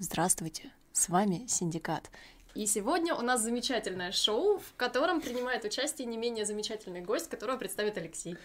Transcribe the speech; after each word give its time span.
Здравствуйте, 0.00 0.70
с 0.92 1.08
вами 1.08 1.44
Синдикат. 1.48 2.08
И 2.54 2.66
сегодня 2.66 3.16
у 3.16 3.20
нас 3.22 3.42
замечательное 3.42 4.12
шоу, 4.12 4.58
в 4.58 4.76
котором 4.76 5.20
принимает 5.20 5.64
участие 5.64 6.06
не 6.06 6.16
менее 6.16 6.44
замечательный 6.44 7.00
гость, 7.00 7.28
которого 7.28 7.56
представит 7.56 7.98
Алексей. 7.98 8.36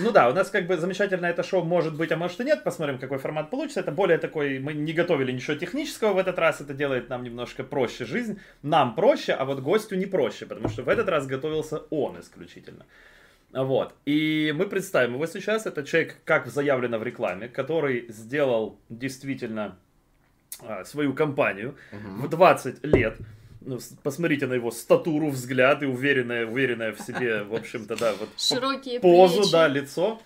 Ну 0.00 0.10
да, 0.10 0.28
у 0.28 0.34
нас 0.34 0.50
как 0.50 0.66
бы 0.66 0.76
замечательно 0.76 1.26
это 1.26 1.44
шоу 1.44 1.62
может 1.62 1.96
быть, 1.96 2.10
а 2.10 2.16
может 2.16 2.40
и 2.40 2.44
нет. 2.44 2.64
Посмотрим, 2.64 2.98
какой 2.98 3.18
формат 3.18 3.50
получится. 3.50 3.78
Это 3.78 3.92
более 3.92 4.18
такой, 4.18 4.58
мы 4.58 4.72
не 4.72 4.92
готовили 4.92 5.30
ничего 5.30 5.56
технического 5.56 6.12
в 6.12 6.18
этот 6.18 6.40
раз. 6.40 6.60
Это 6.60 6.74
делает 6.74 7.08
нам 7.08 7.22
немножко 7.22 7.62
проще 7.62 8.04
жизнь. 8.04 8.40
Нам 8.62 8.96
проще, 8.96 9.32
а 9.32 9.44
вот 9.44 9.60
гостю 9.60 9.94
не 9.94 10.06
проще, 10.06 10.44
потому 10.44 10.68
что 10.68 10.82
в 10.82 10.88
этот 10.88 11.08
раз 11.08 11.24
готовился 11.24 11.84
он 11.90 12.18
исключительно. 12.18 12.84
Вот. 13.52 13.94
И 14.06 14.52
мы 14.56 14.66
представим 14.66 15.14
его 15.14 15.26
сейчас. 15.26 15.66
Это 15.66 15.84
человек, 15.84 16.16
как 16.24 16.48
заявлено 16.48 16.98
в 16.98 17.04
рекламе, 17.04 17.46
который 17.46 18.06
сделал 18.08 18.76
действительно 18.88 19.78
свою 20.84 21.14
компанию 21.14 21.76
угу. 21.92 22.26
в 22.26 22.28
20 22.28 22.84
лет. 22.84 23.18
Ну, 23.60 23.78
посмотрите 24.02 24.46
на 24.46 24.54
его 24.54 24.70
статуру, 24.70 25.28
взгляд 25.28 25.82
и 25.82 25.86
уверенная, 25.86 26.46
уверенная 26.46 26.92
в 26.92 27.00
себе, 27.00 27.42
в 27.42 27.54
общем-то, 27.54 27.96
да, 27.96 28.14
вот 28.18 28.28
Широкие 28.38 29.00
позу, 29.00 29.36
плечи. 29.36 29.52
да, 29.52 29.68
лицо. 29.68 30.20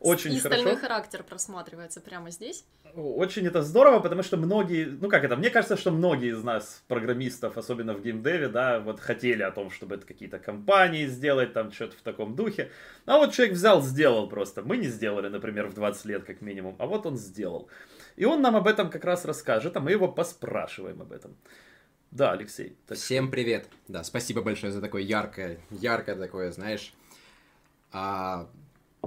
Очень 0.00 0.34
и 0.34 0.38
хорошо. 0.38 0.60
стальной 0.60 0.80
характер 0.80 1.24
просматривается 1.28 2.00
прямо 2.00 2.30
здесь. 2.30 2.64
Очень 2.94 3.46
это 3.46 3.62
здорово, 3.62 3.98
потому 3.98 4.22
что 4.22 4.36
многие, 4.36 4.84
ну 4.84 5.08
как 5.08 5.24
это, 5.24 5.36
мне 5.36 5.50
кажется, 5.50 5.76
что 5.76 5.90
многие 5.90 6.30
из 6.30 6.42
нас, 6.42 6.82
программистов, 6.88 7.58
особенно 7.58 7.94
в 7.94 8.02
геймдеве, 8.02 8.48
да, 8.48 8.80
вот 8.80 9.00
хотели 9.00 9.42
о 9.42 9.50
том, 9.50 9.70
чтобы 9.70 9.96
это 9.96 10.06
какие-то 10.06 10.38
компании 10.38 11.06
сделать, 11.06 11.52
там 11.52 11.72
что-то 11.72 11.96
в 11.96 12.02
таком 12.02 12.36
духе. 12.36 12.70
А 13.06 13.18
вот 13.18 13.34
человек 13.34 13.56
взял, 13.56 13.82
сделал 13.82 14.28
просто. 14.28 14.62
Мы 14.62 14.76
не 14.76 14.86
сделали, 14.86 15.28
например, 15.28 15.66
в 15.66 15.74
20 15.74 16.04
лет 16.06 16.24
как 16.24 16.40
минимум, 16.40 16.76
а 16.78 16.86
вот 16.86 17.04
он 17.04 17.16
сделал. 17.16 17.68
И 18.18 18.24
он 18.24 18.42
нам 18.42 18.56
об 18.56 18.66
этом 18.66 18.90
как 18.90 19.04
раз 19.04 19.24
расскажет, 19.24 19.76
а 19.76 19.80
мы 19.80 19.92
его 19.92 20.08
поспрашиваем 20.08 21.00
об 21.00 21.12
этом. 21.12 21.36
Да, 22.10 22.32
Алексей. 22.32 22.76
Так 22.88 22.98
Всем 22.98 23.30
привет. 23.30 23.68
Да, 23.86 24.02
спасибо 24.02 24.42
большое 24.42 24.72
за 24.72 24.80
такое 24.80 25.02
яркое, 25.02 25.60
яркое 25.70 26.16
такое, 26.16 26.50
знаешь, 26.50 26.92
а, 27.92 28.48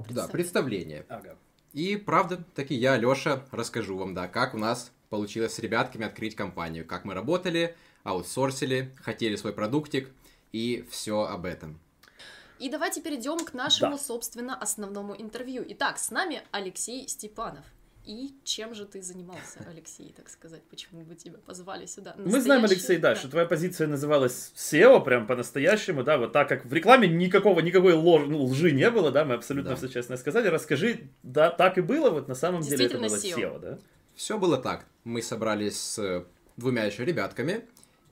да, 0.09 0.30
представление. 0.30 1.06
Ага. 1.09 1.36
И 1.73 1.98
правда, 1.98 2.42
таки 2.56 2.73
я, 2.73 2.95
Лёша, 2.95 3.45
расскажу 3.52 3.98
вам, 3.98 4.14
да, 4.14 4.30
как 4.30 4.53
у 4.53 4.58
нас 4.58 4.94
получилось 5.09 5.56
с 5.56 5.59
ребятками 5.59 6.06
открыть 6.06 6.38
компанию, 6.38 6.86
как 6.86 7.03
мы 7.03 7.14
работали, 7.14 7.75
аутсорсили, 8.03 8.96
хотели 9.02 9.36
свой 9.36 9.52
продуктик 9.52 10.09
и 10.53 10.88
все 10.90 11.23
об 11.23 11.46
этом. 11.46 11.81
И 12.59 12.70
давайте 12.70 13.02
перейдем 13.02 13.44
к 13.44 13.53
нашему, 13.53 13.98
Да. 13.98 14.02
собственно, 14.02 14.56
основному 14.56 15.20
интервью. 15.20 15.66
Итак, 15.68 15.98
с 15.98 16.12
нами 16.12 16.44
Алексей 16.52 17.09
Степанов. 17.09 17.66
И 18.05 18.33
чем 18.44 18.73
же 18.73 18.85
ты 18.85 19.02
занимался, 19.02 19.59
Алексей, 19.69 20.13
так 20.16 20.30
сказать? 20.30 20.63
Почему 20.69 21.02
бы 21.02 21.16
тебя 21.16 21.38
позвали 21.45 21.85
сюда? 21.85 22.16
Мы 22.17 22.41
знаем, 22.41 22.61
Настоящий- 22.63 22.85
Алексей, 22.88 22.97
да, 22.97 23.16
что 23.16 23.30
твоя 23.30 23.45
позиция 23.45 23.88
называлась 23.88 24.52
SEO, 24.55 25.03
прям 25.03 25.27
по-настоящему, 25.27 26.03
да, 26.03 26.17
вот 26.17 26.31
так 26.33 26.49
как 26.49 26.66
в 26.66 26.73
рекламе 26.73 27.07
никакого, 27.07 27.59
никакой 27.59 27.94
лож- 27.94 28.25
ну, 28.25 28.44
лжи 28.44 28.72
не 28.72 28.89
было, 28.89 29.11
да, 29.11 29.23
мы 29.23 29.35
абсолютно 29.35 29.72
Да. 29.72 29.75
все 29.77 29.88
честно 29.88 30.17
сказали. 30.17 30.47
Расскажи, 30.47 31.09
да, 31.22 31.52
так 31.52 31.77
и 31.77 31.81
было, 31.81 32.09
вот 32.09 32.27
на 32.27 32.35
самом 32.35 32.61
деле 32.61 32.85
это 32.88 32.97
было 32.97 33.05
SEO. 33.05 33.38
SEO, 33.38 33.59
да? 33.59 33.79
Все 34.16 34.38
было 34.38 34.57
так. 34.57 34.85
Мы 35.03 35.22
собрались 35.22 35.79
с 35.79 36.25
двумя 36.57 36.83
еще 36.85 37.05
ребятками 37.05 37.66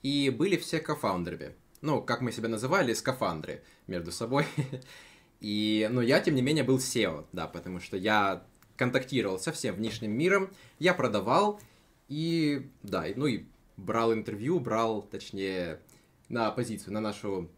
и 0.03 0.29
были 0.29 0.55
все 0.57 0.79
кофаундерами. 0.79 1.55
Ну, 1.81 2.01
как 2.01 2.21
мы 2.21 2.31
себя 2.31 2.47
называли, 2.49 2.93
скафандры 2.93 3.63
между 3.87 4.11
собой. 4.11 4.45
И, 5.41 5.87
но 5.89 6.01
я, 6.01 6.19
тем 6.19 6.35
не 6.35 6.41
менее, 6.41 6.65
был 6.65 6.77
SEO, 6.79 7.25
да, 7.31 7.47
потому 7.47 7.79
что 7.79 7.95
я 7.95 8.43
контактировал 8.79 9.37
со 9.37 9.51
всем 9.51 9.75
внешним 9.75 10.11
миром, 10.11 10.49
я 10.79 10.93
продавал 10.93 11.59
и, 12.07 12.71
да, 12.81 13.05
ну 13.15 13.27
и 13.27 13.45
брал 13.75 14.13
интервью, 14.13 14.59
брал, 14.59 15.01
точнее, 15.01 15.81
на 16.29 16.49
позицию, 16.49 16.93
на 16.93 17.01
нашу, 17.01 17.49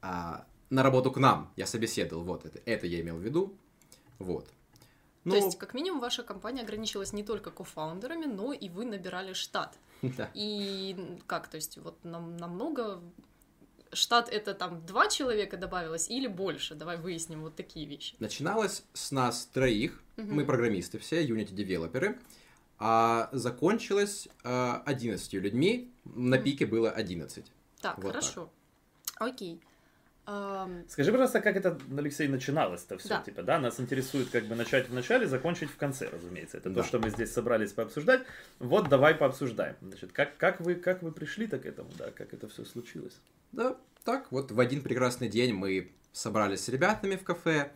а, 0.00 0.46
на 0.70 0.82
работу 0.82 1.12
к 1.12 1.18
нам, 1.18 1.52
я 1.56 1.66
собеседовал, 1.66 2.24
вот 2.24 2.46
это, 2.46 2.60
это 2.64 2.86
я 2.86 3.02
имел 3.02 3.16
в 3.18 3.20
виду, 3.20 3.54
вот. 4.18 4.50
Ну, 5.24 5.32
То 5.32 5.36
есть, 5.36 5.58
как 5.58 5.74
минимум, 5.74 6.00
ваша 6.00 6.22
компания 6.22 6.62
ограничилась 6.62 7.12
не 7.12 7.22
только 7.22 7.50
кофаундерами, 7.50 8.26
но 8.26 8.52
и 8.52 8.68
вы 8.68 8.86
набирали 8.86 9.34
штат. 9.34 9.76
да. 10.02 10.30
И 10.34 10.96
как, 11.26 11.48
то 11.48 11.56
есть, 11.56 11.78
вот 11.78 12.02
нам 12.04 12.36
намного 12.36 13.02
штат 13.92 14.28
это 14.28 14.54
там 14.54 14.84
два 14.86 15.08
человека 15.08 15.56
добавилось 15.56 16.08
или 16.08 16.26
больше? 16.26 16.74
Давай 16.74 16.96
выясним 16.96 17.42
вот 17.42 17.56
такие 17.56 17.86
вещи. 17.86 18.14
Начиналось 18.18 18.84
с 18.92 19.10
нас 19.12 19.46
троих, 19.46 20.02
Мгм. 20.16 20.34
мы 20.34 20.44
программисты 20.44 20.98
все, 20.98 21.24
Unity-девелоперы, 21.26 22.18
а 22.78 23.28
закончилось 23.32 24.28
э, 24.44 24.72
11 24.84 25.32
людьми, 25.34 25.90
на 26.04 26.38
пике 26.38 26.66
было 26.66 26.90
11. 26.90 27.44
Так, 27.80 27.98
Вот 27.98 28.08
хорошо. 28.12 28.50
Окей. 29.18 29.60
Скажи, 30.88 31.12
пожалуйста, 31.12 31.40
как 31.40 31.56
это, 31.56 31.78
Алексей, 31.96 32.26
начиналось-то 32.26 32.98
все, 32.98 33.08
Да. 33.10 33.22
типа, 33.22 33.42
да? 33.42 33.58
Нас 33.60 33.78
интересует 33.78 34.28
как 34.30 34.44
бы 34.46 34.56
начать 34.56 34.88
в 34.88 34.94
начале, 34.94 35.26
закончить 35.28 35.70
в 35.70 35.76
конце, 35.76 36.08
разумеется. 36.08 36.56
Это 36.58 36.70
Да. 36.70 36.82
то, 36.82 36.86
что 36.86 36.98
мы 36.98 37.10
здесь 37.10 37.32
собрались 37.32 37.72
пообсуждать. 37.72 38.22
Вот 38.58 38.88
давай 38.88 39.14
пообсуждаем. 39.14 39.76
Значит, 39.80 40.12
как, 40.12 40.36
как, 40.36 40.60
вы, 40.60 40.74
как 40.74 41.02
вы 41.02 41.12
пришли-то 41.12 41.58
к 41.58 41.66
этому, 41.66 41.90
да, 41.96 42.10
как 42.10 42.34
это 42.34 42.48
все 42.48 42.64
случилось? 42.64 43.20
Да, 43.52 43.76
так, 44.04 44.32
вот 44.32 44.50
в 44.50 44.58
один 44.58 44.82
прекрасный 44.82 45.28
день 45.28 45.54
мы 45.54 45.92
собрались 46.12 46.64
с 46.64 46.68
ребятами 46.68 47.14
в 47.16 47.22
кафе, 47.22 47.70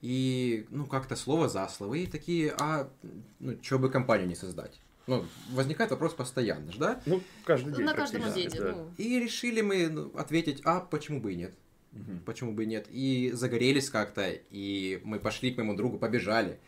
и, 0.00 0.66
ну, 0.70 0.86
как-то 0.86 1.16
слово 1.16 1.48
за 1.48 1.66
слово, 1.68 1.94
и 1.94 2.06
такие, 2.06 2.54
а, 2.58 2.90
ну, 3.38 3.56
что 3.62 3.78
бы 3.78 3.88
компанию 3.88 4.28
не 4.28 4.34
создать? 4.34 4.80
Ну, 5.06 5.24
возникает 5.50 5.90
вопрос 5.90 6.12
постоянно 6.14 6.72
же, 6.72 6.78
да? 6.78 7.00
Ну, 7.06 7.22
каждый 7.44 7.72
день 7.74 7.84
на 7.86 7.94
каждом 7.94 8.22
обеде. 8.24 8.60
да. 8.60 8.72
Ну, 8.72 8.90
И 8.98 9.18
решили 9.20 9.60
мы 9.60 9.88
ну, 9.88 10.10
ответить, 10.16 10.60
а 10.64 10.80
почему 10.80 11.20
бы 11.20 11.32
и 11.32 11.36
нет? 11.36 11.54
Мгм. 11.94 12.20
Почему 12.26 12.52
бы 12.52 12.64
и 12.64 12.66
нет? 12.66 12.86
И 12.90 13.30
загорелись 13.32 13.88
как-то, 13.88 14.28
и 14.50 15.00
мы 15.04 15.18
пошли 15.20 15.52
к 15.52 15.56
моему 15.56 15.74
другу, 15.74 15.98
побежали 15.98 16.58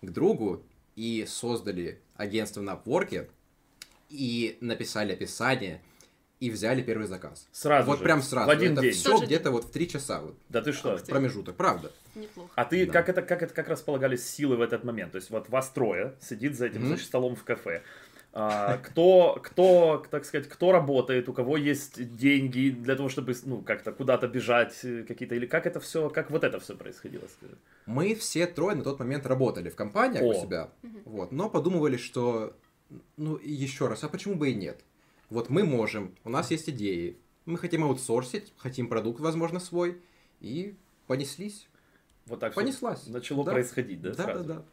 к 0.00 0.10
другу 0.10 0.62
и 0.94 1.24
создали 1.28 1.98
агентство 2.16 2.60
на 2.62 2.74
Upwork, 2.74 3.28
и 4.08 4.56
написали 4.60 5.12
описание, 5.12 5.82
и 6.38 6.50
взяли 6.50 6.82
первый 6.82 7.06
заказ. 7.08 7.48
Сразу 7.50 7.88
вот 7.88 7.98
же, 7.98 8.04
прям 8.04 8.22
сразу. 8.22 8.46
в 8.46 8.50
один 8.50 8.74
Это 8.74 8.82
день. 8.82 8.92
все 8.92 9.10
Тоже 9.10 9.24
где-то 9.26 9.50
вот 9.50 9.64
в 9.64 9.70
три 9.72 9.88
часа 9.88 10.20
вот 10.20 10.36
Да 10.50 10.60
ты 10.62 10.72
что? 10.72 10.96
Промежуток, 11.08 11.56
правда. 11.56 11.90
неплохо. 12.14 12.52
А 12.54 12.64
ты 12.66 12.86
Да. 12.86 12.92
как 12.92 13.08
это 13.08 13.22
как 13.22 13.42
это 13.42 13.54
как 13.54 13.68
располагались 13.68 14.24
силы 14.28 14.56
в 14.56 14.60
этот 14.60 14.84
момент? 14.84 15.12
То 15.12 15.16
есть 15.16 15.30
вот 15.30 15.48
вас 15.48 15.70
трое 15.70 16.14
сидит 16.20 16.54
за 16.56 16.66
этим 16.66 16.80
Мгм. 16.80 16.88
значит, 16.88 17.06
столом 17.06 17.34
в 17.36 17.42
кафе. 17.42 17.82
А, 18.38 18.76
кто, 18.76 19.40
кто, 19.42 20.04
так 20.10 20.26
сказать, 20.26 20.46
кто 20.46 20.70
работает, 20.70 21.26
у 21.30 21.32
кого 21.32 21.56
есть 21.56 22.16
деньги 22.16 22.68
для 22.68 22.94
того, 22.94 23.08
чтобы 23.08 23.34
ну 23.44 23.62
как-то 23.62 23.92
куда-то 23.92 24.28
бежать, 24.28 24.78
э, 24.82 25.04
какие-то 25.04 25.34
или 25.36 25.46
как 25.46 25.66
это 25.66 25.80
все, 25.80 26.10
как 26.10 26.30
вот 26.30 26.44
это 26.44 26.60
все 26.60 26.76
происходило? 26.76 27.26
скажи? 27.28 27.56
Мы 27.86 28.14
все 28.14 28.46
трое 28.46 28.76
на 28.76 28.82
тот 28.84 28.98
момент 28.98 29.24
работали 29.24 29.70
в 29.70 29.74
компаниях 29.74 30.22
О. 30.22 30.26
у 30.26 30.34
себя, 30.34 30.68
вот, 31.06 31.32
но 31.32 31.48
подумывали, 31.48 31.96
что, 31.96 32.54
ну, 33.16 33.38
еще 33.38 33.88
раз, 33.88 34.04
а 34.04 34.08
почему 34.10 34.34
бы 34.34 34.50
и 34.50 34.54
нет? 34.54 34.84
Вот 35.30 35.48
мы 35.48 35.64
можем, 35.64 36.14
у 36.22 36.28
нас 36.28 36.50
есть 36.50 36.68
идеи, 36.68 37.16
мы 37.46 37.56
хотим 37.56 37.84
аутсорсить, 37.84 38.52
хотим 38.58 38.88
продукт, 38.88 39.18
возможно, 39.20 39.60
свой, 39.60 40.02
и 40.40 40.76
понеслись. 41.06 41.68
Вот 42.26 42.40
так 42.40 42.52
Понеслась. 42.52 43.06
начало 43.06 43.44
Да. 43.46 43.52
происходить, 43.52 44.02
да, 44.02 44.10
Да, 44.10 44.16
да, 44.16 44.24
сразу? 44.24 44.44
да. 44.44 44.64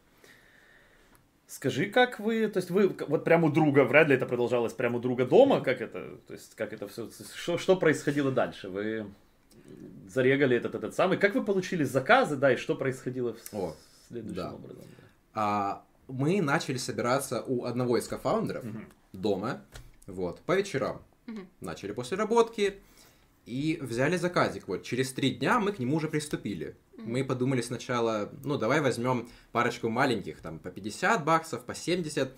Скажи, 1.46 1.86
как 1.86 2.20
вы, 2.20 2.48
то 2.48 2.56
есть 2.58 2.70
вы 2.70 2.88
вот 3.06 3.24
прямо 3.24 3.48
у 3.48 3.50
друга, 3.52 3.84
вряд 3.84 4.08
ли 4.08 4.14
это 4.14 4.24
продолжалось 4.26 4.72
прямо 4.72 4.96
у 4.96 5.00
друга 5.00 5.26
дома, 5.26 5.60
как 5.60 5.80
это, 5.82 6.16
то 6.26 6.32
есть 6.32 6.54
как 6.54 6.72
это 6.72 6.88
все, 6.88 7.08
что, 7.34 7.58
что 7.58 7.76
происходило 7.76 8.32
дальше? 8.32 8.68
Вы 8.70 9.06
зарегали 10.08 10.56
этот, 10.56 10.74
этот 10.74 10.94
самый, 10.94 11.18
как 11.18 11.34
вы 11.34 11.44
получили 11.44 11.84
заказы, 11.84 12.36
да, 12.36 12.52
и 12.52 12.56
что 12.56 12.74
происходило 12.74 13.34
в- 13.34 13.54
О, 13.54 13.76
следующим 14.08 14.36
да. 14.36 14.54
образом? 14.54 14.84
да? 14.96 15.04
А 15.34 15.84
мы 16.08 16.40
начали 16.40 16.78
собираться 16.78 17.42
у 17.42 17.64
одного 17.64 17.98
из 17.98 18.08
кофаундеров 18.08 18.64
Мгм. 18.64 18.88
дома, 19.12 19.62
вот, 20.06 20.40
по 20.40 20.56
вечерам. 20.56 21.02
Мгм. 21.26 21.46
Начали 21.60 21.92
после 21.92 22.16
работки 22.16 22.74
и 23.46 23.78
взяли 23.80 24.16
заказик. 24.16 24.68
Вот, 24.68 24.82
через 24.82 25.12
три 25.12 25.30
дня 25.30 25.60
мы 25.60 25.72
к 25.72 25.78
нему 25.78 25.96
уже 25.96 26.08
приступили. 26.08 26.76
Мы 26.96 27.24
подумали 27.24 27.60
сначала, 27.60 28.30
ну, 28.44 28.56
давай 28.56 28.80
возьмем 28.80 29.28
парочку 29.52 29.88
маленьких, 29.88 30.40
там, 30.40 30.58
по 30.58 30.70
50 30.70 31.24
баксов, 31.24 31.64
по 31.64 31.74
70, 31.74 32.32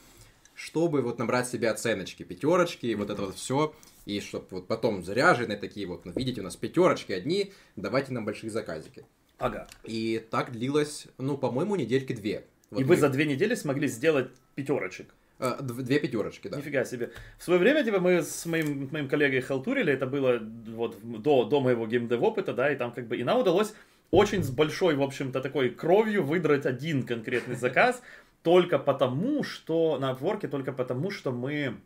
чтобы 0.54 1.02
вот 1.02 1.18
набрать 1.18 1.48
себе 1.48 1.70
оценочки, 1.70 2.22
пятерочки, 2.22 2.94
вот 2.94 3.10
это 3.10 3.22
вот 3.22 3.36
все. 3.36 3.74
И 4.06 4.20
чтобы 4.20 4.46
вот 4.50 4.66
потом 4.66 5.02
заряженные 5.04 5.58
такие 5.58 5.86
вот, 5.86 6.04
ну, 6.04 6.12
видите, 6.14 6.40
у 6.40 6.44
нас 6.44 6.56
пятерочки 6.56 7.12
одни, 7.12 7.52
давайте 7.76 8.12
нам 8.12 8.24
большие 8.24 8.50
заказики. 8.50 9.04
Ага. 9.38 9.68
И 9.84 10.24
так 10.30 10.52
длилось, 10.52 11.06
ну, 11.18 11.36
по-моему, 11.36 11.76
недельки 11.76 12.12
две. 12.14 12.46
Вот 12.70 12.80
и 12.80 12.84
вы 12.84 12.94
мы- 12.94 13.00
за 13.00 13.08
две 13.10 13.26
недели 13.26 13.54
смогли 13.54 13.86
сделать 13.88 14.30
пятерочек. 14.54 15.14
Э, 15.38 15.58
дв- 15.60 15.82
две 15.82 15.98
пятерочки, 15.98 16.48
да. 16.48 16.56
Нифига 16.56 16.84
себе. 16.84 17.10
В 17.38 17.44
свое 17.44 17.60
время, 17.60 17.84
типа, 17.84 18.00
мы 18.00 18.22
с 18.22 18.46
моим, 18.46 18.88
моим 18.90 19.08
коллегой 19.08 19.40
халтурили, 19.40 19.92
это 19.92 20.06
было 20.06 20.40
вот 20.40 20.98
до, 21.02 21.44
до 21.44 21.60
моего 21.60 21.86
геймдев 21.86 22.22
опыта, 22.22 22.54
да, 22.54 22.72
и 22.72 22.76
там 22.76 22.92
как 22.92 23.06
бы, 23.06 23.16
и 23.16 23.24
нам 23.24 23.38
удалось 23.38 23.74
очень 24.10 24.42
с 24.42 24.50
большой, 24.50 24.94
в 24.94 25.02
общем-то, 25.02 25.40
такой 25.40 25.70
кровью 25.70 26.22
выдрать 26.24 26.64
один 26.64 27.02
конкретный 27.02 27.56
заказ, 27.56 28.02
только 28.42 28.78
потому, 28.78 29.44
что 29.44 29.98
на 29.98 30.12
Upwork 30.12 30.48
только 30.48 30.72
потому, 30.72 31.10
что 31.10 31.32
мы 31.32 31.76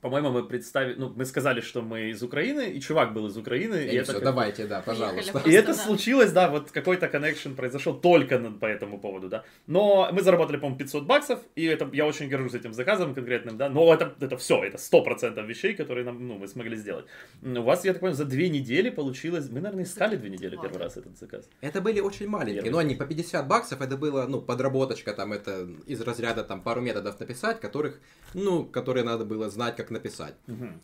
по-моему, 0.00 0.30
мы 0.30 0.48
представили, 0.48 0.94
ну, 0.98 1.12
мы 1.14 1.24
сказали, 1.24 1.60
что 1.60 1.82
мы 1.82 2.10
из 2.10 2.22
Украины, 2.22 2.70
и 2.70 2.80
чувак 2.80 3.12
был 3.12 3.26
из 3.26 3.36
Украины. 3.36 3.84
И, 3.84 3.90
и 3.90 3.96
это 3.96 4.04
все, 4.04 4.12
как... 4.14 4.22
давайте, 4.22 4.66
да, 4.66 4.80
пожалуйста. 4.80 5.42
И 5.44 5.52
это 5.52 5.74
случилось, 5.74 6.32
да, 6.32 6.48
вот 6.48 6.70
какой-то 6.70 7.08
коннекшн 7.08 7.52
произошел 7.52 7.94
только 8.00 8.38
по 8.38 8.64
этому 8.64 8.98
поводу, 8.98 9.28
да. 9.28 9.44
Но 9.66 10.08
мы 10.12 10.22
заработали, 10.22 10.56
по-моему, 10.56 10.78
500 10.78 11.06
баксов, 11.06 11.40
и 11.54 11.66
это, 11.66 11.90
я 11.92 12.06
очень 12.06 12.28
горжусь 12.28 12.54
этим 12.54 12.72
заказом 12.72 13.14
конкретным, 13.14 13.58
да, 13.58 13.68
но 13.68 13.92
это, 13.92 14.14
это 14.20 14.36
все, 14.36 14.64
это 14.64 14.78
100% 14.78 15.46
вещей, 15.46 15.74
которые 15.74 16.04
нам, 16.04 16.26
ну, 16.26 16.38
мы 16.38 16.48
смогли 16.48 16.76
сделать. 16.76 17.04
У 17.42 17.62
вас, 17.62 17.84
я 17.84 17.92
так 17.92 18.00
понимаю, 18.00 18.16
за 18.16 18.24
две 18.24 18.48
недели 18.48 18.88
получилось, 18.88 19.50
мы, 19.50 19.60
наверное, 19.60 19.84
искали 19.84 20.16
две 20.16 20.30
недели 20.30 20.56
первый 20.56 20.78
раз 20.78 20.96
этот 20.96 21.18
заказ. 21.18 21.48
Это 21.60 21.82
были 21.82 22.00
очень 22.00 22.26
маленькие, 22.26 22.62
Первый. 22.62 22.72
но 22.72 22.78
они 22.78 22.94
по 22.94 23.04
50 23.04 23.46
баксов, 23.46 23.82
это 23.82 23.98
было, 23.98 24.26
ну, 24.26 24.40
подработочка, 24.40 25.12
там, 25.12 25.32
это 25.34 25.68
из 25.86 26.00
разряда, 26.00 26.42
там, 26.42 26.62
пару 26.62 26.80
методов 26.80 27.20
написать, 27.20 27.60
которых, 27.60 28.00
ну, 28.32 28.64
которые 28.64 29.04
надо 29.04 29.26
было 29.26 29.50
знать, 29.50 29.76
как 29.76 29.89
написать. 29.90 30.34
Мгм. 30.46 30.80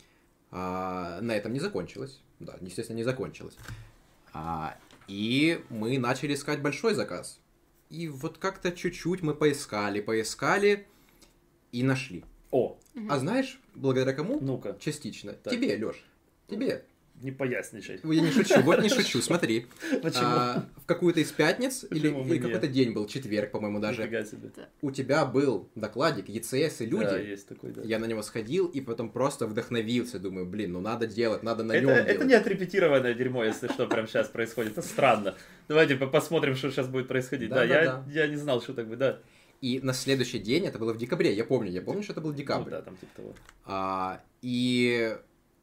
А, 0.51 1.21
на 1.21 1.33
этом 1.33 1.53
не 1.53 1.61
закончилось, 1.61 2.21
да, 2.41 2.57
естественно, 2.61 2.97
не 2.97 3.05
закончилось. 3.05 3.57
А, 4.33 4.77
и 5.09 5.63
мы 5.71 5.99
начали 5.99 6.35
искать 6.35 6.61
большой 6.63 6.95
заказ. 6.95 7.41
И 7.91 8.09
вот 8.09 8.39
как-то 8.39 8.73
чуть-чуть 8.73 9.23
мы 9.23 9.35
поискали, 9.35 10.01
поискали 10.01 10.87
и 11.73 11.83
нашли. 11.83 12.25
О, 12.51 12.79
А 13.09 13.19
знаешь, 13.19 13.61
благодаря 13.75 14.13
кому? 14.13 14.41
ну-ка, 14.41 14.77
Частично. 14.81 15.33
Так. 15.33 15.53
Тебе, 15.53 15.77
Лёш. 15.77 16.05
Тебе. 16.49 16.85
Не 17.23 17.31
поясничай. 17.33 17.99
Я 18.05 18.21
не 18.21 18.31
шучу, 18.31 18.61
вот 18.61 18.83
не 18.83 18.89
шучу, 18.89 19.21
смотри. 19.23 19.67
Почему? 20.03 20.25
А, 20.27 20.67
в 20.77 20.87
какую-то 20.87 21.21
из 21.21 21.33
пятниц, 21.33 21.85
или, 21.91 22.09
Почему 22.11 22.25
или 22.27 22.39
какой-то 22.39 22.69
день 22.69 22.93
был, 22.93 23.07
четверг, 23.07 23.51
по-моему, 23.51 23.81
даже, 23.81 24.27
у 24.83 24.91
тебя 24.91 25.25
был 25.25 25.69
докладик 25.75 26.29
ЕЦС 26.29 26.81
и 26.83 26.87
люди. 26.87 27.05
Да, 27.05 27.19
есть 27.19 27.49
такой, 27.49 27.71
да. 27.73 27.83
Я 27.83 27.99
на 27.99 28.05
него 28.05 28.23
сходил 28.23 28.67
и 28.67 28.81
потом 28.81 29.11
просто 29.11 29.47
вдохновился, 29.47 30.19
думаю, 30.19 30.47
блин, 30.47 30.73
ну 30.73 30.81
надо 30.81 31.07
делать, 31.07 31.43
надо 31.43 31.65
на 31.65 31.73
Это, 31.73 31.87
нем 31.87 31.95
это 31.95 32.13
делать. 32.13 32.27
не 32.29 32.35
отрепетированное 32.35 33.15
дерьмо, 33.15 33.45
если 33.45 33.69
что, 33.69 33.87
прям 33.87 34.07
сейчас 34.07 34.29
происходит. 34.29 34.73
Это 34.73 34.83
странно. 34.83 35.35
Давайте 35.69 35.97
по- 35.97 36.07
посмотрим, 36.07 36.55
что 36.55 36.71
сейчас 36.71 36.87
будет 36.87 37.09
происходить. 37.09 37.49
Да, 37.49 37.57
Да, 37.57 37.67
да, 37.67 37.81
я, 37.81 37.85
да. 37.85 38.05
я 38.13 38.27
не 38.27 38.37
знал, 38.37 38.61
что 38.61 38.75
так 38.75 38.87
будет, 38.87 38.99
да. 38.99 39.19
И 39.63 39.81
на 39.81 39.95
следующий 39.95 40.39
день, 40.39 40.67
это 40.67 40.79
было 40.79 40.93
в 40.93 40.99
декабре, 40.99 41.33
я 41.33 41.45
помню, 41.45 41.71
я 41.71 41.81
помню, 41.81 42.03
что 42.03 42.13
это 42.13 42.21
был 42.21 42.31
Ну, 42.33 42.37
декабрь. 42.37 42.71
да, 42.71 42.83
там 42.83 42.95
типа 42.99 43.13
того. 43.17 43.35
А, 43.65 44.21
и 44.43 45.17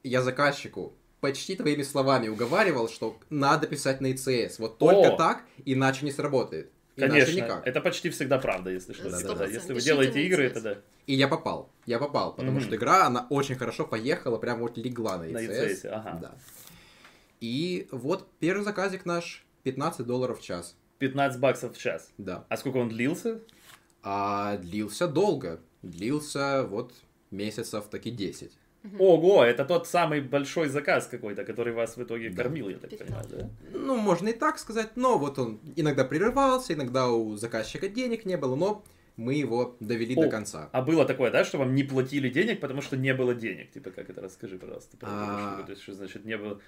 я 0.04 0.22
заказчику 0.24 0.94
почти 1.24 1.56
твоими 1.56 1.84
словами 1.84 2.28
уговаривал, 2.28 2.90
что 2.90 3.18
надо 3.30 3.66
писать 3.66 4.02
на 4.02 4.12
ИЦС. 4.12 4.60
Вот 4.60 4.78
только 4.78 5.14
О! 5.14 5.18
так, 5.18 5.46
иначе 5.64 6.04
не 6.06 6.12
сработает. 6.12 6.70
Иначе 6.98 7.12
Конечно, 7.14 7.36
никак. 7.46 7.66
это 7.68 7.80
почти 7.80 8.10
всегда 8.10 8.40
правда, 8.40 8.72
если 8.72 8.92
что. 8.92 9.10
Да, 9.10 9.22
да, 9.22 9.34
да. 9.36 9.46
Если 9.46 9.70
вы 9.70 9.76
Пишите 9.76 9.86
делаете 9.86 10.14
на 10.20 10.24
игры, 10.24 10.44
это 10.44 10.62
да. 10.62 10.78
И 11.08 11.14
я 11.16 11.30
попал. 11.30 11.70
Я 11.86 11.98
попал, 11.98 12.36
потому 12.36 12.58
Мгм. 12.58 12.62
что 12.68 12.76
игра, 12.76 13.06
она 13.08 13.26
очень 13.30 13.56
хорошо 13.56 13.86
поехала, 13.88 14.38
прям 14.38 14.60
вот 14.60 14.78
легла 14.78 15.18
на 15.18 15.24
На 15.24 15.46
ИЦС. 15.46 15.86
ICS, 15.86 15.88
ага. 15.90 16.20
Да. 16.22 16.36
И 17.40 17.88
вот 17.92 18.28
первый 18.40 18.64
заказик 18.64 19.06
наш 19.06 19.46
15 19.64 20.06
долларов 20.06 20.40
в 20.42 20.44
час. 20.44 20.76
15 21.00 21.40
баксов 21.40 21.76
в 21.78 21.80
час. 21.80 22.12
Да. 22.18 22.46
А 22.50 22.58
сколько 22.58 22.78
он 22.78 22.90
длился? 22.90 23.40
А 24.04 24.58
длился 24.58 25.08
долго. 25.08 25.62
Длился 25.84 26.64
вот 26.64 26.94
месяцев 27.32 27.88
таки 27.90 28.12
10. 28.12 28.52
Ого, 29.00 29.44
это 29.44 29.64
тот 29.64 29.88
самый 29.88 30.22
большой 30.22 30.68
заказ 30.68 31.08
какой-то, 31.08 31.46
который 31.46 31.74
вас 31.74 31.96
в 31.96 32.04
итоге 32.04 32.30
Да. 32.30 32.44
кормил, 32.44 32.70
я 32.70 32.78
так 32.78 32.98
понимаю, 32.98 33.26
да? 33.30 33.50
Ну, 33.72 33.96
можно 33.98 34.30
и 34.30 34.34
так 34.34 34.60
сказать, 34.60 34.92
но 34.96 35.18
вот 35.18 35.40
он 35.40 35.60
иногда 35.76 36.04
прерывался, 36.04 36.74
иногда 36.74 37.10
у 37.10 37.36
заказчика 37.38 37.88
денег 37.88 38.26
не 38.26 38.36
было, 38.36 38.56
но 38.56 38.84
мы 39.16 39.36
его 39.36 39.76
довели 39.80 40.16
О, 40.16 40.24
до 40.24 40.30
конца. 40.30 40.70
А 40.74 40.82
было 40.82 41.06
такое, 41.06 41.32
да, 41.32 41.46
что 41.46 41.60
вам 41.60 41.76
не 41.76 41.84
платили 41.84 42.30
денег, 42.30 42.60
потому 42.60 42.82
что 42.82 42.98
не 42.98 43.14
было 43.14 43.34
денег? 43.34 43.72
Типа, 43.72 43.92
как 43.92 44.10
это, 44.10 44.22
расскажи, 44.22 44.58
пожалуйста. 44.58 44.98
А. 45.02 45.54
штуку. 45.54 45.68
То 45.68 45.72
есть, 45.72 45.84
что 45.84 45.94
значит 45.94 46.26
не 46.26 46.38
было... 46.38 46.60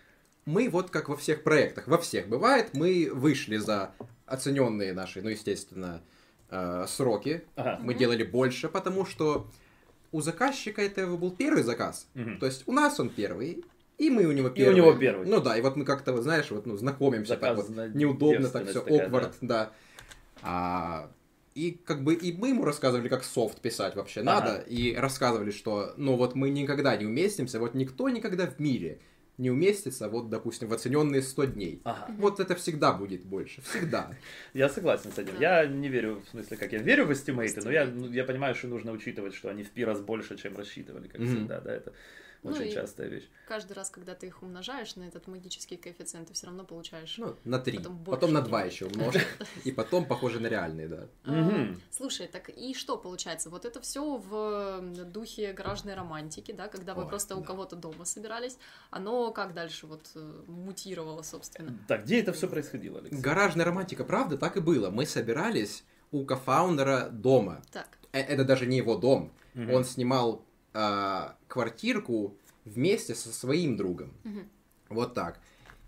Мы 0.45 0.69
вот 0.69 0.91
как 0.91 1.09
во 1.09 1.17
всех 1.17 1.43
проектах, 1.43 1.87
во 1.87 1.97
всех 1.97 2.27
бывает, 2.29 2.69
мы 2.73 3.09
вышли 3.11 3.57
за 3.57 3.91
оцененные 4.27 4.93
наши, 4.93 5.21
ну, 5.23 5.29
естественно, 5.29 6.03
э, 6.51 6.85
сроки. 6.87 7.43
Ага. 7.55 7.79
Мы 7.81 7.95
делали 7.95 8.23
больше, 8.23 8.69
потому 8.69 9.05
что 9.05 9.47
у 10.11 10.21
заказчика 10.21 10.81
это 10.81 11.07
был 11.07 11.31
первый 11.31 11.63
заказ. 11.63 12.07
Мгм. 12.13 12.39
То 12.39 12.45
есть 12.45 12.63
у 12.67 12.71
нас 12.71 12.99
он 12.99 13.09
первый, 13.09 13.63
и 13.97 14.09
мы 14.09 14.25
у 14.25 14.31
него 14.31 14.47
И 14.49 14.51
у 14.51 14.53
первый. 14.53 14.75
него 14.75 14.93
первый. 14.93 15.27
Ну 15.27 15.41
да, 15.41 15.57
и 15.57 15.61
вот 15.61 15.75
мы 15.75 15.85
как-то, 15.85 16.13
вот, 16.13 16.23
знаешь, 16.23 16.51
вот, 16.51 16.65
ну, 16.65 16.75
знакомимся 16.77 17.37
так 17.37 17.55
вот, 17.55 17.69
неудобно, 17.69 18.49
так 18.49 18.67
все, 18.67 18.81
awkward, 18.81 19.33
да. 19.41 19.71
А, 20.41 21.09
и 21.55 21.71
как 21.71 22.03
бы 22.03 22.13
и 22.13 22.35
мы 22.35 22.49
ему 22.49 22.65
рассказывали, 22.65 23.07
как 23.07 23.23
софт 23.23 23.61
писать 23.61 23.95
вообще 23.95 24.19
Ага. 24.19 24.31
надо, 24.33 24.57
и 24.59 24.93
рассказывали, 24.95 25.51
что, 25.51 25.93
ну 25.95 26.17
вот 26.17 26.35
мы 26.35 26.49
никогда 26.49 26.95
не 26.97 27.05
уместимся, 27.05 27.59
вот 27.59 27.73
никто 27.73 28.09
никогда 28.09 28.45
в 28.47 28.59
мире 28.59 28.99
не 29.37 29.49
уместится, 29.51 30.09
вот, 30.09 30.29
допустим, 30.29 30.69
в 30.69 30.73
оцененные 30.73 31.21
100 31.21 31.45
дней. 31.45 31.81
Ага. 31.83 32.07
Вот 32.17 32.39
это 32.39 32.55
всегда 32.55 32.93
будет 32.93 33.23
больше, 33.23 33.61
всегда. 33.61 34.11
Я 34.53 34.69
согласен 34.69 35.11
с 35.11 35.17
этим. 35.17 35.33
Я 35.39 35.65
не 35.65 35.89
верю, 35.89 36.21
в 36.25 36.29
смысле, 36.29 36.57
как 36.57 36.71
я 36.71 36.79
верю 36.79 37.05
в 37.05 37.13
эстимейты, 37.13 37.61
но 37.63 37.71
я, 37.71 37.85
ну, 37.85 38.09
я 38.11 38.23
понимаю, 38.23 38.55
что 38.55 38.67
нужно 38.67 38.91
учитывать, 38.91 39.33
что 39.33 39.49
они 39.49 39.63
в 39.63 39.71
пи 39.71 39.83
раз 39.83 39.99
больше, 39.99 40.37
чем 40.37 40.55
рассчитывали, 40.55 41.07
как 41.07 41.21
всегда, 41.21 41.59
да, 41.59 41.73
это 41.73 41.93
очень 42.51 42.67
и- 42.67 42.73
частая 42.73 43.07
вещь. 43.07 43.29
Каждый 43.47 43.73
раз, 43.73 43.89
когда 43.89 44.15
ты 44.15 44.27
их 44.27 44.41
умножаешь 44.43 44.95
на 44.95 45.03
этот 45.03 45.27
магический 45.27 45.77
коэффициент, 45.77 46.27
ты 46.27 46.33
все 46.33 46.47
равно 46.47 46.63
получаешь. 46.63 47.15
Ну, 47.17 47.35
на 47.43 47.59
3, 47.59 47.77
Потом 47.77 48.03
потом, 48.05 48.33
на. 48.33 48.41
2 48.41 48.63
еще 48.63 48.85
умножь, 48.85 49.15
и 49.63 49.71
потом 49.71 50.05
похоже 50.05 50.39
на 50.39 50.47
реальные, 50.47 50.87
да. 50.87 51.07
А. 51.25 51.75
Слушай, 51.91 52.27
так 52.27 52.49
и 52.49 52.73
что 52.73 52.97
получается? 52.97 53.49
Вот 53.49 53.65
это 53.65 53.79
все 53.81 54.17
в 54.17 54.81
духе 55.05 55.53
гаражной 55.53 55.93
романтики, 55.95 56.51
да, 56.51 56.67
когда 56.67 56.93
вы 56.93 57.07
просто 57.07 57.35
у 57.35 57.43
кого-то 57.43 57.75
дома 57.75 58.05
собирались. 58.05 58.57
Оно 58.89 59.31
как 59.31 59.53
дальше 59.53 59.87
вот 59.87 60.09
э, 60.15 60.43
мутировало, 60.47 61.21
собственно? 61.21 61.77
Так, 61.87 62.03
где 62.05 62.19
это 62.21 62.33
все 62.33 62.47
происходило, 62.47 62.99
Алексей? 62.99 63.19
Гаражная 63.19 63.65
романтика, 63.65 64.03
правда, 64.03 64.37
так 64.37 64.57
и 64.57 64.59
было. 64.59 64.89
Мы 64.89 65.05
собирались 65.05 65.83
у 66.11 66.25
кофаундера 66.25 67.09
дома. 67.09 67.61
Так, 67.71 67.97
Э, 68.11 68.19
Это 68.21 68.45
даже 68.45 68.65
не 68.65 68.77
его 68.77 68.95
дом. 68.95 69.31
Он 69.55 69.83
снимал 69.83 70.45
а, 70.77 71.35
квартирку 71.47 72.35
вместе 72.65 73.15
со 73.15 73.29
своим 73.31 73.77
другом. 73.77 74.11
Мгм. 74.23 74.49
Вот 74.89 75.13
так. 75.13 75.39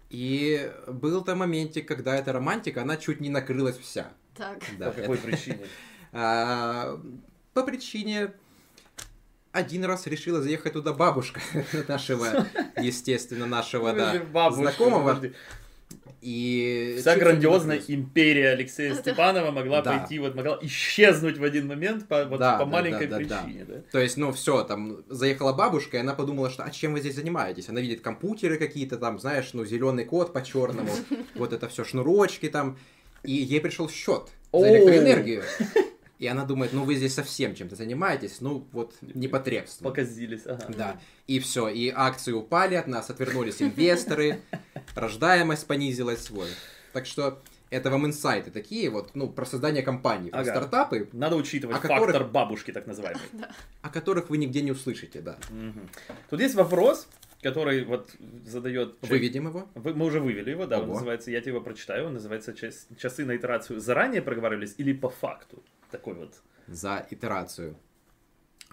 И 0.09 0.71
был 0.87 1.23
там 1.23 1.39
моментик, 1.39 1.85
когда 1.87 2.15
эта 2.15 2.31
романтика, 2.31 2.81
она 2.83 2.95
чуть 2.95 3.19
не 3.19 3.29
накрылась 3.29 3.77
вся. 3.77 4.13
так. 4.35 4.59
Да, 4.79 4.91
По 4.91 5.01
какой 5.01 5.17
это- 5.17 5.27
причине? 5.27 5.59
А, 6.13 6.99
по 7.53 7.63
причине 7.63 8.31
один 9.51 9.83
раз 9.83 10.07
решила 10.07 10.41
заехать 10.41 10.73
туда 10.73 10.93
бабушка 10.93 11.41
нашего, 11.89 12.47
естественно, 12.81 13.45
нашего 13.45 13.91
да, 13.91 14.11
Подожди, 14.13 14.31
бабушка, 14.31 14.61
знакомого. 14.61 15.21
И 16.21 16.97
Вся 16.99 17.15
грандиозная 17.15 17.79
империя 17.87 18.49
Алексея 18.49 18.93
Да. 18.95 19.01
Степанова 19.01 19.51
могла 19.51 19.81
Да. 19.81 19.97
пойти, 19.97 20.19
вот 20.19 20.35
могла 20.35 20.57
исчезнуть 20.61 21.37
в 21.37 21.43
один 21.43 21.67
момент 21.67 22.07
по, 22.07 22.25
вот, 22.25 22.39
Да, 22.39 22.57
по 22.57 22.65
да, 22.65 22.71
маленькой 22.71 23.07
да, 23.07 23.19
да, 23.19 23.25
да. 23.25 23.41
причине, 23.43 23.65
да? 23.65 23.81
То 23.91 23.99
есть, 23.99 24.17
ну, 24.17 24.31
все, 24.31 24.63
там, 24.63 25.03
заехала 25.09 25.53
бабушка, 25.53 25.97
и 25.97 25.99
она 25.99 26.13
подумала, 26.13 26.49
что, 26.49 26.63
а 26.63 26.71
чем 26.71 26.93
вы 26.93 27.01
здесь 27.01 27.15
занимаетесь? 27.15 27.69
Она 27.69 27.81
видит 27.81 28.01
компьютеры 28.01 28.57
какие-то 28.57 28.97
там, 28.97 29.19
знаешь, 29.19 29.49
ну, 29.53 29.63
зеленый 29.65 30.05
код 30.05 30.33
по 30.33 30.43
черному, 30.43 30.89
вот 31.35 31.53
это 31.53 31.69
все 31.69 31.83
шнурочки 31.83 32.49
там, 32.49 32.77
и 33.23 33.33
ей 33.33 33.61
пришел 33.61 33.89
счет 33.89 34.29
за 34.51 34.69
электроэнергию. 34.69 35.43
И 36.19 36.25
она 36.27 36.45
думает, 36.45 36.73
ну, 36.73 36.83
вы 36.83 36.95
здесь 36.95 37.13
совсем 37.13 37.53
чем-то 37.53 37.75
занимаетесь, 37.75 38.41
ну, 38.41 38.65
вот, 38.71 38.95
непотребство. 39.01 39.83
Показились, 39.85 40.41
ага. 40.45 40.65
Да, 40.69 40.99
и 41.27 41.39
все, 41.39 41.67
и 41.69 41.89
акции 41.95 42.31
упали 42.31 42.73
от 42.75 42.87
нас, 42.87 43.09
отвернулись 43.11 43.61
инвесторы, 43.61 44.41
рождаемость 44.95 45.67
понизилась, 45.67 46.29
вот. 46.31 46.47
Так 46.93 47.05
что 47.05 47.39
это 47.69 47.91
вам 47.91 48.07
инсайты 48.07 48.49
такие 48.49 48.89
вот, 48.89 49.11
ну, 49.13 49.29
про 49.29 49.45
создание 49.45 49.83
компании, 49.83 50.31
про 50.31 50.39
Ага. 50.39 50.49
стартапы, 50.51 51.09
Надо 51.13 51.35
учитывать 51.35 51.77
фактор 51.77 51.99
которых- 52.07 52.31
бабушки, 52.31 52.71
так 52.71 52.87
называемый. 52.87 53.21
о 53.83 53.89
которых 53.89 54.29
вы 54.31 54.37
нигде 54.37 54.61
не 54.61 54.71
услышите, 54.71 55.21
да. 55.21 55.37
Мгм. 55.51 55.87
Тут 56.29 56.39
есть 56.41 56.55
вопрос, 56.55 57.07
который 57.41 57.83
вот 57.85 58.15
задает... 58.45 58.95
Выведем 59.01 59.47
его. 59.47 59.67
Вы- 59.75 59.93
мы 59.93 60.05
уже 60.05 60.19
вывели 60.19 60.51
его, 60.51 60.65
да, 60.65 60.77
он 60.79 60.85
Ого. 60.85 60.93
называется, 60.93 61.31
я 61.31 61.41
тебе 61.41 61.51
его 61.51 61.61
прочитаю, 61.61 62.07
он 62.07 62.13
называется 62.13 62.53
«Час- 62.53 62.87
«Часы 62.97 63.25
на 63.25 63.35
итерацию 63.35 63.79
заранее 63.79 64.21
проговаривались 64.21 64.75
или 64.77 64.93
по 64.93 65.09
факту?» 65.09 65.63
Такой 65.91 66.15
вот. 66.15 66.33
за 66.67 67.05
итерацию. 67.09 67.77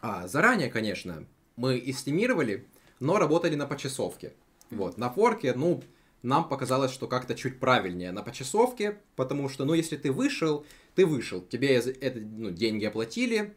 А, 0.00 0.26
заранее, 0.26 0.68
конечно, 0.70 1.26
мы 1.56 1.80
эстимировали, 1.84 2.66
но 3.00 3.18
работали 3.18 3.54
на 3.54 3.66
почасовке. 3.66 4.32
Вот, 4.70 4.98
на 4.98 5.10
форке, 5.10 5.54
ну, 5.54 5.82
нам 6.22 6.48
показалось, 6.48 6.90
что 6.90 7.06
как-то 7.06 7.34
чуть 7.34 7.60
правильнее 7.60 8.10
на 8.10 8.22
почасовке, 8.22 8.98
потому 9.14 9.48
что, 9.48 9.64
ну, 9.64 9.74
если 9.74 9.96
ты 9.96 10.10
вышел, 10.10 10.66
ты 10.94 11.06
вышел, 11.06 11.42
тебе 11.42 11.76
это, 11.76 12.18
ну, 12.18 12.50
деньги 12.50 12.84
оплатили, 12.86 13.54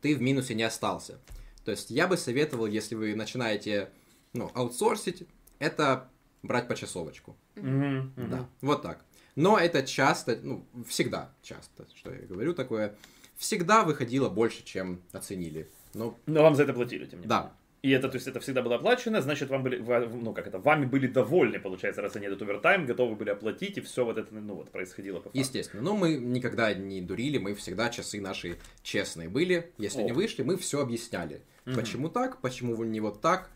ты 0.00 0.14
в 0.14 0.22
минусе 0.22 0.54
не 0.54 0.62
остался. 0.62 1.18
То 1.64 1.72
есть 1.72 1.90
я 1.90 2.06
бы 2.06 2.16
советовал, 2.16 2.66
если 2.66 2.94
вы 2.94 3.14
начинаете, 3.14 3.90
ну, 4.32 4.50
аутсорсить, 4.54 5.26
это 5.58 6.08
брать 6.42 6.68
почасовочку. 6.68 7.36
Мгм, 7.56 8.12
мгм. 8.16 8.30
Да, 8.30 8.48
вот 8.60 8.82
так. 8.82 9.04
Но 9.36 9.58
это 9.58 9.82
часто, 9.82 10.38
ну, 10.42 10.64
всегда 10.88 11.32
часто, 11.42 11.86
что 11.94 12.12
я 12.12 12.26
говорю 12.26 12.52
такое, 12.54 12.94
всегда 13.36 13.84
выходило 13.84 14.28
больше, 14.28 14.64
чем 14.64 15.00
оценили. 15.12 15.68
Ну, 15.94 16.16
Но 16.26 16.42
вам 16.42 16.54
за 16.54 16.64
это 16.64 16.72
платили, 16.72 17.06
тем 17.06 17.20
не 17.20 17.26
Да. 17.26 17.36
менее. 17.38 17.52
И 17.82 17.90
это, 17.92 18.10
то 18.10 18.16
есть, 18.16 18.26
это 18.28 18.40
всегда 18.40 18.60
было 18.60 18.74
оплачено, 18.76 19.22
значит, 19.22 19.48
вам 19.48 19.62
были, 19.62 19.78
ну, 19.78 20.34
как 20.34 20.46
это, 20.46 20.58
вами 20.58 20.84
были 20.84 21.06
довольны, 21.06 21.58
получается, 21.58 22.02
раз 22.02 22.14
они 22.14 22.26
этот 22.26 22.42
овертайм, 22.42 22.84
готовы 22.84 23.16
были 23.16 23.30
оплатить, 23.30 23.78
и 23.78 23.80
все 23.80 24.04
вот 24.04 24.18
это, 24.18 24.34
ну, 24.34 24.54
вот, 24.54 24.70
происходило 24.70 25.16
по 25.16 25.24
факту. 25.24 25.38
естественно. 25.38 25.82
Но 25.82 25.96
мы 25.96 26.16
никогда 26.16 26.74
не 26.74 27.00
дурили, 27.00 27.38
мы 27.38 27.54
всегда 27.54 27.88
часы 27.88 28.20
наши 28.20 28.58
честные 28.82 29.30
были. 29.30 29.72
Если 29.78 30.02
О. 30.02 30.04
не 30.04 30.12
вышли, 30.12 30.42
мы 30.42 30.58
все 30.58 30.82
объясняли. 30.82 31.40
Мгм. 31.64 31.76
Почему 31.76 32.08
так, 32.10 32.40
почему 32.42 32.84
не 32.84 33.00
вот 33.00 33.22
так. 33.22 33.48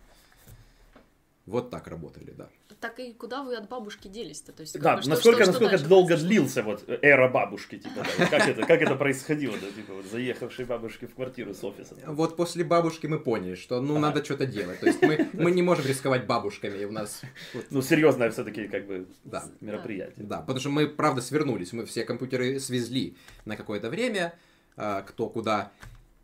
Вот 1.47 1.69
так 1.71 1.89
работали, 1.89 2.31
да. 2.37 2.49
Так 2.81 2.99
и 3.01 3.13
куда 3.13 3.43
вы 3.43 3.55
от 3.57 3.69
бабушки 3.69 4.09
делись-то? 4.09 4.53
То 4.53 4.63
есть, 4.63 4.81
Да, 4.81 4.97
бы, 4.97 5.03
что- 5.03 5.11
насколько, 5.11 5.37
что- 5.43 5.45
что 5.45 5.53
насколько 5.53 5.71
дальше 5.73 5.89
долго 5.89 6.17
длился 6.17 6.63
вот 6.63 6.85
эра 7.03 7.29
бабушки, 7.29 7.79
типа, 7.79 7.97
да, 7.97 8.07
вот 8.19 8.29
как 8.31 8.49
это, 8.49 8.63
как 8.67 8.81
это 8.81 8.95
происходило, 8.97 9.55
да, 9.59 9.71
типа, 9.71 9.93
вот 9.95 10.07
заехавшей 10.07 10.65
бабушки 10.65 11.05
в 11.07 11.15
квартиру 11.15 11.53
с 11.53 11.63
офиса. 11.63 11.97
Вот 12.07 12.37
после 12.37 12.65
бабушки 12.65 13.07
мы 13.07 13.19
поняли, 13.21 13.57
что 13.57 13.81
ну 13.83 13.93
Ага. 13.97 14.01
надо 14.01 14.25
что-то 14.25 14.47
делать. 14.47 14.81
То 14.81 14.87
есть 14.87 15.03
мы, 15.03 15.29
мы 15.35 15.51
не 15.51 15.61
можем 15.63 15.85
рисковать 15.87 16.27
бабушками. 16.27 16.79
и 16.79 16.85
У 16.87 16.93
нас 16.93 17.21
вот, 17.53 17.67
Ну, 17.71 17.83
серьезное 17.83 18.31
все-таки, 18.31 18.67
как 18.67 18.87
бы, 18.87 19.07
Да. 19.25 19.45
мероприятие. 19.61 20.25
Да, 20.27 20.39
потому 20.41 20.61
что 20.61 20.71
мы, 20.71 20.89
правда, 20.89 21.21
свернулись. 21.21 21.73
Мы 21.75 21.85
все 21.85 22.05
компьютеры 22.05 22.59
свезли 22.59 23.17
на 23.45 23.57
какое-то 23.57 23.91
время, 23.91 24.35
а, 24.77 25.03
кто 25.03 25.29
куда, 25.29 25.73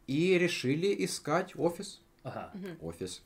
и 0.06 0.38
решили 0.38 1.04
искать 1.04 1.52
офис. 1.56 2.00
Ага. 2.22 2.52
Офис. 2.80 3.22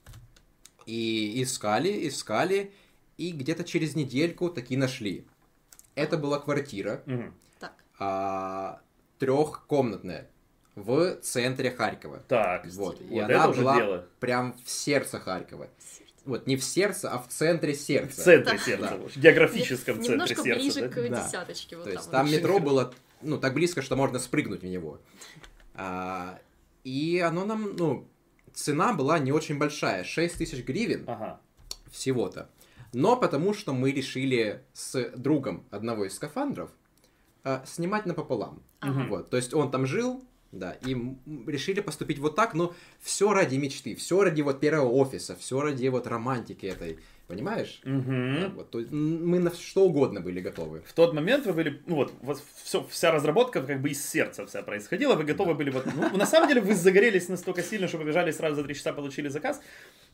И 0.86 1.42
искали, 1.42 2.06
искали, 2.08 2.72
и 3.16 3.32
где-то 3.32 3.64
через 3.64 3.94
недельку 3.94 4.50
таки 4.50 4.76
нашли. 4.76 5.24
Это 5.94 6.18
была 6.18 6.38
квартира 6.40 7.02
Мгм. 7.06 7.34
Так, 7.60 7.72
а, 7.98 8.80
трехкомнатная 9.18 10.28
в 10.74 11.14
центре 11.22 11.70
Харькова. 11.70 12.18
Так, 12.28 12.66
Вот, 12.72 13.00
и 13.00 13.04
вот 13.04 13.22
она 13.24 13.34
это 13.34 13.48
уже 13.48 13.60
была 13.60 13.76
дело. 13.76 14.06
прям 14.20 14.54
в 14.64 14.68
сердце 14.70 15.18
Харькова. 15.20 15.68
Вот 16.24 16.46
не 16.46 16.56
в 16.56 16.64
сердце, 16.64 17.10
а 17.10 17.18
в 17.18 17.28
центре 17.28 17.74
В 17.74 17.76
сердца. 17.80 18.22
центре 18.22 18.56
Да. 18.56 18.64
сердца, 18.64 18.98
Да. 18.98 19.08
в 19.08 19.16
географическом 19.16 19.96
Не- 19.98 20.04
центре 20.08 20.12
немножко 20.14 20.42
сердца. 20.42 20.60
ближе 20.60 20.80
да? 20.80 20.88
к 20.88 20.94
Да. 21.10 21.24
десяточке. 21.26 21.76
Вот 21.76 21.84
То 21.84 21.90
есть 21.90 22.04
вот. 22.04 22.10
там 22.12 22.30
метро 22.30 22.58
было, 22.58 22.92
ну, 23.22 23.38
так 23.38 23.54
близко, 23.54 23.82
что 23.82 23.94
можно 23.94 24.18
спрыгнуть 24.18 24.62
в 24.62 24.66
него. 24.66 24.98
А, 25.74 26.38
и 26.82 27.20
оно 27.24 27.44
нам, 27.44 27.76
ну, 27.76 28.08
цена 28.54 28.92
была 28.92 29.18
не 29.18 29.32
очень 29.32 29.58
большая, 29.58 30.04
6 30.04 30.38
тысяч 30.38 30.64
гривен 30.64 31.04
Ага. 31.06 31.40
всего-то. 31.90 32.48
Но 32.92 33.16
потому 33.16 33.52
что 33.54 33.72
мы 33.72 33.90
решили 33.90 34.62
с 34.72 35.10
другом 35.16 35.64
одного 35.70 36.04
из 36.04 36.14
скафандров 36.14 36.70
а, 37.42 37.62
снимать 37.66 38.06
напополам. 38.06 38.62
Ага. 38.80 39.06
Вот, 39.08 39.30
то 39.30 39.36
есть 39.36 39.52
он 39.52 39.70
там 39.70 39.84
жил, 39.86 40.24
да, 40.52 40.72
и 40.82 40.94
решили 41.46 41.80
поступить 41.80 42.18
вот 42.20 42.36
так, 42.36 42.54
но 42.54 42.72
все 43.00 43.32
ради 43.32 43.56
мечты, 43.56 43.94
все 43.96 44.22
ради 44.22 44.42
вот 44.42 44.60
первого 44.60 44.90
офиса, 44.90 45.34
все 45.36 45.60
ради 45.60 45.88
вот 45.88 46.06
романтики 46.06 46.66
этой, 46.66 47.00
понимаешь? 47.26 47.80
Мгм. 47.84 48.54
Вот, 48.54 48.70
то 48.70 48.80
есть 48.80 48.90
мы 48.92 49.38
на 49.38 49.50
что 49.50 49.84
угодно 49.84 50.20
были 50.20 50.40
готовы. 50.40 50.82
В 50.86 50.92
тот 50.92 51.14
момент 51.14 51.46
вы 51.46 51.52
были, 51.52 51.82
ну 51.86 51.96
вот, 51.96 52.12
вас 52.22 52.42
все, 52.62 52.86
вся 52.90 53.10
разработка 53.10 53.62
как 53.62 53.80
бы 53.80 53.90
из 53.90 54.04
сердца 54.04 54.46
вся 54.46 54.62
происходила, 54.62 55.14
вы 55.14 55.24
готовы 55.24 55.54
были 55.54 55.70
вот, 55.70 55.86
ну, 55.94 56.16
на 56.16 56.26
самом 56.26 56.48
деле 56.48 56.60
вы 56.60 56.74
загорелись 56.74 57.28
настолько 57.28 57.62
сильно, 57.62 57.88
что 57.88 57.98
побежали 57.98 58.30
сразу 58.30 58.56
за 58.56 58.64
три 58.64 58.74
часа, 58.74 58.92
получили 58.92 59.28
заказ. 59.28 59.60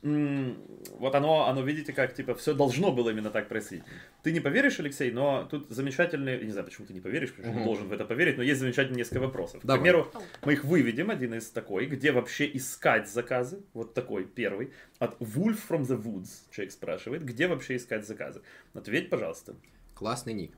Вот 0.02 1.14
оно, 1.14 1.46
оно, 1.46 1.60
видите, 1.62 1.92
как, 1.92 2.14
типа, 2.14 2.34
все 2.34 2.54
должно 2.54 2.90
было 2.90 3.10
именно 3.10 3.30
так 3.30 3.48
происходить. 3.48 3.84
Ты 4.22 4.32
не 4.32 4.40
поверишь, 4.40 4.80
Алексей, 4.80 5.10
но 5.10 5.44
тут 5.50 5.66
замечательный, 5.68 6.38
я 6.38 6.44
не 6.44 6.50
знаю, 6.52 6.64
почему 6.66 6.86
ты 6.86 6.94
не 6.94 7.00
поверишь, 7.00 7.30
потому 7.34 7.44
что 7.44 7.52
Мгм. 7.52 7.60
ты 7.62 7.64
должен 7.66 7.88
в 7.88 7.92
это 7.92 8.04
поверить, 8.06 8.38
но 8.38 8.42
есть 8.42 8.60
замечательные 8.60 8.98
несколько 8.98 9.20
вопросов. 9.20 9.60
К 9.60 9.64
Давай. 9.66 9.82
примеру, 9.82 10.10
Ау. 10.14 10.22
мы 10.46 10.54
их 10.54 10.64
выведем, 10.64 11.10
один 11.10 11.34
из 11.34 11.50
такой, 11.50 11.84
где 11.84 12.12
вообще 12.12 12.50
искать 12.54 13.10
заказы, 13.10 13.62
вот 13.74 13.92
такой 13.92 14.24
первый, 14.24 14.72
от 14.98 15.20
Wolf 15.20 15.58
from 15.68 15.82
the 15.82 16.02
Woods, 16.02 16.30
человек 16.50 16.72
спрашивает, 16.72 17.22
где 17.22 17.46
вообще 17.46 17.76
искать 17.76 18.06
заказы. 18.06 18.40
Ответь, 18.72 19.10
пожалуйста. 19.10 19.54
Классный 19.94 20.32
ник. 20.32 20.52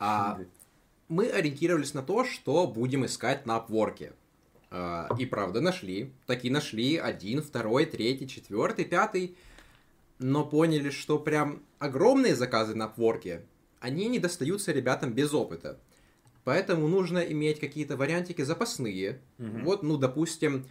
А 0.00 0.40
мы 1.08 1.28
ориентировались 1.28 1.94
на 1.94 2.02
то, 2.02 2.24
что 2.24 2.66
будем 2.66 3.04
искать 3.06 3.46
на 3.46 3.58
Upwork. 3.58 4.12
А, 4.74 5.08
И 5.18 5.26
правда 5.26 5.60
нашли. 5.60 6.10
Такие 6.26 6.52
нашли 6.52 6.96
один, 6.96 7.42
второй, 7.42 7.84
третий, 7.84 8.26
четвертый, 8.26 8.86
пятый. 8.86 9.36
Но 10.18 10.46
поняли, 10.46 10.88
что 10.88 11.18
прям 11.18 11.62
огромные 11.78 12.34
заказы 12.34 12.74
на 12.74 12.84
Upwork, 12.84 13.42
они 13.80 14.08
не 14.08 14.18
достаются 14.18 14.72
ребятам 14.72 15.12
без 15.12 15.34
опыта. 15.34 15.78
Поэтому 16.44 16.88
нужно 16.88 17.18
иметь 17.18 17.60
какие-то 17.60 17.96
вариантики 17.96 18.42
запасные. 18.42 19.20
Мгм. 19.38 19.64
Вот, 19.64 19.82
ну, 19.82 19.98
допустим, 19.98 20.64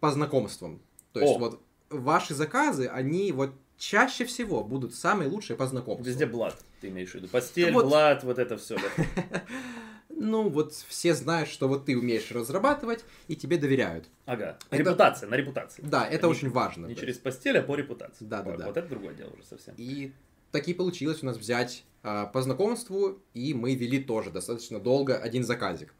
по 0.00 0.10
знакомствам. 0.12 0.80
То 1.12 1.20
есть 1.20 1.36
О. 1.36 1.38
вот 1.38 1.62
ваши 1.88 2.34
заказы, 2.34 2.86
они 2.86 3.32
вот 3.32 3.52
чаще 3.78 4.26
всего 4.26 4.62
будут 4.62 4.94
самые 4.94 5.30
лучшие 5.30 5.56
по 5.56 5.66
знакомству. 5.66 6.04
Везде 6.04 6.26
блат, 6.26 6.56
ты 6.80 6.88
имеешь 6.88 7.12
в 7.12 7.14
виду. 7.14 7.28
Постель, 7.28 7.72
Вот. 7.72 7.86
блат, 7.86 8.24
вот 8.24 8.38
это 8.38 8.58
все. 8.58 8.76
Да? 8.76 9.42
Ну, 10.20 10.48
вот 10.48 10.72
все 10.72 11.14
знают, 11.14 11.48
что 11.48 11.68
вот 11.68 11.86
ты 11.86 11.96
умеешь 11.96 12.30
разрабатывать, 12.32 13.04
и 13.28 13.36
тебе 13.36 13.56
доверяют. 13.56 14.06
Ага. 14.26 14.58
Это- 14.70 14.82
Репутация, 14.82 15.28
на 15.28 15.36
репутации. 15.36 15.82
Да, 15.82 16.06
это 16.08 16.26
Не- 16.26 16.32
очень 16.32 16.50
важно. 16.50 16.86
Не 16.86 16.96
через 16.96 17.18
постель, 17.18 17.56
а 17.56 17.62
по 17.62 17.76
репутации. 17.76 18.24
Да, 18.24 18.42
да, 18.42 18.50
вот, 18.50 18.58
да. 18.58 18.66
Вот 18.66 18.76
это 18.76 18.88
другое 18.88 19.14
дело 19.14 19.30
уже 19.30 19.44
совсем. 19.44 19.74
И 19.76 20.12
таки 20.50 20.74
получилось 20.74 21.22
у 21.22 21.26
нас 21.26 21.36
взять 21.36 21.84
а, 22.02 22.26
по 22.26 22.42
знакомству, 22.42 23.20
и 23.34 23.54
мы 23.54 23.74
вели 23.74 24.02
тоже 24.02 24.30
достаточно 24.30 24.80
долго 24.80 25.16
один 25.16 25.44
заказик. 25.44 25.94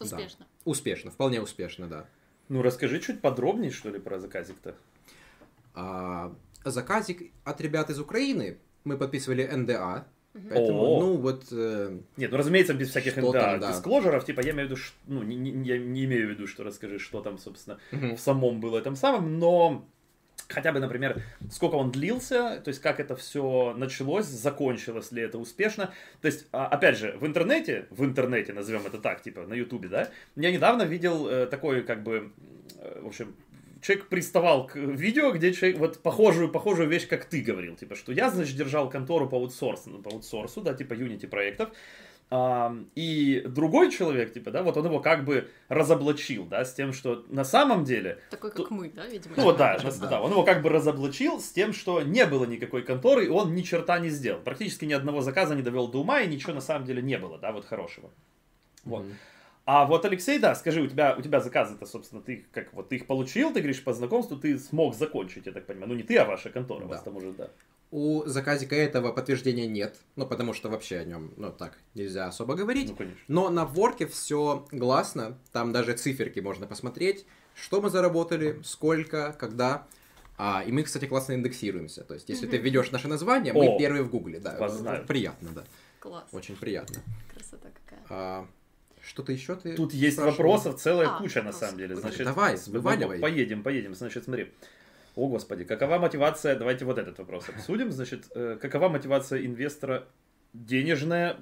Успешно. 0.00 0.46
Успешно, 0.64 1.10
вполне 1.10 1.40
успешно, 1.40 1.86
да. 1.86 2.06
Ну, 2.48 2.62
расскажи 2.62 3.00
чуть 3.00 3.20
подробнее, 3.20 3.70
что 3.70 3.90
ли, 3.90 3.98
про 3.98 4.18
заказик-то. 4.18 4.74
А, 5.74 6.34
заказик 6.64 7.30
от 7.44 7.60
ребят 7.60 7.90
из 7.90 7.98
Украины 8.00 8.58
мы 8.84 8.96
подписывали 8.96 9.44
НДА. 9.46 10.06
Поэтому, 10.48 10.82
О. 10.82 11.00
ну, 11.00 11.16
вот... 11.16 11.44
э, 11.52 11.98
Нет, 12.16 12.30
ну, 12.30 12.36
разумеется, 12.36 12.74
без 12.74 12.90
всяких 12.90 13.14
да, 13.14 13.32
там, 13.32 13.60
да. 13.60 13.72
дисклоджеров, 13.72 14.24
типа, 14.24 14.40
я 14.40 14.50
имею 14.52 14.68
в 14.68 14.70
виду, 14.70 14.76
ш- 14.80 14.94
ну, 15.06 15.22
не, 15.22 15.36
не- 15.36 15.66
я 15.66 15.78
не 15.78 16.04
имею 16.04 16.28
в 16.28 16.30
виду, 16.30 16.46
что 16.46 16.64
расскажи, 16.64 16.98
что 16.98 17.20
там, 17.20 17.38
собственно, 17.38 17.78
в 17.92 18.18
самом 18.18 18.60
было 18.60 18.78
этом 18.78 18.96
самом, 18.96 19.38
но 19.38 19.86
хотя 20.48 20.72
бы, 20.72 20.80
например, 20.80 21.22
сколько 21.50 21.74
он 21.74 21.90
длился, 21.90 22.60
то 22.64 22.68
есть 22.68 22.80
как 22.80 23.00
это 23.00 23.16
все 23.16 23.74
началось, 23.76 24.26
закончилось 24.26 25.10
ли 25.12 25.22
это 25.22 25.38
успешно. 25.38 25.92
То 26.20 26.26
есть, 26.26 26.46
а, 26.52 26.66
опять 26.66 26.98
же, 26.98 27.16
в 27.20 27.26
интернете, 27.26 27.86
в 27.90 28.04
интернете, 28.04 28.52
назовем 28.52 28.86
это 28.86 28.98
так, 28.98 29.22
типа 29.22 29.42
на 29.46 29.54
ютубе, 29.54 29.88
да, 29.88 30.08
я 30.36 30.52
недавно 30.52 30.82
видел 30.82 31.26
э, 31.28 31.46
такой, 31.46 31.82
как 31.82 32.02
бы, 32.02 32.30
э, 32.78 33.00
в 33.02 33.06
общем, 33.08 33.34
человек 33.80 34.08
приставал 34.08 34.66
к 34.66 34.76
видео, 34.76 35.32
где 35.32 35.52
человек, 35.52 35.78
вот 35.78 36.02
похожую, 36.02 36.50
похожую 36.50 36.88
вещь, 36.88 37.06
как 37.06 37.24
ты 37.24 37.40
говорил, 37.42 37.76
типа, 37.76 37.94
что 37.94 38.12
я, 38.12 38.30
значит, 38.30 38.56
держал 38.56 38.88
контору 38.88 39.28
по 39.28 39.36
аутсорсу, 39.36 39.90
по 40.02 40.10
аутсорсу, 40.10 40.60
да, 40.60 40.74
типа 40.74 40.94
Unity 40.94 41.26
проектов, 41.26 41.70
а, 42.28 42.74
и 42.96 43.44
другой 43.46 43.92
человек, 43.92 44.32
типа, 44.32 44.50
да, 44.50 44.62
вот 44.64 44.76
он 44.76 44.86
его 44.86 44.98
как 44.98 45.24
бы 45.24 45.48
разоблачил, 45.68 46.44
да, 46.44 46.64
с 46.64 46.74
тем, 46.74 46.92
что 46.92 47.24
на 47.28 47.44
самом 47.44 47.84
деле 47.84 48.18
Такой, 48.30 48.50
как 48.50 48.56
Тут- 48.56 48.70
мы, 48.70 48.90
да, 48.90 49.06
видимо? 49.06 49.34
ну 49.36 49.44
вот 49.44 49.56
да, 49.58 49.78
да, 49.78 50.06
да, 50.08 50.20
он 50.20 50.32
его 50.32 50.42
как 50.42 50.62
бы 50.62 50.68
разоблачил 50.68 51.40
с 51.40 51.50
тем, 51.50 51.72
что 51.72 52.02
не 52.02 52.26
было 52.26 52.44
никакой 52.44 52.82
конторы, 52.82 53.26
и 53.26 53.28
он 53.28 53.54
ни 53.54 53.62
черта 53.62 54.00
не 54.00 54.08
сделал. 54.08 54.40
Практически 54.40 54.84
ни 54.84 54.92
одного 54.92 55.20
заказа 55.20 55.54
не 55.54 55.62
довел 55.62 55.86
до 55.86 56.00
ума, 56.00 56.20
и 56.20 56.26
ничего 56.28 56.52
на 56.52 56.60
самом 56.60 56.84
деле 56.84 57.00
не 57.00 57.16
было, 57.16 57.38
да, 57.38 57.52
вот 57.52 57.64
хорошего. 57.64 58.10
Вот. 58.84 59.04
Мгм. 59.04 59.14
А 59.66 59.84
вот, 59.84 60.04
Алексей, 60.04 60.38
да, 60.38 60.54
скажи, 60.54 60.80
у 60.80 60.86
тебя, 60.86 61.16
у 61.18 61.22
тебя 61.22 61.40
заказы-то, 61.40 61.86
собственно, 61.86 62.22
ты 62.22 62.46
как 62.52 62.72
вот 62.72 62.88
ты 62.88 62.96
их 62.96 63.06
получил, 63.06 63.52
ты 63.52 63.58
говоришь, 63.60 63.82
по 63.82 63.92
знакомству 63.92 64.36
ты 64.36 64.58
смог 64.60 64.94
закончить, 64.94 65.46
я 65.46 65.52
так 65.52 65.66
понимаю. 65.66 65.88
Ну 65.88 65.94
не 65.96 66.04
ты, 66.04 66.16
а 66.18 66.24
ваша 66.24 66.50
контора, 66.50 66.84
у 66.84 66.88
вас 66.88 67.00
Да. 67.00 67.04
там 67.04 67.16
уже, 67.16 67.32
да. 67.32 67.50
У 67.90 68.24
заказика 68.26 68.76
этого 68.76 69.10
подтверждения 69.12 69.66
нет, 69.66 69.96
ну, 70.14 70.24
потому 70.26 70.52
что 70.54 70.68
вообще 70.68 70.98
о 70.98 71.04
нем, 71.04 71.32
ну, 71.36 71.50
так, 71.52 71.78
нельзя 71.94 72.26
особо 72.26 72.54
говорить. 72.54 72.90
Ну, 72.90 72.96
конечно. 72.96 73.20
Но 73.26 73.48
на 73.50 73.64
Ворке 73.64 74.06
все 74.06 74.66
гласно, 74.70 75.36
там 75.52 75.72
даже 75.72 75.94
циферки 75.94 76.38
можно 76.38 76.66
посмотреть, 76.68 77.26
что 77.54 77.80
мы 77.80 77.90
заработали, 77.90 78.60
сколько, 78.64 79.32
когда. 79.32 79.86
А, 80.38 80.62
и 80.66 80.70
мы, 80.70 80.82
кстати, 80.84 81.06
классно 81.06 81.32
индексируемся. 81.32 82.04
То 82.04 82.14
есть, 82.14 82.28
если 82.28 82.46
ты 82.46 82.56
введешь 82.58 82.90
наше 82.92 83.08
название, 83.08 83.52
мы 83.52 83.66
О, 83.66 83.78
первые 83.78 84.02
в 84.02 84.10
Гугле, 84.10 84.38
да. 84.38 84.58
вас. 84.58 84.80
Приятно, 85.08 85.48
да. 85.54 85.64
Класс. 85.98 86.28
Очень 86.32 86.56
приятно. 86.56 87.02
Красота 87.32 87.68
какая. 87.84 88.04
А, 88.10 88.46
что-то 89.06 89.32
еще 89.32 89.54
ты 89.54 89.74
Тут 89.74 89.94
есть 89.94 90.18
вопросов 90.18 90.80
целая 90.80 91.08
А, 91.08 91.18
куча, 91.18 91.38
на 91.40 91.46
вопросы. 91.46 91.60
самом 91.60 91.78
деле. 91.78 91.96
Значит, 91.96 92.24
Давай, 92.24 92.56
вываливай. 92.66 93.18
Поедем, 93.20 93.62
поедем. 93.62 93.94
Значит, 93.94 94.24
смотри. 94.24 94.52
О, 95.14 95.28
господи, 95.28 95.64
какова 95.64 95.98
мотивация, 95.98 96.56
давайте 96.56 96.84
вот 96.84 96.98
этот 96.98 97.18
вопрос 97.18 97.48
обсудим. 97.48 97.90
Значит, 97.90 98.26
э, 98.34 98.58
какова 98.60 98.88
мотивация 98.88 99.46
инвестора 99.46 100.04
денежная, 100.52 101.36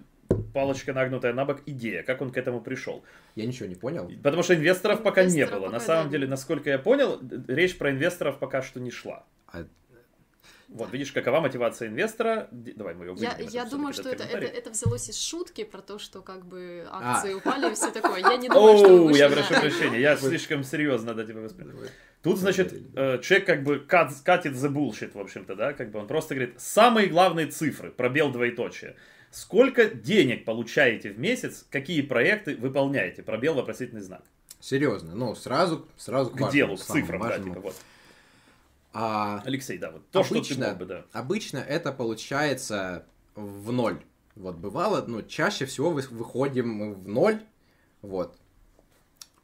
палочка 0.52 0.92
нагнутая 0.92 1.32
на 1.32 1.44
бок, 1.44 1.62
идея, 1.66 2.02
как 2.02 2.20
он 2.20 2.30
к 2.30 2.36
этому 2.36 2.60
пришел? 2.60 3.02
Я 3.34 3.46
ничего 3.46 3.66
не 3.68 3.74
понял. 3.74 4.10
Потому 4.22 4.42
что 4.42 4.54
инвесторов 4.54 5.02
пока 5.02 5.24
не 5.24 5.30
Инвесторов 5.30 5.60
было. 5.62 5.66
На 5.70 5.78
пока, 5.78 5.86
самом 5.86 6.04
да. 6.06 6.10
деле, 6.12 6.26
насколько 6.28 6.70
я 6.70 6.78
понял, 6.78 7.20
речь 7.48 7.76
про 7.76 7.90
инвесторов 7.90 8.38
пока 8.38 8.62
что 8.62 8.78
не 8.78 8.90
шла. 8.90 9.24
А, 9.48 9.64
Вот, 10.74 10.92
видишь, 10.92 11.12
какова 11.12 11.40
мотивация 11.40 11.86
инвестора? 11.88 12.48
Давай 12.50 12.94
мы 12.94 13.06
ее 13.06 13.14
Я, 13.18 13.36
я 13.38 13.62
это 13.62 13.70
думаю, 13.70 13.92
что 13.94 14.08
это, 14.08 14.24
это, 14.24 14.44
это 14.44 14.70
взялось 14.70 15.08
из 15.08 15.20
шутки 15.20 15.62
про 15.62 15.80
то, 15.80 16.00
что 16.00 16.20
как 16.20 16.44
бы 16.44 16.84
А. 16.90 17.14
акции 17.14 17.32
упали 17.32 17.70
и 17.70 17.74
все 17.74 17.92
такое. 17.92 18.18
Я 18.18 18.36
не 18.36 18.48
думаю, 18.48 18.78
что 18.78 19.10
я 19.10 19.30
прошу 19.30 19.54
прощения, 19.54 20.00
я 20.00 20.16
слишком 20.16 20.64
серьезно 20.64 21.14
до 21.14 21.24
тебя 21.24 21.40
воспринял. 21.40 21.76
Тут, 22.22 22.38
значит, 22.38 22.72
э, 22.96 23.20
человек 23.22 23.46
как 23.46 23.62
бы 23.62 23.78
кат- 23.78 24.20
катит 24.24 24.56
за 24.56 24.68
bullshit, 24.68 25.12
в 25.14 25.20
общем-то, 25.20 25.54
да, 25.54 25.74
как 25.74 25.92
бы 25.92 26.00
он 26.00 26.08
просто 26.08 26.34
говорит, 26.34 26.60
самые 26.60 27.06
главные 27.06 27.46
цифры, 27.46 27.92
пробел 27.92 28.32
двоеточие. 28.32 28.96
Сколько 29.30 29.86
денег 29.86 30.44
получаете 30.44 31.10
в 31.10 31.18
месяц, 31.20 31.66
какие 31.70 32.02
проекты 32.02 32.56
выполняете? 32.56 33.22
Пробел, 33.22 33.54
вопросительный 33.54 34.00
знак. 34.00 34.22
Серьезно, 34.58 35.14
ну, 35.14 35.34
сразу, 35.34 35.86
сразу 35.96 36.30
к, 36.30 36.48
К 36.48 36.50
делу, 36.50 36.76
к 36.76 36.80
цифрам, 36.80 37.20
да, 37.20 37.38
типа 37.38 37.60
вот. 37.60 37.76
А, 38.96 39.42
Алексей, 39.44 39.76
да, 39.76 39.90
вот 39.90 40.08
то, 40.10 40.22
что 40.22 40.34
ты 40.34 40.38
обычно, 40.38 40.68
мог 40.68 40.78
бы, 40.78 40.84
да. 40.86 41.04
обычно 41.12 41.58
это 41.58 41.92
получается 41.92 43.04
в 43.34 43.72
ноль. 43.72 44.00
Вот 44.36 44.56
бывало, 44.56 45.04
ну, 45.06 45.20
чаще 45.22 45.66
всего 45.66 45.90
вы- 45.90 46.06
выходим 46.10 46.94
в 46.94 47.08
ноль, 47.08 47.40
вот. 48.02 48.36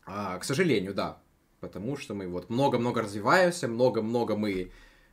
А, 0.07 0.39
к 0.39 0.45
сожалению, 0.45 0.95
да. 0.95 1.19
Потому 1.59 1.97
что 1.97 2.15
мы 2.15 2.29
вот 2.29 2.49
много-много 2.49 3.03
развиваемся, 3.03 3.67
много-много 3.67 4.37
мы 4.37 4.71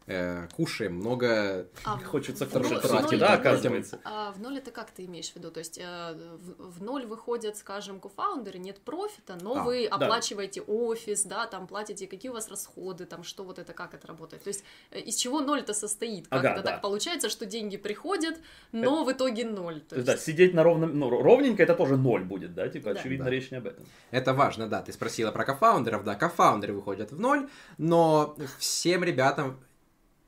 э, 0.08 0.48
кушаем, 0.56 0.96
много... 0.96 1.68
А 1.84 1.98
в- 1.98 2.04
Хочется 2.06 2.46
в 2.46 2.50
кушать 2.50 2.72
ноль- 2.72 2.80
в 2.80 2.88
тратки, 2.88 3.12
ноль 3.12 3.20
да, 3.20 3.26
это- 3.36 3.50
оказывается. 3.50 4.00
А 4.04 4.32
в 4.32 4.40
ноль 4.40 4.58
это 4.58 4.72
как 4.72 4.92
ты 4.92 5.06
имеешь 5.06 5.30
в 5.32 5.36
виду? 5.36 5.52
То 5.52 5.60
есть 5.60 5.78
э, 5.78 6.14
в, 6.38 6.72
в 6.80 6.82
ноль 6.84 7.06
выходят, 7.06 7.58
скажем, 7.58 8.00
кофаундеры, 8.00 8.58
нет 8.58 8.80
профита, 8.82 9.38
но 9.42 9.58
А, 9.58 9.64
вы 9.64 9.88
да. 9.90 9.96
оплачиваете 9.96 10.62
офис, 10.62 11.24
да, 11.24 11.46
там 11.46 11.68
платите, 11.68 12.08
какие 12.08 12.32
у 12.32 12.34
вас 12.34 12.50
расходы, 12.50 13.06
там 13.06 13.24
что 13.24 13.44
вот 13.44 13.60
это, 13.60 13.74
как 13.74 13.94
это 13.94 14.08
работает. 14.08 14.44
То 14.44 14.48
есть 14.50 14.64
э, 14.92 15.00
из 15.00 15.16
чего 15.16 15.42
ноль-то 15.42 15.74
состоит? 15.74 16.28
Как 16.30 16.40
Ага, 16.40 16.50
это 16.54 16.64
да. 16.64 16.72
так 16.72 16.82
получается, 16.82 17.30
что 17.30 17.46
деньги 17.46 17.78
приходят, 17.78 18.40
но 18.72 19.04
в 19.04 19.12
итоге 19.12 19.46
ноль? 19.46 19.82
То 19.82 19.96
есть, 19.96 20.06
да, 20.08 20.18
сидеть 20.18 20.54
на 20.54 20.64
ровном, 20.64 20.98
ну, 20.98 21.10
ровненько 21.22 21.64
это 21.64 21.76
тоже 21.76 21.98
ноль 21.98 22.24
будет, 22.24 22.54
да, 22.54 22.68
типа, 22.70 22.94
Да. 22.94 23.00
очевидно, 23.00 23.26
Да. 23.26 23.32
речь 23.32 23.52
не 23.52 23.58
об 23.58 23.68
этом. 23.68 23.86
Это 24.12 24.34
важно, 24.34 24.68
да. 24.68 24.82
Ты 24.82 24.94
спросила 24.94 25.32
про 25.32 25.44
кофаундеров, 25.44 26.04
да, 26.06 26.16
кофаундеры 26.16 26.74
выходят 26.74 27.12
в 27.12 27.20
ноль, 27.20 27.50
но 27.78 28.36
всем 28.58 29.04
ребятам 29.04 29.60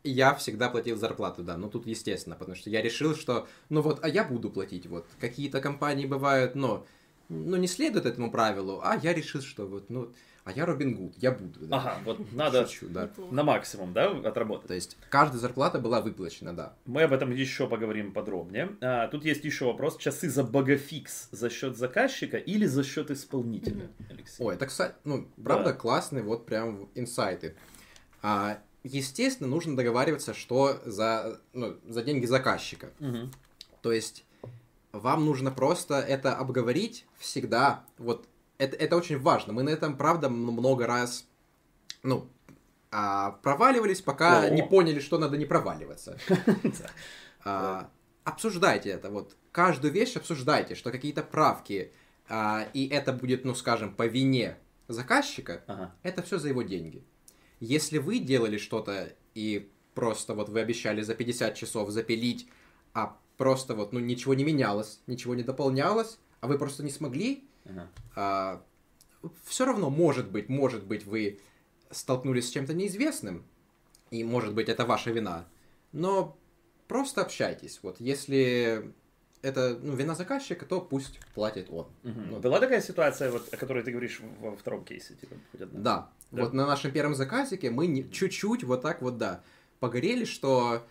я 0.04 0.34
всегда 0.36 0.70
платил 0.70 0.98
зарплату, 0.98 1.44
да, 1.44 1.58
ну 1.58 1.70
тут 1.70 1.86
естественно, 1.86 2.36
потому 2.36 2.56
что 2.56 2.70
я 2.70 2.82
решил, 2.82 3.16
что, 3.16 3.48
ну 3.70 3.82
вот, 3.82 4.00
а 4.04 4.10
я 4.10 4.24
буду 4.24 4.50
платить, 4.50 4.86
вот, 4.88 5.06
какие-то 5.20 5.62
компании 5.62 6.06
бывают, 6.06 6.56
но, 6.56 6.86
ну 7.28 7.58
не 7.58 7.68
следуют 7.68 8.06
этому 8.06 8.32
правилу, 8.32 8.82
а 8.84 8.96
я 8.98 9.14
решил, 9.14 9.42
что 9.42 9.68
вот, 9.68 9.90
ну, 9.90 10.12
а 10.46 10.52
я 10.52 10.66
Робин 10.66 10.96
Гуд, 10.96 11.14
я 11.18 11.32
буду, 11.32 11.60
да. 11.68 11.78
Ага, 11.78 11.98
вот 12.06 12.34
надо 12.34 12.66
Шучу, 12.66 12.88
да. 12.90 13.12
На 13.30 13.44
максимум, 13.44 13.94
да, 13.94 14.10
отработать. 14.10 14.68
То 14.68 14.74
есть 14.74 14.98
каждая 15.10 15.40
зарплата 15.40 15.78
была 15.78 16.02
выплачена, 16.02 16.56
да. 16.56 16.74
Мы 16.86 17.04
об 17.04 17.14
этом 17.14 17.30
еще 17.30 17.68
поговорим 17.68 18.14
подробнее. 18.14 18.70
А, 18.82 19.10
тут 19.10 19.26
есть 19.26 19.44
еще 19.44 19.66
вопрос. 19.66 19.98
Часы 19.98 20.28
за 20.28 20.44
богофикс 20.44 21.28
за 21.32 21.52
счет 21.52 21.78
заказчика 21.78 22.38
или 22.38 22.66
за 22.66 22.84
счет 22.84 23.12
исполнителя, 23.12 23.90
Алексей? 24.10 24.44
Ой, 24.44 24.56
это, 24.56 24.66
кстати, 24.66 24.96
ну, 25.04 25.28
правда, 25.44 25.72
Да. 25.72 25.74
классные 25.74 26.24
вот 26.24 26.48
прям 26.48 26.90
инсайты. 26.96 27.56
А, 28.24 28.60
естественно, 28.84 29.50
нужно 29.50 29.76
договариваться, 29.76 30.34
что 30.34 30.80
за, 30.86 31.40
ну, 31.54 31.78
за 31.88 32.02
деньги 32.04 32.26
заказчика. 32.26 32.90
Мгм. 33.00 33.32
То 33.82 33.92
есть 33.92 34.26
вам 34.92 35.26
нужно 35.26 35.52
просто 35.52 35.96
это 35.96 36.36
обговорить 36.36 37.06
всегда. 37.18 37.84
Вот 37.98 38.28
это, 38.58 38.76
это 38.76 38.98
очень 38.98 39.20
важно. 39.20 39.54
Мы 39.54 39.64
на 39.64 39.70
этом, 39.70 39.98
правда, 39.98 40.30
много 40.30 40.88
раз 40.88 41.26
ну, 42.04 42.28
а, 42.92 43.32
проваливались, 43.44 44.02
пока 44.02 44.42
О. 44.42 44.50
не 44.50 44.64
поняли, 44.64 45.00
что 45.00 45.18
надо 45.18 45.38
не 45.38 45.46
проваливаться. 45.46 46.18
А, 47.46 47.90
Обсуждайте 48.26 48.90
это. 48.90 49.10
Вот 49.10 49.38
каждую 49.54 49.94
вещь 49.94 50.18
обсуждайте, 50.18 50.76
что 50.76 50.92
какие-то 50.92 51.24
правки, 51.24 51.94
а, 52.28 52.68
и 52.74 52.86
это 52.90 53.14
будет, 53.14 53.46
ну, 53.46 53.56
скажем, 53.56 53.96
по 53.96 54.06
вине 54.06 54.58
заказчика, 54.90 55.94
это 56.04 56.22
все 56.22 56.38
за 56.38 56.50
его 56.50 56.62
деньги. 56.64 57.04
Если 57.60 57.98
вы 57.98 58.20
делали 58.20 58.58
что-то 58.58 59.14
и 59.36 59.70
просто 59.94 60.34
вот 60.34 60.50
вы 60.50 60.62
обещали 60.62 61.02
за 61.02 61.16
50 61.16 61.56
часов 61.56 61.90
запилить, 61.90 62.48
а 62.94 63.18
просто 63.38 63.76
вот 63.76 63.94
ну 63.94 64.00
ничего 64.00 64.34
не 64.34 64.44
менялось, 64.44 65.00
ничего 65.08 65.36
не 65.36 65.44
дополнялось, 65.44 66.20
а 66.42 66.48
вы 66.48 66.58
просто 66.58 66.84
не 66.84 66.92
смогли, 66.92 67.44
Ага. 67.66 68.64
все 69.46 69.66
равно 69.66 69.90
может 69.90 70.32
быть, 70.32 70.50
может 70.50 70.86
быть 70.86 71.06
вы 71.06 71.40
столкнулись 71.92 72.48
с 72.48 72.52
чем-то 72.52 72.74
неизвестным, 72.74 73.46
и 74.12 74.24
может 74.24 74.54
быть 74.54 74.70
это 74.70 74.86
ваша 74.86 75.12
вина, 75.12 75.48
но 75.92 76.38
просто 76.88 77.22
общайтесь. 77.22 77.80
Вот 77.84 78.00
если 78.00 78.94
это 79.42 79.78
ну, 79.82 79.96
вина 79.96 80.16
заказчика, 80.16 80.66
то 80.66 80.82
пусть 80.82 81.20
платит 81.34 81.70
он. 81.70 81.88
Мгм. 82.04 82.28
Ну, 82.32 82.40
Была 82.40 82.60
такая 82.60 82.82
ситуация, 82.82 83.32
вот, 83.32 83.54
о 83.54 83.58
которой 83.58 83.84
ты 83.84 83.92
говоришь 83.92 84.20
во 84.40 84.56
втором 84.56 84.84
кейсе? 84.84 85.16
Типа? 85.16 85.36
Да. 85.54 85.68
Да. 85.72 86.10
Вот 86.32 86.54
на 86.54 86.66
нашем 86.68 86.92
первом 86.92 87.16
заказике 87.16 87.70
мы 87.72 87.88
не- 87.88 88.10
чуть-чуть 88.12 88.64
вот 88.64 88.82
так 88.82 89.02
вот, 89.02 89.18
да, 89.18 89.42
погорели, 89.80 90.26
что 90.26 90.84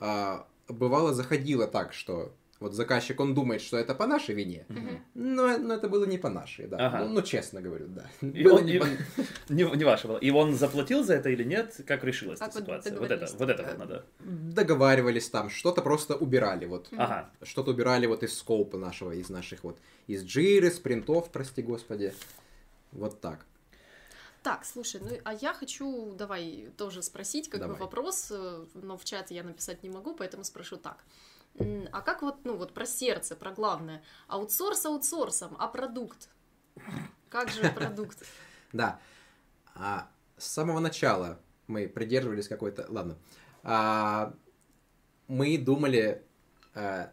а, 0.00 0.46
бывало 0.68 1.14
заходило 1.14 1.66
так, 1.66 1.92
что 1.92 2.32
вот 2.64 2.74
заказчик, 2.74 3.20
он 3.20 3.34
думает, 3.34 3.62
что 3.62 3.76
это 3.76 3.94
по 3.94 4.06
нашей 4.06 4.34
вине, 4.34 4.64
Мгм. 4.68 5.04
но, 5.14 5.56
но 5.58 5.74
это 5.74 5.88
было 5.88 6.04
не 6.06 6.18
по 6.18 6.28
нашей, 6.28 6.66
да. 6.66 6.76
Ага. 6.86 6.98
Ну, 7.04 7.08
ну, 7.14 7.22
честно 7.22 7.60
говорю, 7.62 7.86
да. 7.88 8.06
И 8.20 8.42
Было 8.42 8.58
он- 8.58 8.66
не 8.66 8.74
и- 8.74 8.78
по- 8.80 8.86
Не, 9.48 9.64
не 9.76 9.84
ваше 9.84 10.08
было. 10.08 10.18
И 10.18 10.30
он 10.30 10.54
заплатил 10.54 11.04
за 11.04 11.14
это 11.14 11.28
или 11.30 11.44
нет? 11.44 11.80
Как 11.86 12.02
решилась 12.04 12.38
Как 12.40 12.48
эта 12.50 12.58
ситуация? 12.58 12.98
Вот 12.98 13.10
это, 13.10 13.26
вот 13.38 13.48
это 13.50 13.62
вот 13.62 13.78
надо. 13.78 14.04
Договаривались 14.20 15.28
там, 15.30 15.50
что-то 15.50 15.82
просто 15.82 16.14
убирали, 16.16 16.66
вот. 16.66 16.88
Ага. 16.96 17.30
Что-то 17.42 17.70
убирали 17.70 18.06
вот 18.06 18.22
из 18.22 18.36
скоупа 18.38 18.78
нашего, 18.78 19.12
из 19.12 19.28
наших 19.30 19.64
вот, 19.64 19.78
из 20.06 20.24
джиры, 20.24 20.70
спринтов, 20.70 21.30
прости 21.30 21.62
господи. 21.62 22.12
Вот 22.92 23.20
так. 23.20 23.44
Так, 24.42 24.64
слушай, 24.66 25.00
ну 25.00 25.08
а 25.24 25.32
я 25.32 25.54
хочу, 25.54 26.12
давай 26.18 26.68
тоже 26.76 27.02
спросить, 27.02 27.48
как 27.48 27.60
бы 27.60 27.66
Давай. 27.66 27.80
вопрос, 27.80 28.28
э, 28.30 28.64
но 28.74 28.98
в 28.98 29.04
чате 29.04 29.34
я 29.34 29.42
написать 29.42 29.82
не 29.82 29.88
могу, 29.88 30.14
поэтому 30.14 30.44
спрошу 30.44 30.76
так. 30.76 30.98
А 31.58 32.00
как 32.00 32.22
вот, 32.22 32.44
ну 32.44 32.56
вот 32.56 32.74
про 32.74 32.86
сердце, 32.86 33.36
про 33.36 33.52
главное, 33.52 34.02
аутсорс 34.26 34.86
аутсорсом, 34.86 35.56
а 35.58 35.68
продукт? 35.68 36.28
Как 37.28 37.48
же 37.50 37.70
продукт? 37.70 38.18
Да. 38.72 38.98
А, 39.76 40.10
с 40.36 40.46
самого 40.46 40.80
начала 40.80 41.38
мы 41.68 41.86
придерживались 41.86 42.48
какой-то... 42.48 42.86
Ладно. 42.88 43.16
А, 43.62 44.34
мы 45.28 45.56
думали 45.58 46.24
а, 46.74 47.12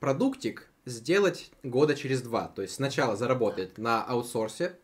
продуктик 0.00 0.70
сделать 0.86 1.50
года 1.62 1.94
через 1.94 2.22
два. 2.22 2.48
То 2.48 2.62
есть 2.62 2.74
сначала 2.74 3.14
заработать 3.14 3.76
на 3.76 4.02
аутсорсе, 4.04 4.78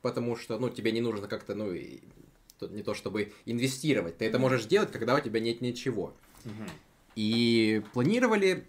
потому 0.00 0.36
что, 0.36 0.58
ну, 0.58 0.70
тебе 0.70 0.92
не 0.92 1.02
нужно 1.02 1.28
как-то, 1.28 1.54
ну, 1.54 1.70
не 1.72 2.82
то 2.82 2.94
чтобы 2.94 3.34
инвестировать. 3.44 4.16
Ты 4.16 4.24
это 4.24 4.38
можешь 4.38 4.64
делать, 4.64 4.90
когда 4.90 5.16
у 5.16 5.20
тебя 5.20 5.40
нет 5.40 5.60
ничего. 5.60 6.14
Мгм. 6.44 6.68
И 7.16 7.82
планировали 7.92 8.66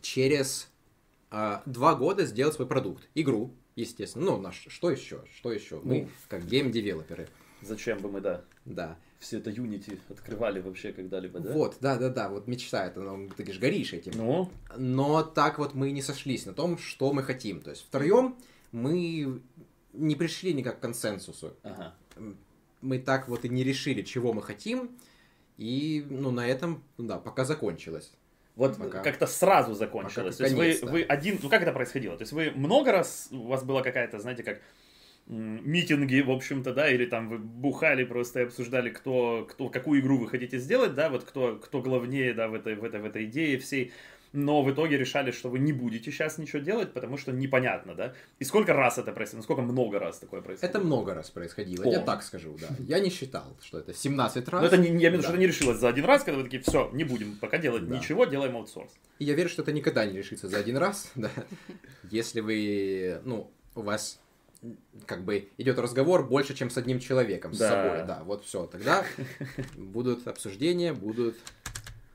через 0.00 0.68
а, 1.30 1.62
два 1.66 1.94
года 1.94 2.24
сделать 2.26 2.54
свой 2.54 2.68
продукт. 2.68 3.08
Игру, 3.14 3.54
естественно. 3.76 4.24
Ну, 4.26 4.38
наш, 4.40 4.66
что 4.68 4.90
еще? 4.90 5.24
Что 5.36 5.52
еще? 5.52 5.80
Мы, 5.82 6.02
Ну. 6.02 6.08
как 6.28 6.44
гейм-девелоперы, 6.46 7.28
Зачем 7.62 7.98
бы 7.98 8.10
мы, 8.10 8.20
да, 8.20 8.42
да. 8.64 8.98
все 9.20 9.38
это 9.38 9.50
Unity 9.50 9.96
открывали 10.08 10.60
вообще 10.60 10.92
когда-либо, 10.92 11.38
да? 11.38 11.52
Вот, 11.52 11.76
да-да-да, 11.80 12.28
вот 12.28 12.48
мечта 12.48 12.86
это, 12.86 13.00
ну, 13.00 13.28
ты 13.28 13.52
же 13.52 13.60
горишь 13.60 13.92
этим. 13.92 14.12
Ну, 14.16 14.50
Но 14.76 15.22
так 15.22 15.58
вот 15.58 15.74
мы 15.74 15.92
не 15.92 16.02
сошлись 16.02 16.44
на 16.44 16.54
том, 16.54 16.76
что 16.76 17.12
мы 17.12 17.22
хотим. 17.22 17.60
То 17.60 17.70
есть 17.70 17.82
втроем 17.82 18.36
мы 18.72 19.40
не 19.92 20.16
пришли 20.16 20.52
никак 20.54 20.78
к 20.78 20.82
консенсусу. 20.82 21.56
ага. 21.62 21.94
Мы 22.80 22.98
так 22.98 23.28
вот 23.28 23.44
и 23.44 23.48
не 23.48 23.62
решили, 23.62 24.02
чего 24.02 24.32
мы 24.32 24.42
хотим. 24.42 24.90
И, 25.62 26.04
ну, 26.10 26.32
на 26.32 26.48
этом, 26.48 26.82
да, 26.98 27.18
пока 27.18 27.44
закончилось. 27.44 28.12
Вот 28.56 28.76
Пока. 28.76 29.00
как-то 29.00 29.26
сразу 29.26 29.74
закончилось. 29.74 30.36
Пока 30.36 30.38
То 30.38 30.44
есть 30.44 30.56
вы, 30.56 30.64
конец, 30.64 30.80
да. 30.80 30.90
вы 30.90 31.02
один, 31.02 31.38
ну 31.40 31.48
как 31.48 31.62
это 31.62 31.72
происходило? 31.72 32.16
То 32.16 32.22
есть 32.22 32.32
вы 32.32 32.50
много 32.50 32.90
раз, 32.92 33.28
у 33.30 33.46
вас 33.46 33.62
была 33.62 33.82
какая-то, 33.82 34.18
знаете, 34.18 34.42
как 34.42 34.60
митинги, 35.26 36.20
в 36.20 36.30
общем-то, 36.30 36.74
да, 36.74 36.90
или 36.90 37.06
там 37.06 37.28
вы 37.28 37.38
бухали 37.38 38.04
просто 38.04 38.40
и 38.40 38.44
обсуждали, 38.44 38.90
кто, 38.90 39.46
кто, 39.48 39.68
какую 39.68 40.00
игру 40.00 40.18
вы 40.18 40.28
хотите 40.28 40.58
сделать, 40.58 40.94
да, 40.94 41.08
вот 41.08 41.22
кто, 41.22 41.56
кто 41.56 41.80
главнее, 41.80 42.34
да, 42.34 42.48
в 42.48 42.54
этой, 42.54 42.74
в 42.74 42.84
этой, 42.84 43.00
в 43.00 43.04
этой 43.04 43.24
идее 43.24 43.58
всей. 43.58 43.92
Но 44.32 44.62
в 44.62 44.70
итоге 44.72 44.96
решали, 44.96 45.30
что 45.30 45.50
вы 45.50 45.58
не 45.58 45.72
будете 45.72 46.10
сейчас 46.10 46.38
ничего 46.38 46.60
делать, 46.60 46.92
потому 46.92 47.18
что 47.18 47.32
непонятно, 47.32 47.94
да. 47.94 48.14
И 48.38 48.44
сколько 48.44 48.72
раз 48.72 48.96
это 48.96 49.12
происходило? 49.12 49.40
Насколько 49.40 49.62
много 49.62 49.98
раз 49.98 50.18
такое 50.18 50.40
происходило? 50.40 50.70
Это 50.78 50.86
много 50.86 51.14
раз 51.14 51.30
происходило, 51.30 51.84
О. 51.84 51.90
я 51.90 52.00
так 52.00 52.22
скажу, 52.22 52.56
да. 52.60 52.68
Я 52.86 53.00
не 53.00 53.10
считал, 53.10 53.56
что 53.62 53.78
это 53.78 53.92
17 53.92 54.48
раз. 54.48 54.60
Но 54.62 54.66
это 54.66 54.76
не, 54.78 54.86
я 54.88 54.92
имею 54.94 55.10
в 55.10 55.12
виду, 55.14 55.22
что 55.24 55.32
это 55.32 55.40
не 55.40 55.46
решилось 55.46 55.78
за 55.78 55.88
один 55.88 56.06
раз, 56.06 56.24
когда 56.24 56.38
вы 56.38 56.44
такие, 56.44 56.62
все, 56.62 56.88
не 56.94 57.04
будем 57.04 57.36
пока 57.36 57.58
делать 57.58 57.86
Да. 57.86 57.96
ничего, 57.96 58.24
делаем 58.24 58.56
аутсорс. 58.56 58.90
И 59.18 59.24
я 59.24 59.34
верю, 59.34 59.50
что 59.50 59.62
это 59.62 59.72
никогда 59.72 60.06
не 60.06 60.16
решится 60.16 60.48
за 60.48 60.58
один 60.58 60.78
раз, 60.78 61.10
да. 61.14 61.30
Если 62.10 62.40
вы, 62.40 63.20
ну, 63.24 63.50
у 63.74 63.82
вас 63.82 64.18
как 65.06 65.24
бы 65.24 65.48
идет 65.58 65.78
разговор 65.78 66.26
больше, 66.26 66.54
чем 66.54 66.70
с 66.70 66.76
одним 66.78 67.00
человеком, 67.00 67.52
с 67.52 67.58
Да. 67.58 67.68
собой, 67.68 68.06
да, 68.06 68.22
вот 68.24 68.44
все, 68.44 68.66
тогда 68.66 69.04
будут 69.76 70.26
обсуждения, 70.28 70.92
будут 70.92 71.36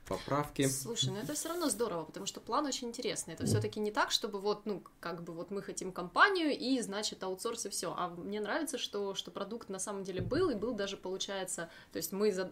поправки. 0.08 0.66
Слушай, 0.66 1.10
ну 1.10 1.16
это 1.16 1.34
все 1.34 1.48
равно 1.48 1.68
здорово, 1.68 2.04
потому 2.04 2.26
что 2.26 2.40
план 2.40 2.66
очень 2.66 2.88
интересный. 2.88 3.34
Это 3.34 3.46
все-таки 3.46 3.78
не 3.80 3.90
так, 3.90 4.10
чтобы 4.10 4.40
вот, 4.40 4.66
ну, 4.66 4.82
как 5.00 5.22
бы 5.22 5.32
вот 5.32 5.50
мы 5.50 5.62
хотим 5.62 5.92
компанию 5.92 6.50
и, 6.56 6.80
значит, 6.80 7.22
аутсорс 7.22 7.66
и 7.66 7.68
все. 7.68 7.94
А 7.96 8.08
мне 8.08 8.40
нравится, 8.40 8.78
что, 8.78 9.14
что 9.14 9.30
продукт 9.30 9.68
на 9.68 9.78
самом 9.78 10.02
деле 10.04 10.20
был, 10.22 10.50
и 10.50 10.54
был 10.54 10.72
даже, 10.74 10.96
получается, 10.96 11.70
то 11.92 11.98
есть 11.98 12.12
мы, 12.12 12.32
за- 12.32 12.50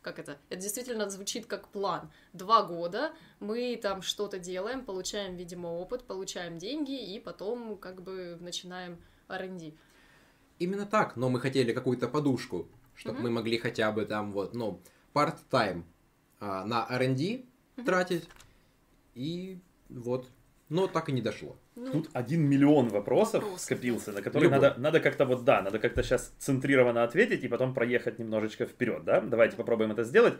как 0.00 0.18
это, 0.18 0.38
это 0.48 0.60
действительно 0.62 1.10
звучит 1.10 1.46
как 1.46 1.68
план. 1.68 2.10
Два 2.32 2.62
года 2.62 3.12
мы 3.40 3.78
там 3.82 4.02
что-то 4.02 4.38
делаем, 4.38 4.84
получаем, 4.84 5.36
видимо, 5.36 5.68
опыт, 5.68 6.04
получаем 6.04 6.58
деньги, 6.58 7.14
и 7.14 7.18
потом 7.18 7.76
как 7.76 8.02
бы 8.02 8.38
начинаем 8.40 9.02
R&D. 9.28 9.74
Именно 10.58 10.86
так, 10.86 11.16
но 11.16 11.28
мы 11.28 11.40
хотели 11.40 11.72
какую-то 11.72 12.06
подушку, 12.08 12.68
чтобы 12.94 13.16
Мгм. 13.18 13.24
мы 13.24 13.30
могли 13.30 13.58
хотя 13.58 13.90
бы 13.90 14.04
там 14.04 14.30
вот, 14.32 14.54
ну, 14.54 14.80
part-time 15.14 15.82
а, 16.42 16.64
на 16.64 16.84
R&D 16.90 17.44
тратить, 17.86 18.28
и 19.14 19.60
вот, 19.88 20.28
но 20.68 20.88
так 20.88 21.08
и 21.08 21.12
не 21.12 21.22
дошло. 21.22 21.56
Ну, 21.76 21.92
Тут 21.92 22.10
один 22.14 22.42
миллион 22.42 22.88
вопросов 22.88 23.44
Вопросов, 23.44 23.60
скопился, 23.60 24.10
на 24.10 24.22
которые 24.22 24.50
Любой. 24.50 24.60
надо, 24.60 24.80
надо 24.80 24.98
как-то 24.98 25.24
вот, 25.24 25.44
да, 25.44 25.62
надо 25.62 25.78
как-то 25.78 26.02
сейчас 26.02 26.34
центрированно 26.38 27.04
ответить 27.04 27.44
и 27.44 27.48
потом 27.48 27.74
проехать 27.74 28.18
немножечко 28.18 28.66
вперед, 28.66 29.04
да? 29.04 29.20
Давайте 29.20 29.56
попробуем 29.56 29.92
это 29.92 30.02
сделать. 30.02 30.34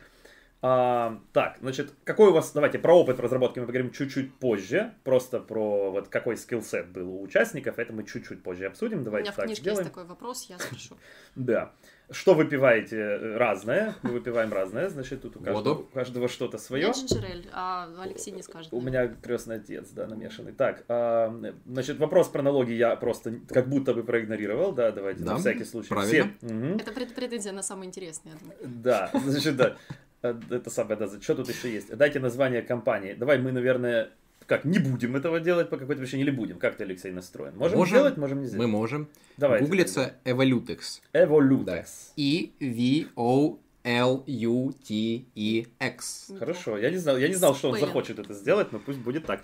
А, 0.65 1.19
так, 1.33 1.59
значит, 1.61 1.93
какой 2.05 2.29
у 2.29 2.33
вас, 2.33 2.53
давайте 2.53 2.79
про 2.79 2.95
опыт 2.97 3.19
разработки 3.19 3.59
мы 3.59 3.67
поговорим 3.67 3.91
чуть-чуть 3.91 4.33
позже, 4.37 4.95
просто 5.03 5.41
про 5.41 5.91
вот 5.91 6.07
какой 6.09 6.37
скиллсет 6.37 6.87
был 6.89 7.09
у 7.17 7.23
участников, 7.23 7.81
это 7.81 7.93
мы 7.93 8.05
чуть-чуть 8.05 8.45
позже 8.45 8.67
обсудим, 8.67 9.01
у 9.01 9.03
давайте 9.03 9.25
меня 9.25 9.33
в 9.33 9.37
так 9.37 9.47
книжке 9.47 9.63
сделаем. 9.63 9.81
есть 9.81 9.91
такой 9.93 10.05
вопрос, 10.09 10.47
я 10.49 10.59
спрошу. 10.61 10.97
Да. 11.35 11.73
Что 12.13 12.35
выпиваете? 12.35 12.97
Э, 12.97 13.37
Разное. 13.39 13.95
Мы 14.03 14.11
выпиваем 14.13 14.53
разное, 14.53 14.89
значит, 14.91 15.23
тут 15.23 15.37
у 15.37 15.41
каждого, 15.41 15.79
у 15.81 15.83
каждого 15.85 16.29
что-то 16.29 16.59
Я 16.59 16.63
свое. 16.63 16.93
джинджерель, 16.93 17.49
а 17.53 17.89
Алексей 18.01 18.31
не 18.33 18.43
скажет. 18.43 18.73
У 18.73 18.81
меня 18.83 19.09
крестный 19.09 19.57
отец, 19.57 19.89
да, 19.91 20.07
намешанный. 20.07 20.53
Так, 20.53 20.85
а, 20.89 21.35
значит, 21.67 21.99
вопрос 21.99 22.29
про 22.29 22.43
налоги 22.43 22.73
я 22.73 22.95
просто 22.97 23.41
как 23.49 23.69
будто 23.69 23.95
бы 23.95 24.05
проигнорировал, 24.05 24.73
да, 24.73 24.93
давайте 24.93 25.25
Да, 25.25 25.33
на 25.33 25.39
всякий 25.39 25.65
случай. 25.65 25.89
правильно. 25.89 26.31
Все. 26.39 26.55
Мгм. 26.55 26.77
Это 26.77 26.93
пред- 26.93 27.15
претензия 27.15 27.53
на 27.53 27.63
самое 27.63 27.89
интересное, 27.89 28.35
я 28.35 28.39
думаю. 28.39 28.59
Да, 28.63 29.11
значит, 29.25 29.57
да. 29.57 29.77
А, 30.23 30.39
Это 30.51 30.71
самое, 30.71 30.97
да. 30.97 31.09
Что 31.21 31.35
тут 31.35 31.49
еще 31.49 31.73
есть? 31.73 31.95
Дайте 31.97 32.21
название 32.21 32.63
компании. 32.63 33.15
Давай 33.15 33.39
мы, 33.39 33.53
наверное, 33.53 34.11
как, 34.47 34.65
не 34.65 34.79
будем 34.79 35.17
этого 35.17 35.41
делать 35.41 35.69
по 35.71 35.77
какой-то 35.77 36.01
причине 36.01 36.23
или 36.23 36.31
будем? 36.31 36.59
Как 36.59 36.77
ты, 36.77 36.85
Алексей, 36.85 37.11
настроен? 37.13 37.57
Можем, 37.57 37.79
Можем. 37.79 37.97
сделать, 37.97 38.17
можем 38.17 38.39
не 38.39 38.45
Мы 38.45 38.49
сделать? 38.49 38.69
можем. 38.71 39.09
Давайте. 39.37 39.65
Гуглится 39.67 40.15
Evolutex. 40.25 41.01
Evolutex. 41.13 41.87
E 42.17 42.51
V 42.61 43.09
O 43.17 43.59
L 43.85 44.23
U 44.27 44.73
T 44.87 45.25
E 45.35 45.67
X. 45.81 46.31
Хорошо, 46.39 46.79
я 46.79 46.91
не 46.91 46.99
знал, 46.99 47.17
я 47.19 47.29
не 47.29 47.35
знал, 47.35 47.55
что 47.55 47.71
он 47.71 47.81
захочет 47.81 48.19
это 48.19 48.33
сделать, 48.35 48.73
но 48.73 48.79
пусть 48.79 48.99
будет 48.99 49.27
так. 49.27 49.43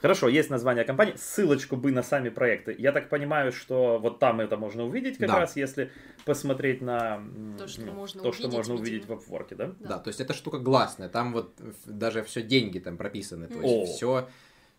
Хорошо, 0.00 0.28
есть 0.28 0.48
название 0.48 0.84
компании, 0.84 1.14
ссылочку 1.16 1.76
бы 1.76 1.92
на 1.92 2.02
сами 2.02 2.30
проекты. 2.30 2.74
Я 2.78 2.92
так 2.92 3.10
понимаю, 3.10 3.52
что 3.52 3.98
вот 3.98 4.18
там 4.18 4.40
это 4.40 4.56
можно 4.56 4.84
увидеть 4.84 5.18
как 5.18 5.28
Да. 5.28 5.40
раз, 5.40 5.56
если 5.56 5.90
посмотреть 6.24 6.80
на 6.80 7.22
То, 7.58 7.68
что 7.68 7.82
ну, 7.82 7.92
можно 7.92 8.22
то, 8.22 8.32
что 8.32 8.44
увидеть, 8.48 8.56
можно 8.56 8.72
видимо. 8.72 8.82
увидеть 8.88 9.06
в 9.08 9.12
Upwork, 9.12 9.54
да? 9.56 9.66
Да. 9.78 9.88
Да. 9.88 9.98
то 9.98 10.08
есть 10.08 10.20
эта 10.20 10.32
штука 10.32 10.58
гласная, 10.58 11.10
там 11.10 11.32
вот 11.34 11.52
даже 11.84 12.22
все 12.22 12.42
деньги 12.42 12.78
там 12.78 12.96
прописаны, 12.96 13.48
то 13.48 13.58
О. 13.58 13.62
есть 13.62 13.92
все, 13.96 14.28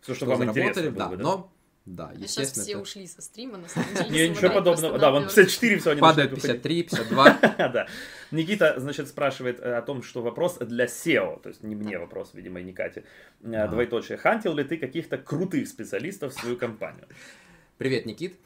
Все, 0.00 0.14
что, 0.14 0.14
что 0.14 0.26
вам 0.26 0.38
заработали, 0.38 0.68
интересно 0.70 0.90
да, 0.90 1.04
было 1.06 1.10
бы, 1.10 1.16
да? 1.18 1.22
но 1.22 1.52
да, 1.84 2.10
А 2.10 2.14
сейчас 2.14 2.22
естественно, 2.22 2.62
все 2.62 2.72
это 2.72 2.80
ушли 2.80 3.06
со 3.08 3.22
стрима, 3.22 3.58
на 3.58 3.68
самом 3.68 3.94
деле. 3.94 4.10
Не, 4.10 4.28
ничего 4.28 4.50
подобного. 4.50 4.98
Да, 4.98 5.10
вон 5.10 5.24
объём. 5.24 5.34
54 5.34 5.78
все, 5.78 5.90
они 5.90 6.00
падает 6.00 6.30
начинают 6.30 6.60
уходить. 6.64 6.84
53, 6.86 7.08
52. 7.08 7.68
Да. 7.72 7.86
Никита, 8.30 8.74
значит, 8.78 9.08
спрашивает 9.08 9.58
э, 9.60 9.74
о 9.74 9.82
том, 9.82 10.02
что 10.02 10.22
вопрос 10.22 10.58
для 10.58 10.84
SEO, 10.84 11.40
то 11.42 11.48
есть 11.48 11.62
не 11.64 11.74
мне 11.74 11.98
вопрос, 11.98 12.30
видимо, 12.34 12.60
и 12.60 12.62
не 12.62 12.72
Кате. 12.72 13.02
Э. 13.42 13.68
Двоеточие. 13.68 14.16
Хантил 14.16 14.54
ли 14.54 14.62
ты 14.62 14.76
каких-то 14.76 15.18
крутых 15.18 15.66
специалистов 15.66 16.34
в 16.34 16.40
свою 16.40 16.56
компанию? 16.56 17.06
Привет, 17.78 18.06
Никит. 18.06 18.36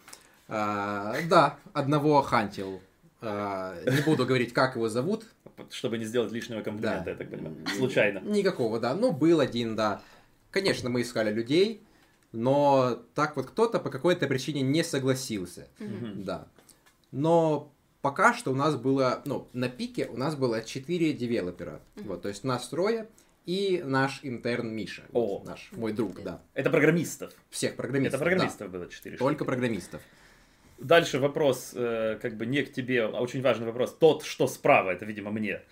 А, 0.48 1.16
да, 1.28 1.58
одного 1.74 2.22
хантил. 2.22 2.80
А, 3.20 3.74
не 3.84 4.02
буду 4.02 4.24
говорить, 4.24 4.54
как 4.54 4.76
его 4.76 4.88
зовут. 4.88 5.24
Чтобы 5.70 5.98
не 5.98 6.04
сделать 6.04 6.32
лишнего 6.32 6.62
комплимента, 6.62 7.10
я 7.10 7.16
так 7.16 7.30
понимаю. 7.30 7.56
Случайно. 7.76 8.20
Никакого, 8.20 8.80
да. 8.80 8.94
Ну, 8.94 9.12
был 9.12 9.40
один, 9.40 9.76
да. 9.76 10.00
Конечно, 10.50 10.88
мы 10.88 11.02
искали 11.02 11.32
людей, 11.32 11.82
но 12.36 13.02
так 13.14 13.36
вот 13.36 13.46
кто-то 13.46 13.78
по 13.78 13.88
какой-то 13.90 14.26
причине 14.26 14.60
не 14.60 14.84
согласился. 14.84 15.68
Мгм. 15.78 16.24
Да. 16.24 16.48
Но 17.10 17.72
пока 18.02 18.34
что 18.34 18.52
у 18.52 18.54
нас 18.54 18.76
было, 18.76 19.22
ну, 19.24 19.48
на 19.54 19.70
пике 19.70 20.06
у 20.06 20.18
нас 20.18 20.36
было 20.36 20.62
4 20.62 21.14
девелопера. 21.14 21.80
Мгм. 21.96 22.08
Вот, 22.08 22.22
то 22.22 22.28
есть 22.28 22.44
нас 22.44 22.68
трое 22.68 23.08
и 23.46 23.82
наш 23.84 24.20
интерн 24.22 24.68
Миша. 24.68 25.04
Вот, 25.12 25.42
О. 25.42 25.44
наш, 25.46 25.70
мой 25.72 25.92
друг, 25.92 26.22
да. 26.22 26.42
Это 26.52 26.68
программистов. 26.68 27.32
Всех 27.48 27.74
программистов. 27.74 28.20
Это 28.20 28.24
программистов 28.24 28.70
было 28.70 28.86
4 28.86 29.16
да. 29.16 29.18
Только 29.18 29.44
программистов. 29.46 30.02
Дальше 30.76 31.18
вопрос, 31.18 31.72
э, 31.74 32.18
как 32.20 32.36
бы 32.36 32.44
не 32.44 32.62
к 32.64 32.72
тебе, 32.72 33.04
а 33.04 33.20
очень 33.22 33.40
важный 33.40 33.64
вопрос. 33.64 33.96
Тот, 33.98 34.24
что 34.24 34.46
справа, 34.46 34.90
это, 34.90 35.06
видимо, 35.06 35.30
мне, 35.30 35.62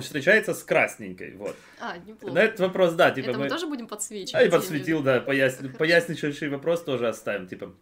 встречается 0.00 0.54
с 0.54 0.62
красненькой, 0.62 1.34
вот. 1.36 1.56
А, 1.80 1.98
неплохо. 1.98 2.34
На 2.34 2.42
этот 2.42 2.60
вопрос, 2.60 2.94
да, 2.94 3.10
типа 3.10 3.30
Это 3.30 3.38
мы 3.38 3.44
мы... 3.44 3.50
тоже 3.50 3.66
будем 3.66 3.86
подсвечивать? 3.86 4.34
А 4.34 4.46
и 4.46 4.50
подсветил, 4.50 5.02
да, 5.02 5.20
поясни... 5.20 5.68
поясничающий 5.68 6.48
вопрос 6.48 6.84
тоже 6.84 7.08
оставим, 7.08 7.46
типа, 7.46 7.74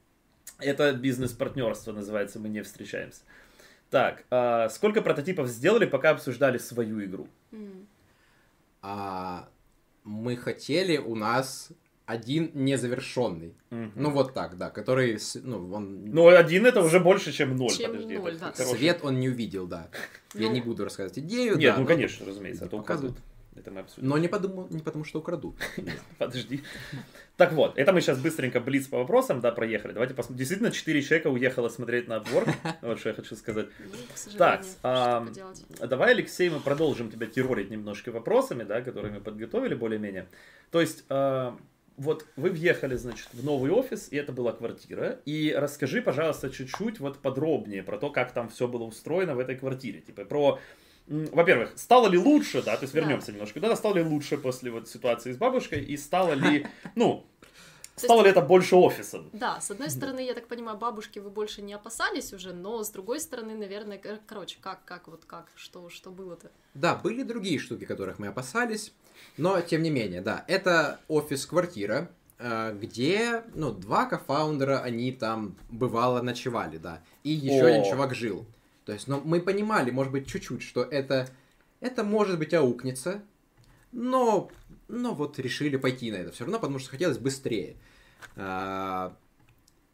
это 0.59 0.93
бизнес-партнерство 0.93 1.93
называется, 1.93 2.39
мы 2.39 2.49
не 2.49 2.63
встречаемся. 2.63 3.23
Так, 3.91 4.25
а 4.31 4.69
сколько 4.71 5.03
прототипов 5.03 5.49
сделали, 5.49 5.87
пока 5.87 6.11
обсуждали 6.11 6.59
свою 6.59 7.05
игру? 7.05 7.29
А 8.83 9.49
мы 10.03 10.37
хотели 10.37 10.99
у 10.99 11.15
нас 11.15 11.71
один 12.07 12.51
незавершенный. 12.55 13.55
Мгм. 13.71 13.93
Ну, 13.97 14.11
вот 14.11 14.35
так, 14.35 14.57
да, 14.59 14.71
который, 14.71 15.19
ну, 15.43 15.73
он... 15.73 16.05
Ну, 16.13 16.27
один 16.29 16.67
это 16.67 16.83
уже 16.83 17.01
больше, 17.01 17.33
чем 17.33 17.57
ноль, 17.57 17.71
Чем 17.71 17.93
подожди. 17.93 18.19
ноль, 18.19 18.37
да. 18.39 18.53
хороший- 18.53 18.77
Свет 18.79 19.01
он 19.03 19.21
не 19.21 19.29
увидел, 19.29 19.67
да. 19.67 19.89
Я 20.35 20.49
Ну, 20.49 20.55
не 20.55 20.61
буду 20.61 20.85
рассказывать 20.85 21.19
идею, 21.19 21.57
Нет, 21.57 21.73
да, 21.73 21.77
ну, 21.77 21.83
но- 21.83 21.89
конечно, 21.89 22.27
разумеется, 22.27 22.65
это 22.67 22.77
показывают. 22.77 23.13
указывают. 23.17 23.35
Это 23.57 23.71
мы 23.71 23.81
обсудим. 23.83 24.09
Но 24.09 24.19
не 24.19 24.27
потому, 24.27 24.67
не 24.69 24.81
потому 24.81 25.05
что 25.05 25.21
украдут. 25.21 25.55
Подожди. 26.19 26.63
Так 27.37 27.53
вот, 27.53 27.79
это 27.79 27.93
мы 27.93 28.01
сейчас 28.01 28.19
быстренько 28.19 28.61
блиц 28.61 28.89
по 28.89 28.99
вопросам, 28.99 29.41
да, 29.41 29.53
проехали. 29.53 29.93
Давайте 29.93 30.13
посмотрим. 30.13 30.39
Действительно, 30.39 30.73
4 30.73 31.03
человека 31.03 31.29
уехало 31.29 31.69
смотреть 31.69 32.09
на 32.09 32.15
Upwork. 32.19 32.53
Вот 32.83 32.99
что 32.99 33.11
я 33.11 33.15
хочу 33.15 33.37
сказать. 33.37 33.69
ну, 33.79 34.37
Так, 34.37 34.63
Давай, 35.89 36.11
Алексей, 36.13 36.51
мы 36.51 36.59
продолжим 36.61 37.11
тебя 37.13 37.27
террорить 37.29 37.71
немножко 37.71 38.11
вопросами, 38.11 38.65
да, 38.65 38.81
которые 38.83 39.15
мы 39.15 39.21
подготовили 39.21 39.75
более-менее. 39.75 40.27
То 40.73 40.81
есть, 40.81 41.05
а, 41.09 41.57
вот 41.97 42.27
вы 42.37 42.51
въехали, 42.51 42.97
значит, 42.97 43.29
в 43.33 43.45
новый 43.45 43.71
офис, 43.71 44.09
и 44.11 44.17
это 44.17 44.33
была 44.33 44.53
квартира. 44.53 45.21
И 45.25 45.55
расскажи, 45.57 46.03
пожалуйста, 46.03 46.51
чуть-чуть 46.51 47.01
вот 47.01 47.19
подробнее 47.21 47.83
про 47.83 47.99
то, 47.99 48.11
как 48.11 48.33
там 48.33 48.49
все 48.49 48.67
было 48.69 48.85
устроено 48.85 49.35
в 49.35 49.39
этой 49.39 49.57
квартире. 49.57 50.01
Типа 50.01 50.25
про 50.25 50.59
во-первых, 51.07 51.73
стало 51.77 52.09
ли 52.09 52.17
лучше, 52.17 52.63
да, 52.63 52.77
то 52.77 52.85
есть 52.85 52.95
Да. 52.95 53.01
вернемся 53.01 53.31
немножко, 53.31 53.61
да, 53.61 53.77
стало 53.77 53.97
ли 53.97 54.03
лучше 54.03 54.39
после 54.39 54.71
вот 54.71 54.89
ситуации 54.89 55.33
с 55.33 55.37
бабушкой, 55.37 55.85
и 55.85 55.99
стало 55.99 56.33
ли, 56.33 56.67
ну, 56.95 57.27
есть- 57.97 58.05
стало 58.07 58.23
ли 58.23 58.31
это 58.31 58.41
больше 58.41 58.75
офисом? 58.77 59.29
Да, 59.35 59.61
с 59.61 59.71
одной 59.71 59.91
стороны, 59.91 60.21
я 60.25 60.33
так 60.33 60.47
понимаю, 60.49 60.79
бабушки 60.79 61.19
вы 61.19 61.29
больше 61.29 61.61
не 61.61 61.75
опасались 61.75 62.33
уже, 62.33 62.55
но 62.55 62.83
с 62.83 62.89
другой 62.91 63.21
стороны, 63.21 63.55
наверное, 63.55 63.99
кор- 63.99 64.19
короче, 64.27 64.57
как, 64.63 64.85
как, 64.87 65.07
вот 65.09 65.27
как, 65.27 65.53
что, 65.57 65.91
что 65.91 66.11
было-то? 66.11 66.51
Да, 66.73 66.95
были 66.97 67.23
другие 67.23 67.59
штуки, 67.59 67.85
которых 67.85 68.19
мы 68.19 68.29
опасались, 68.29 68.95
но 69.37 69.61
тем 69.61 69.83
не 69.83 69.91
менее, 69.91 70.21
да, 70.21 70.45
это 70.49 71.01
офис-квартира, 71.09 72.11
э, 72.39 72.77
где, 72.81 73.43
ну, 73.55 73.73
два 73.73 74.07
кофаундера, 74.07 74.81
они 74.81 75.13
там 75.13 75.57
бывало 75.71 76.23
ночевали, 76.23 76.79
да, 76.79 77.03
и 77.23 77.31
еще 77.31 77.65
О. 77.65 77.67
один 77.67 77.85
чувак 77.91 78.15
жил. 78.15 78.47
То 78.85 78.93
есть, 78.93 79.09
ну, 79.09 79.21
мы 79.25 79.41
понимали, 79.41 79.91
может 79.91 80.13
быть, 80.13 80.27
чуть-чуть, 80.27 80.63
что 80.63 80.83
это, 80.83 81.29
это 81.81 82.05
может 82.05 82.39
быть 82.39 82.53
аукнется, 82.53 83.23
но, 83.93 84.51
но 84.89 85.15
вот 85.15 85.39
решили 85.39 85.77
пойти 85.77 86.11
на 86.11 86.17
это 86.17 86.33
все 86.33 86.45
равно, 86.45 86.59
потому 86.59 86.79
что 86.79 86.91
хотелось 86.91 87.19
быстрее. 87.19 87.77
А, 88.37 89.17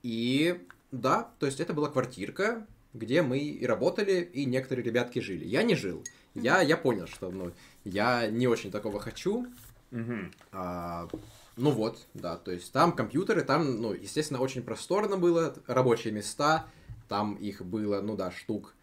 И 0.02 0.58
да, 0.90 1.30
то 1.38 1.46
есть 1.46 1.60
это 1.60 1.72
была 1.72 1.88
квартирка, 1.88 2.66
где 2.92 3.22
мы 3.22 3.38
и 3.38 3.64
работали, 3.64 4.22
и 4.32 4.44
некоторые 4.44 4.84
ребятки 4.84 5.20
жили. 5.20 5.44
Я 5.44 5.62
не 5.62 5.74
жил. 5.74 6.02
Я, 6.34 6.60
я 6.62 6.76
понял, 6.76 7.06
что 7.06 7.30
ну, 7.30 7.52
я 7.92 8.26
не 8.28 8.46
очень 8.46 8.70
такого 8.70 9.00
хочу. 9.00 9.46
Мгм. 9.90 10.32
А, 10.52 11.08
ну 11.56 11.70
вот, 11.70 12.06
да, 12.14 12.36
то 12.36 12.50
есть 12.52 12.72
там 12.72 12.92
компьютеры, 12.92 13.42
там, 13.42 13.80
ну, 13.82 13.92
естественно, 13.92 14.40
очень 14.40 14.62
просторно 14.62 15.16
было, 15.16 15.54
рабочие 15.66 16.12
места, 16.12 16.66
там 17.08 17.34
их 17.34 17.64
было, 17.64 18.00
ну 18.00 18.16
да, 18.16 18.30
штук 18.30 18.74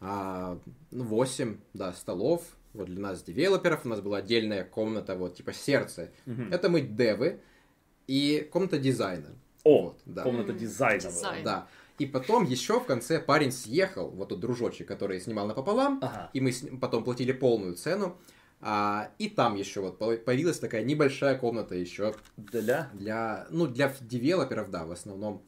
а, 0.00 0.58
ну, 0.90 1.04
8, 1.04 1.58
да, 1.74 1.92
столов, 1.92 2.42
вот 2.72 2.86
для 2.86 3.00
нас, 3.00 3.22
девелоперов, 3.22 3.84
у 3.84 3.88
нас 3.88 4.00
была 4.00 4.18
отдельная 4.18 4.64
комната, 4.64 5.14
вот, 5.16 5.36
типа 5.36 5.52
сердце. 5.52 6.10
Мгм. 6.26 6.52
Это 6.52 6.68
мы 6.68 6.80
девы, 6.80 7.40
и 8.06 8.48
комната 8.52 8.78
дизайна. 8.78 9.30
О, 9.64 9.82
Вот, 9.84 9.98
да. 10.04 10.22
комната 10.22 10.52
дизайна 10.52 11.02
была. 11.04 11.10
дизайн. 11.12 11.44
Да. 11.44 11.68
И 11.98 12.06
потом 12.06 12.44
еще 12.44 12.80
в 12.80 12.84
конце 12.86 13.20
парень 13.20 13.52
съехал, 13.52 14.10
вот 14.10 14.30
тот 14.30 14.40
дружочек, 14.40 14.88
который 14.88 15.20
снимал 15.20 15.46
напополам, 15.46 16.00
Ага. 16.02 16.30
и 16.32 16.40
мы 16.40 16.52
с 16.52 16.62
ним 16.62 16.80
потом 16.80 17.04
платили 17.04 17.32
полную 17.32 17.74
цену. 17.74 18.16
А, 18.66 19.10
и 19.18 19.28
там 19.28 19.56
еще 19.56 19.80
вот 19.82 19.98
по- 19.98 20.16
появилась 20.16 20.58
такая 20.58 20.82
небольшая 20.84 21.36
комната 21.38 21.74
еще 21.74 22.14
Для 22.38 22.88
для, 22.94 23.46
ну, 23.50 23.66
для 23.66 23.92
девелоперов, 24.00 24.70
да, 24.70 24.86
в 24.86 24.90
основном 24.90 25.42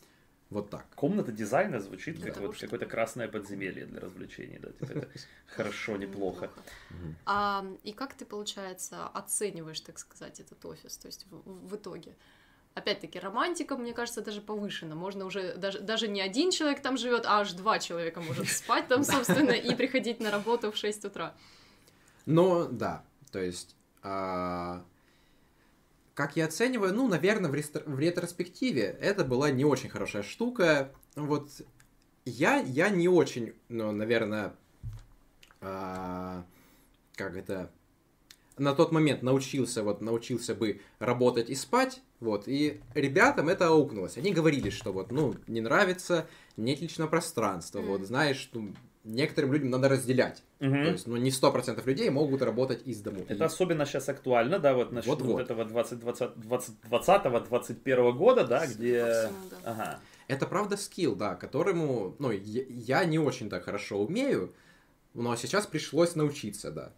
вот 0.50 0.68
так. 0.68 0.84
комната 0.94 1.32
дизайна 1.32 1.80
звучит 1.80 2.22
как 2.22 2.34
того, 2.34 2.48
вот 2.48 2.56
чтобы- 2.56 2.72
какое-то 2.72 2.86
красное 2.86 3.26
подземелье 3.26 3.86
для 3.86 4.00
развлечений, 4.00 4.58
да, 4.58 4.68
типа 4.68 4.98
это 4.98 5.08
хорошо, 5.46 5.96
неплохо. 5.96 6.50
А, 7.24 7.64
и 7.84 7.92
как 7.92 8.12
ты, 8.12 8.26
получается, 8.26 9.06
оцениваешь, 9.06 9.80
так 9.80 9.98
сказать, 9.98 10.38
этот 10.40 10.62
офис, 10.66 10.98
то 10.98 11.08
есть 11.08 11.26
в, 11.30 11.68
в 11.68 11.74
итоге? 11.76 12.14
Опять-таки, 12.74 13.18
романтика, 13.18 13.78
мне 13.78 13.94
кажется, 13.94 14.20
даже 14.20 14.42
повышена. 14.42 14.94
Можно 14.94 15.24
уже, 15.24 15.54
даже, 15.56 15.80
даже 15.80 16.06
не 16.08 16.20
один 16.20 16.50
человек 16.50 16.82
там 16.82 16.98
живет, 16.98 17.24
а 17.24 17.40
аж 17.40 17.52
два 17.54 17.78
человека 17.78 18.20
может 18.20 18.46
спать 18.50 18.88
там, 18.88 19.04
собственно, 19.04 19.52
и 19.52 19.74
приходить 19.74 20.20
на 20.20 20.30
работу 20.30 20.70
в 20.70 20.76
6 20.76 21.06
утра. 21.06 21.34
Но, 22.26 22.64
да, 22.66 23.04
то 23.30 23.40
есть, 23.40 23.76
а, 24.02 24.84
как 26.14 26.36
я 26.36 26.46
оцениваю, 26.46 26.94
ну, 26.94 27.08
наверное, 27.08 27.50
в, 27.50 27.54
рестро- 27.54 27.84
в 27.84 27.98
ретроспективе 27.98 28.96
это 29.00 29.24
была 29.24 29.50
не 29.50 29.64
очень 29.64 29.90
хорошая 29.90 30.22
штука. 30.22 30.92
Вот 31.14 31.50
я, 32.24 32.58
я 32.60 32.88
не 32.88 33.08
очень, 33.08 33.52
ну, 33.68 33.92
наверное, 33.92 34.54
а, 35.60 36.44
как 37.14 37.36
это, 37.36 37.70
на 38.58 38.74
тот 38.74 38.92
момент 38.92 39.22
научился, 39.22 39.82
вот, 39.82 40.00
научился 40.00 40.54
бы 40.54 40.80
работать 40.98 41.50
и 41.50 41.54
спать, 41.54 42.00
вот, 42.20 42.44
и 42.48 42.80
ребятам 42.94 43.48
это 43.48 43.68
аукнулось. 43.68 44.16
Они 44.16 44.32
говорили, 44.32 44.70
что 44.70 44.92
вот, 44.92 45.12
ну, 45.12 45.34
не 45.46 45.60
нравится, 45.60 46.26
нет 46.56 46.80
личного 46.80 47.08
пространства, 47.08 47.80
вот, 47.80 47.98
Мгм. 47.98 48.06
знаешь, 48.06 48.48
ну, 48.54 48.74
некоторым 49.06 49.52
людям 49.52 49.70
надо 49.70 49.88
разделять. 49.88 50.42
Мгм. 50.60 50.84
То 50.84 50.90
есть, 50.90 51.06
ну, 51.06 51.16
не 51.16 51.30
100% 51.30 51.86
людей 51.86 52.10
могут 52.10 52.42
работать 52.42 52.86
из 52.86 53.00
дому. 53.00 53.22
Это 53.28 53.44
И- 53.44 53.46
особенно 53.46 53.86
сейчас 53.86 54.08
актуально, 54.08 54.58
да, 54.58 54.74
вот 54.74 54.92
насчет 54.92 55.08
Вот-вот. 55.08 55.32
вот 55.32 55.40
этого 55.40 55.64
2020-2021 56.88 58.12
года, 58.12 58.44
да, 58.46 58.66
где... 58.66 59.04
да. 59.04 59.30
Ага. 59.64 60.00
Это 60.28 60.46
правда 60.46 60.76
скилл, 60.76 61.14
да, 61.14 61.34
которому, 61.36 62.16
ну, 62.18 62.30
я, 62.32 62.64
я 62.68 63.04
не 63.04 63.18
очень 63.18 63.48
так 63.48 63.64
хорошо 63.64 63.98
умею, 64.04 64.52
но 65.14 65.36
сейчас 65.36 65.66
пришлось 65.66 66.14
научиться, 66.16 66.70
да. 66.72 66.92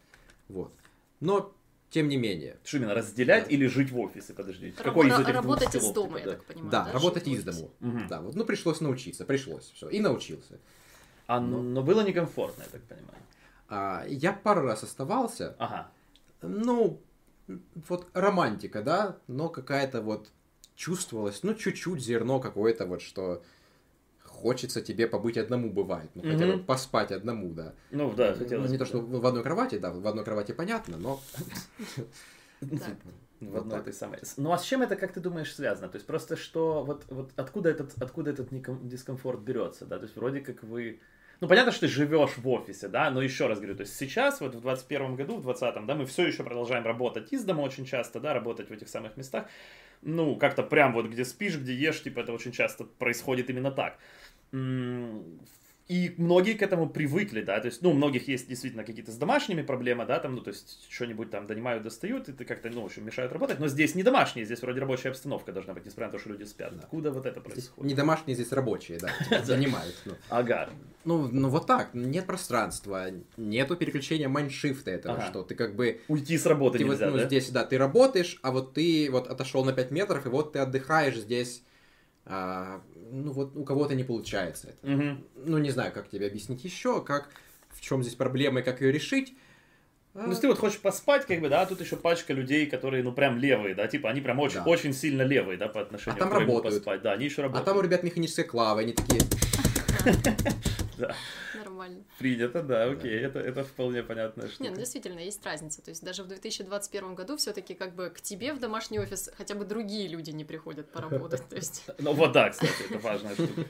Вот. 0.49 0.73
Но, 1.21 1.53
тем 1.91 2.09
не 2.09 2.17
менее. 2.17 2.57
Что 2.65 2.79
именно, 2.79 2.95
разделять 2.95 3.45
Да. 3.45 3.51
или 3.51 3.67
жить 3.67 3.91
в 3.91 3.99
офисе? 4.01 4.33
Подождите, 4.33 4.77
Ра- 4.81 4.85
какой 4.85 5.09
из 5.09 5.13
этих 5.15 5.25
двух 5.27 5.35
работать 5.35 5.75
из 5.75 5.91
дома, 5.91 6.19
типа, 6.21 6.29
я 6.31 6.35
так 6.37 6.45
понимаю. 6.45 6.71
да, 6.71 6.91
работать 6.93 7.25
жить 7.27 7.35
в 7.35 7.39
из 7.39 7.45
дому. 7.45 7.71
Мгм. 7.81 8.09
Да, 8.09 8.21
вот, 8.23 8.35
ну, 8.35 8.45
пришлось 8.45 8.81
научиться, 8.81 9.25
пришлось, 9.27 9.71
все, 9.75 9.89
и 9.91 10.01
научился. 10.01 10.59
А, 11.29 11.41
Ну. 11.41 11.63
но 11.63 11.83
было 11.83 12.01
некомфортно, 12.01 12.63
я 12.63 12.69
так 12.71 12.83
понимаю. 12.83 13.23
А, 13.69 14.05
я 14.09 14.33
пару 14.33 14.63
раз 14.63 14.83
оставался, 14.83 15.55
Ага. 15.59 15.91
ну, 16.43 17.01
вот 17.89 18.07
романтика, 18.15 18.83
да, 18.83 19.19
но 19.27 19.51
какая-то 19.51 20.01
вот 20.01 20.31
чувствовалась, 20.75 21.43
ну, 21.43 21.55
чуть-чуть 21.55 22.03
зерно 22.03 22.41
какое-то 22.41 22.87
вот, 22.87 23.03
что 23.03 23.43
хочется 24.25 24.81
тебе 24.81 25.07
побыть 25.07 25.37
одному 25.37 25.71
бывает, 25.71 26.11
ну, 26.15 26.23
хотя 26.23 26.47
бы 26.47 26.59
поспать 26.63 27.13
одному, 27.13 27.53
да. 27.53 27.75
Ну 27.91 28.11
да, 28.15 28.31
Ну, 28.31 28.37
хотелось. 28.39 28.71
не 28.71 28.79
бы, 28.79 28.85
то, 28.85 28.87
что 28.89 29.01
да. 29.03 29.19
в 29.19 29.27
одной 29.27 29.43
кровати, 29.43 29.79
да, 29.79 29.91
в 29.91 30.07
одной 30.07 30.25
кровати 30.25 30.53
понятно, 30.53 30.97
но... 30.97 31.21
Так. 32.61 32.97
В 33.41 33.51
Вот 33.53 33.63
одной 33.63 33.79
этой 33.81 33.93
самой. 33.93 34.19
Ну 34.37 34.51
а 34.53 34.59
с 34.59 34.65
чем 34.65 34.83
это, 34.83 34.97
как 34.97 35.13
ты 35.13 35.21
думаешь, 35.21 35.55
связано? 35.55 35.89
То 35.89 35.95
есть 35.97 36.07
просто 36.07 36.37
что, 36.37 36.83
вот, 36.83 37.05
вот 37.09 37.31
откуда 37.37 37.69
этот, 37.71 37.93
откуда 38.03 38.31
этот 38.33 38.49
дискомфорт 38.89 39.41
берется, 39.41 39.87
да? 39.87 39.99
То 39.99 40.05
есть 40.05 40.17
вроде 40.17 40.41
как 40.41 40.65
вы... 40.65 40.99
Ну, 41.41 41.47
понятно, 41.47 41.71
что 41.71 41.83
ты 41.83 41.89
живешь 41.89 42.37
в 42.37 42.49
офисе, 42.49 42.89
да, 42.89 43.11
но 43.11 43.23
еще 43.23 43.47
раз 43.47 43.59
говорю, 43.59 43.77
то 43.77 43.83
есть 43.83 43.95
сейчас, 43.97 44.41
вот 44.41 44.57
в 44.57 44.61
21 44.61 45.15
году, 45.15 45.37
в 45.37 45.43
20 45.43 45.87
да, 45.87 45.95
мы 45.95 46.05
все 46.05 46.27
еще 46.27 46.43
продолжаем 46.43 46.85
работать 46.85 47.33
из 47.33 47.45
дома 47.45 47.61
очень 47.61 47.85
часто, 47.87 48.19
да, 48.19 48.35
работать 48.35 48.71
в 48.71 48.73
этих 48.73 48.89
самых 48.89 49.17
местах. 49.17 49.47
Ну, 50.03 50.37
как-то 50.37 50.65
прям 50.65 50.93
вот 50.95 51.07
где 51.07 51.25
спишь, 51.25 51.57
где 51.57 51.75
ешь, 51.75 52.03
типа, 52.03 52.21
это 52.21 52.33
очень 52.33 52.53
часто 52.53 52.85
происходит 52.85 53.51
именно 53.51 53.71
так. 53.71 53.99
М, 54.53 55.41
И 55.89 56.15
многие 56.19 56.53
к 56.53 56.61
этому 56.61 56.87
привыкли, 56.87 57.41
да, 57.41 57.59
то 57.61 57.67
есть, 57.67 57.81
ну, 57.81 57.91
у 57.91 57.95
многих 57.95 58.29
есть 58.29 58.47
действительно 58.47 58.85
какие-то 58.85 59.11
с 59.11 59.17
домашними 59.17 59.63
проблемы, 59.63 60.05
да, 60.05 60.19
там, 60.19 60.35
ну, 60.35 60.43
то 60.43 60.51
есть, 60.51 60.87
что-нибудь 60.91 61.31
там 61.31 61.47
донимают, 61.47 61.83
достают, 61.83 62.29
и 62.29 62.33
ты 62.33 62.45
как-то, 62.45 62.69
ну, 62.69 62.83
в 62.83 62.85
общем, 62.85 63.07
мешают 63.07 63.33
работать, 63.33 63.59
но 63.59 63.69
здесь 63.69 63.95
не 63.95 64.03
домашние, 64.03 64.45
здесь 64.45 64.61
вроде 64.61 64.81
рабочая 64.81 65.09
обстановка 65.09 65.51
должна 65.51 65.73
быть, 65.73 65.87
несмотря 65.87 66.09
на 66.09 66.13
то, 66.13 66.19
что 66.19 66.29
люди 66.29 66.45
спят. 66.45 66.75
Да. 66.75 66.81
Откуда 66.83 67.11
вот 67.11 67.25
это 67.25 67.41
Здесь 67.41 67.53
происходит? 67.55 67.89
не 67.89 67.95
домашние, 67.95 68.35
здесь 68.35 68.53
рабочие, 68.53 68.99
да, 68.99 69.43
занимают. 69.45 69.95
ну. 70.05 70.13
Ага, 70.29 70.69
Ну, 71.05 71.27
ну 71.29 71.49
вот 71.49 71.67
так, 71.67 71.95
нет 71.95 72.27
пространства, 72.27 73.07
нету 73.39 73.75
переключения 73.75 74.29
майншифта 74.29 74.91
этого, 74.91 75.15
Ага. 75.17 75.27
что 75.27 75.43
ты 75.43 75.55
как 75.55 75.75
бы... 75.75 76.03
уйти 76.09 76.37
с 76.37 76.45
работы 76.45 76.77
Ты 76.77 76.85
вот, 76.85 76.93
нельзя, 76.93 77.11
ну, 77.11 77.17
да? 77.17 77.25
здесь, 77.25 77.49
да, 77.49 77.65
ты 77.65 77.79
работаешь, 77.79 78.39
а 78.43 78.51
вот 78.51 78.75
ты 78.75 79.09
вот 79.11 79.27
отошел 79.27 79.65
на 79.65 79.73
5 79.73 79.91
метров, 79.91 80.27
и 80.27 80.29
вот 80.29 80.53
ты 80.53 80.59
отдыхаешь 80.59 81.17
здесь, 81.17 81.63
а, 82.29 82.83
ну 83.11 83.33
вот 83.33 83.57
у 83.57 83.65
кого-то 83.65 83.95
не 83.95 84.05
получается 84.05 84.69
это. 84.69 84.87
Мгм. 84.87 85.25
Ну, 85.47 85.59
не 85.59 85.71
знаю, 85.71 85.93
как 85.93 86.09
тебе 86.09 86.27
объяснить 86.27 86.63
еще, 86.65 87.03
как, 87.03 87.31
в 87.71 87.81
чем 87.81 88.03
здесь 88.03 88.15
проблема 88.15 88.61
и 88.61 88.63
как 88.63 88.81
ее 88.83 88.93
решить. 88.93 89.35
А, 90.15 90.23
Ну, 90.25 90.31
есть 90.31 90.41
ты 90.43 90.49
вот 90.49 90.59
хочешь 90.59 90.81
поспать, 90.81 91.27
как 91.27 91.41
бы, 91.41 91.49
да, 91.49 91.63
а 91.63 91.67
тут 91.67 91.81
еще 91.81 91.97
пачка 91.97 92.33
людей, 92.33 92.67
которые, 92.67 93.03
ну, 93.03 93.13
прям 93.13 93.39
левые, 93.39 93.75
да, 93.75 93.87
типа, 93.87 94.11
они 94.11 94.21
прям 94.21 94.39
очень, 94.41 94.57
Да. 94.57 94.65
очень 94.65 94.93
сильно 94.93 95.23
левые, 95.23 95.57
да, 95.59 95.69
по 95.69 95.81
отношению 95.81 96.17
А 96.17 96.21
там 96.21 96.31
к 96.31 96.35
работают. 96.35 96.77
поспать, 96.77 97.03
да, 97.03 97.13
они 97.13 97.25
еще 97.27 97.43
а 97.43 97.45
работают. 97.45 97.65
там 97.67 97.77
у 97.77 97.81
ребят 97.81 98.03
механическая 98.03 98.45
клава, 98.45 98.81
они 98.81 98.93
такие, 98.93 99.21
Нормально. 101.79 102.05
принято, 102.19 102.63
да, 102.63 102.85
окей, 102.85 103.21
это, 103.21 103.39
это 103.39 103.63
вполне 103.63 104.03
понятная 104.03 104.49
штука. 104.49 104.65
Не, 104.65 104.71
ну 104.71 104.77
действительно, 104.77 105.21
есть 105.21 105.45
разница. 105.47 105.81
То 105.83 105.91
есть 105.91 106.05
даже 106.05 106.25
в 106.25 106.27
2021 106.27 107.15
году 107.15 107.37
все-таки 107.37 107.75
как 107.75 107.95
бы 107.95 108.11
к 108.11 108.21
тебе 108.21 108.53
в 108.53 108.59
домашний 108.59 108.99
офис 108.99 109.31
хотя 109.37 109.55
бы 109.55 109.65
другие 109.65 110.09
люди 110.09 110.31
не 110.31 110.45
приходят 110.45 110.91
поработать. 110.91 111.49
То 111.49 111.57
есть 111.57 111.85
Ну 111.99 112.13
вот 112.13 112.33
да, 112.33 112.51
кстати, 112.51 112.73
это 112.91 112.99
важная 112.99 113.35
штука. 113.35 113.65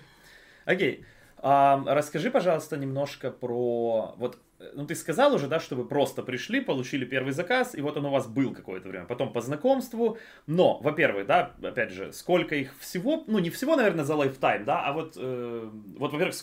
Окей. 0.64 1.04
А, 1.40 1.84
расскажи, 1.86 2.30
пожалуйста, 2.30 2.76
немножко 2.76 3.30
про... 3.30 4.14
Вот, 4.16 4.38
ну, 4.74 4.86
ты 4.86 4.94
сказал 4.94 5.34
уже, 5.34 5.46
да, 5.46 5.60
что 5.60 5.76
вы 5.76 5.84
просто 5.86 6.22
пришли, 6.22 6.60
получили 6.60 7.04
первый 7.04 7.32
заказ, 7.32 7.74
и 7.76 7.80
вот 7.80 7.96
он 7.96 8.06
у 8.06 8.10
вас 8.10 8.26
был 8.26 8.52
какое-то 8.54 8.88
время. 8.88 9.06
Потом 9.06 9.32
по 9.32 9.40
знакомству. 9.40 10.18
Но, 10.46 10.80
во-первых, 10.80 11.26
да, 11.26 11.54
опять 11.62 11.92
же, 11.92 12.12
сколько 12.12 12.54
их 12.56 12.76
всего... 12.78 13.24
Ну, 13.28 13.38
не 13.38 13.50
всего, 13.50 13.76
наверное, 13.76 14.04
за 14.04 14.16
лайфтайм, 14.16 14.64
да, 14.64 14.84
а 14.84 14.92
вот, 14.92 15.14
э, 15.16 15.70
вот 15.96 16.12
во-первых, 16.12 16.34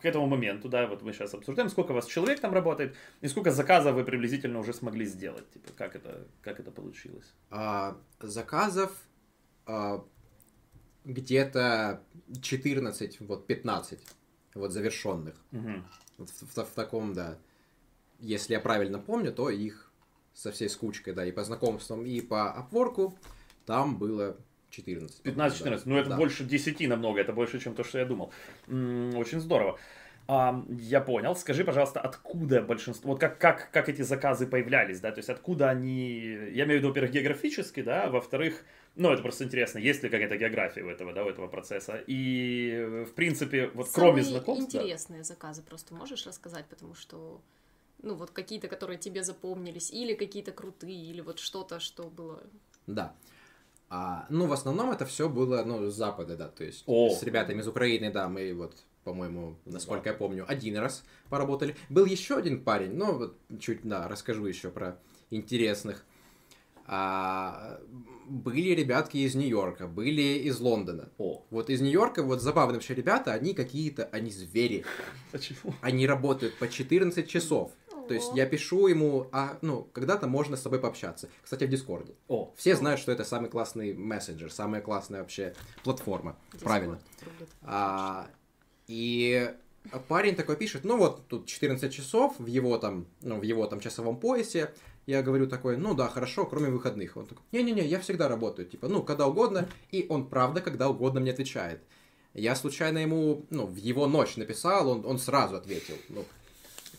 к 0.00 0.04
этому 0.04 0.26
моменту, 0.26 0.68
да, 0.68 0.86
вот 0.86 1.02
мы 1.02 1.12
сейчас 1.12 1.34
обсуждаем, 1.34 1.68
сколько 1.68 1.90
у 1.92 1.94
вас 1.94 2.06
человек 2.06 2.40
там 2.40 2.52
работает, 2.54 2.94
и 3.22 3.28
сколько 3.28 3.50
заказов 3.50 3.94
вы 3.94 4.04
приблизительно 4.04 4.58
уже 4.60 4.72
смогли 4.72 5.04
сделать. 5.04 5.50
Типа, 5.50 5.72
как 5.76 5.96
это, 5.96 6.28
как 6.42 6.60
это 6.60 6.70
получилось? 6.70 7.34
а, 7.50 7.96
заказов 8.20 8.92
а, 9.66 10.04
где-то 11.04 12.02
14, 12.40 13.20
вот 13.20 13.46
15 13.46 14.00
вот 14.54 14.72
завершенных. 14.72 15.34
Вот 16.18 16.30
в, 16.30 16.42
в- 16.56 16.64
в 16.64 16.74
таком, 16.74 17.12
да. 17.12 17.36
Если 18.24 18.54
я 18.54 18.60
правильно 18.60 18.98
помню, 18.98 19.32
то 19.32 19.50
их 19.50 19.92
со 20.32 20.50
всей 20.50 20.68
скучкой, 20.68 21.14
да, 21.14 21.24
и 21.24 21.32
по 21.32 21.44
знакомствам, 21.44 22.04
и 22.04 22.20
по 22.20 22.50
опворку 22.50 23.14
там 23.66 23.98
было 23.98 24.36
14. 24.70 25.20
15-14, 25.24 25.70
Да, 25.70 25.80
ну 25.84 25.96
это 25.96 26.10
да. 26.10 26.16
больше 26.16 26.44
10 26.44 26.88
намного, 26.88 27.20
это 27.20 27.32
больше, 27.32 27.60
чем 27.60 27.74
то, 27.74 27.84
что 27.84 27.98
я 27.98 28.04
думал. 28.04 28.32
Очень 28.66 29.40
здорово. 29.40 29.78
А, 30.26 30.64
я 30.70 31.02
понял. 31.02 31.36
Скажи, 31.36 31.64
пожалуйста, 31.64 32.00
откуда 32.00 32.62
большинство, 32.62 33.10
вот 33.10 33.20
как, 33.20 33.38
как, 33.38 33.70
как 33.70 33.90
эти 33.90 34.00
заказы 34.00 34.46
появлялись, 34.46 35.00
да, 35.00 35.12
то 35.12 35.18
есть 35.18 35.28
откуда 35.28 35.68
они, 35.68 36.20
я 36.52 36.64
имею 36.64 36.78
в 36.78 36.82
виду, 36.82 36.88
во-первых, 36.88 37.12
географически, 37.12 37.82
да, 37.82 38.04
а 38.04 38.10
во-вторых, 38.10 38.64
ну, 38.96 39.12
это 39.12 39.22
просто 39.22 39.44
интересно, 39.44 39.78
есть 39.78 40.02
ли 40.02 40.08
какая-то 40.08 40.38
география 40.38 40.82
у 40.82 40.88
этого, 40.88 41.12
да, 41.12 41.24
у 41.24 41.28
этого 41.28 41.46
процесса, 41.46 42.02
и, 42.06 43.04
в 43.06 43.12
принципе, 43.12 43.70
вот 43.74 43.90
кроме 43.92 44.22
самые 44.22 44.24
знакомств, 44.24 44.72
да. 44.72 44.80
интересные 44.80 45.24
заказы 45.24 45.62
просто 45.62 45.94
можешь 45.94 46.26
рассказать, 46.26 46.64
потому 46.70 46.94
что 46.94 47.42
ну 48.02 48.14
вот 48.14 48.30
какие-то, 48.30 48.68
которые 48.68 48.98
тебе 48.98 49.22
запомнились, 49.22 49.90
или 49.90 50.14
какие-то 50.14 50.52
крутые, 50.52 51.10
или 51.10 51.20
вот 51.20 51.38
что-то, 51.38 51.80
что 51.80 52.04
было 52.04 52.42
Да. 52.86 53.14
А, 53.90 54.26
ну, 54.28 54.46
в 54.46 54.52
основном 54.52 54.90
это 54.90 55.04
все 55.06 55.28
было, 55.28 55.62
ну, 55.64 55.88
с 55.88 55.94
запада, 55.94 56.36
да, 56.36 56.48
то 56.48 56.64
есть 56.64 56.82
О. 56.86 57.10
с 57.10 57.22
ребятами 57.22 57.60
из 57.60 57.68
Украины, 57.68 58.10
да, 58.10 58.28
мы 58.28 58.52
вот, 58.54 58.74
по-моему, 59.04 59.56
насколько 59.66 60.08
я 60.08 60.14
помню, 60.14 60.44
один 60.48 60.78
раз 60.78 61.04
поработали. 61.28 61.76
Был 61.90 62.04
еще 62.06 62.36
один 62.36 62.64
парень, 62.64 62.94
но 62.94 63.12
вот 63.12 63.38
чуть, 63.60 63.80
да, 63.84 64.08
расскажу 64.08 64.46
еще 64.46 64.70
про 64.70 64.98
интересных. 65.30 66.04
А, 66.86 67.80
были 68.26 68.70
ребятки 68.70 69.18
из 69.18 69.34
Нью-Йорка, 69.34 69.86
были 69.86 70.22
из 70.22 70.60
Лондона. 70.60 71.10
О, 71.18 71.44
Вот 71.50 71.70
из 71.70 71.80
Нью-Йорка, 71.80 72.22
вот 72.22 72.40
забавные 72.40 72.74
вообще 72.76 72.94
ребята, 72.94 73.32
они 73.32 73.54
какие-то, 73.54 74.08
они 74.12 74.30
звери. 74.30 74.84
почему? 75.32 75.74
Они 75.80 76.06
работают 76.06 76.58
по 76.58 76.68
14 76.68 77.28
часов. 77.28 77.72
То 78.08 78.12
есть 78.12 78.32
я 78.34 78.44
пишу 78.44 78.86
ему, 78.86 79.28
а, 79.32 79.56
ну, 79.62 79.88
когда-то 79.92 80.26
можно 80.26 80.56
с 80.56 80.62
тобой 80.62 80.78
пообщаться. 80.78 81.30
Кстати, 81.42 81.64
в 81.64 81.70
Дискорде. 81.70 82.14
О, 82.28 82.52
Все 82.56 82.76
знают, 82.76 83.00
что 83.00 83.12
это 83.12 83.24
самый 83.24 83.48
классный 83.48 83.94
мессенджер, 83.94 84.52
самая 84.52 84.82
классная 84.82 85.20
вообще 85.20 85.54
платформа. 85.84 86.36
Discord 86.52 86.64
Правильно. 86.64 87.00
рулит. 87.22 87.48
А, 87.62 88.28
и 88.88 89.54
парень 90.08 90.34
такой 90.34 90.56
пишет, 90.56 90.84
ну 90.84 90.96
вот 90.96 91.26
тут 91.28 91.46
14 91.46 91.92
часов 91.92 92.34
в 92.38 92.46
его 92.46 92.78
там, 92.78 93.06
ну, 93.22 93.38
в 93.38 93.42
его 93.42 93.66
там 93.66 93.80
часовом 93.80 94.18
поясе. 94.18 94.72
Я 95.06 95.22
говорю 95.22 95.46
такой, 95.46 95.76
ну 95.76 95.94
да, 95.94 96.08
хорошо, 96.08 96.46
кроме 96.46 96.70
выходных. 96.70 97.16
Он 97.16 97.26
такой, 97.26 97.42
не-не-не, 97.52 97.86
я 97.86 98.00
всегда 98.00 98.26
работаю, 98.26 98.66
типа, 98.66 98.88
ну, 98.88 99.02
когда 99.02 99.26
угодно. 99.26 99.68
И 99.90 100.06
он, 100.08 100.28
правда, 100.28 100.62
когда 100.62 100.88
угодно 100.88 101.20
мне 101.20 101.32
отвечает. 101.32 101.82
Я 102.32 102.56
случайно 102.56 102.98
ему, 102.98 103.44
ну, 103.50 103.66
в 103.66 103.76
его 103.76 104.06
ночь 104.06 104.36
написал, 104.36 104.88
он, 104.88 105.04
он 105.04 105.18
сразу 105.18 105.56
ответил. 105.56 105.96
Ну, 106.08 106.24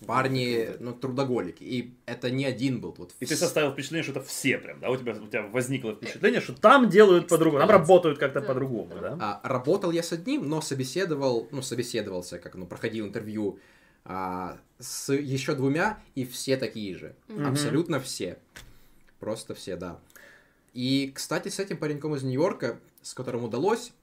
парни, 0.05 0.69
ну, 0.79 0.93
трудоголики. 0.93 1.63
И 1.63 1.93
это 2.05 2.29
не 2.31 2.45
один 2.45 2.79
был. 2.79 2.93
Вот 2.97 3.13
И 3.19 3.25
ты 3.25 3.35
составил 3.35 3.71
впечатление, 3.71 4.03
что 4.03 4.11
это 4.11 4.21
все 4.21 4.57
прям, 4.57 4.79
да? 4.79 4.89
У 4.89 4.97
тебя, 4.97 5.13
у 5.13 5.27
тебя 5.27 5.43
возникло 5.47 5.93
впечатление, 5.93 6.41
что 6.41 6.53
там 6.53 6.89
делают 6.89 7.27
по-другому, 7.27 7.59
там 7.59 7.69
работают 7.69 8.17
как-то 8.19 8.41
Да. 8.41 8.47
по-другому, 8.47 8.95
да? 9.01 9.17
А, 9.19 9.41
работал 9.47 9.91
я 9.91 10.03
с 10.03 10.11
одним, 10.13 10.47
но 10.47 10.61
собеседовал, 10.61 11.47
ну, 11.51 11.61
собеседовался, 11.61 12.39
как, 12.39 12.55
ну, 12.55 12.65
проходил 12.65 13.05
интервью 13.05 13.59
а, 14.05 14.57
с 14.79 15.11
еще 15.13 15.55
двумя, 15.55 15.99
и 16.13 16.25
все 16.25 16.57
такие 16.57 16.95
же. 16.95 17.15
Мгм. 17.27 17.47
Абсолютно 17.47 17.99
все. 17.99 18.37
Просто 19.19 19.55
все, 19.55 19.75
да. 19.75 19.99
И, 20.73 21.11
кстати, 21.15 21.49
с 21.49 21.59
этим 21.59 21.77
пареньком 21.77 22.15
из 22.15 22.23
Нью-Йорка, 22.23 22.79
с 23.01 23.13
которым 23.13 23.43
удалось, 23.43 23.93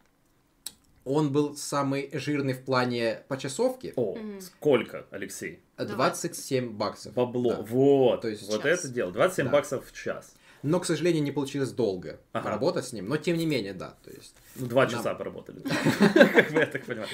он 1.04 1.32
был 1.32 1.56
самый 1.56 2.10
жирный 2.12 2.52
в 2.54 2.64
плане 2.64 3.22
почасовки. 3.28 3.92
О, 3.96 4.14
Мгм. 4.14 4.40
сколько, 4.40 5.06
Алексей? 5.10 5.60
27 5.78 6.70
баксов. 6.76 7.14
Бабло. 7.14 7.54
Да. 7.54 7.62
Вот, 7.62 8.20
То 8.22 8.28
есть 8.28 8.42
вот 8.50 8.62
час. 8.62 8.80
это 8.84 8.88
дело. 8.88 9.12
27 9.12 9.46
Да. 9.46 9.52
баксов 9.52 9.86
в 9.86 9.92
час. 9.92 10.34
Но, 10.62 10.78
к 10.78 10.86
сожалению, 10.86 11.24
не 11.24 11.32
получилось 11.32 11.72
долго 11.72 12.20
Ага. 12.32 12.50
работать 12.50 12.84
с 12.86 12.92
ним. 12.92 13.08
Но, 13.08 13.16
тем 13.16 13.36
не 13.36 13.46
менее, 13.46 13.72
да. 13.72 13.96
То 14.04 14.10
есть... 14.12 14.32
Ну, 14.54 14.66
два 14.66 14.82
Нам- 14.82 14.92
часа 14.92 15.12
поработали. 15.16 15.60
Как 16.14 16.52
бы 16.52 16.60
я 16.60 16.66
так 16.66 16.84
понимаю. 16.84 17.08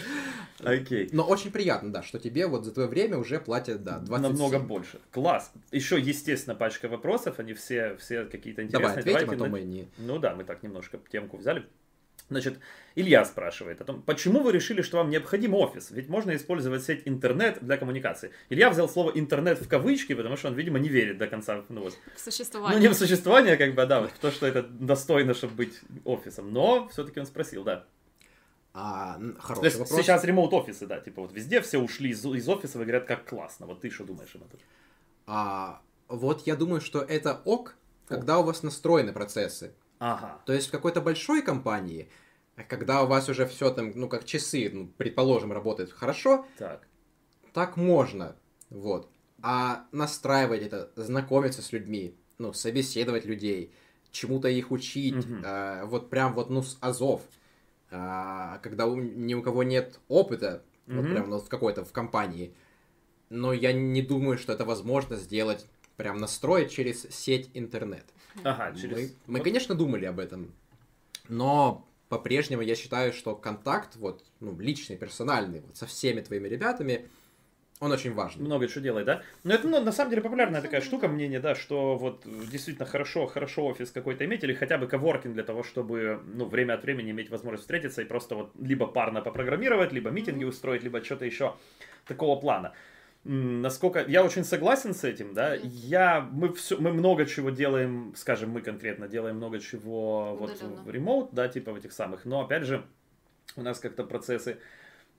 Окей. 0.62 1.08
Но 1.12 1.22
очень 1.26 1.50
приятно, 1.50 1.90
да, 1.90 2.02
что 2.02 2.18
тебе 2.18 2.46
вот 2.46 2.66
за 2.66 2.72
твое 2.72 2.88
время 2.90 3.16
уже 3.16 3.40
платят, 3.40 3.82
да, 3.84 4.00
27. 4.00 4.22
Намного 4.38 4.58
больше. 4.58 4.98
Класс. 5.12 5.50
Еще, 5.72 5.98
естественно, 5.98 6.54
пачка 6.56 6.88
вопросов. 6.88 7.38
Они 7.38 7.54
все, 7.54 7.96
все 7.96 8.26
какие-то 8.26 8.62
Давай 8.64 8.90
интересные. 8.98 9.00
ответим, 9.16 9.30
а 9.30 9.36
Давайте 9.36 9.44
то 9.44 9.50
мы 9.50 9.60
не... 9.62 9.88
Ну 9.96 10.18
да, 10.18 10.34
мы 10.34 10.44
так 10.44 10.62
немножко 10.62 10.98
темку 11.10 11.38
взяли. 11.38 11.64
Значит, 12.30 12.58
Илья 12.94 13.24
спрашивает 13.24 13.80
о 13.80 13.84
том, 13.84 14.02
почему 14.02 14.40
вы 14.40 14.52
решили, 14.52 14.82
что 14.82 14.98
вам 14.98 15.08
необходим 15.08 15.54
офис? 15.54 15.90
Ведь 15.90 16.08
можно 16.08 16.36
использовать 16.36 16.84
сеть 16.84 17.02
интернет 17.06 17.58
для 17.62 17.78
коммуникации. 17.78 18.32
Илья 18.50 18.68
взял 18.68 18.88
слово 18.88 19.12
интернет 19.14 19.58
в 19.60 19.68
кавычки, 19.68 20.14
потому 20.14 20.36
что 20.36 20.48
он, 20.48 20.54
видимо, 20.54 20.78
не 20.78 20.90
верит 20.90 21.16
до 21.16 21.26
конца. 21.26 21.64
Ну, 21.70 21.82
вот. 21.82 21.94
В 21.94 21.96
ну 21.96 22.18
существование. 22.18 22.80
не 22.80 22.88
в 22.88 22.94
существование, 22.94 23.56
как 23.56 23.74
бы, 23.74 23.82
а 23.82 23.86
да, 23.86 24.00
вот 24.02 24.10
в 24.10 24.18
то, 24.18 24.30
что 24.30 24.46
это 24.46 24.62
достойно, 24.62 25.32
чтобы 25.32 25.54
быть 25.54 25.80
офисом. 26.04 26.52
Но 26.52 26.88
все-таки 26.88 27.18
он 27.18 27.26
спросил, 27.26 27.64
да. 27.64 27.86
А, 28.74 29.16
н- 29.16 29.34
То 29.34 29.40
хороший 29.40 29.64
есть 29.64 29.78
вопрос. 29.78 30.00
сейчас 30.00 30.24
ремоут 30.24 30.52
офисы, 30.52 30.86
да, 30.86 31.00
типа 31.00 31.22
вот 31.22 31.32
везде 31.32 31.60
все 31.62 31.78
ушли 31.78 32.10
из, 32.10 32.24
из 32.24 32.48
офиса 32.48 32.78
и 32.78 32.82
говорят, 32.82 33.06
как 33.06 33.24
классно. 33.24 33.66
Вот 33.66 33.80
ты 33.80 33.90
что 33.90 34.04
думаешь 34.04 34.34
об 34.34 34.42
этом? 34.42 34.60
А, 35.26 35.80
вот 36.08 36.46
я 36.46 36.56
думаю, 36.56 36.80
что 36.80 37.00
это 37.00 37.40
ок, 37.44 37.74
когда 38.06 38.38
у 38.38 38.42
вас 38.42 38.62
настроены 38.62 39.12
процессы. 39.12 39.72
Ага. 39.98 40.40
То 40.46 40.52
есть 40.52 40.68
в 40.68 40.70
какой-то 40.70 41.00
большой 41.00 41.42
компании, 41.42 42.08
когда 42.68 43.02
у 43.02 43.06
вас 43.06 43.28
уже 43.28 43.46
все 43.46 43.70
там, 43.70 43.92
ну, 43.94 44.08
как 44.08 44.24
часы, 44.24 44.70
ну, 44.72 44.88
предположим, 44.96 45.52
работает 45.52 45.92
хорошо, 45.92 46.46
Так. 46.58 46.86
так 47.52 47.76
можно, 47.76 48.36
вот. 48.70 49.10
А 49.42 49.86
настраивать 49.92 50.62
это, 50.62 50.90
знакомиться 50.96 51.62
с 51.62 51.72
людьми, 51.72 52.16
ну, 52.38 52.52
собеседовать 52.52 53.24
людей, 53.24 53.72
чему-то 54.10 54.48
их 54.48 54.70
учить, 54.70 55.14
Мгм. 55.14 55.42
а, 55.44 55.84
вот 55.86 56.10
прям 56.10 56.34
вот, 56.34 56.50
ну, 56.50 56.62
с 56.62 56.78
азов, 56.80 57.22
а, 57.90 58.58
когда 58.58 58.86
у- 58.86 58.96
ни 58.96 59.34
у 59.34 59.42
кого 59.42 59.62
нет 59.62 60.00
опыта, 60.08 60.62
вот 60.86 61.04
Мгм. 61.04 61.12
прям 61.12 61.30
ну, 61.30 61.38
в 61.38 61.48
какой-то 61.48 61.84
в 61.84 61.92
компании, 61.92 62.54
но 63.28 63.52
я 63.52 63.72
не 63.72 64.02
думаю, 64.02 64.38
что 64.38 64.52
это 64.52 64.64
возможно 64.64 65.16
сделать, 65.16 65.66
прям 65.96 66.18
настроить 66.18 66.70
через 66.70 67.02
сеть 67.10 67.50
интернет. 67.54 68.04
Ага, 68.44 68.74
через... 68.74 68.96
Мы, 68.96 69.10
мы, 69.26 69.38
вот- 69.38 69.44
конечно, 69.44 69.74
думали 69.74 70.04
об 70.04 70.18
этом, 70.18 70.52
но 71.28 71.86
по-прежнему 72.08 72.62
я 72.62 72.74
считаю, 72.74 73.12
что 73.12 73.34
контакт, 73.34 73.96
вот, 73.96 74.24
ну, 74.40 74.58
личный, 74.58 74.96
персональный, 74.96 75.60
вот, 75.60 75.76
со 75.76 75.86
всеми 75.86 76.20
твоими 76.20 76.48
ребятами, 76.48 77.08
он 77.80 77.92
очень 77.92 78.12
важен. 78.12 78.42
много 78.42 78.66
чего 78.66 78.82
делает, 78.82 79.06
да? 79.06 79.22
Но 79.44 79.54
это, 79.54 79.68
ну, 79.68 79.80
на 79.80 79.92
самом 79.92 80.10
деле, 80.10 80.22
популярная 80.22 80.60
такая 80.62 80.80
штука, 80.80 81.06
мнение, 81.06 81.38
да, 81.38 81.54
что 81.54 81.96
вот 81.96 82.24
действительно 82.50 82.86
хорошо, 82.86 83.26
хорошо 83.26 83.66
офис 83.66 83.92
какой-то 83.92 84.24
иметь, 84.24 84.42
или 84.42 84.52
хотя 84.52 84.78
бы 84.78 84.88
коворкинг 84.88 85.34
для 85.34 85.44
того, 85.44 85.62
чтобы, 85.62 86.20
ну, 86.26 86.46
время 86.46 86.74
от 86.74 86.82
времени 86.82 87.12
иметь 87.12 87.30
возможность 87.30 87.62
встретиться 87.62 88.02
и 88.02 88.04
просто 88.04 88.34
вот 88.34 88.52
либо 88.60 88.86
парно 88.86 89.20
попрограммировать, 89.20 89.92
либо 89.92 90.10
митинги 90.10 90.44
устроить, 90.44 90.82
либо 90.82 91.04
что-то 91.04 91.24
еще 91.24 91.54
такого 92.04 92.40
плана. 92.40 92.72
Насколько 93.30 94.06
я 94.08 94.24
очень 94.24 94.42
согласен 94.42 94.94
с 94.94 95.04
этим, 95.04 95.34
да, 95.34 95.54
я 95.54 96.26
мы 96.32 96.50
все 96.54 96.78
мы 96.78 96.94
много 96.94 97.26
чего 97.26 97.50
делаем, 97.50 98.14
скажем, 98.16 98.48
мы 98.48 98.62
конкретно 98.62 99.06
делаем 99.06 99.36
много 99.36 99.60
чего 99.60 100.34
вот 100.34 100.54
Удаленно. 100.54 100.82
в 100.82 100.90
ремоут, 100.90 101.28
да, 101.32 101.46
типа 101.46 101.72
в 101.72 101.76
этих 101.76 101.92
самых, 101.92 102.24
но 102.24 102.40
опять 102.40 102.64
же 102.64 102.86
у 103.56 103.62
нас 103.62 103.80
как-то 103.80 104.04
процессы 104.04 104.56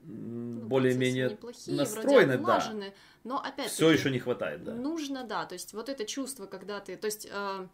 Ну, 0.02 0.60
более-менее 0.62 1.38
настроены, 1.68 2.38
вроде 2.38 2.80
да. 2.80 2.92
но 3.22 3.38
опять 3.40 3.70
Все 3.70 3.90
еще 3.90 4.10
не 4.10 4.18
хватает, 4.18 4.64
да. 4.64 4.74
Нужно, 4.74 5.24
да. 5.24 5.44
То 5.44 5.52
есть 5.52 5.72
вот 5.72 5.88
это 5.88 6.04
чувство, 6.04 6.46
когда 6.46 6.80
ты... 6.80 6.96
То 6.96 7.06
есть 7.06 7.28
э, 7.30 7.66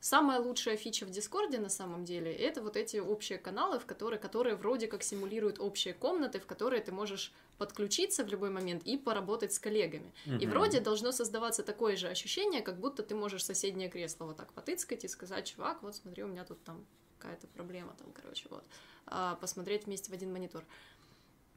самая 0.00 0.40
лучшая 0.40 0.76
фича 0.76 1.06
в 1.06 1.10
Дискорде 1.10 1.58
на 1.58 1.68
самом 1.68 2.04
деле, 2.04 2.32
это 2.32 2.62
вот 2.62 2.76
эти 2.76 2.96
общие 2.96 3.38
каналы, 3.38 3.78
в 3.78 3.86
которые, 3.86 4.18
которые 4.18 4.56
вроде 4.56 4.86
как 4.86 5.02
симулируют 5.02 5.60
общие 5.60 5.94
комнаты, 5.94 6.40
в 6.40 6.46
которые 6.46 6.82
ты 6.82 6.90
можешь 6.90 7.32
подключиться 7.58 8.24
в 8.24 8.28
любой 8.28 8.50
момент 8.50 8.82
и 8.84 8.96
поработать 8.96 9.52
с 9.52 9.58
коллегами. 9.58 10.12
И 10.26 10.30
Мгм. 10.30 10.50
вроде 10.50 10.80
должно 10.80 11.12
создаваться 11.12 11.62
такое 11.62 11.96
же 11.96 12.08
ощущение, 12.08 12.62
как 12.62 12.78
будто 12.80 13.02
ты 13.02 13.14
можешь 13.14 13.44
соседнее 13.44 13.90
кресло 13.90 14.24
вот 14.24 14.38
так 14.38 14.52
потыцкать 14.54 15.04
и 15.04 15.08
сказать, 15.08 15.46
чувак, 15.46 15.82
вот 15.82 15.94
смотри, 15.94 16.24
у 16.24 16.28
меня 16.28 16.44
тут 16.44 16.62
там 16.64 16.86
какая-то 17.18 17.46
проблема, 17.48 17.94
там, 17.98 18.10
короче, 18.12 18.46
вот. 18.50 18.64
А, 19.06 19.34
посмотреть 19.34 19.86
вместе 19.86 20.10
в 20.10 20.14
один 20.14 20.32
монитор. 20.32 20.64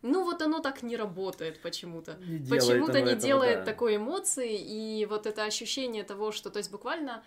Ну 0.02 0.26
вот 0.26 0.42
оно 0.42 0.60
так 0.60 0.84
не 0.84 0.98
работает 0.98 1.62
почему-то 1.62 2.16
Не 2.16 2.40
делает 2.40 2.50
почему-то 2.50 3.00
не 3.00 3.12
этого, 3.12 3.22
делает 3.22 3.60
да. 3.60 3.66
такой 3.66 3.96
эмоции, 3.96 4.58
и 4.58 5.06
вот 5.06 5.26
это 5.26 5.46
ощущение 5.46 6.04
того, 6.04 6.34
что, 6.34 6.50
то 6.50 6.58
есть 6.58 6.72
буквально 6.72 7.24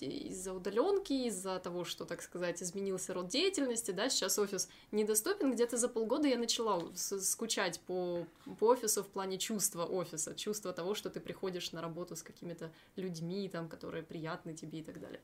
из-за 0.00 0.52
удаленки, 0.52 1.12
из-за 1.28 1.58
того, 1.58 1.84
что, 1.84 2.04
так 2.04 2.22
сказать, 2.22 2.62
изменился 2.62 3.14
род 3.14 3.28
деятельности, 3.28 3.90
да, 3.90 4.08
сейчас 4.08 4.38
офис 4.38 4.68
недоступен, 4.90 5.52
где-то 5.52 5.76
за 5.76 5.88
полгода 5.88 6.26
я 6.28 6.38
начала 6.38 6.82
скучать 6.94 7.80
по, 7.80 8.26
по 8.58 8.64
офису 8.68 9.02
в 9.02 9.08
плане 9.08 9.38
чувства 9.38 9.84
офиса, 9.84 10.34
чувства 10.34 10.72
того, 10.72 10.94
что 10.94 11.10
ты 11.10 11.20
приходишь 11.20 11.72
на 11.72 11.80
работу 11.80 12.16
с 12.16 12.22
какими-то 12.22 12.72
людьми, 12.96 13.48
там, 13.48 13.68
которые 13.68 14.02
приятны 14.02 14.54
тебе 14.54 14.80
и 14.80 14.82
так 14.82 15.00
далее. 15.00 15.20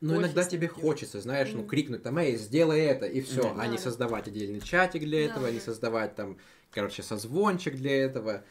Но 0.00 0.16
иногда 0.16 0.44
тебе 0.44 0.68
таких. 0.68 0.82
хочется, 0.82 1.20
знаешь, 1.20 1.50
ну, 1.52 1.64
крикнуть 1.66 2.02
там, 2.04 2.18
эй, 2.18 2.36
сделай 2.36 2.80
это, 2.80 3.06
и 3.06 3.20
все, 3.20 3.42
Да. 3.42 3.54
а 3.58 3.66
не 3.66 3.76
Да. 3.76 3.82
создавать 3.82 4.28
отдельный 4.28 4.60
чатик 4.60 5.02
для 5.02 5.26
этого, 5.26 5.46
Да, 5.46 5.50
не 5.50 5.58
да. 5.58 5.64
создавать 5.64 6.14
там, 6.14 6.38
короче, 6.70 7.02
созвончик 7.02 7.74
для 7.74 8.04
этого. 8.04 8.44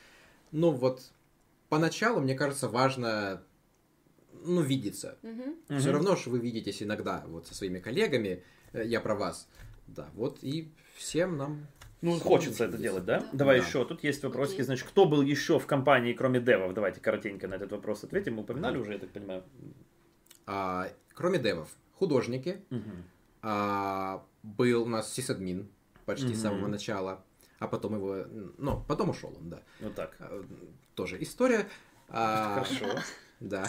Ну, 0.52 0.72
вот, 0.72 1.02
поначалу, 1.70 2.20
мне 2.20 2.36
кажется, 2.36 2.68
важно, 2.68 3.42
ну, 4.46 4.62
видеться. 4.62 5.18
Мгм. 5.22 5.56
Мгм. 5.70 5.80
Все 5.80 5.92
равно, 5.92 6.16
что 6.16 6.30
вы 6.32 6.40
видитесь 6.40 6.82
иногда 6.84 7.24
вот 7.28 7.48
со 7.48 7.54
своими 7.56 7.80
коллегами, 7.80 8.44
э, 8.74 8.84
я 8.86 9.00
про 9.02 9.16
вас. 9.16 9.48
Да, 9.88 10.10
вот 10.14 10.40
и 10.44 10.72
всем 10.96 11.38
нам... 11.38 11.68
Ну, 12.02 12.12
всем 12.12 12.28
хочется 12.28 12.66
это 12.66 12.78
делать, 12.78 13.06
да? 13.06 13.20
Да. 13.22 13.30
Давай 13.34 13.60
Да. 13.60 13.66
еще. 13.66 13.84
Тут 13.86 14.04
есть 14.04 14.24
вопросики. 14.24 14.62
Значит, 14.62 14.88
кто 14.88 15.06
был 15.06 15.22
еще 15.22 15.58
в 15.60 15.66
компании, 15.66 16.14
кроме 16.14 16.40
девов? 16.40 16.74
Давайте 16.74 17.00
коротенько 17.02 17.48
на 17.48 17.56
этот 17.56 17.72
вопрос 17.72 18.04
ответим. 18.04 18.36
Мы 18.36 18.42
упоминали 18.44 18.78
уже, 18.78 18.94
я 18.94 19.00
так 19.00 19.10
понимаю. 19.10 19.44
А, 20.46 20.90
кроме 21.14 21.40
девов, 21.40 21.70
художники, 21.94 22.62
Мгм. 22.70 23.04
а, 23.42 24.24
был 24.44 24.84
у 24.84 24.88
нас 24.88 25.12
сисадмин 25.14 25.70
почти 26.06 26.34
с 26.34 26.42
самого 26.42 26.68
начала, 26.68 27.24
а 27.60 27.68
потом 27.68 27.96
его, 27.96 28.26
ну, 28.58 28.84
потом 28.88 29.10
ушел 29.10 29.36
он, 29.38 29.50
да. 29.50 29.62
Вот 29.82 29.96
так. 29.96 30.16
А, 30.20 30.44
Тоже 30.96 31.22
история. 31.22 31.68
А, 32.10 32.64
Хорошо. 32.64 33.00
Да, 33.40 33.68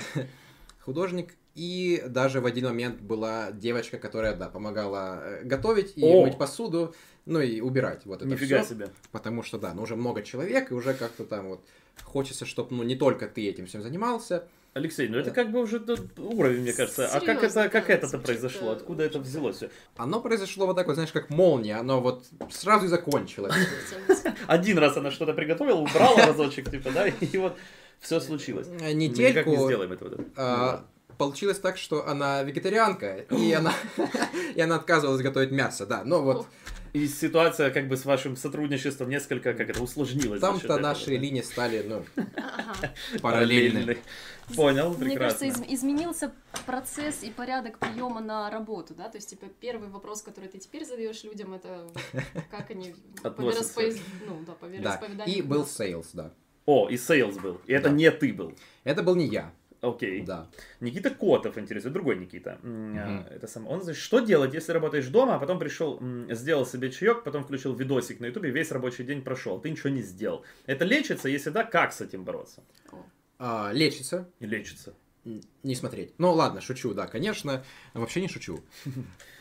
художник. 0.89 1.35
И 1.55 2.03
даже 2.07 2.41
в 2.41 2.47
один 2.47 2.65
момент 2.67 3.01
была 3.01 3.51
девочка, 3.53 3.99
которая, 3.99 4.35
да, 4.35 4.49
помогала 4.49 5.21
э, 5.23 5.45
готовить 5.45 5.93
и 5.97 6.05
О! 6.05 6.25
мыть 6.25 6.39
посуду, 6.39 6.95
ну 7.27 7.41
и 7.41 7.61
убирать 7.61 8.07
вот 8.07 8.23
это 8.23 8.31
Нифига 8.31 8.63
всё. 8.63 8.75
себе. 8.75 8.89
Потому 9.13 9.43
что, 9.43 9.59
да, 9.59 9.75
ну 9.75 9.83
уже 9.83 9.97
много 9.97 10.23
человек, 10.23 10.71
и 10.71 10.75
уже 10.75 10.95
как-то 10.95 11.25
там 11.25 11.49
вот 11.49 11.61
хочется, 12.03 12.47
чтобы, 12.47 12.75
ну, 12.75 12.85
не 12.85 12.97
только 12.97 13.27
ты 13.27 13.47
этим 13.47 13.67
всем 13.67 13.83
занимался. 13.83 14.45
Алексей, 14.75 15.09
ну 15.09 15.19
это 15.19 15.31
как 15.33 15.51
бы 15.51 15.61
уже 15.61 15.81
тот 15.81 16.01
уровень, 16.19 16.61
мне 16.61 16.73
кажется. 16.73 17.09
А 17.09 17.21
как 17.21 17.43
это, 17.43 17.69
как 17.69 17.91
это-то 17.91 18.19
произошло? 18.19 18.71
э, 18.71 18.77
Откуда 18.77 19.03
это 19.03 19.19
взялось? 19.19 19.57
всё? 19.57 19.69
Оно 19.97 20.21
произошло 20.21 20.67
вот 20.67 20.77
так 20.77 20.87
вот, 20.87 20.95
знаешь, 20.95 21.11
как 21.13 21.31
молния, 21.31 21.77
оно 21.77 22.01
вот 22.01 22.25
сразу 22.51 22.85
и 22.87 22.89
закончилось. 22.89 23.55
Один 24.47 24.79
раз 24.79 24.97
она 24.97 25.11
что-то 25.11 25.33
приготовила, 25.33 25.79
убрала 25.79 26.25
разочек, 26.27 26.71
типа, 26.71 26.91
да, 26.93 27.09
и 27.09 27.37
вот 27.39 27.57
все 28.01 28.21
случилось. 28.21 28.67
Э, 28.69 28.71
Мы 28.71 28.93
никак 28.95 28.95
Недельку 28.95 29.51
не 29.51 29.57
сделаем 29.57 29.93
этого. 29.93 30.11
да. 30.17 30.25
а, 30.37 30.85
получилось 31.17 31.59
так, 31.59 31.77
что 31.79 32.07
она 32.07 32.43
вегетарианка, 32.43 33.17
и 33.31 33.53
она, 33.53 33.73
и 34.55 34.61
она 34.61 34.77
отказывалась 34.77 35.23
готовить 35.23 35.51
мясо, 35.51 35.85
да. 35.87 36.03
Но 36.05 36.23
вот 36.23 36.47
И 36.93 37.07
ситуация 37.07 37.71
как 37.71 37.89
бы 37.89 37.97
с 37.97 38.05
вашим 38.07 38.37
сотрудничеством 38.37 39.09
несколько, 39.11 39.53
как 39.55 39.69
это, 39.69 39.83
усложнилась. 39.83 40.41
Там-то 40.41 40.65
этого, 40.65 40.79
наши 40.79 41.07
да? 41.07 41.13
линии 41.19 41.43
стали, 41.43 41.85
ну, 41.87 42.05
Ага. 42.37 42.93
параллельны. 43.21 43.99
Понял, 44.57 44.95
Мне 44.95 45.11
прекрасно. 45.11 45.47
кажется, 45.47 45.63
из- 45.67 45.81
изменился 45.81 46.33
процесс 46.65 47.23
и 47.23 47.29
порядок 47.31 47.79
приема 47.79 48.21
на 48.23 48.49
работу, 48.51 48.95
да, 48.95 49.11
то 49.11 49.19
есть, 49.19 49.29
типа, 49.29 49.45
первый 49.61 49.91
вопрос, 49.91 50.23
который 50.23 50.49
ты 50.49 50.57
теперь 50.59 50.87
задаешь 50.87 51.23
людям, 51.25 51.53
это 51.53 51.87
как 52.51 52.71
они 52.71 52.95
по 53.23 53.29
Относятся. 53.29 53.79
вероисповед- 53.83 54.01
ну, 54.27 54.43
да, 54.47 54.53
по 54.55 54.67
Да, 54.67 54.73
вероисповеданию. 54.73 55.37
и 55.37 55.43
был 55.43 55.67
sales, 55.67 56.09
да. 56.15 56.33
О, 56.71 56.87
и 56.91 56.99
sales 56.99 57.39
был. 57.39 57.61
И 57.67 57.73
это 57.73 57.89
Да. 57.89 57.95
не 57.95 58.11
ты 58.11 58.31
был. 58.35 58.53
Это 58.85 59.03
был 59.03 59.17
не 59.17 59.25
я, 59.27 59.51
Окей. 59.81 60.21
да. 60.21 60.49
Никита 60.81 61.09
Котов 61.09 61.57
интересует, 61.57 61.95
другой 61.95 62.17
Никита. 62.19 62.59
А, 62.63 63.27
Это 63.31 63.47
сам. 63.47 63.67
Он, 63.67 63.81
значит, 63.83 64.03
что 64.03 64.21
делать, 64.21 64.53
если 64.53 64.73
работаешь 64.73 65.07
дома, 65.07 65.37
а 65.37 65.39
потом 65.39 65.59
пришел, 65.59 65.99
сделал 66.31 66.67
себе 66.67 66.91
чаек, 66.91 67.25
потом 67.25 67.43
включил 67.45 67.75
видосик 67.75 68.21
на 68.21 68.27
ютубе, 68.27 68.51
весь 68.51 68.71
рабочий 68.71 69.05
день 69.05 69.23
прошел, 69.23 69.59
ты 69.59 69.71
ничего 69.71 69.89
не 69.89 70.03
сделал. 70.03 70.45
Это 70.67 70.85
лечится, 70.85 71.31
если 71.31 71.49
да, 71.49 71.65
как 71.65 71.93
с 71.95 72.03
этим 72.03 72.25
бороться? 72.25 72.63
А, 73.39 73.71
лечится, 73.73 74.29
лечится. 74.41 74.93
не 75.63 75.75
смотреть. 75.75 76.13
Ну 76.19 76.33
ладно, 76.35 76.61
шучу, 76.61 76.93
да, 76.93 77.07
конечно, 77.07 77.65
вообще 77.95 78.21
не 78.21 78.29
шучу. 78.29 78.61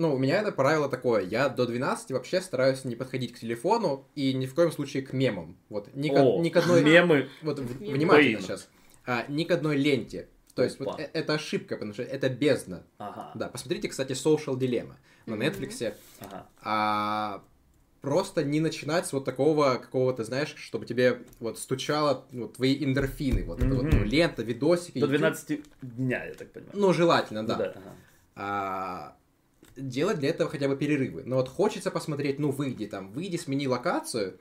Ну, 0.00 0.14
у 0.14 0.18
меня 0.18 0.40
это 0.40 0.50
правило 0.50 0.88
такое, 0.88 1.22
я 1.24 1.50
до 1.50 1.66
12 1.66 2.12
вообще 2.12 2.40
стараюсь 2.40 2.86
не 2.86 2.96
подходить 2.96 3.34
к 3.34 3.38
телефону 3.38 4.08
и 4.14 4.32
ни 4.32 4.46
в 4.46 4.54
коем 4.54 4.72
случае 4.72 5.02
к 5.02 5.12
мемам. 5.12 5.58
Вот, 5.68 5.94
ни, 5.94 6.08
к, 6.08 6.14
О, 6.14 6.40
ни 6.40 6.48
к 6.48 6.56
одной... 6.56 6.82
мемы. 6.82 7.28
Вот, 7.42 7.58
Мемы. 7.58 7.92
внимательно 7.98 8.38
Блин. 8.38 8.40
сейчас. 8.40 8.70
А, 9.04 9.26
ни 9.28 9.44
к 9.44 9.50
одной 9.50 9.76
ленте. 9.76 10.28
То 10.54 10.64
есть, 10.64 10.78
вот 10.78 10.88
Опа. 10.88 11.02
э- 11.02 11.10
это 11.12 11.34
ошибка, 11.34 11.74
потому 11.74 11.92
что 11.92 12.02
это 12.02 12.30
бездна. 12.30 12.82
Ага. 12.96 13.32
Да, 13.34 13.48
посмотрите, 13.48 13.88
кстати, 13.88 14.12
Social 14.12 14.56
Dilemma 14.56 14.94
на. 15.26 15.34
Netflix. 15.34 15.92
ага. 16.20 16.46
А, 16.62 17.44
просто 18.00 18.42
не 18.42 18.60
начинать 18.60 19.06
с 19.06 19.12
вот 19.12 19.26
такого 19.26 19.74
какого-то, 19.74 20.24
знаешь, 20.24 20.54
чтобы 20.56 20.86
тебе 20.86 21.18
вот 21.40 21.58
стучало 21.58 22.24
ну, 22.30 22.48
твои 22.48 22.82
эндорфины. 22.82 23.44
Вот 23.44 23.62
это 23.62 23.74
вот 23.74 23.82
ну, 23.84 24.02
лента, 24.02 24.42
видосики. 24.42 24.98
До 24.98 25.04
YouTube. 25.04 25.18
12 25.18 25.60
дня, 25.82 26.24
я 26.24 26.32
так 26.32 26.52
понимаю. 26.52 26.72
Ну, 26.74 26.94
желательно, 26.94 27.46
да. 27.46 27.56
Ну 27.58 27.64
ага. 27.64 27.94
А, 28.36 29.16
делать 29.88 30.18
для 30.18 30.28
этого 30.30 30.48
хотя 30.50 30.68
бы 30.68 30.76
перерывы. 30.76 31.22
Но 31.24 31.36
вот 31.36 31.48
хочется 31.48 31.90
посмотреть, 31.90 32.38
ну, 32.38 32.50
выйди 32.50 32.86
там, 32.86 33.10
выйди, 33.12 33.36
смени 33.36 33.66
локацию. 33.68 34.38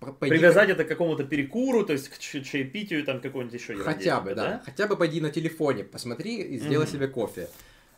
по- 0.00 0.12
пойди- 0.12 0.36
Привязать 0.36 0.68
это 0.68 0.84
к 0.84 0.88
какому-то 0.88 1.22
перекуру, 1.24 1.84
то 1.86 1.92
есть 1.92 2.08
к 2.08 2.18
чаепитию, 2.18 3.04
там 3.04 3.20
какой-нибудь 3.20 3.54
еще 3.54 3.72
ерунде, 3.74 3.88
Хотя 3.92 4.20
бы, 4.20 4.30
типа, 4.30 4.40
да. 4.42 4.62
Хотя 4.64 4.86
бы 4.88 4.96
пойди 4.96 5.20
на 5.20 5.30
телефоне, 5.30 5.84
посмотри 5.84 6.38
и 6.42 6.58
сделай 6.58 6.84
Мгм. 6.86 6.92
себе 6.92 7.06
кофе. 7.08 7.48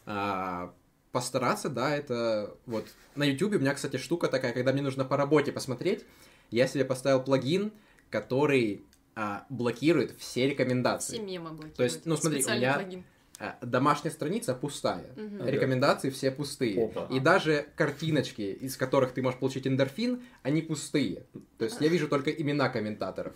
А, 0.05 0.75
постараться, 1.13 1.69
да, 1.71 1.97
это 1.97 2.57
вот 2.67 2.87
на 3.17 3.25
YouTube 3.25 3.55
у 3.55 3.59
меня, 3.59 3.73
кстати, 3.73 3.97
штука 3.97 4.29
такая, 4.29 4.53
когда 4.53 4.73
мне 4.73 4.83
нужно 4.83 5.05
по 5.07 5.17
работе 5.17 5.51
посмотреть, 5.53 6.05
я 6.51 6.67
себе 6.67 6.85
поставил 6.85 7.23
плагин, 7.23 7.73
который 8.11 8.85
а, 9.17 9.47
блокирует 9.49 10.11
все 10.19 10.41
Все 10.43 10.49
рекомендации. 10.51 11.19
мемы 11.19 11.51
блокируют. 11.51 11.77
То 11.77 11.85
есть, 11.85 12.05
ну, 12.05 12.17
смотри, 12.17 12.45
у 12.45 12.49
меня- 12.51 12.75
плагин. 12.75 13.05
А, 13.45 13.67
домашняя 13.67 14.13
страница 14.13 14.55
пустая. 14.55 15.07
Ага. 15.17 15.51
рекомендации 15.51 16.11
все 16.11 16.31
пустые. 16.31 16.87
Опа. 16.87 17.07
И 17.11 17.21
даже 17.21 17.67
картиночки, 17.77 18.43
из 18.43 18.77
которых 18.77 19.13
ты 19.13 19.23
можешь 19.23 19.39
получить 19.39 19.67
эндорфин, 19.67 20.23
они 20.45 20.61
пустые. 20.61 21.25
То 21.59 21.65
есть 21.65 21.81
я 21.81 21.89
вижу 21.89 22.07
только 22.07 22.31
имена 22.31 22.69
комментаторов. 22.69 23.33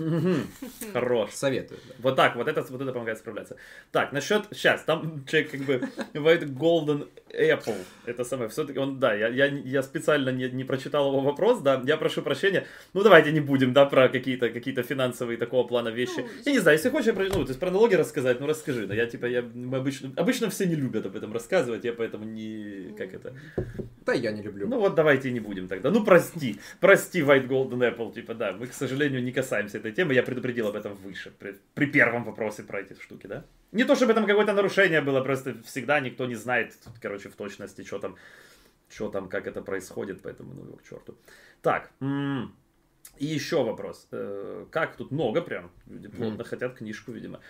Хорош. 0.92 1.30
Советую. 1.32 1.80
да. 1.88 1.94
Вот 2.00 2.16
так, 2.16 2.36
вот 2.36 2.48
это, 2.48 2.62
вот 2.68 2.80
это 2.80 2.92
помогает 2.92 3.18
справляться. 3.18 3.56
Так, 3.92 4.12
насчет, 4.12 4.44
сейчас, 4.52 4.82
там 4.82 5.24
человек 5.24 5.50
как 5.50 5.60
бы 5.62 5.88
White 6.12 6.48
Golden 6.52 7.08
Apple, 7.30 7.76
это 8.04 8.24
самое, 8.24 8.50
все-таки 8.50 8.78
он, 8.78 8.98
да, 8.98 9.14
я, 9.14 9.28
я, 9.28 9.46
я 9.46 9.82
специально 9.82 10.28
не, 10.30 10.50
не 10.50 10.64
прочитал 10.64 11.08
его 11.08 11.20
вопрос, 11.20 11.60
да, 11.60 11.82
я 11.86 11.96
прошу 11.96 12.20
прощения, 12.22 12.66
ну 12.92 13.02
давайте 13.02 13.32
не 13.32 13.40
будем, 13.40 13.72
да, 13.72 13.86
про 13.86 14.08
какие-то 14.08 14.50
какие 14.50 14.74
финансовые 14.82 15.38
такого 15.38 15.66
плана 15.66 15.88
вещи. 15.88 16.18
Ну, 16.18 16.28
я 16.44 16.52
не 16.52 16.58
знаю, 16.58 16.76
если 16.76 16.90
хочешь, 16.90 17.06
я 17.06 17.14
про, 17.14 17.24
ну, 17.24 17.44
то 17.44 17.48
есть 17.48 17.60
про 17.60 17.70
налоги 17.70 17.94
рассказать, 17.94 18.40
ну 18.40 18.46
расскажи, 18.46 18.86
да, 18.86 18.94
я 18.94 19.06
типа, 19.06 19.26
я, 19.26 19.42
мы 19.42 19.78
обычно, 19.78 20.12
обычно 20.16 20.50
все 20.50 20.66
не 20.66 20.74
любят 20.74 21.06
об 21.06 21.16
этом 21.16 21.32
рассказывать, 21.32 21.84
я 21.84 21.92
поэтому 21.92 22.24
не, 22.24 22.94
как 22.98 23.14
это, 23.14 23.34
Да, 24.04 24.12
я 24.12 24.32
не 24.32 24.42
люблю. 24.42 24.68
ну 24.68 24.78
вот 24.78 24.94
давайте 24.94 25.30
не 25.30 25.40
будем 25.40 25.68
тогда. 25.68 25.90
Ну 25.90 26.04
прости, 26.04 26.58
прости, 26.80 26.97
White 26.98 27.48
Golden 27.48 27.78
Apple, 27.96 28.12
типа 28.14 28.34
да, 28.34 28.52
мы, 28.52 28.66
к 28.66 28.72
сожалению, 28.74 29.22
не 29.22 29.32
касаемся 29.32 29.78
этой 29.78 29.92
темы, 29.92 30.14
я 30.14 30.22
предупредил 30.22 30.66
об 30.68 30.76
этом 30.76 30.94
выше, 30.94 31.30
при, 31.38 31.54
при 31.74 31.86
первом 31.86 32.24
вопросе 32.24 32.62
про 32.62 32.80
эти 32.80 32.94
штуки, 33.00 33.26
да? 33.26 33.44
Не 33.72 33.84
то, 33.84 33.94
чтобы 33.96 34.14
там 34.14 34.26
какое-то 34.26 34.52
нарушение 34.52 35.00
было, 35.00 35.20
просто 35.22 35.54
всегда 35.64 36.00
никто 36.00 36.26
не 36.26 36.34
знает, 36.36 36.74
короче, 37.02 37.28
в 37.28 37.34
точности, 37.36 37.84
что 37.84 37.98
там, 37.98 38.16
что 38.90 39.08
там, 39.08 39.28
как 39.28 39.46
это 39.46 39.62
происходит, 39.62 40.22
поэтому 40.22 40.54
ну 40.54 40.64
его 40.64 40.76
к 40.76 40.82
черту. 40.82 41.14
Так, 41.62 41.90
м, 42.00 42.54
и 43.18 43.26
еще 43.26 43.62
вопрос. 43.64 44.08
Э, 44.12 44.66
Как 44.70 44.96
тут 44.96 45.10
много 45.12 45.42
прям, 45.42 45.70
люди 45.86 46.08
плотно 46.08 46.44
хотят 46.44 46.74
книжку, 46.78 47.12
видимо. 47.12 47.40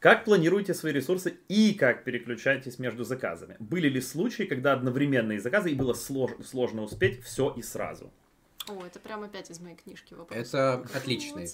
Как 0.00 0.24
планируете 0.24 0.74
свои 0.74 0.92
ресурсы 0.92 1.34
и 1.48 1.72
как 1.74 2.04
переключаетесь 2.04 2.78
между 2.78 3.04
заказами? 3.04 3.56
Были 3.58 3.88
ли 3.88 4.00
случаи, 4.02 4.42
когда 4.44 4.74
одновременные 4.74 5.40
заказы 5.40 5.70
и 5.70 5.74
было 5.74 5.94
слож- 5.94 6.42
сложно 6.44 6.82
успеть 6.82 7.22
все 7.24 7.54
и 7.56 7.62
сразу? 7.62 8.12
О, 8.68 8.84
это 8.84 8.98
прям 8.98 9.22
опять 9.22 9.50
из 9.50 9.60
моей 9.60 9.76
книжки 9.76 10.14
вопрос. 10.14 10.38
Это 10.38 10.86
отличный. 10.94 11.48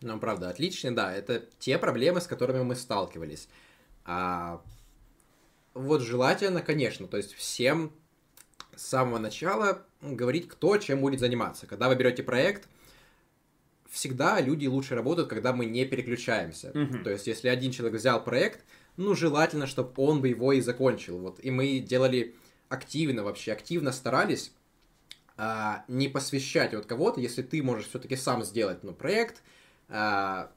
Ну, 0.00 0.18
правда, 0.18 0.50
отличный, 0.50 0.90
да. 0.90 1.14
Это 1.14 1.44
те 1.58 1.78
проблемы, 1.78 2.20
с 2.20 2.26
которыми 2.26 2.62
мы 2.62 2.74
сталкивались. 2.74 3.48
А 4.04 4.62
вот 5.74 6.02
желательно, 6.02 6.62
конечно, 6.62 7.06
то 7.06 7.16
есть 7.16 7.32
всем 7.34 7.92
с 8.74 8.86
самого 8.86 9.18
начала 9.18 9.84
говорить, 10.00 10.48
кто 10.48 10.76
чем 10.78 11.00
будет 11.00 11.20
заниматься. 11.20 11.66
Когда 11.66 11.88
вы 11.88 11.96
берете 11.96 12.22
проект, 12.22 12.68
всегда 13.88 14.40
люди 14.40 14.66
лучше 14.66 14.94
работают, 14.94 15.28
когда 15.28 15.52
мы 15.52 15.66
не 15.66 15.84
переключаемся. 15.84 16.70
Мгм. 16.74 17.04
То 17.04 17.10
есть, 17.10 17.26
если 17.26 17.48
один 17.48 17.72
человек 17.72 17.98
взял 17.98 18.22
проект, 18.22 18.64
ну, 18.96 19.14
желательно, 19.14 19.66
чтобы 19.66 19.92
он 19.96 20.20
бы 20.20 20.28
его 20.28 20.52
и 20.52 20.60
закончил. 20.60 21.18
Вот. 21.18 21.40
И 21.42 21.50
мы 21.50 21.80
делали 21.80 22.34
активно 22.68 23.24
вообще, 23.24 23.52
активно 23.52 23.92
старались 23.92 24.52
а, 25.42 25.84
не 25.88 26.08
посвящать 26.08 26.74
вот 26.74 26.84
кого-то, 26.84 27.18
если 27.18 27.40
ты 27.40 27.62
можешь 27.62 27.88
все-таки 27.88 28.14
сам 28.14 28.44
сделать, 28.44 28.84
ну, 28.84 28.92
проект, 28.92 29.42
а, 29.88 30.50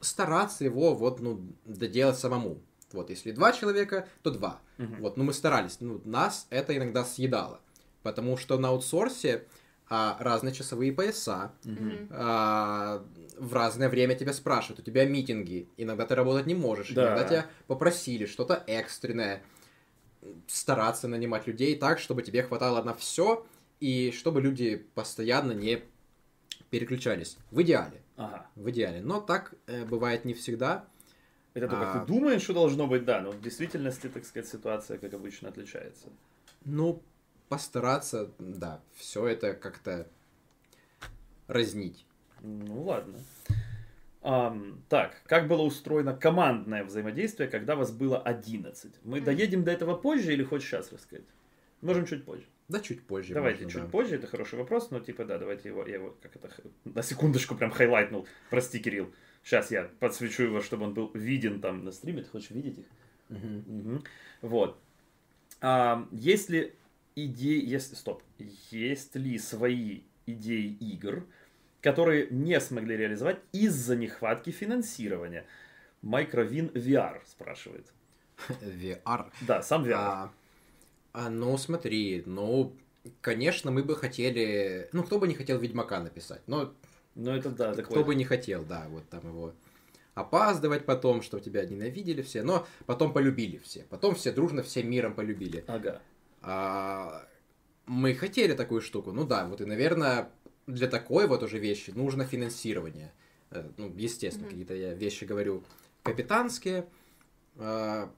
стараться 0.00 0.62
его 0.62 0.94
вот, 0.94 1.18
ну, 1.18 1.40
доделать 1.64 2.16
самому. 2.16 2.60
Вот, 2.92 3.10
если 3.10 3.32
два 3.32 3.50
человека, 3.50 4.06
то 4.22 4.30
два. 4.30 4.60
Мгм. 4.78 5.00
Вот, 5.00 5.16
ну, 5.16 5.24
мы 5.24 5.32
старались. 5.32 5.78
Ну, 5.80 6.00
нас 6.04 6.46
это 6.50 6.76
иногда 6.76 7.04
съедало. 7.04 7.58
Потому 8.04 8.36
что 8.36 8.58
на 8.58 8.68
аутсорсе 8.68 9.44
а, 9.90 10.16
разные 10.20 10.54
часовые 10.54 10.92
пояса, 10.92 11.50
Мгм. 11.64 12.06
а, 12.10 13.04
в 13.38 13.52
разное 13.52 13.88
время 13.88 14.14
тебя 14.14 14.32
спрашивают, 14.32 14.78
у 14.78 14.82
тебя 14.82 15.04
митинги, 15.04 15.68
иногда 15.76 16.06
ты 16.06 16.14
работать 16.14 16.46
не 16.46 16.54
можешь, 16.54 16.90
Да. 16.90 17.06
иногда 17.06 17.24
тебя 17.24 17.46
попросили 17.66 18.24
что-то 18.24 18.62
экстренное, 18.68 19.42
стараться 20.46 21.08
нанимать 21.08 21.46
людей 21.48 21.74
так, 21.76 21.98
чтобы 21.98 22.22
тебе 22.22 22.42
хватало 22.42 22.82
на 22.82 22.94
все, 22.94 23.44
и 23.80 24.10
чтобы 24.12 24.40
люди 24.40 24.76
постоянно 24.94 25.52
не 25.52 25.82
переключались. 26.70 27.38
В 27.50 27.62
идеале, 27.62 28.02
Ага. 28.16 28.46
в 28.56 28.68
идеале. 28.70 29.00
Но 29.00 29.20
так 29.20 29.54
э, 29.66 29.84
бывает 29.84 30.24
не 30.24 30.34
всегда. 30.34 30.86
Это 31.54 31.68
только 31.68 31.84
А. 31.86 32.00
ты 32.00 32.06
думаешь, 32.06 32.42
что 32.42 32.52
должно 32.52 32.86
быть, 32.86 33.04
да, 33.04 33.20
но 33.20 33.30
в 33.30 33.40
действительности, 33.40 34.08
так 34.08 34.24
сказать, 34.24 34.48
ситуация, 34.48 34.98
как 34.98 35.12
обычно, 35.14 35.48
отличается. 35.48 36.08
Ну, 36.64 37.02
постараться, 37.48 38.30
да, 38.38 38.80
все 38.94 39.26
это 39.26 39.54
как-то 39.54 40.06
разнить. 41.46 42.04
Ну 42.42 42.82
ладно. 42.82 43.18
Ам, 44.20 44.82
так, 44.88 45.22
как 45.26 45.48
было 45.48 45.62
устроено 45.62 46.14
командное 46.14 46.84
взаимодействие, 46.84 47.48
когда 47.48 47.76
вас 47.76 47.90
было 47.92 48.18
11? 48.18 48.92
Мы 49.04 49.16
Мгм. 49.16 49.24
доедем 49.24 49.64
до 49.64 49.70
этого 49.70 49.94
позже 49.96 50.32
или 50.32 50.42
хочешь 50.44 50.68
сейчас 50.68 50.92
рассказать? 50.92 51.24
Можем 51.80 52.04
чуть 52.06 52.24
позже. 52.24 52.44
Да, 52.68 52.80
чуть 52.80 53.06
позже. 53.06 53.32
давайте 53.32 53.64
можно, 53.64 53.80
чуть 53.80 53.82
да. 53.86 53.90
позже, 53.90 54.16
это 54.16 54.26
хороший 54.26 54.58
вопрос, 54.58 54.90
но 54.90 55.00
типа 55.00 55.24
да, 55.24 55.38
давайте 55.38 55.70
его, 55.70 55.86
я 55.86 55.94
его 55.94 56.16
как 56.20 56.36
это, 56.36 56.50
на 56.84 57.02
секундочку 57.02 57.54
прям 57.54 57.70
хайлайтнул. 57.70 58.26
Прости, 58.50 58.78
Кирилл. 58.78 59.12
Сейчас 59.42 59.70
я 59.70 59.84
подсвечу 60.00 60.42
его, 60.42 60.60
чтобы 60.60 60.84
он 60.84 60.94
был 60.94 61.10
виден 61.14 61.60
там 61.60 61.84
на 61.84 61.92
стриме. 61.92 62.22
Ты 62.22 62.28
хочешь 62.28 62.50
видеть 62.50 62.78
их? 62.78 62.86
Мгм. 63.30 63.64
Мгм. 63.66 64.04
Вот. 64.42 64.78
А, 65.60 66.06
есть 66.12 66.50
ли 66.50 66.74
идеи, 67.16 67.64
есть, 67.64 67.96
стоп, 67.96 68.22
есть 68.70 69.16
ли 69.16 69.38
свои 69.38 70.02
идеи 70.26 70.76
игр, 70.80 71.24
которые 71.80 72.28
не 72.30 72.60
смогли 72.60 72.96
реализовать 72.96 73.38
из-за 73.52 73.96
нехватки 73.96 74.50
финансирования? 74.50 75.46
Microvin 76.02 76.72
VR 76.72 77.22
спрашивает. 77.24 77.86
VR. 78.48 79.32
Да, 79.40 79.62
сам 79.62 79.84
VR. 79.84 79.94
А, 79.94 80.32
а, 81.12 81.30
ну, 81.30 81.56
смотри, 81.58 82.22
ну, 82.26 82.74
конечно, 83.20 83.70
мы 83.70 83.82
бы 83.82 83.96
хотели... 83.96 84.88
Ну, 84.92 85.02
кто 85.02 85.18
бы 85.18 85.28
не 85.28 85.34
хотел 85.34 85.58
Ведьмака 85.58 86.00
написать? 86.00 86.42
Но 86.46 86.72
Ну 87.14 87.30
это 87.32 87.50
да, 87.50 87.70
такое. 87.74 87.84
кто 87.84 88.04
бы 88.04 88.14
не 88.14 88.24
хотел, 88.24 88.64
да, 88.64 88.86
вот 88.88 89.08
там 89.08 89.26
его 89.26 89.52
опаздывать 90.14 90.84
потом, 90.84 91.22
что 91.22 91.38
тебя 91.38 91.64
ненавидели 91.64 92.22
все, 92.22 92.42
но 92.42 92.66
потом 92.86 93.12
полюбили 93.12 93.58
все. 93.58 93.84
Потом 93.88 94.14
все 94.16 94.32
дружно 94.32 94.62
всем 94.62 94.90
миром 94.90 95.14
полюбили. 95.14 95.64
Ага. 95.68 96.00
А, 96.42 97.24
мы 97.86 98.14
хотели 98.14 98.54
такую 98.54 98.80
штуку. 98.80 99.12
Ну 99.12 99.24
да, 99.24 99.46
вот 99.46 99.60
и, 99.60 99.64
наверное, 99.64 100.28
для 100.66 100.88
такой 100.88 101.26
вот 101.28 101.42
уже 101.42 101.58
вещи 101.58 101.90
нужно 101.90 102.24
финансирование. 102.24 103.12
Э, 103.50 103.64
Ну, 103.76 103.92
естественно, 103.96 104.46
Мгм. 104.46 104.50
какие-то 104.50 104.74
я 104.74 104.92
вещи 104.94 105.24
говорю 105.24 105.62
капитанские, 106.02 106.86
э, 107.56 108.08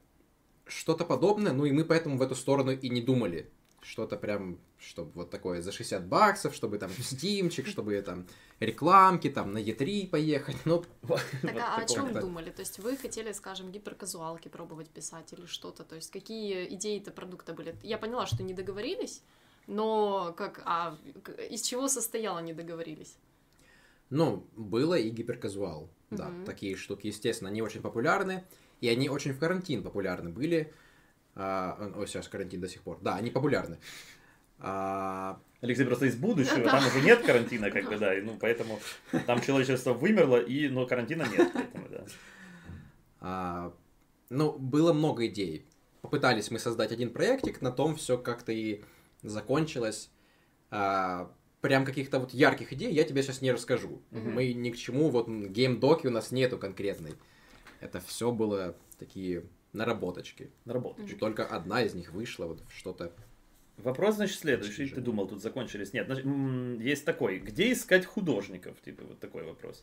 что-то 0.71 1.05
подобное, 1.05 1.53
ну 1.53 1.64
и 1.64 1.73
мы 1.73 1.85
поэтому 1.85 2.16
в 2.16 2.23
эту 2.23 2.35
сторону 2.35 2.73
и 2.73 2.89
не 2.89 3.01
думали. 3.01 3.51
Что-то 3.83 4.16
прям, 4.16 4.59
чтобы 4.79 5.12
вот 5.14 5.31
такое 5.31 5.62
за 5.62 5.73
60 5.73 6.07
баксов, 6.07 6.55
чтобы 6.55 6.79
там 6.79 6.91
стимчик, 6.91 7.66
чтобы 7.66 8.01
там 8.03 8.27
рекламки, 8.61 9.31
там 9.31 9.53
на 9.53 9.59
Е3 9.59 10.09
поехать. 10.09 10.57
Ну, 10.66 10.85
Вот 11.03 11.21
Так 11.43 11.57
а 11.57 11.77
о 11.77 11.87
чем 11.87 12.12
думали? 12.12 12.51
То 12.51 12.61
есть 12.61 12.79
вы 12.79 12.97
хотели, 12.97 13.33
скажем, 13.33 13.73
гиперказуалки 13.73 14.49
пробовать 14.49 14.91
писать 14.91 15.33
или 15.33 15.47
что-то? 15.47 15.85
То 15.85 15.97
есть 15.97 16.11
какие 16.11 16.75
идеи-то 16.75 17.11
продукта 17.11 17.55
были? 17.55 17.75
Я 17.83 17.97
поняла, 17.99 18.27
что 18.27 18.43
не 18.43 18.53
договорились, 18.53 19.23
но 19.66 20.35
как, 20.37 20.62
а 20.66 20.99
из 21.51 21.62
чего 21.62 21.89
состояло 21.89 22.41
не 22.41 22.53
договорились? 22.53 23.16
Ну, 24.11 24.45
было 24.57 24.95
и 24.99 25.09
гиперказуал. 25.09 25.89
Да, 26.11 26.29
Мгм. 26.29 26.45
такие 26.45 26.77
штуки, 26.77 27.07
естественно, 27.07 27.51
они 27.51 27.62
очень 27.62 27.81
популярны, 27.81 28.45
и 28.81 28.89
они 28.89 29.09
очень 29.09 29.33
в 29.33 29.39
карантин 29.39 29.83
популярны 29.83 30.31
были. 30.31 30.72
А, 31.35 31.93
ой, 31.97 32.07
сейчас 32.07 32.28
карантин 32.28 32.61
до 32.61 32.68
сих 32.68 32.83
пор. 32.83 32.99
Да, 33.01 33.16
они 33.16 33.31
популярны. 33.31 33.78
А, 34.59 35.41
Алексей 35.61 35.85
просто 35.85 36.07
из 36.07 36.16
будущего, 36.16 36.68
там 36.68 36.87
уже 36.87 37.01
нет 37.01 37.20
карантина, 37.20 37.70
как 37.70 37.89
бы, 37.89 37.97
да, 37.97 38.16
и, 38.16 38.20
ну, 38.20 38.37
поэтому 38.39 38.78
там 39.26 39.41
человечество 39.41 39.93
вымерло, 39.95 40.39
и, 40.39 40.68
но 40.68 40.87
карантина 40.87 41.26
нет, 41.31 41.51
поэтому, 41.53 41.89
да. 41.89 42.05
а, 43.20 43.74
ну, 44.28 44.53
было 44.53 44.93
много 44.93 45.26
идей. 45.26 45.66
Попытались 46.03 46.51
мы 46.51 46.59
создать 46.59 46.93
один 46.93 47.11
проектик, 47.11 47.61
на 47.61 47.70
том 47.70 47.97
все 47.97 48.16
как-то 48.16 48.53
и 48.53 48.83
закончилось. 49.22 50.11
А, 50.70 51.31
прям 51.61 51.85
каких-то 51.85 52.18
вот 52.18 52.33
ярких 52.33 52.72
идей 52.72 52.93
я 52.93 53.05
тебе 53.05 53.22
сейчас 53.22 53.43
не 53.43 53.53
расскажу. 53.53 54.03
Мгм. 54.11 54.33
Мы 54.33 54.53
ни 54.55 54.70
к 54.70 54.76
чему, 54.76 55.11
вот 55.11 55.28
геймдоки 55.28 56.07
у 56.07 56.11
нас 56.11 56.31
нету 56.31 56.59
конкретной. 56.59 57.14
Это 57.81 58.01
все 58.01 58.31
было 58.31 58.74
такие 58.99 59.45
наработочки. 59.72 60.51
Наработать. 60.64 61.11
И 61.11 61.14
только 61.14 61.47
одна 61.47 61.83
из 61.83 61.95
них 61.95 62.12
вышла 62.12 62.47
вот 62.47 62.61
в 62.68 62.72
что-то. 62.76 63.12
Вопрос, 63.78 64.16
значит, 64.16 64.39
следующий. 64.39 64.89
Ты 64.89 65.01
думал, 65.01 65.26
тут 65.26 65.41
закончились? 65.41 65.93
Нет, 65.93 66.07
значит, 66.07 66.26
есть 66.81 67.05
такой. 67.05 67.39
Где 67.39 67.72
искать 67.72 68.05
художников? 68.05 68.81
Типа, 68.83 69.05
вот 69.05 69.18
такой 69.20 69.45
вопрос. 69.45 69.83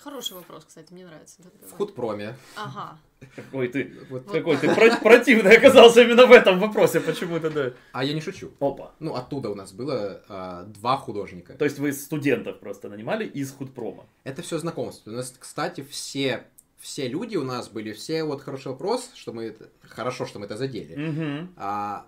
Хороший 0.00 0.34
вопрос, 0.34 0.66
кстати, 0.66 0.92
мне 0.92 1.06
нравится. 1.06 1.40
Да, 1.42 1.66
В 1.66 1.72
худпроме. 1.72 2.36
Ага. 2.56 2.98
Какой 3.34 3.68
ты, 3.68 3.94
Вот. 4.10 4.30
Какой 4.30 4.58
ты 4.58 4.74
про- 4.74 4.96
противный 4.98 5.56
оказался 5.56 6.02
именно 6.02 6.26
в 6.26 6.32
этом 6.32 6.58
вопросе 6.58 7.00
почему-то, 7.00 7.48
да. 7.50 7.72
А 7.92 8.04
я 8.04 8.12
не 8.12 8.20
шучу. 8.20 8.50
Опа. 8.60 8.94
Ну, 9.00 9.14
оттуда 9.14 9.48
у 9.48 9.54
нас 9.54 9.72
было 9.72 10.22
а, 10.28 10.64
два 10.64 10.98
художника. 10.98 11.54
То 11.54 11.64
есть 11.64 11.78
вы 11.78 11.92
студентов 11.92 12.60
просто 12.60 12.90
нанимали 12.90 13.26
из 13.26 13.50
худпрома. 13.52 14.06
Это 14.24 14.42
все 14.42 14.58
знакомство. 14.58 15.10
У 15.10 15.14
нас, 15.14 15.34
кстати, 15.38 15.82
все, 15.82 16.46
все 16.84 17.08
люди 17.08 17.34
у 17.36 17.44
нас 17.44 17.70
были, 17.70 17.94
все, 17.94 18.24
вот 18.24 18.42
хороший 18.42 18.68
вопрос, 18.68 19.10
что 19.14 19.32
мы, 19.32 19.44
это- 19.44 19.70
хорошо, 19.80 20.26
что 20.26 20.38
мы 20.38 20.44
это 20.44 20.58
задели. 20.58 20.94
Угу. 21.08 21.48
А, 21.56 22.06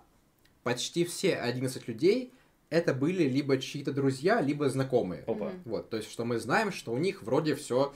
почти 0.61 1.03
все 1.03 1.35
11 1.35 1.87
людей 1.87 2.31
это 2.69 2.93
были 2.93 3.23
либо 3.23 3.57
чьи-то 3.57 3.91
друзья, 3.91 4.39
либо 4.39 4.69
знакомые. 4.69 5.23
Опа. 5.25 5.51
Вот, 5.65 5.89
то 5.89 5.97
есть, 5.97 6.11
что 6.11 6.25
мы 6.25 6.37
знаем, 6.37 6.71
что 6.71 6.91
у 6.93 6.97
них 6.97 7.23
вроде 7.23 7.55
все 7.55 7.91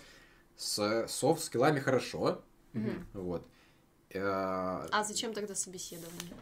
с 0.58 1.06
софт-скиллами 1.08 1.80
хорошо. 1.80 2.42
Мгм. 2.74 3.06
Вот. 3.14 3.46
Э, 4.10 4.20
А 4.92 5.04
зачем 5.04 5.34
тогда 5.34 5.54
собеседование? 5.54 6.34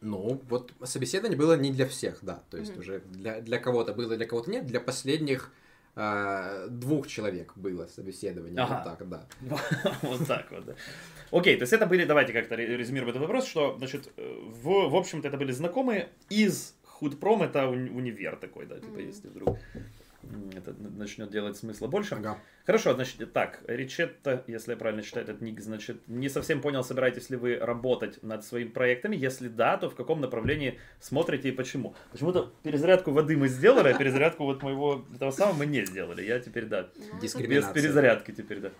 Ну, 0.00 0.40
вот 0.48 0.72
собеседование 0.84 1.36
было 1.38 1.54
не 1.54 1.70
для 1.70 1.86
всех, 1.86 2.20
да. 2.22 2.42
То 2.50 2.56
есть 2.56 2.70
Мгм. 2.70 2.80
уже 2.80 3.00
для, 3.00 3.42
для 3.42 3.58
кого-то 3.58 3.92
было, 3.92 4.16
для 4.16 4.26
кого-то 4.26 4.50
нет. 4.50 4.64
Для 4.66 4.80
последних 4.80 5.52
а, 5.96 6.66
двух 6.68 7.08
человек 7.08 7.52
было 7.56 7.86
собеседование. 7.86 8.60
Ага. 8.60 8.74
Вот 8.74 8.98
так, 8.98 9.08
да. 9.08 9.26
Вот 10.02 10.26
так 10.26 10.50
вот, 10.50 10.66
да. 10.66 10.74
Окей, 11.30 11.56
то 11.56 11.62
есть 11.62 11.72
это 11.72 11.86
были, 11.86 12.04
давайте 12.04 12.32
как-то 12.32 12.54
ре- 12.54 12.76
резюмируем 12.76 13.10
этот 13.10 13.22
вопрос, 13.22 13.46
что, 13.46 13.74
значит, 13.78 14.12
э, 14.16 14.38
в, 14.62 14.90
в 14.90 14.94
общем-то, 14.94 15.26
это 15.26 15.36
были 15.38 15.52
знакомые 15.52 16.10
из 16.28 16.74
худпром, 16.84 17.42
это 17.42 17.60
уни- 17.60 17.90
универ 17.90 18.36
такой, 18.36 18.66
да, 18.66 18.78
типа, 18.78 18.98
если 18.98 19.28
вдруг 19.28 19.58
это 20.54 20.74
начнет 20.74 21.30
делать 21.30 21.56
смысла 21.56 21.86
больше. 21.86 22.14
Ага. 22.16 22.38
Хорошо, 22.64 22.94
значит, 22.94 23.32
так, 23.32 23.62
Ричетто, 23.66 24.42
если 24.46 24.72
я 24.72 24.76
правильно 24.76 25.02
читаю 25.02 25.24
этот 25.24 25.40
ник, 25.40 25.60
значит, 25.60 26.06
не 26.08 26.28
совсем 26.28 26.60
понял, 26.60 26.82
собираетесь 26.84 27.30
ли 27.30 27.36
вы 27.36 27.56
работать 27.56 28.22
над 28.22 28.44
своими 28.44 28.68
проектами, 28.68 29.16
если 29.16 29.48
да, 29.48 29.76
то 29.76 29.88
в 29.90 29.94
каком 29.94 30.20
направлении 30.20 30.78
смотрите 31.00 31.48
и 31.50 31.52
почему. 31.52 31.94
Почему-то 32.12 32.52
перезарядку 32.62 33.12
воды 33.12 33.36
мы 33.36 33.48
сделали, 33.48 33.88
а 33.88 33.98
перезарядку 33.98 34.44
вот 34.44 34.62
моего 34.62 35.04
этого 35.14 35.30
самого 35.30 35.54
мы 35.56 35.66
не 35.66 35.84
сделали, 35.84 36.22
я 36.22 36.40
теперь, 36.40 36.66
да, 36.66 36.88
Ну, 36.96 37.20
без 37.20 37.34
перезарядки 37.34 38.32
теперь, 38.32 38.60
да. 38.60 38.72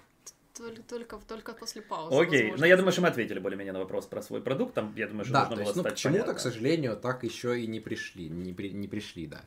Только, 0.59 0.83
только, 0.83 1.19
только 1.29 1.53
после 1.53 1.83
паузы. 1.83 2.17
Окей, 2.17 2.43
возможно. 2.45 2.61
но 2.63 2.67
я 2.67 2.77
думаю, 2.79 2.93
что 2.93 3.03
мы 3.03 3.09
ответили 3.09 3.39
более-менее 3.39 3.75
на 3.75 3.79
вопрос 3.81 4.07
про 4.07 4.23
свой 4.23 4.41
продукт, 4.41 4.73
там, 4.73 4.95
я 4.97 5.07
думаю, 5.07 5.25
что 5.25 5.35
Да, 5.35 5.41
должно 5.41 5.57
то 5.57 5.61
было 5.63 5.69
есть, 5.69 5.77
ну, 5.77 5.83
к 5.83 5.87
стать 5.89 5.99
чему-то, 5.99 6.21
понятно. 6.23 6.35
к 6.35 6.41
сожалению, 6.41 6.97
так 6.97 7.25
еще 7.25 7.61
и 7.61 7.67
не 7.67 7.79
пришли. 7.81 8.31
Не, 8.31 8.55
при- 8.55 8.71
не 8.71 8.89
пришли, 8.89 9.27
да. 9.27 9.43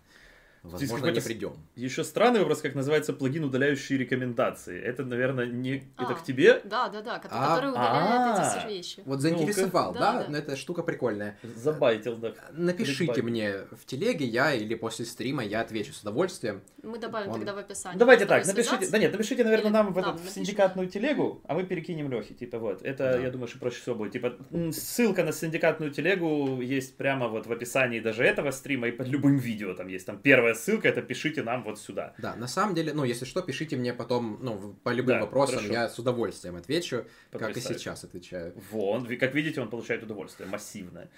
Возможно, 0.63 1.07
не 1.11 1.21
придем. 1.21 1.53
Еще 1.75 2.03
странный 2.03 2.39
вопрос, 2.39 2.61
как 2.61 2.75
называется 2.75 3.13
плагин, 3.13 3.45
удаляющий 3.45 3.97
рекомендации. 3.97 4.79
Это, 4.81 5.05
наверное, 5.05 5.45
не... 5.45 5.77
Это 5.97 6.11
А. 6.11 6.13
к 6.15 6.23
тебе? 6.23 6.61
Да, 6.65 6.89
да, 6.89 7.01
да, 7.01 7.15
А, 7.15 7.19
который 7.19 7.71
удаляет 7.71 8.39
а. 8.39 8.59
эти 8.65 8.67
вещи. 8.73 9.01
Вот 9.05 9.21
заинтересовал, 9.21 9.93
Ну-ка. 9.93 9.99
да? 9.99 10.13
Да, 10.13 10.23
да. 10.23 10.29
Но 10.29 10.37
эта 10.37 10.55
штука 10.55 10.83
прикольная. 10.83 11.37
Забайтил, 11.55 12.17
да. 12.17 12.33
Напишите 12.51 13.21
мне 13.21 13.53
в 13.71 13.85
телеге, 13.85 14.25
я 14.25 14.53
или 14.53 14.75
после 14.75 15.05
стрима 15.05 15.43
я 15.43 15.61
отвечу 15.61 15.93
с 15.93 16.01
удовольствием. 16.01 16.61
Мы 16.83 16.97
добавим 16.97 17.29
Он- 17.29 17.35
тогда 17.35 17.53
в 17.53 17.57
описании. 17.57 17.97
Давайте 17.97 18.25
так, 18.25 18.45
напишите, 18.45 18.89
да 18.89 18.97
нет, 18.97 19.11
напишите, 19.11 19.43
наверное, 19.43 19.71
нам 19.71 19.93
в, 19.93 19.97
этот, 19.97 20.19
в 20.19 20.29
синдикатную 20.29 20.87
телегу, 20.89 21.41
а 21.47 21.53
мы 21.53 21.63
перекинем 21.63 22.11
Лехе, 22.11 22.33
типа 22.33 22.57
вот. 22.59 22.81
Это, 22.83 23.19
я 23.21 23.29
думаю, 23.31 23.47
что 23.47 23.59
проще 23.59 23.81
всего 23.81 23.95
будет. 23.95 24.13
Типа, 24.13 24.35
ссылка 24.71 25.23
на 25.23 25.31
синдикатную 25.31 25.91
телегу 25.91 26.61
есть 26.61 26.97
прямо 26.97 27.27
вот 27.27 27.47
в 27.47 27.51
описании 27.51 27.99
даже 27.99 28.23
этого 28.23 28.51
стрима 28.51 28.87
и 28.87 28.91
под 28.91 29.07
любым 29.07 29.37
видео 29.37 29.73
там 29.73 29.87
есть. 29.87 30.05
Там 30.05 30.17
первая 30.49 30.53
ссылка, 30.55 30.87
это 30.87 31.01
пишите 31.01 31.43
нам 31.43 31.63
вот 31.63 31.79
сюда. 31.79 32.13
Да, 32.17 32.35
на 32.35 32.47
самом 32.47 32.75
деле, 32.75 32.93
ну, 32.93 33.03
если 33.03 33.25
что, 33.25 33.41
пишите 33.41 33.75
мне 33.77 33.93
потом, 33.93 34.39
ну, 34.41 34.75
по 34.83 34.89
любым 34.93 35.15
Да, 35.15 35.21
вопросам, 35.21 35.57
хорошо. 35.57 35.73
я 35.73 35.89
с 35.89 35.99
удовольствием 35.99 36.55
отвечу, 36.55 37.05
как 37.31 37.57
и 37.57 37.61
сейчас 37.61 38.03
отвечаю. 38.03 38.53
Вон, 38.71 39.05
как 39.17 39.35
видите, 39.35 39.61
он 39.61 39.69
получает 39.69 40.03
удовольствие, 40.03 40.49
массивное. 40.49 41.09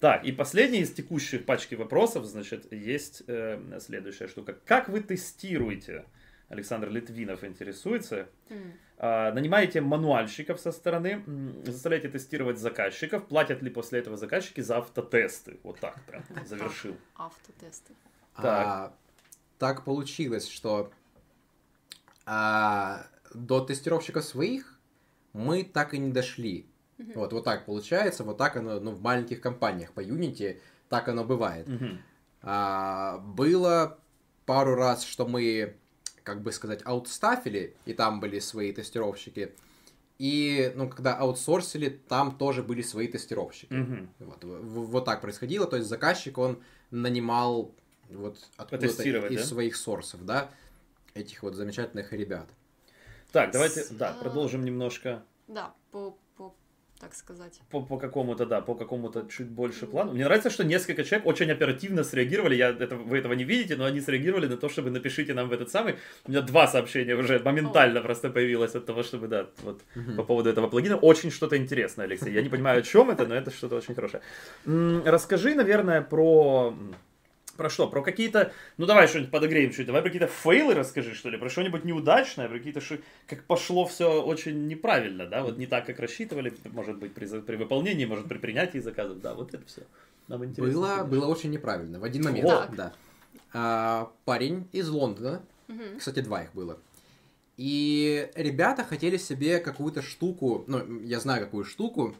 Так, 0.00 0.24
и 0.24 0.32
последний 0.32 0.80
из 0.80 0.92
текущих 0.92 1.44
пачки 1.44 1.76
вопросов, 1.76 2.24
значит, 2.24 2.72
есть 2.72 3.22
э, 3.28 3.78
следующая 3.80 4.26
штука. 4.26 4.56
Как 4.64 4.88
вы 4.88 5.00
тестируете? 5.00 6.04
Александр 6.48 6.90
Литвинов 6.90 7.44
интересуется. 7.44 8.26
А, 8.98 9.32
нанимаете 9.32 9.80
мануальщиков 9.80 10.60
со 10.60 10.70
стороны, 10.70 11.22
заставляете 11.64 12.08
тестировать 12.08 12.58
заказчиков, 12.58 13.26
платят 13.26 13.62
ли 13.62 13.70
после 13.70 14.00
этого 14.00 14.16
заказчики 14.16 14.60
за 14.60 14.76
автотесты? 14.76 15.58
Вот 15.62 15.80
так 15.80 16.00
прям 16.04 16.22
завершил. 16.46 16.96
Автотесты. 17.16 17.94
А, 18.34 18.94
так 19.58 19.84
получилось, 19.84 20.48
что 20.48 20.90
а, 22.26 23.06
до 23.34 23.60
тестировщиков 23.60 24.24
своих 24.24 24.78
мы 25.32 25.64
так 25.64 25.94
и 25.94 25.98
не 25.98 26.12
дошли. 26.12 26.66
Мгм. 26.98 27.12
Вот, 27.14 27.32
вот 27.32 27.44
так 27.44 27.66
получается, 27.66 28.24
вот 28.24 28.38
так 28.38 28.56
оно, 28.56 28.80
ну, 28.80 28.92
в 28.92 29.02
маленьких 29.02 29.40
компаниях 29.40 29.92
по 29.92 30.00
Unity 30.00 30.60
так 30.88 31.08
оно 31.08 31.24
бывает. 31.24 31.66
Мгм. 31.66 32.00
А, 32.42 33.18
было 33.18 33.98
пару 34.46 34.74
раз, 34.74 35.04
что 35.04 35.26
мы, 35.26 35.76
как 36.22 36.42
бы 36.42 36.52
сказать, 36.52 36.80
аутстафили, 36.84 37.76
и 37.86 37.94
там 37.94 38.20
были 38.20 38.38
свои 38.40 38.72
тестировщики. 38.72 39.54
И, 40.18 40.72
ну, 40.76 40.88
когда 40.88 41.16
аутсорсили, 41.16 41.88
там 41.88 42.36
тоже 42.36 42.62
были 42.62 42.82
свои 42.82 43.08
тестировщики. 43.08 43.72
Мгм. 43.72 44.08
Вот, 44.20 44.44
вот 44.44 45.04
так 45.04 45.20
происходило. 45.20 45.66
То 45.66 45.76
есть 45.76 45.88
заказчик, 45.88 46.38
он 46.38 46.62
нанимал 46.90 47.74
вот 48.16 48.38
откуда-то 48.56 49.02
из 49.28 49.40
да? 49.40 49.44
своих 49.46 49.76
сорсов, 49.76 50.24
да, 50.24 50.50
этих 51.14 51.42
вот 51.42 51.54
замечательных 51.54 52.12
ребят. 52.12 52.48
Так, 53.32 53.50
давайте, 53.52 53.82
С- 53.82 53.88
да, 53.90 54.10
а. 54.10 54.22
продолжим 54.22 54.64
немножко 54.64 55.22
Да, 55.48 55.72
по, 55.90 56.16
по, 56.36 56.54
так 57.00 57.14
сказать. 57.14 57.60
по, 57.70 57.80
по 57.80 57.96
какому-то, 57.96 58.44
да, 58.44 58.60
по 58.60 58.74
какому-то 58.74 59.26
чуть 59.30 59.48
больше 59.48 59.86
плану. 59.86 60.12
Мне 60.12 60.24
нравится, 60.24 60.50
что 60.50 60.64
несколько 60.64 61.02
человек 61.02 61.26
очень 61.26 61.50
оперативно 61.50 62.04
среагировали. 62.04 62.56
Я 62.56 62.68
это, 62.70 62.94
вы 62.96 63.16
этого 63.18 63.32
не 63.32 63.44
видите, 63.44 63.76
но 63.76 63.86
они 63.86 64.02
среагировали 64.02 64.46
на 64.48 64.58
то, 64.58 64.68
чтобы 64.68 64.90
напишите 64.90 65.32
нам 65.32 65.48
в 65.48 65.52
этот 65.52 65.70
самый. 65.70 65.96
У 66.26 66.30
меня 66.30 66.42
два 66.42 66.66
сообщения 66.66 67.14
уже 67.14 67.38
моментально 67.38 68.02
просто 68.02 68.28
появилось 68.28 68.74
от 68.74 68.84
того, 68.84 69.02
чтобы, 69.02 69.28
да, 69.28 69.46
вот 69.62 69.80
по 70.16 70.24
поводу 70.24 70.50
этого 70.50 70.68
плагина. 70.68 70.96
Очень 70.96 71.30
что-то 71.30 71.56
интересное, 71.56 72.04
Алексей. 72.04 72.32
Я 72.34 72.42
не 72.42 72.50
понимаю, 72.50 72.80
о 72.80 72.82
чем 72.82 73.08
это, 73.10 73.26
но 73.26 73.34
это 73.34 73.50
что-то 73.50 73.76
очень 73.76 73.94
хорошее. 73.94 74.22
Расскажи, 74.66 75.54
наверное, 75.54 76.02
про 76.02 76.74
Про 77.56 77.68
что? 77.70 77.86
Про 77.88 78.02
какие-то... 78.02 78.52
Ну 78.78 78.86
давай 78.86 79.06
что-нибудь 79.08 79.30
подогреем 79.30 79.70
чуть. 79.72 79.86
Давай 79.86 80.00
про 80.02 80.08
какие-то 80.08 80.26
фейлы 80.32 80.74
расскажи, 80.74 81.14
что 81.14 81.28
ли. 81.30 81.36
Про 81.38 81.50
что-нибудь 81.50 81.84
неудачное, 81.84 82.48
про 82.48 82.56
какие-то... 82.58 82.80
ши- 82.80 83.02
Как 83.26 83.44
пошло 83.44 83.84
все 83.86 84.22
очень 84.22 84.66
неправильно, 84.68 85.26
да? 85.26 85.42
Вот 85.42 85.58
не 85.58 85.66
так, 85.66 85.84
как 85.86 85.98
рассчитывали, 86.00 86.52
может 86.72 86.98
быть, 86.98 87.12
при, 87.14 87.26
при 87.40 87.56
выполнении, 87.56 88.04
может, 88.06 88.26
при 88.28 88.38
принятии 88.38 88.78
заказов. 88.78 89.20
Да, 89.20 89.34
вот 89.34 89.52
это 89.54 89.64
все. 89.66 89.82
Нам 90.28 90.44
интересно. 90.44 90.72
Было, 90.74 90.86
конечно. 90.88 91.04
было 91.06 91.26
очень 91.26 91.50
неправильно. 91.50 92.00
В 92.00 92.04
один 92.04 92.24
момент, 92.24 92.48
Так. 92.48 92.74
да. 92.76 92.92
А, 93.52 94.10
парень 94.24 94.66
из 94.72 94.88
Лондона, 94.88 95.42
Мгм. 95.68 95.98
кстати, 95.98 96.20
два 96.20 96.42
их 96.44 96.52
было. 96.54 96.78
И 97.58 98.30
ребята 98.34 98.82
хотели 98.82 99.18
себе 99.18 99.58
какую-то 99.58 100.00
штуку, 100.00 100.64
ну, 100.66 101.00
я 101.02 101.20
знаю 101.20 101.44
какую 101.44 101.64
штуку, 101.64 102.14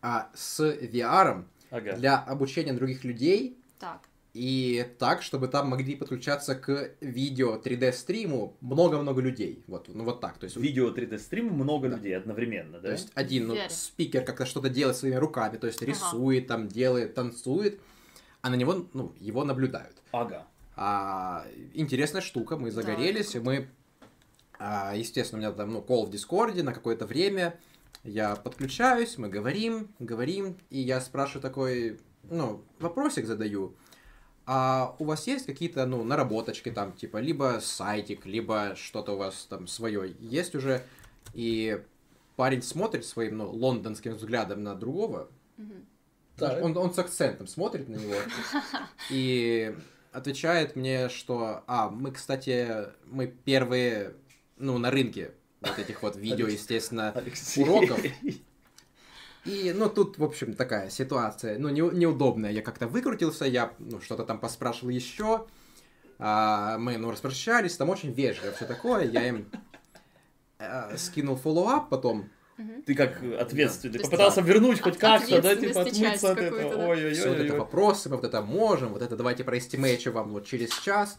а, 0.00 0.30
с 0.34 0.60
VR 0.60 1.44
Ага. 1.70 1.92
для 1.92 2.18
обучения 2.18 2.72
других 2.72 3.04
людей 3.04 3.56
Так. 3.78 4.00
И 4.34 4.86
так, 4.98 5.22
чтобы 5.22 5.48
там 5.48 5.68
могли 5.68 5.94
подключаться 5.94 6.54
к 6.54 6.92
видео 7.00 7.56
3D 7.58 7.92
стриму 7.92 8.56
много-много 8.60 9.20
людей. 9.20 9.62
Вот, 9.66 9.88
ну 9.88 10.04
вот 10.04 10.20
так. 10.20 10.38
То 10.38 10.44
есть, 10.44 10.56
Видео 10.56 10.90
3D 10.90 11.18
стрим 11.18 11.52
много 11.52 11.88
Да. 11.88 11.96
людей 11.96 12.16
одновременно, 12.16 12.78
да? 12.80 12.88
то 12.88 12.92
есть 12.92 13.10
один 13.14 13.48
ну, 13.48 13.56
спикер 13.68 14.24
как-то 14.24 14.46
что-то 14.46 14.70
делает 14.70 14.96
своими 14.96 15.16
руками, 15.16 15.58
то 15.58 15.66
есть 15.66 15.82
рисует, 15.82 16.46
там 16.46 16.68
делает, 16.68 17.14
танцует, 17.14 17.78
а 18.40 18.48
на 18.48 18.54
него, 18.54 18.86
ну, 18.94 19.12
его 19.20 19.44
наблюдают. 19.44 19.96
Ага. 20.12 20.46
А, 20.76 21.46
интересная 21.74 22.22
штука, 22.22 22.56
мы 22.56 22.70
загорелись, 22.70 23.34
и 23.34 23.38
мы, 23.38 23.68
а, 24.58 24.94
естественно, 24.96 25.40
у 25.40 25.42
меня 25.42 25.52
там, 25.52 25.70
ну, 25.70 25.82
кол 25.82 26.06
в 26.06 26.10
Дискорде 26.10 26.62
на 26.62 26.72
какое-то 26.72 27.06
время, 27.06 27.58
я 28.02 28.34
подключаюсь, 28.34 29.18
мы 29.18 29.28
говорим, 29.28 29.88
говорим, 29.98 30.56
и 30.70 30.80
я 30.80 31.02
спрашиваю 31.02 31.42
такой, 31.42 32.00
ну, 32.24 32.64
вопросик 32.80 33.26
задаю, 33.26 33.76
а 34.46 34.96
у 34.98 35.04
вас 35.04 35.26
есть 35.26 35.46
какие-то, 35.46 35.86
ну, 35.86 36.02
наработочки 36.04 36.70
там, 36.70 36.92
типа, 36.92 37.18
либо 37.18 37.58
сайтик, 37.62 38.26
либо 38.26 38.74
что-то 38.76 39.12
у 39.12 39.16
вас 39.16 39.46
там 39.48 39.66
свое 39.66 40.14
есть 40.18 40.54
уже, 40.54 40.82
и 41.32 41.82
парень 42.36 42.62
смотрит 42.62 43.04
своим, 43.04 43.38
ну, 43.38 43.50
лондонским 43.50 44.14
взглядом 44.14 44.62
на 44.62 44.74
другого, 44.74 45.28
Мгм. 45.56 45.86
Так. 46.36 46.62
он, 46.62 46.76
он 46.76 46.92
с 46.92 46.98
акцентом 46.98 47.46
смотрит 47.46 47.88
на 47.88 47.96
него 47.96 48.16
и 49.10 49.76
отвечает 50.12 50.76
мне, 50.76 51.08
что, 51.08 51.62
а, 51.66 51.88
мы, 51.88 52.10
кстати, 52.10 52.86
мы 53.06 53.26
первые, 53.26 54.14
ну, 54.56 54.78
на 54.78 54.90
рынке 54.90 55.32
вот 55.60 55.78
этих 55.78 56.02
вот 56.02 56.16
видео, 56.16 56.48
естественно, 56.48 57.14
уроков. 57.56 58.00
И, 59.44 59.72
ну, 59.76 59.88
тут, 59.90 60.18
в 60.18 60.24
общем, 60.24 60.54
такая 60.54 60.88
ситуация, 60.90 61.58
ну, 61.58 61.68
не- 61.68 61.80
неудобная. 61.98 62.50
Я 62.52 62.62
как-то 62.62 62.86
выкрутился, 62.86 63.44
я, 63.44 63.72
ну, 63.78 64.00
что-то 64.00 64.24
там 64.24 64.38
поспрашивал 64.38 64.90
еще. 64.90 65.46
А, 66.18 66.78
мы, 66.78 66.96
ну, 66.98 67.10
распрощались, 67.10 67.76
там 67.76 67.90
очень 67.90 68.12
вежливо 68.12 68.52
все 68.52 68.66
такое. 68.66 69.04
Я 69.04 69.26
им 69.28 69.50
э, 70.58 70.96
скинул 70.96 71.36
follow-up 71.36 71.88
потом. 71.88 72.28
Ты 72.86 72.94
как 72.94 73.20
ответственный, 73.40 73.94
есть 73.94 74.04
попытался 74.04 74.40
вернуть 74.40 74.80
хоть 74.80 74.94
от- 74.94 75.00
как-то, 75.00 75.42
да, 75.42 75.56
типа 75.56 75.80
отмыться 75.80 76.30
от 76.32 76.38
этого. 76.38 76.76
да. 76.76 76.88
Ой-ой-ой. 76.90 77.14
Все 77.14 77.28
вот 77.30 77.38
это 77.38 77.56
вопросы, 77.56 78.08
мы 78.08 78.16
вот 78.16 78.24
это 78.24 78.40
можем, 78.42 78.92
вот 78.92 79.02
это 79.02 79.16
давайте 79.16 79.42
проэстимейчу 79.42 80.12
вам 80.12 80.28
вот 80.30 80.46
через 80.46 80.70
час. 80.78 81.18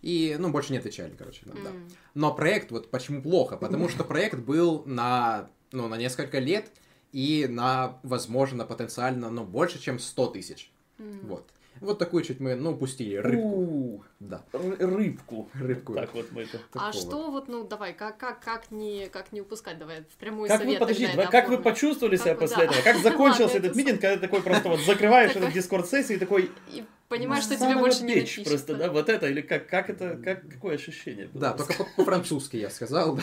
И, 0.00 0.34
ну, 0.40 0.50
больше 0.50 0.72
не 0.72 0.78
отвечали, 0.78 1.14
короче, 1.16 1.42
нам, 1.44 1.62
да. 1.62 1.70
М. 1.70 1.88
Но 2.14 2.34
проект, 2.34 2.72
вот 2.72 2.90
почему 2.90 3.22
плохо? 3.22 3.56
Потому 3.56 3.88
что 3.88 4.02
проект 4.02 4.40
был 4.40 4.82
на, 4.84 5.48
ну, 5.70 5.86
на 5.86 5.94
несколько 5.96 6.40
лет 6.40 6.72
и 7.12 7.46
на, 7.48 7.98
возможно, 8.02 8.64
потенциально, 8.64 9.30
ну, 9.30 9.44
больше, 9.44 9.78
чем 9.80 9.98
100 9.98 10.26
тысяч. 10.28 10.70
М. 10.98 11.20
Вот. 11.24 11.44
Вот 11.80 11.98
такую 11.98 12.22
чуть 12.22 12.38
мы, 12.38 12.54
ну, 12.54 12.72
упустили 12.72 13.16
рыбку. 13.16 13.48
У, 13.48 14.04
Да, 14.20 14.42
Рыбку. 14.52 15.48
рыбку. 15.54 15.94
Так 15.94 16.14
вот 16.14 16.30
мы 16.30 16.42
это. 16.42 16.58
А 16.74 16.78
такого. 16.78 16.92
что 16.92 17.30
вот, 17.30 17.48
ну, 17.48 17.64
давай, 17.66 17.92
как, 17.94 18.18
как, 18.18 18.40
как, 18.40 18.70
не, 18.70 19.08
как 19.08 19.32
не 19.32 19.40
упускать? 19.40 19.78
Давай 19.78 20.02
в 20.02 20.16
прямой 20.18 20.48
Как 20.48 20.60
вы, 20.60 20.64
совет 20.66 20.78
подожди, 20.80 21.06
тогда 21.06 21.22
давай, 21.24 21.28
это 21.28 21.32
как 21.32 21.48
вы 21.50 21.58
почувствовали 21.62 22.16
себя 22.16 22.34
Как 22.34 22.40
вы- 22.40 22.40
после 22.46 22.56
да. 22.58 22.64
этого? 22.64 22.82
Как 22.84 22.96
закончился 23.02 23.56
этот 23.58 23.70
это 23.72 23.78
митинг, 23.78 24.00
когда 24.00 24.16
ты 24.16 24.20
такой 24.20 24.42
просто 24.42 24.68
вот 24.68 24.80
закрываешь 24.86 25.32
этот 25.34 25.52
дискорд-сессию 25.52 26.18
и 26.18 26.20
такой... 26.20 26.50
И 26.70 26.84
понимаешь, 27.08 27.42
что 27.44 27.54
тебе 27.56 27.64
«Заново 27.66 27.80
больше 27.80 28.04
не 28.04 28.14
напишут. 28.16 28.44
просто, 28.46 28.74
да, 28.76 28.90
вот 28.92 29.08
это, 29.08 29.26
или 29.28 29.40
как, 29.40 29.66
как 29.66 29.90
это, 29.90 30.16
как, 30.22 30.46
какое 30.48 30.76
ощущение 30.76 31.26
было? 31.28 31.40
Да, 31.40 31.52
только 31.54 31.72
по- 31.74 31.84
по-французски 31.96 32.58
я 32.58 32.70
сказал, 32.70 33.18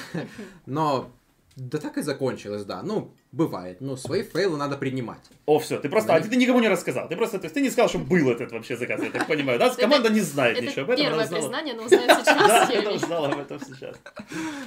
но 0.65 1.09
да 1.55 1.77
так 1.77 1.97
и 1.97 2.01
закончилось, 2.01 2.63
да. 2.63 2.81
Ну, 2.83 3.13
бывает, 3.33 3.81
ну, 3.81 3.97
свои 3.97 4.23
фейлы 4.23 4.57
надо 4.57 4.77
принимать. 4.77 5.29
О, 5.45 5.59
все, 5.59 5.77
ты 5.79 5.89
просто, 5.89 6.09
Да. 6.09 6.15
а 6.15 6.21
ты, 6.21 6.29
ты 6.29 6.35
никому 6.37 6.59
не 6.59 6.69
рассказал, 6.69 7.09
ты 7.09 7.17
просто, 7.17 7.37
то 7.39 7.45
есть 7.45 7.53
ты 7.53 7.61
не 7.61 7.69
сказал, 7.69 7.89
что 7.89 7.99
был 7.99 8.29
этот 8.29 8.51
вообще 8.51 8.77
заказ, 8.77 9.01
я 9.03 9.09
так 9.11 9.27
понимаю, 9.27 9.59
да? 9.59 9.73
Команда 9.75 10.09
не 10.09 10.21
знает 10.21 10.61
ничего 10.61 10.83
об 10.83 10.89
этом, 10.91 11.05
она 11.07 11.17
первое 11.25 11.41
признание, 11.41 11.73
но 11.73 11.83
узнает 11.83 12.07
Да, 12.07 12.23
сейчас. 12.23 12.69
я 12.69 12.75
это 12.75 12.83
имею. 12.85 12.95
узнала 12.95 13.27
об 13.29 13.39
этом 13.39 13.59
сейчас. 13.59 13.95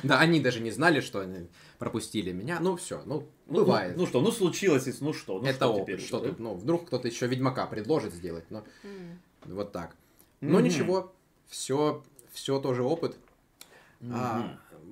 Да, 0.02 0.18
они 0.20 0.40
даже 0.40 0.60
не 0.60 0.70
знали, 0.70 1.00
что 1.00 1.20
они 1.20 1.48
пропустили 1.78 2.32
меня. 2.32 2.58
Ну, 2.60 2.76
все, 2.76 3.02
ну, 3.06 3.26
бывает. 3.46 3.96
Ну, 3.96 4.02
ну 4.02 4.06
что, 4.08 4.20
ну 4.20 4.30
случилось, 4.30 4.86
и 4.86 4.92
ну 5.00 5.12
что, 5.14 5.38
ну 5.40 5.46
это 5.46 5.68
опыт, 5.68 6.00
что 6.00 6.20
да? 6.20 6.28
тут, 6.28 6.40
ну, 6.40 6.54
вдруг 6.54 6.86
кто-то 6.88 7.08
еще 7.08 7.26
Ведьмака 7.26 7.66
предложит 7.66 8.12
сделать, 8.12 8.44
но 8.50 8.64
вот 9.46 9.72
так. 9.72 9.96
Но 10.40 10.60
ничего, 10.60 11.12
все, 11.48 12.02
все 12.32 12.58
тоже 12.60 12.82
опыт. 12.82 13.16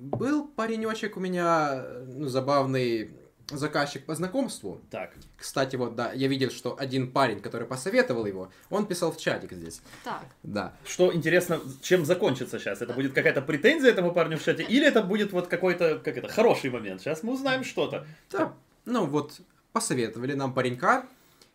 Был 0.01 0.47
паренечек 0.47 1.15
у 1.15 1.19
меня, 1.19 1.85
ну, 2.07 2.27
забавный 2.27 3.11
заказчик 3.51 4.03
по 4.03 4.15
знакомству. 4.15 4.81
Так, 4.89 5.13
Кстати, 5.37 5.75
вот, 5.75 5.93
да, 5.95 6.11
я 6.13 6.27
видел, 6.27 6.49
что 6.49 6.75
один 6.79 7.11
парень, 7.11 7.39
который 7.39 7.67
посоветовал 7.67 8.25
его, 8.25 8.49
он 8.71 8.87
писал 8.87 9.11
в 9.11 9.17
чатик 9.17 9.51
здесь. 9.53 9.79
Так, 10.03 10.25
Да. 10.41 10.73
что 10.85 11.13
интересно, 11.13 11.59
чем 11.83 12.03
закончится 12.03 12.57
сейчас? 12.57 12.81
Это 12.81 12.93
будет 12.93 13.13
какая-то 13.13 13.43
претензия 13.43 13.91
этому 13.91 14.11
парню 14.11 14.39
в 14.39 14.43
чате, 14.43 14.63
или 14.63 14.87
это 14.87 15.03
будет 15.03 15.33
вот 15.33 15.47
какой-то, 15.47 15.99
как 15.99 16.17
это, 16.17 16.29
хороший 16.29 16.71
момент? 16.71 17.01
Сейчас 17.01 17.21
мы 17.21 17.33
узнаем 17.33 17.63
что-то. 17.63 18.07
Да, 18.31 18.55
ну 18.85 19.05
вот, 19.05 19.39
посоветовали 19.71 20.33
нам 20.33 20.55
паренька, 20.55 21.05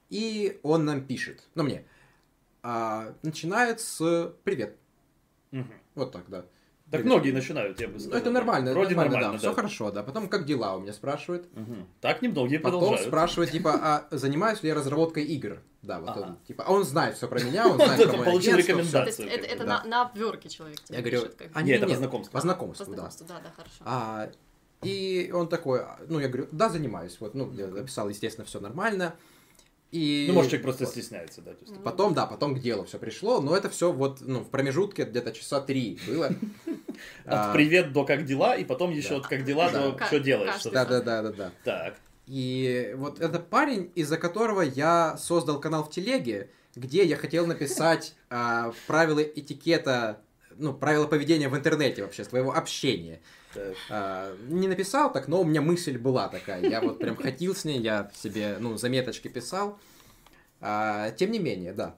и 0.08 0.60
он 0.62 0.84
нам 0.84 1.04
пишет, 1.04 1.42
ну 1.56 1.64
мне, 1.64 1.84
а, 2.62 3.12
начинает 3.22 3.80
с 3.80 4.32
«Привет». 4.44 4.76
Мгм. 5.50 5.72
Вот 5.96 6.12
так, 6.12 6.28
да. 6.28 6.44
Так 6.88 7.00
Привет. 7.00 7.06
многие 7.06 7.32
начинают, 7.32 7.80
я 7.80 7.88
бы 7.88 7.94
Ну, 7.94 7.98
сказал. 7.98 8.18
это 8.20 8.30
нормально, 8.30 8.72
Вроде 8.72 8.90
нормально, 8.94 9.12
нормально, 9.14 9.32
да, 9.32 9.38
все 9.38 9.52
хорошо, 9.54 9.90
да. 9.90 10.04
Потом, 10.04 10.28
как 10.28 10.44
дела 10.44 10.76
у 10.76 10.80
меня 10.80 10.92
спрашивают. 10.92 11.48
Мгм. 11.56 11.84
Так 12.00 12.22
немногие 12.22 12.60
Потом 12.60 12.78
продолжают. 12.78 13.08
спрашивает, 13.08 13.50
типа, 13.50 13.72
а 13.82 14.06
занимаюсь 14.16 14.62
ли 14.62 14.68
я 14.68 14.76
разработкой 14.76 15.24
игр? 15.24 15.58
Да, 15.82 15.98
вот 15.98 16.10
Ага. 16.10 16.20
он, 16.20 16.36
типа, 16.46 16.62
а 16.64 16.72
он 16.72 16.84
знает 16.84 17.16
все 17.16 17.26
про 17.26 17.42
меня, 17.42 17.66
он 17.66 17.74
знает 17.76 18.04
про 18.08 18.16
мое 18.16 18.24
получил 18.24 18.56
рекомендацию. 18.56 19.26
то 19.28 19.34
есть 19.34 19.46
это, 19.48 19.64
на, 19.64 20.02
обверке 20.02 20.48
человек 20.48 20.80
тебе 20.80 20.98
Я 20.98 21.02
говорю, 21.02 21.28
а 21.54 21.62
Нет, 21.62 21.82
это 21.82 21.88
по 21.88 21.96
знакомству. 21.96 22.32
По 22.32 22.40
знакомству, 22.40 22.94
да. 22.94 23.10
да, 23.26 23.40
да, 23.42 23.50
хорошо. 23.56 23.82
А, 23.84 24.30
и 24.82 25.32
он 25.34 25.48
такой, 25.48 25.80
а, 25.80 25.98
ну, 26.08 26.20
я 26.20 26.28
говорю, 26.28 26.46
да, 26.52 26.68
занимаюсь. 26.68 27.16
Вот, 27.18 27.34
ну, 27.34 27.50
я 27.54 27.66
написал, 27.66 28.08
естественно, 28.08 28.44
все 28.46 28.60
нормально. 28.60 29.16
И 29.92 30.26
Ну, 30.28 30.34
может, 30.34 30.50
человек 30.50 30.64
просто 30.64 30.84
вот. 30.84 30.90
стесняется, 30.92 31.42
да. 31.42 31.52
есть. 31.52 31.82
Потом, 31.82 32.12
да, 32.12 32.26
потом 32.26 32.54
к 32.56 32.58
делу 32.58 32.84
все 32.84 32.98
пришло, 32.98 33.40
но 33.40 33.56
это 33.56 33.70
все 33.70 33.92
вот, 33.92 34.20
ну, 34.20 34.40
в 34.40 34.50
промежутке 34.50 35.04
где-то 35.04 35.32
часа 35.32 35.60
три 35.60 35.98
было. 36.06 36.30
От 37.24 37.52
привет 37.52 37.92
до 37.92 38.04
как 38.04 38.24
дела, 38.24 38.56
и 38.56 38.64
потом 38.64 38.90
еще 38.90 39.16
от 39.16 39.26
как 39.26 39.44
дела 39.44 39.70
Да. 39.70 39.90
до 39.92 40.04
что 40.06 40.18
делаешь. 40.18 40.62
Да, 40.64 40.84
да, 40.84 41.00
да, 41.00 41.22
да, 41.22 41.32
да. 41.32 41.52
Так. 41.64 41.94
И 42.26 42.92
вот 42.96 43.20
это 43.20 43.38
парень, 43.38 43.92
из-за 43.94 44.16
которого 44.16 44.62
я 44.62 45.16
создал 45.18 45.60
канал 45.60 45.84
в 45.84 45.90
телеге, 45.90 46.50
где 46.74 47.04
я 47.04 47.16
хотел 47.16 47.46
написать 47.46 48.14
а, 48.30 48.72
правила 48.86 49.20
этикета, 49.20 50.20
ну, 50.56 50.74
правила 50.74 51.06
поведения 51.06 51.48
в 51.48 51.56
интернете 51.56 52.02
вообще, 52.02 52.24
своего 52.24 52.52
общения. 52.52 53.20
А, 53.90 54.34
не 54.48 54.68
написал 54.68 55.12
так, 55.12 55.28
но 55.28 55.40
у 55.40 55.44
меня 55.44 55.60
мысль 55.62 55.96
была 55.98 56.28
такая. 56.28 56.62
Я 56.68 56.80
вот 56.80 56.98
прям 56.98 57.16
хотел 57.16 57.54
с 57.54 57.64
ней, 57.64 57.80
я 57.80 58.10
себе, 58.14 58.56
ну, 58.60 58.76
заметочки 58.76 59.28
писал. 59.28 59.78
А, 60.60 61.10
тем 61.12 61.30
не 61.30 61.38
менее, 61.38 61.72
да. 61.72 61.94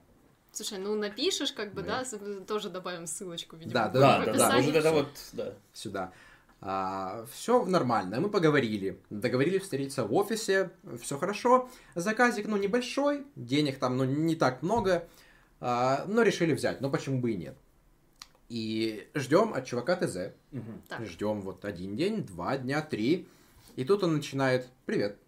Слушай, 0.53 0.79
ну 0.79 0.95
напишешь, 0.95 1.53
как 1.53 1.73
бы, 1.73 1.83
Ну, 1.83 1.89
да, 1.89 2.05
с- 2.05 2.19
тоже 2.47 2.69
добавим 2.71 3.07
ссылочку, 3.07 3.57
видимо. 3.57 3.73
Да, 3.73 3.89
Да, 3.89 4.25
да, 4.25 4.33
да. 4.33 4.61
Вот 4.61 4.75
это 4.75 4.93
вот, 4.93 5.09
да. 5.33 5.55
Сюда. 5.73 6.13
все 7.33 7.65
нормально, 7.65 8.21
мы 8.21 8.29
поговорили. 8.31 8.99
Договорились 9.11 9.63
встретиться 9.63 10.05
в 10.05 10.13
офисе, 10.15 10.71
все 11.01 11.19
хорошо. 11.19 11.69
Заказик, 11.95 12.47
ну, 12.49 12.57
небольшой, 12.57 13.25
денег 13.37 13.79
там, 13.79 13.97
ну, 13.97 14.05
не 14.05 14.35
так 14.35 14.63
много, 14.63 15.07
а, 15.61 16.05
но 16.09 16.23
решили 16.23 16.53
взять, 16.53 16.81
но 16.81 16.91
почему 16.91 17.21
бы 17.21 17.33
и 17.33 17.37
нет. 17.37 17.57
И 18.49 19.07
ждем 19.15 19.53
от 19.53 19.67
чувака 19.67 19.97
ТЗ. 19.97 20.33
Так. 20.89 21.05
Ждем 21.05 21.43
вот 21.43 21.65
один 21.65 21.97
день, 21.97 22.25
два 22.25 22.57
дня, 22.57 22.81
три. 22.81 23.29
И 23.77 23.85
тут 23.85 24.03
он 24.03 24.15
начинает, 24.15 24.67
привет. 24.87 25.19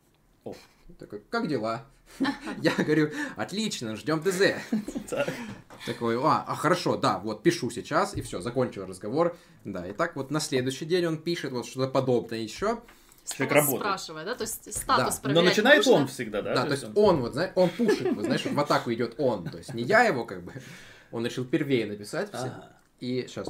О. 0.44 0.54
Такой, 0.98 1.22
как 1.28 1.46
дела? 1.46 1.86
Я 2.62 2.72
говорю, 2.76 3.10
отлично, 3.36 3.94
ждем 3.96 4.22
ТЗ. 4.22 4.54
Так. 5.08 5.28
Такой, 5.86 6.18
а, 6.18 6.44
а, 6.46 6.54
хорошо, 6.54 6.96
да, 6.96 7.18
вот 7.18 7.42
пишу 7.42 7.70
сейчас, 7.70 8.14
и 8.14 8.22
все, 8.22 8.40
закончил 8.40 8.86
разговор. 8.86 9.36
Да, 9.64 9.86
и 9.86 9.92
так 9.92 10.16
вот 10.16 10.30
на 10.30 10.40
следующий 10.40 10.84
день 10.84 11.06
он 11.06 11.18
пишет 11.18 11.52
вот 11.52 11.66
что-то 11.66 11.90
подобное 11.90 12.38
еще. 12.38 12.80
Человек 13.24 13.54
работает. 13.54 13.80
спрашивает, 13.82 14.26
да, 14.26 14.34
то 14.34 14.42
есть 14.42 14.74
статус 14.74 15.20
Да. 15.20 15.30
Но 15.30 15.42
начинает 15.42 15.78
нужно. 15.78 15.92
он 15.92 16.06
всегда, 16.08 16.42
да? 16.42 16.54
Да, 16.54 16.64
то 16.64 16.72
есть 16.72 16.86
он, 16.94 17.20
вот, 17.20 17.34
знаешь, 17.34 17.52
он 17.54 17.68
пушит, 17.70 18.12
вот, 18.14 18.24
знаешь, 18.24 18.44
в 18.44 18.58
атаку 18.58 18.92
идет 18.92 19.14
он. 19.18 19.44
То 19.48 19.58
есть 19.58 19.72
не 19.74 19.82
я 19.82 20.02
его, 20.02 20.24
как 20.24 20.42
бы. 20.42 20.52
Он 21.12 21.24
решил 21.24 21.44
первее 21.44 21.86
написать 21.86 22.28
все. 22.30 22.38
Ага. 22.38 22.79
И 23.00 23.24
сейчас. 23.26 23.48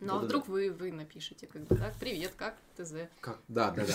Ну, 0.00 0.16
а 0.16 0.18
вдруг 0.18 0.48
вы, 0.48 0.70
вы 0.70 0.92
напишете, 0.92 1.46
как 1.46 1.62
бы, 1.66 1.74
так, 1.76 1.94
привет, 1.98 2.32
как 2.36 2.56
ТЗ? 2.76 2.92
Как? 3.20 3.38
Да, 3.48 3.70
да, 3.70 3.86
да. 3.86 3.94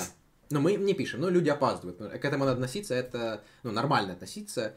Но 0.49 0.59
мы 0.59 0.73
не 0.75 0.93
пишем, 0.93 1.21
но 1.21 1.29
люди 1.29 1.49
опаздывают. 1.49 1.97
К 1.99 2.25
этому 2.25 2.43
надо 2.45 2.53
относиться, 2.53 2.93
это, 2.95 3.43
ну, 3.63 3.71
нормально 3.71 4.13
относиться. 4.13 4.73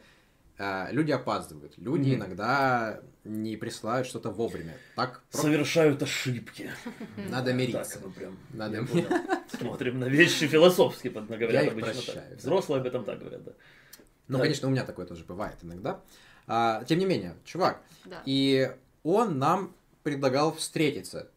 А, 0.57 0.87
Люди 0.91 1.11
опаздывают. 1.11 1.77
Люди 1.77 2.11
Мгм. 2.11 2.15
иногда 2.19 3.01
не 3.25 3.57
присылают 3.57 4.07
что-то 4.07 4.29
вовремя. 4.31 4.77
Так 4.95 5.21
про- 5.31 5.37
Совершают 5.41 6.01
ошибки. 6.01 6.71
надо 7.29 7.51
мириться. 7.51 7.95
Так, 7.95 8.03
ну 8.05 8.11
прям. 8.11 8.37
Надо. 8.53 8.87
Смотрим 9.59 9.99
на 9.99 10.05
вещи 10.05 10.47
философски, 10.47 11.09
под- 11.09 11.27
говорят 11.27 11.51
Я 11.51 11.63
их 11.63 11.71
обычно 11.73 11.91
прощаю. 11.91 12.29
так. 12.29 12.37
Взрослые 12.39 12.79
об 12.79 12.87
этом 12.87 13.03
так 13.03 13.19
говорят, 13.19 13.43
да. 13.43 13.51
Ну, 14.29 14.37
Да. 14.37 14.43
конечно, 14.43 14.69
у 14.69 14.71
меня 14.71 14.85
такое 14.85 15.05
тоже 15.05 15.25
бывает 15.25 15.57
иногда. 15.61 15.99
А, 16.47 16.85
Тем 16.85 16.99
не 16.99 17.05
менее, 17.05 17.35
чувак, 17.43 17.81
Да. 18.05 18.21
и 18.25 18.73
он 19.03 19.37
нам 19.39 19.75
предлагал 20.09 20.53
встретиться. 20.53 21.31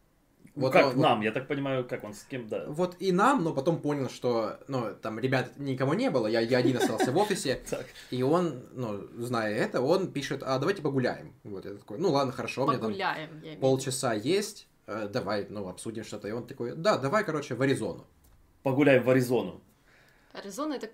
Ну, 0.55 0.63
Вот 0.65 0.73
как 0.73 0.87
он- 0.89 0.93
вот- 0.97 1.03
нам, 1.03 1.23
я 1.23 1.33
так 1.33 1.49
понимаю, 1.49 1.89
как 1.89 2.05
он 2.05 2.13
с 2.13 2.23
кем, 2.25 2.49
да. 2.49 2.67
Вот 2.69 2.97
и 2.99 3.13
нам, 3.13 3.43
но 3.43 3.55
потом 3.55 3.81
понял, 3.81 4.11
что, 4.11 4.59
ну, 4.69 4.95
там 5.01 5.19
ребят 5.19 5.57
никого 5.57 5.95
не 5.95 6.11
было, 6.11 6.27
я, 6.27 6.41
я 6.41 6.59
один 6.59 6.77
остался 6.77 7.11
в 7.11 7.17
офисе, 7.17 7.63
и 8.11 8.23
он, 8.23 8.63
ну, 8.73 9.09
зная 9.25 9.55
это, 9.55 9.81
он 9.81 10.13
пишет, 10.13 10.43
а 10.43 10.59
давайте 10.59 10.83
погуляем. 10.83 11.33
Вот 11.45 11.65
я 11.65 11.75
такой, 11.77 11.99
ну 11.99 12.11
ладно, 12.11 12.33
хорошо, 12.33 12.67
меня 12.67 12.79
там 12.79 12.93
полчаса 13.61 14.13
есть, 14.13 14.69
э, 14.87 15.09
давай, 15.11 15.47
ну, 15.49 15.67
обсудим 15.69 16.05
что-то. 16.05 16.29
И 16.29 16.33
он 16.33 16.47
такой, 16.47 16.75
да, 16.77 16.99
давай, 16.99 17.25
короче, 17.25 17.55
в 17.55 17.63
Аризону. 17.63 18.07
Погуляем 18.63 19.03
в 19.03 19.09
Аризону. 19.09 19.63
Аризона 20.35 20.75
это 20.75 20.91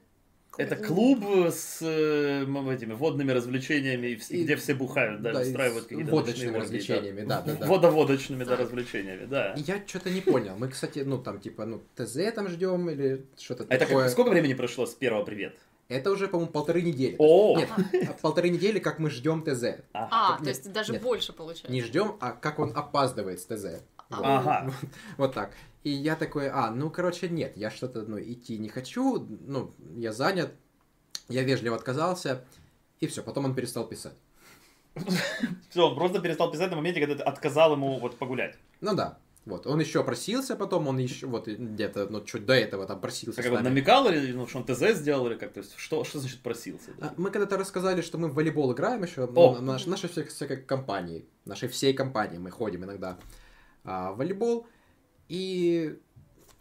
Это 0.57 0.77
клуб 0.77 1.25
с 1.51 1.79
э, 1.83 2.43
этими 2.43 2.93
водными 2.93 3.33
развлечениями, 3.33 4.09
и 4.09 4.15
И- 4.15 4.45
где 4.45 4.57
все 4.57 4.75
бухают, 4.75 5.23
да, 5.23 5.33
да, 5.33 5.41
устраивают 5.41 5.85
с 5.85 5.87
какие-то 5.89 6.11
водочными 6.11 6.57
развлечениями, 6.57 7.25
да, 7.25 7.43
да, 7.43 7.55
да. 7.55 7.67
Водоводочными, 7.67 8.45
да, 8.45 8.57
развлечениями, 8.57 9.27
да. 9.27 9.55
Я 9.57 9.83
что-то 9.87 10.11
не 10.11 10.21
понял. 10.21 10.57
Мы, 10.57 10.69
кстати, 10.69 11.01
ну, 11.01 11.19
там, 11.19 11.41
типа, 11.41 11.65
ну, 11.65 11.83
ТЗ 11.97 12.19
там 12.35 12.49
ждем 12.49 12.89
или 12.91 13.25
что-то 13.39 13.65
А 13.69 13.75
это 13.75 13.87
такое. 13.87 14.05
как, 14.05 14.13
сколько 14.13 14.31
времени 14.31 14.55
прошло 14.55 14.87
с 14.87 14.95
первого 14.95 15.25
привет? 15.25 15.57
Это 15.89 16.11
уже, 16.11 16.29
по-моему, 16.29 16.51
полторы 16.51 16.81
недели. 16.81 17.15
О! 17.19 17.59
Нет, 17.59 17.69
полторы 18.23 18.49
недели, 18.49 18.79
как 18.79 18.99
мы 18.99 19.11
ждем 19.11 19.43
ТЗ. 19.43 19.83
А, 19.93 20.33
так 20.33 20.43
то 20.43 20.49
есть 20.49 20.73
даже 20.73 20.95
больше 20.95 21.33
получается. 21.35 21.71
Не 21.71 21.83
ждем, 21.83 22.17
а 22.21 22.33
как 22.33 22.59
он 22.59 22.73
опаздывает 22.75 23.41
с 23.41 23.45
ТЗ. 23.45 23.83
Вот. 24.11 24.21
Ага. 24.23 24.71
Вот 25.17 25.35
так. 25.35 25.53
И 25.83 25.91
я 25.91 26.17
такой, 26.17 26.49
а, 26.49 26.71
ну, 26.71 26.91
короче, 26.91 27.29
нет, 27.29 27.57
я 27.57 27.71
что-то, 27.71 28.03
ну, 28.03 28.19
идти 28.19 28.59
не 28.59 28.69
хочу, 28.69 29.27
ну, 29.47 29.75
я 29.97 30.13
занят, 30.13 30.53
я 31.29 31.43
вежливо 31.43 31.77
отказался, 31.77 32.45
и 33.01 33.07
все, 33.07 33.23
потом 33.23 33.45
он 33.45 33.55
перестал 33.55 33.87
писать. 33.87 34.15
Все, 35.71 35.89
он 35.89 35.97
просто 35.97 36.21
перестал 36.21 36.51
писать 36.53 36.71
на 36.71 36.77
моменте, 36.77 37.01
когда 37.01 37.17
ты 37.17 37.23
отказал 37.23 37.73
ему 37.73 37.99
вот 37.99 38.17
погулять. 38.17 38.57
Ну 38.81 38.95
да, 38.95 39.19
вот, 39.45 39.67
он 39.67 39.81
еще 39.81 40.03
просился 40.05 40.57
потом, 40.57 40.89
он 40.89 40.99
еще, 40.99 41.27
вот, 41.27 41.49
где-то, 41.49 42.07
ну, 42.09 42.25
чуть 42.25 42.47
до 42.47 42.55
этого 42.55 42.87
там 42.87 43.01
просился 43.01 43.43
Как 43.43 43.53
он 43.53 43.63
намекал, 43.63 44.09
или 44.09 44.33
ну, 44.33 44.47
что 44.47 44.59
он 44.59 44.65
ТЗ 44.65 44.95
сделал, 44.95 45.27
или 45.27 45.35
как? 45.35 45.53
То 45.53 45.61
есть, 45.61 45.77
что, 45.77 46.05
что 46.05 46.19
значит 46.19 46.41
просился? 46.41 46.93
А, 47.01 47.13
Мы 47.19 47.31
когда-то 47.31 47.59
рассказали, 47.59 48.01
что 48.01 48.17
мы 48.17 48.29
в 48.29 48.35
волейбол 48.35 48.73
играем 48.73 49.03
еще, 49.03 49.25
О! 49.25 49.57
ну, 49.57 49.61
наш- 49.61 49.87
нашей 49.87 50.09
всей, 50.09 50.25
всякой 50.25 50.63
компании, 50.63 51.27
нашей 51.45 51.69
всей 51.69 51.93
компании 51.93 52.39
мы 52.39 52.51
ходим 52.51 52.85
иногда 52.85 53.19
а, 53.85 54.13
волейбол, 54.13 54.67
и 55.29 55.99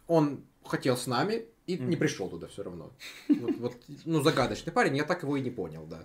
он 0.06 0.44
хотел 0.64 0.96
с 0.96 1.06
нами 1.06 1.46
и 1.66 1.76
Мгм. 1.76 1.90
не 1.90 1.96
пришел 1.96 2.28
туда 2.28 2.46
все 2.46 2.62
равно. 2.62 2.92
Вот, 3.28 3.56
вот, 3.56 3.74
ну, 4.04 4.22
загадочный 4.22 4.72
парень, 4.72 4.96
я 4.96 5.04
так 5.04 5.22
его 5.22 5.36
и 5.36 5.40
не 5.40 5.50
понял, 5.50 5.86
да. 5.86 6.04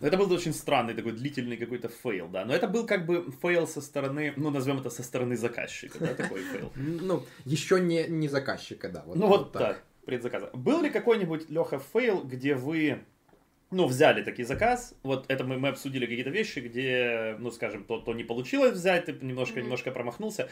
Это 0.00 0.16
был 0.16 0.32
очень 0.32 0.54
странный 0.54 0.94
такой 0.94 1.12
длительный 1.12 1.58
какой-то 1.58 1.88
фейл, 1.88 2.28
да. 2.28 2.44
Но 2.46 2.54
это 2.54 2.66
был 2.68 2.86
как 2.86 3.04
бы 3.04 3.30
фейл 3.42 3.66
со 3.66 3.80
стороны, 3.82 4.32
ну 4.36 4.50
назовем 4.50 4.80
это 4.80 4.88
со 4.90 5.02
стороны 5.02 5.36
заказчика, 5.36 5.98
да, 5.98 6.14
такой 6.14 6.40
фейл. 6.42 6.72
Ну, 6.76 7.22
еще 7.44 7.80
не, 7.80 8.06
не 8.08 8.28
заказчика, 8.28 8.88
да. 8.88 9.04
Ну 9.06 9.26
вот 9.26 9.52
так, 9.52 9.82
предзаказа. 10.06 10.50
Был 10.54 10.80
ли 10.82 10.90
какой-нибудь, 10.90 11.50
Леха, 11.50 11.78
фейл, 11.78 12.22
где 12.24 12.54
вы, 12.54 13.04
ну, 13.70 13.86
взяли 13.86 14.22
такой 14.22 14.44
заказ, 14.44 14.94
вот 15.02 15.26
это 15.28 15.44
мы, 15.44 15.58
мы 15.58 15.68
обсудили 15.68 16.06
какие-то 16.06 16.30
вещи, 16.30 16.58
где, 16.58 17.36
ну, 17.38 17.50
скажем, 17.50 17.84
то, 17.84 17.98
то 18.00 18.12
не 18.14 18.24
получилось 18.24 18.72
взять, 18.72 19.04
ты 19.06 19.12
немножко, 19.12 19.54
Мгм. 19.56 19.64
немножко 19.64 19.90
промахнулся. 19.92 20.48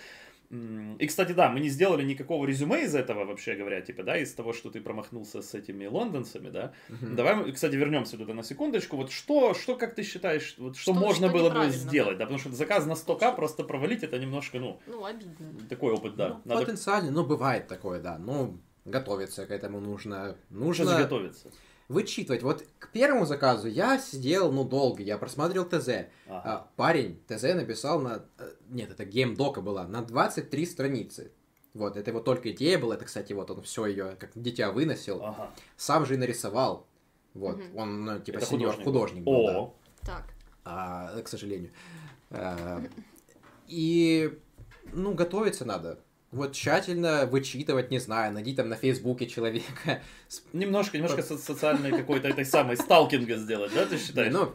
И, 0.99 1.07
кстати, 1.07 1.33
да, 1.33 1.51
мы 1.51 1.61
не 1.61 1.69
сделали 1.69 2.03
никакого 2.03 2.47
резюме 2.47 2.85
из 2.85 2.95
этого, 2.95 3.27
вообще 3.27 3.55
говоря, 3.55 3.83
типа, 3.83 4.03
да, 4.03 4.17
из 4.17 4.33
того, 4.33 4.55
что 4.55 4.71
ты 4.71 4.81
промахнулся 4.81 5.43
с 5.43 5.53
этими 5.55 5.85
лондонцами, 5.85 6.49
да. 6.49 6.73
Мгм. 6.89 7.17
Давай, 7.17 7.35
мы, 7.35 7.53
кстати, 7.53 7.75
вернемся 7.77 8.17
туда 8.17 8.33
на 8.33 8.43
секундочку. 8.43 8.97
Вот 8.97 9.11
что, 9.13 9.53
что 9.53 9.77
как 9.77 9.95
ты 9.95 10.03
считаешь, 10.05 10.55
вот 10.57 10.77
что, 10.77 10.93
Что- 10.93 11.01
можно 11.01 11.29
что 11.29 11.37
было 11.37 11.51
бы 11.51 11.69
сделать, 11.69 12.17
да? 12.17 12.25
потому 12.25 12.39
что 12.39 12.51
заказ 12.53 12.87
на 12.87 12.95
100к 12.95 13.37
просто 13.37 13.63
провалить, 13.63 14.03
это 14.03 14.19
немножко, 14.19 14.59
ну, 14.59 14.81
Ну, 14.87 15.05
обидно. 15.05 15.35
такой 15.69 15.93
опыт, 15.93 16.17
да. 16.17 16.29
Ну, 16.29 16.41
Надо 16.47 16.61
Потенциально, 16.65 17.11
ну, 17.11 17.27
бывает 17.27 17.67
такое, 17.69 18.01
да. 18.01 18.17
Ну, 18.19 18.59
готовиться 18.87 19.45
к 19.45 19.51
этому 19.51 19.81
нужно. 19.81 20.35
нужно 20.49 20.87
заготовиться. 20.87 21.51
Вычитывать. 21.89 22.43
Вот 22.43 22.65
к 22.79 22.91
первому 22.93 23.25
заказу 23.27 23.69
я 23.69 23.99
сидел, 23.99 24.53
ну, 24.53 24.65
долго, 24.65 25.03
я 25.03 25.19
просматривал 25.19 25.67
ТЗ. 25.67 25.89
Ага. 26.29 26.43
А, 26.45 26.71
парень 26.77 27.21
ТЗ 27.27 27.43
написал 27.55 28.01
на... 28.01 28.25
э, 28.39 28.51
Нет, 28.69 28.91
это 28.91 29.05
геймдока 29.05 29.61
была, 29.61 29.87
на 29.87 30.03
23 30.03 30.67
страницы. 30.67 31.33
Вот, 31.75 31.97
это 31.97 32.11
его 32.11 32.21
только 32.21 32.51
идея 32.53 32.79
была, 32.79 32.95
это, 32.97 33.05
кстати, 33.05 33.33
вот 33.33 33.51
он 33.51 33.63
все 33.63 33.87
ее 33.87 34.17
как 34.19 34.31
дитя 34.35 34.71
выносил, 34.73 35.23
Ага. 35.23 35.51
сам 35.77 36.07
же 36.07 36.15
и 36.15 36.17
нарисовал. 36.17 36.87
Вот, 37.35 37.57
Мгм. 37.59 37.77
он, 37.77 38.05
ну, 38.05 38.19
типа, 38.21 38.41
сеньор 38.41 38.75
художник. 38.77 38.85
художник 38.85 39.25
был, 39.25 39.47
да. 39.47 39.59
О, 39.61 39.75
Так. 40.05 40.25
А, 40.65 41.21
к 41.23 41.29
сожалению. 41.29 41.71
А, 42.31 42.83
и, 43.67 44.39
ну, 44.93 45.15
готовиться 45.15 45.65
надо. 45.65 46.01
Вот 46.31 46.53
тщательно 46.53 47.25
вычитывать, 47.27 47.91
не 47.91 47.99
знаю, 47.99 48.35
найди 48.35 48.55
там 48.55 48.69
на 48.69 48.77
Фейсбуке 48.77 49.27
человека. 49.27 50.03
немножко, 50.53 50.99
немножко 50.99 51.23
со- 51.23 51.39
социальной 51.39 51.91
какой-то 51.91 52.29
этой 52.29 52.45
самой 52.45 52.77
сталкинга 52.77 53.37
сделать, 53.37 53.73
да, 53.75 53.87
ты 53.87 53.97
считаешь? 53.99 54.33
Ну, 54.33 54.53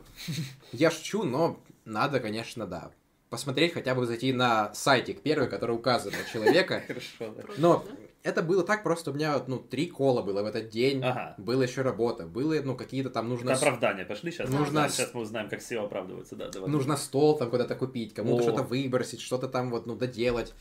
я 0.71 0.91
шучу, 0.91 1.24
но 1.24 1.59
надо, 1.86 2.19
конечно, 2.19 2.67
да. 2.67 2.91
Посмотреть, 3.32 3.74
хотя 3.74 3.95
бы 3.95 4.05
зайти 4.05 4.32
на 4.34 4.71
сайтик 4.76 5.21
первый, 5.21 5.49
который 5.49 5.76
указан 5.76 6.13
на 6.13 6.32
человека. 6.32 6.84
Хорошо, 6.88 7.34
да. 7.36 7.43
Но 7.57 7.84
это 8.21 8.43
было 8.43 8.63
так, 8.63 8.84
просто 8.84 9.09
у 9.09 9.15
меня, 9.15 9.41
ну, 9.47 9.57
три 9.57 9.88
кола 9.88 10.21
было 10.21 10.43
в 10.43 10.45
этот 10.45 10.69
день. 10.69 11.03
Ага. 11.03 11.34
Была 11.39 11.63
еще 11.63 11.82
работа. 11.82 12.28
Было, 12.28 12.53
ну, 12.63 12.76
какие-то 12.78 13.09
там 13.09 13.30
нужно... 13.30 13.49
Это 13.49 13.57
оправдание. 13.57 14.05
Пошли 14.05 14.32
сейчас. 14.32 14.47
Нужно- 14.47 14.88
Сейчас 14.89 15.15
мы 15.15 15.21
узнаем, 15.21 15.49
как 15.49 15.59
SEO 15.61 15.86
оправдывается. 15.86 16.36
Да, 16.36 16.49
давай. 16.49 16.69
Нужно 16.69 16.95
стол 16.97 17.36
там 17.36 17.49
куда-то 17.49 17.74
купить, 17.74 18.13
кому-то 18.13 18.43
что-то 18.43 18.61
выбросить, 18.61 19.19
что-то 19.21 19.47
там 19.47 19.71
вот, 19.71 19.88
ну, 19.88 19.95
доделать, 19.95 20.53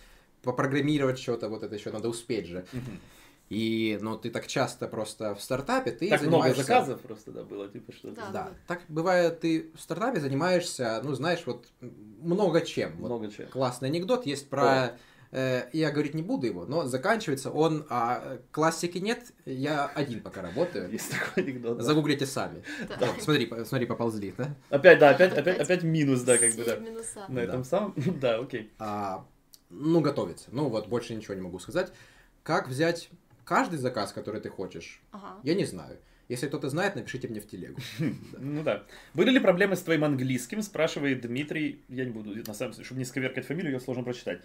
попрограммировать 0.43 1.19
что-то, 1.19 1.49
вот 1.49 1.63
это 1.63 1.75
еще 1.75 1.91
надо 1.91 2.09
успеть 2.09 2.47
же. 2.47 2.65
И, 3.49 3.99
ну, 4.01 4.17
ты 4.17 4.31
так 4.31 4.47
часто 4.47 4.89
просто 4.89 5.35
в 5.35 5.43
стартапе, 5.43 5.91
ты 5.91 6.09
Так 6.09 6.23
много 6.23 6.45
занимаешься... 6.45 6.63
заказов 6.63 7.01
просто, 7.03 7.33
да, 7.33 7.43
было, 7.43 7.69
типа, 7.69 7.93
что 7.93 8.11
Да. 8.13 8.31
Да, 8.33 8.51
так 8.67 8.81
бывает, 8.89 9.41
ты 9.41 9.71
в 9.75 9.81
стартапе 9.81 10.21
занимаешься, 10.21 11.03
ну, 11.05 11.13
знаешь, 11.13 11.43
вот 11.45 11.67
много 11.81 12.63
чем. 12.63 12.93
Вот 12.97 13.09
много 13.09 13.31
чего. 13.31 13.49
классный 13.49 13.89
анекдот 13.91 14.25
есть 14.25 14.49
про... 14.49 14.97
э, 15.33 15.69
я 15.75 15.91
говорить 15.91 16.15
не 16.15 16.23
буду 16.23 16.47
его, 16.47 16.65
но 16.65 16.87
заканчивается 16.87 17.51
он, 17.51 17.85
а 17.91 18.39
классики 18.53 18.97
нет, 18.97 19.33
я 19.45 19.85
один 19.87 20.23
пока 20.23 20.41
работаю. 20.41 20.91
Есть 20.91 21.11
такой 21.11 21.43
анекдот. 21.45 21.77
да. 21.77 21.85
Загуглите 21.85 22.25
сами. 22.25 22.63
Да. 22.99 23.09
Смотри, 23.21 23.53
смотри, 23.67 23.85
поползли, 23.87 24.33
да? 24.39 24.55
Опять, 24.71 24.99
да, 24.99 25.11
опять, 25.11 25.37
Опять 25.37 25.61
опять, 25.61 25.83
минус, 25.83 26.23
да, 26.23 26.39
как 26.39 26.55
бы, 26.55 26.65
да. 26.65 26.79
На 27.29 27.35
Да. 27.35 27.43
этом 27.43 27.65
самом, 27.65 27.93
да, 28.21 28.39
окей. 28.39 28.71
Ну, 29.73 30.01
готовиться. 30.01 30.49
Ну, 30.53 30.69
вот 30.69 30.89
больше 30.89 31.15
ничего 31.15 31.35
не 31.35 31.41
могу 31.41 31.59
сказать. 31.59 31.93
Как 32.43 32.69
взять 32.69 33.09
каждый 33.45 33.79
заказ, 33.79 34.13
который 34.13 34.41
ты 34.41 34.51
хочешь, 34.51 35.01
Ага. 35.13 35.41
я 35.43 35.55
не 35.55 35.65
знаю. 35.65 35.99
Если 36.29 36.47
кто-то 36.47 36.69
знает, 36.69 36.95
напишите 36.95 37.29
мне 37.29 37.41
в 37.41 37.49
телегу. 37.49 37.81
Ну 38.39 38.63
да. 38.63 38.85
Были 39.15 39.31
ли 39.31 39.41
проблемы 39.41 39.77
с 39.77 39.83
твоим 39.83 40.05
английским, 40.05 40.63
спрашивает 40.63 41.23
Дмитрий. 41.23 41.83
Я 41.89 42.05
не 42.05 42.11
буду, 42.11 42.35
на 42.47 42.55
самом 42.55 42.73
деле, 42.73 42.85
чтобы 42.85 42.99
не 43.01 43.05
сковеркать 43.05 43.47
фамилию, 43.47 43.73
ее 43.73 43.81
сложно 43.81 44.05
прочитать. 44.05 44.41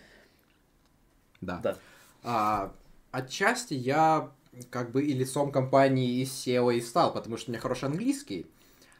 Да. 1.41 1.59
Да. 1.59 1.77
А, 2.23 2.73
отчасти 3.11 3.73
я 3.73 4.31
как 4.69 4.91
бы 4.91 5.03
и 5.03 5.13
лицом 5.13 5.51
компании, 5.51 6.19
и 6.19 6.23
SEO 6.23 6.75
и 6.75 6.81
стал, 6.81 7.13
потому 7.13 7.37
что 7.37 7.49
у 7.49 7.51
меня 7.51 7.61
хороший 7.61 7.85
английский. 7.85 8.47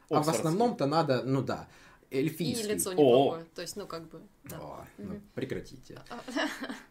А 0.10 0.22
в 0.22 0.30
основном-то 0.30 0.86
надо, 0.86 1.24
ну 1.24 1.42
да, 1.42 1.68
И 2.10 2.18
эльфийский. 2.18 2.68
лицо 2.74 2.92
О. 2.92 2.94
неплохое. 2.94 3.46
То 3.56 3.62
есть, 3.62 3.76
ну, 3.76 3.86
как 3.88 4.08
бы, 4.10 4.22
да. 4.46 4.58
О, 4.60 4.86
ну, 4.98 5.20
прекратите. 5.36 6.00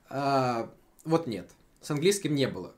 А, 0.09 0.71
вот 1.05 1.27
нет, 1.27 1.51
с 1.81 1.91
английским 1.91 2.35
не 2.35 2.49
было. 2.49 2.75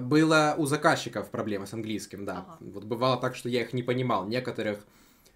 Было 0.00 0.54
у 0.58 0.66
заказчиков 0.66 1.30
проблемы 1.30 1.66
с 1.66 1.72
английским, 1.72 2.24
да. 2.24 2.38
Ага. 2.46 2.58
Вот 2.60 2.84
бывало 2.84 3.16
так, 3.20 3.34
что 3.34 3.48
я 3.48 3.62
их 3.62 3.72
не 3.72 3.82
понимал. 3.82 4.26
Некоторых, 4.26 4.84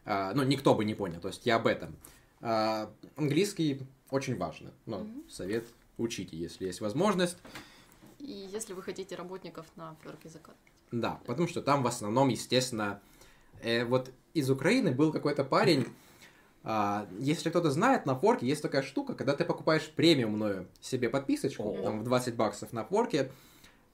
а, 0.05 0.33
ну, 0.35 0.43
никто 0.43 0.75
бы 0.75 0.85
не 0.85 0.95
понял. 0.95 1.21
То 1.21 1.29
есть 1.29 1.45
я 1.47 1.57
об 1.57 1.67
этом. 1.67 1.97
А, 2.41 2.91
английский 3.17 3.81
очень 4.11 4.37
важно. 4.37 4.73
Ну, 4.87 4.99
Мгм. 5.01 5.29
совет 5.29 5.67
учите, 5.99 6.37
если 6.37 6.67
есть 6.67 6.81
возможность. 6.81 7.39
И 8.21 8.49
если 8.53 8.75
вы 8.75 8.83
хотите 8.83 9.17
работников 9.17 9.67
на 9.77 9.97
флерке 10.03 10.29
закат. 10.29 10.57
Да, 10.93 11.21
потому 11.27 11.49
что 11.49 11.63
там 11.63 11.83
в 11.83 11.87
основном, 11.87 12.29
естественно, 12.29 13.01
э, 13.63 13.85
вот 13.85 14.11
из 14.35 14.51
Украины 14.51 14.93
был 14.93 15.11
какой-то 15.13 15.43
парень, 15.45 15.87
а, 15.87 15.91
если 17.19 17.51
кто-то 17.51 17.71
знает, 17.71 18.07
на 18.07 18.15
форке 18.15 18.47
есть 18.47 18.63
такая 18.63 18.83
штука, 18.83 19.15
когда 19.15 19.35
ты 19.35 19.45
покупаешь 19.45 19.91
премиумную 19.91 20.67
себе 20.81 21.11
подписочку, 21.11 21.63
О. 21.63 21.83
там 21.83 22.01
в 22.01 22.05
20 22.05 22.37
баксов 22.37 22.73
на 22.73 22.85
форке, 22.85 23.31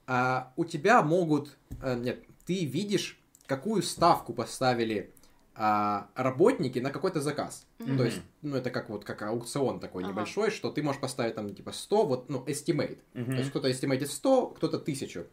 а, 0.07 0.53
у 0.55 0.65
тебя 0.65 1.01
могут, 1.01 1.57
э, 1.81 1.95
нет, 1.95 2.23
ты 2.45 2.65
видишь, 2.65 3.19
какую 3.45 3.81
ставку 3.81 4.33
поставили 4.33 5.13
а, 5.53 6.09
работники 6.15 6.79
на 6.79 6.91
какой-то 6.91 7.19
заказ. 7.19 7.67
Мгм. 7.79 7.97
То 7.97 8.05
есть, 8.05 8.21
ну, 8.41 8.55
это 8.55 8.71
как 8.71 8.89
вот 8.89 9.03
как 9.03 9.21
аукцион 9.21 9.81
такой 9.81 10.03
Ага. 10.03 10.13
небольшой, 10.13 10.49
что 10.49 10.71
ты 10.71 10.81
можешь 10.81 11.01
поставить 11.01 11.35
там 11.35 11.53
типа 11.53 11.73
100, 11.73 12.05
вот, 12.05 12.29
ну, 12.29 12.43
estimate. 12.45 12.99
Мгм. 13.13 13.31
То 13.31 13.37
есть 13.37 13.49
кто-то 13.49 13.69
estimate 13.69 14.05
100, 14.05 14.47
кто-то 14.47 14.79
1000. 14.79 15.27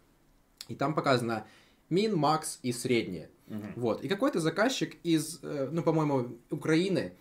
И 0.66 0.74
там 0.74 0.94
показано 0.94 1.46
мин, 1.88 2.16
макс 2.16 2.58
и 2.62 2.72
среднее. 2.72 3.30
Мгм. 3.46 3.72
Вот. 3.76 4.02
И 4.02 4.08
какой-то 4.08 4.40
заказчик 4.40 4.96
из, 5.04 5.38
э, 5.42 5.68
ну, 5.70 5.82
по-моему, 5.82 6.36
Украины, 6.50 7.14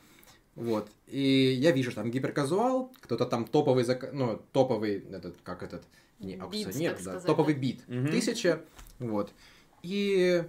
вот. 0.58 0.90
И 1.06 1.56
я 1.62 1.72
вижу, 1.72 1.92
там 1.92 2.10
гиперказуал, 2.10 2.92
кто-то 3.02 3.28
там 3.28 3.46
топовый, 3.46 3.84
зак... 3.84 4.12
ну, 4.12 4.42
топовый, 4.52 5.06
этот, 5.12 5.38
как 5.44 5.62
этот, 5.62 5.84
не 6.20 6.36
аукционер, 6.36 6.96
да, 6.96 7.00
сказать, 7.00 7.26
топовый 7.26 7.54
да. 7.54 7.60
бит, 7.60 7.88
Мгм. 7.88 8.10
тысяча, 8.10 8.62
вот. 8.98 9.32
И 9.84 10.44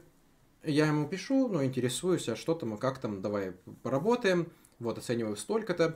я 0.65 0.87
ему 0.87 1.07
пишу, 1.07 1.49
ну, 1.49 1.63
интересуюсь, 1.63 2.27
а 2.31 2.37
что 2.37 2.55
там, 2.55 2.75
и 2.75 2.79
как 2.79 2.99
там, 2.99 3.21
давай 3.21 3.53
поработаем, 3.83 4.51
вот, 4.79 4.97
оцениваю 4.97 5.37
столько-то, 5.37 5.95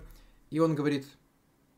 и 0.51 0.59
он 0.59 0.75
говорит, 0.75 1.07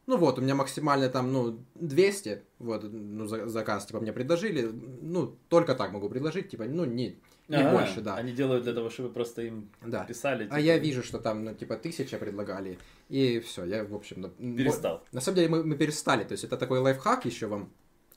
ну 0.06 0.16
вот, 0.16 0.38
у 0.38 0.42
меня 0.42 0.54
максимально 0.54 1.08
там, 1.08 1.32
ну, 1.32 1.58
200, 1.74 2.42
вот, 2.58 2.84
ну, 2.84 3.26
за- 3.26 3.48
заказ, 3.48 3.86
типа, 3.86 4.00
мне 4.00 4.12
предложили, 4.12 4.62
ну, 5.02 5.36
только 5.48 5.74
так 5.74 5.92
могу 5.92 6.08
предложить, 6.08 6.50
типа, 6.50 6.64
ну, 6.64 6.84
не, 6.84 7.18
не 7.48 7.56
Ага, 7.56 7.70
больше, 7.70 8.00
да. 8.00 8.14
Они 8.16 8.32
делают 8.32 8.64
для 8.64 8.72
того, 8.74 8.90
чтобы 8.90 9.08
просто 9.10 9.42
им 9.42 9.70
Да. 9.82 10.04
писали. 10.04 10.44
А 10.44 10.46
типа, 10.46 10.56
я 10.58 10.78
вижу, 10.78 11.02
что 11.02 11.18
там, 11.18 11.44
ну, 11.44 11.54
типа, 11.54 11.76
тысяча 11.76 12.18
предлагали, 12.18 12.78
и 13.08 13.40
все, 13.40 13.64
я, 13.64 13.84
в 13.84 13.94
общем, 13.94 14.20
ну, 14.38 14.56
Перестал. 14.56 14.98
вот, 14.98 15.12
на 15.12 15.20
самом 15.20 15.36
деле 15.36 15.48
мы, 15.48 15.64
мы 15.64 15.76
перестали, 15.76 16.24
то 16.24 16.32
есть 16.32 16.44
это 16.44 16.56
такой 16.56 16.78
лайфхак 16.80 17.24
еще 17.24 17.46
вам, 17.46 17.70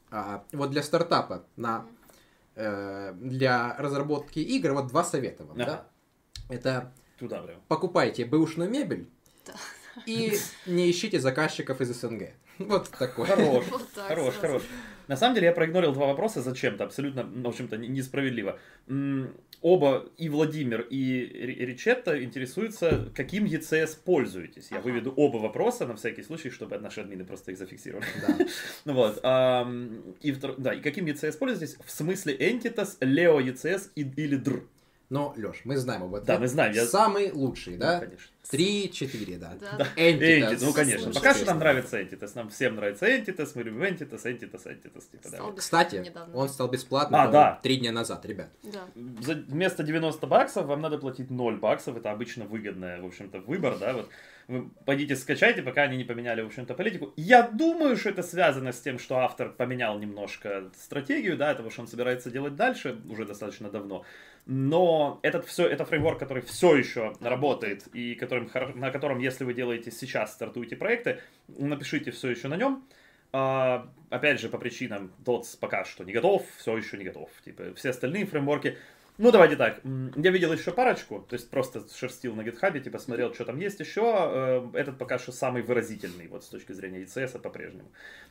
А, 0.09 0.45
вот 0.53 0.71
для 0.71 0.83
стартапа, 0.83 1.45
на, 1.57 1.85
э, 2.55 3.13
для 3.19 3.75
разработки 3.77 4.39
игр, 4.39 4.71
вот 4.73 4.87
два 4.87 5.03
совета 5.03 5.43
вам, 5.43 5.57
Ага. 5.61 5.65
да? 5.65 5.87
Это 6.49 6.93
Туда 7.19 7.41
прям. 7.41 7.59
покупайте 7.67 8.23
бэушную 8.25 8.69
мебель. 8.69 9.09
И 10.05 10.33
не 10.65 10.89
ищите 10.91 11.19
заказчиков 11.19 11.81
из 11.81 11.89
СНГ. 11.89 12.29
Вот 12.59 12.89
такой. 12.89 13.27
Хорош, 13.27 13.65
Вот 13.69 13.91
так 13.93 14.07
хорош, 14.07 14.33
сразу. 14.35 14.39
хорош. 14.39 14.63
На 15.07 15.15
самом 15.15 15.35
деле 15.35 15.47
я 15.47 15.53
проигнорил 15.53 15.93
два 15.93 16.07
вопроса 16.07 16.41
зачем-то, 16.41 16.83
абсолютно, 16.83 17.23
в 17.23 17.47
общем-то, 17.47 17.77
не- 17.77 17.87
несправедливо. 17.87 18.59
Оба, 19.61 20.05
и 20.17 20.29
Владимир, 20.29 20.81
и 20.81 21.19
Ри- 21.21 21.65
Ричетта 21.65 22.23
интересуются, 22.23 23.09
каким 23.15 23.45
ECS 23.45 23.97
пользуетесь. 24.05 24.67
Я 24.69 24.77
Ага. 24.77 24.85
выведу 24.85 25.11
оба 25.15 25.37
вопроса 25.37 25.87
на 25.87 25.95
всякий 25.95 26.21
случай, 26.23 26.51
чтобы 26.51 26.77
наши 26.77 27.01
админы 27.01 27.25
просто 27.25 27.51
их 27.51 27.57
зафиксировали. 27.57 28.05
Да. 28.27 28.37
Ну 28.85 28.93
Вот. 28.93 29.19
ам, 29.23 30.01
И, 30.21 30.31
втор- 30.31 30.55
да, 30.59 30.73
и 30.73 30.81
каким 30.81 31.05
ECS 31.05 31.37
пользуетесь? 31.39 31.77
В 31.83 31.89
смысле 31.91 32.35
Entitas, 32.37 32.99
Leo 32.99 33.39
ECS 33.41 33.89
и- 33.95 34.01
или 34.01 34.37
DR. 34.37 34.61
Но, 35.09 35.33
Леш, 35.37 35.61
мы 35.63 35.77
знаем 35.77 36.03
об 36.03 36.15
этом. 36.15 36.25
Да, 36.27 36.37
мы 36.39 36.47
знаем, 36.47 36.73
я- 36.73 36.85
Самый 36.85 37.31
лучший, 37.31 37.77
да? 37.77 37.95
Ну, 37.95 37.99
конечно. 38.07 38.27
Три-четыре, 38.49 39.37
да. 39.37 39.53
Да. 39.77 39.87
Entitas. 39.95 40.51
Entitas, 40.51 40.57
ну 40.61 40.73
конечно. 40.73 41.11
Пока 41.13 41.33
что 41.33 41.45
нам 41.45 41.59
нравится 41.59 42.01
Entitas. 42.01 42.31
Нам 42.35 42.49
всем 42.49 42.75
нравится 42.75 43.05
Entitas, 43.07 43.51
мы 43.55 43.63
любим 43.63 43.83
Entitas, 43.83 44.23
Entitas, 44.25 44.65
Entitas. 44.65 45.03
Типа, 45.11 45.29
да. 45.29 45.39
Кстати, 45.55 45.95
недавно. 45.97 46.35
он 46.35 46.49
стал 46.49 46.67
бесплатным 46.69 47.19
А, 47.21 47.27
да. 47.27 47.59
три 47.63 47.77
дня 47.77 47.91
назад, 47.91 48.25
ребят. 48.25 48.49
Да. 48.63 48.87
За 49.21 49.33
вместо 49.33 49.83
90 49.83 50.27
баксов 50.27 50.65
вам 50.65 50.81
надо 50.81 50.97
платить 50.97 51.29
0 51.29 51.57
баксов. 51.57 51.97
Это 51.97 52.11
обычно 52.11 52.45
выгодный, 52.45 53.01
в 53.01 53.05
общем-то, 53.05 53.39
выбор, 53.39 53.77
да, 53.79 53.93
вот. 53.93 54.09
Вы 54.47 54.69
пойдите 54.85 55.17
скачайте, 55.17 55.61
пока 55.61 55.81
они 55.83 55.97
не 55.97 56.05
поменяли, 56.05 56.41
в 56.41 56.47
общем-то, 56.47 56.73
политику. 56.73 57.11
Я 57.17 57.41
думаю, 57.49 57.97
что 57.97 58.09
это 58.09 58.23
связано 58.23 58.71
с 58.71 58.79
тем, 58.79 58.97
что 58.97 59.17
автор 59.17 59.49
поменял 59.49 59.99
немножко 59.99 60.71
стратегию, 60.79 61.35
да, 61.35 61.53
того, 61.53 61.69
что 61.69 61.81
он 61.81 61.87
собирается 61.89 62.29
делать 62.31 62.55
дальше, 62.55 62.97
уже 63.09 63.25
достаточно 63.25 63.69
давно. 63.69 64.05
Но 64.49 65.19
этот 65.23 65.45
все, 65.45 65.67
это 65.67 65.83
фреймворк, 65.83 66.19
который 66.19 66.41
все 66.41 66.73
еще 66.77 67.13
работает, 67.19 67.85
и 67.93 68.15
которым, 68.15 68.49
на 68.75 68.91
котором, 68.91 69.19
если 69.19 69.43
вы 69.43 69.53
делаете 69.53 69.91
сейчас, 69.91 70.33
стартуете 70.33 70.77
проекты, 70.77 71.19
напишите 71.49 72.11
все 72.11 72.29
еще 72.29 72.47
на 72.47 72.55
нем. 72.55 72.87
А, 73.33 73.91
опять 74.09 74.39
же, 74.39 74.47
по 74.47 74.57
причинам 74.57 75.11
DOTS 75.25 75.57
пока 75.59 75.83
что 75.83 76.05
не 76.05 76.13
готов, 76.13 76.45
все 76.57 76.77
еще 76.77 76.97
не 76.97 77.03
готов. 77.03 77.29
Типа, 77.43 77.73
все 77.75 77.89
остальные 77.89 78.25
фреймворки. 78.25 78.77
Ну, 79.17 79.31
давайте 79.31 79.55
так. 79.55 79.81
Я 79.83 80.31
видел 80.31 80.53
еще 80.53 80.71
парочку, 80.71 81.25
то 81.27 81.33
есть 81.33 81.49
просто 81.49 81.83
шерстил 81.95 82.35
на 82.35 82.43
гитхабе, 82.43 82.79
типа 82.79 82.99
смотрел, 82.99 83.33
что 83.33 83.45
там 83.45 83.57
есть 83.59 83.79
еще. 83.79 84.01
Э, 84.03 84.69
Этот 84.73 84.97
пока 84.99 85.17
что 85.17 85.31
самый 85.31 85.63
выразительный, 85.63 86.27
вот 86.27 86.43
с 86.43 86.47
точки 86.47 86.73
зрения 86.73 87.01
ECS 87.03 87.39
по-прежнему. 87.39 87.89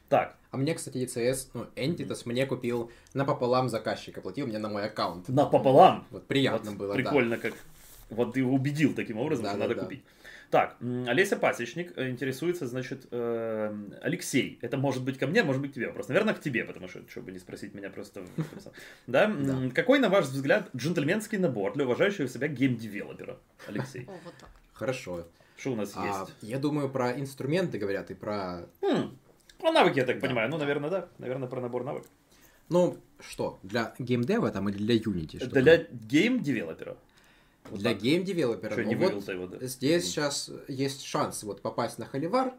Так, 0.09 0.37
А 0.53 0.57
мне, 0.57 0.74
кстати, 0.74 0.99
ECS, 0.99 1.49
ну, 1.55 1.66
Entitas 1.74 2.22
мне 2.24 2.47
купил 2.47 2.93
напополам 3.14 3.68
заказчик, 3.68 4.16
оплатил 4.18 4.47
мне 4.47 4.59
на 4.59 4.68
мой 4.68 4.84
аккаунт. 4.84 5.28
напополам. 5.28 6.07
Вот 6.11 6.26
приятно 6.26 6.70
Вот 6.70 6.78
было, 6.78 6.89
да. 6.91 6.95
Прикольно, 6.95 7.37
как 7.39 7.55
вот 8.11 8.34
ты 8.34 8.41
его 8.41 8.55
убедил 8.55 8.95
таким 8.95 9.18
образом, 9.18 9.45
Да, 9.45 9.51
что 9.51 9.59
да, 9.59 9.64
надо 9.64 9.74
да. 9.74 9.82
купить. 9.84 10.05
Так, 10.51 10.76
Олеся 11.07 11.36
Пасечник 11.36 11.92
э, 11.97 12.09
интересуется, 12.09 12.66
значит, 12.66 13.07
э, 13.11 13.74
Алексей. 14.01 14.59
Это 14.62 14.76
может 14.76 15.03
быть 15.03 15.18
ко 15.18 15.26
мне, 15.26 15.42
может 15.42 15.61
быть 15.61 15.72
к 15.72 15.74
тебе 15.74 15.88
вопрос. 15.88 16.09
Наверное, 16.09 16.34
к 16.34 16.40
тебе, 16.40 16.64
потому 16.64 16.88
что, 16.88 17.01
чтобы 17.11 17.32
не 17.32 17.38
спросить 17.38 17.74
меня 17.74 17.90
просто... 17.90 18.22
Да? 19.07 19.24
М, 19.24 19.70
Какой, 19.72 19.99
на 19.99 20.09
ваш 20.09 20.26
взгляд, 20.26 20.70
джентльменский 20.76 21.38
набор 21.38 21.74
для 21.74 21.84
уважающего 21.84 22.28
себя 22.28 22.49
гейм-девелопера, 22.49 23.38
Алексей? 23.66 24.05
О, 24.07 24.12
вот 24.24 24.34
так. 24.40 24.49
Хорошо. 24.72 25.26
Что 25.57 25.72
у 25.72 25.76
нас 25.76 25.92
А, 25.97 26.07
есть? 26.26 26.34
я 26.42 26.59
думаю, 26.59 26.88
про 26.90 27.18
инструменты 27.18 27.78
говорят 27.78 28.11
и 28.11 28.14
про... 28.14 28.66
М, 28.82 29.18
Про 29.59 29.72
навыки, 29.72 29.99
я 29.99 30.05
так 30.05 30.20
Да. 30.20 30.26
понимаю. 30.28 30.51
Ну, 30.51 30.59
наверное, 30.59 30.90
да. 30.90 31.09
Наверное, 31.18 31.49
про 31.49 31.61
набор 31.61 31.82
навыков. 31.82 32.11
Ну, 32.68 32.99
что, 33.20 33.59
для 33.62 33.94
геймдева 33.99 34.51
там 34.51 34.68
или 34.68 34.76
для 34.76 34.97
Unity? 34.97 35.38
Что 35.38 35.49
Для 35.62 35.78
гейм-девелопера. 35.78 36.97
Вот 37.70 37.80
Для 37.80 37.94
гейм-девелопера. 37.94 38.72
Что, 38.72 38.84
не 38.84 38.94
вот 38.94 39.28
его, 39.28 39.46
да? 39.46 39.66
Здесь 39.66 40.04
сейчас 40.04 40.50
есть 40.68 41.04
шанс 41.04 41.42
вот 41.42 41.62
попасть 41.62 41.98
на 41.98 42.06
Холивар. 42.06 42.52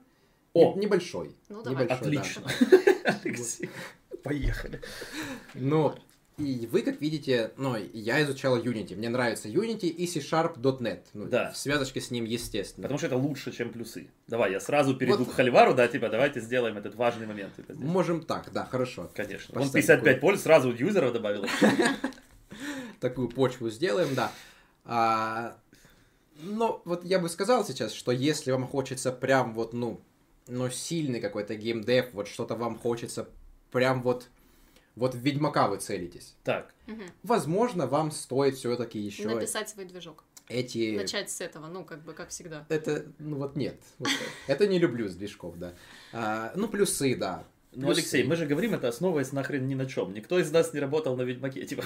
О! 0.53 0.73
Не- 0.75 0.81
Небольшой. 0.85 1.35
Ну, 1.49 1.61
давай. 1.63 1.85
Небольшой. 1.85 2.07
Отлично. 2.07 2.43
Алексей, 3.23 3.69
поехали. 4.23 4.81
Ну, 5.53 5.95
и 6.37 6.67
вы, 6.71 6.81
как 6.83 7.01
видите, 7.01 7.51
ну, 7.57 7.75
я 7.93 8.21
изучал 8.23 8.59
Unity. 8.61 8.95
Мне 8.95 9.09
нравится 9.09 9.49
Unity 9.49 9.87
и 9.87 10.05
C-Sharp 10.05 10.60
.NET. 10.60 10.99
Ну, 11.13 11.25
Да. 11.25 11.51
В 11.51 11.57
связочке 11.57 11.99
с 11.99 12.11
ним, 12.11 12.25
естественно. 12.25 12.83
Потому 12.83 12.97
что 12.99 13.07
это 13.07 13.17
лучше, 13.17 13.51
чем 13.51 13.71
плюсы. 13.71 14.07
Давай, 14.27 14.51
я 14.51 14.59
сразу 14.59 14.95
перейду 14.95 15.23
Вот. 15.23 15.29
к 15.33 15.35
Холивару, 15.35 15.73
да, 15.73 15.87
типа, 15.87 16.09
давайте 16.09 16.39
сделаем 16.41 16.77
этот 16.77 16.93
важный 16.95 17.25
момент. 17.25 17.55
типа, 17.55 17.73
здесь. 17.73 17.87
Можем 17.87 18.21
так, 18.23 18.51
да, 18.53 18.65
хорошо. 18.65 19.09
Конечно. 19.15 19.55
Он 19.55 19.63
Поставим 19.63 19.83
55 19.83 20.03
такую- 20.03 20.21
польз, 20.21 20.41
сразу 20.43 20.71
юзеров 20.71 21.11
добавил. 21.13 21.45
Такую 22.99 23.29
почву 23.29 23.69
сделаем, 23.69 24.13
да. 24.15 24.31
А, 24.87 25.57
но 26.39 26.81
вот 26.85 27.03
я 27.03 27.19
бы 27.19 27.29
сказал 27.29 27.65
сейчас, 27.65 27.93
что 27.93 28.11
если 28.11 28.51
вам 28.51 28.65
хочется 28.67 29.11
прям 29.11 29.53
вот, 29.53 29.73
ну, 29.73 29.99
ну, 30.47 30.69
сильный 30.69 31.19
какой-то 31.19 31.55
геймдев, 31.55 32.13
вот 32.13 32.27
что-то 32.27 32.55
вам 32.55 32.79
хочется 32.79 33.27
прям 33.71 34.01
вот, 34.01 34.27
вот 34.95 35.13
в 35.13 35.17
Ведьмака 35.17 35.67
вы 35.67 35.77
целитесь. 35.77 36.35
Так, 36.43 36.73
Мгм. 36.87 37.03
Возможно, 37.23 37.85
вам 37.85 38.11
стоит 38.11 38.55
все-таки 38.55 38.97
еще 38.97 39.27
Написать 39.27 39.69
свой 39.69 39.85
движок. 39.85 40.23
эти... 40.47 40.95
Начать 40.95 41.29
с 41.29 41.41
этого, 41.41 41.67
ну, 41.67 41.83
как 41.83 42.01
бы, 42.03 42.13
как 42.13 42.29
всегда. 42.29 42.65
Это, 42.69 43.05
ну 43.19 43.35
вот 43.35 43.57
нет. 43.57 43.75
Вот 43.99 44.07
это 44.47 44.67
не 44.67 44.79
люблю 44.79 45.09
с 45.09 45.15
движков, 45.15 45.57
да. 45.57 45.73
А, 46.13 46.53
ну, 46.55 46.69
плюсы, 46.69 47.15
да. 47.15 47.45
Ну. 47.73 47.89
Алексей, 47.89 48.23
мы 48.23 48.35
же 48.35 48.45
говорим 48.45 48.73
это 48.73 48.87
основываясь 48.87 49.31
нахрен 49.31 49.67
ни 49.67 49.75
на 49.75 49.85
чем. 49.85 50.13
Никто 50.13 50.39
из 50.39 50.51
нас 50.51 50.73
не 50.73 50.79
работал 50.79 51.15
на 51.15 51.21
Ведьмаке, 51.23 51.65
типа. 51.65 51.83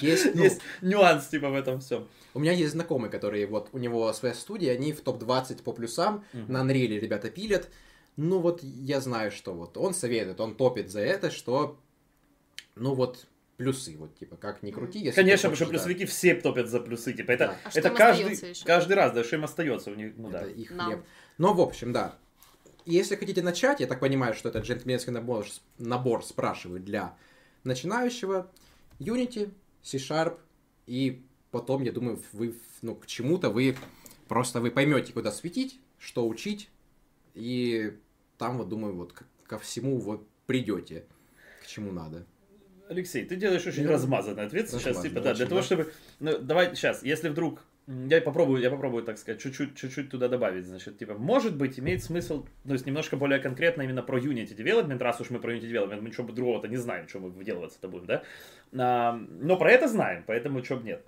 Есть, 0.00 0.34
ну, 0.34 0.42
Есть 0.44 0.60
нюанс, 0.82 1.26
типа, 1.28 1.50
в 1.50 1.54
этом 1.54 1.80
всем. 1.80 2.08
У 2.34 2.38
меня 2.40 2.52
есть 2.52 2.72
знакомые, 2.72 3.10
которые 3.10 3.46
вот 3.46 3.68
у 3.72 3.78
него 3.78 4.12
своя 4.12 4.34
студия, 4.34 4.72
они 4.72 4.92
в 4.92 5.00
топ-20 5.00 5.62
по 5.62 5.72
плюсам, 5.72 6.24
Мгм. 6.32 6.52
на 6.52 6.62
Unreal 6.62 6.98
ребята 6.98 7.30
пилят. 7.30 7.68
Ну 8.16 8.38
вот 8.38 8.62
я 8.62 9.00
знаю, 9.00 9.30
что 9.30 9.52
вот 9.52 9.76
он 9.76 9.92
советует, 9.92 10.40
он 10.40 10.54
топит 10.54 10.90
за 10.90 11.00
это, 11.00 11.30
что 11.30 11.78
ну 12.74 12.94
вот 12.94 13.26
плюсы, 13.58 13.96
вот 13.98 14.14
типа 14.18 14.36
как 14.36 14.62
ни 14.62 14.70
крути, 14.70 14.98
если 15.00 15.16
Конечно, 15.16 15.50
потому 15.50 15.56
что 15.56 15.64
хочешь, 15.66 15.80
да, 15.80 15.84
плюсовики 15.86 16.04
все 16.06 16.34
топят 16.34 16.68
за 16.68 16.80
плюсы. 16.80 17.12
Типа, 17.12 17.32
это, 17.32 17.46
Да. 17.46 17.56
А 17.64 17.70
это 17.78 17.90
каждый, 17.90 18.38
каждый 18.64 18.92
раз, 18.94 19.12
да, 19.12 19.24
что 19.24 19.36
им 19.36 19.44
остается 19.44 19.90
у 19.90 19.94
них, 19.94 20.12
ну 20.16 20.30
да. 20.30 20.42
это 20.42 20.50
их 20.50 20.70
Нам. 20.70 20.86
хлеб. 20.86 21.04
Но 21.38 21.52
в 21.54 21.60
общем, 21.60 21.92
да. 21.92 22.16
Если 22.86 23.16
хотите 23.16 23.42
начать, 23.42 23.80
я 23.80 23.88
так 23.88 23.98
понимаю, 23.98 24.32
что 24.32 24.48
это 24.48 24.60
джентльменский 24.60 25.12
набор, 25.12 25.44
набор 25.78 26.24
спрашивают 26.24 26.84
для 26.84 27.16
начинающего, 27.64 28.48
Unity, 29.00 29.50
C-Sharp, 29.82 30.38
и 30.86 31.26
потом, 31.50 31.82
я 31.82 31.90
думаю, 31.90 32.22
вы 32.32 32.54
ну, 32.82 32.94
к 32.94 33.06
чему-то 33.06 33.50
вы 33.50 33.76
просто 34.28 34.60
вы 34.60 34.70
поймете, 34.70 35.12
куда 35.12 35.32
светить, 35.32 35.80
что 35.98 36.28
учить, 36.28 36.70
и 37.34 37.98
там, 38.38 38.58
вот 38.58 38.68
думаю, 38.68 38.94
вот 38.94 39.14
ко 39.46 39.58
всему 39.58 39.98
вот 39.98 40.26
придете 40.46 41.04
к 41.62 41.66
чему 41.66 41.90
надо. 41.90 42.24
Алексей, 42.88 43.24
ты 43.24 43.34
делаешь 43.34 43.66
очень 43.66 43.84
Ну, 43.84 43.90
размазанный 43.90 44.46
ответ 44.46 44.68
сейчас, 44.68 44.84
размазанный, 44.84 45.10
типа, 45.10 45.20
да, 45.22 45.34
для 45.34 45.46
того, 45.46 45.62
чтобы, 45.62 45.92
ну, 46.20 46.38
давай 46.38 46.76
сейчас, 46.76 47.02
если 47.02 47.30
вдруг, 47.30 47.64
я 47.86 48.20
попробую, 48.20 48.60
я 48.60 48.70
попробую, 48.70 49.04
так 49.04 49.16
сказать, 49.18 49.40
чуть-чуть, 49.40 49.76
чуть-чуть 49.76 50.10
туда 50.10 50.28
добавить, 50.28 50.66
значит, 50.66 50.98
типа, 50.98 51.14
может 51.14 51.56
быть, 51.56 51.78
имеет 51.78 52.02
смысл, 52.02 52.46
ну, 52.64 52.72
есть 52.72 52.86
немножко 52.86 53.16
более 53.16 53.38
конкретно 53.38 53.82
именно 53.82 54.02
про 54.02 54.18
Unity 54.18 54.56
Development, 54.56 54.98
раз 54.98 55.20
уж 55.20 55.30
мы 55.30 55.38
про 55.38 55.54
Unity 55.54 55.70
Development, 55.70 56.00
мы 56.00 56.08
ничего 56.08 56.26
другого-то 56.26 56.66
не 56.66 56.76
знаем, 56.76 57.06
что 57.08 57.20
мы 57.20 57.30
выделываться-то 57.30 57.88
будем, 57.88 58.06
да, 58.06 58.22
А, 58.76 59.12
но 59.12 59.56
про 59.56 59.70
это 59.70 59.86
знаем, 59.86 60.24
поэтому 60.26 60.62
чего 60.62 60.78
бы 60.80 60.86
нет. 60.86 61.04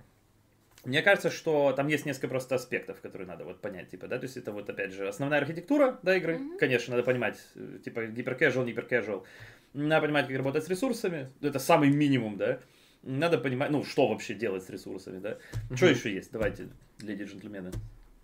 Мне 0.85 1.01
кажется, 1.01 1.29
что 1.29 1.73
там 1.73 1.87
есть 1.87 2.05
несколько 2.05 2.29
просто 2.29 2.55
аспектов, 2.55 3.01
которые 3.01 3.27
надо 3.27 3.43
вот 3.43 3.59
понять, 3.59 3.89
типа, 3.89 4.07
да, 4.07 4.17
то 4.17 4.23
есть 4.23 4.37
это 4.37 4.53
вот 4.53 4.69
опять 4.69 4.93
же 4.93 5.05
основная 5.09 5.39
архитектура, 5.39 5.99
да, 6.03 6.15
игры, 6.15 6.39
конечно, 6.57 6.95
надо 6.95 7.03
понимать, 7.03 7.37
э, 7.55 7.79
типа, 7.83 8.05
гиперкэжуал, 8.05 8.65
не 8.65 8.71
гиперкэжуал, 8.71 9.25
надо 9.73 10.05
понимать, 10.05 10.27
как 10.27 10.37
работать 10.37 10.63
с 10.63 10.69
ресурсами, 10.69 11.29
это 11.41 11.59
самый 11.59 11.89
минимум, 11.89 12.37
да, 12.37 12.59
надо 13.03 13.37
понимать, 13.37 13.71
ну, 13.71 13.83
что 13.83 14.07
вообще 14.07 14.33
делать 14.33 14.63
с 14.63 14.69
ресурсами, 14.69 15.19
да, 15.19 15.37
что 15.75 15.87
еще 15.87 16.13
есть, 16.13 16.31
давайте, 16.31 16.69
леди 17.01 17.23
и 17.23 17.25
джентльмены, 17.25 17.71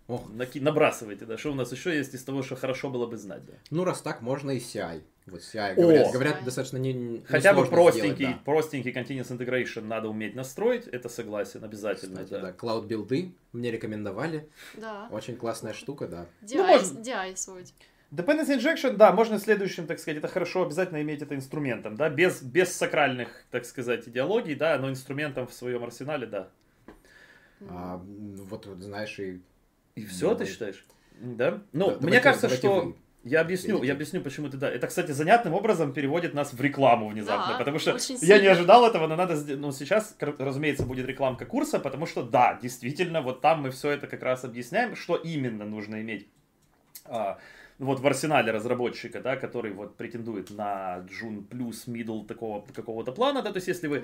Ох, 0.08 0.30
Наки- 0.30 0.62
набрасывайте, 0.62 1.26
да, 1.26 1.36
что 1.36 1.52
у 1.52 1.56
нас 1.56 1.72
еще 1.72 1.96
есть 1.98 2.14
из 2.14 2.24
того, 2.24 2.44
что 2.44 2.56
хорошо 2.56 2.92
было 2.92 3.08
бы 3.08 3.18
знать, 3.18 3.44
да. 3.46 3.54
ну 3.72 3.84
раз 3.84 4.02
так, 4.02 4.22
можно 4.22 4.52
и 4.52 4.60
CI. 4.60 5.02
Вот 5.26 5.42
CI 5.42 5.74
говорят, 5.74 6.08
О! 6.08 6.12
говорят 6.12 6.44
достаточно 6.46 6.78
не, 6.78 6.94
не 6.94 7.22
Хотя 7.26 7.56
бы 7.56 7.66
простенький, 7.66 8.26
сделать, 8.26 8.44
простенький 8.44 8.92
continuous 8.92 9.36
integration 9.36 9.82
надо 9.82 10.08
уметь 10.10 10.36
настроить, 10.36 10.86
это 10.88 11.10
согласен, 11.10 11.62
да. 11.62 11.66
обязательно, 11.66 12.24
Кстати, 12.24 12.40
да. 12.40 12.42
да, 12.42 12.52
Cloud 12.52 12.86
билды 12.86 13.32
мне 13.52 13.72
рекомендовали. 13.72 14.48
Да. 14.76 15.08
Очень 15.12 15.38
классная 15.38 15.74
штука, 15.74 16.08
да. 16.08 16.28
DI, 16.44 16.58
Ну, 16.58 16.68
можно- 16.68 17.00
DI 17.00 17.36
свой. 17.36 17.66
Dependency 18.16 18.58
injection, 18.58 18.96
да, 18.96 19.12
можно 19.12 19.40
следующим, 19.40 19.88
так 19.88 20.00
сказать, 20.00 20.18
это 20.20 20.28
хорошо 20.28 20.64
обязательно 20.64 21.02
иметь 21.02 21.22
это 21.22 21.36
инструментом, 21.36 21.96
да, 21.96 22.10
без, 22.10 22.42
без 22.42 22.74
сакральных, 22.74 23.46
так 23.52 23.66
сказать, 23.66 24.08
идеологий, 24.08 24.56
да, 24.56 24.78
но 24.78 24.90
инструментом 24.90 25.48
в 25.48 25.54
своем 25.54 25.84
арсенале, 25.84 26.26
да. 26.28 26.48
А, 27.70 27.96
м, 27.96 28.36
вот, 28.38 28.66
вот, 28.68 28.80
знаешь, 28.82 29.18
и... 29.20 29.42
И 29.96 30.06
все, 30.06 30.32
Ну, 30.32 30.36
ты 30.38 30.46
считаешь? 30.46 30.86
Да? 31.20 31.62
Ну, 31.74 31.88
Да, 31.88 31.92
мне 31.94 32.00
давайте- 32.00 32.22
кажется, 32.22 32.48
давайте 32.48 32.68
что... 32.68 32.82
вы. 32.82 32.96
Я 33.24 33.42
объясню, 33.42 33.70
Видите? 33.78 33.88
я 33.88 33.94
объясню, 33.94 34.22
почему 34.22 34.50
ты 34.50 34.58
да. 34.58 34.70
Это, 34.70 34.86
кстати, 34.86 35.10
занятным 35.10 35.56
образом 35.56 35.94
переводит 35.94 36.36
нас 36.36 36.54
в 36.54 36.62
рекламу 36.62 37.10
внезапно, 37.10 37.54
Да, 37.54 37.58
потому 37.58 37.80
что 37.80 37.94
очень 37.96 38.18
я 38.22 38.40
не 38.40 38.46
ожидал 38.46 38.86
этого, 38.86 39.08
но 39.08 39.16
надо, 39.16 39.36
ну 39.58 39.72
сейчас, 39.72 40.16
разумеется, 40.20 40.86
будет 40.86 41.08
рекламка 41.08 41.46
курса, 41.46 41.80
потому 41.80 42.06
что 42.06 42.22
да, 42.22 42.60
действительно, 42.62 43.24
вот 43.24 43.42
там 43.42 43.64
мы 43.64 43.72
все 43.72 43.90
это 43.90 44.06
как 44.06 44.22
раз 44.22 44.44
объясняем, 44.44 44.96
что 44.96 45.16
именно 45.16 45.66
нужно 45.66 46.02
иметь. 46.02 46.28
А, 47.80 47.84
вот 47.84 48.00
в 48.00 48.08
арсенале 48.08 48.52
разработчика, 48.52 49.22
да, 49.22 49.36
который 49.36 49.72
вот 49.74 49.96
претендует 49.98 50.50
на 50.50 51.06
Джун 51.10 51.44
плюс 51.44 51.88
middle 51.88 52.26
такого 52.26 52.66
какого-то 52.74 53.12
плана, 53.12 53.42
да, 53.42 53.52
то 53.52 53.58
есть 53.58 53.68
если 53.68 53.88
вы, 53.88 54.04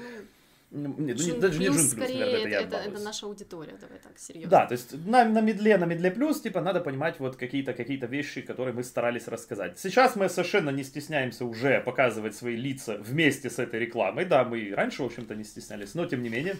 нет, 0.71 0.91
ну, 0.97 1.03
не- 1.05 1.13
Джун 1.13 1.39
даже 1.41 1.59
не 1.59 1.65
плюс, 1.65 1.77
Джун 1.77 1.89
плюс, 1.95 2.09
наверное, 2.09 2.27
это, 2.27 2.37
это, 2.37 2.49
я 2.49 2.61
это, 2.61 2.77
это 2.77 2.99
наша 3.03 3.25
аудитория, 3.25 3.75
давай 3.81 3.99
так, 3.99 4.17
серьезно. 4.17 4.49
Да, 4.49 4.65
то 4.67 4.71
есть 4.73 4.93
на, 5.05 5.25
на 5.25 5.41
медле, 5.41 5.77
на 5.77 5.83
медле 5.85 6.11
плюс, 6.11 6.39
типа, 6.41 6.61
надо 6.61 6.79
понимать 6.79 7.19
вот 7.19 7.35
какие-то 7.35 7.73
какие 7.73 7.97
вещи, 8.05 8.41
которые 8.41 8.73
мы 8.73 8.83
старались 8.83 9.27
рассказать. 9.27 9.77
Сейчас 9.79 10.15
мы 10.15 10.29
совершенно 10.29 10.69
не 10.69 10.83
стесняемся 10.83 11.43
уже 11.43 11.81
показывать 11.81 12.35
свои 12.35 12.55
лица 12.55 12.97
вместе 12.99 13.49
с 13.49 13.59
этой 13.59 13.81
рекламой. 13.81 14.23
Да, 14.25 14.45
мы 14.45 14.59
и 14.59 14.71
раньше, 14.73 15.03
в 15.03 15.07
общем-то, 15.07 15.35
не 15.35 15.43
стеснялись, 15.43 15.93
но 15.93 16.05
тем 16.05 16.23
не 16.23 16.29
менее. 16.29 16.55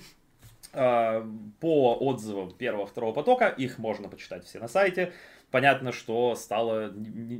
а, 0.73 1.25
По 1.61 1.95
отзывам 1.95 2.51
первого-второго 2.51 3.13
потока, 3.13 3.47
их 3.47 3.77
можно 3.79 4.09
почитать 4.09 4.43
все 4.45 4.59
на 4.59 4.67
сайте. 4.67 5.13
Понятно, 5.51 5.91
что 5.91 6.33
стало, 6.35 6.93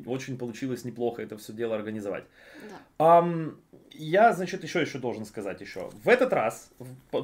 очень 0.05 0.38
получилось 0.38 0.84
неплохо 0.84 1.22
это 1.22 1.38
все 1.38 1.53
дело 1.53 1.76
организовать. 1.76 2.26
Да. 2.70 2.78
Ам, 3.20 3.57
я, 3.91 4.34
значит, 4.34 4.64
еще 4.64 4.82
еще 4.82 4.99
должен 4.99 5.26
сказать 5.26 5.62
еще. 5.62 5.89
В 6.03 6.09
этот 6.09 6.34
раз 6.34 6.72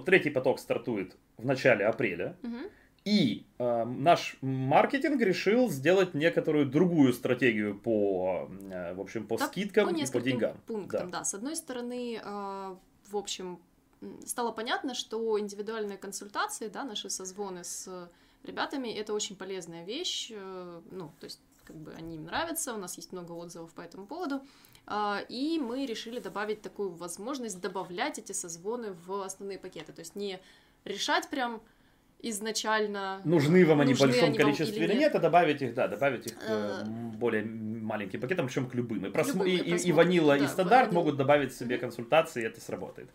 третий 0.05 0.29
поток 0.29 0.59
стартует 0.59 1.15
в 1.37 1.45
начале 1.45 1.85
апреля. 1.85 2.35
Мгм. 2.41 2.61
И 3.03 3.45
э, 3.59 3.83
наш 3.85 4.37
маркетинг 4.41 5.21
решил 5.21 5.69
сделать 5.69 6.13
некоторую 6.13 6.65
другую 6.65 7.13
стратегию 7.13 7.77
по, 7.79 8.49
э, 8.69 8.93
в 8.95 8.99
общем, 8.99 9.27
по 9.27 9.37
Да, 9.37 9.47
скидкам 9.47 9.93
по 9.93 9.97
и 9.97 10.11
по 10.11 10.19
деньгам. 10.19 10.57
пунктам, 10.67 11.09
Да. 11.09 11.19
да. 11.19 11.23
С 11.23 11.33
одной 11.33 11.55
стороны, 11.55 12.19
э, 12.21 12.75
в 13.09 13.15
общем, 13.15 13.59
стало 14.25 14.51
понятно, 14.51 14.93
что 14.93 15.39
индивидуальные 15.39 15.97
консультации, 15.97 16.67
да, 16.67 16.83
наши 16.83 17.09
созвоны 17.09 17.63
с 17.63 18.09
ребятами, 18.47 18.89
это 18.89 19.13
очень 19.13 19.35
полезная 19.35 19.83
вещь, 19.85 20.31
э, 20.31 20.81
ну, 20.91 21.11
то 21.19 21.25
есть, 21.25 21.39
как 21.63 21.75
бы 21.75 21.93
они 21.97 22.15
им 22.15 22.25
нравятся, 22.25 22.73
у 22.73 22.77
нас 22.77 22.97
есть 22.97 23.11
много 23.11 23.31
отзывов 23.33 23.71
по 23.73 23.81
этому 23.81 24.05
поводу, 24.05 24.41
А, 24.89 25.19
и 25.27 25.59
мы 25.59 25.85
решили 25.85 26.19
добавить 26.19 26.61
такую 26.61 26.91
возможность 26.91 27.59
добавлять 27.59 28.19
эти 28.19 28.31
созвоны 28.31 28.93
в 28.93 29.21
основные 29.21 29.59
пакеты, 29.59 29.91
то 29.91 29.99
есть 29.99 30.15
не 30.15 30.39
решать 30.85 31.29
прям 31.29 31.61
изначально... 32.21 33.21
Нужны 33.25 33.65
вам 33.65 33.81
они 33.81 33.93
в 33.93 33.99
большом 33.99 34.29
они 34.29 34.37
количестве 34.37 34.85
или 34.85 34.95
нет, 34.95 35.13
а 35.15 35.19
добавить 35.19 35.61
их, 35.61 35.73
да, 35.73 35.87
добавить 35.87 36.27
их 36.27 36.37
к 36.37 36.43
Э, 36.47 36.83
э, 36.83 36.85
более 37.17 37.43
маленьким 37.43 38.21
пакетам, 38.21 38.47
причем 38.47 38.69
к 38.69 38.73
любым. 38.75 39.05
И, 39.05 39.09
просм- 39.09 39.33
любым, 39.33 39.47
и, 39.47 39.55
и 39.55 39.89
и- 39.89 39.91
ванила, 39.91 40.37
да, 40.37 40.45
и 40.45 40.47
стандарт 40.47 40.87
ванила. 40.87 41.03
могут 41.03 41.17
добавить 41.17 41.53
себе 41.53 41.77
консультации, 41.77 42.43
и 42.43 42.45
это 42.45 42.61
сработает. 42.61 43.09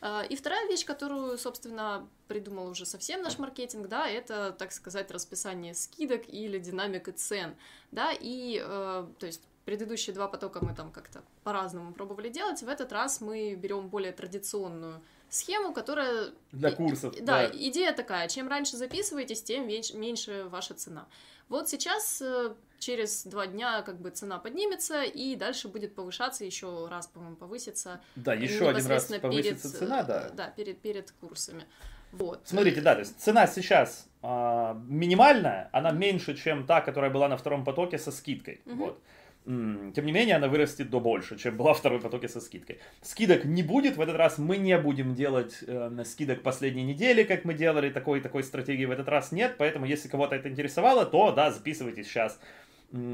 А, 0.00 0.22
И 0.28 0.36
вторая 0.36 0.66
вещь, 0.68 0.84
которую, 0.84 1.36
собственно, 1.38 2.08
придумал 2.28 2.68
уже 2.68 2.86
совсем 2.86 3.22
наш 3.22 3.38
маркетинг, 3.38 3.88
да, 3.88 4.08
это, 4.08 4.54
так 4.58 4.72
сказать, 4.72 5.10
расписание 5.10 5.74
скидок 5.74 6.22
или 6.28 6.58
динамика 6.58 7.12
цен, 7.12 7.56
да, 7.90 8.12
и, 8.12 8.62
э, 8.64 9.06
то 9.18 9.26
есть, 9.26 9.42
предыдущие 9.64 10.14
два 10.14 10.28
потока 10.28 10.64
мы 10.64 10.74
там 10.74 10.90
как-то 10.92 11.22
по-разному 11.44 11.92
пробовали 11.92 12.28
делать, 12.28 12.62
в 12.62 12.68
этот 12.68 12.92
раз 12.92 13.20
мы 13.20 13.54
берем 13.54 13.88
более 13.88 14.12
традиционную 14.12 15.02
схему, 15.30 15.74
которая... 15.74 16.30
Для 16.52 16.70
курсов, 16.70 17.14
и- 17.16 17.20
Да, 17.20 17.48
да. 17.48 17.50
идея 17.54 17.92
такая, 17.92 18.28
чем 18.28 18.48
раньше 18.48 18.76
записываетесь, 18.76 19.42
тем 19.42 19.66
меньше, 19.68 19.96
меньше 19.96 20.44
ваша 20.48 20.74
цена. 20.74 21.06
Вот 21.48 21.68
сейчас, 21.68 22.20
э, 22.22 22.54
через 22.78 23.24
два 23.24 23.46
дня, 23.46 23.82
как 23.82 24.00
бы 24.00 24.10
цена 24.10 24.38
поднимется, 24.38 25.02
и 25.02 25.34
дальше 25.36 25.68
будет 25.68 25.94
повышаться, 25.94 26.44
еще 26.44 26.86
раз, 26.88 27.06
по-моему, 27.06 27.36
повысится 27.36 28.00
Да, 28.16 28.34
еще 28.34 28.68
один 28.68 28.86
раз 28.86 29.06
повысится 29.06 29.68
перед, 29.70 29.78
цена, 29.78 30.00
э, 30.00 30.04
да. 30.04 30.30
Да, 30.30 30.46
перед, 30.48 30.78
перед 30.80 31.10
курсами. 31.12 31.64
Вот. 32.12 32.40
Смотрите, 32.44 32.80
да, 32.80 32.94
то 32.94 33.00
есть 33.00 33.20
цена 33.20 33.46
сейчас 33.46 34.08
а, 34.22 34.74
минимальная, 34.88 35.68
она 35.72 35.90
меньше, 35.90 36.34
чем 36.34 36.66
та, 36.66 36.80
которая 36.80 37.10
была 37.10 37.28
на 37.28 37.36
втором 37.36 37.64
потоке 37.64 37.98
со 37.98 38.10
скидкой. 38.10 38.60
Мгм. 38.64 38.78
Вот. 38.78 39.02
Тем 39.48 40.04
не 40.04 40.12
менее, 40.12 40.36
она 40.36 40.46
вырастет 40.48 40.90
до 40.90 41.00
больше, 41.00 41.38
чем 41.38 41.56
была 41.56 41.72
второй 41.72 42.00
потоке 42.00 42.28
со 42.28 42.38
скидкой. 42.38 42.80
Скидок 43.00 43.46
не 43.46 43.62
будет, 43.62 43.96
в 43.96 44.00
этот 44.02 44.16
раз 44.16 44.36
мы 44.36 44.58
не 44.58 44.76
будем 44.76 45.14
делать 45.14 45.64
э, 45.66 46.04
скидок 46.04 46.42
последней 46.42 46.84
недели, 46.84 47.22
как 47.22 47.46
мы 47.46 47.54
делали, 47.54 47.88
такой 47.88 48.20
такой 48.20 48.42
стратегии 48.42 48.84
в 48.84 48.90
этот 48.90 49.08
раз 49.08 49.32
нет, 49.32 49.54
поэтому 49.56 49.86
если 49.86 50.08
кого-то 50.08 50.34
это 50.34 50.50
интересовало, 50.50 51.06
то 51.06 51.32
да, 51.32 51.50
записывайтесь 51.50 52.08
сейчас. 52.08 52.38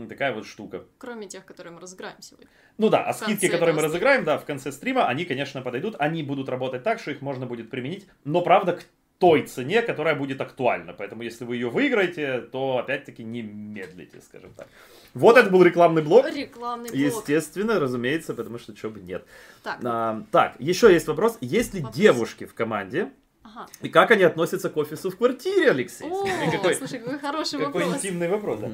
Такая 0.09 0.33
вот 0.33 0.45
штука. 0.47 0.85
Кроме 0.99 1.29
тех, 1.29 1.45
которые 1.45 1.73
мы 1.73 1.81
разыграем 1.81 2.21
сегодня. 2.21 2.49
Ну 2.79 2.89
да, 2.89 3.05
а 3.05 3.13
В 3.13 3.17
скидки, 3.17 3.47
которые 3.47 3.77
мы 3.77 3.83
разыграем, 3.83 4.25
да, 4.25 4.37
в 4.37 4.45
конце 4.45 4.73
стрима, 4.73 5.07
они, 5.07 5.25
конечно, 5.25 5.63
подойдут, 5.63 5.95
они 6.01 6.25
будут 6.25 6.49
работать 6.49 6.83
так, 6.83 6.99
что 6.99 7.13
их 7.13 7.21
можно 7.21 7.47
будет 7.47 7.71
применить, 7.71 8.09
но, 8.25 8.43
правда, 8.43 8.81
той 9.19 9.43
цене, 9.47 9.83
которая 9.83 10.15
будет 10.15 10.41
актуальна. 10.41 10.93
Поэтому, 10.93 11.23
если 11.23 11.45
вы 11.45 11.55
ее 11.57 11.71
выиграете, 11.71 12.41
то, 12.41 12.79
опять-таки, 12.79 13.23
не 13.25 13.43
медлите, 13.43 14.21
скажем 14.21 14.53
так. 14.55 14.69
Вот 15.15 15.37
это 15.37 15.51
был 15.51 15.63
рекламный 15.63 16.03
блок. 16.03 16.27
Рекламный 16.29 16.91
блок. 16.91 16.99
Естественно, 16.99 17.79
разумеется, 17.79 18.35
потому 18.35 18.59
что 18.59 18.75
чего 18.75 18.93
бы 18.93 19.01
нет. 19.01 19.25
Так, 19.63 19.79
А, 19.85 20.25
так, 20.31 20.57
еще 20.59 20.93
есть 20.93 21.07
вопрос. 21.07 21.39
Есть 21.41 21.75
ли 21.75 21.81
Вопрос. 21.81 21.97
девушки 21.97 22.45
в 22.47 22.55
команде? 22.55 23.13
ага. 23.45 23.67
И 23.83 23.89
как 23.89 24.11
они 24.11 24.25
относятся 24.25 24.69
к 24.71 24.77
офису 24.77 25.11
в 25.11 25.17
квартире, 25.17 25.71
Алексей? 25.71 26.09
О, 26.11 26.27
какой, 26.51 26.75
слушай, 26.75 26.99
какой 26.99 27.19
хороший 27.19 27.61
какой 27.61 27.85
вопрос. 27.85 27.97
интимный 28.05 28.29
вопрос. 28.29 28.61
да. 28.61 28.71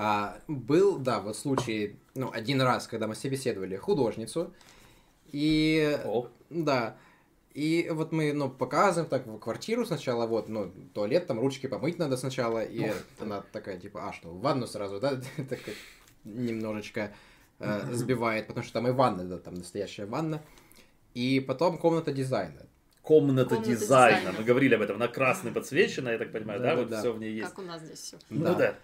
А, 0.00 0.38
был, 0.46 0.96
да, 0.98 1.18
вот 1.20 1.36
случай, 1.36 1.96
ну, 2.14 2.30
один 2.32 2.62
раз, 2.62 2.86
когда 2.86 3.06
мы 3.08 3.14
собеседовали 3.16 3.76
художницу, 3.76 4.54
и, 5.32 5.98
О, 6.04 6.28
да, 6.50 6.96
и 7.58 7.90
вот 7.90 8.12
мы, 8.12 8.32
ну, 8.32 8.48
показываем 8.48 9.08
так 9.10 9.26
в 9.26 9.38
квартиру 9.38 9.84
сначала, 9.84 10.26
вот, 10.26 10.48
ну, 10.48 10.70
туалет, 10.94 11.26
там 11.26 11.40
ручки 11.40 11.66
помыть 11.66 11.98
надо 11.98 12.16
сначала, 12.16 12.62
и 12.62 12.92
она 13.18 13.42
такая, 13.52 13.78
типа, 13.78 14.08
а 14.08 14.12
что, 14.12 14.28
в 14.28 14.40
ванну 14.40 14.66
сразу, 14.66 15.00
да, 15.00 15.20
так 15.48 15.58
немножечко 16.24 17.12
э, 17.58 17.92
сбивает, 17.92 18.46
потому 18.46 18.62
что 18.64 18.74
там 18.74 18.86
и 18.86 18.92
ванна, 18.92 19.24
да, 19.24 19.38
там 19.38 19.54
настоящая 19.54 20.06
ванна, 20.06 20.40
и 21.14 21.40
потом 21.40 21.78
комната 21.78 22.12
дизайна. 22.12 22.62
комната, 23.02 23.56
Комната 23.56 23.70
дизайна. 23.70 24.18
дизайна. 24.20 24.38
Мы 24.38 24.44
говорили 24.44 24.74
об 24.74 24.82
этом. 24.82 24.96
Она 24.96 25.08
красной 25.08 25.50
подсвечена, 25.50 26.10
я 26.10 26.18
так 26.18 26.30
понимаю, 26.30 26.60
да? 26.60 26.76
Вот 26.76 26.84
Да-да-да. 26.84 27.00
все 27.00 27.12
в 27.12 27.18
ней 27.18 27.32
есть. 27.32 27.48
Как 27.48 27.58
у 27.58 27.62
нас 27.62 27.82
здесь 27.82 27.98
все. 27.98 28.16
Ну 28.30 28.44
Да. 28.44 28.54
да. 28.54 28.74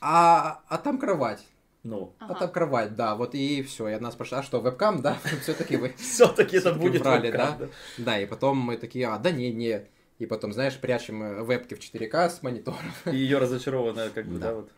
А, 0.00 0.62
а 0.68 0.78
там 0.78 0.98
кровать. 0.98 1.44
Ну, 1.84 2.14
А 2.20 2.34
там 2.34 2.50
кровать, 2.52 2.94
да, 2.94 3.16
вот 3.16 3.34
и 3.34 3.62
все. 3.62 3.88
И 3.88 3.92
она 3.92 4.12
спрашивает, 4.12 4.44
а 4.44 4.46
что, 4.46 4.60
вебкам, 4.60 5.02
да? 5.02 5.18
Все-таки 5.42 5.76
вы 5.76 5.88
все-таки 5.98 6.58
это 6.58 6.72
будет 6.74 7.02
брали, 7.02 7.30
да? 7.30 7.58
Да, 7.98 8.20
и 8.20 8.26
потом 8.26 8.58
мы 8.58 8.76
такие, 8.76 9.08
а, 9.08 9.18
да 9.18 9.32
не, 9.32 9.52
не. 9.52 9.88
И 10.18 10.26
потом, 10.26 10.52
знаешь, 10.52 10.78
прячем 10.78 11.22
э, 11.22 11.42
вебки 11.42 11.74
в 11.74 11.80
4К 11.80 12.30
с 12.30 12.42
монитором. 12.42 12.92
И 13.06 13.16
ее 13.16 13.38
разочарованная, 13.38 14.10
как 14.10 14.26
бы, 14.26 14.38
да, 14.38 14.54
вот. 14.54 14.70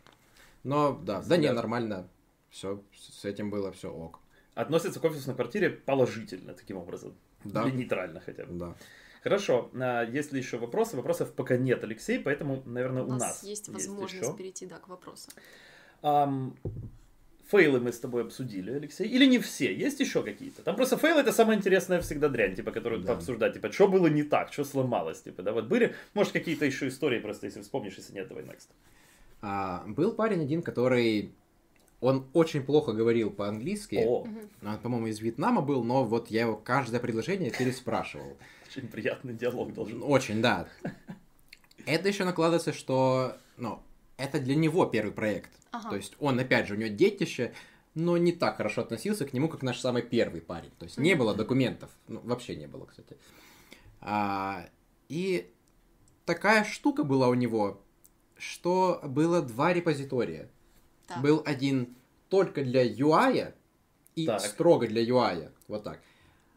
Но, 0.62 0.92
да, 0.92 1.20
да 1.20 1.36
не, 1.36 1.52
нормально. 1.52 2.08
Все, 2.48 2.80
с 2.96 3.24
этим 3.26 3.50
было 3.50 3.70
все 3.72 3.90
ок. 3.92 4.20
относится 4.54 4.98
к 5.00 5.04
офису 5.04 5.28
на 5.28 5.34
квартире 5.34 5.68
положительно, 5.70 6.54
таким 6.54 6.78
образом. 6.78 7.14
Да. 7.44 7.64
Или 7.64 7.76
нейтрально 7.76 8.20
хотя 8.20 8.46
бы. 8.46 8.54
Да. 8.54 8.74
Хорошо, 9.22 9.70
а, 9.74 10.04
есть 10.04 10.32
ли 10.32 10.38
еще 10.38 10.56
вопросы? 10.56 10.96
Вопросов 10.96 11.32
пока 11.32 11.56
нет, 11.58 11.84
Алексей, 11.84 12.18
поэтому, 12.18 12.62
наверное, 12.64 13.02
У 13.02 13.08
у, 13.08 13.12
нас 13.12 13.42
есть 13.42 13.68
возможность 13.68 14.22
еще. 14.22 14.36
перейти, 14.36 14.66
да, 14.66 14.78
к 14.78 14.88
вопросу. 14.88 15.30
Ам, 16.04 16.54
фейлы 17.50 17.80
мы 17.80 17.90
с 17.90 17.98
тобой 17.98 18.24
обсудили, 18.24 18.70
Алексей. 18.72 19.08
Или 19.08 19.24
не 19.24 19.38
все? 19.38 19.74
Есть 19.74 20.00
еще 20.00 20.22
какие-то? 20.22 20.62
Там 20.62 20.76
просто 20.76 20.98
фейлы 20.98 21.22
это 21.22 21.32
самая 21.32 21.56
интересная 21.56 22.02
всегда 22.02 22.28
дрянь, 22.28 22.54
типа, 22.54 22.72
которую 22.72 23.00
Да. 23.00 23.14
пообсуждать. 23.14 23.54
Типа, 23.54 23.72
что 23.72 23.88
было 23.88 24.08
не 24.08 24.22
так, 24.22 24.52
что 24.52 24.64
сломалось, 24.64 25.22
типа, 25.22 25.42
да, 25.42 25.52
вот 25.52 25.64
были, 25.64 25.94
может, 26.12 26.34
какие-то 26.34 26.66
еще 26.66 26.88
истории 26.88 27.20
просто, 27.20 27.46
если 27.46 27.62
вспомнишь, 27.62 27.94
если 27.96 28.12
нет, 28.12 28.28
давай 28.28 28.44
next. 28.44 28.68
А, 29.40 29.82
был 29.86 30.12
парень 30.12 30.42
один, 30.42 30.62
который... 30.62 31.32
Он 32.00 32.26
очень 32.34 32.62
плохо 32.62 32.92
говорил 32.92 33.30
по-английски. 33.30 34.04
О, 34.06 34.26
Он, 34.62 34.78
по-моему, 34.82 35.06
из 35.06 35.20
Вьетнама 35.20 35.62
был, 35.62 35.84
но 35.84 36.04
вот 36.04 36.30
я 36.30 36.42
его 36.42 36.54
каждое 36.54 37.00
предложение 37.00 37.50
переспрашивал. 37.50 38.36
очень 38.68 38.88
приятный 38.88 39.32
диалог 39.32 39.72
должен 39.72 40.00
быть. 40.00 40.08
Очень, 40.10 40.42
да. 40.42 40.68
Это 41.86 42.08
еще 42.08 42.24
накладывается, 42.24 42.74
что, 42.74 43.38
ну, 43.56 43.80
это 44.16 44.38
для 44.38 44.54
него 44.54 44.86
первый 44.86 45.12
проект. 45.12 45.50
Ага. 45.74 45.90
То 45.90 45.96
есть 45.96 46.14
он, 46.20 46.38
опять 46.38 46.68
же, 46.68 46.74
у 46.74 46.76
него 46.76 46.94
детище, 46.94 47.52
но 47.94 48.16
не 48.16 48.32
так 48.32 48.56
хорошо 48.56 48.82
относился 48.82 49.24
к 49.24 49.32
нему, 49.32 49.48
как 49.48 49.62
наш 49.62 49.80
самый 49.80 50.02
первый 50.02 50.40
парень. 50.40 50.70
То 50.78 50.84
есть 50.84 50.98
не 50.98 51.14
было 51.14 51.34
документов. 51.34 51.90
Ну, 52.08 52.20
вообще 52.22 52.56
не 52.56 52.66
было, 52.66 52.86
кстати. 52.86 53.16
А, 54.00 54.66
и 55.08 55.52
такая 56.24 56.64
штука 56.64 57.02
была 57.04 57.28
у 57.28 57.34
него, 57.34 57.82
что 58.36 59.00
было 59.02 59.42
два 59.42 59.72
репозитория. 59.72 60.48
Так. 61.06 61.22
Был 61.22 61.42
один 61.44 61.96
только 62.28 62.62
для 62.64 62.86
UI 62.86 63.52
и 64.14 64.26
Так. 64.26 64.40
строго 64.40 64.86
для 64.86 65.02
UI, 65.02 65.50
вот 65.68 65.84
так. 65.84 66.00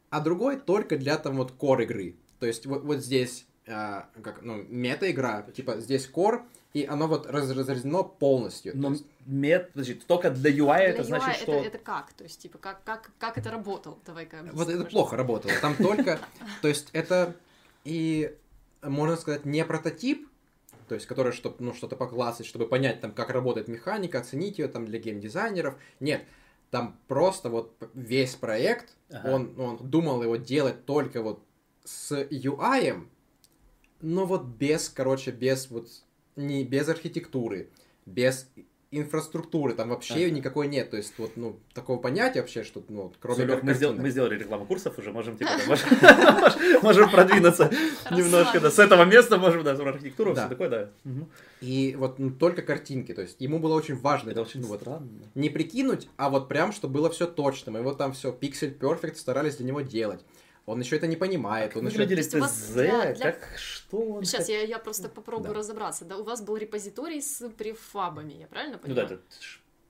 А 0.09 0.21
другой 0.21 0.59
только 0.59 0.97
для 0.97 1.17
там 1.17 1.37
вот 1.37 1.53
core 1.57 1.83
игры. 1.83 2.15
То 2.39 2.45
есть 2.45 2.65
вот, 2.65 2.83
вот 2.83 2.99
здесь 2.99 3.47
а, 3.67 4.09
как, 4.23 4.43
ну, 4.43 4.63
мета-игра, 4.69 5.41
типа 5.41 5.79
здесь 5.81 6.09
core, 6.09 6.45
и 6.77 6.85
оно 6.85 7.07
вот 7.07 7.25
раз- 7.25 7.49
разделено 7.49 8.03
полностью. 8.03 8.73
Но 8.75 8.91
есть- 8.91 9.05
мет, 9.25 9.71
подожди, 9.71 9.95
только 9.95 10.29
для 10.29 10.51
UI 10.51 10.77
Для 10.77 10.83
это 10.89 11.03
значит, 11.03 11.29
UI 11.29 11.33
что... 11.33 11.51
это, 11.53 11.67
это 11.69 11.77
как? 11.79 12.13
То 12.13 12.23
есть, 12.23 12.39
типа, 12.39 12.59
как, 12.59 12.83
как, 12.83 13.11
как 13.17 13.39
это 13.39 13.49
работало? 13.49 13.97
Давай-ка 14.05 14.37
Вот 14.43 14.51
это 14.51 14.55
пожалуйста. 14.65 14.91
плохо 14.91 15.17
работало. 15.17 15.53
Там 15.59 15.75
только, 15.75 16.19
то 16.61 16.67
есть 16.67 16.89
это 16.93 17.35
и, 17.83 18.35
можно 18.83 19.17
сказать, 19.17 19.43
не 19.45 19.65
прототип, 19.65 20.29
то 20.87 20.93
есть 20.93 21.07
который, 21.07 21.31
чтобы 21.31 21.55
ну, 21.59 21.73
что-то 21.73 21.95
поклассить, 21.95 22.45
чтобы 22.45 22.67
понять, 22.67 23.01
там, 23.01 23.11
как 23.11 23.31
работает 23.31 23.67
механика, 23.67 24.19
оценить 24.19 24.59
ее 24.59 24.67
там 24.67 24.85
для 24.85 24.99
геймдизайнеров. 24.99 25.75
Нет, 25.99 26.21
там 26.69 26.95
просто 27.07 27.49
вот 27.49 27.75
весь 27.95 28.35
проект, 28.35 28.93
Ага. 29.09 29.33
он, 29.33 29.59
он 29.59 29.77
думал 29.77 30.21
его 30.21 30.35
делать 30.35 30.85
только 30.85 31.23
вот 31.23 31.41
с 31.85 32.11
UI, 32.11 33.07
но 34.01 34.25
вот 34.27 34.43
без, 34.43 34.89
короче, 34.89 35.31
без 35.31 35.71
вот, 35.71 35.87
не 36.37 36.63
без 36.63 36.87
архитектуры, 36.87 37.69
без 38.05 38.49
инфраструктуры, 38.89 39.73
там 39.73 39.89
вообще 39.89 40.27
Ага. 40.27 40.29
никакой 40.29 40.67
нет, 40.69 40.89
то 40.89 40.95
есть 40.97 41.13
вот, 41.17 41.31
ну, 41.35 41.59
такого 41.73 41.97
понятия 41.97 42.39
вообще, 42.39 42.63
что, 42.63 42.81
ну, 42.87 43.11
кроме 43.19 43.45
как 43.45 43.61
мы, 43.63 43.73
сдел- 43.73 43.89
картинок. 43.89 44.03
мы 44.03 44.09
сделали 44.11 44.39
рекламу 44.39 44.65
курсов 44.65 44.97
уже, 44.97 45.11
можем 45.11 45.37
типа, 45.37 45.51
да, 46.01 46.55
можем- 46.81 47.09
продвинуться 47.11 47.69
немножко, 48.11 48.61
да, 48.61 48.71
с 48.71 48.79
этого 48.79 49.03
места 49.03 49.37
можем, 49.37 49.63
да, 49.63 49.75
про 49.75 49.89
архитектуру, 49.89 50.33
все 50.33 50.47
такое, 50.47 50.69
да. 50.69 50.89
И 51.59 51.95
вот 51.97 52.17
ну, 52.17 52.31
только 52.31 52.61
картинки, 52.61 53.13
то 53.13 53.21
есть 53.21 53.41
ему 53.41 53.59
было 53.59 53.73
очень 53.75 53.95
важно 53.95 54.29
Это 54.29 54.41
очень 54.43 54.61
ну, 54.61 54.73
странно. 54.75 55.07
не 55.35 55.49
прикинуть, 55.49 56.07
а 56.15 56.29
вот 56.29 56.47
прям, 56.47 56.71
чтобы 56.71 56.93
было 56.93 57.09
все 57.09 57.27
точно. 57.27 57.73
Мы 57.73 57.81
вот 57.81 57.97
там 57.97 58.13
все 58.13 58.31
Pixel 58.31 58.77
Perfect 58.77 59.15
старались 59.15 59.57
для 59.57 59.65
него 59.65 59.81
делать. 59.81 60.21
Он 60.67 60.81
еще 60.81 60.97
это 60.97 61.07
не 61.07 61.15
понимает. 61.15 61.71
Как 61.73 61.81
Он 61.81 61.87
еще... 61.87 61.97
выглядели 61.97 62.37
у 62.37 62.41
вас 62.41 62.51
ТЗ, 62.51 62.73
для- 62.73 63.13
для- 63.13 63.31
как, 63.31 63.57
что 63.57 63.97
он 63.99 64.25
Сейчас 64.25 64.49
я, 64.49 64.61
я 64.63 64.79
просто 64.79 65.07
попробую 65.07 65.53
Да. 65.53 65.59
разобраться. 65.59 66.03
Да, 66.03 66.17
у 66.17 66.23
вас 66.23 66.41
был 66.41 66.57
репозиторий 66.57 67.21
с 67.21 67.49
префабами, 67.57 68.33
я 68.33 68.47
правильно 68.47 68.77
Ну 68.83 68.93
да, 68.93 69.01
понимаю? 69.03 69.05
это 69.21 69.23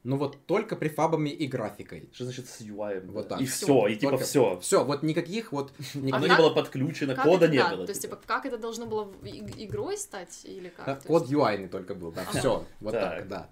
Ну 0.03 0.17
вот 0.17 0.37
только 0.45 0.75
префабами 0.75 1.29
и 1.31 1.47
графикой. 1.47 2.07
что 2.13 2.25
значит 2.25 2.47
с 2.47 2.61
UI? 2.61 3.03
Вот 3.07 3.27
да? 3.27 3.37
так. 3.37 3.41
И 3.41 3.45
все, 3.47 3.87
и 3.87 3.95
типа 3.95 4.17
все. 4.19 4.59
Все, 4.59 4.83
вот 4.85 5.01
никаких 5.01 5.51
вот... 5.51 5.71
никаких- 5.95 6.13
Оно 6.13 6.17
А 6.17 6.19
не 6.21 6.27
как- 6.29 6.37
было 6.37 6.49
подключено, 6.51 7.15
Как 7.15 7.23
кода 7.25 7.45
это, 7.45 7.51
не 7.53 7.57
да, 7.57 7.69
было. 7.75 7.85
То 7.87 7.91
есть, 7.91 8.03
типа, 8.03 8.21
как 8.23 8.45
это 8.45 8.59
должно 8.59 8.85
было 8.85 9.11
игрой 9.57 9.97
стать 9.97 10.41
или 10.45 10.69
как? 10.69 10.87
А, 10.87 10.95
То 10.97 11.07
Код 11.07 11.23
есть- 11.23 11.33
UI 11.33 11.67
только 11.69 11.95
был, 11.95 12.11
да, 12.11 12.23
все, 12.31 12.63
вот 12.81 12.91
Так. 12.91 13.01
так, 13.17 13.27
да. 13.27 13.49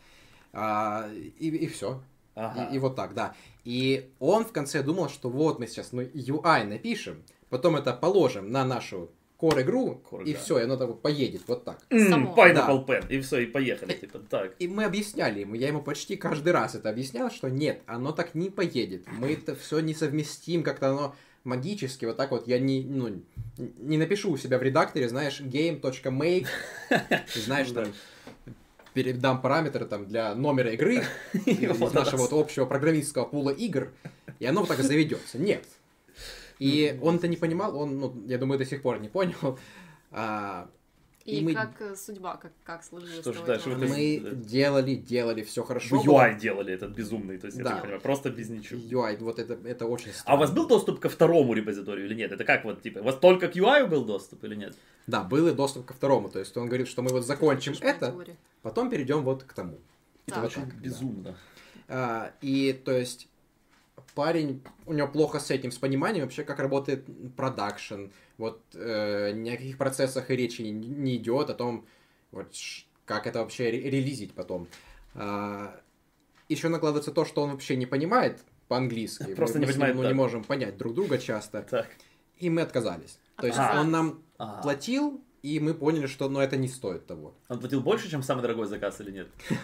А, 0.54 1.10
и, 1.40 1.50
и 1.50 1.68
все. 1.68 2.04
Ага. 2.36 2.66
И, 2.72 2.76
и 2.76 2.80
вот 2.80 2.96
так, 2.96 3.16
да. 3.16 3.34
И 3.66 4.12
он 4.20 4.46
в 4.46 4.52
конце 4.52 4.84
думал, 4.84 5.10
что 5.10 5.30
вот 5.30 5.60
мы 5.60 5.68
сейчас 5.68 5.92
ну, 5.92 6.04
UI 6.04 6.64
напишем, 6.64 7.24
потом 7.50 7.76
это 7.76 7.94
положим 7.94 8.52
на 8.52 8.64
нашу 8.64 9.10
core-игру, 9.40 10.02
Core, 10.10 10.24
и 10.24 10.34
да. 10.34 10.40
все, 10.40 10.60
и 10.60 10.64
оно 10.64 10.78
так 10.78 10.88
вот 10.88 11.02
поедет, 11.02 11.42
вот 11.48 11.66
так. 11.66 11.80
Само. 11.90 12.34
Pineapple 12.36 12.86
Pen, 12.86 13.06
и 13.10 13.20
все, 13.20 13.40
и 13.40 13.46
поехали, 13.46 13.94
типа, 13.94 14.20
так. 14.20 14.56
И 14.60 14.68
мы 14.68 14.86
объясняли 14.86 15.42
ему, 15.42 15.56
я 15.56 15.68
ему 15.68 15.82
почти 15.82 16.16
каждый 16.16 16.54
раз 16.54 16.76
это 16.76 16.90
объяснял, 16.90 17.30
что 17.30 17.50
нет, 17.50 17.82
оно 17.86 18.12
так 18.12 18.36
не 18.36 18.50
поедет. 18.50 19.06
Мы 19.12 19.34
это 19.34 19.56
все 19.56 19.80
не 19.80 19.94
совместим, 19.94 20.64
как-то 20.64 20.90
оно 20.90 21.16
магически, 21.44 22.06
вот 22.06 22.18
так 22.18 22.32
вот 22.32 22.48
я 22.48 22.60
не, 22.60 22.84
ну, 22.84 23.22
не 23.58 23.98
напишу 23.98 24.32
у 24.32 24.38
себя 24.38 24.58
в 24.58 24.64
редакторе, 24.64 25.10
знаешь, 25.10 25.42
game.make, 25.42 26.48
знаешь, 27.36 27.70
Да. 27.72 27.84
там, 27.84 27.94
передам 28.96 29.42
параметры 29.42 29.86
там 29.86 30.08
для 30.08 30.34
номера 30.34 30.72
игры 30.72 31.04
из 31.46 31.94
нашего 31.94 32.22
вот 32.22 32.34
общего 32.34 32.66
программистского 32.66 33.26
пула 33.26 33.52
игр, 33.52 33.92
и 34.40 34.46
оно 34.46 34.62
вот 34.62 34.70
так 34.70 34.80
и 34.80 34.84
заведется. 34.84 35.38
Нет. 35.38 35.66
И 36.58 36.98
он 37.02 37.18
это 37.18 37.28
не 37.28 37.36
понимал, 37.36 37.78
он, 37.78 38.00
ну, 38.00 38.16
я 38.26 38.38
думаю, 38.38 38.58
до 38.58 38.66
сих 38.66 38.82
пор 38.82 39.00
не 39.00 39.10
понял. 39.10 39.60
И, 41.26 41.40
и 41.40 41.44
мы- 41.44 41.54
как 41.56 41.82
э, 41.82 41.96
судьба, 41.96 42.38
как, 42.38 42.52
как 42.64 42.84
сложилась? 42.84 43.20
Что 43.22 43.34
ж 43.34 43.36
того 43.38 43.48
дальше? 43.48 43.70
Вот 43.72 43.80
мы 43.90 44.18
это- 44.18 44.36
делали, 44.36 44.94
делали, 44.96 45.42
все 45.42 45.64
В 45.64 45.68
хорошо. 45.68 46.04
было. 46.04 46.20
UI 46.22 46.38
делали 46.40 46.72
этот 46.72 46.92
безумный, 46.92 47.40
то 47.40 47.48
есть, 47.48 47.58
я 47.58 47.64
Да. 47.64 47.70
так 47.72 47.82
понимаю, 47.82 48.02
просто 48.02 48.30
без 48.30 48.50
ничего. 48.50 48.80
UI, 48.80 49.18
вот 49.18 49.40
это, 49.40 49.58
это 49.68 49.88
очень 49.88 50.14
странно. 50.14 50.34
А 50.34 50.36
у 50.36 50.40
вас 50.40 50.52
был 50.52 50.68
доступ 50.68 51.00
ко 51.00 51.10
второму 51.10 51.54
репозиторию 51.56 52.06
или 52.06 52.14
нет? 52.14 52.32
Это 52.32 52.44
как 52.44 52.64
вот, 52.64 52.84
типа, 52.84 53.00
у 53.00 53.04
вас 53.04 53.16
только 53.16 53.48
к 53.48 53.56
UI 53.56 53.88
был 53.88 54.06
доступ 54.06 54.44
или 54.44 54.54
нет? 54.54 54.76
Да, 55.08 55.24
был 55.24 55.48
и 55.48 55.54
доступ 55.54 55.86
ко 55.86 55.94
второму. 55.96 56.30
То 56.30 56.38
есть 56.38 56.56
он 56.58 56.68
говорит, 56.68 56.88
что 56.88 57.02
мы 57.02 57.10
вот 57.10 57.26
закончим 57.26 57.74
это, 57.82 58.12
теория. 58.12 58.38
потом 58.62 58.92
перейдем 58.92 59.24
вот 59.24 59.44
к 59.44 59.54
тому. 59.54 59.80
Так. 60.28 60.38
вот 60.38 60.46
Очень 60.52 60.62
так, 60.66 60.76
да. 60.76 60.82
безумно. 60.84 61.36
А, 61.88 62.32
и 62.42 62.72
то 62.74 62.92
есть 62.92 63.28
парень, 64.14 64.62
у 64.86 64.94
него 64.94 65.08
плохо 65.08 65.40
с 65.40 65.50
этим, 65.52 65.72
с 65.72 65.78
пониманием 65.78 66.26
вообще, 66.26 66.44
как 66.44 66.60
работает 66.60 67.06
продакшн. 67.36 68.06
Вот 68.38 68.62
э, 68.74 69.32
ни 69.34 69.50
о 69.50 69.58
каких 69.58 69.78
процессах 69.78 70.30
и 70.32 70.36
речи 70.36 70.62
не, 70.62 70.72
не 70.72 71.16
идет, 71.18 71.50
о 71.50 71.54
том, 71.54 71.86
вот, 72.32 72.54
ш- 72.56 72.86
как 73.06 73.28
это 73.28 73.40
вообще 73.40 73.70
ре- 73.72 73.90
релизить 73.90 74.34
потом. 74.34 74.68
еще 76.50 76.70
накладывается 76.70 77.12
то, 77.12 77.26
что 77.26 77.42
он 77.44 77.52
вообще 77.52 77.76
не 77.76 77.86
понимает 77.86 78.42
по-английски. 78.68 79.34
Просто 79.36 79.60
мы, 79.60 79.62
не 79.62 79.68
мы 79.68 79.72
с 79.74 79.76
ним, 79.76 79.82
понимает, 79.82 79.96
ну, 79.96 80.02
да. 80.04 80.08
не 80.10 80.14
можем 80.14 80.44
понять 80.44 80.78
друг 80.78 80.94
друга 80.94 81.18
часто. 81.18 81.62
Так. 81.64 81.88
И 82.38 82.50
мы 82.50 82.62
отказались. 82.62 83.20
То 83.38 83.48
есть 83.48 83.58
Отказались. 83.60 83.86
он 83.86 83.92
нам 83.92 84.22
Ага. 84.38 84.62
платил, 84.64 85.22
и 85.44 85.60
мы 85.60 85.74
поняли, 85.74 86.08
что 86.08 86.28
ну, 86.28 86.40
это 86.40 86.58
не 86.58 86.68
стоит 86.68 87.06
того. 87.06 87.34
Он 87.48 87.60
платил 87.60 87.80
больше, 87.82 88.10
чем 88.10 88.22
самый 88.24 88.42
дорогой 88.42 88.68
заказ 88.68 89.00
или 89.00 89.12
нет? 89.12 89.28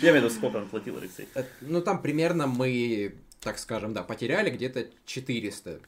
Я 0.00 0.10
имею 0.10 0.12
в 0.14 0.16
виду, 0.16 0.30
сколько 0.30 0.56
он 0.56 0.68
платил, 0.68 0.96
Алексей? 0.98 1.28
Э, 1.34 1.44
Ну, 1.60 1.80
там 1.82 2.00
примерно 2.02 2.46
мы, 2.46 3.14
так 3.40 3.58
скажем, 3.58 3.92
да, 3.92 4.02
потеряли 4.02 4.50
где-то 4.50 4.86
400. 5.04 5.80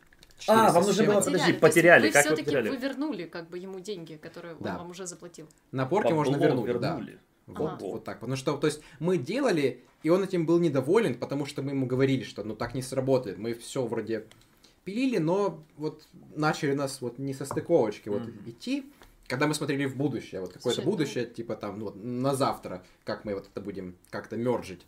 А, 0.46 0.70
400 0.72 0.72
вам 0.74 0.84
нужно 0.84 1.04
было- 1.04 1.14
подожди, 1.20 1.38
То 1.38 1.46
есть 1.48 1.60
потеряли, 1.60 2.06
Вы 2.06 2.12
как 2.12 2.24
все-таки 2.24 2.44
потеряли? 2.44 2.68
вы 2.70 2.76
вернули 2.76 3.24
как 3.24 3.48
бы 3.48 3.58
ему 3.58 3.80
деньги, 3.80 4.14
которые 4.16 4.56
Да. 4.60 4.72
он 4.72 4.78
вам 4.78 4.90
уже 4.90 5.06
заплатил. 5.06 5.48
На 5.72 5.86
порке 5.86 6.12
можно 6.14 6.36
вернуть, 6.36 6.66
да. 6.80 6.88
вернули. 6.94 7.18
Вот, 7.46 7.72
Ага. 7.74 7.84
вот 7.84 8.04
так. 8.04 8.20
Потому 8.20 8.36
что, 8.36 8.56
то 8.56 8.66
есть, 8.66 8.80
мы 9.00 9.18
делали, 9.18 9.82
и 10.02 10.08
он 10.08 10.24
этим 10.24 10.46
был 10.46 10.58
недоволен, 10.58 11.14
потому 11.14 11.44
что 11.46 11.60
мы 11.62 11.70
ему 11.72 11.86
говорили, 11.86 12.22
что 12.24 12.42
ну 12.42 12.56
так 12.56 12.74
не 12.74 12.80
сработает. 12.82 13.36
Мы 13.38 13.52
все 13.54 13.86
вроде 13.86 14.24
пилили, 14.84 15.18
но 15.18 15.62
вот 15.76 16.02
начали 16.34 16.72
нас 16.74 17.00
вот 17.02 17.18
не 17.18 17.34
со 17.34 17.44
стыковочки 17.44 18.08
вот 18.08 18.22
Мгм. 18.22 18.50
идти. 18.50 18.90
Когда 19.28 19.46
мы 19.46 19.54
смотрели 19.54 19.86
в 19.86 19.96
будущее, 19.96 20.40
вот 20.40 20.52
какое-то 20.54 20.82
ну- 20.82 20.90
будущее, 20.90 21.26
типа 21.26 21.54
там, 21.56 21.78
ну, 21.78 21.84
вот, 21.86 21.96
на 22.02 22.34
завтра, 22.34 22.82
как 23.04 23.24
мы 23.24 23.34
вот 23.34 23.46
это 23.50 23.60
будем 23.62 23.94
как-то 24.10 24.36
мержить. 24.36 24.82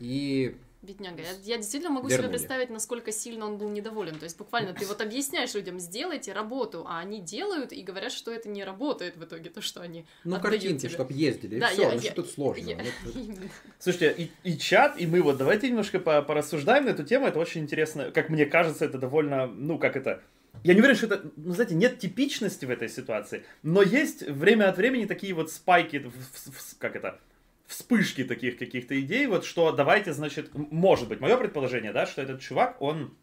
И 0.00 0.56
Бедняга. 0.88 1.20
Я, 1.22 1.28
я 1.44 1.56
действительно 1.58 1.92
могу 1.92 2.08
себе 2.08 2.16
Вернули. 2.18 2.38
представить, 2.38 2.70
насколько 2.70 3.12
сильно 3.12 3.44
он 3.46 3.58
был 3.58 3.68
недоволен. 3.68 4.18
То 4.18 4.24
есть 4.24 4.38
буквально 4.38 4.72
ты 4.72 4.86
вот 4.86 5.00
объясняешь 5.02 5.52
людям, 5.54 5.78
сделайте 5.78 6.32
работу, 6.32 6.84
а 6.88 6.98
они 7.00 7.20
делают 7.20 7.72
и 7.72 7.82
говорят, 7.82 8.10
что 8.12 8.32
это 8.32 8.48
не 8.48 8.64
работает 8.64 9.16
в 9.16 9.24
итоге, 9.24 9.50
то, 9.50 9.60
что 9.60 9.82
они 9.82 10.06
ну, 10.24 10.40
картинки, 10.40 10.88
чтобы 10.88 11.12
ездили, 11.12 11.56
и 11.56 11.60
Да, 11.60 11.68
все, 11.68 11.82
я- 11.82 11.88
ну 11.90 11.94
я- 11.96 12.00
что 12.00 12.14
тут 12.22 12.30
сложного. 12.30 12.68
Я- 12.70 12.76
Вот-. 13.04 13.38
Слушайте, 13.78 14.30
и, 14.44 14.50
и 14.50 14.56
чат, 14.58 14.98
и 14.98 15.06
мы 15.06 15.20
вот 15.22 15.36
давайте 15.36 15.68
немножко 15.68 15.98
по- 16.00 16.22
порассуждаем 16.22 16.86
на 16.86 16.90
эту 16.90 17.04
тему. 17.04 17.26
Это 17.26 17.38
очень 17.38 17.60
интересно. 17.60 18.10
Как 18.10 18.30
мне 18.30 18.46
кажется, 18.46 18.84
это 18.86 18.98
довольно, 18.98 19.46
ну, 19.46 19.78
как 19.78 19.96
это... 19.96 20.22
Я 20.64 20.74
не 20.74 20.80
уверен, 20.80 20.96
что 20.96 21.06
это, 21.06 21.22
ну, 21.36 21.52
знаете, 21.52 21.74
нет 21.76 21.98
типичности 22.00 22.64
в 22.64 22.70
этой 22.70 22.88
ситуации, 22.88 23.44
но 23.62 23.82
есть 23.82 24.22
время 24.22 24.68
от 24.70 24.76
времени 24.78 25.04
такие 25.04 25.32
вот 25.34 25.52
спайки, 25.52 25.98
в- 25.98 26.10
в- 26.10 26.50
в- 26.50 26.78
как 26.78 26.96
это, 26.96 27.20
вспышки 27.68 28.24
таких 28.24 28.58
каких-то 28.58 28.98
идей, 28.98 29.26
вот 29.26 29.44
что 29.44 29.70
давайте, 29.72 30.12
значит, 30.12 30.50
может 30.54 31.06
быть, 31.06 31.20
мое 31.20 31.36
предположение, 31.36 31.92
да, 31.92 32.06
что 32.06 32.22
этот 32.22 32.40
чувак, 32.40 32.80
он, 32.80 33.14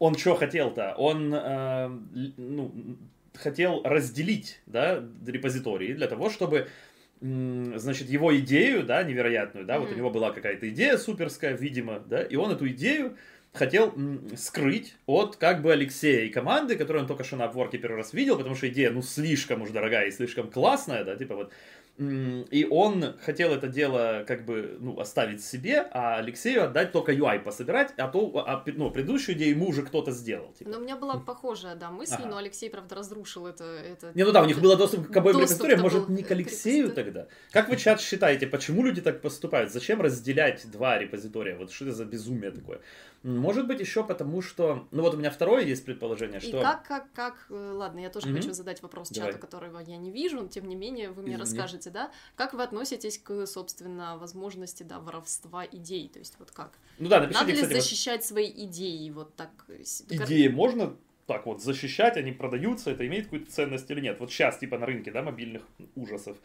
он 0.00 0.16
что 0.16 0.34
хотел-то? 0.34 0.94
Он, 0.98 1.32
э, 1.32 1.88
ну, 2.36 2.98
хотел 3.34 3.80
разделить, 3.84 4.60
да, 4.66 5.02
репозитории 5.24 5.94
для 5.94 6.08
того, 6.08 6.28
чтобы 6.30 6.68
значит, 7.20 8.08
его 8.08 8.36
идею, 8.38 8.82
да, 8.82 9.04
невероятную, 9.04 9.64
да, 9.64 9.78
вот 9.78 9.92
у 9.92 9.94
него 9.94 10.10
была 10.10 10.32
какая-то 10.32 10.68
идея 10.70 10.98
суперская, 10.98 11.56
видимо, 11.56 12.00
да, 12.00 12.20
и 12.20 12.34
он 12.34 12.50
эту 12.50 12.66
идею 12.70 13.16
хотел 13.52 13.94
скрыть 14.36 14.96
от 15.06 15.36
как 15.36 15.62
бы 15.62 15.72
Алексея 15.72 16.24
и 16.24 16.30
команды, 16.30 16.74
которую 16.74 17.02
он 17.02 17.06
только 17.06 17.22
что 17.22 17.36
на 17.36 17.44
обворке 17.44 17.78
первый 17.78 17.98
раз 17.98 18.12
видел, 18.12 18.36
потому 18.36 18.56
что 18.56 18.68
идея, 18.68 18.90
ну, 18.90 19.02
слишком 19.02 19.62
уж 19.62 19.70
дорогая 19.70 20.08
и 20.08 20.10
слишком 20.10 20.50
классная, 20.50 21.04
да, 21.04 21.14
типа 21.14 21.36
вот. 21.36 21.52
И 21.98 22.66
он 22.70 23.16
хотел 23.20 23.52
это 23.52 23.68
дело 23.68 24.24
как 24.26 24.44
бы, 24.46 24.76
ну, 24.80 24.98
оставить 24.98 25.44
себе, 25.44 25.86
а 25.92 26.16
Алексею 26.16 26.64
отдать 26.64 26.90
только 26.90 27.12
UI 27.12 27.38
пособирать, 27.38 27.92
а 27.98 28.08
то, 28.08 28.32
а, 28.46 28.56
пе- 28.60 28.72
ну, 28.72 28.90
предыдущую 28.90 29.36
идею 29.36 29.50
ему 29.50 29.68
уже 29.68 29.82
кто-то 29.82 30.10
сделал, 30.10 30.52
типа. 30.54 30.70
Но 30.70 30.78
у 30.78 30.80
меня 30.80 30.96
была 30.96 31.18
похожая, 31.18 31.74
да, 31.76 31.90
мысль, 31.90 32.14
Ага. 32.18 32.28
но 32.28 32.36
Алексей, 32.38 32.70
правда, 32.70 32.94
разрушил 32.94 33.46
это. 33.46 33.64
это 33.64 34.10
Не, 34.14 34.24
ну 34.24 34.32
да, 34.32 34.42
у 34.42 34.46
них 34.46 34.58
был 34.60 34.74
доступ 34.76 35.08
к 35.12 35.16
обоим 35.16 35.36
репозиториям, 35.36 35.80
может, 35.80 36.08
не 36.08 36.22
к 36.22 36.28
к 36.28 36.30
Алексею 36.30 36.84
репозиторию. 36.88 37.12
тогда? 37.14 37.26
Как 37.52 37.68
вы, 37.68 37.76
чат, 37.76 38.00
считаете, 38.00 38.46
почему 38.46 38.82
люди 38.84 39.02
так 39.02 39.20
поступают? 39.20 39.70
Зачем 39.70 40.00
разделять 40.00 40.68
два 40.70 40.98
репозитория? 40.98 41.56
Вот 41.56 41.70
что 41.70 41.84
это 41.84 41.94
за 41.94 42.04
безумие 42.06 42.52
такое? 42.52 42.80
Может 43.22 43.68
быть, 43.68 43.78
еще 43.78 44.02
потому, 44.02 44.42
что... 44.42 44.88
Ну 44.90 45.02
вот 45.02 45.14
у 45.14 45.16
меня 45.16 45.30
второе 45.30 45.64
есть 45.64 45.84
предположение, 45.84 46.40
И 46.40 46.42
что... 46.42 46.60
как, 46.60 46.84
как, 46.86 47.12
как, 47.12 47.46
э, 47.50 47.72
ладно, 47.72 48.00
я 48.00 48.10
тоже 48.10 48.26
Мгм. 48.26 48.36
хочу 48.36 48.52
задать 48.52 48.82
вопрос 48.82 49.10
Давай. 49.10 49.30
чату, 49.30 49.40
которого 49.40 49.78
я 49.78 49.96
не 49.96 50.10
вижу, 50.10 50.40
но 50.42 50.48
тем 50.48 50.68
не 50.68 50.74
менее 50.74 51.10
вы 51.10 51.22
мне 51.22 51.34
Извини. 51.34 51.40
расскажете, 51.40 51.90
да? 51.90 52.10
Как 52.34 52.52
вы 52.52 52.62
относитесь 52.64 53.18
к, 53.18 53.46
собственно, 53.46 54.18
возможности, 54.18 54.82
да, 54.82 54.98
воровства 54.98 55.64
идей? 55.64 56.08
То 56.08 56.18
есть 56.18 56.34
вот 56.40 56.50
как? 56.50 56.78
Ну 56.98 57.08
да, 57.08 57.20
напишите, 57.20 57.40
Надо 57.40 57.52
ли 57.52 57.56
кстати, 57.56 57.74
вот 57.74 57.82
защищать 57.82 58.24
свои 58.24 58.50
идеи 58.50 59.10
вот 59.10 59.36
так? 59.36 59.50
э, 59.68 59.82
идеи 60.08 60.48
можно 60.48 60.96
так 61.26 61.46
вот 61.46 61.62
защищать, 61.62 62.16
они 62.16 62.32
продаются, 62.32 62.90
это 62.90 63.06
имеет 63.06 63.24
какую-то 63.24 63.52
ценность 63.52 63.88
или 63.90 64.00
нет? 64.00 64.18
Вот 64.18 64.32
сейчас, 64.32 64.58
типа, 64.58 64.78
на 64.78 64.86
рынке, 64.86 65.12
да, 65.12 65.22
мобильных 65.22 65.62
ужасов. 65.94 66.36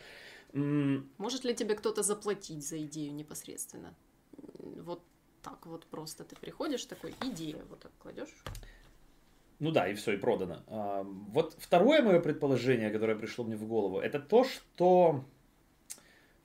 Может 0.54 1.44
ли 1.44 1.56
тебе 1.56 1.76
кто-то 1.76 2.04
заплатить 2.04 2.68
за 2.68 2.84
идею 2.86 3.14
непосредственно? 3.14 3.96
Вот 4.60 5.02
так 5.50 5.66
вот 5.66 5.86
просто 5.86 6.24
ты 6.24 6.36
приходишь, 6.36 6.86
такой, 6.86 7.14
идея, 7.22 7.64
вот 7.70 7.80
так 7.80 7.92
кладешь. 8.00 8.44
Ну 9.60 9.72
да, 9.72 9.88
и 9.88 9.94
все, 9.94 10.14
и 10.14 10.18
продано. 10.18 10.58
А, 10.68 11.04
Вот 11.04 11.56
второе 11.58 12.02
мое 12.02 12.20
предположение, 12.20 12.92
которое 12.92 13.16
пришло 13.16 13.46
мне 13.46 13.56
в 13.56 13.66
голову, 13.66 14.00
это 14.00 14.20
то, 14.20 14.44
что 14.44 15.24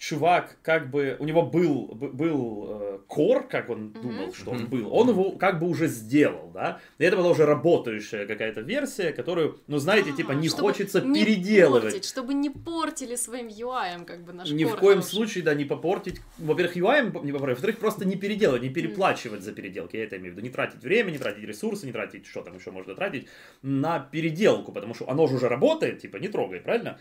чувак, 0.02 0.56
как 0.62 0.90
бы, 0.90 1.16
у 1.20 1.24
него 1.24 1.42
был, 1.42 1.86
был 1.94 2.66
э, 2.68 2.98
кор, 3.06 3.46
как 3.46 3.70
он 3.70 3.92
думал, 3.92 4.34
что 4.34 4.50
он 4.50 4.66
был, 4.66 4.92
он 4.92 5.10
его 5.10 5.30
как 5.30 5.60
бы 5.60 5.68
уже 5.68 5.86
сделал, 5.86 6.50
да, 6.52 6.80
и 6.98 7.04
это 7.04 7.16
была 7.16 7.30
уже 7.30 7.46
работающая 7.46 8.26
какая-то 8.26 8.62
версия, 8.62 9.12
которую, 9.12 9.60
ну 9.68 9.78
знаете, 9.78 10.10
А, 10.12 10.16
типа 10.16 10.32
не 10.32 10.48
хочется 10.48 11.02
не 11.02 11.24
переделывать. 11.24 11.84
портить, 11.84 12.04
чтобы 12.04 12.34
не 12.34 12.50
портили 12.50 13.14
своим 13.14 13.46
UI, 13.46 14.04
как 14.04 14.24
бы 14.24 14.32
наш 14.32 14.50
Ни 14.50 14.64
в 14.64 14.70
коем 14.70 14.94
хороший. 14.94 15.10
случае, 15.10 15.44
да, 15.44 15.54
не 15.54 15.64
попортить. 15.64 16.20
Во-первых, 16.38 16.76
UI 16.76 17.04
не 17.24 17.30
попортить, 17.30 17.54
во-вторых, 17.54 17.78
просто 17.78 18.04
не 18.04 18.16
переделывать, 18.16 18.62
не 18.62 18.70
переплачивать 18.70 19.42
за 19.42 19.52
переделки. 19.52 19.94
Я 19.96 20.02
это 20.02 20.16
имею 20.16 20.34
в 20.34 20.36
виду. 20.36 20.44
Не 20.44 20.52
тратить 20.52 20.82
время, 20.82 21.12
не 21.12 21.18
тратить 21.18 21.44
ресурсы, 21.44 21.86
не 21.86 21.92
тратить, 21.92 22.26
что 22.26 22.42
там 22.42 22.56
еще 22.56 22.72
можно 22.72 22.96
тратить, 22.96 23.28
на 23.62 24.00
переделку, 24.00 24.72
потому 24.72 24.94
что 24.94 25.08
оно 25.08 25.28
же 25.28 25.36
уже 25.36 25.48
работает, 25.48 26.00
типа, 26.00 26.16
не 26.16 26.26
трогай, 26.26 26.58
правильно? 26.58 26.98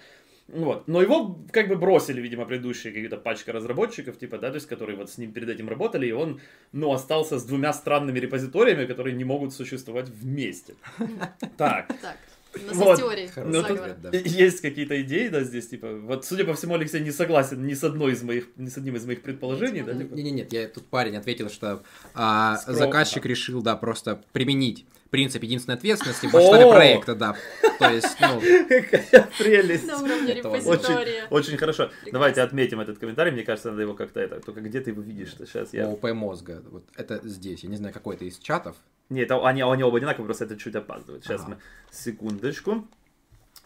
Вот. 0.54 0.88
Но 0.88 1.02
его 1.02 1.40
как 1.52 1.68
бы 1.70 1.76
бросили, 1.76 2.22
видимо, 2.22 2.46
предыдущие 2.46 2.92
какие-то 2.94 3.18
пачка 3.18 3.52
разработчиков, 3.54 4.18
типа, 4.18 4.38
да, 4.38 4.50
то 4.50 4.56
есть, 4.56 4.68
которые 4.68 4.98
вот 4.98 5.10
с 5.10 5.18
ним 5.18 5.32
перед 5.32 5.50
этим 5.50 5.70
работали, 5.70 6.08
и 6.08 6.12
он, 6.12 6.42
ну, 6.74 6.92
остался 6.92 7.40
с 7.40 7.44
двумя 7.46 7.74
странными 7.74 8.20
репозиториями, 8.20 8.86
которые 8.86 9.16
не 9.16 9.24
могут 9.24 9.54
существовать 9.54 10.10
вместе. 10.10 10.76
Так, 11.58 11.88
Так, 12.02 12.18
у 12.54 12.66
нас 12.68 12.76
Вот. 12.76 12.98
теории, 12.98 13.30
Ну, 13.38 13.64
тут 13.64 13.80
да. 14.02 14.10
есть 14.18 14.62
какие-то 14.62 15.02
идеи, 15.04 15.30
да, 15.30 15.42
здесь, 15.44 15.68
типа, 15.70 15.88
вот, 15.94 16.26
судя 16.26 16.44
по 16.44 16.54
всему, 16.54 16.76
Алексей 16.76 17.00
не 17.02 17.12
согласен 17.12 17.66
ни 17.66 17.74
с 17.74 17.84
одной 17.84 18.12
из 18.14 18.24
моих, 18.24 18.48
ни 18.58 18.68
с 18.68 18.78
одним 18.78 18.96
из 18.98 19.06
моих 19.06 19.22
предположений, 19.22 19.82
да, 19.84 19.94
типа. 19.94 20.14
Не-не-не, 20.16 20.48
я 20.52 20.68
тут 20.68 20.86
парень 20.88 21.16
ответил, 21.16 21.50
что 21.50 21.82
а, 22.14 22.58
Скромно. 22.58 22.80
заказчик 22.80 23.26
решил, 23.26 23.62
да, 23.62 23.76
просто 23.78 24.22
применить 24.34 24.86
принцип 25.12 25.44
единственной 25.44 25.76
ответственности 25.76 26.26
в 26.26 26.34
масштабе 26.34 26.66
О! 26.66 26.72
проекта, 26.72 27.16
да. 27.16 27.36
То 27.78 27.90
есть, 27.90 28.18
ну, 28.20 28.40
Какая 28.40 29.30
прелесть. 29.38 29.86
На 29.86 29.98
уровне 30.00 30.34
репозитория. 30.34 31.28
очень 31.30 31.58
хорошо. 31.58 31.92
Давайте 32.12 32.42
отметим 32.42 32.80
этот 32.80 32.98
комментарий. 32.98 33.32
Мне 33.32 33.44
кажется, 33.44 33.70
надо 33.70 33.84
его 33.84 33.94
как-то 33.94 34.20
это. 34.20 34.40
Только 34.40 34.62
где 34.62 34.80
ты 34.82 34.92
его 34.92 35.02
видишь? 35.02 35.36
Сейчас 35.38 35.74
я. 35.74 35.86
ООП 35.86 36.14
мозга. 36.14 36.64
Вот 36.72 36.86
это 36.96 37.20
здесь. 37.28 37.64
Я 37.64 37.70
не 37.70 37.76
знаю, 37.76 37.94
какой 37.94 38.16
это 38.16 38.26
из 38.26 38.40
чатов. 38.40 38.76
Нет, 39.10 39.26
это 39.26 39.46
они, 39.46 39.62
они 39.62 39.84
оба 39.84 39.98
одинаковые, 39.98 40.26
просто 40.26 40.46
это 40.46 40.58
чуть 40.58 40.74
опаздывает. 40.76 41.24
Сейчас 41.26 41.46
мы 41.46 41.58
секундочку. 41.92 42.88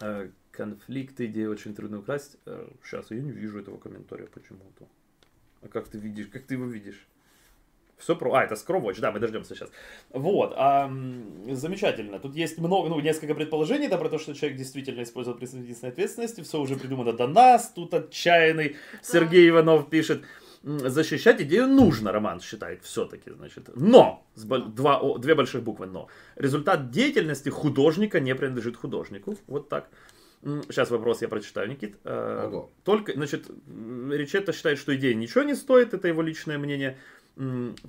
Э, 0.01 0.29
Конфликты, 0.51 1.25
идеи 1.27 1.45
очень 1.45 1.75
трудно 1.75 1.99
украсть. 1.99 2.37
Сейчас 2.83 3.11
я 3.11 3.17
не 3.17 3.31
вижу 3.31 3.59
этого 3.59 3.77
комментария 3.77 4.27
почему-то. 4.27 4.87
А 5.61 5.67
как 5.67 5.87
ты 5.89 5.97
видишь? 5.99 6.27
Как 6.27 6.43
ты 6.43 6.55
его 6.55 6.65
видишь? 6.65 7.07
Все 7.97 8.15
про... 8.15 8.33
А, 8.33 8.43
это 8.43 8.55
Screwwatch, 8.55 8.99
да, 8.99 9.11
мы 9.11 9.19
дождемся 9.19 9.55
сейчас. 9.55 9.69
Вот, 10.09 10.53
а, 10.57 10.91
замечательно. 11.51 12.19
Тут 12.19 12.35
есть 12.35 12.57
много, 12.57 12.89
ну, 12.89 12.99
несколько 12.99 13.35
предположений, 13.35 13.87
да, 13.87 13.97
про 13.97 14.09
то, 14.09 14.19
что 14.19 14.33
человек 14.33 14.57
действительно 14.57 15.03
использовал 15.03 15.37
принцип 15.37 15.61
единственной 15.61 15.91
ответственности. 15.91 16.41
Все 16.41 16.59
уже 16.59 16.75
придумано 16.75 17.13
до 17.13 17.27
нас. 17.27 17.71
Тут 17.73 17.93
отчаянный 17.93 18.75
Сергей 19.01 19.49
Иванов 19.49 19.89
пишет. 19.89 20.23
«М, 20.63 20.79
Защищать 20.79 21.41
идею 21.41 21.67
нужно, 21.67 22.11
Роман 22.11 22.41
считает 22.41 22.83
все-таки, 22.83 23.31
значит. 23.31 23.69
Но, 23.75 24.25
два, 24.35 24.99
о, 24.99 25.17
две 25.17 25.35
больших 25.35 25.63
буквы 25.63 25.85
но. 25.85 26.07
Результат 26.35 26.89
деятельности 26.89 27.49
художника 27.49 28.19
не 28.19 28.35
принадлежит 28.35 28.75
художнику. 28.75 29.37
Вот 29.47 29.69
так. 29.69 29.89
Сейчас 30.43 30.91
вопрос 30.91 31.21
я 31.21 31.27
прочитаю, 31.27 31.69
Никит. 31.69 31.97
Э, 32.03 32.45
Ого. 32.47 32.71
Только, 32.83 33.13
значит, 33.13 33.49
Ричетто 34.11 34.53
считает, 34.53 34.77
что 34.77 34.95
идея 34.95 35.15
ничего 35.15 35.43
не 35.43 35.55
стоит, 35.55 35.93
это 35.93 36.07
его 36.07 36.21
личное 36.21 36.57
мнение. 36.57 36.97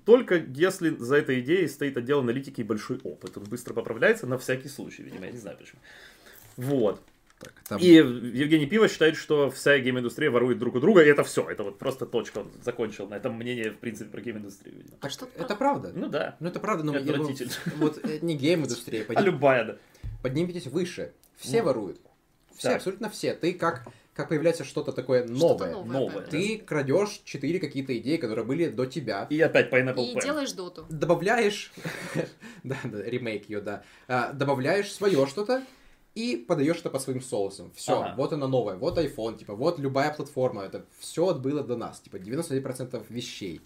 Только 0.04 0.36
если 0.36 0.90
за 0.96 1.16
этой 1.16 1.40
идеей 1.40 1.68
стоит 1.68 1.96
отдел 1.96 2.20
аналитики 2.20 2.60
и 2.60 2.64
большой 2.64 2.98
опыт. 3.04 3.36
Он 3.36 3.44
быстро 3.44 3.74
поправляется 3.74 4.26
на 4.26 4.38
всякий 4.38 4.68
случай, 4.68 5.02
видимо, 5.02 5.26
я 5.26 5.32
не 5.32 5.38
знаю 5.38 5.56
почему. 5.56 5.80
Вот. 6.56 7.00
Так, 7.38 7.52
там- 7.68 7.78
И 7.80 7.86
Евгений 7.86 8.64
Пиво 8.66 8.88
считает, 8.88 9.14
что 9.14 9.50
вся 9.50 9.78
гейм-индустрия 9.78 10.30
ворует 10.30 10.58
друг 10.58 10.76
у 10.76 10.80
друга, 10.80 11.02
и 11.02 11.06
это 11.08 11.22
все. 11.22 11.48
Это 11.50 11.64
вот 11.64 11.78
просто 11.78 12.06
точка. 12.06 12.38
Он 12.38 12.50
закончил 12.64 13.06
на 13.08 13.14
этом 13.16 13.34
мнение, 13.34 13.70
в 13.72 13.76
принципе, 13.76 14.08
про 14.10 14.22
гейм-индустрию. 14.22 14.74
видимо. 14.78 14.96
Так, 15.00 15.10
что 15.10 15.28
это 15.36 15.54
правда. 15.54 15.92
Ну 15.94 16.08
да. 16.08 16.36
Ну 16.40 16.48
это 16.48 16.60
правда, 16.60 16.82
но 16.84 16.94
Отвратительно. 16.94 17.52
вот 17.76 18.00
э, 18.04 18.20
не 18.22 18.36
гейм-индустрия, 18.38 19.04
А 19.14 19.20
любая, 19.20 19.64
да. 19.66 19.76
поднимитесь 20.22 20.66
выше. 20.66 21.12
Все 21.36 21.58
Ну. 21.60 21.66
воруют. 21.66 22.00
Все, 22.56 22.70
абсолютно 22.70 23.10
все. 23.10 23.34
Ты 23.34 23.52
как, 23.52 23.86
как 24.16 24.30
появляется 24.30 24.64
что-то 24.64 24.92
такое 24.92 25.24
Что-то 25.26 25.66
новое. 25.66 25.72
новое. 25.72 25.92
Новое. 26.08 26.24
да. 26.24 26.30
Ты 26.30 26.58
крадешь 26.58 27.20
четыре 27.24 27.58
какие-то 27.60 27.96
идеи, 27.98 28.16
которые 28.16 28.44
были 28.44 28.68
до 28.68 28.86
тебя. 28.86 29.26
И 29.30 29.40
опять 29.40 29.70
Pineapple 29.72 30.04
И 30.04 30.14
Pen. 30.16 30.22
делаешь 30.22 30.52
доту. 30.52 30.86
добавляешь, 30.88 31.72
да, 32.64 32.76
да, 32.84 33.02
ремейк 33.02 33.48
ее, 33.48 33.60
да, 33.60 33.82
А, 34.08 34.32
добавляешь 34.32 34.90
свое 34.92 35.26
что-то 35.26 35.62
и 36.14 36.36
подаешь 36.36 36.78
это 36.78 36.88
по 36.88 36.98
своим 36.98 37.20
соусам. 37.20 37.70
Все, 37.76 38.00
Ага. 38.00 38.14
вот 38.16 38.32
она 38.32 38.48
новая, 38.48 38.76
вот 38.76 38.96
iPhone, 38.98 39.36
типа, 39.38 39.54
вот 39.54 39.78
любая 39.78 40.12
платформа, 40.14 40.62
это 40.62 40.86
все 40.98 41.34
было 41.34 41.62
до 41.62 41.76
нас, 41.76 42.00
типа, 42.00 42.16
99% 42.16 43.04
вещей. 43.10 43.60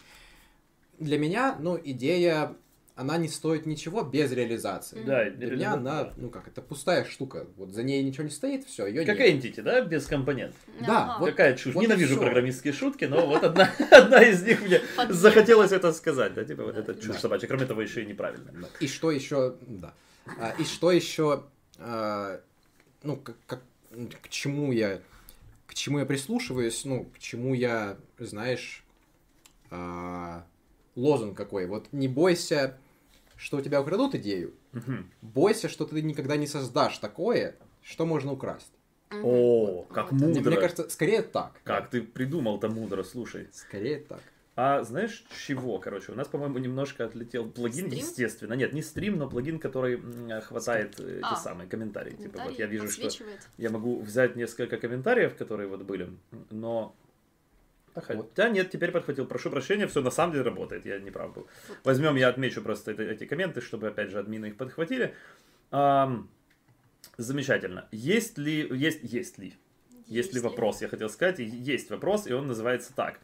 Для 0.99 1.17
меня, 1.17 1.57
ну, 1.61 1.79
идея, 1.83 2.57
она 3.01 3.17
не 3.17 3.29
стоит 3.29 3.65
ничего 3.65 4.03
без 4.03 4.31
реализации. 4.31 5.03
Да, 5.07 5.31
Для 5.31 5.51
меня 5.53 5.73
она, 5.73 6.13
ну 6.19 6.29
как, 6.29 6.47
это 6.49 6.61
пустая 6.61 7.07
штука. 7.07 7.47
Вот 7.57 7.71
за 7.73 7.83
ней 7.83 8.03
ничего 8.03 8.25
не 8.25 8.31
стоит, 8.31 8.67
все, 8.67 8.87
ее 8.87 9.07
Как 9.07 9.19
нет. 9.19 9.43
Entity, 9.43 9.63
да, 9.63 9.81
без 9.81 10.05
компонент. 10.05 10.55
Да, 10.87 11.17
вот 11.19 11.31
Какая 11.31 11.57
чушь. 11.57 11.75
вот 11.75 11.81
Ненавижу 11.81 12.19
программистские 12.19 12.75
шутки, 12.75 13.07
но 13.07 13.27
вот 13.27 13.43
одна, 13.43 13.71
одна 13.91 14.23
из 14.23 14.43
них 14.43 14.61
мне 14.61 14.83
захотелось 15.09 15.73
это 15.73 15.95
сказать. 15.95 16.35
Да, 16.35 16.45
типа 16.45 16.63
вот 16.65 16.75
Да. 16.75 16.81
это 16.83 16.95
чушь 16.95 17.15
Да. 17.15 17.19
собачья. 17.21 17.47
Кроме 17.49 17.65
того, 17.65 17.81
еще 17.81 18.03
и 18.03 18.07
неправильно. 18.07 18.53
И 18.81 18.87
что 18.87 19.11
еще, 19.11 19.55
да. 19.67 19.95
А, 20.39 20.55
И 20.59 20.65
что 20.65 20.93
еще, 20.93 21.45
а, 21.79 22.39
ну, 23.03 23.17
как, 23.17 23.37
как- 23.47 23.63
к 24.23 24.29
чему 24.29 24.73
я, 24.73 25.01
к 25.67 25.73
чему 25.73 26.01
я 26.01 26.05
прислушиваюсь, 26.05 26.85
ну, 26.85 27.05
к 27.07 27.19
чему 27.19 27.55
я, 27.55 27.97
знаешь, 28.19 28.85
а, 29.71 30.45
лозунг 30.97 31.35
какой. 31.37 31.67
Вот 31.67 31.87
не 31.93 32.09
бойся, 32.09 32.77
что 33.41 33.57
у 33.57 33.61
тебя 33.63 33.81
украдут 33.81 34.15
идею, 34.17 34.53
Мгм. 34.73 35.11
бойся, 35.23 35.69
что 35.69 35.87
ты 35.87 36.03
никогда 36.03 36.37
не 36.37 36.47
создашь 36.47 36.99
такое, 36.99 37.57
что 37.83 38.05
можно 38.07 38.33
украсть. 38.33 38.73
О, 39.11 39.83
как 39.93 40.13
мудро. 40.13 40.51
Мне 40.51 40.61
кажется, 40.61 40.89
скорее 40.91 41.23
так. 41.23 41.61
Как 41.65 41.91
ты 41.91 42.03
придумал-то 42.03 42.69
мудро, 42.69 43.03
слушай. 43.03 43.49
Скорее 43.53 43.99
так. 44.01 44.21
А 44.57 44.83
знаешь 44.83 45.25
чего, 45.47 45.79
короче, 45.79 46.13
у 46.13 46.15
нас, 46.15 46.29
по-моему, 46.29 46.59
немножко 46.59 47.07
отлетел 47.07 47.49
плагин, 47.49 47.87
Стрим? 47.87 47.99
естественно. 47.99 48.53
Нет, 48.53 48.75
не 48.75 48.83
стрим, 48.83 49.17
но 49.17 49.29
плагин, 49.29 49.59
который 49.59 50.01
хватает 50.43 51.01
э, 51.01 51.21
А. 51.23 51.33
эти 51.33 51.41
самые 51.41 51.67
комментарии. 51.69 52.11
Типа 52.11 52.23
вот 52.23 52.57
Комментарии 52.57 52.59
я 52.61 52.67
вижу, 52.67 52.91
что 52.91 53.09
я 53.57 53.71
могу 53.71 54.01
взять 54.01 54.37
несколько 54.37 54.77
комментариев, 54.77 55.35
которые 55.35 55.67
вот 55.67 55.83
были, 55.83 56.11
но 56.51 56.95
А 57.95 58.01
Хотя 58.01 58.49
нет, 58.49 58.71
теперь 58.71 58.93
подхватил. 58.93 59.27
Прошу 59.27 59.51
прощения, 59.51 59.87
все 59.87 60.01
на 60.01 60.11
самом 60.11 60.33
деле 60.33 60.45
работает, 60.45 60.87
я 60.87 60.99
не 61.01 61.11
прав 61.11 61.35
был. 61.35 61.49
Возьмем, 61.85 62.17
я 62.17 62.29
отмечу 62.29 62.63
просто 62.63 62.93
это- 62.93 63.03
эти 63.03 63.25
комменты, 63.25 63.61
чтобы, 63.61 63.89
опять 63.89 64.11
же, 64.11 64.19
админы 64.19 64.47
их 64.47 64.57
подхватили. 64.57 65.15
Ам, 65.73 66.29
замечательно. 67.17 67.89
Есть 67.91 68.39
ли, 68.39 68.69
есть, 68.71 69.01
есть 69.03 69.39
ли, 69.39 69.55
есть 70.07 70.35
ли 70.35 70.41
вопрос, 70.41 70.83
я 70.83 70.89
хотел 70.89 71.09
сказать, 71.09 71.39
есть 71.41 71.91
вопрос, 71.91 72.27
и 72.27 72.33
он 72.33 72.47
называется 72.47 72.93
так. 72.95 73.19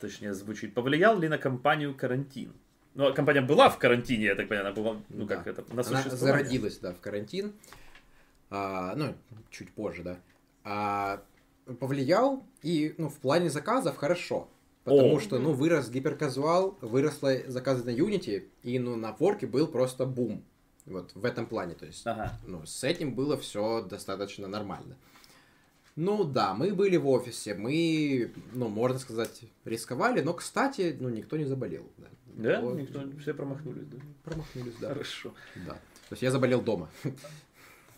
Точнее, 0.00 0.34
звучит. 0.34 0.74
Повлиял 0.74 1.18
ли 1.18 1.28
на 1.28 1.38
компанию 1.38 1.94
карантин? 1.94 2.52
Ну, 2.94 3.06
а 3.06 3.12
компания 3.12 3.40
была 3.40 3.70
в 3.70 3.78
карантине, 3.78 4.24
я 4.24 4.34
так 4.34 4.48
понимаю, 4.48 4.66
она 4.66 4.74
была, 4.76 5.00
ну, 5.08 5.26
как 5.26 5.44
Да. 5.44 5.50
это, 5.52 5.64
на 5.74 5.82
Она 5.82 6.02
зародилась, 6.02 6.78
да, 6.78 6.92
в 6.92 7.00
карантин. 7.00 7.52
А, 8.50 8.94
ну, 8.96 9.14
чуть 9.50 9.70
позже, 9.72 10.02
да. 10.02 10.18
А, 10.64 11.22
повлиял 11.80 12.44
и, 12.62 12.94
ну, 12.98 13.08
в 13.08 13.16
плане 13.18 13.50
заказов 13.50 13.96
хорошо. 13.96 14.48
Потому 14.84 15.16
О. 15.16 15.20
что, 15.20 15.38
ну, 15.38 15.52
вырос 15.52 15.90
гиперказуал, 15.90 16.76
выросли 16.80 17.44
заказы 17.46 17.84
на 17.84 17.90
Unity, 17.90 18.48
и, 18.64 18.78
ну, 18.78 18.96
на 18.96 19.12
форке 19.12 19.46
был 19.46 19.68
просто 19.68 20.06
бум. 20.06 20.42
Вот, 20.86 21.12
в 21.14 21.24
этом 21.24 21.46
плане, 21.46 21.74
то 21.74 21.86
есть, 21.86 22.04
Ага. 22.04 22.32
ну, 22.44 22.66
с 22.66 22.82
этим 22.82 23.14
было 23.14 23.36
все 23.38 23.82
достаточно 23.82 24.48
нормально. 24.48 24.96
Ну 25.94 26.24
да, 26.24 26.54
мы 26.54 26.74
были 26.74 26.96
в 26.96 27.06
офисе, 27.08 27.54
мы, 27.54 28.32
ну, 28.52 28.68
можно 28.68 28.98
сказать, 28.98 29.42
рисковали, 29.64 30.20
но, 30.22 30.32
кстати, 30.32 30.96
ну, 30.98 31.10
никто 31.10 31.36
не 31.36 31.44
заболел. 31.44 31.84
Да, 31.98 32.08
Да? 32.34 32.60
Вот. 32.62 32.76
Никто, 32.76 33.04
все 33.20 33.34
промахнулись, 33.34 33.86
да? 33.86 33.98
Промахнулись, 34.24 34.74
да. 34.80 34.88
Хорошо. 34.88 35.32
Да. 35.66 35.72
То 35.74 36.14
есть 36.14 36.22
я 36.22 36.30
заболел 36.30 36.60
дома. 36.62 36.88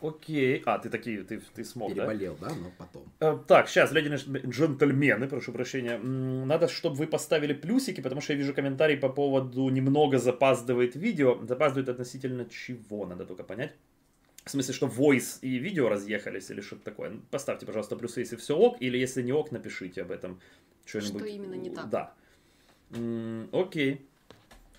Окей. 0.09 0.63
А, 0.67 0.79
ты 0.79 0.91
такие, 0.91 1.23
ты, 1.25 1.41
ты 1.55 1.65
смог, 1.65 1.95
да? 1.95 2.07
Переболел, 2.07 2.37
да, 2.41 2.49
но 2.49 2.71
потом. 2.77 3.05
Э, 3.21 3.39
Так, 3.49 3.69
сейчас, 3.69 3.93
леди 3.93 4.09
джентльмены, 4.47 5.29
прошу 5.29 5.53
прощения, 5.53 5.99
надо, 5.99 6.69
чтобы 6.69 6.97
вы 6.97 7.07
поставили 7.07 7.55
плюсики, 7.55 8.03
потому 8.03 8.21
что 8.21 8.35
я 8.35 8.39
вижу 8.39 8.53
комментарий 8.53 8.99
по 8.99 9.09
поводу 9.09 9.69
немного 9.71 10.19
запаздывает 10.19 10.95
видео. 10.95 11.39
Запаздывает 11.47 11.89
относительно 11.89 12.45
чего, 12.45 13.07
надо 13.07 13.25
только 13.25 13.45
понять. 13.45 13.73
В 14.45 14.51
смысле, 14.51 14.75
что 14.75 14.87
voice 14.89 15.39
и 15.41 15.57
видео 15.57 15.89
разъехались 15.89 16.51
или 16.51 16.61
что-то 16.61 16.85
такое. 16.85 17.11
Ну, 17.11 17.21
Поставьте, 17.31 17.65
пожалуйста, 17.65 17.97
плюсы, 17.97 18.21
если 18.21 18.37
все 18.37 18.55
ок, 18.55 18.77
или 18.83 18.99
если 18.99 19.23
не 19.23 19.33
ок, 19.33 19.53
напишите 19.53 20.03
об 20.03 20.11
этом 20.11 20.39
что-нибудь. 20.85 21.23
Что 21.23 21.25
именно 21.25 21.55
не 21.55 21.71
так. 21.71 21.89
Да. 21.89 22.15
М, 22.91 23.49
Окей. 23.53 24.07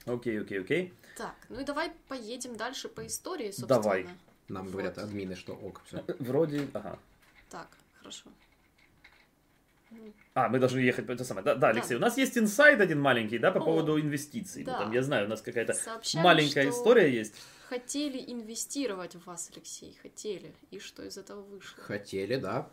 Окей, 0.05 0.39
окей, 0.39 0.59
окей. 0.59 0.93
Так, 1.17 1.35
ну 1.49 1.61
и 1.61 1.63
давай 1.63 1.91
поедем 2.07 2.55
дальше 2.57 2.89
по 2.89 3.07
истории, 3.07 3.45
собственно. 3.47 3.67
Давай. 3.81 4.05
Нам 4.47 4.63
Вот. 4.65 4.71
говорят 4.71 4.97
админы, 4.97 5.35
что 5.35 5.53
ок, 5.53 5.81
все. 5.85 6.03
Вроде, 6.19 6.67
ага. 6.73 6.99
Так, 7.49 7.67
хорошо. 7.99 8.29
А, 10.33 10.49
мы 10.49 10.59
должны 10.59 10.79
ехать 10.79 11.07
по 11.07 11.11
это 11.11 11.23
самое. 11.23 11.45
Да, 11.45 11.53
да, 11.55 11.59
Да. 11.61 11.67
Алексей, 11.69 11.95
у 11.95 11.99
нас 11.99 12.17
есть 12.17 12.37
инсайд 12.37 12.81
один 12.81 12.99
маленький, 12.99 13.37
да, 13.39 13.51
по 13.51 13.59
О, 13.59 13.63
поводу 13.63 13.99
инвестиций. 13.99 14.63
Ну, 14.63 14.71
да. 14.71 14.79
там, 14.79 14.91
я 14.91 15.01
знаю, 15.03 15.25
у 15.27 15.29
нас 15.29 15.41
какая-то 15.41 15.73
Сообщали, 15.73 16.23
маленькая 16.23 16.69
что 16.69 16.71
история 16.79 17.13
есть. 17.13 17.35
Хотели 17.69 18.19
инвестировать 18.31 19.15
в 19.15 19.25
вас, 19.25 19.49
Алексей, 19.55 19.97
хотели. 20.01 20.53
И 20.71 20.79
что 20.79 21.03
из 21.03 21.17
этого 21.17 21.41
вышло? 21.41 21.81
Хотели, 21.83 22.35
да. 22.35 22.69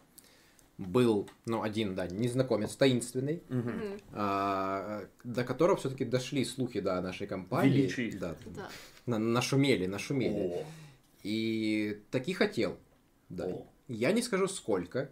Был, 0.78 1.30
ну, 1.46 1.62
один, 1.62 1.94
да, 1.94 2.08
незнакомец 2.08 2.74
таинственный. 2.74 3.42
Мгм, 3.48 3.98
а, 4.12 5.04
до 5.22 5.44
которого 5.44 5.76
все-таки 5.76 6.04
дошли 6.04 6.44
слухи, 6.44 6.80
да, 6.80 7.00
нашей 7.00 7.26
компании. 7.28 7.70
Величии. 7.82 8.10
Да, 8.18 8.34
Да. 8.46 8.68
на- 9.06 9.18
нашумели, 9.18 9.86
нашумели. 9.86 10.62
О, 10.62 10.64
И 11.22 12.02
таки 12.10 12.32
хотел. 12.34 12.78
Да. 13.28 13.44
О. 13.46 13.66
Я 13.88 14.12
не 14.12 14.22
скажу 14.22 14.48
сколько. 14.48 15.10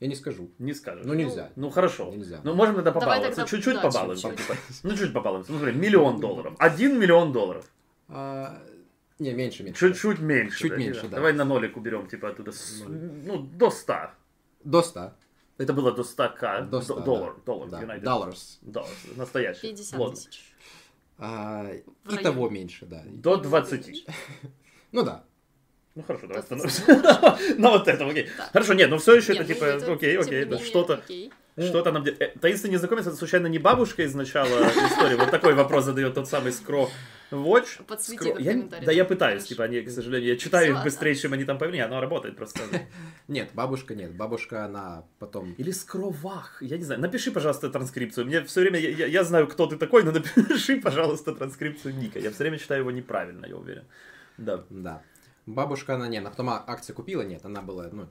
Я 0.00 0.08
не 0.08 0.16
скажу. 0.16 0.50
не 0.58 0.74
скажешь. 0.74 1.04
Ну, 1.06 1.14
нельзя. 1.14 1.52
Ну 1.54 1.70
хорошо. 1.70 2.10
Нельзя. 2.10 2.40
Ну 2.42 2.54
можем 2.54 2.74
тогда 2.74 2.90
Давай 2.90 3.20
побаловаться. 3.20 3.36
тогда, 3.42 3.48
Чуть-чуть 3.50 3.74
да, 3.74 3.82
побалуемся. 3.82 4.28
чуть-чуть. 4.30 4.46
типа. 4.46 4.58
Ну 4.82 4.96
чуть 4.96 5.12
побалуемся. 5.12 5.52
Ну 5.52 5.58
смотри, 5.58 5.76
миллион 5.76 6.20
долларов. 6.20 6.54
Один 6.58 6.98
миллион 6.98 7.32
долларов. 7.32 7.70
А, 8.08 8.60
не, 9.20 9.32
меньше, 9.32 9.62
меньше. 9.62 9.78
Чуть-чуть 9.78 10.18
меньше. 10.18 10.58
Чуть 10.58 10.70
да, 10.72 10.76
меньше, 10.76 11.02
да. 11.02 11.16
Давай 11.16 11.32
на 11.32 11.44
нолик 11.44 11.76
уберем, 11.76 12.08
типа 12.08 12.30
оттуда. 12.30 12.50
с-. 12.50 12.82
Ну, 12.88 13.38
до 13.38 13.70
100. 13.70 13.94
До 14.64 14.82
100. 14.82 15.12
Это 15.58 15.72
было 15.72 15.92
до 15.92 16.02
100 16.02 16.28
к. 16.36 16.62
До 16.62 16.80
100, 16.80 17.00
доллар. 17.00 17.34
да. 17.36 17.42
Доллар. 17.46 17.70
Да, 17.70 17.82
United. 17.82 18.02
dollars. 18.02 18.58
Доллар. 18.62 18.90
Настоящий. 19.16 19.60
50 19.60 20.00
Ладно. 20.00 20.16
тысяч. 20.16 20.54
А, 21.18 21.70
того 22.22 22.50
меньше, 22.50 22.86
да. 22.86 23.04
До 23.06 23.36
20. 23.36 24.06
Ну 24.92 25.02
да. 25.02 25.24
Ну 25.94 26.02
хорошо, 26.02 26.26
давай 26.26 26.42
Да, 26.48 26.56
остановимся. 26.56 27.54
На 27.58 27.70
вот 27.70 27.86
этом, 27.88 28.08
окей. 28.08 28.28
Хорошо, 28.52 28.72
нет, 28.74 28.88
ну 28.88 28.96
все 28.98 29.14
еще 29.14 29.32
это 29.32 29.42
ну, 29.42 29.48
типа, 29.48 29.74
окей, 29.92 30.18
окей, 30.18 30.44
да, 30.46 30.58
что-то, 30.58 30.94
окей. 30.94 31.30
что-то 31.58 31.92
нам... 31.92 32.02
э, 32.06 32.28
Таинственный 32.40 32.72
незнакомец, 32.74 33.06
это 33.06 33.16
случайно 33.16 33.46
не 33.46 33.58
бабушка 33.58 34.02
из 34.02 34.14
начала 34.14 34.48
истории? 34.70 35.16
Вот 35.16 35.30
такой 35.30 35.52
вопрос 35.52 35.84
задает 35.84 36.14
тот 36.14 36.28
самый 36.28 36.52
Скро 36.52 36.88
Watch. 37.30 37.84
Подсвети 37.86 38.22
Скро- 38.22 38.40
этот 38.40 38.72
Я. 38.80 38.86
Да 38.86 38.92
я 38.92 39.04
пытаюсь, 39.04 39.44
типа, 39.44 39.64
они, 39.64 39.82
к 39.82 39.90
сожалению, 39.90 40.30
я 40.30 40.36
читаю 40.38 40.74
их 40.74 40.82
быстрее, 40.82 41.14
чем 41.14 41.34
они 41.34 41.44
там 41.44 41.58
появились, 41.58 41.84
оно 41.84 42.00
работает 42.00 42.36
просто. 42.36 42.60
Нет, 43.28 43.50
бабушка 43.54 43.94
нет. 43.94 44.14
Бабушка, 44.14 44.64
она 44.64 45.04
потом... 45.18 45.52
Или 45.58 45.70
Скровах, 45.72 46.62
я 46.62 46.76
не 46.78 46.84
знаю. 46.84 47.00
Напиши, 47.02 47.30
пожалуйста, 47.30 47.68
транскрипцию. 47.68 48.26
Мне 48.26 48.42
все 48.44 48.60
время, 48.60 48.78
я, 48.78 48.88
я- 48.90 49.06
я 49.06 49.24
знаю, 49.24 49.46
кто 49.46 49.66
ты 49.66 49.76
такой, 49.76 50.04
но 50.04 50.10
напиши, 50.12 50.80
пожалуйста, 50.80 51.34
транскрипцию 51.34 51.94
Ника. 51.96 52.18
Я 52.18 52.30
все 52.30 52.38
время 52.44 52.58
читаю 52.58 52.80
его 52.80 52.90
неправильно, 52.90 53.44
я 53.46 53.56
уверен. 53.56 53.84
Да. 54.38 54.64
Да. 54.70 55.02
Бабушка, 55.46 55.94
она 55.94 56.08
не, 56.08 56.18
она 56.18 56.30
потом 56.30 56.50
а- 56.50 56.64
акции 56.66 56.92
купила, 56.92 57.22
нет, 57.22 57.44
она 57.44 57.62
была, 57.62 57.88
ну... 57.92 58.08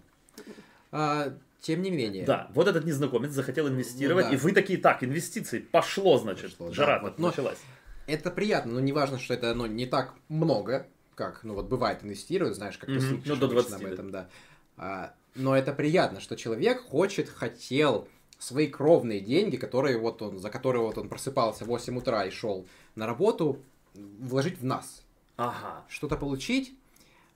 А, 0.91 1.33
тем 1.61 1.81
не 1.81 1.91
менее. 1.91 2.25
Да, 2.25 2.49
вот 2.53 2.67
этот 2.67 2.83
незнакомец 2.85 3.31
захотел 3.31 3.67
инвестировать, 3.69 4.25
Ну 4.25 4.31
да. 4.31 4.35
и 4.37 4.39
вы 4.39 4.51
такие, 4.51 4.79
так, 4.79 5.03
инвестиции, 5.03 5.59
пошло, 5.59 6.17
значит, 6.17 6.51
Пошло, 6.51 6.67
да, 6.67 6.73
жара 6.73 6.99
вот, 7.01 7.19
но- 7.19 7.27
началась. 7.27 7.59
Это 8.07 8.31
приятно, 8.31 8.73
но 8.73 8.79
не 8.79 8.91
важно, 8.91 9.19
что 9.19 9.33
это 9.33 9.53
ну, 9.53 9.67
не 9.67 9.85
так 9.85 10.13
много, 10.27 10.87
как, 11.15 11.43
ну 11.43 11.53
вот 11.53 11.67
бывает 11.67 12.03
инвестируют, 12.03 12.55
знаешь, 12.55 12.77
как 12.77 12.87
ты 12.87 12.95
Мгм, 12.95 13.01
слышишь 13.01 13.25
ну, 13.27 13.35
до 13.35 13.45
обычно 13.45 13.69
20, 13.69 13.73
об 13.75 13.81
да. 13.81 13.93
этом, 13.93 14.11
да. 14.11 14.29
А, 14.77 15.13
но 15.35 15.55
это 15.55 15.71
приятно, 15.71 16.19
что 16.19 16.35
человек 16.35 16.81
хочет, 16.81 17.29
хотел 17.29 18.07
свои 18.39 18.67
кровные 18.67 19.19
деньги, 19.21 19.55
которые 19.55 19.97
вот 19.97 20.21
он, 20.21 20.39
за 20.39 20.49
которые 20.49 20.81
вот 20.81 20.97
он 20.97 21.07
просыпался 21.07 21.63
в 21.63 21.67
8 21.67 21.95
утра 21.97 22.25
и 22.25 22.31
шел 22.31 22.65
на 22.95 23.05
работу, 23.05 23.59
вложить 23.93 24.57
в 24.59 24.65
нас. 24.65 25.00
Ага. 25.47 25.83
Что-то 25.89 26.17
получить, 26.17 26.73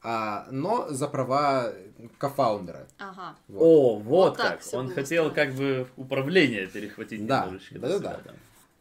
а, 0.04 0.48
но 0.52 0.88
за 0.90 1.08
права 1.08 1.74
кофаундера. 2.18 2.88
Ага. 3.00 3.36
Вот. 3.48 3.62
О, 3.62 3.96
вот, 4.00 4.04
Вот 4.30 4.38
так 4.38 4.52
как. 4.54 4.60
всё 4.62 4.78
Он 4.80 4.94
хотел 4.94 5.34
как 5.34 5.54
бы 5.56 5.88
управление 5.98 6.68
перехватить 6.68 7.26
Да, 7.26 7.46
немножечко. 7.46 7.80
да-да-да. 7.80 8.20
себя, 8.20 8.34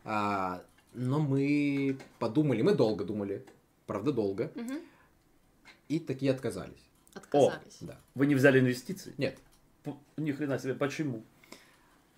А, 0.04 0.62
но 0.92 1.18
мы 1.20 1.96
подумали, 2.18 2.62
мы 2.62 2.74
долго 2.74 3.04
думали, 3.04 3.44
правда 3.86 4.12
долго, 4.12 4.50
Мгм. 4.54 4.78
и 5.88 5.98
такие 5.98 6.30
отказались. 6.30 6.84
Отказались. 7.14 7.78
Да. 7.80 7.96
Вы 8.14 8.26
не 8.26 8.34
взяли 8.34 8.60
инвестиции? 8.60 9.14
Нет. 9.18 9.38
П- 9.84 9.94
Ни 10.16 10.32
хрена 10.32 10.58
себе, 10.58 10.74
почему? 10.74 11.22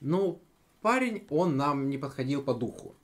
Ну, 0.00 0.40
парень, 0.82 1.26
он 1.30 1.56
нам 1.56 1.88
не 1.90 1.98
подходил 1.98 2.42
по 2.42 2.54
духу. 2.54 2.94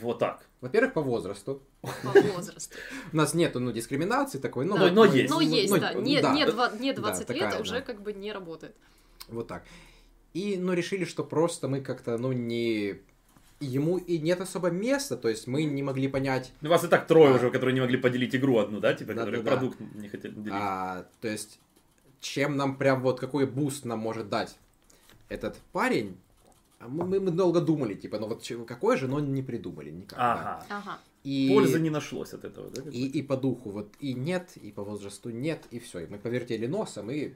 Вот 0.00 0.18
так. 0.18 0.44
Во-первых, 0.60 0.92
по 0.94 1.02
возрасту. 1.02 1.62
По 1.82 2.20
возрасту. 2.34 2.76
У 3.12 3.16
нас 3.16 3.34
нету, 3.34 3.60
ну, 3.60 3.70
дискриминации 3.72 4.38
такой, 4.38 4.64
ну, 4.64 4.74
Да. 4.76 4.84
вот, 4.84 4.92
но 4.92 5.04
есть. 5.04 5.30
Ну, 5.32 5.40
есть, 5.40 5.72
ну, 5.72 5.78
да. 5.78 5.94
Не, 5.94 6.20
да, 6.20 6.34
не, 6.34 6.44
да, 6.46 6.52
два- 6.52 6.70
не 6.78 6.92
20 6.92 7.26
такая, 7.26 7.50
лет 7.50 7.60
уже 7.60 7.74
да. 7.74 7.80
как 7.82 8.02
бы 8.02 8.12
не 8.12 8.32
работает. 8.32 8.74
Вот 9.28 9.46
так. 9.46 9.64
И, 10.34 10.56
ну, 10.56 10.72
решили, 10.72 11.04
что 11.04 11.22
просто 11.24 11.68
мы 11.68 11.80
как-то, 11.80 12.18
ну, 12.18 12.32
не... 12.32 13.00
Ему 13.60 13.98
и 13.98 14.18
нет 14.18 14.40
особо 14.40 14.70
места, 14.70 15.16
то 15.16 15.28
есть 15.28 15.48
мы 15.48 15.64
не 15.64 15.82
могли 15.82 16.06
понять, 16.06 16.52
Ну, 16.60 16.70
вас 16.70 16.84
и 16.84 16.88
так 16.88 17.08
трое 17.08 17.32
А. 17.32 17.34
уже, 17.36 17.50
которые 17.50 17.74
не 17.74 17.80
могли 17.80 17.96
поделить 17.98 18.34
игру 18.36 18.58
одну, 18.58 18.78
да? 18.78 18.94
Типа, 18.94 19.14
которые 19.14 19.42
Да-да-да. 19.42 19.56
продукт 19.56 19.80
не 19.96 20.08
хотели 20.08 20.32
делить. 20.32 20.52
а, 20.52 21.06
то 21.20 21.26
есть, 21.28 21.58
чем 22.20 22.56
нам 22.56 22.76
прям 22.76 23.02
вот, 23.02 23.18
какой 23.18 23.46
буст 23.46 23.84
нам 23.84 23.98
может 23.98 24.28
дать 24.28 24.56
этот 25.28 25.56
парень, 25.72 26.16
а 26.80 26.88
мы, 26.88 27.04
мы- 27.04 27.20
мы 27.20 27.30
долго 27.30 27.60
думали, 27.60 27.94
типа, 27.94 28.18
ну 28.18 28.28
вот 28.28 28.44
какой 28.66 28.96
же, 28.96 29.08
но 29.08 29.20
не 29.20 29.42
придумали 29.42 29.90
никак. 29.90 30.18
да. 30.18 30.32
Ага. 30.32 30.66
Ага. 30.70 30.98
И... 31.24 31.48
Пользы 31.54 31.80
не 31.80 31.90
нашлось 31.90 32.32
от 32.34 32.44
этого, 32.44 32.70
да? 32.70 32.82
И, 32.90 33.06
и 33.18 33.22
по 33.22 33.36
духу 33.36 33.70
вот 33.70 33.88
и 34.00 34.14
нет, 34.14 34.56
и 34.56 34.70
по 34.70 34.84
возрасту 34.84 35.30
нет, 35.30 35.66
и 35.72 35.78
все. 35.78 35.98
И 36.00 36.06
мы 36.06 36.18
повертели 36.18 36.66
носом, 36.68 37.10
и 37.10 37.32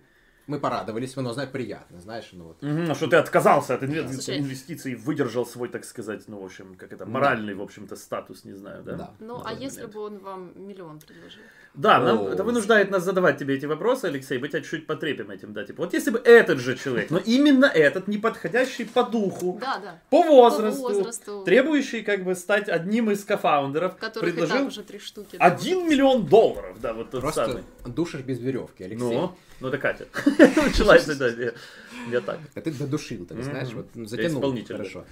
мы 0.47 0.59
порадовались, 0.59 1.15
но 1.17 1.33
знаешь, 1.33 1.51
приятно, 1.51 2.01
знаешь, 2.01 2.29
ну 2.33 2.45
вот. 2.45 2.63
Мгм, 2.63 2.91
а 2.91 2.95
что 2.95 3.07
ты 3.07 3.17
отказался 3.17 3.75
от 3.75 3.83
инве- 3.85 4.09
Слушай. 4.13 4.39
инвестиций 4.39 4.93
и 4.93 4.95
выдержал 4.97 5.47
свой, 5.47 5.69
так 5.69 5.85
сказать, 5.85 6.25
ну, 6.27 6.41
в 6.41 6.45
общем, 6.45 6.75
как 6.75 6.93
это, 6.93 7.07
моральный, 7.07 7.55
в 7.55 7.63
общем-то, 7.63 7.97
статус, 7.97 8.45
не 8.45 8.53
знаю, 8.55 8.83
да? 8.83 8.93
Да. 8.95 9.11
Ну, 9.21 9.41
а 9.45 9.53
если 9.53 9.83
момент. 9.83 9.95
бы 9.95 10.01
он 10.01 10.19
вам 10.19 10.53
миллион 10.57 10.99
предложил? 11.01 11.43
Да, 11.75 12.01
нам- 12.01 12.19
О. 12.21 12.29
это 12.29 12.45
вынуждает 12.45 12.91
нас 12.91 13.03
задавать 13.05 13.39
тебе 13.39 13.55
эти 13.55 13.65
вопросы, 13.67 14.05
Алексей, 14.07 14.39
мы 14.39 14.49
тебя 14.49 14.61
чуть 14.61 14.87
потрепим 14.87 15.31
этим, 15.31 15.53
да, 15.55 15.65
типа, 15.65 15.85
вот 15.85 15.95
если 15.95 16.11
бы 16.11 16.19
этот 16.19 16.59
же 16.59 16.77
человек, 16.77 17.11
но 17.11 17.19
именно 17.19 17.65
этот, 17.67 18.09
не 18.09 18.19
подходящий 18.19 18.85
по 18.85 19.05
духу, 19.05 19.59
Да, 19.61 19.79
да. 19.79 20.03
по 20.11 20.23
возрасту, 20.23 20.83
По 20.83 20.89
возрасту. 20.93 21.45
требующий, 21.45 22.03
как 22.03 22.25
бы, 22.25 22.35
стать 22.35 22.69
одним 22.69 23.11
из 23.11 23.25
кофаундеров, 23.25 23.97
которых 23.97 24.35
предложил 24.35 24.67
уже 24.67 24.83
три 24.83 24.99
штуки. 24.99 25.37
да. 25.39 25.45
один 25.47 25.89
миллион 25.89 26.27
долларов, 26.27 26.79
да, 26.81 26.93
вот 26.93 27.11
тот 27.11 27.21
Просто 27.23 27.47
самый. 27.47 27.63
душишь 27.87 28.21
без 28.23 28.39
веревки, 28.41 28.85
Алексей. 28.85 28.99
Ну, 29.05 29.35
Ну, 29.63 29.69
это 29.69 29.79
Катя. 29.79 30.07
Началась, 30.57 31.07
да, 31.07 31.29
я- 31.29 32.21
так. 32.21 32.41
А 32.57 32.61
ты 32.61 32.73
додушил, 32.73 33.25
так 33.27 33.43
знаешь, 33.45 33.73
вот 33.73 33.87
ну, 33.95 34.07
затянул. 34.07 34.41
исполнитель, 34.41 34.77
Хорошо. 34.77 35.05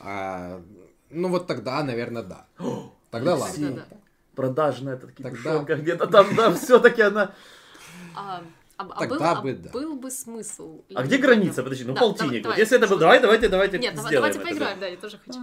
А, 0.00 0.62
ну 1.10 1.28
вот 1.28 1.46
тогда, 1.46 1.84
наверное, 1.84 2.22
да. 2.22 2.46
Тогда 3.10 3.34
ладно. 3.34 3.84
Продажная 4.34 4.96
Тогда- 4.96 5.30
кипишонка 5.30 5.76
где-то 5.76 6.06
там, 6.06 6.34
да, 6.34 6.54
все-таки 6.54 7.02
она... 7.02 7.34
А, 8.16 8.42
а- 8.78 8.88
а 8.94 8.98
Тогда 9.00 9.16
был, 9.18 9.24
а 9.24 9.42
бы 9.42 9.52
да. 9.52 9.70
был 9.70 9.94
бы 9.96 10.10
смысл. 10.10 10.80
А 10.94 11.02
где 11.02 11.18
граница? 11.18 11.62
Подожди, 11.62 11.84
ну 11.84 11.92
Да, 11.92 12.00
полтинник. 12.00 12.42
давай, 12.44 12.56
Вот 12.56 12.60
если 12.62 12.78
это 12.78 12.88
был... 12.88 12.98
Давай, 12.98 13.20
давайте, 13.20 13.48
давайте 13.50 13.78
Нет, 13.78 13.92
сделаем 13.92 14.14
давайте 14.14 14.38
это, 14.38 14.48
поиграем, 14.48 14.80
да. 14.80 14.86
да, 14.86 14.90
я 14.90 14.96
тоже 14.96 15.18
хочу. 15.22 15.38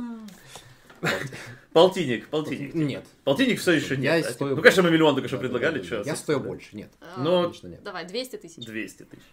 Полтинник, 1.74 2.28
полтинник. 2.30 2.74
Нет. 2.74 3.06
Полтинник 3.24 3.60
все 3.60 3.74
еще 3.74 3.96
Я 3.96 4.18
нет. 4.18 4.26
да? 4.26 4.32
стою 4.32 4.56
Ну, 4.56 4.62
конечно, 4.62 4.84
мы 4.84 4.92
миллион 4.92 5.14
только 5.14 5.28
что 5.28 5.38
Да, 5.38 5.42
предлагали, 5.42 5.84
что? 5.84 6.02
Я 6.02 6.16
стою 6.16 6.40
больше, 6.40 6.76
нет. 6.76 6.92
А, 7.00 7.22
Ну, 7.22 7.44
Конечно, 7.44 7.68
нет. 7.68 7.84
Давай, 7.84 8.08
200 8.08 8.38
тысяч. 8.38 8.66
200 8.66 9.04
тысяч. 9.04 9.24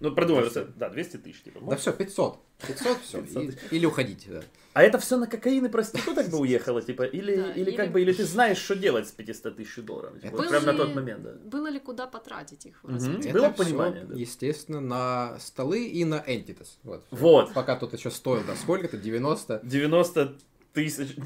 Ну, 0.00 0.12
продумай, 0.12 0.42
200. 0.42 0.58
вот 0.58 0.68
это, 0.68 0.78
да, 0.78 0.90
200 0.90 1.16
тысяч. 1.18 1.42
Типа. 1.42 1.60
Да 1.70 1.76
все, 1.76 1.92
500. 1.92 2.38
500, 2.66 3.02
все. 3.02 3.22
500. 3.22 3.72
Или 3.72 3.86
уходите, 3.86 4.30
да. 4.30 4.42
А 4.72 4.82
это 4.82 4.98
все 4.98 5.16
на 5.16 5.28
кокаин 5.28 5.64
и 5.66 5.68
проституток 5.68 6.30
бы 6.30 6.38
уехало, 6.38 6.82
типа, 6.82 7.04
или, 7.04 7.36
Да, 7.36 7.52
или, 7.52 7.70
как 7.70 7.92
бы, 7.92 8.02
или 8.02 8.12
ты 8.12 8.24
знаешь, 8.24 8.58
что 8.58 8.74
делать 8.74 9.08
с 9.08 9.12
500 9.12 9.56
тысяч 9.56 9.76
долларов. 9.76 10.14
Типа, 10.20 10.36
вот 10.36 10.40
Было 10.40 10.48
прям 10.50 10.64
на 10.64 10.74
тот 10.74 10.94
момент, 10.94 11.22
да. 11.22 11.32
Было 11.44 11.68
ли 11.68 11.78
куда 11.78 12.06
потратить 12.08 12.66
их? 12.66 12.80
Было 12.82 13.50
понимание, 13.50 14.04
да. 14.04 14.14
естественно, 14.14 14.80
на 14.80 15.38
столы 15.38 15.86
и 15.86 16.04
на 16.04 16.16
Entitas. 16.26 16.70
Вот. 16.82 17.04
Вот. 17.10 17.54
Пока 17.54 17.76
тут 17.76 17.92
еще 17.92 18.10
стоил, 18.10 18.42
да, 18.44 18.56
сколько-то, 18.56 18.96
90. 18.96 19.60
90 19.62 20.36
тысяч. 20.74 21.14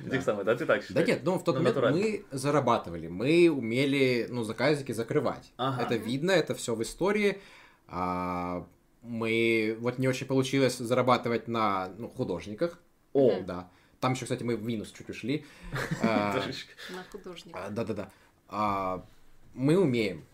Да. 0.00 0.10
Тех 0.10 0.22
самых, 0.22 0.44
да, 0.44 0.54
ты 0.54 0.64
так 0.64 0.80
Да 0.80 0.86
считаешь? 0.86 1.08
нет, 1.08 1.20
ну 1.24 1.38
в 1.38 1.44
тот 1.44 1.56
Ну, 1.56 1.60
момент 1.60 1.76
натурально. 1.76 1.98
мы 2.00 2.24
зарабатывали, 2.30 3.08
мы 3.08 3.50
умели, 3.50 4.26
ну, 4.30 4.44
заказики 4.44 4.92
закрывать. 4.92 5.52
Ага. 5.56 5.82
Это 5.82 5.96
видно, 5.96 6.30
это 6.30 6.54
все 6.54 6.74
в 6.74 6.82
истории. 6.82 7.40
А, 7.88 8.66
мы, 9.02 9.76
вот 9.80 9.98
не 9.98 10.06
очень 10.08 10.26
получилось 10.26 10.78
зарабатывать 10.78 11.48
на 11.48 11.88
ну, 11.98 12.08
художниках. 12.08 12.78
О. 13.12 13.40
Да. 13.40 13.68
Там 14.00 14.12
еще, 14.12 14.24
кстати, 14.26 14.44
мы 14.44 14.56
в 14.56 14.62
минус 14.64 14.92
чуть 14.92 15.10
ушли. 15.10 15.44
А. 16.02 16.34
На 16.94 17.02
художника. 17.10 17.66
а, 17.66 17.70
Да-да-да. 17.70 18.10
А, 18.48 19.04
Мы 19.54 19.76
умеем. 19.78 20.24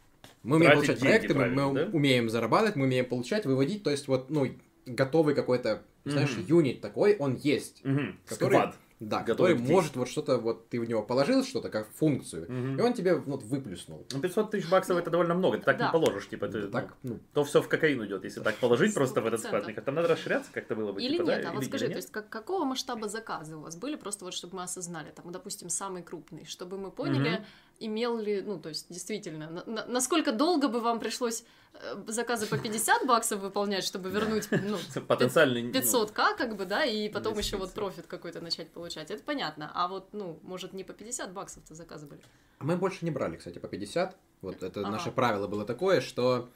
Мы 0.42 0.56
умеем 0.56 0.72
получать 0.74 1.01
проекты, 1.01 1.32
мы- 1.34 1.55
да? 1.55 1.88
умеем 1.92 2.28
зарабатывать, 2.28 2.76
мы 2.76 2.84
умеем 2.84 3.06
получать, 3.06 3.46
выводить. 3.46 3.82
То 3.82 3.90
есть 3.90 4.09
вот, 4.09 4.28
ну, 4.28 4.46
готовый 4.84 5.34
какой-то, 5.34 5.82
знаешь, 6.05 6.32
Мгм. 6.36 6.44
юнит 6.47 6.81
такой, 6.81 7.16
он 7.16 7.35
есть. 7.36 7.85
Мгм. 7.85 8.18
Который- 8.26 8.59
Сквад. 8.59 8.76
Да, 9.00 9.22
Готовый 9.22 9.54
который 9.54 9.72
может 9.74 9.96
вот 9.96 10.08
что-то, 10.08 10.38
вот 10.38 10.68
ты 10.68 10.80
в 10.80 10.84
него 10.88 11.02
положил 11.02 11.42
что-то 11.44 11.68
как 11.68 11.88
функцию, 11.94 12.46
Мгм. 12.50 12.78
и 12.78 12.82
он 12.82 12.92
тебе 12.94 13.16
вот 13.16 13.42
выплюснул. 13.42 14.06
Ну, 14.12 14.20
500 14.20 14.52
тысяч 14.52 14.68
баксов 14.70 14.96
это 14.96 15.10
довольно 15.10 15.34
много, 15.34 15.58
ты 15.58 15.64
так 15.64 15.78
Да. 15.78 15.86
не 15.86 15.92
положишь, 15.92 16.28
типа, 16.28 16.46
ты, 16.48 16.68
Так, 16.68 16.94
ну, 17.02 17.14
ну, 17.14 17.20
то 17.34 17.44
все 17.44 17.60
в 17.60 17.68
кокаин 17.68 18.04
идет, 18.06 18.22
если 18.24 18.40
так 18.40 18.54
положить 18.56 18.94
просто 18.94 19.20
в 19.20 19.26
этот 19.26 19.40
100%. 19.40 19.46
складник. 19.48 19.84
Там 19.84 19.94
надо 19.96 20.08
расширяться 20.08 20.50
как-то 20.52 20.76
было 20.76 20.92
бы, 20.92 21.02
Или 21.02 21.16
типа, 21.18 21.26
нет, 21.26 21.42
да? 21.42 21.50
а 21.50 21.52
вот 21.52 21.62
Или- 21.62 21.68
скажи, 21.68 21.84
или 21.86 21.92
то 21.92 21.98
есть 21.98 22.12
как, 22.12 22.28
какого 22.28 22.64
масштаба 22.64 23.08
заказы 23.08 23.56
у 23.56 23.60
вас 23.60 23.76
были, 23.76 23.96
просто 23.96 24.24
вот 24.24 24.32
чтобы 24.32 24.56
мы 24.56 24.62
осознали, 24.62 25.10
там, 25.10 25.30
допустим, 25.32 25.68
самый 25.70 26.02
крупный, 26.02 26.44
чтобы 26.44 26.78
мы 26.78 26.90
поняли, 26.92 27.30
Мгм. 27.30 27.44
имел 27.80 28.16
ли, 28.18 28.42
ну, 28.42 28.60
то 28.60 28.68
есть 28.68 28.86
действительно, 28.90 29.50
на- 29.50 29.64
на- 29.66 29.86
насколько 29.86 30.30
долго 30.32 30.68
бы 30.68 30.78
вам 30.80 31.00
пришлось 31.00 31.44
э, 31.76 32.04
заказы 32.06 32.46
по 32.46 32.56
50 32.56 33.04
баксов 33.04 33.40
выполнять, 33.40 33.82
чтобы 33.82 34.08
вернуть, 34.08 34.46
ну, 34.52 34.76
Потенциальный... 35.08 35.60
ну, 35.64 35.72
500к, 35.72 36.36
как 36.38 36.56
бы, 36.56 36.66
да, 36.66 36.84
и 36.84 37.08
потом 37.08 37.36
еще 37.36 37.56
вот 37.56 37.72
профит 37.72 38.06
какой-то 38.06 38.40
начать 38.40 38.70
получать. 38.70 38.84
Это 38.86 39.23
понятно. 39.23 39.70
А 39.74 39.89
вот, 39.89 40.12
ну, 40.12 40.39
может, 40.43 40.73
не 40.73 40.85
по 40.85 40.93
50 40.93 41.32
баксов-то 41.32 41.74
заказы 41.74 42.06
были. 42.06 42.20
а 42.59 42.65
мы 42.65 42.77
больше 42.77 43.05
не 43.05 43.11
брали, 43.11 43.36
кстати, 43.36 43.59
по 43.59 43.69
50. 43.69 44.16
Вот 44.43 44.62
это 44.62 44.81
Ага. 44.81 44.90
наше 44.90 45.11
правило 45.11 45.47
было 45.48 45.65
такое, 45.65 46.01
что 46.01 46.48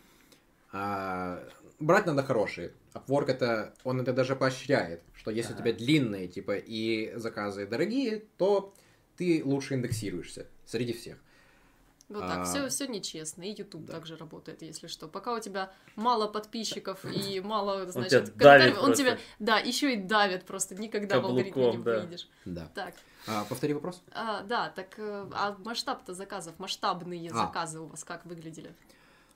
а, 0.72 1.42
брать 1.78 2.06
надо 2.06 2.22
хорошие. 2.22 2.72
Upwork 2.94 3.26
это, 3.30 3.74
он 3.84 4.00
это 4.00 4.12
даже 4.12 4.36
поощряет, 4.36 5.02
что 5.14 5.30
если 5.30 5.52
Ага. 5.52 5.60
у 5.60 5.64
тебя 5.64 5.72
длинные, 5.74 6.28
типа, 6.28 6.56
и 6.56 7.12
заказы 7.16 7.66
дорогие, 7.66 8.24
то 8.36 8.74
ты 9.16 9.42
лучше 9.44 9.74
индексируешься 9.74 10.46
среди 10.66 10.92
всех. 10.92 11.18
Вот 12.08 12.20
так, 12.20 12.38
А, 12.38 12.44
все, 12.44 12.68
все 12.68 12.86
нечестно. 12.86 13.42
И 13.42 13.54
YouTube 13.54 13.84
да. 13.84 13.92
также 13.94 14.16
работает, 14.16 14.62
если 14.62 14.86
что. 14.86 15.08
Пока 15.08 15.34
у 15.34 15.40
тебя 15.40 15.70
мало 15.94 16.26
подписчиков 16.26 17.04
и 17.04 17.40
мало, 17.40 17.90
значит, 17.90 18.30
комментариев, 18.30 18.82
он 18.82 18.94
тебя, 18.94 19.18
да, 19.38 19.58
еще 19.58 19.92
и 19.92 19.96
давит 19.96 20.44
просто, 20.46 20.74
никогда 20.74 21.20
в 21.20 21.26
алгоритме 21.26 21.70
не 21.72 21.76
выйдешь. 21.76 22.28
Да. 22.46 22.70
Так, 22.74 22.94
А, 23.26 23.44
повтори 23.44 23.74
вопрос. 23.74 24.02
а, 24.12 24.42
да, 24.42 24.70
так, 24.70 24.94
э, 24.98 25.26
а 25.32 25.56
масштаб-то 25.64 26.14
заказов, 26.14 26.58
масштабные 26.58 27.30
А. 27.30 27.34
заказы 27.46 27.80
у 27.80 27.86
вас 27.86 28.04
как 28.04 28.24
выглядели? 28.24 28.74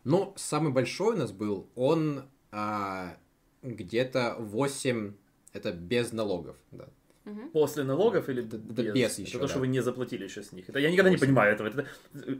Ну, 0.04 0.32
самый 0.36 0.72
большой 0.72 1.14
у 1.14 1.18
нас 1.18 1.30
был, 1.30 1.68
он 1.74 2.24
а, 2.52 3.16
где-то 3.62 4.36
8, 4.38 5.14
это 5.52 5.72
без 5.72 6.12
налогов, 6.12 6.56
да. 6.70 6.88
Мгм. 7.24 7.50
После 7.50 7.84
налогов 7.84 8.28
или 8.28 8.44
Это- 8.44 8.56
без? 8.58 8.72
это 8.78 8.92
без 8.92 9.12
Это 9.12 9.22
еще, 9.22 9.38
то, 9.38 9.46
что 9.46 9.54
да. 9.56 9.60
вы 9.60 9.66
не 9.68 9.80
заплатили 9.80 10.24
еще 10.24 10.42
с 10.42 10.52
них. 10.52 10.68
Это 10.68 10.78
я 10.80 10.90
никогда 10.90 11.08
не 11.10 11.16
Восемь. 11.16 11.26
понимаю 11.28 11.54
этого. 11.54 11.68
Это- 11.68 11.86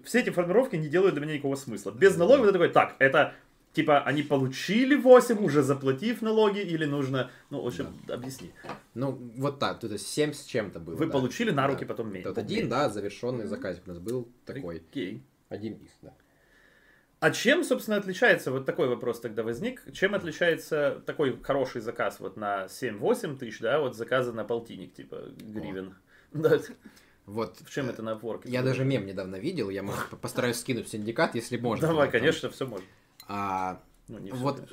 все 0.05 0.21
эти 0.21 0.31
формировки 0.31 0.77
не 0.77 0.89
делают 0.89 1.15
для 1.15 1.23
меня 1.23 1.35
никакого 1.35 1.55
смысла. 1.57 1.93
Без 1.93 2.17
налогов 2.17 2.45
это 2.47 2.53
такой, 2.55 2.69
так, 2.71 2.97
это 2.99 3.35
типа 3.75 4.01
они 4.03 4.23
получили 4.23 4.97
8, 4.97 5.39
уже 5.45 5.63
заплатив 5.63 6.21
налоги, 6.21 6.61
или 6.61 6.85
нужно, 6.85 7.31
ну, 7.51 7.63
в 7.63 7.67
общем, 7.67 7.87
объясни. 8.09 8.51
Ну, 8.95 9.13
вот 9.37 9.59
так, 9.61 9.79
то 9.81 9.87
есть 9.87 10.07
7 10.09 10.33
с 10.33 10.45
чем-то 10.45 10.81
было. 10.81 10.97
Вы 10.97 11.07
да. 11.07 11.13
получили 11.13 11.51
на 11.53 11.67
руки, 11.69 11.85
Да. 11.85 11.87
потом 11.95 12.13
меньше. 12.13 12.29
Вот 12.29 12.39
один, 12.39 12.69
да, 12.69 12.91
завершенный 12.91 13.47
заказик 13.47 13.83
у 13.87 13.91
нас 13.91 13.99
был 13.99 14.29
такой. 14.45 14.77
Окей. 14.91 15.23
Один 15.49 15.75
из, 15.75 15.91
да. 16.03 16.13
А 17.23 17.31
чем, 17.31 17.63
собственно, 17.63 17.99
отличается, 17.99 18.51
вот 18.51 18.67
такой 18.67 18.89
вопрос 18.89 19.21
тогда 19.21 19.45
возник, 19.45 19.81
чем 19.93 20.17
отличается 20.17 21.01
такой 21.07 21.41
хороший 21.41 21.81
заказ 21.81 22.19
вот 22.19 22.37
на 22.37 22.65
7-8 22.65 23.39
тысяч, 23.39 23.61
да, 23.61 23.79
вот 23.79 23.95
заказа 23.95 24.33
на 24.33 24.43
полтинник, 24.43 24.93
типа, 24.93 25.27
гривен? 25.39 25.95
Да, 26.33 26.59
Вот. 27.27 27.59
в 27.61 27.71
чем 27.71 27.87
э, 27.87 27.93
это 27.93 28.03
на 28.03 28.15
Upwork? 28.15 28.41
Я 28.47 28.65
даже 28.65 28.85
мем 28.85 29.07
недавно 29.07 29.37
видел, 29.37 29.71
я, 29.71 29.85
может, 29.85 30.05
постараюсь 30.21 30.59
скинуть 30.59 30.89
в 30.89 30.91
синдикат, 30.91 31.37
если 31.37 31.59
можно. 31.59 31.87
Давай, 31.87 32.11
конечно, 32.11 32.51
все 32.51 32.67
можно. 32.67 32.87
А, 33.29 33.81
Ну, 34.09 34.19
не 34.19 34.33
вот. 34.33 34.69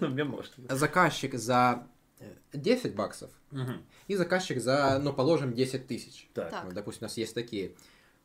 Ну, 0.00 0.08
мем 0.08 0.28
может. 0.30 0.54
э, 0.56 0.74
заказчик 0.74 1.34
за 1.34 1.86
э, 2.18 2.32
10 2.54 2.94
баксов 2.94 3.30
Мгм. 3.50 3.82
и 4.06 4.16
заказчик 4.16 4.58
за, 4.58 4.98
ну, 5.02 5.12
положим, 5.12 5.52
10 5.52 5.86
тысяч. 5.86 6.30
Так. 6.32 6.50
Так. 6.50 6.64
Вот, 6.64 6.72
допустим, 6.72 7.02
у 7.02 7.04
нас 7.04 7.18
есть 7.18 7.34
такие. 7.34 7.74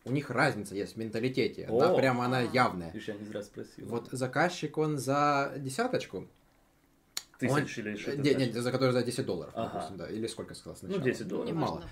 У 0.09 0.11
них 0.11 0.29
разница 0.31 0.73
есть 0.75 0.93
в 0.95 0.97
менталитете. 0.97 1.67
О. 1.69 1.79
Да, 1.79 1.93
прямо 1.93 2.25
она 2.25 2.41
явная. 2.41 2.91
Видишь, 2.91 3.07
я 3.09 3.13
не 3.13 3.25
зря 3.25 3.43
спросил. 3.43 3.85
Вот 3.87 4.07
заказчик, 4.11 4.77
он 4.77 4.97
за 4.97 5.53
десяточку, 5.57 6.27
Тысяч 7.37 7.77
или 7.77 7.95
что 7.95 8.11
э, 8.11 8.13
это 8.15 8.21
не- 8.23 8.31
значит? 8.31 8.53
не, 8.55 8.59
за 8.61 8.71
который 8.71 8.91
за 8.91 9.03
10 9.03 9.25
долларов, 9.25 9.53
Ага. 9.55 9.71
допустим, 9.73 9.97
да, 9.97 10.09
или 10.09 10.27
сколько 10.27 10.55
сказал 10.55 10.73
Ну, 10.81 10.87
сначала. 10.89 11.03
10 11.05 11.27
долларов. 11.27 11.53
мало. 11.53 11.71
Неважно. 11.75 11.89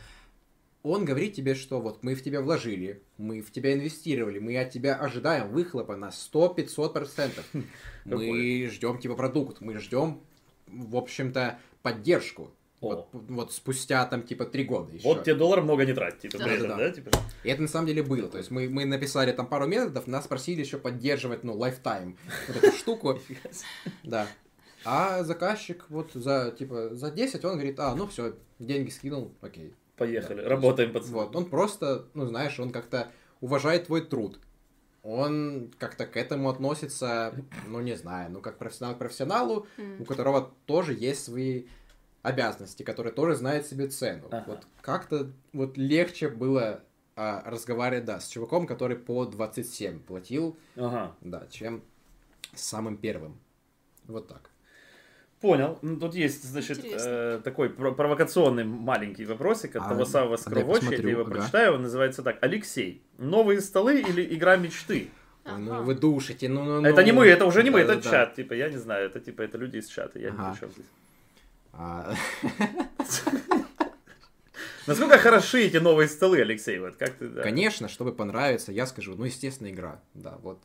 Он 0.84 1.06
говорит 1.06 1.34
тебе, 1.36 1.54
что 1.56 1.80
вот 1.82 2.02
мы 2.04 2.16
в 2.16 2.24
тебя 2.24 2.42
вложили, 2.42 3.02
мы 3.18 3.42
в 3.42 3.52
тебя 3.52 3.74
инвестировали, 3.74 4.40
мы 4.40 4.58
от 4.58 4.72
тебя 4.72 4.96
ожидаем 4.96 5.50
выхлопа 5.50 5.96
на 5.96 6.10
100-500 6.10 6.94
процентов. 6.94 7.46
Мы 7.54 8.12
Какой? 8.12 8.68
ждем 8.70 8.98
типа 9.00 9.16
продукт, 9.16 9.60
мы 9.60 9.78
ждем, 9.80 10.22
в 10.68 10.96
общем-то, 10.96 11.60
поддержку. 11.82 12.52
Вот, 12.80 13.10
вот 13.12 13.52
спустя 13.54 14.06
там 14.06 14.22
типа 14.22 14.46
три 14.46 14.64
года 14.64 14.94
еще. 14.94 15.04
Вот 15.08 15.24
тебе 15.24 15.34
доллар 15.34 15.62
много 15.64 15.84
не 15.86 15.94
трать, 15.94 16.20
типа, 16.20 16.38
Да. 16.38 16.44
при 16.46 16.54
этом, 16.56 16.68
Да-да-да. 16.70 16.90
да, 16.90 16.96
типа? 16.96 17.10
И 17.44 17.50
это 17.50 17.62
на 17.64 17.68
самом 17.68 17.88
деле 17.88 18.04
было. 18.04 18.28
То 18.30 18.38
есть 18.38 18.52
мы, 18.52 18.70
мы 18.70 18.86
написали 18.86 19.32
там 19.32 19.48
пару 19.48 19.66
методов, 19.66 20.06
нас 20.06 20.28
просили 20.28 20.62
еще 20.62 20.78
поддерживать, 20.78 21.44
ну, 21.44 21.58
lifetime 21.58 22.16
вот 22.48 22.58
эту 22.64 22.72
штуку. 22.78 23.20
Да. 24.04 24.28
А 24.86 25.24
заказчик 25.24 25.86
вот 25.90 26.12
за, 26.14 26.52
типа, 26.58 26.90
за 26.94 27.10
10 27.10 27.44
он 27.46 27.54
говорит, 27.54 27.80
а, 27.80 27.96
ну 27.96 28.06
все, 28.08 28.36
деньги 28.60 28.90
скинул, 28.92 29.32
окей. 29.42 29.74
Поехали, 29.98 30.44
Да, 30.44 30.50
работаем, 30.50 30.94
пацаны. 30.94 31.14
Вот, 31.16 31.36
он 31.36 31.46
просто, 31.46 32.06
ну, 32.14 32.28
знаешь, 32.28 32.60
он 32.60 32.70
как-то 32.70 33.12
уважает 33.42 33.88
твой 33.88 34.02
труд. 34.02 34.40
Он 35.04 35.72
как-то 35.80 36.06
к 36.06 36.16
этому 36.18 36.50
относится, 36.50 37.34
ну, 37.66 37.80
не 37.82 37.96
знаю, 37.96 38.30
ну, 38.32 38.42
как 38.42 38.58
профессионал 38.60 38.96
к 38.96 39.00
профессионалу, 39.00 39.66
М. 39.78 40.02
у 40.02 40.06
которого 40.06 40.52
тоже 40.66 40.94
есть 40.94 41.24
свои 41.24 41.64
обязанности, 42.28 42.84
который 42.84 43.12
тоже 43.12 43.36
знает 43.36 43.66
себе 43.66 43.88
цену. 43.88 44.28
Ага. 44.32 44.44
Вот 44.48 44.68
как-то 44.82 45.32
вот 45.54 45.78
легче 45.78 46.28
было 46.30 46.82
а, 47.16 47.42
разговаривать, 47.46 48.06
да, 48.06 48.20
с 48.20 48.28
чуваком, 48.28 48.68
который 48.68 48.98
по 48.98 49.26
27 49.26 50.00
платил, 50.00 50.58
Ага. 50.76 51.16
да, 51.22 51.48
чем 51.50 51.82
с 52.54 52.64
самым 52.64 52.98
первым. 52.98 53.40
Вот 54.08 54.28
так. 54.28 54.50
Понял. 55.40 55.78
Ну, 55.82 55.98
тут 56.00 56.16
есть, 56.16 56.44
значит, 56.44 56.80
Интересно. 56.80 57.08
э, 57.10 57.42
такой 57.44 57.70
про- 57.70 57.92
провокационный 57.92 58.64
маленький 58.64 59.24
вопросик 59.26 59.76
от 59.76 59.84
А, 59.84 59.90
того 59.90 60.04
самого 60.06 60.36
да, 60.38 60.42
я 60.42 60.50
Скровоча, 60.50 60.86
я 60.86 60.90
посмотрю, 60.90 61.10
его 61.10 61.22
ага. 61.22 61.32
прочитаю, 61.32 61.74
он 61.76 61.82
называется 61.84 62.24
так. 62.24 62.38
Алексей, 62.42 63.02
новые 63.20 63.62
столы 63.62 64.02
или 64.02 64.36
игра 64.36 64.58
мечты? 64.58 65.10
Ну, 65.46 65.74
Ага. 65.76 65.82
вы 65.84 65.96
душите, 65.96 66.50
ну, 66.50 66.64
ну, 66.66 66.82
Это 66.88 67.02
ну. 67.02 67.06
не 67.06 67.12
мы, 67.14 67.28
это 67.28 67.46
уже 67.46 67.64
не 67.64 67.70
мы, 67.70 67.80
это 67.82 67.96
Да-да-да. 67.96 68.10
чат, 68.10 68.36
типа, 68.36 68.54
я 68.54 68.70
не 68.70 68.78
знаю, 68.78 69.06
это 69.06 69.20
типа, 69.20 69.44
это 69.44 69.58
люди 69.58 69.78
из 69.78 69.88
чата, 69.88 70.20
я 70.20 70.30
Ага. 70.30 70.48
не 70.48 70.52
при 70.54 70.60
чем 70.60 70.72
здесь. 70.72 70.86
А, 71.78 72.16
Насколько 74.88 75.18
хороши 75.20 75.66
эти 75.66 75.78
новые 75.78 76.08
столы, 76.08 76.40
Алексей? 76.42 76.80
Вот 76.80 76.96
как 76.96 77.16
ты, 77.16 77.28
да. 77.28 77.44
Конечно, 77.44 77.88
чтобы 77.88 78.14
понравиться, 78.14 78.72
я 78.72 78.88
скажу, 78.88 79.16
ну, 79.16 79.26
естественно, 79.26 79.70
игра. 79.70 80.02
Да, 80.14 80.38
вот. 80.42 80.64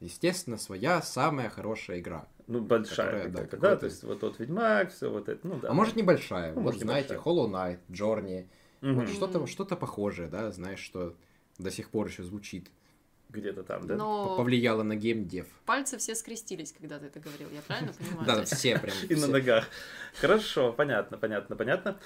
Естественно, 0.00 0.58
своя 0.58 1.02
самая 1.02 1.48
хорошая 1.48 1.98
игра. 1.98 2.28
Ну, 2.46 2.60
большая 2.60 3.06
Которая, 3.06 3.28
да, 3.28 3.40
какая-то, 3.40 3.56
да, 3.56 3.76
то 3.76 3.86
есть 3.86 4.02
вот 4.04 4.20
тот 4.20 4.38
Ведьмак, 4.38 4.92
все 4.92 5.10
вот 5.10 5.30
это, 5.30 5.46
ну 5.46 5.58
да. 5.58 5.70
а 5.70 5.74
может 5.74 5.96
небольшая. 5.96 6.50
Ну, 6.50 6.56
вот 6.56 6.64
может, 6.64 6.82
знаете, 6.82 7.14
небольшая. 7.14 7.34
Hollow 7.34 7.50
Knight, 7.50 7.78
Journey. 7.88 8.46
Мгм. 8.82 9.00
Вот 9.00 9.08
что-то, 9.08 9.46
что-то 9.46 9.76
похожее, 9.76 10.28
да, 10.28 10.52
знаешь, 10.52 10.80
что 10.80 11.16
до 11.58 11.70
сих 11.70 11.88
пор 11.90 12.08
еще 12.08 12.22
звучит. 12.22 12.70
Где-то 13.34 13.62
там, 13.62 13.86
да? 13.86 13.96
Но 13.96 14.36
Повлияло 14.36 14.82
на 14.82 14.96
геймдев. 14.96 15.46
пальцы 15.66 15.98
все 15.98 16.14
скрестились, 16.14 16.72
когда 16.72 16.98
ты 16.98 17.06
это 17.06 17.20
говорил, 17.20 17.48
я 17.52 17.60
правильно 17.62 17.92
понимаю? 17.98 18.26
Да, 18.26 18.44
все 18.44 18.78
прям. 18.78 18.94
И 19.08 19.14
на 19.14 19.26
ногах. 19.28 19.66
Хорошо, 20.20 20.72
понятно, 20.72 21.18
понятно, 21.18 21.56
понятно. 21.56 21.98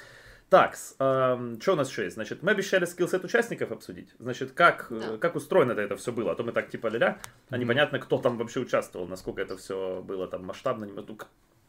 Так, 0.50 0.76
что 0.76 1.38
у 1.72 1.74
нас 1.76 1.90
еще 1.90 2.04
есть? 2.04 2.14
Значит, 2.14 2.42
мы 2.42 2.52
обещали 2.52 2.86
скиллсет 2.86 3.22
участников 3.22 3.70
обсудить. 3.70 4.14
Значит, 4.18 4.52
как, 4.52 4.86
э, 4.90 5.18
как 5.20 5.36
устроено 5.36 5.72
это 5.72 5.94
все 5.96 6.10
было? 6.10 6.32
А 6.32 6.34
то 6.36 6.42
мы 6.42 6.52
так 6.52 6.70
типа 6.70 6.86
ля-ля, 6.86 7.18
а 7.50 7.58
непонятно, 7.58 7.98
кто 7.98 8.16
там 8.16 8.38
вообще 8.38 8.60
участвовал, 8.60 9.06
насколько 9.06 9.42
это 9.42 9.58
все 9.58 10.00
было 10.02 10.26
там 10.26 10.46
масштабно. 10.46 10.86
не- 10.86 10.92
ну, 10.92 11.18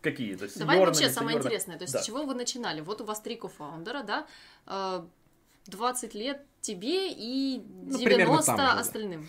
Какие? 0.01 0.35
То 0.37 0.45
есть, 0.45 0.57
Давай 0.57 0.75
сеньорно, 0.77 0.93
вообще 0.93 1.09
самое 1.09 1.37
интересное. 1.37 1.77
То 1.77 1.83
есть, 1.83 1.93
Да. 1.93 1.99
с 2.01 2.05
чего 2.05 2.23
вы 2.23 2.33
начинали? 2.33 2.79
Вот 2.79 3.01
у 3.01 3.03
вас 3.03 3.19
три 3.19 3.35
кофаундера, 3.35 4.01
да? 4.03 4.25
Э, 5.69 5.77
20 5.77 6.13
лет 6.13 6.45
тебе 6.61 7.11
и 7.11 7.61
Ну, 7.85 7.97
примерно 7.97 8.25
90 8.41 8.45
там 8.45 8.57
же, 8.57 8.63
да. 8.63 8.79
остальным. 8.79 9.27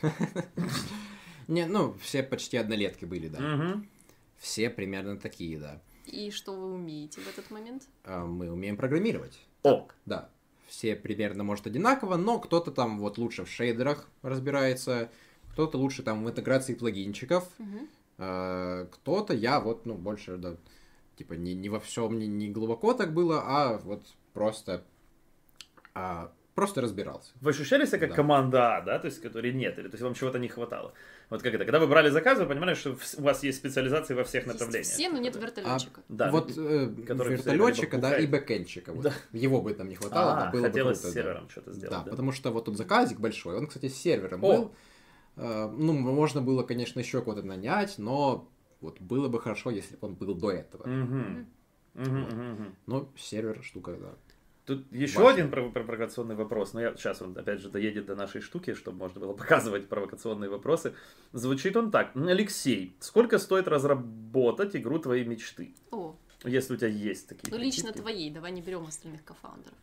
Не, 1.48 1.66
ну, 1.66 1.94
все 2.00 2.22
почти 2.22 2.56
однолетки 2.56 3.04
были, 3.04 3.28
да. 3.28 3.80
Все 4.38 4.70
примерно 4.70 5.18
такие, 5.18 5.58
да. 5.58 5.80
И 6.06 6.30
что 6.30 6.52
вы 6.52 6.72
умеете 6.74 7.20
в 7.20 7.28
этот 7.28 7.50
момент? 7.50 7.84
А 8.04 8.24
Мы 8.24 8.50
умеем 8.50 8.76
программировать. 8.76 9.38
О, 9.62 9.86
Да. 10.06 10.30
Все 10.66 10.94
примерно, 10.94 11.42
может, 11.42 11.66
одинаково, 11.66 12.16
но 12.16 12.38
кто-то 12.38 12.70
там 12.70 13.00
вот 13.00 13.18
лучше 13.18 13.44
в 13.44 13.50
шейдерах 13.50 14.08
разбирается, 14.22 15.10
кто-то 15.50 15.76
лучше 15.76 16.04
там 16.04 16.24
в 16.24 16.30
интеграции 16.30 16.74
плагинчиков, 16.74 17.48
а, 18.18 18.86
кто-то, 18.86 19.34
я 19.34 19.58
вот, 19.60 19.84
ну, 19.86 19.94
больше, 19.96 20.36
да, 20.36 20.56
типа, 21.16 21.32
не, 21.32 21.54
не 21.54 21.68
во 21.68 21.80
всем, 21.80 22.20
не, 22.20 22.28
не 22.28 22.48
глубоко 22.50 22.94
так 22.94 23.12
было, 23.12 23.42
а 23.44 23.78
вот 23.78 24.06
просто, 24.32 24.84
а, 25.94 26.32
просто 26.54 26.80
разбирался. 26.80 27.32
Вы 27.40 27.50
ощущали 27.50 27.86
себя 27.86 27.98
как 27.98 28.10
Да. 28.10 28.14
команда 28.16 28.76
А, 28.76 28.80
да, 28.82 28.98
то 28.98 29.06
есть, 29.06 29.20
которой 29.20 29.52
нет, 29.52 29.78
или 29.78 29.88
то 29.88 29.94
есть 29.94 30.02
вам 30.02 30.14
чего-то 30.14 30.38
не 30.38 30.48
хватало? 30.48 30.92
Вот 31.30 31.42
как 31.42 31.54
это, 31.54 31.64
когда 31.64 31.78
вы 31.78 31.86
брали 31.86 32.10
заказы, 32.10 32.42
вы 32.42 32.48
понимали, 32.48 32.74
что 32.74 32.96
у 33.18 33.22
вас 33.22 33.42
есть 33.42 33.58
специализации 33.58 34.14
во 34.14 34.24
всех 34.24 34.44
Есть 34.46 34.54
направлениях. 34.54 34.92
все, 34.92 35.08
но 35.08 35.18
нет 35.18 35.36
вертолетчика. 35.36 36.02
Да, 36.08 36.30
вот 36.30 36.50
э, 36.56 36.86
вертолетчика, 36.96 37.98
да, 37.98 38.18
и 38.18 38.26
бэкенчика, 38.26 38.92
вот. 38.92 39.04
Да. 39.04 39.12
Его 39.32 39.62
бы 39.62 39.72
там 39.74 39.88
не 39.88 39.94
хватало, 39.94 40.32
А, 40.32 40.44
да, 40.44 40.50
было 40.50 40.66
хотелось 40.66 40.98
бы 40.98 41.02
круто, 41.02 41.12
с 41.12 41.14
да. 41.14 41.20
сервером 41.20 41.48
что-то 41.48 41.72
сделать, 41.72 41.98
Да, 41.98 42.04
да? 42.04 42.10
потому 42.10 42.32
что 42.32 42.50
вот 42.50 42.64
тут 42.64 42.76
заказик 42.76 43.20
большой, 43.20 43.56
он, 43.56 43.66
кстати, 43.66 43.88
с 43.88 43.96
сервером 43.96 44.44
О! 44.44 44.48
был. 44.48 44.74
Э, 45.36 45.68
Ну, 45.68 45.92
можно 45.92 46.42
было, 46.42 46.62
конечно, 46.62 46.98
еще 47.00 47.20
кого-то 47.22 47.42
нанять, 47.42 47.94
но 47.98 48.50
вот 48.80 49.00
было 49.00 49.28
бы 49.28 49.40
хорошо, 49.40 49.70
если 49.70 49.96
бы 49.96 50.08
он 50.08 50.14
был 50.14 50.34
до 50.34 50.50
этого. 50.50 50.86
Мгм. 50.88 51.46
Мгм, 51.94 52.20
мгм, 52.20 52.52
мгм. 52.52 52.76
Но 52.86 53.12
сервер 53.16 53.62
штука, 53.62 53.96
да. 53.96 54.14
Тут 54.70 54.92
еще 54.92 55.18
Важно. 55.18 55.32
один 55.42 55.52
прово- 55.52 55.72
провокационный 55.72 56.36
вопрос, 56.36 56.74
но 56.74 56.80
я 56.80 56.94
сейчас 56.94 57.20
он 57.20 57.36
опять 57.36 57.58
же 57.60 57.70
доедет 57.70 58.06
до 58.06 58.14
нашей 58.14 58.40
штуки, 58.40 58.74
чтобы 58.74 58.98
можно 58.98 59.18
было 59.20 59.32
показывать 59.42 59.88
провокационные 59.88 60.48
вопросы. 60.48 60.94
Звучит 61.32 61.76
он 61.76 61.90
так. 61.90 62.14
Алексей, 62.14 62.94
сколько 63.00 63.38
стоит 63.38 63.66
разработать 63.66 64.76
игру 64.76 65.00
твоей 65.00 65.24
мечты? 65.24 65.74
О, 65.90 66.14
Если 66.44 66.74
у 66.74 66.76
тебя 66.76 66.86
есть 66.86 67.26
такие. 67.28 67.52
ну 67.52 67.58
лично 67.58 67.88
какие-то. 67.88 67.98
твоей, 68.02 68.30
давай 68.30 68.52
не 68.52 68.62
берем 68.62 68.86
остальных 68.86 69.24
кофаундеров. 69.24 69.74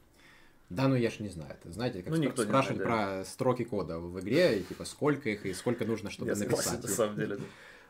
Да, 0.69 0.87
ну 0.87 0.95
я 0.95 1.09
ж 1.09 1.19
не 1.19 1.27
знаю. 1.29 1.51
Это, 1.61 1.69
знаете, 1.69 2.01
как 2.01 2.13
Ну, 2.13 2.17
никто 2.21 2.43
спрашивали 2.43 2.81
знает, 2.83 2.89
про 3.23 3.25
строки 3.25 3.63
кода 3.65 3.99
в 3.99 4.17
игре, 4.21 4.59
и 4.59 4.63
типа 4.63 4.85
сколько 4.85 5.29
их 5.29 5.45
и 5.45 5.53
сколько 5.53 5.83
нужно, 5.83 6.09
чтобы 6.11 6.29
Я 6.29 6.35
согласен, 6.37 6.71
написать. 6.75 6.89
на 6.89 6.95
самом 6.95 7.15
деле. 7.17 7.35
да. 7.35 7.43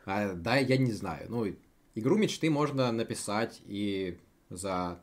А, 0.06 0.32
да, 0.34 0.56
я 0.56 0.76
не 0.78 0.90
знаю. 0.90 1.26
Ну, 1.28 1.46
игру 1.94 2.16
мечты 2.16 2.50
можно 2.50 2.90
написать 2.90 3.62
и 3.66 4.18
за 4.50 5.00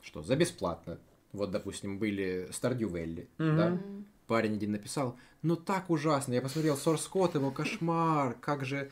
что? 0.00 0.22
За 0.22 0.34
бесплатно. 0.34 0.98
Вот, 1.32 1.50
допустим, 1.50 1.98
были 1.98 2.48
Stardew 2.50 2.90
Valley, 2.90 3.26
Мгм. 3.38 3.56
да? 3.56 3.78
Парень 4.26 4.54
один 4.54 4.72
написал, 4.72 5.16
ну 5.42 5.56
так 5.56 5.90
ужасно, 5.90 6.34
я 6.34 6.40
посмотрел 6.42 6.76
source 6.76 7.08
код, 7.08 7.34
его 7.34 7.50
кошмар, 7.50 8.34
как 8.40 8.64
же... 8.64 8.90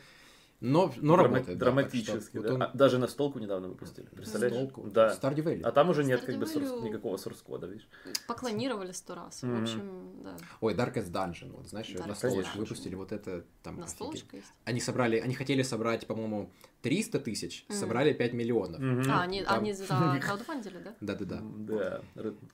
Но, 0.61 0.93
но 0.97 1.15
Драма- 1.15 1.23
работает. 1.35 1.57
да, 1.57 1.65
Драматически, 1.67 2.35
вот 2.37 2.45
да. 2.45 2.53
он 2.53 2.63
А, 2.63 2.71
даже 2.73 2.97
на 2.97 3.07
столку 3.07 3.39
недавно 3.39 3.69
выпустили. 3.69 4.07
Представляешь? 4.07 4.53
толку. 4.53 4.89
Да. 4.89 5.13
Stardew 5.13 5.43
Valley. 5.43 5.61
А 5.63 5.71
там 5.71 5.89
уже 5.89 6.03
нет 6.03 6.19
как 6.21 6.35
бы 6.37 6.45
Stardew 6.45 6.63
Valley- 6.81 6.83
никакого 6.83 7.15
source 7.15 7.41
кода, 7.43 7.67
видишь? 7.67 7.87
Поклонировали 8.27 8.91
сто 8.91 9.15
раз. 9.15 9.41
В 9.41 9.45
Мгм. 9.45 9.63
общем, 9.63 10.21
да. 10.23 10.35
Ой, 10.59 10.73
Darkest 10.73 11.11
Dungeon, 11.11 11.51
вот 11.55 11.67
знаешь, 11.69 11.87
Darkest 11.89 12.07
настолочку 12.07 12.57
Dungeon. 12.57 12.59
выпустили, 12.59 12.95
вот 12.95 13.11
это 13.13 13.45
там... 13.63 13.75
офигеть. 13.75 13.79
Настолочка 13.99 14.35
есть. 14.35 14.51
Они 14.65 14.81
собрали, 14.81 15.17
они 15.19 15.33
хотели 15.33 15.61
собрать, 15.61 16.05
по-моему, 16.07 16.51
300 16.81 17.19
тысяч, 17.19 17.65
Мгм. 17.69 17.77
собрали 17.77 18.11
5 18.11 18.33
миллионов. 18.33 18.81
Мгм. 18.81 19.09
А, 19.11 19.21
они, 19.21 19.43
там- 19.43 19.59
они 19.59 19.71
за 19.71 19.85
краудфандили, 20.21 20.79
да? 20.83 20.93
Да-да-да. 20.99 21.39
Да. 21.41 22.01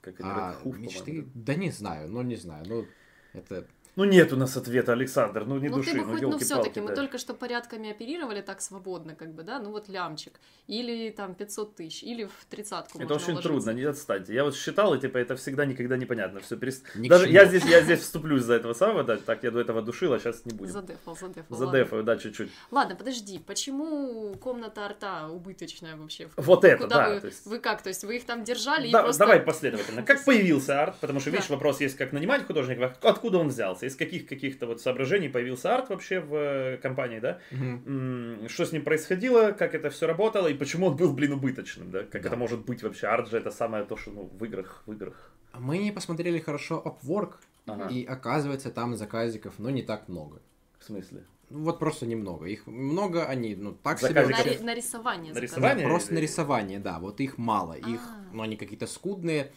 Как 0.01 0.19
они, 0.19 0.29
А 0.29 0.55
мечты, 0.63 1.27
да 1.33 1.55
не 1.55 1.71
знаю, 1.71 2.07
ну 2.11 2.21
не 2.21 2.35
знаю, 2.35 2.65
ну 2.67 2.85
это... 3.33 3.65
Ну 3.95 4.03
нет 4.03 4.33
у 4.33 4.35
нас 4.35 4.57
ответа, 4.57 4.91
Александр, 4.91 5.45
ну 5.45 5.57
не 5.57 5.69
ну 5.69 5.77
души, 5.77 5.91
ты 5.91 5.99
бы 5.99 6.05
ну 6.05 6.13
хоть, 6.13 6.21
ну 6.21 6.37
все-таки, 6.37 6.81
мы 6.81 6.89
да. 6.89 6.95
только 6.95 7.17
что 7.17 7.33
порядками 7.33 7.91
оперировали 7.91 8.41
так 8.41 8.61
свободно, 8.61 9.15
как 9.15 9.33
бы, 9.33 9.43
да, 9.43 9.59
ну 9.59 9.71
вот 9.71 9.87
лямчик, 9.87 10.33
или 10.67 11.11
там 11.11 11.33
500 11.33 11.75
тысяч, 11.75 12.03
или 12.03 12.25
в 12.25 12.45
тридцатку 12.49 12.97
Это 12.97 13.13
можно 13.13 13.15
очень 13.15 13.31
уложиться. 13.31 13.49
трудно, 13.49 13.69
не 13.71 13.83
отстаньте. 13.83 14.33
Я 14.33 14.43
вот 14.43 14.55
считал, 14.55 14.93
и 14.95 14.99
типа 14.99 15.17
это 15.17 15.37
всегда 15.37 15.65
никогда 15.65 15.95
непонятно. 15.95 16.41
Все 16.41 16.57
перест... 16.57 16.83
Ни 16.95 17.07
Даже 17.07 17.29
я 17.29 17.45
здесь, 17.45 17.63
я 17.65 17.81
здесь 17.81 18.01
вступлюсь 18.01 18.43
за 18.43 18.55
этого 18.55 18.73
самого, 18.73 19.03
да, 19.03 19.15
так 19.15 19.43
я 19.43 19.51
до 19.51 19.61
этого 19.61 19.81
душил, 19.81 20.11
а 20.13 20.19
сейчас 20.19 20.43
не 20.45 20.53
будем. 20.53 20.73
Задефал, 20.73 21.15
задефал. 21.15 21.57
Задефаю, 21.57 22.03
да, 22.03 22.17
чуть-чуть. 22.17 22.51
Ладно. 22.71 22.95
подожди, 22.95 23.39
почему 23.39 24.35
комната 24.41 24.85
арта 24.85 25.27
убыточная 25.29 25.95
вообще? 25.95 26.29
Вот 26.35 26.65
это, 26.65 26.83
Куда 26.83 26.95
да. 26.95 27.13
вы, 27.13 27.21
то 27.21 27.27
есть- 27.27 27.45
вы 27.45 27.59
как, 27.59 27.81
то 27.81 27.89
есть 27.89 28.03
вы 28.03 28.17
их 28.17 28.25
там 28.25 28.43
держали 28.43 28.91
Да, 28.91 28.99
и 28.99 29.03
просто... 29.03 29.19
Давай 29.19 29.39
последовательно. 29.39 30.03
Как 30.03 30.21
появился 30.25 30.81
арт? 30.81 30.97
Потому 30.99 31.21
что, 31.21 31.29
видишь, 31.29 31.49
вопрос 31.49 31.79
есть, 31.79 31.95
как 31.95 32.11
нанимать 32.11 32.45
художника, 32.45 32.93
откуда 33.01 33.37
он 33.37 33.47
взялся, 33.47 33.84
из 33.85 33.95
каких 33.95 34.27
каких-то 34.27 34.67
вот 34.67 34.81
соображений 34.81 35.29
появился 35.29 35.73
арт 35.75 35.89
вообще 35.89 36.19
в 36.19 36.33
э, 36.35 36.77
компании, 36.77 37.19
да? 37.19 37.39
М, 37.51 38.47
Что 38.49 38.65
с 38.65 38.71
ним 38.71 38.83
происходило, 38.83 39.51
как 39.51 39.73
это 39.75 39.89
все 39.89 40.07
работало, 40.07 40.47
и 40.47 40.53
почему 40.53 40.87
он 40.87 40.95
был, 40.95 41.13
блин, 41.13 41.33
убыточным, 41.33 41.91
да? 41.91 42.03
Как 42.03 42.21
Да. 42.21 42.27
это 42.29 42.37
может 42.37 42.65
быть 42.65 42.83
вообще? 42.83 43.07
Арт 43.07 43.29
же 43.29 43.37
это 43.37 43.51
самое 43.51 43.83
то, 43.85 43.97
что, 43.97 44.11
ну, 44.11 44.23
в 44.39 44.43
играх, 44.45 44.83
в 44.85 44.91
играх. 44.93 45.31
Мы 45.53 45.77
не 45.77 45.91
посмотрели 45.91 46.39
хорошо 46.39 46.81
Upwork, 46.85 47.33
Ага. 47.67 47.87
и 47.89 48.03
оказывается 48.05 48.71
там 48.71 48.95
заказиков, 48.95 49.53
но 49.59 49.69
не 49.69 49.81
так 49.83 50.09
много. 50.09 50.41
В 50.79 50.83
смысле? 50.83 51.23
Ну, 51.49 51.63
Вот 51.63 51.79
просто 51.79 52.05
немного. 52.05 52.45
Их 52.45 52.67
много, 52.67 53.25
они, 53.25 53.55
ну, 53.55 53.71
так 53.73 53.99
себе 53.99 54.09
Заказиков. 54.09 54.31
на, 54.31 54.43
вообще. 54.43 54.59
ри- 54.59 54.65
на 54.65 54.75
рисование. 54.75 55.33
На 55.33 55.39
заказали. 55.39 55.45
рисование? 55.45 55.83
Да, 55.85 55.89
просто 55.89 56.09
или- 56.09 56.15
на 56.19 56.21
рисование, 56.23 56.79
да. 56.79 56.99
Вот 56.99 57.19
их 57.21 57.37
мало. 57.37 57.73
Их, 57.73 58.01
А. 58.01 58.25
ну, 58.33 58.41
они 58.43 58.55
какие-то 58.57 58.87
скудные. 58.87 59.51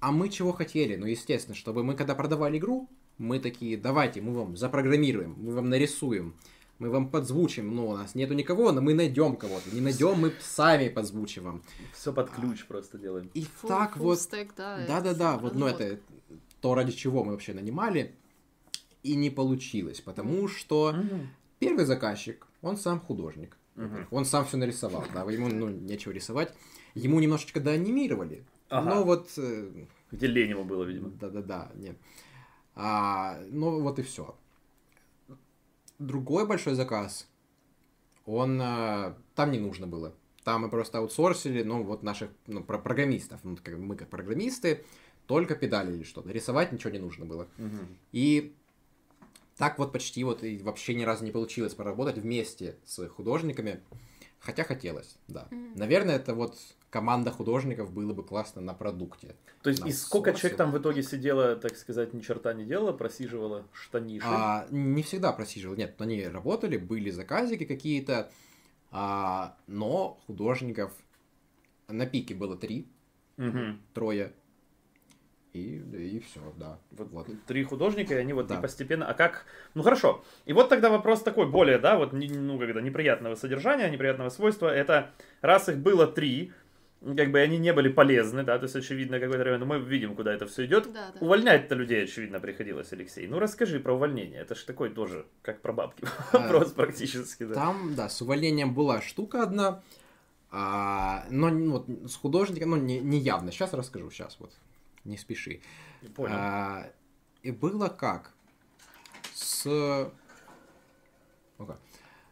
А 0.00 0.10
мы 0.12 0.28
чего 0.28 0.52
хотели? 0.52 0.96
Ну, 0.96 1.06
естественно, 1.06 1.54
чтобы 1.54 1.82
мы, 1.84 1.94
когда 1.94 2.14
продавали 2.14 2.58
игру, 2.58 2.88
мы 3.18 3.38
такие, 3.38 3.76
давайте, 3.76 4.20
мы 4.20 4.32
вам 4.34 4.56
запрограммируем, 4.56 5.34
мы 5.38 5.54
вам 5.54 5.68
нарисуем, 5.68 6.34
мы 6.78 6.90
вам 6.90 7.08
подзвучим. 7.10 7.74
Ну, 7.74 7.88
у 7.88 7.96
нас 7.96 8.14
нету 8.14 8.34
никого, 8.34 8.72
но 8.72 8.80
мы 8.80 8.94
найдем 8.94 9.36
кого-то. 9.36 9.70
Не 9.74 9.80
найдем, 9.80 10.18
мы 10.18 10.32
сами 10.40 10.88
подзвучиваем. 10.88 11.62
Все 11.94 12.12
под 12.12 12.30
ключ 12.30 12.64
просто 12.66 12.98
делаем. 12.98 13.30
И 13.34 13.42
Full- 13.42 13.68
так 13.68 13.96
full 13.96 14.00
вот 14.02 14.18
stack, 14.18 14.50
да, 14.56 14.78
это 14.78 14.88
Да-да-да, 14.92 15.38
вот, 15.38 15.54
ну 15.54 15.66
это 15.66 16.00
то, 16.60 16.74
ради 16.74 16.92
чего 16.92 17.22
мы 17.24 17.32
вообще 17.32 17.54
нанимали, 17.54 18.14
и 19.02 19.14
не 19.16 19.30
получилось, 19.30 20.00
потому 20.00 20.46
что 20.48 20.94
первый 21.58 21.84
заказчик, 21.84 22.46
он 22.62 22.76
сам 22.76 23.00
художник, 23.00 23.56
Мгм. 23.74 24.06
он 24.10 24.24
сам 24.24 24.44
все 24.44 24.56
нарисовал, 24.56 25.04
да, 25.12 25.22
ему, 25.30 25.48
ну, 25.48 25.68
нечего 25.68 26.12
рисовать, 26.12 26.54
ему 26.94 27.18
немножечко 27.20 27.58
доанимировали, 27.60 28.44
Ага. 28.68 28.94
но 28.94 29.04
вот, 29.04 29.30
э, 29.38 29.86
Где 30.12 30.26
лень 30.28 30.50
ему 30.50 30.64
было, 30.64 30.84
видимо. 30.84 31.10
да-да-да, 31.20 31.72
нет, 31.74 31.96
а, 32.74 33.38
ну 33.50 33.80
вот 33.80 33.98
и 33.98 34.02
все. 34.02 34.36
Другой 35.98 36.46
большой 36.46 36.74
заказ, 36.74 37.28
он, 38.26 38.60
э, 38.60 39.14
там 39.34 39.50
не 39.50 39.58
нужно 39.58 39.86
было, 39.86 40.14
там 40.44 40.62
мы 40.62 40.68
просто 40.70 40.98
аутсорсили, 40.98 41.62
ну, 41.62 41.84
вот 41.84 42.02
наших, 42.02 42.30
ну, 42.46 42.64
про- 42.64 42.78
программистов, 42.78 43.40
ну, 43.44 43.56
как 43.62 43.78
мы 43.78 43.94
как 43.94 44.08
программисты, 44.08 44.84
только 45.26 45.54
педали 45.54 45.94
или 45.94 46.02
что-то. 46.02 46.30
Рисовать 46.30 46.72
ничего 46.72 46.90
не 46.90 46.98
нужно 46.98 47.24
было. 47.24 47.46
Мгм. 47.58 47.96
И 48.10 48.54
так 49.56 49.78
вот 49.78 49.92
почти 49.92 50.24
вот 50.24 50.42
и 50.42 50.58
вообще 50.58 50.94
ни 50.94 51.04
разу 51.04 51.24
не 51.24 51.30
получилось 51.30 51.74
поработать 51.74 52.18
вместе 52.18 52.76
с 52.84 53.06
художниками, 53.08 53.80
хотя 54.40 54.64
хотелось, 54.64 55.16
да. 55.28 55.46
Мгм. 55.50 55.74
Наверное, 55.76 56.16
это 56.16 56.34
вот 56.34 56.58
команда 56.92 57.30
художников 57.30 57.90
было 57.90 58.12
бы 58.12 58.22
классно 58.22 58.60
на 58.60 58.74
продукте. 58.74 59.34
То 59.62 59.70
есть, 59.70 59.82
На 59.82 59.88
и 59.88 59.92
сколько 59.92 60.30
сорсе. 60.30 60.40
человек 60.42 60.58
там 60.58 60.70
в 60.72 60.78
итоге 60.78 61.02
сидело, 61.02 61.56
так 61.56 61.74
сказать, 61.76 62.12
ни 62.12 62.20
черта 62.20 62.52
не 62.52 62.66
делала, 62.66 62.92
просиживала 62.92 63.64
штаниши? 63.72 64.26
А, 64.28 64.66
не 64.70 65.02
всегда 65.02 65.32
просиживал, 65.32 65.74
нет, 65.74 65.98
они 66.00 66.28
работали, 66.28 66.76
были 66.76 67.08
заказики 67.08 67.64
какие-то, 67.64 68.30
а, 68.90 69.56
но 69.66 70.18
художников 70.26 70.92
на 71.88 72.04
пике 72.04 72.34
было 72.34 72.56
три, 72.56 72.86
Мгм. 73.38 73.80
трое. 73.94 74.34
И, 75.54 75.76
и 75.76 76.18
все, 76.20 76.40
да. 76.56 76.78
Вот, 76.92 77.10
Вот. 77.10 77.26
три 77.46 77.62
художника, 77.64 78.14
и 78.14 78.18
они 78.18 78.32
вот 78.32 78.46
Да. 78.46 78.58
и 78.58 78.62
постепенно... 78.62 79.06
А 79.06 79.12
как... 79.12 79.44
Ну 79.74 79.82
хорошо. 79.82 80.24
И 80.46 80.54
вот 80.54 80.70
тогда 80.70 80.88
вопрос 80.88 81.22
такой, 81.22 81.46
более, 81.46 81.76
да, 81.78 81.98
вот, 81.98 82.14
ну, 82.14 82.58
когда 82.58 82.80
неприятного 82.80 83.34
содержания, 83.34 83.90
неприятного 83.90 84.30
свойства, 84.30 84.68
это 84.74 85.10
раз 85.42 85.68
их 85.68 85.76
было 85.78 86.06
три, 86.06 86.52
как 87.16 87.30
бы 87.32 87.40
они 87.40 87.58
не 87.58 87.72
были 87.72 87.88
полезны, 87.88 88.44
да, 88.44 88.58
то 88.58 88.64
есть 88.64 88.76
очевидно 88.76 89.18
какой-то 89.18 89.44
район, 89.44 89.66
мы 89.66 89.78
видим, 89.78 90.14
куда 90.14 90.32
это 90.32 90.46
все 90.46 90.66
идет. 90.66 90.92
Да, 90.92 91.10
да. 91.12 91.20
Увольнять-то 91.20 91.74
людей, 91.74 92.04
очевидно, 92.04 92.40
приходилось, 92.40 92.92
Алексей. 92.92 93.26
Ну 93.26 93.38
расскажи 93.38 93.80
про 93.80 93.94
увольнение, 93.94 94.40
это 94.40 94.54
же 94.54 94.64
такой 94.64 94.90
тоже, 94.90 95.26
как 95.42 95.60
про 95.60 95.72
бабки, 95.72 96.04
А, 96.32 96.38
вопрос 96.38 96.72
практически, 96.72 97.44
да. 97.44 97.54
Там, 97.54 97.94
да, 97.94 98.08
с 98.08 98.22
увольнением 98.22 98.74
была 98.74 99.00
штука 99.02 99.42
одна, 99.42 99.82
а, 100.50 101.24
но 101.30 101.48
ну, 101.48 101.72
вот, 101.72 102.10
с 102.10 102.14
художником, 102.14 102.70
ну, 102.70 102.76
не, 102.76 103.00
не 103.00 103.18
явно. 103.18 103.50
Сейчас 103.50 103.72
расскажу, 103.72 104.10
сейчас 104.10 104.36
вот, 104.38 104.52
не 105.04 105.16
спеши. 105.16 105.60
Понял. 106.14 106.34
А, 106.36 106.86
и 107.42 107.50
было 107.50 107.88
как? 107.88 108.32
С... 109.34 110.10
Ну-ка. 111.58 111.78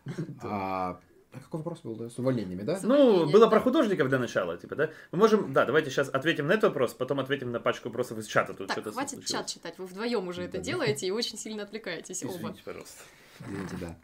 А, 0.42 0.98
а 1.32 1.38
какой 1.40 1.58
вопрос 1.58 1.80
был, 1.82 1.94
да? 1.94 2.08
С 2.10 2.18
увольнениями, 2.18 2.62
да? 2.62 2.76
С 2.78 2.82
Ну, 2.82 2.94
увольнением, 2.94 3.32
было 3.32 3.46
да. 3.46 3.50
про 3.50 3.60
художников 3.60 4.08
для 4.08 4.18
начала, 4.18 4.56
типа, 4.56 4.74
да? 4.74 4.90
Мы 5.12 5.18
можем, 5.18 5.52
да, 5.52 5.64
давайте 5.64 5.90
сейчас 5.90 6.08
ответим 6.08 6.46
на 6.46 6.52
этот 6.52 6.64
вопрос, 6.64 6.94
потом 6.94 7.20
ответим 7.20 7.52
на 7.52 7.60
пачку 7.60 7.88
вопросов 7.88 8.18
из 8.18 8.26
чата. 8.26 8.52
Тут 8.54 8.66
Так, 8.68 8.74
что-то 8.78 8.92
хватит 8.92 9.10
случилось. 9.18 9.30
чат 9.30 9.46
читать, 9.46 9.78
вы 9.78 9.86
вдвоем 9.86 10.26
уже 10.28 10.42
это 10.42 10.52
Да-да. 10.54 10.64
делаете 10.64 11.06
и 11.06 11.10
очень 11.10 11.38
сильно 11.38 11.62
отвлекаетесь 11.62 12.24
оба. 12.24 12.34
Извините, 12.34 12.62
пожалуйста. 12.64 13.02
Извините, 13.40 13.76
да. 13.80 13.96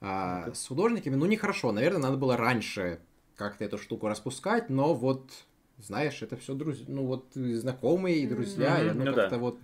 А, 0.00 0.52
с 0.54 0.66
художниками, 0.68 1.14
ну, 1.16 1.26
нехорошо. 1.26 1.72
Наверное, 1.72 2.00
надо 2.02 2.16
было 2.16 2.36
раньше 2.36 3.00
как-то 3.36 3.64
эту 3.64 3.78
штуку 3.78 4.08
распускать, 4.08 4.68
но 4.70 4.94
вот, 4.94 5.30
знаешь, 5.78 6.22
это 6.22 6.36
все 6.36 6.54
друзья, 6.54 6.84
ну, 6.88 7.06
вот 7.06 7.36
и 7.36 7.54
знакомые 7.54 8.18
и 8.18 8.26
друзья, 8.26 8.80
и 8.80 8.84
Мгм, 8.84 8.90
оно 8.90 9.04
ну 9.10 9.16
да. 9.16 9.22
как-то 9.22 9.38
вот, 9.38 9.58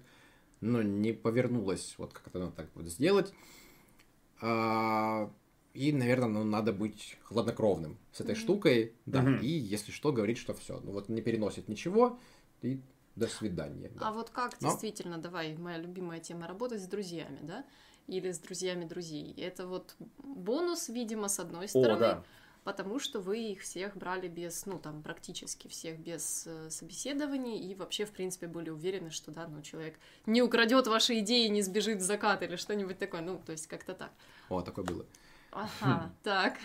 ну, 0.61 0.83
не 0.83 1.13
повернулось, 1.13 1.95
вот 1.99 2.13
как 2.13 2.27
это 2.27 2.39
надо 2.41 2.53
так 2.53 2.67
вот 2.75 2.87
сделать. 2.87 3.33
А, 4.41 5.31
и, 5.79 5.93
наверное, 5.93 6.29
ну, 6.29 6.45
надо 6.45 6.73
быть 6.73 7.17
хладнокровным 7.23 7.99
с 8.13 8.21
этой 8.21 8.35
Мгм. 8.35 8.41
штукой, 8.41 8.93
да, 9.07 9.23
Мгм. 9.23 9.39
и 9.41 9.47
если 9.47 9.93
что, 9.93 10.13
говорить, 10.13 10.39
что 10.39 10.53
все, 10.53 10.81
ну, 10.81 10.91
вот 10.91 11.09
не 11.09 11.23
переносит 11.23 11.69
ничего, 11.69 12.19
и 12.63 12.81
до 13.15 13.29
свидания. 13.29 13.89
да. 13.95 14.09
А 14.09 14.13
вот 14.13 14.31
как 14.31 14.61
Но- 14.61 14.69
действительно, 14.71 15.19
давай, 15.19 15.57
моя 15.57 15.79
любимая 15.79 16.19
тема, 16.19 16.49
работать 16.49 16.83
с 16.83 16.87
друзьями, 16.89 17.39
да? 17.43 17.65
Или 18.09 18.33
с 18.33 18.39
друзьями 18.41 18.87
друзей. 18.87 19.33
Это 19.37 19.67
вот 19.69 19.95
бонус, 20.19 20.89
видимо, 20.89 21.29
с 21.29 21.39
одной 21.39 21.67
О, 21.67 21.69
стороны, 21.69 21.99
да. 22.01 22.25
потому 22.65 22.99
что 22.99 23.21
вы 23.21 23.39
их 23.53 23.61
всех 23.61 23.97
брали 23.97 24.27
без, 24.29 24.67
ну, 24.67 24.79
там, 24.81 25.03
практически 25.03 25.69
всех 25.69 26.01
без 26.01 26.45
э, 26.47 26.71
собеседований 26.71 27.59
и 27.71 27.75
вообще, 27.77 28.05
в 28.05 28.11
принципе, 28.11 28.47
были 28.49 28.71
уверены, 28.71 29.11
что, 29.11 29.31
да, 29.31 29.47
ну, 29.47 29.63
человек 29.63 29.95
не 30.27 30.43
украдет 30.43 30.87
ваши 30.89 31.19
идеи, 31.21 31.47
не 31.49 31.63
сбежит 31.63 31.99
в 31.99 32.05
закат 32.05 32.43
или 32.43 32.57
что-нибудь 32.57 32.99
такое, 32.99 33.21
ну, 33.21 33.41
то 33.47 33.53
есть 33.53 33.67
как-то 33.69 33.95
так. 33.95 34.13
О, 34.49 34.61
такое 34.63 34.85
было. 34.85 35.05
Ага, 35.53 36.13
так. 36.23 36.59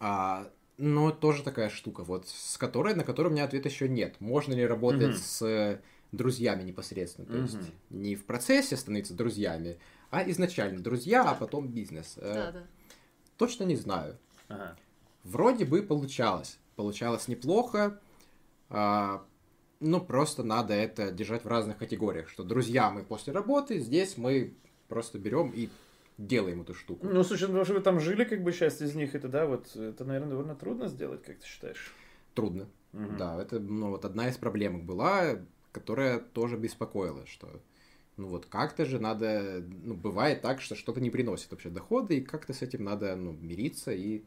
А, 0.00 0.50
но 0.76 1.10
тоже 1.10 1.42
такая 1.42 1.70
штука, 1.70 2.02
вот, 2.04 2.28
с 2.28 2.56
которой, 2.58 2.94
на 2.94 3.04
которую 3.04 3.30
у 3.32 3.34
меня 3.34 3.44
ответа 3.44 3.68
еще 3.68 3.88
нет. 3.88 4.20
Можно 4.20 4.54
ли 4.54 4.66
работать 4.66 5.10
Мгм. 5.10 5.16
с 5.16 5.80
друзьями 6.12 6.62
непосредственно? 6.62 7.26
То 7.26 7.38
есть 7.38 7.54
Мгм. 7.54 7.70
не 7.90 8.16
в 8.16 8.24
процессе 8.24 8.76
становиться 8.76 9.14
друзьями, 9.14 9.78
а 10.10 10.28
изначально 10.30 10.80
друзья, 10.80 11.22
а 11.22 11.34
потом 11.34 11.68
бизнес. 11.68 12.14
Э, 12.18 12.34
Да, 12.34 12.52
да. 12.52 12.66
Точно 13.38 13.64
не 13.64 13.76
знаю. 13.76 14.16
Ага. 14.48 14.76
Вроде 15.24 15.64
бы 15.64 15.82
получалось. 15.82 16.58
Получалось 16.76 17.28
неплохо. 17.28 18.00
а, 18.70 19.24
ну, 19.80 20.00
просто 20.00 20.42
надо 20.42 20.72
это 20.74 21.10
держать 21.12 21.44
в 21.44 21.48
разных 21.48 21.76
категориях. 21.78 22.28
Что 22.28 22.42
друзья 22.42 22.90
мы 22.90 23.04
после 23.04 23.32
работы, 23.32 23.78
здесь 23.78 24.16
мы 24.16 24.54
просто 24.88 25.18
берем 25.18 25.50
и 25.54 25.68
делаем 26.18 26.62
эту 26.62 26.74
штуку. 26.74 27.06
Ну, 27.06 27.24
слушай, 27.24 27.48
ну, 27.48 27.64
что 27.64 27.74
вы 27.74 27.80
там 27.80 28.00
жили, 28.00 28.24
как 28.24 28.42
бы, 28.42 28.52
часть 28.52 28.80
из 28.82 28.94
них, 28.94 29.14
это, 29.14 29.28
да, 29.28 29.46
вот, 29.46 29.74
это, 29.74 30.04
наверное, 30.04 30.30
довольно 30.30 30.54
трудно 30.54 30.88
сделать, 30.88 31.22
как 31.22 31.38
ты 31.38 31.46
считаешь? 31.46 31.92
Трудно. 32.34 32.68
Мгм. 32.92 33.16
Да, 33.16 33.40
это 33.42 33.58
ну, 33.58 33.90
вот 33.90 34.04
одна 34.04 34.28
из 34.28 34.36
проблем 34.36 34.86
была, 34.86 35.40
которая 35.72 36.20
тоже 36.20 36.56
беспокоила, 36.56 37.26
что 37.26 37.60
ну 38.16 38.28
вот 38.28 38.46
как-то 38.46 38.84
же 38.84 39.00
надо, 39.00 39.64
ну 39.82 39.94
бывает 39.94 40.40
так, 40.42 40.60
что 40.60 40.76
что-то 40.76 41.00
не 41.00 41.10
приносит 41.10 41.50
вообще 41.50 41.70
дохода, 41.70 42.14
и 42.14 42.20
как-то 42.20 42.52
с 42.52 42.62
этим 42.62 42.84
надо 42.84 43.16
ну, 43.16 43.32
мириться 43.32 43.92
и 43.92 44.22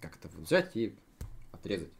как-то 0.00 0.28
вот 0.28 0.46
взять 0.46 0.76
и 0.76 0.94
отрезать. 1.50 1.90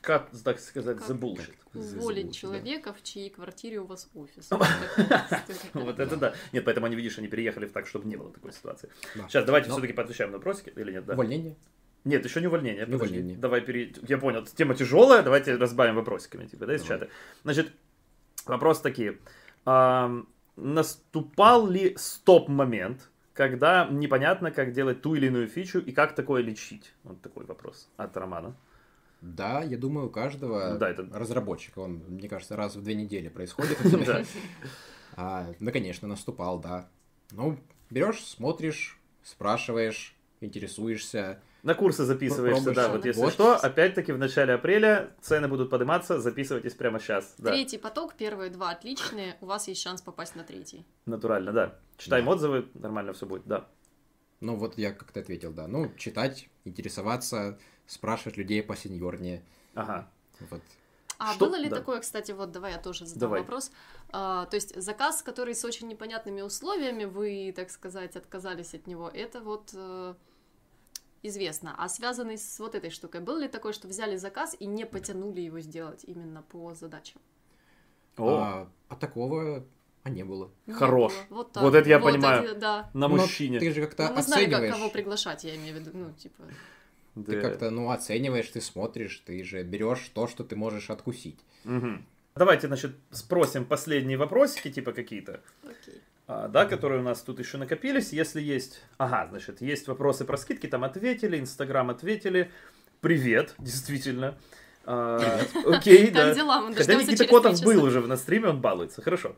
Как, 0.00 0.30
так 0.44 0.58
сказать, 0.58 0.98
Как- 0.98 1.10
bullshit. 1.10 1.54
Уволить 1.74 2.34
человека, 2.34 2.92
в 2.92 3.02
чьей 3.02 3.30
квартире 3.30 3.78
у 3.80 3.86
вас 3.86 4.10
офис. 4.14 4.50
Вот 5.74 6.00
это 6.00 6.16
да. 6.16 6.34
Нет, 6.52 6.64
поэтому 6.64 6.86
они, 6.86 6.96
видишь, 6.96 7.18
они 7.18 7.28
переехали 7.28 7.66
в 7.66 7.72
так, 7.72 7.86
чтобы 7.86 8.08
не 8.08 8.16
было 8.16 8.32
такой 8.32 8.52
ситуации. 8.52 8.90
Да. 9.14 9.28
Сейчас, 9.28 9.44
давайте 9.44 9.70
все-таки 9.70 9.92
поотвечаем 9.92 10.32
на 10.32 10.38
вопросики, 10.38 10.72
или 10.74 10.92
нет, 10.92 11.04
да? 11.06 11.14
Увольнение? 11.14 11.54
Нет, 12.04 12.24
еще 12.24 12.40
не 12.40 12.48
увольнение. 12.48 12.84
Не 12.84 12.92
подожди. 12.92 13.14
увольнение. 13.14 13.36
Давай 13.38 13.60
пере... 13.60 13.92
Я 14.08 14.18
понял, 14.18 14.44
тема 14.44 14.74
тяжелая, 14.74 15.22
давайте 15.22 15.54
разбавим 15.54 15.94
вопросиками, 15.94 16.46
типа, 16.46 16.66
да, 16.66 16.74
из 16.74 16.82
Давай. 16.82 16.98
чата. 16.98 17.12
Значит, 17.44 17.72
вопрос 18.46 18.80
такие. 18.80 19.18
Ам, 19.64 20.28
наступал 20.56 21.68
ли 21.68 21.94
стоп-момент, 21.96 23.08
когда 23.34 23.86
непонятно, 23.88 24.50
как 24.50 24.72
делать 24.72 25.00
ту 25.00 25.14
или 25.14 25.26
иную 25.28 25.46
фичу 25.46 25.78
и 25.78 25.92
как 25.92 26.14
такое 26.14 26.42
лечить? 26.42 26.92
Вот 27.04 27.22
такой 27.22 27.46
вопрос 27.46 27.88
от 27.96 28.16
Романа. 28.16 28.56
Да, 29.22 29.62
я 29.62 29.78
думаю, 29.78 30.08
у 30.08 30.10
каждого 30.10 30.74
Да, 30.78 30.90
это- 30.90 31.08
разработчика, 31.12 31.78
он, 31.78 32.02
мне 32.08 32.28
кажется, 32.28 32.56
раз 32.56 32.74
в 32.76 32.82
две 32.82 32.94
недели 32.94 33.28
происходит. 33.28 33.78
Да. 34.06 34.22
А, 35.14 35.46
да, 35.60 35.70
конечно, 35.72 36.08
наступал, 36.08 36.58
да. 36.58 36.88
Ну, 37.30 37.58
берешь, 37.90 38.24
смотришь, 38.24 38.98
спрашиваешь, 39.22 40.16
интересуешься. 40.40 41.40
На 41.62 41.74
курсы 41.74 42.04
записываешься, 42.04 42.72
да, 42.74 42.88
вот 42.88 43.04
если 43.04 43.30
что, 43.30 43.54
опять-таки 43.54 44.10
в 44.12 44.18
начале 44.18 44.54
апреля 44.54 45.10
цены 45.20 45.46
будут 45.46 45.70
подниматься, 45.70 46.20
записывайтесь 46.20 46.74
прямо 46.74 46.98
сейчас. 46.98 47.34
Да, 47.38 47.50
Третий 47.52 47.78
поток, 47.78 48.14
первые 48.14 48.50
два 48.50 48.70
отличные, 48.70 49.36
у 49.40 49.46
вас 49.46 49.68
есть 49.68 49.80
шанс 49.80 50.02
попасть 50.02 50.34
на 50.34 50.42
третий. 50.42 50.84
натурально, 51.06 51.52
да. 51.52 51.78
Читаем 51.98 52.24
Да. 52.24 52.32
отзывы, 52.32 52.68
нормально 52.74 53.12
все 53.12 53.26
будет, 53.26 53.46
да. 53.46 53.68
Ну, 54.40 54.56
вот 54.56 54.76
я 54.76 54.92
как-то 54.92 55.20
ответил, 55.20 55.52
да. 55.52 55.68
Ну, 55.68 55.92
читать, 55.96 56.48
интересоваться, 56.64 57.60
спрашивать 57.86 58.36
людей 58.36 58.62
по 58.62 58.76
сеньорнее. 58.76 59.42
Ага. 59.74 60.08
Вот. 60.50 60.60
А 61.18 61.34
Что- 61.34 61.46
было 61.46 61.56
ли 61.56 61.68
да. 61.68 61.76
такое, 61.76 62.00
кстати, 62.00 62.32
вот 62.32 62.50
давай 62.50 62.72
я 62.72 62.78
тоже 62.78 63.06
задам 63.06 63.20
Давай. 63.20 63.40
вопрос. 63.42 63.70
А, 64.10 64.46
то 64.46 64.56
есть 64.56 64.74
заказ, 64.80 65.22
который 65.22 65.54
с 65.54 65.64
очень 65.64 65.86
непонятными 65.86 66.40
условиями, 66.40 67.04
вы, 67.04 67.52
так 67.54 67.70
сказать, 67.70 68.16
отказались 68.16 68.74
от 68.74 68.86
него, 68.88 69.08
это 69.08 69.40
вот 69.40 69.70
э, 69.72 70.14
известно. 71.22 71.74
А 71.78 71.88
связанный 71.88 72.38
с 72.38 72.58
вот 72.58 72.74
этой 72.74 72.90
штукой, 72.90 73.20
был 73.20 73.38
ли 73.38 73.46
такое, 73.48 73.72
что 73.72 73.86
взяли 73.86 74.16
заказ 74.16 74.56
и 74.58 74.66
не 74.66 74.84
потянули 74.84 75.40
его 75.42 75.60
сделать 75.60 76.02
именно 76.04 76.42
по 76.42 76.74
задачам? 76.74 77.20
О, 78.16 78.38
А, 78.38 78.68
а 78.88 78.96
такого 78.96 79.64
а 80.02 80.10
не 80.10 80.24
было. 80.24 80.50
Не 80.66 80.74
Хорош. 80.74 81.12
было. 81.28 81.36
Вот, 81.38 81.52
так. 81.52 81.62
Вот 81.62 81.74
это 81.76 81.88
я 81.88 82.00
понимаю. 82.00 82.42
это- 82.42 82.54
да. 82.58 82.90
на 82.94 83.06
Но 83.06 83.16
мужчине. 83.16 83.60
Ты 83.60 83.72
же 83.72 83.80
как-то 83.86 84.08
Ну, 84.08 84.14
мы 84.16 84.22
знали, 84.22 84.44
как, 84.46 84.54
оцениваешь. 84.54 84.74
кого 84.74 84.90
приглашать, 84.90 85.44
я 85.44 85.54
имею 85.54 85.76
в 85.76 85.78
виду. 85.78 85.90
Ну, 85.94 86.12
типа. 86.14 86.42
Да. 87.14 87.32
Ты 87.32 87.40
как-то, 87.40 87.70
ну, 87.70 87.90
оцениваешь, 87.90 88.48
ты 88.48 88.60
смотришь, 88.60 89.22
ты 89.26 89.44
же 89.44 89.62
берешь 89.62 90.10
то, 90.14 90.26
что 90.26 90.44
ты 90.44 90.56
можешь 90.56 90.90
откусить. 90.90 91.38
Мгм. 91.64 92.06
Давайте, 92.34 92.66
значит, 92.66 92.92
спросим 93.10 93.66
последние 93.66 94.16
вопросики, 94.16 94.70
типа 94.70 94.92
какие-то, 94.92 95.40
Окей. 95.62 96.00
а, 96.26 96.48
да, 96.48 96.64
которые 96.64 97.00
у 97.00 97.04
нас 97.04 97.20
тут 97.20 97.38
еще 97.38 97.58
накопились. 97.58 98.12
Если 98.14 98.40
есть... 98.40 98.80
Ага, 98.96 99.26
значит, 99.28 99.60
есть 99.60 99.86
вопросы 99.86 100.24
про 100.24 100.38
скидки, 100.38 100.66
там 100.66 100.84
ответили, 100.84 101.38
Инстаграм 101.38 101.90
ответили. 101.90 102.50
Привет, 103.02 103.54
действительно. 103.58 104.38
А, 104.84 105.40
Окей, 105.66 106.06
Как 106.06 106.14
да. 106.14 106.34
дела? 106.34 106.72
Хотя 106.74 106.94
Никита 106.94 107.26
Котов 107.26 107.62
был 107.62 107.84
уже 107.84 108.00
на 108.00 108.16
стриме, 108.16 108.48
он 108.48 108.60
балуется. 108.62 109.02
Хорошо. 109.02 109.36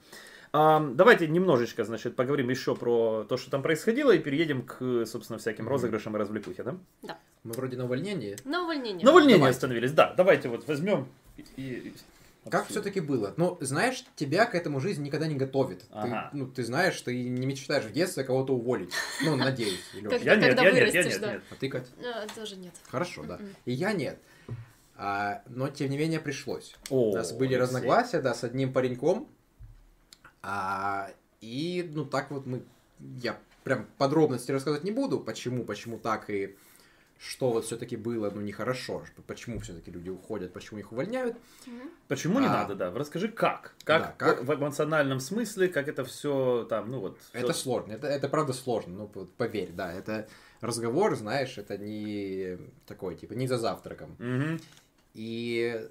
Давайте 0.55 1.27
немножечко, 1.27 1.85
значит, 1.85 2.15
поговорим 2.15 2.49
еще 2.49 2.77
про 2.77 3.25
то, 3.25 3.37
что 3.37 3.51
там 3.51 3.61
происходило, 3.63 4.13
и 4.13 4.21
переедем 4.21 4.63
к, 4.63 5.05
собственно, 5.05 5.39
всяким 5.39 5.69
розыгрышам 5.69 6.15
и 6.15 6.19
развлекухе, 6.19 6.63
да? 6.63 7.19
Мы 7.43 7.53
вроде 7.53 7.77
на 7.77 7.85
увольнении. 7.85 8.37
На 8.45 8.63
увольнение. 8.63 9.05
На 9.05 9.11
увольнение 9.11 9.39
Давайте. 9.39 9.57
остановились, 9.57 9.93
да. 9.93 10.15
Давайте 10.17 10.49
вот 10.49 10.67
возьмем 10.67 11.09
и... 11.57 11.93
Как 12.51 12.67
все-таки 12.69 13.01
было? 13.01 13.33
Ну, 13.39 13.57
знаешь, 13.61 14.05
тебя 14.17 14.45
к 14.45 14.55
этому 14.55 14.79
жизнь 14.79 15.03
никогда 15.03 15.27
не 15.27 15.35
готовит. 15.35 15.87
Ага. 15.91 16.29
Ты, 16.31 16.37
ну, 16.37 16.47
ты 16.47 16.63
знаешь, 16.63 17.01
ты 17.01 17.29
не 17.29 17.47
мечтаешь 17.47 17.85
в 17.85 17.93
детстве 17.93 18.23
кого-то 18.23 18.55
уволить. 18.55 18.93
Ну, 19.25 19.35
надеюсь, 19.35 19.81
Лёша. 19.95 20.17
Я 20.19 20.37
нет, 20.37 20.49
Когда 20.51 20.63
я 20.63 20.71
нет, 20.73 20.77
я 20.77 20.91
вырастешь, 20.91 21.13
нет, 21.13 21.21
да. 21.21 21.33
нет. 21.33 21.43
А 21.51 21.55
ты, 21.55 21.69
Кать? 21.71 21.87
А, 22.05 22.27
тоже 22.35 22.57
нет. 22.57 22.75
Хорошо, 22.91 23.25
да. 23.25 23.41
И 23.65 23.73
я 23.73 23.93
нет. 23.95 24.19
А, 24.97 25.43
но, 25.49 25.69
тем 25.69 25.89
не 25.91 25.97
менее, 25.97 26.21
пришлось. 26.21 26.77
О, 26.91 27.13
У 27.13 27.15
нас 27.15 27.33
были 27.33 27.55
разногласия, 27.55 28.21
да, 28.21 28.35
с 28.35 28.45
одним 28.45 28.73
пареньком. 28.73 29.27
А, 30.47 31.11
и, 31.41 31.89
ну, 31.95 32.05
так 32.05 32.31
вот 32.31 32.47
мы... 32.47 32.63
Я 33.23 33.39
прям 33.65 33.87
подробности 33.99 34.53
рассказывать 34.53 34.85
не 34.85 34.91
буду, 34.93 35.19
почему, 35.19 35.65
почему 35.65 35.99
так 35.99 36.29
и 36.29 36.57
что 37.17 37.51
вот 37.53 37.65
все-таки 37.65 37.97
было, 37.97 38.31
ну, 38.31 38.43
нехорошо, 38.43 39.03
почему 39.27 39.59
все-таки 39.61 39.91
люди 39.91 40.11
уходят, 40.11 40.53
почему 40.53 40.81
их 40.81 40.93
увольняют. 40.93 41.37
Почему 42.09 42.41
не 42.41 42.47
А. 42.47 42.51
надо, 42.51 42.75
да? 42.75 42.91
Расскажи, 42.91 43.29
как? 43.29 43.75
Как, 43.85 44.03
Да, 44.03 44.15
как? 44.19 44.45
в 44.45 44.53
эмоциональном 44.55 45.21
смысле, 45.21 45.69
как 45.69 45.89
это 45.89 46.05
все 46.05 46.67
там, 46.69 46.91
ну 46.91 47.01
вот. 47.01 47.19
Это 47.33 47.53
всё- 47.55 47.63
сложно, 47.63 47.93
это, 47.93 48.09
это 48.09 48.29
правда 48.29 48.53
сложно, 48.53 48.95
ну, 49.15 49.27
поверь, 49.39 49.71
да, 49.73 49.91
это 49.93 50.29
разговор, 50.61 51.17
знаешь, 51.17 51.57
это 51.57 51.79
не 51.79 52.59
такой, 52.87 53.15
типа, 53.17 53.33
не 53.33 53.47
за 53.47 53.57
завтраком. 53.59 54.17
Мгм. 54.19 54.61
И 55.15 55.89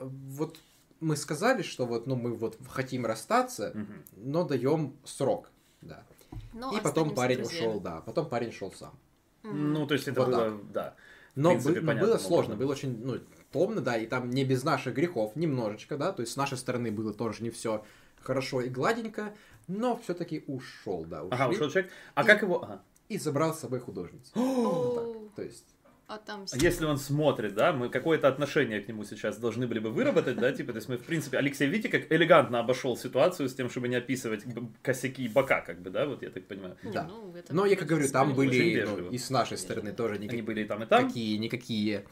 вот 0.00 0.58
мы 1.00 1.16
сказали, 1.16 1.62
что 1.62 1.86
вот, 1.86 2.06
ну, 2.06 2.14
мы 2.16 2.32
вот 2.34 2.58
хотим 2.68 3.06
расстаться, 3.06 3.72
Мгм. 3.74 4.04
но 4.16 4.44
даем 4.44 4.96
срок, 5.04 5.50
да. 5.80 6.04
Но 6.52 6.76
И 6.76 6.80
потом 6.80 7.14
парень 7.14 7.38
друзьями. 7.38 7.66
ушел, 7.68 7.80
да, 7.80 8.00
потом 8.02 8.28
парень 8.28 8.52
шел 8.52 8.70
сам. 8.72 8.98
Ну, 9.42 9.86
то 9.86 9.94
есть 9.94 10.06
это 10.08 10.20
Вот 10.20 10.28
было, 10.28 10.60
да. 10.72 10.94
Но, 11.34 11.50
принципе, 11.50 11.74
бы- 11.74 11.80
но 11.80 11.86
понятно, 11.86 12.06
было 12.08 12.14
можно. 12.14 12.28
сложно, 12.28 12.56
было 12.56 12.72
очень, 12.72 13.04
ну, 13.04 13.18
томно, 13.52 13.80
да, 13.80 13.96
и 13.96 14.06
там 14.06 14.30
не 14.30 14.44
без 14.44 14.62
наших 14.64 14.94
грехов, 14.94 15.34
немножечко, 15.36 15.96
да, 15.96 16.12
то 16.12 16.20
есть 16.22 16.32
с 16.32 16.36
нашей 16.36 16.58
стороны 16.58 16.90
было 16.92 17.14
тоже 17.14 17.42
не 17.42 17.50
все 17.50 17.84
хорошо 18.20 18.60
и 18.60 18.68
гладенько, 18.68 19.32
но 19.66 19.96
все-таки 19.96 20.44
ушел, 20.46 21.04
да, 21.04 21.22
ушли, 21.24 21.34
Ага, 21.34 21.50
ушел 21.50 21.70
человек. 21.70 21.90
А 22.14 22.22
И- 22.22 22.26
как 22.26 22.42
его... 22.42 22.62
ага. 22.62 22.82
и 23.08 23.16
забрал 23.18 23.54
с 23.54 23.60
собой 23.60 23.80
художницу. 23.80 24.30
О, 24.34 25.14
То 25.36 25.42
есть, 25.42 25.64
А 26.10 26.56
Если 26.56 26.84
он 26.84 26.98
смотрит, 26.98 27.54
да, 27.54 27.72
мы 27.72 27.88
какое-то 27.88 28.26
отношение 28.26 28.80
к 28.80 28.88
нему 28.88 29.04
сейчас 29.04 29.38
должны 29.38 29.68
были 29.68 29.78
бы 29.78 29.90
выработать, 29.90 30.38
да, 30.38 30.50
типа, 30.50 30.72
то 30.72 30.78
есть 30.78 30.88
мы, 30.88 30.98
в 30.98 31.04
принципе, 31.04 31.38
Алексей, 31.38 31.68
видите, 31.68 31.88
как 31.88 32.10
элегантно 32.10 32.58
обошел 32.58 32.96
ситуацию 32.96 33.48
с 33.48 33.54
тем, 33.54 33.70
чтобы 33.70 33.86
не 33.86 33.94
описывать 33.94 34.44
косяки 34.82 35.24
и 35.24 35.28
бока, 35.28 35.60
как 35.60 35.80
бы, 35.80 35.90
да, 35.90 36.06
вот 36.06 36.22
я 36.22 36.30
так 36.30 36.46
понимаю. 36.46 36.76
Да. 36.82 37.04
ну, 37.04 37.32
Но 37.50 37.64
я 37.64 37.76
как 37.76 37.86
говорю, 37.86 38.08
там 38.08 38.34
были 38.34 38.84
ну, 38.84 39.10
и 39.10 39.18
с 39.18 39.30
нашей 39.30 39.56
стороны 39.56 39.92
тоже 39.92 40.14
Они 40.14 40.24
никакие, 40.24 40.42
были 40.42 40.62
и 40.62 40.64
там, 40.64 40.82
и 40.82 40.86
там. 40.86 41.04
никакие, 41.04 41.38
никакие 41.38 42.04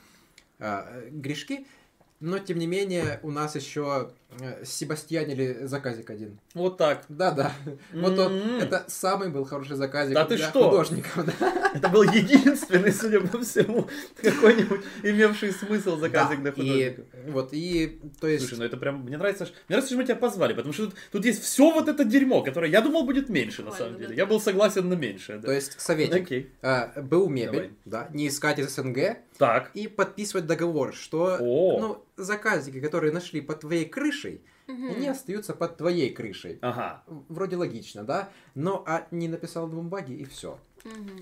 а, 0.61 1.03
грешки. 1.11 1.67
Но, 2.21 2.39
тем 2.39 2.59
не 2.59 2.67
менее, 2.67 3.19
у 3.23 3.33
нас 3.33 3.57
еще 3.57 4.13
Себастьянили 4.63 5.65
заказик 5.65 6.11
один. 6.11 6.39
Вот 6.55 6.77
так. 6.77 7.05
Да-да. 7.09 7.53
Вот 7.93 8.19
он, 8.19 8.33
это 8.61 8.85
самый 8.87 9.31
был 9.31 9.45
хороший 9.45 9.77
заказик 9.77 10.15
Да 10.15 10.25
ты 10.27 10.37
для 10.37 10.49
что? 10.51 10.65
художников. 10.71 11.25
да. 11.25 11.73
Это 11.75 11.89
был 11.89 12.03
единственный, 12.03 12.93
судя 12.93 13.21
по 13.21 13.41
всему, 13.41 13.89
какой-нибудь 14.23 14.81
имевший 15.03 15.53
смысл 15.53 15.97
заказик 15.97 16.41
для 16.43 16.53
художников. 16.53 17.05
И 17.27 17.31
вот, 17.31 17.49
и, 17.53 18.01
то 18.21 18.29
есть, 18.29 18.47
Слушай, 18.47 18.59
ну 18.61 18.65
это 18.67 18.77
прям, 18.77 19.03
мне 19.03 19.17
нравится, 19.17 19.45
мне 19.45 19.53
нравится, 19.77 19.89
что 19.89 19.97
мы 19.99 20.05
тебя 20.05 20.17
позвали, 20.17 20.53
потому 20.53 20.73
что 20.73 20.87
тут, 20.87 20.95
тут 21.11 21.25
есть 21.25 21.43
все 21.43 21.71
вот 21.73 21.89
это 21.89 22.05
дерьмо, 22.05 22.43
которое 22.43 22.71
я 22.71 22.81
думал 22.81 23.05
будет 23.05 23.29
меньше, 23.29 23.63
на 23.63 23.73
самом 23.73 23.95
ну 23.95 23.99
деле. 23.99 24.17
Я 24.17 24.27
был 24.27 24.41
согласен 24.41 24.89
на 24.89 24.95
меньшее, 24.95 25.41
то 25.41 25.51
есть, 25.53 25.81
советик. 25.81 26.23
Окей. 26.23 26.51
А, 26.63 26.93
БУ 27.01 27.29
мебель, 27.29 27.73
Давай. 27.85 28.07
да, 28.09 28.09
не 28.15 28.29
искать 28.29 28.59
из 28.59 28.75
СНГ, 28.75 29.17
Так. 29.39 29.71
и 29.75 29.89
подписывать 29.89 30.47
договор, 30.47 30.95
что 30.95 31.37
О. 31.41 31.81
ну, 31.81 32.05
заказики, 32.19 32.81
которые 32.81 33.13
нашли 33.13 33.41
под 33.41 33.61
твоей 33.61 33.85
крышей, 33.87 34.43
Мгм. 34.67 34.91
они 34.91 35.09
остаются 35.09 35.55
под 35.55 35.77
твоей 35.79 36.13
крышей. 36.13 36.59
Ага. 36.61 37.03
Вроде 37.29 37.57
логично, 37.57 38.05
да? 38.05 38.29
Но 38.55 38.85
а 38.87 39.07
не 39.11 39.29
написал 39.29 39.67
на 39.69 39.77
бумаге 39.77 40.15
и 40.15 40.25
все. 40.25 40.59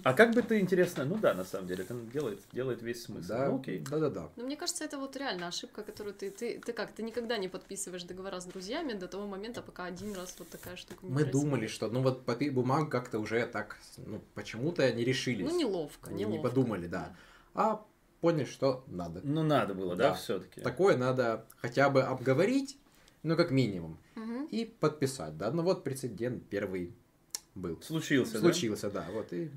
А 0.04 0.12
как 0.12 0.34
бы 0.34 0.42
ты 0.42 0.60
интересно, 0.60 1.04
ну 1.04 1.16
да, 1.16 1.34
на 1.34 1.44
самом 1.44 1.66
деле, 1.66 1.82
это 1.84 1.94
делает, 1.94 2.40
делает 2.52 2.82
весь 2.82 3.02
смысл. 3.04 3.28
Да, 3.28 3.48
Ну, 3.48 3.58
окей. 3.58 3.78
да, 3.90 3.98
да, 3.98 4.10
да. 4.10 4.28
Ну, 4.36 4.44
мне 4.44 4.56
кажется, 4.56 4.84
это 4.84 4.98
вот 4.98 5.16
реально 5.16 5.48
ошибка, 5.48 5.82
которую 5.82 6.14
ты, 6.14 6.30
ты, 6.30 6.60
ты 6.60 6.72
как, 6.72 6.92
ты 6.92 7.02
никогда 7.02 7.36
не 7.38 7.48
подписываешь 7.48 8.04
договора 8.04 8.38
с 8.40 8.44
друзьями 8.44 8.92
до 8.92 9.08
того 9.08 9.26
момента, 9.26 9.62
пока 9.62 9.84
один 9.84 10.12
раз 10.14 10.34
вот 10.38 10.48
такая 10.50 10.76
штука 10.76 11.00
не 11.02 11.08
Мы 11.10 11.22
произойдет. 11.22 11.42
думали, 11.42 11.66
что 11.66 11.88
ну 11.88 12.02
вот 12.02 12.24
попить 12.24 12.52
бумагу 12.52 12.88
как-то 12.90 13.18
уже 13.18 13.46
так, 13.46 13.76
ну, 13.96 14.20
почему-то 14.34 14.92
не 14.92 15.04
решились. 15.04 15.50
Ну, 15.50 15.58
неловко, 15.58 16.10
не, 16.12 16.18
неловко. 16.20 16.36
не 16.36 16.42
подумали, 16.42 16.86
да. 16.86 17.16
А 17.54 17.84
поняли, 18.26 18.44
что 18.44 18.82
надо. 18.88 19.20
Ну 19.22 19.44
надо 19.44 19.72
было, 19.72 19.94
да, 19.94 20.08
Да. 20.08 20.14
все-таки. 20.14 20.60
Такое 20.60 20.96
надо 20.96 21.46
хотя 21.58 21.88
бы 21.90 22.02
обговорить, 22.02 22.76
ну, 23.22 23.36
как 23.36 23.52
минимум, 23.52 23.98
Мгм. 24.16 24.46
и 24.46 24.64
подписать, 24.64 25.36
да. 25.38 25.52
Ну, 25.52 25.62
вот 25.62 25.84
прецедент 25.84 26.42
первый 26.48 26.92
был. 27.54 27.80
Случился, 27.82 28.32
да? 28.32 28.38
Случился, 28.40 28.90
да, 28.90 29.06
вот 29.12 29.32
и 29.32 29.48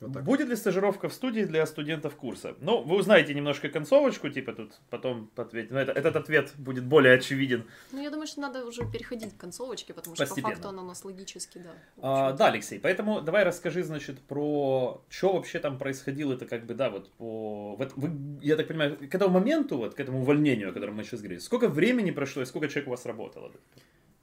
вот 0.00 0.12
так. 0.12 0.24
Будет 0.24 0.48
ли 0.48 0.56
стажировка 0.56 1.08
в 1.08 1.14
студии 1.14 1.42
для 1.42 1.64
студентов 1.66 2.16
курса? 2.16 2.56
Ну, 2.60 2.82
вы 2.82 2.96
узнаете 2.96 3.32
немножко 3.34 3.68
концовочку, 3.68 4.28
типа 4.28 4.52
тут 4.52 4.80
потом 4.90 5.30
ответить. 5.36 5.70
Но 5.70 5.78
это, 5.78 5.92
этот 5.92 6.16
ответ 6.16 6.52
будет 6.56 6.84
более 6.84 7.14
очевиден. 7.14 7.64
Ну, 7.92 8.02
я 8.02 8.10
думаю, 8.10 8.26
что 8.26 8.40
надо 8.40 8.64
уже 8.64 8.90
переходить 8.90 9.34
к 9.34 9.36
концовочке, 9.36 9.94
потому 9.94 10.16
что 10.16 10.24
Постепенно. 10.24 10.48
по 10.48 10.54
факту 10.54 10.68
она 10.68 10.82
у 10.82 10.86
нас 10.86 11.04
логически, 11.04 11.58
да. 11.58 11.70
А, 11.98 12.32
да, 12.32 12.48
Алексей, 12.48 12.80
поэтому 12.80 13.20
давай 13.20 13.44
расскажи, 13.44 13.82
значит, 13.82 14.20
про 14.20 15.02
что 15.08 15.34
вообще 15.34 15.58
там 15.60 15.78
происходило, 15.78 16.34
это 16.34 16.46
как 16.46 16.66
бы, 16.66 16.74
да, 16.74 16.90
вот 16.90 17.12
по... 17.12 17.76
вот 17.76 17.92
вы, 17.96 18.38
я 18.42 18.56
так 18.56 18.68
понимаю, 18.68 18.96
к 18.96 19.14
этому 19.14 19.34
моменту, 19.34 19.78
вот 19.78 19.94
к 19.94 20.00
этому 20.00 20.20
увольнению, 20.22 20.70
о 20.70 20.72
котором 20.72 20.96
мы 20.96 21.04
сейчас 21.04 21.20
говорили, 21.20 21.38
сколько 21.38 21.68
времени 21.68 22.10
прошло 22.10 22.42
и 22.42 22.46
сколько 22.46 22.68
человек 22.68 22.88
у 22.88 22.90
вас 22.90 23.06
работало? 23.06 23.52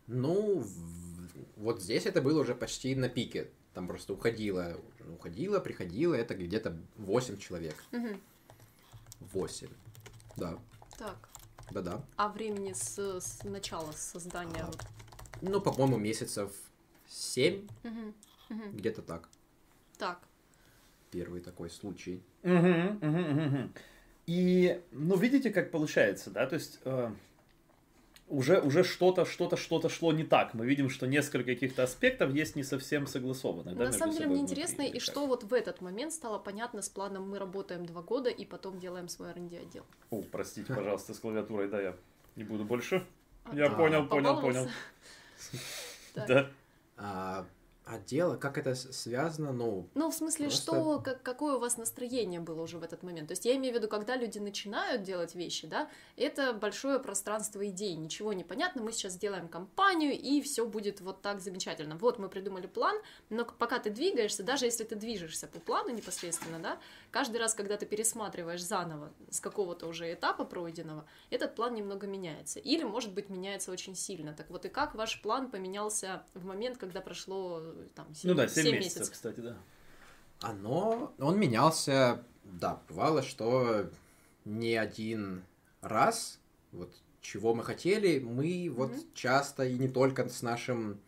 Ну, 0.07 0.65
вот 1.55 1.81
здесь 1.81 2.05
это 2.05 2.21
было 2.21 2.41
уже 2.41 2.55
почти 2.55 2.93
на 2.95 3.07
пике. 3.07 3.49
Там 3.73 3.87
просто 3.87 4.13
уходило, 4.13 4.77
уходило, 5.13 5.59
приходило, 5.59 6.13
это 6.13 6.35
где-то 6.35 6.77
8 6.97 7.37
человек. 7.37 7.75
Мгм. 7.91 8.19
8. 9.19 9.69
Да, 10.35 10.59
Так, 10.97 11.29
да-да. 11.71 12.03
а 12.17 12.29
времени 12.29 12.73
с, 12.73 12.97
с 13.19 13.43
начала 13.43 13.91
создания... 13.93 14.63
А. 14.63 14.71
Ну, 15.41 15.59
по-моему, 15.61 15.97
месяцев 15.97 16.51
7, 17.07 17.67
Мгм. 17.83 18.13
Мгм. 18.49 18.75
где-то 18.77 19.01
так. 19.01 19.29
Так, 19.97 20.19
Первый 21.11 21.41
такой 21.41 21.69
случай. 21.69 22.23
Мгм, 22.43 22.99
мгм, 23.01 23.45
мгм. 23.45 23.73
И, 24.27 24.81
ну, 24.91 25.17
видите, 25.17 25.51
как 25.51 25.71
получается, 25.71 26.29
да, 26.31 26.45
то 26.47 26.55
есть 26.55 26.79
э, 26.85 27.11
уже, 28.31 28.61
уже 28.61 28.83
что-то, 28.83 29.25
что-то, 29.25 29.57
что-то 29.57 29.89
шло 29.89 30.13
не 30.13 30.23
так. 30.23 30.53
Мы 30.53 30.65
видим, 30.65 30.89
что 30.89 31.05
несколько 31.05 31.53
каких-то 31.53 31.83
аспектов 31.83 32.33
есть 32.33 32.55
не 32.55 32.63
совсем 32.63 33.05
согласованных. 33.05 33.75
да, 33.75 33.85
на 33.85 33.91
самом 33.91 34.13
деле 34.13 34.27
мне 34.27 34.41
интересно, 34.41 34.81
и 34.81 34.99
что 34.99 35.27
вот 35.27 35.43
в 35.43 35.53
этот 35.53 35.81
момент 35.81 36.13
стало 36.13 36.39
понятно 36.39 36.81
с 36.81 36.89
планом 36.89 37.29
«мы 37.29 37.39
работаем 37.39 37.85
два 37.85 38.01
года 38.01 38.29
и 38.29 38.45
потом 38.45 38.79
делаем 38.79 39.09
свой 39.09 39.29
R&D 39.29 39.57
отдел». 39.57 39.85
О, 40.09 40.23
простите, 40.31 40.73
пожалуйста, 40.73 41.13
с 41.13 41.19
клавиатурой, 41.19 41.67
да, 41.67 41.81
я 41.81 41.95
не 42.35 42.43
буду 42.43 42.63
больше. 42.63 43.03
А, 43.43 43.55
Я 43.55 43.69
ты 43.69 43.75
понял, 43.75 44.07
понял, 44.07 44.41
понял. 44.41 44.67
Да. 46.15 46.49
А, 47.91 47.95
а 47.95 47.99
дело, 47.99 48.37
как 48.37 48.57
это 48.57 48.75
связано, 48.75 49.51
ну, 49.51 49.87
Ну, 49.95 50.09
в 50.09 50.13
смысле, 50.13 50.47
Просто- 50.47 50.71
что, 50.71 50.99
как, 50.99 51.23
какое 51.23 51.55
у 51.55 51.59
вас 51.59 51.77
настроение 51.77 52.39
было 52.39 52.61
уже 52.61 52.77
в 52.77 52.83
этот 52.83 53.03
момент? 53.03 53.27
То 53.27 53.33
есть 53.33 53.45
я 53.45 53.55
имею 53.55 53.73
в 53.73 53.77
виду, 53.77 53.87
когда 53.87 54.15
люди 54.15 54.39
начинают 54.39 55.03
делать 55.03 55.35
вещи, 55.35 55.67
да, 55.67 55.89
это 56.15 56.53
большое 56.53 56.99
пространство 56.99 57.67
идей, 57.67 57.95
ничего 57.95 58.33
не 58.33 58.43
понятно, 58.43 58.81
мы 58.81 58.91
сейчас 58.91 59.13
сделаем 59.13 59.47
компанию, 59.47 60.13
и 60.13 60.41
все 60.41 60.65
будет 60.65 61.01
вот 61.01 61.21
так 61.21 61.39
замечательно. 61.41 61.97
Вот 61.97 62.19
мы 62.19 62.29
придумали 62.29 62.67
план, 62.67 62.97
но 63.29 63.45
пока 63.45 63.79
ты 63.79 63.89
двигаешься, 63.89 64.43
даже 64.43 64.65
если 64.65 64.83
ты 64.83 64.95
движешься 64.95 65.47
по 65.47 65.59
плану 65.59 65.89
непосредственно, 65.89 66.59
да, 66.59 66.79
каждый 67.11 67.37
раз, 67.37 67.53
когда 67.53 67.77
ты 67.77 67.85
пересматриваешь 67.85 68.63
заново 68.63 69.11
с 69.29 69.39
какого-то 69.39 69.87
уже 69.87 70.11
этапа 70.13 70.45
пройденного, 70.45 71.05
этот 71.29 71.55
план 71.55 71.75
немного 71.75 72.07
меняется. 72.07 72.59
Или, 72.59 72.83
может 72.83 73.13
быть, 73.13 73.29
меняется 73.29 73.71
очень 73.71 73.95
сильно. 73.95 74.33
Так 74.33 74.49
вот, 74.49 74.65
и 74.65 74.69
как 74.69 74.95
ваш 74.95 75.21
план 75.21 75.51
поменялся 75.51 76.23
в 76.33 76.45
момент, 76.45 76.77
когда 76.77 77.01
прошло 77.01 77.61
там 77.95 78.13
7, 78.15 78.31
Ну 78.31 78.35
да, 78.35 78.47
7 78.47 78.71
месяцев, 78.71 79.11
кстати, 79.11 79.39
да. 79.41 79.57
оно, 80.39 81.13
он 81.19 81.39
менялся, 81.39 82.23
да, 82.43 82.81
бывало, 82.89 83.21
что 83.21 83.89
не 84.45 84.75
один 84.75 85.43
раз, 85.81 86.39
вот 86.71 86.93
чего 87.21 87.53
мы 87.53 87.63
хотели, 87.63 88.19
мы 88.19 88.71
вот 88.75 88.91
Мгм. 88.91 89.01
часто 89.13 89.63
и 89.65 89.77
не 89.77 89.87
только 89.87 90.27
с 90.27 90.41
нашим 90.41 90.99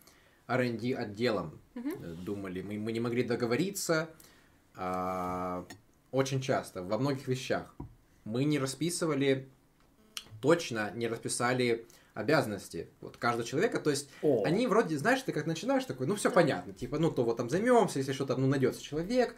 R&D 0.48 0.94
отделом 0.94 1.60
э, 1.76 2.16
думали, 2.26 2.62
мы, 2.62 2.78
мы 2.78 2.92
не 2.92 3.00
могли 3.00 3.24
договориться, 3.24 4.10
а, 4.76 5.66
очень 6.14 6.42
часто, 6.42 6.84
во 6.84 6.98
многих 6.98 7.28
вещах. 7.28 7.76
Мы 8.24 8.46
не 8.46 8.60
расписывали, 8.60 9.50
точно 10.42 10.92
не 10.92 11.08
расписали 11.08 11.86
обязанности 12.14 12.88
вот 13.02 13.18
каждого 13.18 13.44
человека, 13.44 13.80
то 13.80 13.90
есть 13.90 14.10
О, 14.22 14.44
они 14.46 14.68
вроде, 14.68 14.98
знаешь, 14.98 15.24
ты 15.24 15.32
как 15.34 15.48
начинаешь 15.48 15.84
такой, 15.86 16.06
ну 16.06 16.16
все 16.16 16.30
Да. 16.30 16.36
понятно, 16.36 16.72
типа, 16.72 17.00
ну 17.00 17.12
то 17.12 17.24
вот 17.24 17.38
там 17.38 17.50
займемся, 17.50 17.98
если 18.00 18.14
что-то, 18.14 18.38
ну 18.38 18.48
найдется 18.48 18.82
человек, 18.82 19.36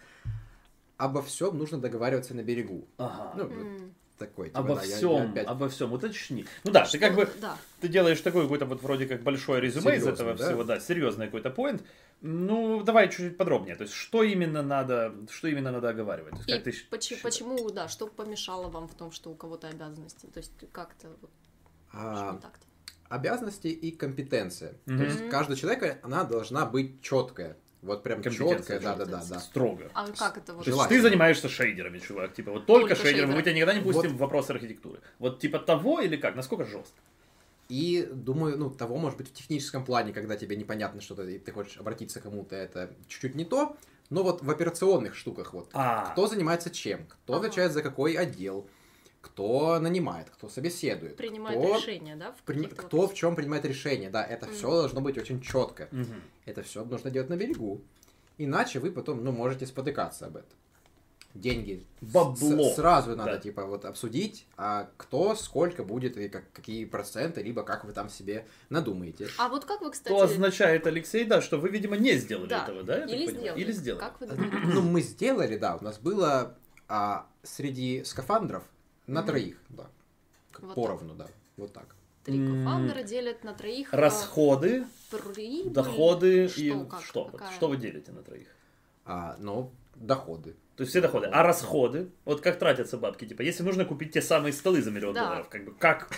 обо 0.97 1.23
всем 1.23 1.57
нужно 1.57 1.79
договариваться 1.79 2.35
на 2.35 2.43
берегу. 2.43 2.85
ага. 2.97 3.31
Ну, 3.37 3.43
М. 3.45 3.95
такой, 4.17 4.47
типа, 4.47 4.59
обо 4.59 4.75
да, 4.75 4.81
я- 4.83 4.87
я 4.89 4.95
всем, 4.97 5.31
опять- 5.31 5.47
обо 5.47 5.69
всем, 5.69 5.93
уточни. 5.93 6.45
Ну 6.63 6.71
да, 6.71 6.85
ты 6.85 6.97
как 6.99 7.13
Что- 7.13 7.21
бы, 7.25 7.31
Да. 7.41 7.57
ты 7.81 7.87
делаешь 7.87 8.21
такой 8.21 8.43
какой-то 8.43 8.65
вот 8.65 8.81
вроде 8.81 9.05
как 9.07 9.21
большое 9.23 9.61
резюме 9.61 9.95
из 9.95 10.03
Серьезно, 10.03 10.09
этого 10.09 10.35
да? 10.35 10.45
всего, 10.47 10.63
да, 10.63 10.79
серьезный 10.79 11.25
какой-то 11.25 11.49
поинт. 11.49 11.83
Ну, 12.21 12.81
давай 12.83 13.09
чуть-чуть 13.09 13.37
подробнее. 13.37 13.75
То 13.75 13.83
есть, 13.83 13.93
что 13.93 14.23
именно 14.23 14.61
надо, 14.63 15.13
что 15.29 15.47
именно 15.47 15.71
надо 15.71 15.89
оговаривать? 15.89 16.31
То 16.31 16.37
есть, 16.37 16.49
И 16.49 16.63
ты 16.63 16.71
щ- 16.71 16.85
поч- 16.89 17.03
считаешь? 17.03 17.21
почему, 17.23 17.69
да, 17.69 17.87
что 17.89 18.07
помешало 18.07 18.69
вам 18.69 18.87
в 18.87 18.95
том, 18.95 19.11
что 19.11 19.29
у 19.31 19.35
кого-то 19.35 19.67
обязанности? 19.67 20.25
То 20.27 20.39
есть 20.39 20.53
как-то 20.71 21.09
вот, 21.21 21.29
А, 21.91 22.15
что 22.31 22.41
так-то? 22.41 22.65
обязанности 23.09 23.67
и 23.67 23.91
компетенция. 23.91 24.73
Мгм. 24.85 24.97
То 24.97 25.03
есть 25.03 25.29
каждый 25.29 25.55
человек, 25.57 25.99
она 26.03 26.23
должна 26.23 26.65
быть 26.65 27.01
четкая. 27.01 27.57
Вот 27.85 28.03
прям 28.03 28.21
четкое, 28.23 28.79
да, 28.79 28.95
да, 28.95 29.05
да, 29.05 29.23
да. 29.29 29.39
Строго. 29.39 29.89
А 29.93 30.07
как 30.11 30.37
это 30.37 30.53
вот? 30.53 30.65
То 30.65 30.71
есть 30.71 30.89
ты 30.89 31.01
занимаешься 31.01 31.47
шейдерами, 31.47 31.99
чувак, 31.99 32.33
типа 32.33 32.51
вот 32.51 32.65
только, 32.65 32.89
Только 32.89 33.03
шейдерами, 33.07 33.35
мы 33.35 33.41
тебя 33.41 33.53
никогда 33.53 33.73
не 33.73 33.81
пустим 33.81 34.09
Вот. 34.09 34.17
в 34.17 34.17
вопросы 34.17 34.51
архитектуры. 34.51 34.99
Вот 35.19 35.39
типа 35.39 35.59
того 35.59 36.01
или 36.01 36.17
как, 36.17 36.35
насколько 36.35 36.65
жестко? 36.65 36.99
И 37.69 38.07
думаю, 38.11 38.57
ну, 38.57 38.69
того, 38.69 38.97
может 38.97 39.17
быть, 39.17 39.29
в 39.29 39.33
техническом 39.33 39.85
плане, 39.85 40.13
когда 40.13 40.35
тебе 40.35 40.55
непонятно 40.55 41.01
что-то, 41.01 41.23
и 41.23 41.39
ты 41.39 41.51
хочешь 41.51 41.77
обратиться 41.77 42.19
к 42.19 42.23
кому-то, 42.23 42.55
это 42.55 42.91
чуть-чуть 43.07 43.33
не 43.35 43.45
то. 43.45 43.75
Но 44.11 44.21
вот 44.21 44.43
в 44.43 44.49
операционных 44.51 45.15
штуках 45.15 45.53
вот. 45.53 45.69
А, 45.73 46.11
Кто 46.11 46.27
занимается 46.27 46.69
чем? 46.69 47.07
Кто 47.07 47.37
отвечает 47.37 47.71
за 47.71 47.81
какой 47.81 48.13
отдел? 48.13 48.67
Кто 49.25 49.79
нанимает? 49.79 50.29
Кто 50.29 50.49
собеседует? 50.49 51.17
Принимает 51.17 51.59
кто, 51.59 51.77
решения, 51.77 52.15
да? 52.15 52.31
В 52.33 52.43
каких-то 52.43 52.75
кто 52.75 52.83
вопросах? 52.97 53.11
в 53.11 53.15
чем 53.15 53.35
принимает 53.35 53.65
решение? 53.65 54.09
Да, 54.11 54.23
это 54.23 54.45
Мгм. 54.45 54.55
все 54.55 54.69
должно 54.69 55.01
быть 55.01 55.17
очень 55.17 55.41
четко. 55.41 55.87
мгм. 55.91 56.21
Это 56.45 56.61
все 56.61 56.85
нужно 56.85 57.09
делать 57.09 57.29
на 57.29 57.35
берегу. 57.35 57.81
Иначе 58.37 58.79
вы 58.79 58.91
потом, 58.91 59.23
ну, 59.23 59.31
можете 59.31 59.65
спотыкаться 59.65 60.27
об 60.27 60.37
этом. 60.37 60.49
Деньги. 61.33 61.83
Бабло. 62.01 62.69
с- 62.71 62.75
сразу 62.75 63.15
надо, 63.15 63.31
Да. 63.33 63.37
типа, 63.39 63.65
вот 63.65 63.83
обсудить, 63.83 64.45
а 64.57 64.89
кто, 64.95 65.35
сколько 65.35 65.83
будет 65.83 66.15
и 66.17 66.29
как, 66.29 66.43
какие 66.53 66.85
проценты, 66.85 67.41
либо 67.41 67.63
как 67.63 67.83
вы 67.83 67.91
там 67.93 68.09
себе 68.09 68.45
надумаете. 68.69 69.27
А 69.39 69.49
вот 69.49 69.65
как 69.65 69.81
вы, 69.81 69.91
кстати... 69.91 70.09
То 70.15 70.21
означает, 70.21 70.85
Алексей, 70.87 71.25
да, 71.25 71.41
что 71.41 71.57
вы, 71.57 71.69
видимо, 71.69 71.97
не 71.97 72.13
сделали 72.17 72.47
Да. 72.49 72.63
этого, 72.63 72.83
да? 72.83 73.03
Или 73.05 73.25
сделали. 73.27 73.59
Или 73.59 73.71
сделали. 73.73 73.99
Как 74.01 74.21
вы 74.21 74.27
думаете? 74.27 74.55
Ну, 74.65 74.81
мы 74.83 75.01
сделали, 75.01 75.57
да, 75.57 75.75
у 75.75 75.83
нас 75.83 75.97
было 75.99 76.55
а, 76.87 77.25
среди 77.43 78.03
скафандров 78.03 78.63
на 79.07 79.23
троих, 79.23 79.57
да. 79.69 79.87
Вот 80.59 80.75
Поровну, 80.75 81.15
да. 81.15 81.27
Вот 81.57 81.73
так. 81.73 81.95
Три 82.23 82.39
кофаундера 82.39 83.03
делят 83.03 83.43
на 83.43 83.53
троих 83.53 83.93
а, 83.93 83.97
Расходы, 83.97 84.85
прибыль, 85.11 85.69
доходы 85.69 86.47
что, 86.47 86.61
и 86.61 86.85
как, 86.89 87.03
что? 87.03 87.25
Какая? 87.25 87.51
Что 87.51 87.67
вы 87.67 87.77
делите 87.77 88.11
на 88.11 88.23
троих? 88.23 88.47
А, 89.05 89.35
но 89.39 89.71
доходы. 89.95 90.55
То 90.75 90.81
есть 90.81 90.89
все 90.89 90.99
доходы. 91.01 91.27
А 91.27 91.43
расходы? 91.43 92.09
Вот 92.25 92.41
как 92.41 92.57
тратятся 92.59 92.97
бабки? 92.97 93.25
Типа, 93.25 93.43
если 93.43 93.63
нужно 93.63 93.85
купить 93.85 94.11
те 94.11 94.21
самые 94.21 94.51
столы 94.51 94.81
за 94.81 94.91
миллион 94.91 95.13
Да. 95.13 95.23
долларов, 95.25 95.49
как 95.49 95.63
бы, 95.65 95.73
как? 95.75 96.09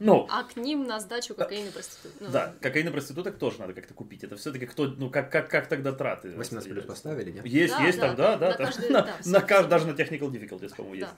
Ну, 0.00 0.26
А 0.30 0.42
к 0.42 0.56
ним 0.56 0.86
на 0.86 0.98
сдачу 1.00 1.34
кокаин 1.34 1.68
и 1.68 1.70
проститут. 1.70 2.12
Ну, 2.20 2.28
да, 2.30 2.54
кокаин 2.60 2.88
и 2.88 2.90
проституток 2.90 3.38
тоже 3.38 3.60
надо 3.60 3.72
как-то 3.72 3.94
купить. 3.94 4.24
Это 4.24 4.36
все-таки 4.36 4.66
кто, 4.66 4.88
ну, 4.88 5.08
как, 5.08 5.30
как, 5.30 5.48
как 5.48 5.68
тогда 5.68 5.92
траты? 5.92 6.32
18 6.36 6.68
плюс 6.70 6.84
поставили, 6.84 7.30
нет? 7.30 7.46
Есть, 7.46 7.74
Да, 7.74 7.82
есть 7.86 7.98
да, 7.98 8.08
там, 8.08 8.16
да, 8.16 8.36
да, 8.36 8.48
на 8.50 8.56
каждый- 8.56 8.90
на- 8.90 9.02
да, 9.02 9.16
на. 9.24 9.62
Даже 9.68 9.86
на 9.86 9.92
technical 9.92 10.30
difficulties, 10.30 10.74
по-моему, 10.74 10.96
есть. 10.96 11.12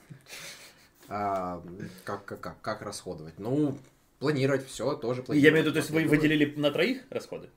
А, 1.08 1.62
как, 2.04 2.24
как, 2.24 2.40
как, 2.40 2.60
как 2.60 2.82
расходовать? 2.82 3.38
Ну, 3.38 3.78
планировать 4.18 4.66
все 4.66 4.94
тоже 4.94 5.22
планировать. 5.22 5.44
Я 5.44 5.50
имею 5.50 5.62
в 5.64 5.66
виду, 5.66 5.72
то 5.74 5.78
есть 5.78 5.90
вы 5.90 6.04
выделили 6.06 6.52
на 6.58 6.70
троих 6.70 7.02
расходы? 7.10 7.50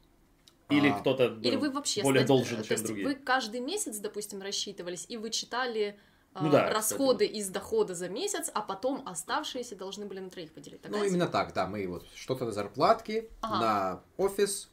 Или 0.69 0.89
А, 0.89 0.99
кто-то 0.99 1.39
Или 1.41 1.55
вы 1.55 1.71
вообще 1.71 2.03
более 2.03 2.19
стать- 2.21 2.27
должен, 2.27 2.57
то 2.57 2.63
чем 2.63 2.75
есть 2.75 2.85
другие? 2.85 3.07
вы 3.07 3.15
каждый 3.15 3.59
месяц, 3.59 3.97
допустим, 3.97 4.41
рассчитывались, 4.41 5.05
и 5.09 5.17
вы 5.17 5.31
читали 5.31 5.97
а, 6.35 6.43
Ну 6.43 6.51
да, 6.51 6.69
расходы 6.69 7.25
из 7.25 7.49
дохода 7.49 7.95
за 7.95 8.07
месяц, 8.07 8.51
а 8.53 8.61
потом 8.61 9.01
оставшиеся 9.07 9.75
должны 9.75 10.05
были 10.05 10.19
на 10.19 10.29
троих 10.29 10.53
поделить. 10.53 10.79
Ну, 10.83 10.89
Такая 10.91 11.07
именно 11.09 11.27
так, 11.27 11.53
да. 11.53 11.65
Мы 11.65 11.87
вот 11.87 12.05
что-то 12.13 12.45
на 12.45 12.51
зарплатки, 12.51 13.27
Ага. 13.41 13.59
на 13.59 14.03
офис, 14.17 14.69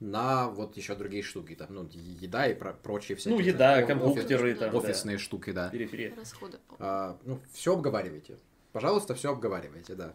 на 0.00 0.48
вот 0.48 0.76
еще 0.76 0.94
другие 0.94 1.22
штуки. 1.22 1.54
Там, 1.54 1.68
ну, 1.70 1.88
еда 1.92 2.46
и 2.46 2.54
про- 2.54 2.72
прочие 2.72 3.16
всякие. 3.16 3.38
Ну, 3.38 3.42
да, 3.58 3.76
еда, 3.78 3.84
о- 3.84 3.86
компьютеры, 3.86 4.52
офис- 4.52 4.58
там, 4.58 4.70
да. 4.70 4.78
Офисные 4.78 5.18
штуки, 5.18 5.50
да. 5.52 5.68
Периферия. 5.70 6.14
расходы. 6.16 6.58
А, 6.78 7.16
ну, 7.24 7.38
все 7.52 7.74
обговаривайте. 7.74 8.36
Пожалуйста, 8.72 9.14
все 9.14 9.30
обговаривайте, 9.32 9.94
да. 9.94 10.12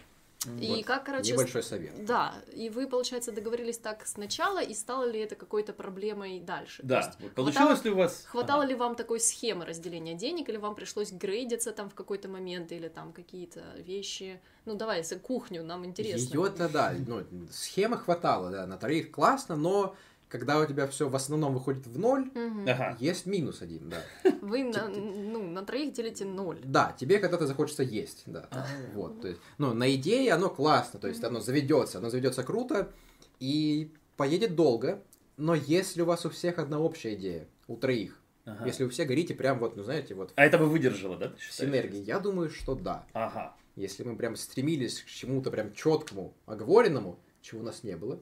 И 0.59 0.67
Вот. 0.67 0.85
как, 0.85 1.05
короче, 1.05 1.31
Небольшой 1.33 1.63
совет. 1.63 2.05
Да, 2.05 2.33
и 2.53 2.69
вы, 2.69 2.87
получается, 2.87 3.31
договорились 3.31 3.77
так 3.77 4.05
сначала, 4.05 4.61
и 4.61 4.73
стало 4.73 5.05
ли 5.09 5.19
это 5.19 5.35
какой-то 5.35 5.73
проблемой 5.73 6.39
дальше? 6.39 6.81
То 6.81 6.87
Да. 6.87 6.97
есть 6.97 7.19
Вот 7.19 7.31
Получилось 7.33 7.83
ли 7.85 7.91
у 7.91 7.95
вас... 7.95 8.23
Хватало 8.27 8.63
Ага. 8.63 8.69
ли 8.69 8.75
вам 8.75 8.95
такой 8.95 9.19
схемы 9.19 9.65
разделения 9.65 10.15
денег, 10.15 10.49
или 10.49 10.57
вам 10.57 10.75
пришлось 10.75 11.11
грейдиться 11.11 11.71
там 11.71 11.89
в 11.89 11.95
какой-то 11.95 12.27
момент, 12.29 12.71
или 12.71 12.87
там 12.87 13.13
какие-то 13.13 13.61
вещи? 13.77 14.41
Ну, 14.65 14.75
давай, 14.75 14.99
если 14.99 15.15
кухню, 15.17 15.63
нам 15.63 15.85
интересно. 15.85 16.33
Ее-то, 16.33 16.69
да, 16.69 16.93
ну, 17.07 17.23
схемы 17.51 17.97
хватало, 17.97 18.49
да, 18.51 18.65
на 18.65 18.77
троих 18.77 19.11
классно, 19.11 19.55
но 19.55 19.95
когда 20.33 20.59
у 20.59 20.65
тебя 20.65 20.87
все 20.87 21.07
в 21.07 21.15
основном 21.15 21.53
выходит 21.53 21.85
в 21.85 21.99
ноль. 21.99 22.31
Ага. 22.67 22.97
есть 22.99 23.27
минус 23.27 23.61
один, 23.61 23.87
да. 23.87 24.01
Вы 24.41 24.63
на, 24.63 24.87
ну, 24.87 25.43
на 25.43 25.63
троих 25.63 25.93
делите 25.93 26.25
ноль. 26.25 26.59
Да, 26.63 26.95
тебе 26.99 27.19
когда-то 27.19 27.45
захочется 27.45 27.83
есть, 27.83 28.23
да. 28.25 28.47
А. 28.49 28.65
Вот, 28.95 29.21
то 29.21 29.27
есть, 29.27 29.39
ну, 29.59 29.75
на 29.75 29.93
идее 29.93 30.33
оно 30.33 30.49
классно, 30.49 30.99
то 30.99 31.07
есть 31.07 31.23
оно 31.23 31.39
заведется, 31.39 31.99
оно 31.99 32.09
заведется 32.09 32.41
круто 32.41 32.91
и 33.39 33.91
поедет 34.17 34.55
долго, 34.55 35.03
но 35.37 35.53
если 35.53 36.01
у 36.01 36.05
вас 36.05 36.25
у 36.25 36.31
всех 36.31 36.57
одна 36.57 36.79
общая 36.79 37.13
идея, 37.13 37.47
у 37.67 37.77
троих, 37.77 38.19
Ага. 38.45 38.65
если 38.65 38.85
вы 38.85 38.89
все 38.89 39.05
горите 39.05 39.35
прям 39.35 39.59
вот, 39.59 39.75
ну, 39.75 39.83
знаете, 39.83 40.15
вот 40.15 40.33
А 40.35 40.43
это 40.45 40.57
бы 40.57 40.65
выдержало, 40.65 41.15
да? 41.15 41.33
синергии, 41.51 42.01
я 42.01 42.17
думаю, 42.17 42.49
что 42.49 42.73
да. 42.73 43.05
Ага. 43.13 43.55
Если 43.75 44.01
мы 44.01 44.15
прям 44.15 44.35
стремились 44.35 44.99
к 45.03 45.05
чему-то 45.05 45.51
прям 45.51 45.73
четкому, 45.73 46.33
оговоренному, 46.47 47.19
чего 47.43 47.61
у 47.61 47.63
нас 47.63 47.83
не 47.83 47.95
было, 47.95 48.19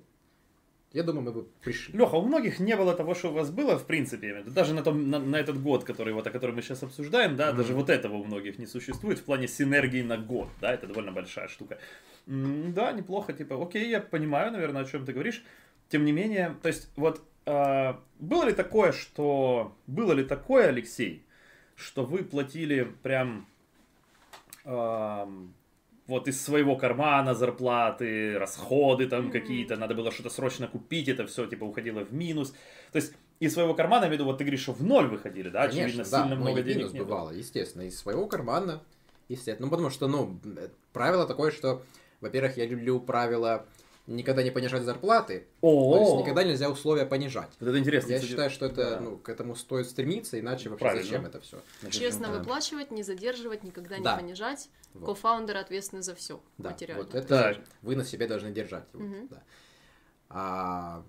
я 0.94 1.04
думаю, 1.04 1.24
мы 1.24 1.32
бы 1.32 1.48
пришли. 1.64 1.98
Леха, 1.98 2.16
у 2.16 2.22
многих 2.22 2.60
не 2.60 2.76
было 2.76 2.94
того, 2.94 3.14
что 3.16 3.30
у 3.30 3.34
вас 3.34 3.50
было, 3.50 3.78
в 3.78 3.86
принципе, 3.86 4.44
даже 4.46 4.74
на, 4.74 4.84
том, 4.84 5.10
на, 5.10 5.20
на 5.20 5.38
этот 5.38 5.62
год, 5.62 5.84
который, 5.84 6.14
вот, 6.14 6.28
о 6.28 6.32
котором 6.32 6.56
мы 6.56 6.62
сейчас 6.62 6.84
обсуждаем, 6.84 7.36
да, 7.36 7.48
Мгм. 7.50 7.58
даже 7.58 7.74
вот 7.74 7.90
этого 7.90 8.16
у 8.16 8.24
многих 8.24 8.60
не 8.60 8.66
существует 8.68 9.20
в 9.20 9.24
плане 9.24 9.48
синергии 9.48 10.02
на 10.02 10.18
год, 10.18 10.50
да, 10.60 10.74
это 10.74 10.88
довольно 10.88 11.12
большая 11.12 11.48
штука. 11.48 11.78
М, 12.28 12.74
Да, 12.74 12.92
неплохо, 12.92 13.34
типа, 13.34 13.62
окей, 13.62 13.90
я 13.90 14.02
понимаю, 14.02 14.52
наверное, 14.52 14.82
о 14.84 14.86
чем 14.86 15.06
ты 15.06 15.14
говоришь. 15.14 15.44
Тем 15.90 16.06
не 16.06 16.12
менее, 16.12 16.56
то 16.62 16.68
есть, 16.68 16.90
вот, 16.96 17.22
а, 17.46 18.00
было 18.20 18.44
ли 18.46 18.54
такое, 18.54 18.92
что, 18.92 19.76
было 19.88 20.14
ли 20.14 20.24
такое, 20.24 20.68
Алексей, 20.68 21.24
что 21.76 22.06
вы 22.06 22.24
платили 22.24 22.84
прям 23.02 23.48
ам, 24.66 25.54
вот 26.12 26.28
из 26.28 26.44
своего 26.44 26.76
кармана 26.76 27.34
зарплаты, 27.34 28.38
расходы 28.38 29.08
там 29.08 29.24
Мгм. 29.24 29.32
какие-то, 29.32 29.78
надо 29.78 29.96
было 29.96 30.12
что-то 30.12 30.30
срочно 30.30 30.68
купить, 30.68 31.08
это 31.08 31.26
все 31.26 31.48
типа 31.48 31.64
уходило 31.64 32.02
в 32.02 32.14
минус. 32.14 32.54
То 32.92 32.98
есть 32.98 33.14
из 33.40 33.54
своего 33.54 33.74
кармана, 33.74 34.04
я 34.04 34.08
имею 34.10 34.18
в 34.18 34.20
виду, 34.20 34.26
вот 34.26 34.38
ты 34.38 34.44
говоришь, 34.44 34.62
что 34.62 34.74
в 34.74 34.84
ноль 34.84 35.08
выходили, 35.08 35.50
да, 35.50 35.68
Конечно, 35.68 35.84
очевидно, 35.84 36.04
да, 36.04 36.22
сильно 36.22 36.36
много 36.36 36.62
денег 36.62 36.78
минус 36.78 36.92
бывало, 36.92 37.32
естественно, 37.32 37.84
из 37.84 37.98
своего 37.98 38.28
кармана, 38.28 38.82
естественно. 39.30 39.68
Ну, 39.68 39.72
потому 39.72 39.90
что, 39.90 40.08
ну, 40.08 40.38
правило 40.94 41.26
такое, 41.26 41.52
что, 41.52 41.82
во-первых, 42.20 42.58
я 42.58 42.66
люблю 42.66 43.00
правило 43.00 43.66
никогда 44.08 44.44
не 44.44 44.52
понижать 44.52 44.84
зарплаты, 44.84 45.48
то 45.62 45.98
есть 46.00 46.16
никогда 46.16 46.44
нельзя 46.44 46.70
условия 46.70 47.06
понижать. 47.06 47.50
вот 47.60 47.70
это 47.70 47.78
интересно. 47.80 48.10
Я 48.12 48.16
кстати. 48.18 48.30
считаю, 48.32 48.50
что 48.50 48.66
это, 48.66 48.90
Да. 48.92 49.00
ну, 49.00 49.18
к 49.18 49.30
этому 49.30 49.56
стоит 49.56 49.88
стремиться, 49.88 50.40
иначе 50.40 50.70
вообще 50.70 50.84
Правильно. 50.86 51.04
зачем 51.04 51.26
это 51.26 51.40
все? 51.40 51.62
Честно 51.92 52.28
да. 52.28 52.34
выплачивать, 52.40 52.92
не 52.92 53.04
задерживать, 53.04 53.64
никогда 53.64 53.98
не 53.98 54.04
Да. 54.04 54.16
понижать. 54.18 54.70
Вот. 54.94 55.06
Кофаундеры 55.06 55.60
ответственны 55.60 56.02
за 56.02 56.16
все 56.16 56.42
Да, 56.58 56.72
материально. 56.72 57.04
вот 57.04 57.16
это 57.16 57.58
вы 57.82 57.96
на 57.96 58.04
себе 58.04 58.28
должны 58.28 58.52
держать. 58.52 58.86
вот, 58.94 59.30
да. 59.30 59.44
А, 60.30 61.04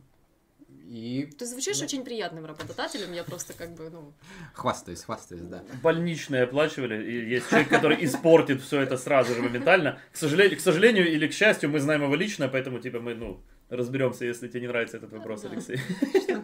и 0.93 1.27
Ты 1.39 1.47
звучишь 1.47 1.79
Ну. 1.79 1.85
очень 1.85 2.05
приятным 2.05 2.45
работодателем, 2.45 3.13
я 3.15 3.25
просто 3.25 3.55
как 3.55 3.71
бы, 3.75 3.89
ну... 3.89 4.13
хвастаюсь, 4.53 5.03
хвастаюсь, 5.05 5.43
да. 5.43 5.63
больничные 5.83 6.43
оплачивали, 6.43 7.03
и 7.11 7.31
есть 7.31 7.49
человек, 7.49 7.71
который 7.71 8.05
испортит 8.05 8.61
все 8.61 8.81
это 8.83 8.99
сразу 8.99 9.35
же 9.35 9.41
моментально. 9.41 9.99
К 10.13 10.17
сожалению, 10.17 10.59
к 10.59 10.61
сожалению 10.61 11.11
или 11.11 11.27
к 11.29 11.33
счастью, 11.33 11.71
мы 11.71 11.81
знаем 11.81 12.03
его 12.03 12.15
лично, 12.15 12.49
поэтому 12.49 12.79
типа 12.79 13.01
мы, 13.01 13.15
ну, 13.15 13.41
разберемся, 13.71 14.27
если 14.27 14.49
тебе 14.49 14.61
не 14.61 14.67
нравится 14.69 14.99
этот 14.99 15.13
вопрос, 15.13 15.43
Да. 15.43 15.49
Алексей. 15.51 15.81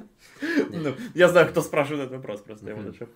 Ну, 0.70 0.94
я 1.14 1.28
знаю, 1.28 1.48
кто 1.48 1.60
спрашивает 1.62 2.04
этот 2.06 2.16
вопрос, 2.16 2.40
просто 2.40 2.66
я 2.68 2.74
вот 2.74 2.84
Мгм. 2.84 2.92
зачем. 2.92 3.08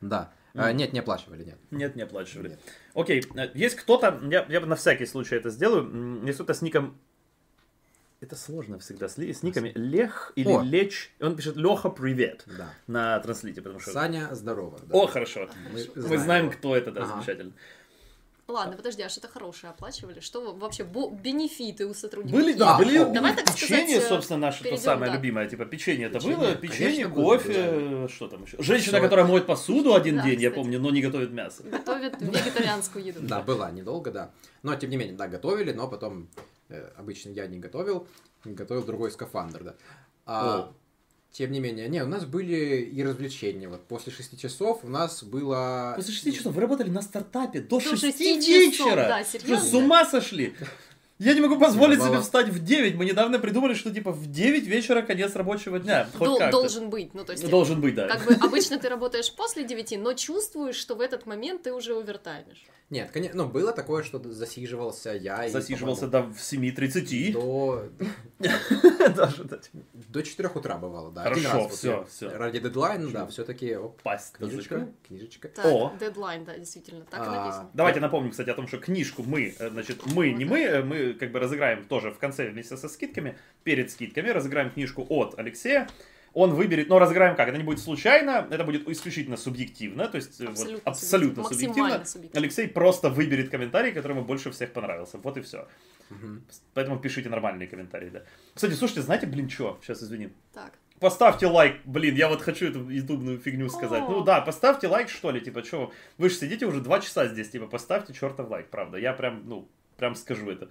Да. 0.00 0.32
А, 0.54 0.72
нет, 0.72 0.92
не 0.92 0.98
оплачивали, 1.00 1.44
нет. 1.44 1.58
Нет, 1.70 1.96
не 1.96 2.02
оплачивали. 2.02 2.48
Нет. 2.50 2.60
Окей, 2.94 3.22
э, 3.36 3.48
есть 3.54 3.76
кто-то, 3.76 4.20
я, 4.30 4.44
я 4.48 4.60
на 4.60 4.76
всякий 4.76 5.06
случай 5.06 5.36
это 5.36 5.50
сделаю, 5.50 6.24
есть 6.26 6.36
кто-то 6.36 6.52
с 6.54 6.62
ником, 6.62 6.98
это 8.20 8.34
сложно 8.36 8.78
всегда, 8.78 9.08
с, 9.08 9.16
с 9.16 9.42
никами 9.42 9.72
Лех 9.76 10.32
или 10.34 10.48
О. 10.52 10.62
Леч, 10.62 11.12
он 11.20 11.36
пишет 11.36 11.56
Леха, 11.56 11.88
привет 11.88 12.44
Да. 12.58 12.70
на 12.86 13.18
транслите, 13.20 13.62
потому 13.62 13.78
что... 13.80 13.92
Саня, 13.92 14.28
здорово. 14.32 14.78
да. 14.82 14.94
О, 14.96 15.06
хорошо. 15.06 15.48
Мы 15.72 15.86
Мы 16.08 16.18
знаем, 16.18 16.46
его. 16.46 16.54
кто 16.54 16.76
это, 16.76 16.90
да, 16.90 17.02
Ага. 17.02 17.12
замечательно. 17.14 17.52
Ладно, 18.48 18.76
подожди, 18.78 19.02
а 19.02 19.10
что-то 19.10 19.28
хорошее 19.28 19.70
оплачивали? 19.70 20.20
Что 20.20 20.54
вообще 20.54 20.82
бо- 20.82 21.10
бенефиты 21.10 21.84
у 21.86 21.92
сотрудников? 21.92 22.40
Были, 22.40 22.54
да, 22.54 22.78
были 22.78 23.04
давай 23.04 23.36
так 23.36 23.44
печенье, 23.44 23.86
сказать, 23.86 24.04
э, 24.04 24.08
собственно, 24.08 24.38
наше 24.38 24.58
то 24.58 24.64
перейдем, 24.64 24.82
самое 24.82 25.10
да. 25.10 25.16
любимое, 25.18 25.46
типа 25.46 25.66
печенье 25.66 26.06
это 26.06 26.18
было, 26.18 26.54
печенье, 26.54 27.04
конечно, 27.04 27.08
было, 27.10 27.24
кофе, 27.36 28.08
что 28.08 28.28
там 28.28 28.44
еще? 28.44 28.56
Женщина, 28.62 28.96
Всё 28.98 29.02
которая 29.02 29.26
моет 29.26 29.44
посуду 29.46 29.94
один 29.94 30.16
Да, 30.16 30.22
день, 30.22 30.40
я 30.40 30.48
кстати. 30.48 30.62
помню, 30.64 30.80
но 30.80 30.90
не 30.90 31.02
готовит 31.02 31.30
мясо. 31.30 31.62
Готовят 31.62 32.22
вегетарианскую 32.22 33.04
еду. 33.04 33.20
Да, 33.20 33.42
была 33.42 33.70
недолго, 33.70 34.10
да. 34.10 34.30
Но, 34.62 34.74
тем 34.76 34.88
не 34.88 34.96
менее, 34.96 35.14
да, 35.14 35.28
готовили, 35.28 35.72
но 35.72 35.86
потом 35.86 36.30
э, 36.70 36.90
обычно 36.96 37.28
я 37.30 37.46
не 37.46 37.58
готовил, 37.58 38.08
готовил 38.44 38.82
другой 38.82 39.10
скафандр, 39.10 39.62
да. 39.62 39.74
А. 40.24 40.72
тем 41.32 41.52
не 41.52 41.60
менее, 41.60 41.88
не, 41.88 42.02
у 42.02 42.06
нас 42.06 42.24
были 42.24 42.80
и 42.80 43.02
развлечения. 43.02 43.68
Вот 43.68 43.84
после 43.86 44.12
шести 44.12 44.36
часов 44.38 44.80
у 44.82 44.88
нас 44.88 45.22
было... 45.22 45.92
После 45.96 46.12
шести 46.14 46.32
часов 46.32 46.54
вы 46.54 46.60
работали 46.60 46.90
на 46.90 47.02
стартапе 47.02 47.60
до 47.60 47.78
До 47.78 47.96
шести 47.96 48.38
вечера. 48.38 48.96
да, 49.08 49.24
Что, 49.24 49.38
серьезно? 49.38 49.66
с 49.66 49.74
ума 49.74 50.04
сошли? 50.04 50.54
Я 51.18 51.34
не 51.34 51.40
могу 51.40 51.58
позволить 51.58 52.00
себе 52.00 52.20
встать 52.20 52.48
в 52.48 52.62
9. 52.62 52.94
Мы 52.94 53.04
недавно 53.04 53.40
придумали, 53.40 53.74
что 53.74 53.90
типа 53.90 54.12
в 54.12 54.30
9 54.30 54.64
вечера 54.66 55.02
конец 55.02 55.34
рабочего 55.34 55.80
дня. 55.80 56.08
Хоть 56.16 56.26
Дол- 56.28 56.38
как-то. 56.38 56.60
должен 56.60 56.90
быть, 56.90 57.12
ну 57.12 57.24
то 57.24 57.32
есть... 57.32 57.48
Должен 57.50 57.80
быть, 57.80 57.94
да. 57.96 58.06
Как 58.06 58.24
бы 58.24 58.34
обычно 58.34 58.78
ты 58.78 58.88
работаешь 58.88 59.32
после 59.34 59.64
9, 59.64 59.98
но 59.98 60.12
чувствуешь, 60.14 60.76
что 60.76 60.94
в 60.94 61.00
этот 61.00 61.26
момент 61.26 61.62
ты 61.64 61.72
уже 61.72 61.96
овертаймишь. 61.96 62.64
Нет, 62.90 63.10
конечно, 63.10 63.44
ну, 63.44 63.50
было 63.50 63.72
такое, 63.72 64.02
что 64.02 64.18
засиживался 64.32 65.12
я 65.12 65.44
и, 65.44 65.50
Засиживался 65.50 66.08
по-моему, 66.08 66.32
до 66.32 66.80
7.30. 66.80 67.32
до, 67.32 67.84
Даже 69.14 69.44
до 69.44 69.60
до 69.92 70.22
4 70.22 70.48
утра 70.54 70.78
бывало, 70.78 71.12
да. 71.12 71.24
Хорошо, 71.24 71.68
я 71.82 72.04
всё. 72.04 72.30
Ради 72.38 72.60
дедлайна, 72.60 73.10
да, 73.10 73.26
все-таки 73.26 73.76
пасть 74.02 74.32
книжечка, 74.32 74.88
книжечка. 75.06 75.50
О. 75.64 75.92
дедлайн, 76.00 76.44
да, 76.44 76.56
действительно, 76.56 77.04
так 77.04 77.20
и 77.20 77.24
А, 77.26 77.44
написано. 77.44 77.70
Давайте 77.74 78.00
напомним, 78.00 78.30
кстати, 78.30 78.48
о 78.48 78.54
том, 78.54 78.66
что 78.66 78.78
книжку 78.78 79.22
мы, 79.22 79.54
э, 79.58 79.68
значит, 79.68 80.06
мы, 80.06 80.30
не 80.30 80.46
мы, 80.46 80.60
э, 80.60 80.82
мы 80.82 81.12
как 81.12 81.30
бы 81.30 81.40
разыграем 81.40 81.84
тоже 81.84 82.10
в 82.10 82.18
конце 82.18 82.48
вместе 82.48 82.78
со 82.78 82.88
скидками, 82.88 83.36
перед 83.64 83.90
скидками 83.90 84.30
разыграем 84.30 84.70
книжку 84.70 85.04
от 85.10 85.38
Алексея. 85.38 85.88
Он 86.38 86.54
выберет, 86.54 86.88
но 86.88 87.00
разыграем 87.00 87.34
как? 87.34 87.48
Это 87.48 87.58
не 87.58 87.64
будет 87.64 87.80
случайно, 87.80 88.46
это 88.48 88.62
будет 88.62 88.88
исключительно 88.88 89.36
субъективно, 89.36 90.06
то 90.06 90.16
есть 90.16 90.40
э, 90.40 90.44
вот 90.44 90.52
Абсолютно 90.52 90.90
абсолютно 90.90 91.44
субъективно, 91.44 92.04
субъективно. 92.04 92.40
Алексей 92.40 92.68
просто 92.68 93.10
выберет 93.10 93.50
комментарий, 93.50 93.90
который 93.90 94.12
ему 94.12 94.24
больше 94.24 94.52
всех 94.52 94.72
понравился. 94.72 95.18
Вот 95.18 95.36
и 95.36 95.40
все. 95.40 95.66
Мгм. 96.10 96.44
Поэтому 96.74 97.00
пишите 97.00 97.28
нормальные 97.28 97.66
комментарии, 97.66 98.10
да. 98.10 98.22
Кстати, 98.54 98.74
слушайте, 98.74 99.02
знаете, 99.02 99.26
блин, 99.26 99.50
что? 99.50 99.80
Сейчас, 99.82 100.02
извини. 100.02 100.28
Так, 100.54 100.78
Поставьте 101.00 101.46
лайк, 101.46 101.80
блин, 101.84 102.16
я 102.16 102.28
вот 102.28 102.42
хочу 102.42 102.66
эту 102.66 102.88
ютубную 102.88 103.38
фигню 103.38 103.68
сказать. 103.68 104.02
О. 104.02 104.10
Ну 104.10 104.24
да, 104.24 104.40
поставьте 104.40 104.88
лайк, 104.88 105.08
что 105.08 105.30
ли, 105.30 105.40
типа, 105.40 105.62
что 105.62 105.92
вы 106.18 106.28
же 106.28 106.34
сидите 106.36 106.66
уже 106.66 106.80
два 106.80 107.00
часа 107.00 107.26
здесь, 107.28 107.50
типа, 107.50 107.66
поставьте 107.66 108.12
чертов 108.12 108.48
лайк, 108.50 108.68
правда. 108.68 108.98
Я 108.98 109.12
прям, 109.12 109.42
ну, 109.48 109.68
прям 109.98 110.14
скажу 110.14 110.48
это. 110.50 110.68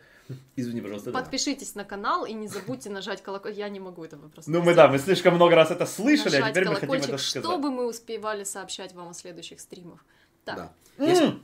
Извини, 0.55 0.81
пожалуйста. 0.81 1.11
да. 1.11 1.19
подпишитесь 1.19 1.75
на 1.75 1.83
канал 1.83 2.25
и 2.25 2.33
не 2.33 2.47
забудьте 2.47 2.89
нажать 2.89 3.21
колокольчик. 3.21 3.59
Я 3.59 3.69
не 3.69 3.79
могу 3.79 4.03
этого 4.03 4.29
просто 4.29 4.49
Ну 4.49 4.61
мы 4.61 4.73
да, 4.73 4.87
мы 4.87 4.97
слишком 4.97 5.35
много 5.35 5.55
раз 5.55 5.69
это 5.69 5.85
слышали, 5.85 6.37
а 6.37 6.49
теперь 6.49 6.67
мы 6.67 6.75
хотим 6.75 6.91
это 6.95 7.17
сказать. 7.17 7.43
чтобы 7.45 7.69
мы 7.71 7.85
успевали 7.87 8.43
сообщать 8.43 8.93
вам 8.93 9.09
о 9.09 9.13
следующих 9.13 9.59
стримах. 9.59 10.03
Так, 10.43 10.55
Да. 10.97 11.05
Если 11.05 11.37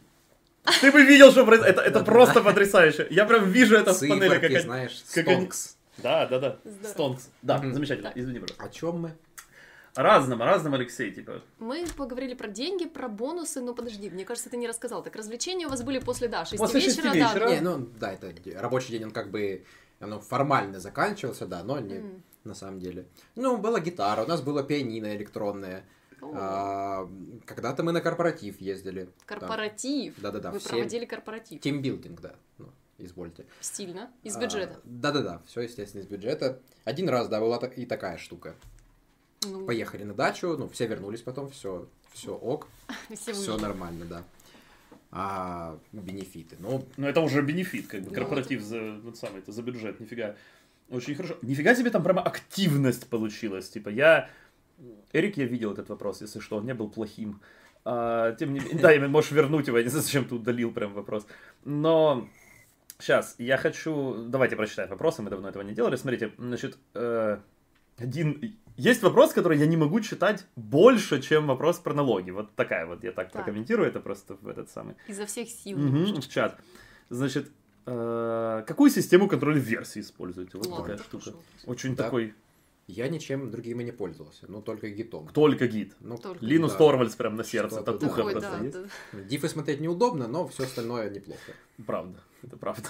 Ты 0.82 0.92
бы 0.94 1.04
видел, 1.04 1.32
что 1.32 1.46
произошло. 1.46 1.72
Это, 1.72 1.82
это 1.82 2.00
Да-да. 2.00 2.06
просто 2.06 2.42
потрясающе. 2.42 3.08
Я 3.10 3.26
прям 3.26 3.50
вижу 3.52 3.76
это 3.76 3.94
в 3.94 4.00
панели. 4.00 4.20
циферки, 4.30 4.54
Как... 4.54 4.64
знаешь, 4.64 5.04
как 5.14 5.28
они-. 5.28 5.50
Да, 5.98 6.26
да, 6.26 6.40
да. 6.40 6.58
Здорово. 6.64 6.88
Стонкс. 6.94 7.30
Да, 7.42 7.58
Мгм. 7.58 7.74
замечательно. 7.74 8.10
Так. 8.10 8.18
Извини, 8.18 8.40
пожалуйста. 8.40 8.64
О 8.64 8.70
чем 8.70 9.00
мы? 9.02 9.16
Разным, 9.96 10.42
разным, 10.42 10.74
Алексей, 10.74 11.12
типа. 11.12 11.42
мы 11.60 11.86
поговорили 11.96 12.34
про 12.34 12.48
деньги, 12.48 12.86
про 12.86 13.08
бонусы, 13.08 13.62
но 13.62 13.76
подожди, 13.76 14.10
мне 14.10 14.26
кажется, 14.26 14.50
ты 14.50 14.58
не 14.58 14.68
рассказал. 14.68 15.04
Так, 15.04 15.16
развлечения 15.16 15.68
у 15.68 15.70
вас 15.70 15.84
были 15.84 16.00
после, 16.00 16.28
да, 16.28 16.46
6 16.46 16.58
После 16.58 16.80
вечера, 16.82 17.12
вечера. 17.14 17.46
да. 17.48 17.54
Не, 17.56 17.62
ну, 17.62 17.90
да, 18.00 18.12
это 18.14 18.34
рабочий 18.60 18.90
день, 18.92 19.04
он 19.06 19.12
как 19.12 19.30
бы, 19.30 19.64
оно 20.00 20.20
формально 20.20 20.80
заканчивался, 20.80 21.46
да, 21.46 21.64
но 21.64 21.80
не 21.80 21.98
М. 21.98 22.24
на 22.44 22.56
самом 22.56 22.80
деле. 22.80 23.06
Ну, 23.36 23.58
была 23.58 23.80
гитара, 23.80 24.24
у 24.24 24.28
нас 24.28 24.42
было 24.42 24.64
пианино 24.64 25.16
электронное. 25.16 25.86
А, 26.22 27.08
Когда-то 27.46 27.84
мы 27.84 27.92
на 27.92 28.00
корпоратив 28.02 28.62
ездили. 28.62 29.10
Корпоратив. 29.26 30.16
Да-да-да, 30.18 30.52
Вы 30.52 30.60
все- 30.60 30.70
проводили 30.70 31.06
корпоратив. 31.06 31.60
Тимбилдинг, 31.62 32.22
да. 32.22 32.36
Ну, 32.58 32.70
извольте. 32.98 33.46
Стильно. 33.60 34.10
Из 34.24 34.36
А, 34.38 34.40
бюджета. 34.40 34.80
Да-да-да, 34.86 35.42
все, 35.46 35.62
естественно, 35.62 36.02
из 36.02 36.08
бюджета. 36.08 36.60
Один 36.86 37.10
раз, 37.10 37.28
да, 37.28 37.42
была 37.42 37.58
так- 37.60 37.78
и 37.78 37.86
такая 37.86 38.18
штука. 38.18 38.56
Ну, 39.46 39.66
Поехали 39.66 40.04
на 40.04 40.14
дачу, 40.14 40.56
ну, 40.58 40.68
все 40.70 40.88
вернулись 40.88 41.22
потом, 41.22 41.50
все, 41.52 41.88
все 42.14 42.34
ок, 42.34 42.68
все 43.16 43.34
все 43.34 43.58
нормально, 43.58 44.06
да. 44.06 44.24
А 45.16 45.78
бенефиты, 45.92 46.56
ну, 46.60 46.86
Ну, 46.98 47.08
это 47.08 47.22
уже 47.22 47.42
бенефит, 47.44 47.88
как 47.88 48.02
бы, 48.02 48.10
Ну, 48.10 48.16
корпоратив 48.16 48.62
за, 48.62 48.78
ну, 48.78 49.14
самый, 49.14 49.40
это 49.40 49.52
за 49.52 49.62
бюджет, 49.62 50.00
нифига. 50.00 50.36
Очень 50.90 51.16
хорошо. 51.16 51.38
Нифига 51.44 51.76
себе 51.76 51.92
там 51.92 52.04
прямо 52.04 52.22
активность 52.22 53.08
получилась. 53.08 53.70
Типа, 53.70 53.90
я... 53.90 54.30
Эрик, 55.12 55.38
я 55.38 55.46
видел 55.46 55.72
этот 55.72 55.90
вопрос, 55.90 56.22
если 56.22 56.40
что, 56.40 56.58
он 56.58 56.66
не 56.66 56.74
был 56.74 56.90
плохим. 56.90 57.42
А, 57.86 58.32
тем 58.34 58.54
не 58.54 58.60
менее, 58.60 58.80
да, 58.80 58.94
именно 58.94 59.08
можешь 59.10 59.32
вернуть 59.32 59.68
его, 59.68 59.78
я 59.78 59.84
не 59.84 59.90
знаю, 59.90 60.04
зачем 60.04 60.26
ты 60.26 60.36
удалил 60.36 60.72
прям 60.72 60.94
вопрос. 60.94 61.28
Но 61.64 62.28
сейчас, 63.00 63.36
я 63.38 63.58
хочу... 63.58 64.26
Давайте 64.28 64.56
прочитаем 64.56 64.90
вопросы, 64.90 65.22
мы 65.22 65.30
давно 65.30 65.50
этого 65.50 65.64
не 65.64 65.74
делали. 65.74 65.96
Смотрите, 65.96 66.32
значит, 66.38 66.78
э, 66.96 67.38
один... 67.98 68.58
Есть 68.76 69.04
вопрос, 69.04 69.34
который 69.34 69.58
я 69.60 69.68
не 69.68 69.78
могу 69.78 70.00
читать 70.00 70.46
больше, 70.56 71.22
чем 71.22 71.48
вопрос 71.48 71.78
про 71.80 71.94
налоги. 71.94 72.32
Вот 72.32 72.56
такая 72.56 72.86
вот, 72.88 73.04
я 73.04 73.12
так, 73.12 73.28
Так. 73.32 73.44
прокомментирую 73.44 73.88
это 73.88 74.00
просто 74.00 74.36
в 74.42 74.48
этот 74.48 74.70
самый. 74.70 74.96
Изо 75.08 75.26
всех 75.26 75.48
сил. 75.50 75.78
Немножечко. 75.78 76.22
в 76.22 76.28
чат. 76.30 76.60
Значит, 77.10 77.52
э, 77.86 78.64
какую 78.66 78.90
систему 78.90 79.28
контроля 79.28 79.60
версий 79.60 80.00
используете? 80.02 80.58
Вот 80.58 80.66
Ладно, 80.68 80.86
такая 80.98 80.98
штука. 80.98 81.38
Очень 81.66 81.96
Да. 81.96 82.06
такой, 82.06 82.34
я 82.88 83.08
ничем 83.10 83.52
другим 83.52 83.80
и 83.82 83.84
не 83.84 83.92
пользовался, 83.92 84.46
ну, 84.48 84.62
только 84.62 84.90
гитом. 84.90 85.28
только 85.30 85.68
гид. 85.68 85.96
Ну, 86.00 86.18
Только. 86.18 86.44
Линус 86.44 86.72
да. 86.72 86.78
Торвальдс 86.80 87.16
прям 87.16 87.36
на 87.36 87.44
сердце, 87.44 87.76
Что-то 87.76 87.94
татуха 87.94 88.16
Такой, 88.18 88.32
просто 88.34 88.52
да, 88.58 88.64
есть. 88.66 88.78
да. 89.14 89.20
Дифы 89.22 89.50
смотреть 89.50 89.80
неудобно, 89.82 90.28
но 90.28 90.48
все 90.48 90.64
остальное 90.64 91.10
неплохо. 91.12 91.54
Правда, 91.86 92.20
это 92.42 92.58
правда. 92.58 92.90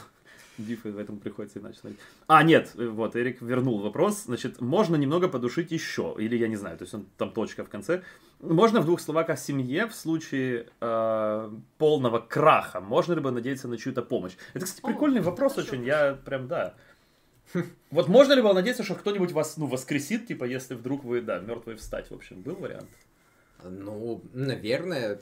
Дифы 0.57 0.91
в 0.91 0.97
этом 0.99 1.17
приходится 1.17 1.59
иначе 1.59 1.79
смотреть. 1.79 1.99
А, 2.27 2.43
нет, 2.43 2.71
вот, 2.75 3.15
Эрик 3.15 3.41
вернул 3.41 3.79
вопрос. 3.81 4.25
Значит, 4.25 4.61
можно 4.61 4.95
немного 4.95 5.27
подушить 5.27 5.71
еще, 5.71 6.15
или 6.17 6.37
я 6.37 6.47
не 6.47 6.55
знаю, 6.55 6.77
то 6.77 6.83
есть 6.83 6.93
он, 6.93 7.05
там 7.17 7.31
точка 7.31 7.63
в 7.63 7.69
конце. 7.69 8.03
Можно 8.39 8.81
в 8.81 8.85
двух 8.85 8.99
словах 8.99 9.29
о 9.29 9.35
семье 9.35 9.87
в 9.87 9.95
случае 9.95 10.67
э, 10.79 11.51
полного 11.77 12.19
краха? 12.19 12.81
Можно 12.81 13.13
ли 13.13 13.21
бы 13.21 13.31
надеяться 13.31 13.67
на 13.67 13.77
чью-то 13.77 14.01
помощь? 14.01 14.33
Это, 14.53 14.65
кстати, 14.65 14.85
О, 14.85 14.87
прикольный 14.87 15.21
это 15.21 15.29
вопрос 15.29 15.57
очень, 15.57 15.83
я 15.85 16.13
прям, 16.13 16.47
да. 16.47 16.75
Вот 17.89 18.07
можно 18.07 18.33
ли 18.33 18.41
было 18.41 18.53
надеяться, 18.53 18.83
что 18.83 18.95
кто-нибудь 18.95 19.31
вас, 19.31 19.57
ну, 19.57 19.67
воскресит, 19.67 20.27
типа, 20.27 20.43
если 20.43 20.75
вдруг 20.75 21.03
вы, 21.03 21.21
да, 21.21 21.39
мертвые 21.39 21.77
встать, 21.77 22.09
в 22.11 22.13
общем, 22.13 22.41
был 22.41 22.55
вариант? 22.55 22.89
Ну, 23.63 24.21
наверное, 24.33 25.19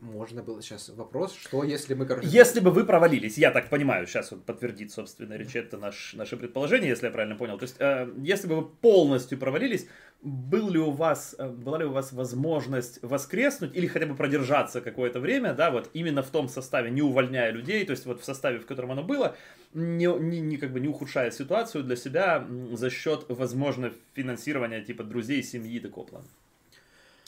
можно 0.00 0.42
было 0.42 0.60
сейчас 0.62 0.90
вопрос, 0.90 1.34
что 1.34 1.64
если 1.64 1.94
мы, 1.94 2.06
короче... 2.06 2.28
Если 2.28 2.60
бы 2.60 2.70
вы 2.70 2.84
провалились, 2.84 3.38
я 3.38 3.50
так 3.50 3.70
понимаю, 3.70 4.06
сейчас 4.06 4.32
он 4.32 4.40
подтвердит, 4.40 4.92
собственно, 4.92 5.34
речь, 5.34 5.56
это 5.56 5.78
наш, 5.78 6.14
наше 6.14 6.36
предположение, 6.36 6.90
если 6.90 7.06
я 7.06 7.12
правильно 7.12 7.36
понял. 7.36 7.58
То 7.58 7.62
есть, 7.62 7.76
э, 7.78 8.08
если 8.18 8.46
бы 8.46 8.56
вы 8.56 8.66
полностью 8.66 9.38
провалились, 9.38 9.88
был 10.22 10.68
ли 10.68 10.78
у 10.78 10.90
вас, 10.90 11.34
э, 11.38 11.48
была 11.48 11.78
ли 11.78 11.84
у 11.84 11.92
вас 11.92 12.12
возможность 12.12 13.02
воскреснуть 13.02 13.74
или 13.74 13.86
хотя 13.86 14.06
бы 14.06 14.14
продержаться 14.14 14.80
какое-то 14.80 15.18
время, 15.18 15.54
да, 15.54 15.70
вот 15.70 15.88
именно 15.94 16.22
в 16.22 16.30
том 16.30 16.48
составе, 16.48 16.90
не 16.90 17.00
увольняя 17.02 17.50
людей, 17.50 17.84
то 17.86 17.92
есть 17.92 18.04
вот 18.04 18.20
в 18.20 18.24
составе, 18.24 18.58
в 18.58 18.66
котором 18.66 18.92
оно 18.92 19.02
было, 19.02 19.34
не, 19.72 20.06
не, 20.06 20.40
не 20.40 20.56
как 20.58 20.72
бы 20.72 20.80
не 20.80 20.88
ухудшая 20.88 21.30
ситуацию 21.30 21.84
для 21.84 21.96
себя 21.96 22.46
за 22.72 22.90
счет, 22.90 23.24
возможно, 23.28 23.92
финансирования 24.14 24.82
типа 24.82 25.04
друзей, 25.04 25.42
семьи 25.42 25.80
такого 25.80 26.04
плана. 26.06 26.26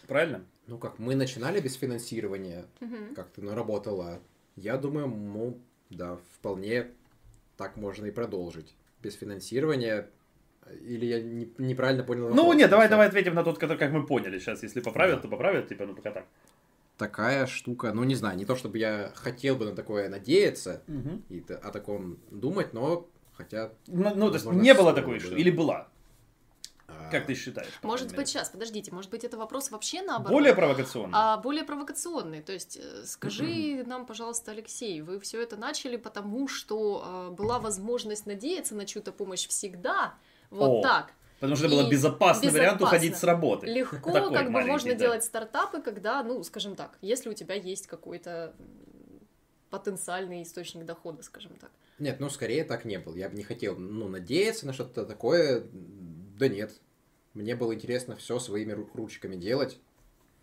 Правильно? 0.06 0.42
Ну 0.68 0.78
как, 0.78 0.98
мы 0.98 1.14
начинали 1.16 1.60
без 1.60 1.74
финансирования, 1.74 2.66
Мгм. 2.80 3.14
как-то 3.14 3.42
наработала. 3.42 4.20
Я 4.54 4.76
думаю, 4.76 5.08
ну, 5.08 5.58
да, 5.90 6.18
вполне 6.38 6.88
так 7.56 7.76
можно 7.76 8.06
и 8.06 8.10
продолжить. 8.10 8.74
Без 9.02 9.14
финансирования. 9.14 10.08
Или 10.82 11.06
я 11.06 11.22
не- 11.22 11.50
неправильно 11.56 12.04
понял 12.04 12.28
Ну, 12.28 12.36
вопрос, 12.36 12.56
нет, 12.56 12.68
давай, 12.70 12.88
давай 12.90 13.08
ответим 13.08 13.34
на 13.34 13.42
тот, 13.42 13.56
который, 13.58 13.78
как 13.78 13.90
мы 13.92 14.04
поняли 14.06 14.38
сейчас. 14.38 14.62
Если 14.62 14.80
поправят, 14.80 15.16
Да. 15.16 15.22
то 15.22 15.28
поправят, 15.28 15.68
типа, 15.68 15.86
ну 15.86 15.94
пока 15.94 16.10
так. 16.12 16.26
Такая 16.98 17.46
штука, 17.46 17.92
ну 17.94 18.04
не 18.04 18.14
знаю, 18.16 18.36
не 18.36 18.44
то 18.44 18.54
чтобы 18.56 18.76
я 18.76 19.12
хотел 19.14 19.56
бы 19.56 19.64
на 19.64 19.74
такое 19.74 20.08
надеяться 20.10 20.82
и 21.30 21.40
т- 21.40 21.54
о 21.54 21.70
таком 21.70 22.18
думать, 22.30 22.74
но 22.74 23.08
хотя... 23.32 23.70
Ну, 23.86 24.14
ну, 24.14 24.28
то 24.28 24.34
есть 24.34 24.46
не 24.52 24.74
было 24.74 24.92
такой, 24.92 25.18
да. 25.20 25.36
Или 25.36 25.50
была? 25.50 25.88
А, 27.08 27.10
Как 27.10 27.26
ты 27.26 27.34
считаешь? 27.34 27.72
Может 27.82 28.14
быть, 28.14 28.28
сейчас, 28.28 28.50
подождите, 28.50 28.92
может 28.92 29.10
быть, 29.10 29.24
это 29.24 29.36
вопрос 29.36 29.70
вообще 29.70 30.02
наоборот. 30.02 30.32
Более 30.32 30.54
провокационно? 30.54 31.10
а 31.12 31.36
более 31.38 31.64
провокационный. 31.64 32.42
То 32.42 32.52
есть, 32.52 32.76
э, 32.76 33.04
скажи 33.04 33.82
нам, 33.86 34.06
пожалуйста, 34.06 34.52
Алексей, 34.52 35.00
вы 35.00 35.18
все 35.20 35.42
это 35.42 35.56
начали 35.56 35.96
потому, 35.96 36.48
что 36.48 37.28
э, 37.30 37.34
была 37.34 37.58
возможность 37.58 38.26
надеяться 38.26 38.74
на 38.74 38.86
чью-то 38.86 39.12
помощь 39.12 39.46
всегда, 39.48 40.14
вот 40.50 40.80
О, 40.80 40.82
так. 40.82 41.12
Потому 41.40 41.56
что 41.56 41.66
это 41.66 41.76
был 41.76 41.86
и 41.86 41.90
безопасный 41.90 42.50
вариант 42.50 42.82
уходить 42.82 43.16
с 43.16 43.22
работы. 43.22 43.66
Легко, 43.66 44.12
Такой 44.12 44.32
как 44.32 44.52
бы 44.52 44.60
можно 44.62 44.90
да. 44.90 44.96
делать 44.96 45.24
стартапы, 45.24 45.80
когда, 45.80 46.22
ну, 46.22 46.42
скажем 46.42 46.74
так, 46.74 46.98
если 47.00 47.30
у 47.30 47.34
тебя 47.34 47.54
есть 47.54 47.86
какой-то 47.86 48.54
потенциальный 49.70 50.42
источник 50.42 50.84
дохода, 50.84 51.22
скажем 51.22 51.52
так. 51.60 51.70
Нет, 51.98 52.20
ну 52.20 52.30
скорее 52.30 52.64
так 52.64 52.84
не 52.84 52.98
было. 52.98 53.14
Я 53.16 53.28
бы 53.28 53.36
не 53.36 53.42
хотел, 53.42 53.76
ну, 53.76 54.08
надеяться 54.08 54.66
на 54.66 54.72
что-то 54.72 55.04
такое. 55.04 55.64
Да 55.72 56.48
нет. 56.48 56.72
Мне 57.34 57.54
было 57.54 57.74
интересно 57.74 58.16
все 58.16 58.38
своими 58.38 58.72
ру- 58.72 58.88
ручками 58.94 59.36
делать. 59.36 59.78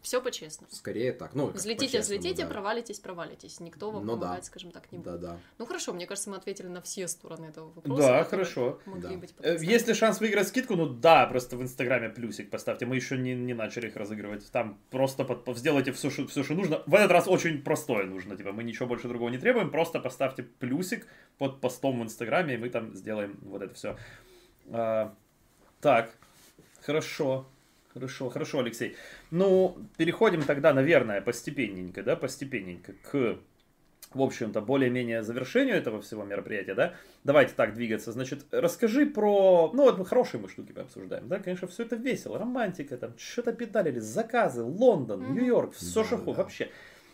Все 0.01 0.21
по-честному. 0.21 0.69
Скорее 0.71 1.13
так. 1.13 1.33
Ну, 1.33 1.47
Взлетите, 1.47 1.99
взлетите, 1.99 2.43
да. 2.43 2.47
провалитесь, 2.47 2.99
провалитесь. 2.99 3.59
Никто 3.59 3.89
вам 3.89 4.05
Ну 4.05 4.15
да. 4.15 4.21
помогать, 4.21 4.45
скажем 4.45 4.69
так, 4.69 4.91
не 4.91 4.99
будет. 4.99 5.19
Да-да. 5.19 5.39
Ну 5.57 5.65
хорошо, 5.65 5.93
мне 5.93 6.05
кажется, 6.05 6.29
мы 6.29 6.35
ответили 6.37 6.67
на 6.67 6.79
все 6.81 7.07
стороны 7.07 7.45
этого 7.47 7.71
вопроса. 7.71 8.03
Да, 8.03 8.23
хорошо. 8.23 8.79
Могли 8.85 9.15
Да. 9.15 9.17
быть 9.17 9.33
Э. 9.39 9.57
Есть 9.59 9.87
ли 9.87 9.95
шанс 9.95 10.19
выиграть 10.19 10.47
скидку? 10.47 10.75
Ну 10.75 10.85
да, 10.85 11.25
просто 11.25 11.57
в 11.57 11.63
Инстаграме 11.63 12.09
плюсик 12.09 12.51
поставьте. 12.51 12.85
Мы 12.85 12.97
еще 12.97 13.17
не, 13.17 13.33
не 13.33 13.55
начали 13.55 13.87
их 13.87 13.95
разыгрывать. 13.95 14.47
Там 14.51 14.77
просто 14.91 15.23
под, 15.25 15.57
сделайте 15.57 15.91
все, 15.91 16.11
что, 16.11 16.27
все, 16.27 16.43
что 16.43 16.53
нужно. 16.53 16.83
В 16.85 16.93
этот 16.93 17.09
раз 17.09 17.27
очень 17.27 17.63
простое 17.63 18.05
нужно. 18.05 18.37
Типа 18.37 18.51
мы 18.51 18.63
ничего 18.63 18.85
больше 18.87 19.07
другого 19.07 19.29
не 19.29 19.39
требуем. 19.39 19.71
Просто 19.71 19.99
поставьте 19.99 20.43
плюсик 20.43 21.07
под 21.39 21.59
постом 21.61 21.99
в 21.99 22.03
Инстаграме, 22.03 22.53
и 22.53 22.57
мы 22.57 22.69
там 22.69 22.93
сделаем 22.93 23.39
вот 23.41 23.63
это 23.63 23.73
все. 23.73 23.97
так, 25.81 26.15
хорошо. 26.85 27.47
Хорошо, 27.93 28.29
хорошо, 28.29 28.59
Алексей. 28.59 28.95
Ну, 29.31 29.77
переходим 29.97 30.43
тогда, 30.43 30.73
наверное, 30.73 31.21
постепенненько, 31.21 32.03
да, 32.03 32.15
постепенненько 32.17 32.93
к 33.09 33.37
в 34.13 34.21
общем-то, 34.21 34.61
более-менее 34.61 35.23
завершению 35.23 35.75
этого 35.75 36.01
всего 36.01 36.23
мероприятия, 36.23 36.73
да, 36.73 36.93
давайте 37.25 37.53
так 37.53 37.73
двигаться, 37.73 38.13
значит, 38.13 38.45
расскажи 38.51 39.05
про, 39.05 39.71
ну, 39.73 39.83
вот 39.83 39.97
мы 39.97 40.05
хорошие 40.05 40.39
мы 40.39 40.47
штуки 40.47 40.73
обсуждаем, 40.77 41.27
да, 41.27 41.39
конечно, 41.39 41.67
все 41.67 41.83
это 41.83 41.97
весело, 41.97 42.39
романтика, 42.39 42.95
там, 42.97 43.11
что-то 43.17 43.51
педалили, 43.51 43.99
заказы, 43.99 44.63
Лондон, 44.63 45.19
Мгм. 45.21 45.33
Нью-Йорк, 45.33 45.73
все 45.73 46.03
Да, 46.03 46.17
хо- 46.17 46.31
да. 46.33 46.43
вообще, 46.43 46.69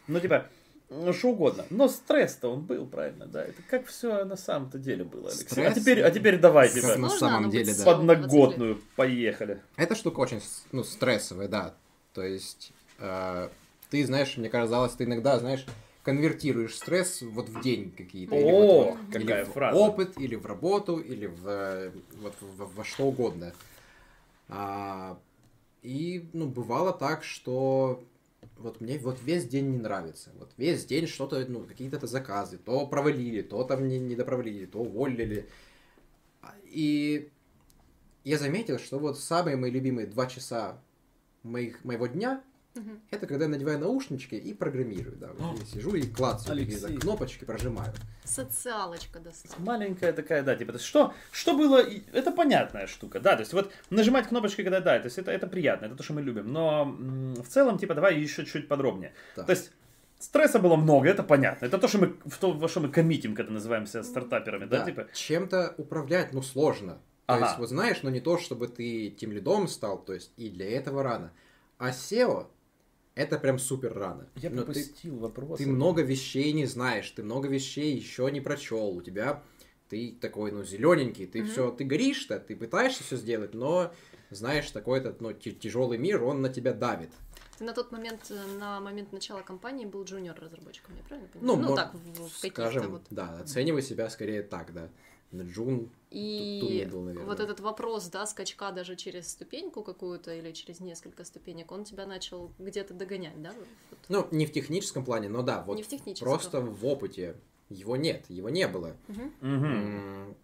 ну, 0.08 0.20
типа, 0.20 0.48
ну, 0.92 1.14
что 1.14 1.30
угодно, 1.30 1.66
но 1.70 1.88
стресс-то 1.88 2.50
он 2.52 2.62
был, 2.66 2.86
правильно, 2.86 3.26
да, 3.26 3.44
это 3.46 3.62
как 3.70 3.86
все 3.88 4.26
на 4.26 4.36
самом-то 4.36 4.78
деле 4.78 5.04
было, 5.06 5.30
Алексей, 5.30 5.46
а 5.46 5.72
Стресс? 5.72 5.76
теперь, 5.76 6.02
а 6.02 6.12
теперь 6.12 6.38
давай, 6.38 6.68
Как 6.68 6.76
типа, 6.76 6.98
на 6.98 7.10
самом 7.10 7.50
деле, 7.50 7.74
да. 7.74 7.86
подноготную, 7.86 8.82
поехали. 8.96 9.62
Эта 9.78 9.96
штука 9.96 10.20
очень, 10.20 10.42
ну, 10.72 10.84
стрессовая, 10.84 11.48
да. 11.48 11.74
То 12.14 12.24
есть, 12.24 12.74
э, 13.00 13.50
ты 13.90 14.06
знаешь, 14.06 14.36
мне 14.38 14.50
казалось, 14.50 14.92
ты 14.94 15.06
иногда, 15.06 15.40
знаешь, 15.40 15.66
конвертируешь 16.04 16.76
стресс 16.76 17.22
вот 17.22 17.48
в 17.48 17.62
день 17.62 17.92
какие-то. 17.92 18.36
или 18.36 18.52
О, 18.52 18.92
вот, 18.92 19.00
или 19.16 19.22
какая 19.28 19.46
в 19.46 19.54
фраза. 19.54 19.78
опыт, 19.80 20.20
или 20.20 20.36
в 20.36 20.46
работу, 20.46 20.98
или 20.98 21.28
в, 21.28 21.48
э, 21.48 21.92
вот, 22.22 22.34
в- 22.42 22.76
во 22.76 22.84
что 22.84 23.06
угодно. 23.06 23.54
А, 24.50 25.18
и, 25.84 26.30
ну, 26.34 26.48
бывало 26.48 26.92
так, 26.92 27.24
что 27.24 28.04
вот 28.62 28.82
мне 28.82 28.98
вот 29.00 29.22
весь 29.22 29.46
день 29.46 29.72
не 29.72 29.78
нравится. 29.78 30.32
Вот 30.40 30.52
весь 30.58 30.86
день 30.86 31.08
что-то, 31.08 31.46
ну, 31.48 31.66
какие-то 31.66 32.06
заказы. 32.08 32.58
То 32.58 32.88
провалили, 32.88 33.42
то 33.42 33.64
там 33.64 33.88
не, 33.88 34.00
не 34.00 34.16
допровалили, 34.16 34.66
то 34.66 34.80
уволили. 34.80 35.50
А, 36.42 36.54
И 36.66 37.30
я 38.24 38.38
заметил, 38.38 38.80
что 38.80 39.00
вот 39.00 39.20
самые 39.20 39.58
мои 39.58 39.72
любимые 39.72 40.08
два 40.08 40.28
часа 40.28 40.82
моих, 41.44 41.84
моего 41.84 42.08
дня 42.08 42.44
Мгм. 42.74 43.02
это 43.12 43.28
когда 43.28 43.46
я 43.46 43.50
надеваю 43.52 43.80
наушнички 43.80 44.36
и 44.36 44.54
программирую, 44.54 45.18
да. 45.18 45.30
Вот 45.38 45.60
я 45.60 45.66
сижу 45.66 45.94
и 45.96 46.04
клацаю 46.04 46.58
какие-то 46.58 46.94
кнопочки, 47.00 47.44
прожимаю. 47.44 47.94
Социалочка 48.24 49.20
достаточно. 49.20 49.64
Маленькая 49.64 50.14
такая, 50.14 50.42
да, 50.44 50.56
типа, 50.56 50.72
то 50.72 50.78
есть 50.78 50.86
что, 50.88 51.14
что 51.32 51.56
было, 51.58 51.84
это 52.14 52.32
понятная 52.32 52.88
штука, 52.88 53.20
да, 53.20 53.34
то 53.36 53.42
есть 53.42 53.54
вот 53.54 53.72
нажимать 53.90 54.28
кнопочки, 54.28 54.62
когда 54.64 54.80
да, 54.80 54.98
то 55.00 55.06
есть 55.06 55.18
это, 55.18 55.32
это 55.32 55.48
приятно, 55.48 55.88
это 55.88 55.96
то, 55.96 56.04
что 56.04 56.14
мы 56.14 56.22
любим, 56.22 56.52
но 56.52 56.84
м, 56.84 57.34
в 57.36 57.48
целом, 57.48 57.78
типа, 57.78 57.94
давай 57.94 58.18
еще 58.18 58.46
чуть 58.46 58.68
подробнее. 58.68 59.14
Да. 59.36 59.44
То 59.44 59.52
есть 59.52 59.72
стресса 60.20 60.60
было 60.60 60.78
много, 60.78 61.10
это 61.10 61.24
понятно, 61.24 61.66
это 61.66 61.78
то, 61.78 61.88
что 61.90 61.98
мы, 61.98 62.16
в 62.26 62.38
то, 62.38 62.52
во 62.54 62.70
что 62.70 62.80
мы 62.80 62.90
коммитим, 62.90 63.36
когда 63.36 63.52
называемся 63.52 64.02
стартаперами, 64.04 64.66
да, 64.66 64.80
Да, 64.80 64.86
типа, 64.86 65.08
чем-то 65.14 65.76
управлять, 65.78 66.32
ну, 66.34 66.42
сложно. 66.42 67.00
То 67.26 67.36
Ага. 67.36 67.46
есть, 67.46 67.58
вот 67.60 67.70
знаешь, 67.70 68.02
но 68.04 68.10
не 68.10 68.20
то, 68.22 68.38
чтобы 68.38 68.68
ты 68.68 69.10
тем 69.10 69.32
лидом 69.32 69.68
стал, 69.68 69.98
то 70.04 70.14
есть 70.14 70.32
и 70.38 70.50
для 70.50 70.70
этого 70.70 71.02
рано. 71.04 71.32
А 71.78 71.90
SEO 71.90 72.48
это 73.16 73.38
прям 73.38 73.60
супер 73.60 73.94
рано. 73.94 74.28
я 74.36 74.50
Но 74.50 74.62
ты, 74.64 74.66
пропустил 74.66 75.18
вопрос. 75.18 75.58
ты 75.60 75.68
много 75.68 76.02
вещей 76.02 76.52
не 76.54 76.66
знаешь, 76.66 77.10
ты 77.12 77.24
много 77.24 77.48
вещей 77.48 77.96
еще 77.96 78.30
не 78.32 78.42
прочел, 78.42 78.90
у 78.90 79.02
тебя 79.02 79.44
ты 79.90 80.16
такой, 80.22 80.52
ну, 80.52 80.64
зелененький, 80.64 81.28
ты 81.28 81.42
Мгм. 81.42 81.50
все, 81.52 81.72
ты 81.72 81.84
горишь-то, 81.84 82.40
ты 82.40 82.56
пытаешься 82.56 83.04
все 83.04 83.18
сделать, 83.18 83.54
но 83.54 83.94
знаешь, 84.30 84.72
такой 84.72 85.00
этот, 85.00 85.20
ну, 85.20 85.34
тяжелый 85.34 85.98
мир, 85.98 86.24
он 86.24 86.42
на 86.42 86.48
тебя 86.48 86.74
давит. 86.74 87.10
Ты 87.58 87.66
на 87.66 87.74
тот 87.74 87.92
момент, 87.92 88.22
э, 88.30 88.58
на 88.58 88.80
момент 88.80 89.12
начала 89.12 89.42
кампании 89.42 89.86
был 89.86 90.04
джуниор 90.06 90.40
разработчиком, 90.40 90.96
я 90.96 91.04
правильно 91.04 91.30
Ну, 91.34 91.40
понимаю? 91.56 91.62
Ну, 91.62 91.74
мож- 91.74 91.76
так, 91.76 91.94
в, 91.94 91.98
в 92.30 92.34
каких-то 92.42 92.62
Скажем, 92.62 92.92
вот. 92.92 93.02
да, 93.10 93.40
оценивай 93.40 93.82
себя 93.82 94.10
скорее 94.10 94.42
так, 94.44 94.74
да. 94.74 94.90
Джун 95.34 95.90
И 96.10 96.86
наверное. 96.92 97.26
вот 97.26 97.40
этот 97.40 97.60
вопрос, 97.62 98.08
да, 98.08 98.26
скачка 98.26 98.72
даже 98.72 98.96
через 98.96 99.30
ступеньку 99.30 99.82
какую-то 99.84 100.34
или 100.34 100.52
через 100.52 100.80
несколько 100.82 101.24
ступенек, 101.24 101.72
он 101.72 101.84
тебя 101.86 102.06
начал 102.06 102.52
где-то 102.60 102.94
догонять, 102.94 103.42
да? 103.42 103.54
Вот. 103.58 104.00
Ну, 104.10 104.28
не 104.38 104.46
в 104.46 104.52
техническом 104.52 105.06
плане, 105.06 105.30
но 105.30 105.42
да, 105.42 105.64
вот 105.64 105.78
Не 105.78 105.84
в 105.84 105.88
техническом. 105.88 106.28
просто 106.28 106.60
в 106.62 106.86
опыте 106.86 107.36
его 107.70 107.96
нет, 107.96 108.26
его 108.30 108.50
не 108.50 108.68
было. 108.68 108.96
М, 109.42 110.36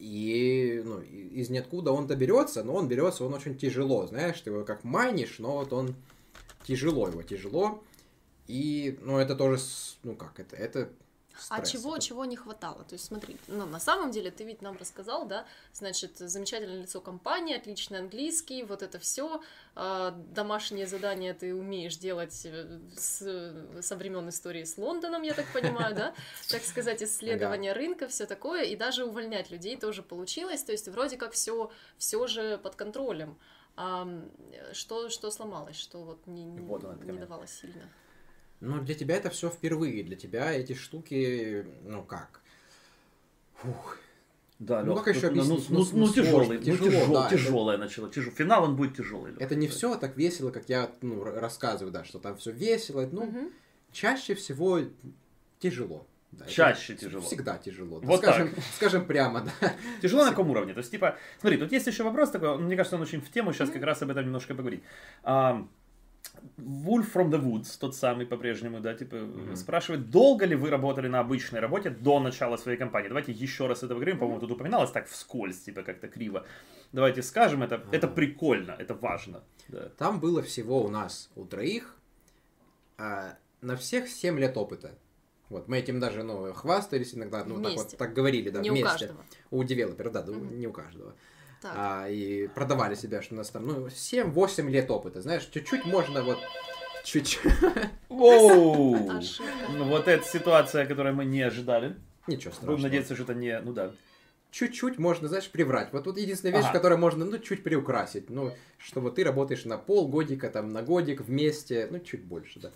И 0.00 0.82
ну, 0.84 1.00
из 1.00 1.50
ниоткуда 1.50 1.92
он 1.92 2.06
доберется, 2.08 2.64
но 2.64 2.74
он 2.74 2.88
берется, 2.88 3.24
он 3.24 3.32
очень 3.32 3.56
тяжело, 3.56 4.06
знаешь, 4.08 4.40
ты 4.40 4.50
его 4.50 4.64
как 4.64 4.82
майнишь, 4.82 5.38
но 5.38 5.58
вот 5.58 5.72
он 5.72 5.94
тяжело, 6.66 7.08
его 7.08 7.22
тяжело. 7.22 7.82
И, 8.48 8.98
ну, 9.02 9.18
это 9.18 9.36
тоже, 9.36 9.62
ну 10.02 10.16
как, 10.16 10.38
это, 10.40 10.56
это 10.56 10.90
А 11.50 11.56
стресс. 11.56 11.70
чего, 11.72 11.96
Это- 11.96 12.04
чего 12.04 12.24
не 12.24 12.36
хватало? 12.36 12.84
То 12.84 12.94
есть 12.94 13.06
смотри, 13.06 13.36
ну, 13.48 13.66
на 13.66 13.80
самом 13.80 14.10
деле 14.10 14.30
ты 14.30 14.44
ведь 14.44 14.62
нам 14.62 14.76
рассказал, 14.76 15.26
да, 15.26 15.46
значит, 15.72 16.18
замечательное 16.18 16.82
лицо 16.82 17.00
компании, 17.00 17.56
отличный 17.56 17.98
английский, 17.98 18.62
вот 18.62 18.82
это 18.82 18.98
все, 18.98 19.42
домашние 19.74 20.86
задания 20.86 21.34
ты 21.34 21.54
умеешь 21.54 21.96
делать 21.96 22.42
э, 22.44 22.80
с, 22.96 23.82
со 23.82 23.96
времен 23.96 24.28
истории 24.28 24.64
с 24.64 24.78
Лондоном, 24.78 25.22
я 25.22 25.34
так 25.34 25.46
понимаю, 25.52 25.94
да, 25.94 26.14
так 26.50 26.62
сказать, 26.62 27.02
исследование 27.02 27.72
рынка, 27.72 28.06
все 28.08 28.26
такое, 28.26 28.62
и 28.62 28.76
даже 28.76 29.04
увольнять 29.04 29.50
людей 29.50 29.76
тоже 29.76 30.02
получилось, 30.02 30.62
то 30.62 30.72
есть 30.72 30.88
вроде 30.88 31.16
как 31.16 31.32
все, 31.32 31.70
все 31.98 32.26
же 32.26 32.58
под 32.58 32.76
контролем. 32.76 33.36
А 33.76 34.06
что, 34.72 35.08
что 35.08 35.30
сломалось, 35.32 35.76
что 35.76 36.04
вот 36.04 36.26
не, 36.28 36.44
не, 36.44 36.60
Вот 36.60 36.84
не 37.04 37.18
давало 37.18 37.46
сильно? 37.48 37.90
Ну, 38.60 38.80
для 38.80 38.94
тебя 38.94 39.16
это 39.16 39.30
все 39.30 39.50
впервые, 39.50 40.02
для 40.04 40.16
тебя 40.16 40.52
эти 40.52 40.74
штуки, 40.74 41.66
ну 41.84 42.02
как, 42.02 42.40
Фух, 43.56 43.98
Да, 44.58 44.82
Ну, 44.82 44.94
Лёх, 44.94 45.04
как 45.04 45.16
еще 45.16 45.28
тут, 45.28 45.36
ну, 45.36 45.42
объяснить? 45.42 45.70
ну, 45.70 45.78
Ну, 45.78 45.88
ну, 45.92 46.06
ну, 46.06 46.12
тяжелый, 46.12 46.58
ну, 46.58 46.64
тяжело, 46.64 46.90
тяжел- 46.90 47.12
да, 47.14 47.26
это- 47.26 47.36
тяжелое 47.36 47.76
начало. 47.78 48.08
Тяж- 48.08 48.30
Финал 48.30 48.64
он 48.64 48.76
будет 48.76 48.96
тяжелый. 48.96 49.32
Лёх. 49.32 49.40
это 49.40 49.54
не 49.56 49.66
все 49.68 49.96
так 49.96 50.16
весело, 50.16 50.50
как 50.50 50.68
я 50.68 50.90
ну, 51.02 51.24
рассказываю, 51.24 51.92
да, 51.92 52.04
что 52.04 52.18
там 52.20 52.36
все 52.36 52.52
весело, 52.52 53.06
ну, 53.10 53.24
Мгм. 53.26 53.50
чаще 53.92 54.34
всего 54.34 54.80
тяжело. 55.58 56.06
Да, 56.32 56.44
это 56.46 56.52
Чаще 56.54 56.94
тяжело. 56.96 57.22
Всегда 57.22 57.58
тяжело. 57.58 58.00
да, 58.00 58.06
Вот 58.06 58.20
скажем, 58.20 58.50
скажем 58.76 59.06
прямо, 59.06 59.40
да. 59.60 59.74
Тяжело 60.02 60.24
на 60.24 60.30
каком 60.30 60.50
уровне? 60.50 60.72
То 60.72 60.78
есть, 60.80 60.90
типа, 60.90 61.16
смотри, 61.40 61.58
тут 61.58 61.70
есть 61.72 61.86
еще 61.86 62.02
вопрос 62.02 62.30
такой, 62.30 62.56
мне 62.58 62.76
кажется, 62.76 62.96
он 62.96 63.02
очень 63.02 63.20
в 63.20 63.30
тему, 63.30 63.52
сейчас 63.52 63.70
как 63.70 63.82
раз 63.82 64.02
об 64.02 64.10
этом 64.10 64.24
немножко 64.24 64.54
поговорить. 64.54 64.82
Wolf 66.58 67.06
from 67.12 67.30
the 67.30 67.40
Woods, 67.42 67.76
тот 67.80 67.94
самый 67.96 68.26
по-прежнему, 68.26 68.80
да, 68.80 68.94
типа, 68.94 69.16
спрашивает, 69.56 70.10
долго 70.10 70.44
ли 70.46 70.54
вы 70.56 70.70
работали 70.70 71.08
на 71.08 71.20
обычной 71.20 71.60
работе 71.60 71.90
до 71.90 72.20
начала 72.20 72.56
своей 72.56 72.78
компании? 72.78 73.08
Давайте 73.08 73.32
еще 73.32 73.66
раз 73.66 73.78
это 73.78 73.88
поговорим, 73.88 74.18
по-моему, 74.18 74.40
тут 74.40 74.52
упоминалось 74.52 74.90
так 74.90 75.06
вскользь, 75.08 75.60
типа, 75.62 75.82
как-то 75.82 76.08
криво. 76.08 76.46
Давайте 76.92 77.22
скажем, 77.22 77.62
это, 77.62 77.82
это 77.92 78.06
прикольно, 78.08 78.72
это 78.78 78.94
важно. 78.94 79.42
Да. 79.68 79.88
Там 79.98 80.20
было 80.20 80.42
всего 80.42 80.84
у 80.84 80.88
нас, 80.88 81.30
у 81.34 81.44
троих, 81.44 81.96
а, 82.98 83.36
на 83.60 83.76
всех 83.76 84.08
7 84.08 84.38
лет 84.38 84.56
опыта. 84.56 84.92
Вот, 85.50 85.68
мы 85.68 85.78
этим 85.78 86.00
даже, 86.00 86.22
ну, 86.22 86.52
хвастались 86.52 87.14
иногда, 87.14 87.44
ну, 87.44 87.56
так 87.56 87.64
Вместе. 87.72 87.88
вот, 87.90 87.96
так 87.98 88.12
говорили, 88.14 88.50
да, 88.50 88.60
Не 88.60 88.70
у 88.70 88.74
вместе. 88.74 88.88
каждого. 88.90 89.24
У 89.50 89.62
девелопера, 89.64 90.10
да, 90.10 90.22
Мгм. 90.22 90.58
не 90.58 90.66
у 90.66 90.72
каждого. 90.72 91.14
Так. 91.64 91.72
А, 91.76 92.08
и 92.10 92.46
продавали 92.48 92.94
себя, 92.94 93.22
что 93.22 93.32
у 93.34 93.38
нас 93.38 93.48
там, 93.48 93.66
ну, 93.66 93.86
7-8 93.86 94.68
лет 94.68 94.90
опыта, 94.90 95.22
знаешь, 95.22 95.48
чуть-чуть 95.50 95.86
можно 95.86 96.22
вот, 96.22 96.38
чуть-чуть, 97.04 97.40
Воу! 98.10 99.10
Ну, 99.70 99.84
вот 99.84 100.06
эта 100.06 100.22
ситуация, 100.26 100.84
которую 100.84 101.14
мы 101.14 101.24
не 101.24 101.40
ожидали. 101.40 101.96
ничего 102.26 102.50
Будем 102.50 102.52
страшного. 102.52 102.76
надеяться, 102.82 103.14
что 103.14 103.22
это 103.24 103.34
не, 103.34 103.58
ну 103.60 103.72
да. 103.72 103.92
Чуть-чуть 104.50 104.98
можно, 104.98 105.26
знаешь, 105.26 105.48
приврать. 105.50 105.88
Вот 105.92 106.04
тут 106.04 106.18
единственная 106.18 106.54
вещь, 106.58 106.66
Ага. 106.66 106.74
которую 106.74 106.98
можно, 106.98 107.24
ну, 107.24 107.38
чуть 107.38 107.64
приукрасить. 107.64 108.28
Ну, 108.28 108.52
что 108.76 109.00
вот 109.00 109.14
ты 109.14 109.24
работаешь 109.24 109.64
на 109.64 109.78
полгодика, 109.78 110.50
там, 110.50 110.68
на 110.68 110.82
годик 110.82 111.22
вместе, 111.22 111.88
ну, 111.90 111.98
чуть 111.98 112.24
больше, 112.24 112.60
да. 112.60 112.70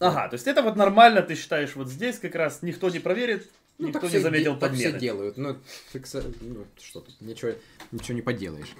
Ага, 0.00 0.28
то 0.30 0.34
есть 0.34 0.48
это 0.48 0.62
вот 0.62 0.74
нормально, 0.74 1.22
ты 1.22 1.36
считаешь, 1.36 1.76
вот 1.76 1.88
здесь 1.88 2.18
как 2.18 2.34
раз 2.34 2.60
никто 2.62 2.90
не 2.90 2.98
проверит, 2.98 3.48
Ну, 3.78 3.88
никто 3.88 4.00
так 4.00 4.02
не 4.04 4.08
все 4.10 4.20
заметил 4.20 4.54
де- 4.54 4.60
так 4.60 4.72
все 4.72 4.84
подмены. 4.92 5.00
делают. 5.00 5.36
Ну, 5.36 5.56
так 5.92 6.02
ну, 6.40 6.66
что 6.78 7.00
тут, 7.00 7.20
ничего, 7.20 7.52
ничего 7.90 8.14
не 8.14 8.22
поделаешь. 8.22 8.74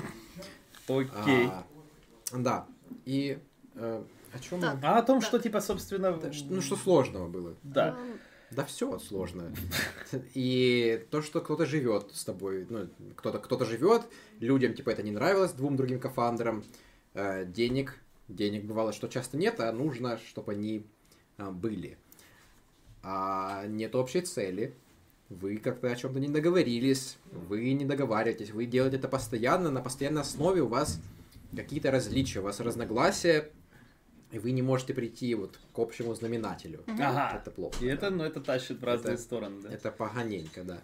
Окей. 0.89 1.47
А, 1.49 1.67
да. 2.33 2.67
И 3.05 3.39
э, 3.75 4.05
о 4.33 4.39
чем 4.39 4.61
Так. 4.61 4.79
А 4.83 4.99
о 4.99 5.03
том, 5.03 5.21
Да. 5.21 5.27
что 5.27 5.39
типа, 5.39 5.61
собственно, 5.61 6.21
Ну, 6.49 6.61
что 6.61 6.77
сложного 6.77 7.29
было? 7.29 7.55
да. 7.63 7.91
Эм, 7.99 8.19
Да 8.51 8.65
все 8.67 8.99
сложно. 8.99 9.53
И 10.35 11.07
то, 11.11 11.23
что 11.23 11.41
кто-то 11.41 11.65
живет 11.65 12.11
с 12.13 12.25
тобой, 12.25 12.67
ну, 12.69 12.89
кто-то 13.17 13.39
кто 13.39 13.65
живет, 13.65 14.03
людям, 14.41 14.75
типа, 14.75 14.91
это 14.91 15.03
не 15.03 15.11
нравилось, 15.11 15.53
двум 15.53 15.77
другим 15.77 15.99
кофандерам, 15.99 16.63
э, 17.15 17.47
денег 17.47 17.99
денег 18.29 18.65
бывало, 18.65 18.93
что 18.93 19.09
часто 19.09 19.37
нет, 19.37 19.61
а 19.61 19.73
нужно, 19.73 20.19
чтобы 20.19 20.53
они 20.53 20.87
а, 21.39 21.51
были. 21.51 21.99
А 23.03 23.67
нет 23.67 23.95
общей 23.95 24.21
цели, 24.21 24.75
вы 25.41 25.57
как-то 25.57 25.91
о 25.91 25.97
чем-то 25.97 26.21
не 26.21 26.29
договорились, 26.29 27.17
вы 27.49 27.73
не 27.73 27.85
договариваетесь, 27.85 28.51
вы 28.51 28.67
делаете 28.67 28.97
это 28.97 29.09
постоянно, 29.09 29.71
на 29.71 29.81
постоянной 29.81 30.23
основе 30.23 30.63
у 30.63 30.69
вас 30.69 31.01
какие-то 31.55 31.91
различия, 31.91 32.41
у 32.41 32.43
вас 32.43 32.61
разногласия, 32.61 33.51
и 34.31 34.39
вы 34.39 34.53
не 34.53 34.63
можете 34.63 34.95
прийти 34.95 35.35
вот 35.35 35.59
к 35.75 35.79
общему 35.79 36.15
знаменателю. 36.15 36.83
Ага. 36.87 37.39
Это 37.41 37.51
плохо. 37.51 37.85
И 37.85 37.89
это, 37.89 38.11
да. 38.11 38.17
ну, 38.17 38.25
это 38.25 38.41
тащит 38.41 38.81
в 38.81 38.85
разные 38.85 39.15
Это- 39.15 39.23
стороны, 39.23 39.63
да. 39.63 39.71
Это 39.71 39.91
поганенько, 39.91 40.65
да. 40.65 40.83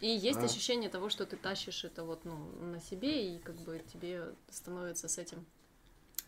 И 0.00 0.08
есть 0.08 0.40
А. 0.40 0.44
ощущение 0.44 0.90
того, 0.90 1.10
что 1.10 1.26
ты 1.26 1.36
тащишь 1.36 1.84
это 1.84 2.02
вот, 2.04 2.24
ну, 2.24 2.36
на 2.60 2.80
себе, 2.80 3.36
и 3.36 3.38
как 3.38 3.54
бы 3.56 3.80
тебе 3.92 4.24
становится 4.50 5.06
с 5.08 5.16
этим 5.18 5.44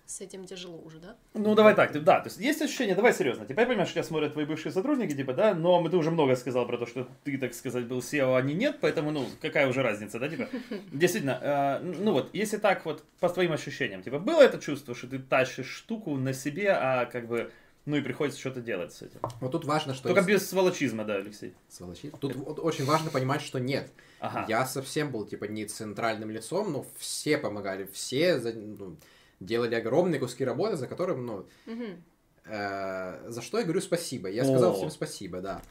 с 0.06 0.20
этим 0.20 0.44
тяжело 0.46 0.78
уже, 0.78 0.98
да? 0.98 1.16
Ну, 1.32 1.54
давай 1.54 1.74
так, 1.74 1.92
да, 2.04 2.20
то 2.20 2.28
есть 2.28 2.38
есть 2.38 2.60
ощущение, 2.60 2.94
давай 2.94 3.14
серьезно, 3.14 3.46
теперь 3.46 3.66
понимаешь, 3.66 3.88
что 3.88 3.94
тебя 4.00 4.04
смотрят 4.04 4.32
твои 4.34 4.44
бывшие 4.44 4.70
сотрудники, 4.70 5.14
типа, 5.14 5.32
да, 5.32 5.54
но 5.54 5.80
мы- 5.80 5.88
ты 5.88 5.96
уже 5.96 6.10
много 6.10 6.36
сказал 6.36 6.66
про 6.66 6.76
то, 6.76 6.84
что 6.86 7.08
ты, 7.24 7.38
так 7.38 7.54
сказать, 7.54 7.86
был 7.86 8.00
SEO, 8.00 8.34
а 8.34 8.38
они 8.38 8.52
нет, 8.54 8.78
поэтому, 8.82 9.10
ну, 9.12 9.26
какая 9.40 9.66
уже 9.66 9.82
разница, 9.82 10.18
да, 10.18 10.28
типа, 10.28 10.48
действительно, 10.92 11.38
э, 11.42 11.78
ну 11.82 12.12
вот, 12.12 12.30
если 12.34 12.58
так 12.58 12.84
вот, 12.84 13.02
по 13.20 13.28
твоим 13.30 13.52
ощущениям, 13.52 14.02
типа, 14.02 14.18
было 14.18 14.42
это 14.42 14.58
чувство, 14.58 14.94
что 14.94 15.06
ты 15.06 15.18
тащишь 15.18 15.68
штуку 15.70 16.16
на 16.16 16.32
себе, 16.34 16.70
а 16.72 17.06
как 17.06 17.26
бы, 17.26 17.50
ну 17.86 17.96
и 17.96 18.00
приходится 18.02 18.38
что-то 18.40 18.60
делать 18.60 18.92
с 18.92 19.02
этим. 19.02 19.20
Вот 19.40 19.52
тут 19.52 19.64
важно, 19.64 19.94
что... 19.94 20.08
Только 20.08 20.20
есть- 20.20 20.42
без 20.44 20.48
сволочизма, 20.50 21.04
да, 21.04 21.16
Алексей. 21.16 21.54
Сволочи. 21.68 22.10
Тут 22.20 22.34
вот 22.36 22.58
очень 22.58 22.84
важно 22.86 23.10
понимать, 23.10 23.42
что 23.42 23.58
нет. 23.58 23.90
Ага. 24.20 24.46
Я 24.48 24.64
совсем 24.66 25.10
был, 25.10 25.26
типа, 25.26 25.44
не 25.44 25.66
центральным 25.66 26.30
лицом, 26.30 26.72
но 26.72 26.86
все 26.98 27.36
помогали, 27.36 27.86
все 27.92 28.38
за- 28.40 28.54
ну, 28.54 28.96
делали 29.40 29.74
огромные 29.74 30.18
куски 30.20 30.44
работы, 30.44 30.76
за 30.76 30.86
которым, 30.86 31.26
ну, 31.26 31.46
Мгм. 31.66 32.02
э, 32.46 33.30
за 33.30 33.42
что 33.42 33.58
я 33.58 33.64
говорю 33.64 33.80
спасибо. 33.80 34.28
Я 34.28 34.44
сказал 34.44 34.72
О. 34.72 34.74
всем 34.74 34.90
спасибо, 34.90 35.40
да. 35.40 35.62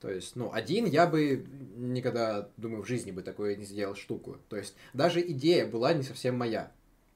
То 0.00 0.10
есть, 0.10 0.34
ну, 0.34 0.50
один 0.52 0.84
я 0.86 1.06
бы 1.06 1.46
никогда, 1.76 2.48
думаю, 2.56 2.82
в 2.82 2.88
жизни 2.88 3.12
бы 3.12 3.22
такое 3.22 3.54
не 3.54 3.64
сделал 3.64 3.94
штуку. 3.94 4.36
То 4.48 4.56
есть, 4.56 4.74
даже 4.94 5.20
идея 5.20 5.64
была 5.66 5.92
не 5.92 6.02
совсем 6.02 6.36
моя. 6.36 6.72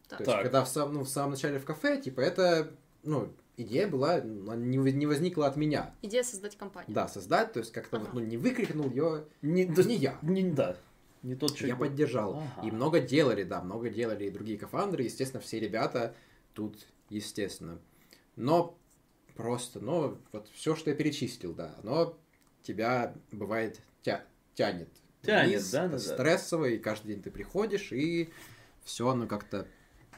Так. 0.08 0.18
То 0.18 0.22
есть, 0.22 0.32
Так. 0.32 0.42
когда 0.42 0.64
в, 0.64 0.68
сам, 0.68 0.94
ну, 0.94 1.00
в 1.02 1.08
самом 1.08 1.32
начале 1.32 1.58
в 1.58 1.64
кафе, 1.64 2.00
типа, 2.00 2.20
это, 2.20 2.70
ну, 3.02 3.32
идея 3.56 3.88
была, 3.88 4.14
она 4.14 4.54
не, 4.54 4.76
не 4.76 5.04
возникла 5.06 5.48
от 5.48 5.56
меня. 5.56 5.92
Идея 6.02 6.22
создать 6.22 6.56
компанию. 6.56 6.94
Да, 6.94 7.08
создать, 7.08 7.52
то 7.52 7.58
есть, 7.58 7.72
как-то 7.72 7.98
вот, 7.98 8.10
Ага. 8.10 8.20
ну, 8.20 8.24
не 8.24 8.36
выкрикнул 8.36 8.88
ее, 8.88 9.24
Не, 9.42 9.64
это 9.64 9.82
не 9.82 9.96
я. 9.96 10.16
Не, 10.22 10.44
да, 10.44 10.76
не 11.26 11.34
тот 11.34 11.50
Я 11.52 11.56
человек. 11.56 11.78
поддержал. 11.78 12.36
Ага. 12.36 12.66
И 12.66 12.70
много 12.70 13.00
делали, 13.00 13.42
да, 13.42 13.60
много 13.60 13.90
делали 13.90 14.26
и 14.26 14.30
другие 14.30 14.58
кофандры, 14.58 15.02
естественно, 15.02 15.40
все 15.40 15.58
ребята 15.58 16.14
тут, 16.54 16.86
естественно. 17.10 17.80
Но 18.36 18.78
просто, 19.34 19.80
ну, 19.80 20.18
вот 20.32 20.48
все, 20.54 20.76
что 20.76 20.90
я 20.90 20.96
перечислил, 20.96 21.52
да, 21.52 21.74
оно 21.82 22.16
тебя 22.62 23.14
бывает 23.32 23.80
тя- 24.02 24.24
тянет. 24.54 24.88
Тянет, 25.22 25.48
вниз, 25.48 25.70
да, 25.72 25.82
да, 25.88 25.92
да. 25.92 25.98
стрессово, 25.98 26.66
и 26.66 26.78
каждый 26.78 27.08
день 27.08 27.22
ты 27.22 27.32
приходишь, 27.32 27.90
и 27.90 28.32
все 28.84 29.08
оно 29.08 29.26
как-то 29.26 29.66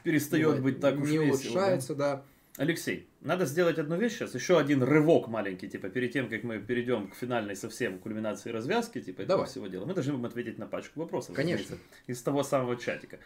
Перестает 0.03 0.57
ну, 0.57 0.63
быть 0.63 0.79
так 0.79 0.99
уж 0.99 1.09
не 1.09 1.17
весело, 1.17 1.25
да. 1.25 1.31
улучшается, 1.31 1.95
да. 1.95 2.25
Алексей, 2.59 3.07
надо 3.21 3.45
сделать 3.45 3.79
одну 3.79 3.95
вещь 3.95 4.15
сейчас, 4.15 4.35
еще 4.35 4.59
один 4.59 4.83
рывок 4.83 5.29
маленький, 5.29 5.69
типа, 5.69 5.87
перед 5.87 6.11
тем, 6.11 6.27
как 6.27 6.43
мы 6.43 6.59
перейдем 6.59 7.07
к 7.07 7.15
финальной 7.15 7.55
совсем 7.55 7.97
кульминации 7.99 8.49
развязки, 8.49 8.99
типа, 8.99 9.21
этого 9.21 9.37
Давай. 9.37 9.47
всего 9.47 9.67
дела. 9.67 9.85
Мы 9.85 9.93
должны 9.93 10.11
будем 10.11 10.25
ответить 10.25 10.57
на 10.57 10.67
пачку 10.67 10.99
вопросов. 10.99 11.37
Конечно. 11.37 11.77
Из 12.07 12.21
того 12.21 12.43
самого 12.43 12.75
чатика. 12.75 13.19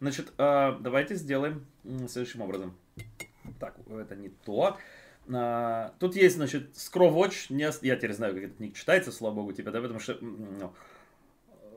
Значит, 0.00 0.32
а, 0.38 0.78
давайте 0.80 1.16
сделаем 1.16 1.66
следующим 2.08 2.40
образом. 2.40 2.78
Так, 3.60 3.76
это 3.90 4.16
не 4.16 4.30
то. 4.30 4.78
А, 5.30 5.92
Тут 5.98 6.16
есть, 6.16 6.36
значит, 6.36 6.72
Scrowwatch. 6.72 7.52
Не 7.52 7.70
Я 7.86 7.96
теперь 7.96 8.14
знаю, 8.14 8.32
как 8.32 8.44
этот 8.44 8.58
ник 8.58 8.74
читается, 8.74 9.12
слава 9.12 9.34
богу, 9.34 9.52
типа, 9.52 9.70
да, 9.70 9.82
потому 9.82 10.00
что 10.00 10.16
ну, 10.22 10.72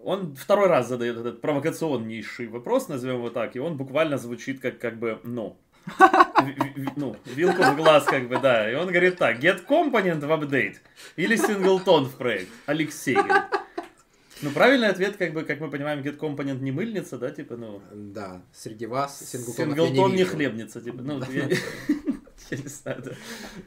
он 0.06 0.34
второй 0.38 0.68
раз 0.68 0.88
задает 0.88 1.18
этот 1.18 1.42
провокационнейший 1.42 2.48
вопрос, 2.48 2.88
назовем 2.88 3.18
его 3.18 3.30
так, 3.30 3.58
и 3.58 3.60
он 3.60 3.76
буквально 3.76 4.18
звучит 4.18 4.62
как, 4.62 4.80
как 4.80 4.98
бы, 4.98 5.20
ну, 5.26 5.58
ну, 6.96 7.16
вилку 7.26 7.64
в 7.64 7.76
глаз, 7.76 8.06
как 8.06 8.28
бы, 8.28 8.40
да. 8.40 8.72
И 8.72 8.76
он 8.76 8.88
говорит 8.88 9.18
так, 9.18 9.40
get 9.40 9.66
component 9.66 10.20
в 10.20 10.32
update 10.32 10.78
или 11.16 11.36
singleton 11.36 12.06
в 12.06 12.16
проект. 12.16 12.50
Алексей 12.66 13.16
говорит. 13.16 13.44
Ну, 14.44 14.50
правильный 14.50 14.88
ответ, 14.88 15.18
как 15.18 15.34
бы, 15.34 15.44
как 15.44 15.60
мы 15.60 15.70
понимаем, 15.70 16.00
get 16.02 16.18
component 16.18 16.62
не 16.62 16.72
мыльница, 16.72 17.18
да, 17.20 17.30
типа, 17.30 17.58
ну, 17.58 17.82
Да, 17.94 18.42
среди 18.54 18.88
вас 18.88 19.20
синглтонов 19.20 19.78
я 19.78 19.86
синглтон 19.86 20.16
не 20.16 20.24
хлебница, 20.24 20.82
типа, 20.82 21.02
ну, 21.04 21.22
я, 21.32 21.48
я 22.50 22.58
не 22.58 22.68
знаю, 22.68 23.04
да. 23.04 23.12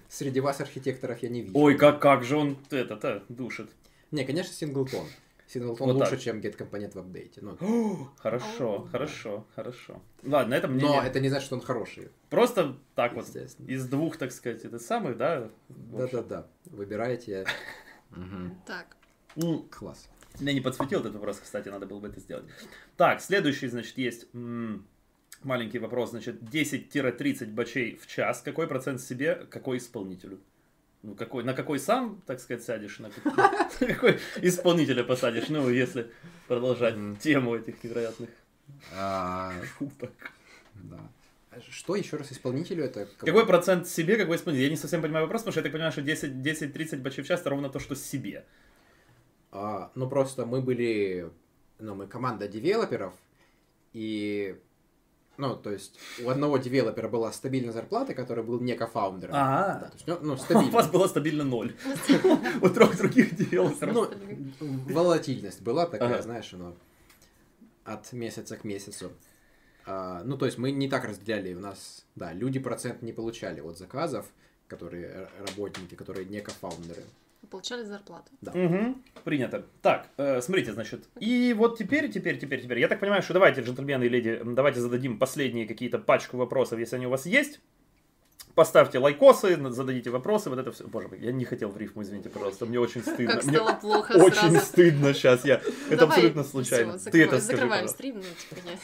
Среди 0.08 0.40
вас 0.40 0.60
архитекторов 0.60 1.22
я 1.22 1.28
не 1.28 1.42
вижу. 1.42 1.56
Ой, 1.56 1.76
как, 1.76 2.00
как 2.00 2.24
же 2.24 2.36
он 2.36 2.58
это-то 2.70 3.22
душит. 3.28 3.70
Не, 4.10 4.24
конечно, 4.24 4.52
синглтон. 4.52 5.06
Синглтон 5.54 5.86
Вот 5.86 5.96
лучше, 5.96 6.10
так. 6.10 6.20
чем 6.20 6.40
get 6.40 6.56
компонент 6.56 6.96
в 6.96 6.98
апдейте. 6.98 7.40
Ну, 7.40 8.08
Хорошо, 8.18 8.88
хорошо, 8.90 9.46
хорошо. 9.54 10.02
Ладно, 10.24 10.54
это 10.54 10.66
мне 10.66 10.82
но 10.82 11.00
это 11.00 11.20
не 11.20 11.28
значит, 11.28 11.46
что 11.46 11.54
он 11.54 11.60
хороший. 11.62 12.08
просто 12.28 12.76
так 12.96 13.14
вот 13.14 13.26
из 13.68 13.86
двух, 13.86 14.16
так 14.16 14.32
сказать, 14.32 14.64
это 14.64 14.80
самых, 14.80 15.16
да? 15.16 15.48
Да-да-да. 15.68 16.46
Выбираете. 16.66 17.46
Так. 18.66 18.96
Класс. 19.70 20.08
Я 20.38 20.52
не 20.52 20.60
подсветил 20.60 21.00
этот 21.00 21.14
вопрос, 21.14 21.40
кстати, 21.40 21.68
надо 21.68 21.86
было 21.86 21.98
бы 21.98 22.08
это 22.08 22.20
сделать. 22.20 22.44
Так, 22.96 23.20
следующий, 23.20 23.66
значит, 23.66 23.98
есть 23.98 24.28
маленький 25.42 25.78
вопрос, 25.80 26.10
значит, 26.10 26.40
10-30 26.42 27.52
бачей 27.52 27.96
в 27.96 28.06
час. 28.06 28.40
Какой 28.42 28.68
процент 28.68 29.00
себе, 29.00 29.46
какой 29.50 29.78
исполнителю? 29.78 30.38
Ну, 31.04 31.14
какой, 31.14 31.44
на 31.44 31.52
какой 31.52 31.78
сам, 31.78 32.22
так 32.26 32.40
сказать, 32.40 32.64
сядешь, 32.64 32.98
на 32.98 33.10
какой, 33.10 33.32
какой 33.94 34.18
исполнителя 34.40 35.04
посадишь, 35.04 35.50
ну, 35.50 35.68
если 35.68 36.10
продолжать 36.48 36.96
тему 37.20 37.54
этих 37.54 37.84
невероятных 37.84 38.30
А, 38.96 39.52
шуток. 39.76 40.12
да. 40.74 40.98
А 41.50 41.60
Что 41.70 41.94
еще 41.94 42.16
раз 42.16 42.32
исполнителю 42.32 42.84
это? 42.84 43.04
кого? 43.04 43.26
Какой 43.26 43.46
процент 43.46 43.86
себе, 43.86 44.16
какой 44.16 44.36
исполнитель? 44.36 44.64
Я 44.64 44.70
не 44.70 44.76
совсем 44.76 45.02
понимаю 45.02 45.26
вопрос, 45.26 45.42
потому 45.42 45.52
что 45.52 45.60
я 45.60 45.64
так 45.64 45.72
понимаю, 45.72 45.92
что 45.92 46.00
10 46.00 46.32
10-30 46.32 46.96
бачей 47.02 47.22
в 47.22 47.26
час 47.28 47.40
это 47.40 47.50
ровно 47.50 47.68
то, 47.68 47.78
что 47.80 47.94
себе. 47.94 48.46
А, 49.52 49.92
ну 49.94 50.08
просто 50.08 50.46
мы 50.46 50.62
были, 50.62 51.30
ну 51.78 51.94
мы 51.94 52.06
команда 52.06 52.48
девелоперов 52.48 53.12
и, 53.92 54.56
ну 55.36 55.56
то 55.56 55.70
есть 55.70 55.98
у 56.24 56.28
одного 56.30 56.58
девелопера 56.58 57.08
была 57.08 57.32
стабильная 57.32 57.72
зарплата, 57.72 58.14
который 58.14 58.44
был 58.44 58.60
не 58.60 58.74
кофаундером. 58.74 59.34
Ага. 59.34 59.78
Да, 59.80 59.86
то 59.88 59.94
есть, 59.94 60.06
ну, 60.06 60.18
ну, 60.22 60.32
У 60.34 60.36
стабильно. 60.36 60.70
вас 60.72 60.88
было 60.88 61.06
стабильно 61.08 61.44
ноль. 61.44 61.74
У 62.62 62.68
трех 62.68 62.96
других 62.96 63.34
девелоперов. 63.36 63.94
Ну, 63.94 64.10
волатильность 64.92 65.62
была 65.62 65.86
такая, 65.86 66.22
знаешь, 66.22 66.50
ну, 66.52 66.74
от 67.84 68.12
месяца 68.12 68.56
к 68.56 68.64
месяцу. 68.64 69.12
А, 69.86 70.22
ну, 70.24 70.38
то 70.38 70.46
есть 70.46 70.56
мы 70.56 70.70
не 70.70 70.88
так 70.88 71.04
разделяли, 71.04 71.52
у 71.54 71.60
нас, 71.60 72.06
да, 72.14 72.32
люди 72.32 72.58
процент 72.58 73.02
не 73.02 73.12
получали 73.12 73.60
от 73.60 73.76
заказов, 73.76 74.26
которые 74.66 75.06
р- 75.06 75.30
работники, 75.46 75.94
которые 75.94 76.24
не 76.24 76.40
кофаундеры. 76.40 77.02
Получали 77.50 77.84
зарплату. 77.84 78.30
Угу, 78.42 78.96
принято. 79.24 79.64
Так, 79.82 80.08
э, 80.16 80.40
смотрите, 80.40 80.72
значит, 80.72 81.04
и 81.20 81.54
вот 81.56 81.78
теперь, 81.78 82.10
теперь, 82.10 82.38
теперь, 82.38 82.62
теперь, 82.62 82.78
я 82.78 82.88
так 82.88 83.00
понимаю, 83.00 83.22
что 83.22 83.32
давайте, 83.34 83.60
джентльмены 83.62 84.04
и 84.04 84.08
леди, 84.08 84.40
давайте 84.44 84.80
зададим 84.80 85.18
последние 85.18 85.66
какие-то 85.66 85.98
пачку 85.98 86.36
вопросов, 86.36 86.78
если 86.78 86.96
они 86.96 87.06
у 87.06 87.10
вас 87.10 87.26
есть. 87.26 87.60
Поставьте 88.54 89.00
лайкосы, 89.00 89.56
зададите 89.72 90.10
вопросы, 90.10 90.48
вот 90.48 90.60
это 90.60 90.70
все. 90.70 90.86
Боже 90.86 91.08
мой, 91.08 91.18
я 91.18 91.32
не 91.32 91.44
хотел 91.44 91.70
в 91.70 91.76
рифму, 91.76 92.02
извините, 92.02 92.28
пожалуйста, 92.28 92.66
мне 92.66 92.78
очень 92.78 93.02
стыдно. 93.02 93.34
Как 93.34 93.44
Мне 93.46 93.56
стало 93.56 93.72
плохо 93.74 94.12
очень 94.12 94.36
сразу. 94.50 94.58
стыдно 94.60 95.12
сейчас, 95.12 95.44
я. 95.44 95.56
Это 95.88 95.96
Давай, 95.96 96.16
абсолютно 96.16 96.44
случайно. 96.44 96.92
Ты 96.92 96.98
закрывай- 97.00 97.22
это 97.24 97.40
скажи, 97.40 97.46
Закрываем 97.46 97.70
пожалуйста. 97.86 97.96
стрим, 97.96 98.14
ну, 98.14 98.22
типа, 98.22 98.68
я, 98.70 98.78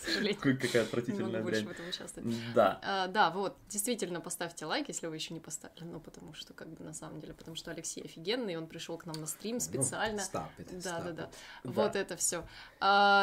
к 0.00 0.04
сожалению, 0.06 0.40
Какая 0.40 0.82
отвратительная 0.82 1.42
дрянь. 1.42 1.66
в 1.66 1.70
этом 1.70 1.88
участвовать. 1.88 2.34
Да. 2.54 2.78
А, 2.82 3.06
да, 3.08 3.30
вот, 3.30 3.56
действительно, 3.68 4.20
поставьте 4.20 4.64
лайк, 4.64 4.88
если 4.88 5.06
вы 5.06 5.14
еще 5.16 5.34
не 5.34 5.40
поставили, 5.40 5.84
ну, 5.84 6.00
потому 6.00 6.32
что, 6.34 6.54
как 6.54 6.68
бы, 6.68 6.82
на 6.84 6.94
самом 6.94 7.20
деле, 7.20 7.34
потому 7.34 7.56
что 7.56 7.70
Алексей 7.70 8.02
офигенный, 8.04 8.56
он 8.56 8.66
пришел 8.66 8.96
к 8.98 9.06
нам 9.06 9.16
на 9.20 9.26
стрим 9.26 9.60
специально. 9.60 10.22
Ну, 10.32 10.38
stop 10.40 10.48
it, 10.58 10.82
Да, 10.82 10.98
stop 11.00 11.04
да, 11.04 11.12
да. 11.12 11.30
Вот 11.64 11.96
это 11.96 12.16
все. 12.16 12.44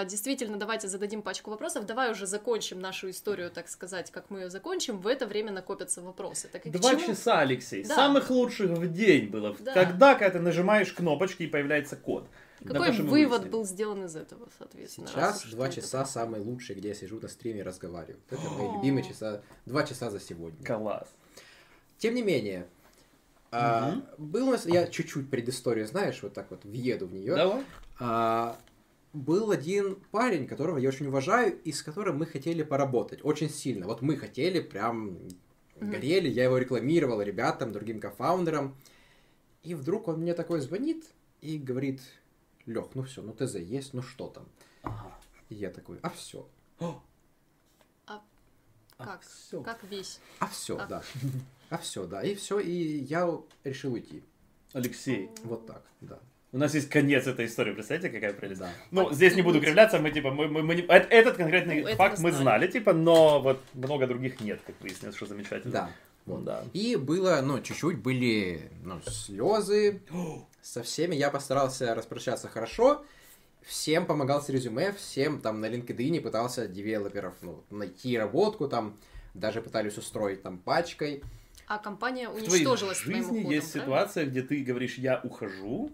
действительно, 0.06 0.58
давайте 0.58 0.88
зададим 0.88 1.22
пачку 1.22 1.50
вопросов. 1.52 1.86
Давай 1.86 2.12
уже 2.12 2.26
закончим 2.26 2.80
нашу 2.80 3.10
историю, 3.10 3.50
так 3.52 3.68
сказать, 3.70 4.12
как 4.12 4.30
мы 4.30 4.42
ее 4.42 4.50
закончим. 4.50 5.00
В 5.00 5.08
это 5.08 5.26
время 5.26 5.52
накопятся 5.52 6.02
вопросы. 6.02 6.48
Так 6.48 6.70
Два 6.72 6.92
чему- 6.92 7.08
часа, 7.08 7.40
Алексей. 7.40 7.84
Да. 7.84 7.96
Самых 7.96 8.30
лучших 8.30 8.72
в 8.72 8.92
день 8.92 9.28
было. 9.30 9.56
Да. 9.60 9.74
Когда, 9.74 10.16
когда 10.16 10.32
ты 10.38 10.40
нажимаешь 10.40 10.92
кнопочки 10.94 11.44
и 11.44 11.48
появляется 11.48 11.96
код. 11.96 12.28
Да 12.62 12.74
Какой 12.74 12.92
мы 12.92 13.04
вывод 13.04 13.32
выяснили. 13.42 13.50
был 13.52 13.66
сделан 13.66 14.06
из 14.06 14.16
этого, 14.16 14.48
соответственно? 14.58 15.08
Сейчас 15.08 15.46
два 15.46 15.70
часа 15.70 16.02
это- 16.02 16.10
самые 16.10 16.42
лучшие, 16.42 16.76
где 16.78 16.90
я 16.90 16.96
сижу 16.96 17.20
на 17.20 17.28
стриме 17.28 17.60
и 17.60 17.64
разговариваю. 17.64 18.20
Это 18.30 18.42
мои 18.50 18.74
любимые 18.78 19.04
часа, 19.04 19.42
два 19.66 19.84
часа 19.84 20.10
за 20.10 20.20
сегодня. 20.20 20.66
Класс. 20.66 21.08
Тем 21.98 22.16
не 22.16 22.24
менее, 22.24 22.68
а, 23.52 24.02
был 24.18 24.48
у 24.50 24.52
нас, 24.52 24.66
я 24.66 24.88
чуть-чуть 24.88 25.30
предысторию, 25.30 25.88
знаешь, 25.88 26.22
вот 26.22 26.34
так 26.34 26.50
вот 26.52 26.66
въеду 26.66 27.08
в 27.08 27.14
нее. 27.14 27.36
Давай. 27.36 27.64
А, 28.00 28.58
был 29.14 29.52
один 29.52 29.96
парень, 30.12 30.48
которого 30.48 30.78
я 30.78 30.90
очень 30.90 31.08
уважаю, 31.08 31.60
и 31.64 31.72
с 31.72 31.82
которым 31.82 32.18
мы 32.18 32.26
хотели 32.26 32.64
поработать 32.64 33.20
очень 33.24 33.50
сильно. 33.50 33.86
Вот 33.88 34.02
мы 34.02 34.18
хотели, 34.18 34.60
прям 34.60 35.18
горели, 35.80 36.28
я 36.28 36.44
его 36.46 36.58
рекламировал 36.58 37.22
ребятам, 37.22 37.72
другим 37.72 38.00
кофаундерам. 38.00 38.76
И 39.64 39.74
вдруг 39.76 40.08
он 40.08 40.22
мне 40.22 40.34
такой 40.34 40.60
звонит 40.60 41.06
и 41.42 41.58
говорит, 41.58 42.02
Лех, 42.68 42.86
ну 42.94 43.04
все, 43.04 43.22
ну 43.24 43.34
ТЗ 43.34 43.56
есть, 43.56 43.94
ну 43.96 44.02
что 44.04 44.28
там? 44.28 44.46
Ага. 44.84 45.12
И 45.50 45.56
я 45.56 45.72
такой, 45.72 45.98
а 46.04 46.10
все. 46.12 46.48
Как? 48.98 49.22
всё. 49.22 49.62
Как 49.62 49.84
весь? 49.84 50.20
А 50.40 50.48
все, 50.48 50.76
А. 50.78 50.86
да. 50.88 51.04
А 51.70 51.78
все, 51.78 52.08
да. 52.08 52.24
И 52.24 52.34
все, 52.34 52.60
и 52.60 52.72
я 53.04 53.30
решил 53.64 53.94
уйти. 53.94 54.24
Алексей, 54.74 55.30
Вот 55.44 55.68
так, 55.68 55.84
да. 56.02 56.18
у 56.52 56.58
нас 56.58 56.74
есть 56.74 56.90
конец 56.90 57.28
этой 57.28 57.46
истории, 57.46 57.74
представляете, 57.74 58.10
какая 58.10 58.34
прелесть? 58.34 58.60
Да. 58.62 58.72
Ну, 58.92 59.14
здесь 59.14 59.36
не 59.36 59.44
буду 59.44 59.62
кривляться, 59.62 60.00
мы 60.00 60.10
типа, 60.12 60.32
мы, 60.32 60.48
мы, 60.48 60.64
мы 60.64 60.76
не- 60.76 60.82
этот 60.82 61.38
конкретный 61.38 61.84
Ну, 61.84 61.96
факт 61.96 62.18
мы 62.18 62.24
мы 62.26 62.32
знали. 62.32 62.44
знали, 62.44 62.68
типа, 62.72 62.94
но 62.94 63.40
вот 63.40 63.62
много 63.76 64.08
других 64.08 64.40
нет, 64.42 64.60
как 64.66 64.80
выяснилось, 64.82 65.16
что 65.16 65.26
замечательно. 65.28 65.72
Да. 65.72 65.92
Вот, 66.28 66.44
да. 66.44 66.64
И 66.74 66.96
было, 66.98 67.40
ну, 67.42 67.62
чуть-чуть 67.62 68.00
были, 68.00 68.70
ну, 68.84 69.02
слезы. 69.02 70.02
Со 70.62 70.84
всеми 70.84 71.16
я 71.16 71.32
постарался 71.32 71.96
распрощаться 71.96 72.50
хорошо. 72.50 73.04
Всем 73.62 74.06
помогал 74.06 74.42
с 74.42 74.50
резюме, 74.50 74.92
всем 74.94 75.42
там 75.42 75.60
на 75.62 75.70
LinkedIn 75.70 76.22
пытался 76.22 76.68
девелоперов 76.68 77.34
ну, 77.42 77.64
найти 77.70 78.18
работку, 78.18 78.68
там 78.68 78.98
даже 79.34 79.62
пытались 79.62 79.98
устроить 79.98 80.42
там 80.44 80.58
пачкой. 80.58 81.24
А 81.68 81.78
компания 81.78 82.30
В 82.30 82.34
твоей 82.34 82.66
уничтожилась 82.66 83.00
жизни 83.00 83.22
уходом, 83.22 83.52
есть 83.52 83.72
правильно? 83.74 83.96
ситуация, 83.98 84.26
где 84.26 84.42
ты 84.42 84.64
говоришь, 84.64 84.98
я 84.98 85.20
ухожу, 85.22 85.92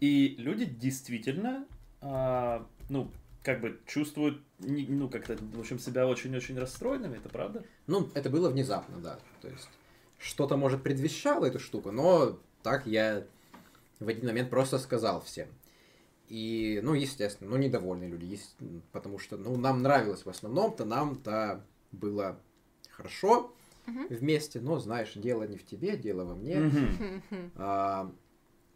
и 0.00 0.36
люди 0.38 0.64
действительно, 0.64 1.66
а, 2.00 2.66
ну, 2.88 3.10
как 3.42 3.60
бы 3.60 3.80
чувствуют, 3.86 4.42
ну, 4.58 5.08
как-то, 5.08 5.36
в 5.36 5.60
общем, 5.60 5.78
себя 5.78 6.06
очень-очень 6.06 6.58
расстроенными, 6.58 7.16
это 7.16 7.28
правда? 7.28 7.64
Ну, 7.86 8.08
это 8.14 8.30
было 8.30 8.48
внезапно, 8.48 8.98
да. 8.98 9.18
То 9.40 9.48
есть 9.48 9.68
что-то, 10.18 10.56
может, 10.56 10.82
предвещало 10.82 11.46
эту 11.46 11.58
штуку, 11.58 11.90
но 11.90 12.38
так 12.62 12.86
я 12.86 13.24
в 13.98 14.08
один 14.08 14.26
момент 14.26 14.50
просто 14.50 14.78
сказал 14.78 15.20
всем. 15.20 15.48
И, 16.28 16.80
ну, 16.82 16.94
естественно, 16.94 17.50
ну, 17.50 17.56
недовольные 17.56 18.08
люди, 18.08 18.24
есть, 18.24 18.56
потому 18.92 19.18
что, 19.18 19.36
ну, 19.36 19.56
нам 19.56 19.82
нравилось 19.82 20.24
в 20.24 20.30
основном-то, 20.30 20.84
нам-то 20.84 21.64
было 21.90 22.38
хорошо 22.90 23.54
Мгм. 23.86 24.06
вместе, 24.08 24.60
но, 24.60 24.78
знаешь, 24.78 25.12
дело 25.14 25.42
не 25.46 25.58
в 25.58 25.66
тебе, 25.66 25.96
дело 25.96 26.24
во 26.24 26.34
мне. 26.34 26.60
Мгм. 26.60 27.52
А, 27.56 28.10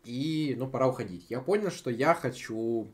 и, 0.04 0.54
ну, 0.58 0.68
пора 0.68 0.88
уходить. 0.88 1.26
Я 1.30 1.40
понял, 1.40 1.70
что 1.70 1.90
я 1.90 2.14
хочу 2.14 2.88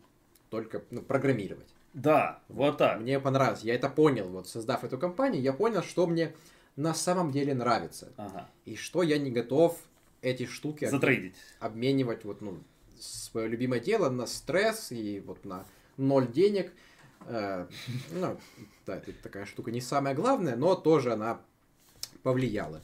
только 0.52 0.82
ну, 0.90 1.00
программировать. 1.00 1.74
Да, 1.94 2.40
вот 2.48 2.76
так. 2.76 3.00
Мне 3.00 3.18
понравилось. 3.18 3.62
Я 3.62 3.74
это 3.74 3.88
понял, 3.88 4.28
вот 4.28 4.46
создав 4.46 4.84
эту 4.84 4.98
компанию, 4.98 5.42
я 5.42 5.54
понял, 5.54 5.82
что 5.82 6.06
мне 6.06 6.34
на 6.76 6.92
самом 6.92 7.32
деле 7.32 7.54
нравится. 7.54 8.12
Ага. 8.18 8.50
И 8.66 8.76
что 8.76 9.02
я 9.02 9.16
не 9.16 9.30
готов 9.30 9.78
эти 10.20 10.44
штуки 10.44 10.84
Затрейдить. 10.84 11.34
обменивать 11.58 12.26
вот, 12.26 12.42
ну, 12.42 12.58
свое 13.00 13.48
любимое 13.48 13.80
дело 13.80 14.10
на 14.10 14.26
стресс 14.26 14.92
и 14.92 15.20
вот 15.20 15.42
на 15.46 15.64
ноль 15.96 16.30
денег. 16.30 16.70
Э, 17.26 17.66
ну, 18.10 18.38
да, 18.84 18.96
это 18.96 19.10
такая 19.22 19.46
штука 19.46 19.70
не 19.70 19.80
самая 19.80 20.14
главная, 20.14 20.54
но 20.54 20.74
тоже 20.74 21.14
она 21.14 21.40
повлияла. 22.22 22.82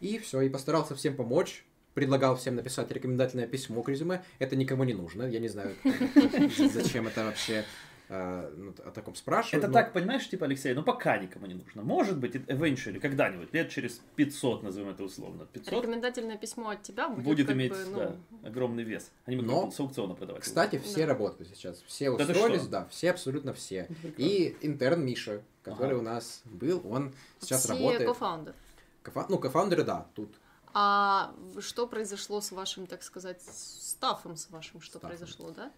И 0.00 0.18
все, 0.18 0.42
и 0.42 0.50
постарался 0.50 0.94
всем 0.94 1.16
помочь. 1.16 1.64
Предлагал 1.94 2.36
всем 2.36 2.54
написать 2.54 2.90
рекомендательное 2.92 3.46
письмо 3.46 3.82
к 3.82 3.88
резюме. 3.88 4.22
Это 4.38 4.54
никому 4.56 4.84
не 4.84 4.94
нужно. 4.94 5.24
Я 5.24 5.40
не 5.40 5.48
знаю, 5.48 5.74
зачем 6.72 7.08
это 7.08 7.24
вообще 7.24 7.64
э, 8.08 8.52
ну, 8.56 8.72
о 8.84 8.90
таком 8.92 9.14
спрашивают. 9.16 9.64
Это 9.64 9.66
но- 9.68 9.72
так, 9.74 9.92
понимаешь, 9.92 10.28
типа, 10.28 10.46
Алексей, 10.46 10.72
ну 10.74 10.82
пока 10.84 11.18
никому 11.18 11.46
не 11.46 11.54
нужно. 11.54 11.82
Может 11.82 12.18
быть, 12.18 12.34
eventually, 12.36 13.00
когда-нибудь, 13.00 13.52
лет 13.52 13.70
через 13.70 14.00
500, 14.16 14.62
назовем 14.62 14.90
это 14.90 15.02
условно, 15.02 15.46
500, 15.52 15.72
Рекомендательное 15.74 16.38
письмо 16.38 16.70
от 16.70 16.82
тебя 16.82 17.08
будет, 17.08 17.50
иметь 17.50 17.72
бы, 17.72 17.84
ну, 17.90 17.98
да, 17.98 18.48
огромный 18.48 18.84
вес. 18.84 19.10
Они 19.26 19.36
будут 19.36 19.50
Но, 19.50 19.70
с 19.72 19.80
аукциона 19.80 20.14
продавать. 20.14 20.42
Кстати, 20.42 20.78
все 20.78 21.00
Да. 21.00 21.06
работают 21.06 21.50
сейчас. 21.54 21.82
Все 21.86 22.16
Да 22.16 22.24
устроились, 22.24 22.66
да, 22.68 22.86
все 22.90 23.10
абсолютно 23.10 23.52
все. 23.52 23.84
Прекрасно. 23.84 24.14
И 24.22 24.56
интерн 24.62 25.04
Миша, 25.04 25.42
который 25.64 25.92
Ага. 25.94 25.98
у 25.98 26.02
нас 26.02 26.42
был, 26.44 26.82
он 26.88 27.12
сейчас 27.40 27.64
все 27.64 27.72
работает. 27.74 28.06
кофаундер. 28.08 28.54
Кофа- 29.02 29.26
Ну, 29.28 29.38
кофаундеры, 29.38 29.82
да, 29.82 30.06
тут. 30.14 30.34
А 30.72 31.34
что 31.60 31.86
произошло 31.86 32.40
с 32.40 32.52
вашим, 32.52 32.86
так 32.86 33.02
сказать, 33.02 33.42
стафом 33.42 34.36
с 34.36 34.50
вашим, 34.50 34.80
что 34.80 34.98
Стафом. 34.98 35.08
произошло, 35.16 35.50
да? 35.50 35.72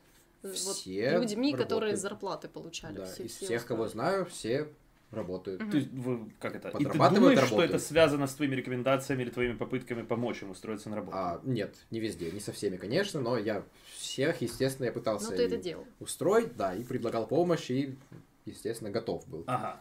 Все 0.53 1.13
вот 1.19 1.23
людьми, 1.23 1.53
которые 1.53 1.93
работают. 1.93 2.01
зарплаты 2.01 2.49
получали. 2.49 2.97
Да, 2.97 3.07
все, 3.07 3.25
из 3.25 3.37
все 3.37 3.45
всех, 3.47 3.67
кого 3.67 3.87
знаю, 3.89 4.27
все 4.27 4.69
работают. 5.13 5.71
Ты, 5.71 5.89
вы- 5.93 6.31
как 6.41 6.57
это? 6.57 6.69
И 6.71 6.85
ты 6.85 6.93
думаешь, 6.93 7.39
что 7.39 7.49
работают. 7.57 7.71
это 7.71 7.79
связано 7.79 8.27
с 8.27 8.35
твоими 8.35 8.55
рекомендациями 8.57 9.23
или 9.23 9.31
твоими 9.31 9.57
попытками 9.57 10.03
помочь 10.03 10.43
им 10.43 10.51
устроиться 10.51 10.91
на 10.91 10.97
работу? 10.97 11.17
А, 11.17 11.41
нет, 11.45 11.77
не 11.91 12.01
везде, 12.01 12.31
не 12.33 12.41
со 12.41 12.53
всеми, 12.53 12.77
конечно, 12.77 13.21
но 13.21 13.37
я 13.39 13.63
всех, 13.97 14.41
естественно, 14.41 14.87
я 14.87 14.93
пытался 14.93 15.31
Ну, 15.31 15.37
ты 15.37 15.45
это 15.45 15.59
делал. 15.59 15.87
устроить, 16.01 16.57
да, 16.57 16.75
и 16.75 16.83
предлагал 16.83 17.27
помощь, 17.27 17.71
и, 17.71 17.97
естественно, 18.47 18.91
готов 18.91 19.27
был. 19.29 19.45
Ага. 19.47 19.81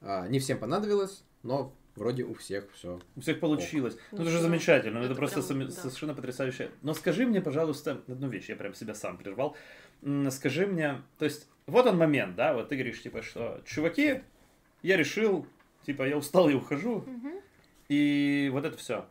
А, 0.00 0.26
не 0.26 0.40
всем 0.40 0.58
понадобилось, 0.58 1.22
но 1.44 1.72
вроде 1.96 2.24
у 2.24 2.34
всех 2.34 2.70
все. 2.72 3.00
У 3.16 3.20
всех 3.20 3.40
получилось. 3.40 3.96
Ну, 4.10 4.18
Ну, 4.18 4.22
это 4.22 4.30
же 4.30 4.36
всё. 4.38 4.46
замечательно. 4.46 4.94
ну, 5.00 5.04
Это, 5.04 5.12
Это 5.12 5.18
просто 5.18 5.36
прям, 5.42 5.48
сами- 5.48 5.64
да. 5.64 5.70
совершенно 5.72 6.14
потрясающе. 6.14 6.70
Но 6.82 6.94
скажи 6.94 7.26
мне, 7.26 7.40
пожалуйста, 7.40 8.00
одну 8.08 8.28
вещь. 8.28 8.48
Я 8.48 8.56
прям 8.56 8.74
себя 8.74 8.94
сам 8.94 9.16
прервал. 9.18 9.56
Скажи 10.30 10.66
мне, 10.66 11.02
то 11.18 11.24
есть, 11.24 11.48
вот 11.66 11.86
он 11.86 11.96
момент, 11.96 12.34
да, 12.36 12.54
вот 12.54 12.68
ты 12.70 12.74
говоришь, 12.76 13.02
типа, 13.02 13.22
что, 13.22 13.60
чуваки, 13.64 14.22
я 14.82 14.96
решил, 14.96 15.46
типа, 15.86 16.08
я 16.08 16.16
устал, 16.16 16.48
я 16.48 16.56
ухожу, 16.56 17.04
Мгм. 17.06 17.40
и 17.88 18.48
вот 18.52 18.64
это 18.64 18.76
все. 18.76 19.06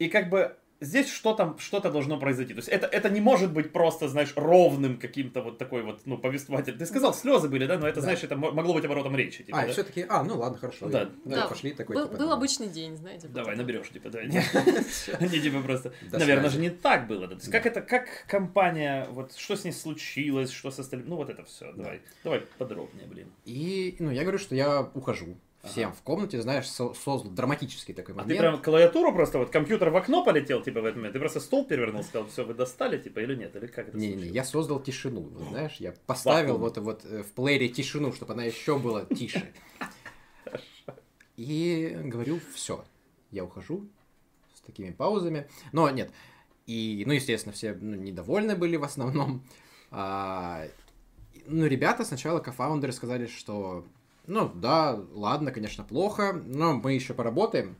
И 0.00 0.08
как 0.08 0.30
бы 0.30 0.56
здесь 0.80 1.10
что-то 1.10 1.56
что 1.58 1.80
должно 1.80 2.18
произойти. 2.18 2.54
То 2.54 2.58
есть 2.58 2.68
это, 2.68 2.86
это 2.86 3.10
не 3.10 3.20
может 3.20 3.52
быть 3.52 3.72
просто, 3.72 4.08
знаешь, 4.08 4.32
ровным 4.36 4.98
каким-то 4.98 5.42
вот 5.42 5.58
такой 5.58 5.82
вот, 5.82 6.02
ну, 6.04 6.18
повествователь. 6.18 6.76
Ты 6.76 6.86
сказал, 6.86 7.14
слезы 7.14 7.48
были, 7.48 7.66
да, 7.66 7.78
но 7.78 7.86
это, 7.86 7.96
Да. 7.96 8.02
знаешь, 8.02 8.22
это 8.22 8.36
мо- 8.36 8.52
могло 8.52 8.74
быть 8.74 8.84
оборотом 8.84 9.16
речи. 9.16 9.42
Типа, 9.44 9.60
а, 9.60 9.66
да? 9.66 9.72
все-таки, 9.72 10.06
а, 10.08 10.22
ну 10.22 10.38
ладно, 10.38 10.58
хорошо. 10.58 10.88
Да. 10.88 11.08
ну, 11.24 11.30
Да, 11.36 11.46
пошли 11.48 11.72
такой. 11.72 11.96
был, 11.96 12.04
типа, 12.06 12.16
был 12.18 12.28
да. 12.28 12.34
обычный 12.34 12.68
день, 12.68 12.96
знаете. 12.96 13.28
Давай, 13.28 13.56
наберешь, 13.56 13.88
типа, 13.90 14.08
давай. 14.10 14.28
Не 15.20 15.40
типа 15.40 15.60
просто. 15.62 15.92
Наверное 16.12 16.50
же 16.50 16.58
не 16.58 16.70
так 16.70 17.06
было. 17.06 17.22
да. 17.22 17.28
То 17.28 17.34
есть 17.34 17.50
Да. 17.50 17.58
как 17.58 17.66
это, 17.66 17.80
как 17.82 18.24
компания, 18.28 19.06
вот 19.10 19.34
что 19.36 19.56
с 19.56 19.64
ней 19.64 19.72
случилось, 19.72 20.50
что 20.50 20.70
с 20.70 20.78
остальным, 20.78 21.08
ну 21.08 21.16
вот 21.16 21.30
это 21.30 21.44
все. 21.44 21.72
Давай, 21.72 22.00
давай 22.24 22.40
подробнее, 22.58 23.06
блин. 23.06 23.32
И, 23.44 23.96
ну, 23.98 24.10
я 24.10 24.22
говорю, 24.22 24.38
что 24.38 24.54
я 24.54 24.82
ухожу. 24.94 25.36
Всем 25.64 25.88
Ага. 25.88 25.96
в 25.98 26.02
комнате, 26.02 26.40
знаешь, 26.40 26.68
со- 26.70 26.94
создал 26.94 27.32
драматический 27.32 27.92
такой 27.92 28.14
А 28.14 28.18
ты 28.18 28.22
момент. 28.22 28.38
прям 28.40 28.62
клавиатуру 28.62 29.12
просто, 29.12 29.38
вот 29.38 29.50
компьютер 29.50 29.90
в 29.90 29.96
окно 29.96 30.24
полетел, 30.24 30.62
типа 30.62 30.80
в 30.80 30.84
этот 30.84 30.96
момент, 30.96 31.14
ты 31.14 31.18
просто 31.18 31.40
стол 31.40 31.66
перевернул, 31.66 32.04
сказал, 32.04 32.28
все, 32.28 32.44
вы 32.44 32.54
достали, 32.54 32.96
типа, 32.96 33.18
или 33.18 33.34
нет, 33.34 33.56
или 33.56 33.66
как 33.66 33.88
это 33.88 33.96
Не, 33.98 34.14
не, 34.14 34.28
я 34.28 34.44
создал 34.44 34.78
тишину, 34.80 35.22
вот 35.22 35.48
знаешь, 35.48 35.76
я 35.80 35.94
поставил 36.06 36.58
Вакуум. 36.58 36.60
вот, 36.60 37.02
вот 37.02 37.04
э, 37.04 37.22
в 37.24 37.32
плеере 37.32 37.68
тишину, 37.68 38.12
чтобы 38.12 38.34
она 38.34 38.44
еще 38.44 38.78
была 38.78 39.04
тише. 39.04 39.52
И 41.36 41.96
говорю, 42.04 42.40
все, 42.54 42.84
я 43.30 43.44
ухожу 43.44 43.88
с 44.54 44.60
такими 44.60 44.90
паузами. 44.90 45.48
Но 45.72 45.88
нет, 45.90 46.10
и, 46.66 47.02
ну, 47.06 47.12
естественно, 47.12 47.52
все 47.52 47.74
ну, 47.80 47.96
недовольны 47.96 48.56
были 48.56 48.76
в 48.76 48.84
основном. 48.84 49.42
А, 49.90 50.66
ну, 51.46 51.66
ребята 51.66 52.04
сначала, 52.04 52.40
кофаундеры, 52.40 52.92
сказали, 52.92 53.26
что, 53.26 53.86
ну, 54.28 54.48
да, 54.54 54.98
ладно, 55.12 55.50
конечно, 55.50 55.82
плохо, 55.84 56.32
но 56.46 56.74
мы 56.74 56.92
еще 56.92 57.14
поработаем. 57.14 57.76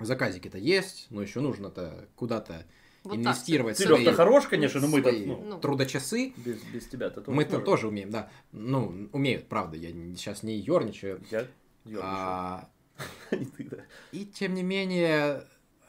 Заказики-то 0.00 0.56
есть, 0.58 1.06
но 1.10 1.20
еще 1.20 1.40
нужно-то 1.40 2.08
куда-то 2.16 2.64
Вот 3.04 3.10
так 3.10 3.18
инвестировать 3.20 3.76
Серег, 3.76 3.90
свои- 3.96 4.04
ты 4.06 4.12
хорош, 4.14 4.46
конечно, 4.46 4.80
но 4.80 4.88
мы-то, 4.88 5.10
свои 5.10 5.26
ну, 5.26 5.42
Ну. 5.44 5.58
трудочасы. 5.60 6.32
без, 6.38 6.62
без 6.64 6.86
тебя-то 6.86 7.20
тоже. 7.20 7.36
Мы-то 7.36 7.52
можем. 7.52 7.64
тоже 7.66 7.88
умеем, 7.88 8.10
да. 8.10 8.30
Ну, 8.52 9.08
умеют, 9.12 9.48
правда. 9.48 9.76
Я 9.76 9.90
сейчас 10.16 10.42
не 10.42 10.56
ерничаю. 10.56 11.20
Я 11.30 11.46
ёрничаю. 11.84 12.00
А, 12.02 12.68
И 13.32 13.44
ты, 13.44 13.64
да. 13.64 13.76
и 14.12 14.24
тем 14.24 14.54
не 14.54 14.62
менее, 14.62 15.44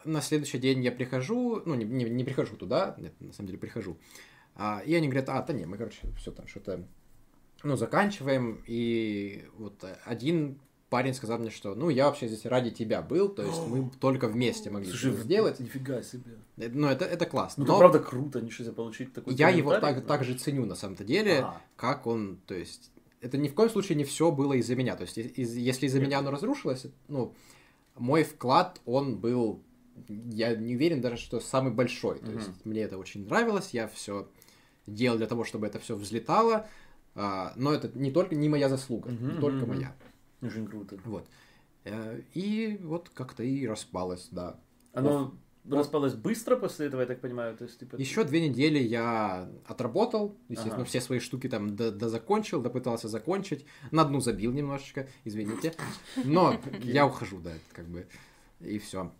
на 0.06 0.22
следующий 0.22 0.58
день 0.58 0.84
я 0.84 0.92
прихожу, 0.92 1.62
ну, 1.66 1.76
не, 1.76 1.86
не, 1.86 2.06
не 2.06 2.24
прихожу 2.24 2.56
туда, 2.58 2.96
нет, 2.98 3.14
на 3.22 3.32
самом 3.32 3.48
деле 3.48 3.60
прихожу. 3.60 3.98
А, 4.56 4.82
и 4.86 4.94
они 4.96 5.08
говорят, 5.08 5.30
а, 5.30 5.42
да 5.42 5.54
не, 5.54 5.66
мы, 5.66 5.78
короче, 5.78 6.00
все 6.18 6.32
там 6.32 6.48
что-то, 6.48 6.86
ну, 7.64 7.76
заканчиваем. 7.76 8.62
И 8.68 9.46
вот 9.58 9.84
один 10.06 10.60
парень 10.90 11.14
сказал 11.14 11.40
мне, 11.40 11.50
что, 11.50 11.74
ну, 11.76 11.90
я 11.90 12.06
вообще 12.06 12.28
здесь 12.28 12.46
ради 12.46 12.70
тебя 12.70 13.02
был, 13.02 13.28
то 13.30 13.44
есть 13.44 13.66
мы 13.68 13.90
только 14.00 14.28
вместе 14.28 14.70
могли 14.70 14.90
Слушай, 14.90 15.14
сделать. 15.14 15.60
Нифига 15.60 16.04
себе. 16.04 16.38
Э, 16.58 16.70
Ну, 16.72 16.88
это, 16.88 17.06
это 17.06 17.26
классно. 17.26 17.66
Ну, 17.66 17.72
это 17.74 17.80
правда 17.80 18.00
круто, 18.00 18.42
ничего 18.42 18.66
себе 18.66 18.76
получить 18.76 19.14
такой 19.14 19.34
я 19.34 19.50
его 19.50 19.72
так, 19.80 20.06
так 20.06 20.24
же 20.24 20.36
ценю 20.36 20.66
на 20.66 20.76
самом-то 20.76 21.04
деле. 21.04 21.40
Ага. 21.40 21.62
как 21.76 22.06
он, 22.08 22.38
то 22.46 22.54
есть, 22.54 22.92
это 23.22 23.38
ни 23.38 23.48
в 23.48 23.56
коем 23.56 23.70
случае 23.70 23.96
не 23.98 24.04
все 24.04 24.32
было 24.32 24.54
из-за 24.54 24.76
меня. 24.76 24.96
То 24.96 25.04
есть, 25.04 25.18
из- 25.18 25.56
если 25.56 25.88
из-за 25.88 25.98
Нет. 26.00 26.08
меня 26.08 26.20
оно 26.20 26.30
разрушилось, 26.30 26.86
ну, 27.08 27.34
мой 27.96 28.24
вклад, 28.24 28.80
он 28.86 29.18
был, 29.18 29.62
я 30.08 30.56
не 30.56 30.76
уверен 30.76 31.02
даже, 31.02 31.18
что 31.18 31.40
самый 31.40 31.72
большой. 31.74 32.20
То 32.20 32.26
Мгм. 32.28 32.38
есть, 32.38 32.50
мне 32.66 32.82
это 32.82 32.98
очень 33.00 33.26
нравилось, 33.26 33.70
я 33.72 33.88
все 33.88 34.28
делал 34.86 35.18
для 35.18 35.28
того, 35.28 35.44
чтобы 35.44 35.66
это 35.68 35.80
все 35.80 35.96
взлетало, 35.96 36.68
а, 37.16 37.54
но 37.56 37.74
это 37.74 37.90
не 37.98 38.12
только 38.12 38.36
не 38.36 38.50
моя 38.50 38.70
заслуга, 38.70 39.10
Мгм, 39.12 39.36
не 39.36 39.40
только 39.42 39.66
моя. 39.66 39.96
Очень 40.42 40.68
круто. 40.68 40.98
Вот. 41.06 41.28
Э, 41.86 42.22
И 42.34 42.80
вот 42.82 43.10
как-то 43.10 43.44
и 43.44 43.68
распалось, 43.68 44.30
да. 44.32 44.60
Оно 44.94 45.34
распалось 45.70 46.14
быстро 46.14 46.56
после 46.58 46.88
этого, 46.88 47.02
я 47.02 47.08
так 47.08 47.22
понимаю? 47.22 47.56
То 47.56 47.64
есть, 47.66 47.80
типа... 47.80 47.96
Еще 47.96 48.24
две 48.26 48.48
недели 48.48 48.80
я 48.80 49.50
отработал, 49.66 50.38
естественно, 50.50 50.76
Ага. 50.82 50.86
все 50.86 51.00
свои 51.02 51.20
штуки 51.20 51.48
там 51.48 51.76
до- 51.76 51.92
дозакончил, 51.92 52.62
допытался 52.62 53.08
закончить. 53.08 53.66
На 53.92 54.04
дну 54.04 54.20
забил 54.20 54.52
немножечко, 54.52 55.08
извините. 55.24 55.74
Но 56.26 56.60
я 56.82 57.06
ухожу, 57.08 57.40
да, 57.40 57.52
как 57.72 57.86
бы, 57.88 58.08
и 58.60 58.78
все. 58.80 59.12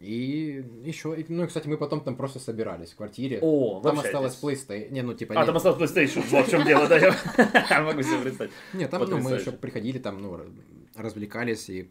И 0.00 0.64
еще, 0.82 1.14
ну, 1.28 1.44
и, 1.44 1.46
кстати, 1.46 1.68
мы 1.68 1.76
потом 1.76 2.00
там 2.00 2.16
просто 2.16 2.38
собирались 2.38 2.92
в 2.92 2.96
квартире. 2.96 3.38
О, 3.42 3.82
Там 3.82 3.98
осталось 3.98 4.38
PlayStation. 4.42 4.90
Не, 4.90 5.02
ну, 5.02 5.12
типа, 5.12 5.34
А, 5.34 5.40
не- 5.40 5.46
там 5.46 5.56
осталось 5.56 5.78
PlayStation, 5.78 6.24
вот 6.30 6.46
в 6.46 6.50
чем 6.50 6.64
дело, 6.64 6.88
да, 6.88 6.96
я 7.70 7.82
могу 7.82 8.02
себе 8.02 8.18
представить. 8.22 8.52
Нет, 8.72 8.90
там 8.90 9.02
ну, 9.02 9.18
мы 9.18 9.32
еще 9.32 9.52
приходили, 9.52 9.98
там, 9.98 10.22
ну, 10.22 10.40
развлекались 10.96 11.68
и 11.68 11.90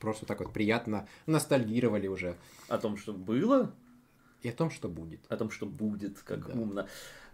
просто 0.00 0.26
так 0.26 0.40
вот 0.40 0.52
приятно 0.52 1.06
ностальгировали 1.26 2.08
уже. 2.08 2.36
О 2.66 2.76
том, 2.78 2.96
что 2.96 3.12
было, 3.12 3.72
И 4.42 4.48
о 4.48 4.52
том, 4.52 4.70
что 4.72 4.88
будет. 4.88 5.20
о 5.28 5.36
том, 5.36 5.50
что 5.52 5.64
будет, 5.66 6.18
как 6.18 6.48
умно. 6.48 6.88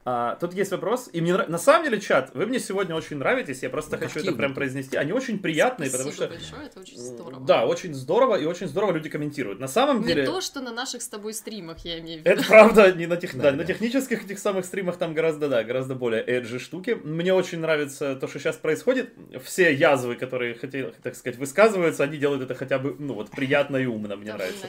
А, 0.07 0.37
тут 0.37 0.53
есть 0.53 0.71
вопрос, 0.71 1.09
и 1.15 1.23
мне 1.23 1.33
нрав- 1.33 1.49
на 1.49 1.57
самом 1.57 1.85
деле, 1.85 1.99
чат, 1.99 2.31
вы 2.35 2.45
мне 2.45 2.59
сегодня 2.61 2.95
очень 2.95 3.17
нравитесь, 3.17 3.63
я 3.63 3.71
просто 3.71 3.97
Ну, 3.97 4.03
хочу 4.07 4.21
это 4.21 4.33
прям 4.33 4.53
произнести. 4.53 4.99
Они 4.99 5.13
очень 5.13 5.39
приятные, 5.39 5.91
потому 5.91 6.13
Спасибо 6.13 6.27
что... 6.27 6.39
большое, 6.39 6.67
это 6.67 6.81
очень 6.81 6.99
здорово. 6.99 7.47
Да, 7.47 7.65
очень 7.67 7.95
здорово, 7.95 8.37
и 8.37 8.45
очень 8.45 8.69
здорово 8.69 8.93
люди 8.93 9.09
комментируют. 9.09 9.61
На 9.61 9.69
самом 9.69 10.03
Не 10.03 10.09
деле... 10.09 10.27
то, 10.27 10.43
что 10.43 10.61
на 10.61 10.73
наших 10.73 11.01
с 11.01 11.09
тобой 11.09 11.33
стримах, 11.33 11.79
я 11.87 12.01
имею 12.01 12.21
в 12.21 12.25
виду. 12.27 12.31
Это 12.39 12.45
правда, 12.47 12.93
не 12.93 13.07
на, 13.07 13.17
тех, 13.17 13.35
Да, 13.35 13.45
да, 13.45 13.51
да. 13.53 13.57
на 13.57 13.65
технических 13.65 14.25
этих 14.25 14.39
самых 14.39 14.67
стримах 14.67 14.99
там 14.99 15.15
гораздо, 15.15 15.49
да, 15.49 15.65
гораздо 15.65 15.95
более 15.95 16.23
эджи 16.23 16.59
штуки. 16.59 16.99
Мне 17.03 17.33
очень 17.33 17.61
нравится 17.61 18.15
то, 18.17 18.29
что 18.29 18.39
сейчас 18.39 18.57
происходит. 18.57 19.15
Все 19.43 19.73
язвы, 19.73 20.17
которые, 20.17 20.55
хотели, 20.55 20.93
так 21.03 21.15
сказать, 21.15 21.39
высказываются, 21.39 22.05
они 22.05 22.19
делают 22.19 22.43
это 22.43 22.55
хотя 22.55 22.79
бы, 22.79 22.95
ну 22.99 23.15
вот, 23.15 23.31
приятно 23.31 23.79
и 23.79 23.87
умно, 23.87 24.17
мне 24.17 24.35
нравится. 24.35 24.69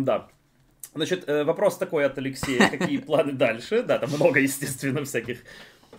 да. 0.00 0.28
Значит, 0.96 1.28
э, 1.28 1.44
вопрос 1.44 1.76
такой 1.78 2.04
от 2.06 2.18
Алексея. 2.18 2.68
Какие 2.78 2.98
планы 2.98 3.32
дальше? 3.32 3.82
Да, 3.82 3.98
там 3.98 4.10
много, 4.10 4.40
естественно, 4.40 5.04
всяких. 5.04 5.38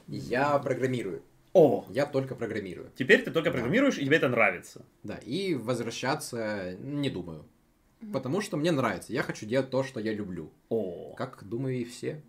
Я 0.08 0.58
программирую. 0.60 1.22
О, 1.54 1.86
Я 1.90 2.06
только 2.06 2.36
программирую. 2.36 2.92
теперь 2.96 3.24
ты 3.24 3.32
только 3.32 3.52
программируешь, 3.52 3.98
и 3.98 4.06
тебе 4.06 4.18
это 4.18 4.28
нравится. 4.30 4.86
Да, 5.04 5.16
и 5.16 5.56
возвращаться 5.56 6.76
не 6.80 7.10
думаю. 7.10 7.46
Потому 8.14 8.42
что 8.42 8.58
мне 8.58 8.72
нравится. 8.72 9.12
Я 9.12 9.24
хочу 9.24 9.46
делать 9.48 9.70
то, 9.72 9.84
что 9.84 10.00
я 10.00 10.14
люблю. 10.14 10.52
О, 10.70 11.14
Как, 11.18 11.44
думаю, 11.44 11.76
и 11.78 11.84
все. 11.84 12.22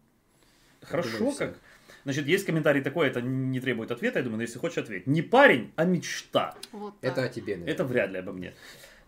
хорошо 0.83 1.19
думаю, 1.19 1.33
всё. 1.35 1.47
как. 1.49 1.59
Значит, 2.05 2.27
есть 2.27 2.47
комментарий 2.47 2.81
такой, 2.81 3.09
это 3.09 3.21
не 3.21 3.61
требует 3.61 3.91
ответа, 3.91 4.19
я 4.21 4.23
думаю, 4.25 4.39
но 4.39 4.43
если 4.45 4.59
хочешь 4.59 4.79
ответь. 4.79 5.07
Не 5.07 5.21
парень, 5.21 5.73
а 5.77 5.85
мечта. 5.85 6.55
Вот 6.73 6.99
так. 7.01 7.11
Это 7.13 7.25
о 7.25 7.29
тебе, 7.29 7.55
наверное. 7.57 7.75
Это 7.75 7.85
вряд 7.85 8.11
ли 8.11 8.19
обо 8.19 8.33
мне. 8.33 8.55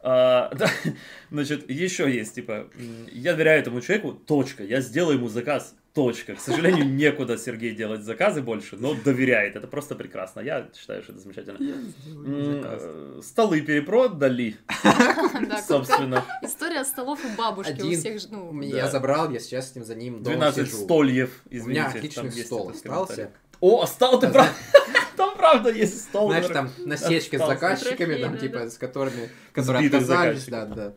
А, 0.03 0.51
да, 0.55 0.71
значит, 1.31 1.71
еще 1.71 2.11
есть, 2.11 2.35
типа, 2.35 2.69
я 3.13 3.33
доверяю 3.35 3.61
этому 3.61 3.81
человеку, 3.81 4.13
точка, 4.13 4.65
я 4.65 4.81
сделаю 4.81 5.19
ему 5.19 5.29
заказ, 5.29 5.75
точка. 5.93 6.37
К 6.37 6.41
сожалению, 6.41 6.87
некуда 6.89 7.37
Сергей 7.37 7.75
делать 7.75 8.03
заказы 8.03 8.41
больше, 8.41 8.77
но 8.77 8.95
доверяет, 8.95 9.57
это 9.57 9.67
просто 9.67 9.95
прекрасно, 9.95 10.41
я 10.41 10.69
считаю, 10.79 11.03
что 11.03 11.13
это 11.13 11.21
замечательно. 11.21 11.59
М, 12.07 13.23
Столы 13.23 13.61
перепродали, 13.61 14.57
Да, 15.49 15.61
собственно, 15.63 16.25
История 16.43 16.85
столов 16.85 17.21
у 17.25 17.37
бабушки 17.37 17.73
у 17.73 17.75
Один 17.87 17.99
всех, 18.01 18.23
ну. 18.31 18.59
Я 18.63 18.89
забрал, 18.89 19.31
я 19.31 19.39
сейчас 19.39 19.73
с 19.73 19.75
ним 19.75 19.85
за 19.85 19.95
ним 19.95 20.23
дома 20.23 20.37
12 20.53 20.67
сижу. 20.67 20.85
стольев, 20.85 21.43
У 21.51 21.55
меня 21.55 21.61
извините. 21.91 21.99
отличный 21.99 22.45
стол 22.45 22.71
остался. 22.71 23.31
О, 23.61 23.87
стол, 23.87 24.19
ты 24.21 24.31
прав, 24.31 24.49
там 25.17 25.37
правда 25.37 25.71
есть 25.71 26.01
стол. 26.03 26.29
Знаешь, 26.31 26.47
там 26.47 26.71
насечки 26.87 27.37
с 27.37 27.47
заказчиками, 27.47 28.17
там, 28.17 28.39
типа, 28.39 28.71
с 28.71 28.79
которыми, 28.79 29.29
которые 29.53 29.87
отказались, 29.89 30.47
да, 30.47 30.65
да. 30.67 30.93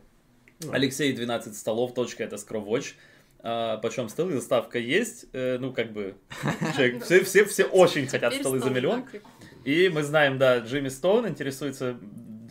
Ну, 0.60 0.72
Алексей 0.72 1.12
12 1.12 1.56
столов, 1.56 1.94
точка, 1.94 2.24
это 2.24 2.38
скровоч. 2.38 2.94
А, 3.46 3.76
почем 3.78 4.08
столы, 4.08 4.32
доставка 4.32 4.78
есть. 4.78 5.26
Э, 5.34 5.58
ну, 5.58 5.72
как 5.74 5.92
бы, 5.92 6.14
человек- 6.74 7.02
все, 7.04 7.22
все, 7.24 7.44
все 7.44 7.64
очень 7.64 8.06
хотят 8.06 8.32
столы 8.34 8.60
за 8.60 8.70
миллион. 8.70 9.04
и- 9.64 9.90
мы 9.90 10.02
знаем, 10.02 10.38
да, 10.38 10.58
Джимми 10.58 10.88
Стоун 10.88 11.28
интересуется... 11.28 11.98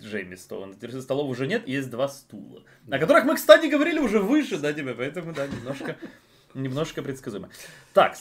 Джейми 0.01 0.35
Стоун 0.35 0.73
интересуется, 0.73 1.05
столов 1.05 1.29
уже 1.29 1.47
нет, 1.47 1.67
есть 1.67 1.89
два 1.89 2.09
стула. 2.09 2.61
О 2.91 2.99
которых 2.99 3.23
мы, 3.23 3.35
кстати, 3.35 3.65
говорили 3.67 3.97
уже 3.99 4.19
выше, 4.19 4.57
да, 4.57 4.73
тебе, 4.73 4.93
поэтому, 4.93 5.33
да, 5.33 5.47
немножко, 5.47 5.95
немножко 6.53 7.01
предсказуемо. 7.01 7.49
Так, 7.93 8.15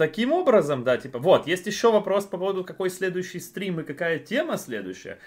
таким 0.00 0.32
образом, 0.32 0.82
да, 0.82 0.96
типа, 0.96 1.18
вот, 1.18 1.46
есть 1.46 1.66
еще 1.66 1.92
вопрос 1.92 2.24
по 2.24 2.38
поводу, 2.38 2.64
какой 2.64 2.88
следующий 2.88 3.38
стрим 3.38 3.80
и 3.80 3.84
какая 3.84 4.18
тема 4.18 4.56
следующая. 4.56 5.18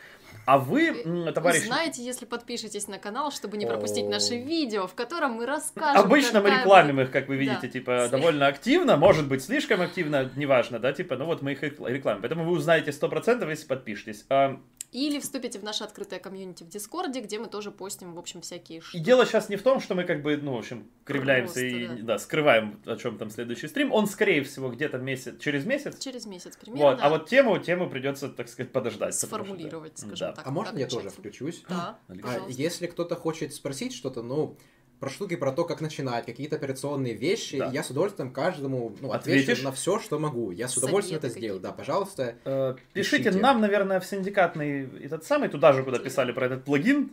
А 0.45 0.57
вы, 0.57 0.87
м, 0.89 1.33
товарищ... 1.33 1.63
Узнаете, 1.63 2.03
если 2.03 2.25
подпишетесь 2.25 2.87
на 2.87 2.97
канал, 2.99 3.31
чтобы 3.31 3.57
не 3.57 3.65
пропустить 3.65 4.05
О. 4.05 4.09
наше 4.09 4.35
видео, 4.37 4.87
в 4.87 4.93
котором 4.93 5.33
мы 5.33 5.45
расскажем. 5.45 6.01
Обычно 6.03 6.41
мы 6.41 6.49
рекламим 6.49 6.99
их, 6.99 7.11
как 7.11 7.27
вы 7.27 7.37
видите, 7.37 7.67
типа, 7.69 8.07
довольно 8.09 8.47
активно, 8.47 8.97
может 8.97 9.27
быть, 9.27 9.43
слишком 9.43 9.81
активно, 9.81 10.29
неважно, 10.35 10.79
да, 10.79 10.91
типа, 10.91 11.15
ну 11.15 11.25
вот 11.25 11.41
мы 11.41 11.53
их 11.53 11.63
рекла- 11.63 11.89
рекламим. 11.89 12.21
Поэтому 12.21 12.45
вы 12.45 12.51
узнаете 12.51 12.91
100%, 12.91 13.49
если 13.49 13.65
подпишетесь. 13.67 14.25
А, 14.29 14.59
Или 14.91 15.19
вступите 15.19 15.57
в 15.57 15.63
наше 15.63 15.83
открытое 15.83 16.19
комьюнити 16.19 16.63
в 16.63 16.69
Дискорде, 16.69 17.19
где 17.21 17.39
мы 17.39 17.47
тоже 17.47 17.71
постим, 17.71 18.13
в 18.13 18.19
общем, 18.19 18.41
всякие 18.41 18.77
И 18.77 18.81
штуки. 18.81 19.01
дело 19.03 19.25
сейчас 19.25 19.49
не 19.49 19.55
в 19.55 19.63
том, 19.63 19.79
что 19.79 19.95
мы 19.95 20.03
как 20.03 20.21
бы, 20.21 20.37
ну, 20.37 20.53
в 20.53 20.57
общем, 20.59 20.87
кривляемся 21.03 21.53
Просто, 21.61 21.65
и, 21.65 21.87
да. 21.87 21.95
да. 22.03 22.19
скрываем, 22.19 22.79
о 22.85 22.95
чем 22.95 23.17
там 23.17 23.31
следующий 23.31 23.67
стрим. 23.67 23.91
Он, 23.91 24.05
скорее 24.05 24.43
всего, 24.43 24.69
где-то 24.69 24.99
месяц, 24.99 25.39
через 25.41 25.65
месяц. 25.65 25.97
Через 25.97 26.27
месяц 26.27 26.55
примерно. 26.57 26.91
Вот, 26.91 26.99
а 27.01 27.09
вот 27.09 27.27
тему, 27.27 27.57
тему 27.57 27.89
придется, 27.89 28.29
так 28.29 28.47
сказать, 28.47 28.71
подождать. 28.71 29.19
потому 29.19 29.23
что, 29.23 29.27
да. 29.31 29.45
сформулировать, 29.45 29.97
скажем 29.97 30.27
Да. 30.27 30.32
Так. 30.33 30.45
А 30.47 30.51
можно 30.51 30.77
я 30.77 30.87
тоже 30.87 31.09
включусь? 31.09 31.63
Да, 31.69 31.99
А, 32.07 32.13
А 32.13 32.15
пожалуйста. 32.15 32.61
если 32.61 32.87
кто-то 32.87 33.15
хочет 33.15 33.53
спросить 33.53 33.93
что-то, 33.93 34.21
ну, 34.21 34.57
про 35.03 35.09
штуки, 35.09 35.35
про 35.35 35.51
то, 35.51 35.65
как 35.65 35.81
начинать, 35.81 36.25
какие-то 36.25 36.55
операционные 36.55 37.13
вещи, 37.13 37.57
Да. 37.57 37.69
я 37.73 37.83
с 37.83 37.89
удовольствием 37.89 38.31
каждому 38.31 38.95
ну, 39.01 39.11
Ответишь? 39.11 39.43
отвечу 39.43 39.63
на 39.65 39.73
все, 39.73 39.99
что 39.99 40.17
могу. 40.17 40.51
Я 40.51 40.69
с 40.69 40.77
удовольствием 40.77 41.19
Советы 41.19 41.27
это 41.27 41.39
сделаю. 41.39 41.59
Да, 41.59 41.73
пожалуйста. 41.73 42.35
Э, 42.45 42.75
Пишите 42.93 43.23
Пишите. 43.25 43.39
нам, 43.41 43.59
наверное, 43.59 43.99
в 43.99 44.05
синдикатный 44.05 44.87
этот 45.03 45.25
самый, 45.25 45.49
туда 45.49 45.73
же, 45.73 45.83
куда 45.83 45.99
писали 45.99 46.31
про 46.31 46.45
этот 46.45 46.63
плагин, 46.63 47.11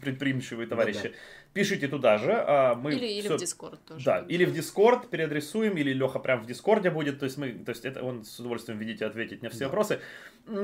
предприимчивые 0.00 0.66
товарищи. 0.66 1.02
Да-да. 1.02 1.14
Пишите 1.52 1.88
туда 1.88 2.16
же, 2.16 2.32
а 2.32 2.74
мы 2.74 2.94
Или, 2.94 3.06
или 3.06 3.28
в 3.28 3.36
Дискорд 3.36 3.80
тоже. 3.84 4.04
Да, 4.04 4.24
или 4.26 4.46
в 4.46 4.52
Дискорд 4.54 5.10
переадресуем, 5.10 5.76
или 5.76 5.92
Леха 5.92 6.20
прям 6.20 6.42
в 6.42 6.46
Дискорде 6.46 6.90
будет, 6.90 7.18
то 7.18 7.24
есть 7.26 7.36
мы, 7.36 7.52
то 7.52 7.70
есть 7.72 7.84
это 7.84 8.02
он 8.02 8.24
с 8.24 8.38
удовольствием 8.40 8.78
видите 8.78 9.04
ответить 9.04 9.42
на 9.42 9.50
все 9.50 9.58
Да. 9.60 9.64
вопросы. 9.66 9.98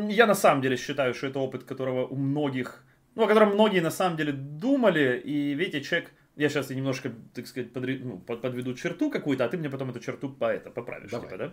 Я 0.09 0.27
на 0.27 0.35
самом 0.35 0.63
деле 0.63 0.77
считаю, 0.77 1.13
что 1.13 1.27
это 1.27 1.39
опыт, 1.39 1.65
которого 1.65 2.07
у 2.07 2.17
многих, 2.17 2.83
ну, 3.15 3.25
о 3.25 3.27
котором 3.27 3.51
многие 3.55 3.81
на 3.81 3.91
самом 3.91 4.17
деле 4.17 4.33
думали, 4.33 5.21
и 5.25 5.55
видите, 5.55 5.83
человек, 5.83 6.11
я 6.37 6.49
сейчас 6.49 6.71
немножко, 6.71 7.13
так 7.35 7.47
сказать, 7.47 7.73
подре- 7.73 8.01
ну, 8.03 8.19
под- 8.19 8.43
подведу 8.43 8.75
черту 8.75 9.11
какую-то, 9.11 9.45
а 9.45 9.49
ты 9.49 9.57
мне 9.57 9.71
потом 9.71 9.91
эту 9.91 10.01
черту 10.01 10.29
по 10.29 10.45
это 10.53 10.71
поправишь, 10.71 11.11
Давай. 11.11 11.27
типа, 11.27 11.39
да? 11.39 11.53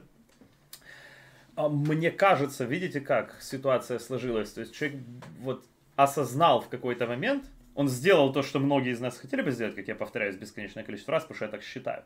А 1.55 1.69
Мне 1.69 2.11
кажется, 2.11 2.65
видите, 2.65 2.99
как 2.99 3.37
ситуация 3.41 3.99
сложилась, 3.99 4.51
то 4.51 4.61
есть 4.61 4.75
человек 4.75 4.99
вот 5.39 5.63
осознал 5.95 6.61
в 6.61 6.67
какой-то 6.67 7.07
момент, 7.07 7.45
он 7.75 7.87
сделал 7.87 8.33
то, 8.33 8.43
что 8.43 8.59
многие 8.59 8.91
из 8.91 8.99
нас 8.99 9.17
хотели 9.17 9.41
бы 9.41 9.51
сделать, 9.51 9.75
как 9.75 9.87
я 9.87 9.95
повторяюсь 9.95 10.35
бесконечное 10.35 10.83
количество 10.83 11.13
раз, 11.13 11.23
потому 11.23 11.35
что 11.35 11.45
я 11.45 11.51
так 11.51 11.63
считаю. 11.63 12.03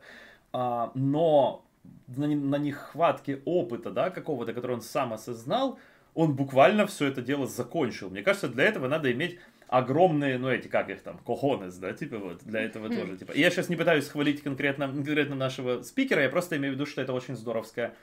А, 0.52 0.92
но 0.94 1.64
на 2.06 2.56
нехватке 2.56 3.40
опыта, 3.44 3.90
да, 3.90 4.10
какого-то, 4.10 4.52
который 4.52 4.72
он 4.72 4.82
сам 4.82 5.12
осознал, 5.12 5.78
он 6.14 6.34
буквально 6.34 6.86
все 6.86 7.06
это 7.06 7.22
дело 7.22 7.46
закончил. 7.46 8.10
Мне 8.10 8.22
кажется, 8.22 8.48
для 8.48 8.64
этого 8.64 8.88
надо 8.88 9.10
иметь 9.12 9.38
огромные, 9.68 10.38
ну 10.38 10.48
эти, 10.48 10.68
как 10.68 10.90
их 10.90 11.02
там, 11.02 11.18
кохонес, 11.18 11.76
да, 11.76 11.92
типа 11.92 12.18
вот, 12.18 12.42
для 12.44 12.60
этого 12.60 12.88
тоже, 12.88 13.16
типа. 13.16 13.32
Я 13.34 13.50
сейчас 13.50 13.68
не 13.68 13.76
пытаюсь 13.76 14.08
хвалить 14.08 14.42
конкретно, 14.42 14.88
конкретно 14.88 15.36
нашего 15.36 15.82
спикера, 15.82 16.22
я 16.22 16.28
просто 16.28 16.56
имею 16.56 16.72
в 16.72 16.76
виду, 16.76 16.86
что 16.86 17.02
это 17.02 17.12
очень 17.12 17.36
здоровская 17.36 17.94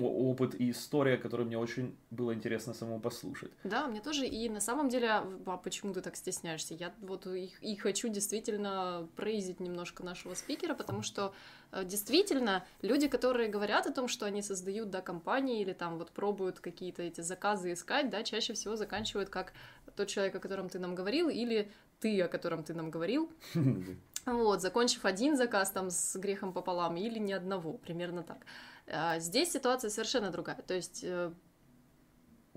опыт 0.00 0.54
и 0.60 0.70
история, 0.70 1.16
которую 1.16 1.46
мне 1.46 1.58
очень 1.58 1.96
было 2.10 2.34
интересно 2.34 2.74
самому 2.74 3.00
послушать. 3.00 3.50
Да, 3.64 3.86
мне 3.86 4.00
тоже. 4.00 4.26
И 4.26 4.48
на 4.48 4.60
самом 4.60 4.88
деле, 4.88 5.08
а 5.10 5.56
почему 5.56 5.94
ты 5.94 6.00
так 6.00 6.16
стесняешься? 6.16 6.74
Я 6.74 6.92
вот 7.00 7.26
и, 7.26 7.52
и 7.60 7.76
хочу 7.76 8.08
действительно 8.08 9.08
произить 9.16 9.60
немножко 9.60 10.04
нашего 10.04 10.34
спикера, 10.34 10.74
потому 10.74 11.02
что 11.02 11.32
э, 11.72 11.84
действительно 11.84 12.66
люди, 12.82 13.08
которые 13.08 13.48
говорят 13.48 13.86
о 13.86 13.92
том, 13.92 14.08
что 14.08 14.26
они 14.26 14.42
создают, 14.42 14.90
да, 14.90 15.00
компании 15.00 15.62
или 15.62 15.72
там 15.72 15.98
вот 15.98 16.10
пробуют 16.10 16.60
какие-то 16.60 17.02
эти 17.02 17.20
заказы 17.20 17.72
искать, 17.72 18.10
да, 18.10 18.22
чаще 18.24 18.52
всего 18.54 18.76
заканчивают 18.76 19.30
как 19.30 19.52
тот 19.98 20.08
человек, 20.08 20.34
о 20.34 20.40
котором 20.40 20.68
ты 20.68 20.78
нам 20.78 20.94
говорил, 20.94 21.28
или 21.28 21.70
ты, 22.00 22.22
о 22.22 22.28
котором 22.28 22.62
ты 22.62 22.74
нам 22.74 22.90
говорил, 22.90 23.30
вот, 24.26 24.62
закончив 24.62 25.04
один 25.04 25.36
заказ 25.36 25.70
там 25.70 25.90
с 25.90 26.16
грехом 26.16 26.52
пополам 26.52 26.96
или 26.96 27.18
ни 27.18 27.32
одного, 27.32 27.72
примерно 27.72 28.22
так. 28.22 28.38
А 28.86 29.18
Здесь 29.18 29.52
ситуация 29.52 29.90
совершенно 29.90 30.30
другая. 30.30 30.62
То 30.66 30.74
есть 30.74 31.00
э, 31.02 31.32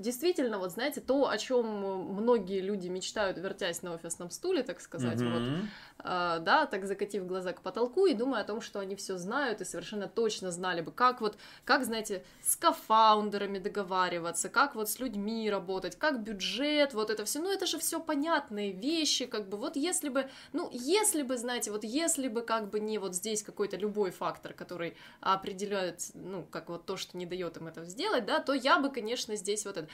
действительно, 0.02 0.58
вот 0.58 0.72
знаете, 0.72 1.02
то, 1.02 1.30
о 1.30 1.38
чем 1.38 1.66
многие 2.14 2.62
люди 2.62 2.88
мечтают, 2.90 3.38
вертясь 3.38 3.82
на 3.82 3.94
офисном 3.94 4.30
стуле, 4.32 4.64
так 4.64 4.82
сказать, 4.82 5.24
вот, 5.24 5.44
Мгм. 5.48 5.70
а, 6.00 6.40
да, 6.40 6.66
так 6.66 6.86
закатив 6.86 7.26
глаза 7.28 7.54
к 7.54 7.62
потолку 7.62 8.06
и 8.06 8.14
думая 8.14 8.42
о 8.42 8.46
том, 8.46 8.62
что 8.62 8.80
они 8.80 8.96
все 8.96 9.18
знают 9.18 9.62
и 9.62 9.66
совершенно 9.66 10.08
точно 10.08 10.52
знали 10.52 10.82
бы, 10.82 10.92
как 10.92 11.22
вот, 11.22 11.38
как, 11.64 11.86
знаете, 11.86 12.24
с 12.42 12.56
кофаундерами 12.56 13.60
договариваться, 13.60 14.50
как 14.50 14.76
вот 14.76 14.90
с 14.90 15.00
людьми 15.00 15.50
работать, 15.50 15.96
как 15.96 16.24
бюджет, 16.24 16.94
вот 16.94 17.10
это 17.10 17.24
все, 17.26 17.40
ну 17.40 17.52
это 17.52 17.66
же 17.66 17.78
все 17.78 18.00
понятные 18.00 18.72
вещи, 18.72 19.26
как 19.26 19.48
бы 19.48 19.58
вот 19.58 19.76
если 19.76 20.10
бы, 20.10 20.30
ну 20.54 20.70
если 20.72 21.22
бы, 21.22 21.38
знаете, 21.38 21.72
вот 21.72 21.84
если 21.84 22.28
бы 22.28 22.42
как 22.42 22.70
бы 22.70 22.80
не 22.80 22.98
вот 22.98 23.16
здесь 23.16 23.44
какой-то 23.44 23.78
любой 23.78 24.12
фактор, 24.12 24.54
который 24.54 24.96
определяет, 25.20 26.02
ну 26.14 26.44
как 26.50 26.70
вот 26.70 26.86
то, 26.86 26.98
что 26.98 27.18
не 27.18 27.26
дает 27.26 27.58
им 27.58 27.68
это 27.68 27.86
сделать, 27.86 28.26
да, 28.26 28.40
то 28.40 28.54
я 28.54 28.80
бы, 28.80 28.90
конечно, 28.90 29.36
здесь 29.36 29.66
вот 29.66 29.78
это. 29.78 29.88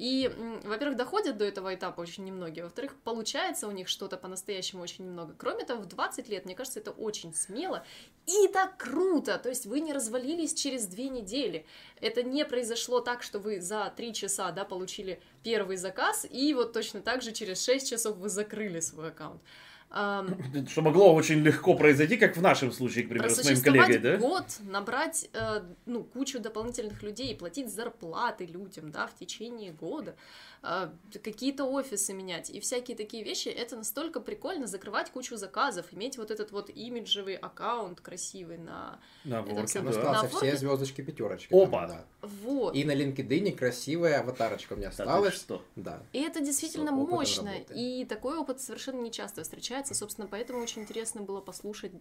И, 0.00 0.32
во-первых, 0.64 0.96
доходят 0.96 1.36
до 1.36 1.44
этого 1.44 1.74
этапа 1.74 2.00
очень 2.00 2.24
немногие, 2.24 2.64
во-вторых, 2.64 2.96
получается 3.04 3.68
у 3.68 3.70
них 3.70 3.86
что-то 3.86 4.16
по-настоящему 4.16 4.82
очень 4.82 5.04
немного. 5.04 5.34
Кроме 5.36 5.66
того, 5.66 5.82
в 5.82 5.86
20 5.86 6.26
лет, 6.30 6.46
мне 6.46 6.54
кажется, 6.54 6.80
это 6.80 6.90
очень 6.90 7.34
смело 7.34 7.84
и 8.26 8.48
так 8.48 8.78
круто, 8.78 9.36
то 9.36 9.50
есть 9.50 9.66
вы 9.66 9.80
не 9.80 9.92
развалились 9.92 10.54
через 10.54 10.86
две 10.86 11.10
недели. 11.10 11.66
Это 12.00 12.22
не 12.22 12.46
произошло 12.46 13.00
так, 13.00 13.22
что 13.22 13.40
вы 13.40 13.60
за 13.60 13.92
три 13.94 14.14
часа, 14.14 14.50
да, 14.52 14.64
получили 14.64 15.20
первый 15.42 15.76
заказ, 15.76 16.26
и 16.30 16.54
вот 16.54 16.72
точно 16.72 17.02
так 17.02 17.20
же 17.20 17.32
через 17.32 17.62
6 17.62 17.90
часов 17.90 18.16
вы 18.16 18.30
закрыли 18.30 18.80
свой 18.80 19.08
аккаунт. 19.08 19.42
Что 19.90 20.82
могло 20.82 21.12
очень 21.14 21.40
легко 21.40 21.74
произойти, 21.74 22.16
как 22.16 22.36
в 22.36 22.42
нашем 22.42 22.70
случае, 22.70 23.04
к 23.04 23.08
примеру, 23.08 23.30
с 23.30 23.44
моим 23.44 23.60
коллегой, 23.60 23.98
да? 23.98 24.16
год, 24.18 24.44
набрать 24.60 25.28
э, 25.32 25.62
ну, 25.86 26.04
кучу 26.04 26.38
дополнительных 26.38 27.02
людей, 27.02 27.34
платить 27.34 27.74
зарплаты 27.74 28.46
людям, 28.46 28.92
да, 28.92 29.08
в 29.08 29.14
течение 29.18 29.72
года, 29.72 30.14
какие-то 30.62 31.64
офисы 31.64 32.12
менять 32.12 32.50
и 32.50 32.60
всякие 32.60 32.96
такие 32.96 33.24
вещи, 33.24 33.48
это 33.48 33.76
настолько 33.76 34.20
прикольно 34.20 34.66
закрывать 34.66 35.10
кучу 35.10 35.36
заказов, 35.36 35.86
иметь 35.92 36.18
вот 36.18 36.30
этот 36.30 36.52
вот 36.52 36.68
имиджевый 36.68 37.36
аккаунт 37.36 38.00
красивый 38.00 38.58
на 38.58 39.00
На 39.24 39.42
ворке, 39.42 39.80
да. 39.80 40.22
На 40.22 40.28
все 40.28 40.56
звездочки 40.56 41.00
пятерочки. 41.00 41.54
Опа. 41.54 41.86
да. 41.86 42.04
вот. 42.20 42.74
И 42.76 42.84
на 42.84 42.94
LinkedIn 42.94 43.56
красивая 43.56 44.20
аватарочка 44.20 44.74
у 44.74 44.76
меня 44.76 44.88
Да 44.88 45.04
осталась. 45.04 45.34
что? 45.34 45.64
Да. 45.76 46.02
И 46.12 46.20
это 46.20 46.40
действительно 46.40 46.92
опытом 46.92 47.16
мощно, 47.16 47.54
и 47.74 48.04
такой 48.04 48.36
опыт 48.36 48.60
совершенно 48.60 49.00
не 49.00 49.10
часто 49.10 49.42
встречается, 49.42 49.94
собственно, 49.94 50.28
поэтому 50.30 50.60
очень 50.60 50.82
интересно 50.82 51.22
было 51.22 51.40
послушать, 51.40 51.92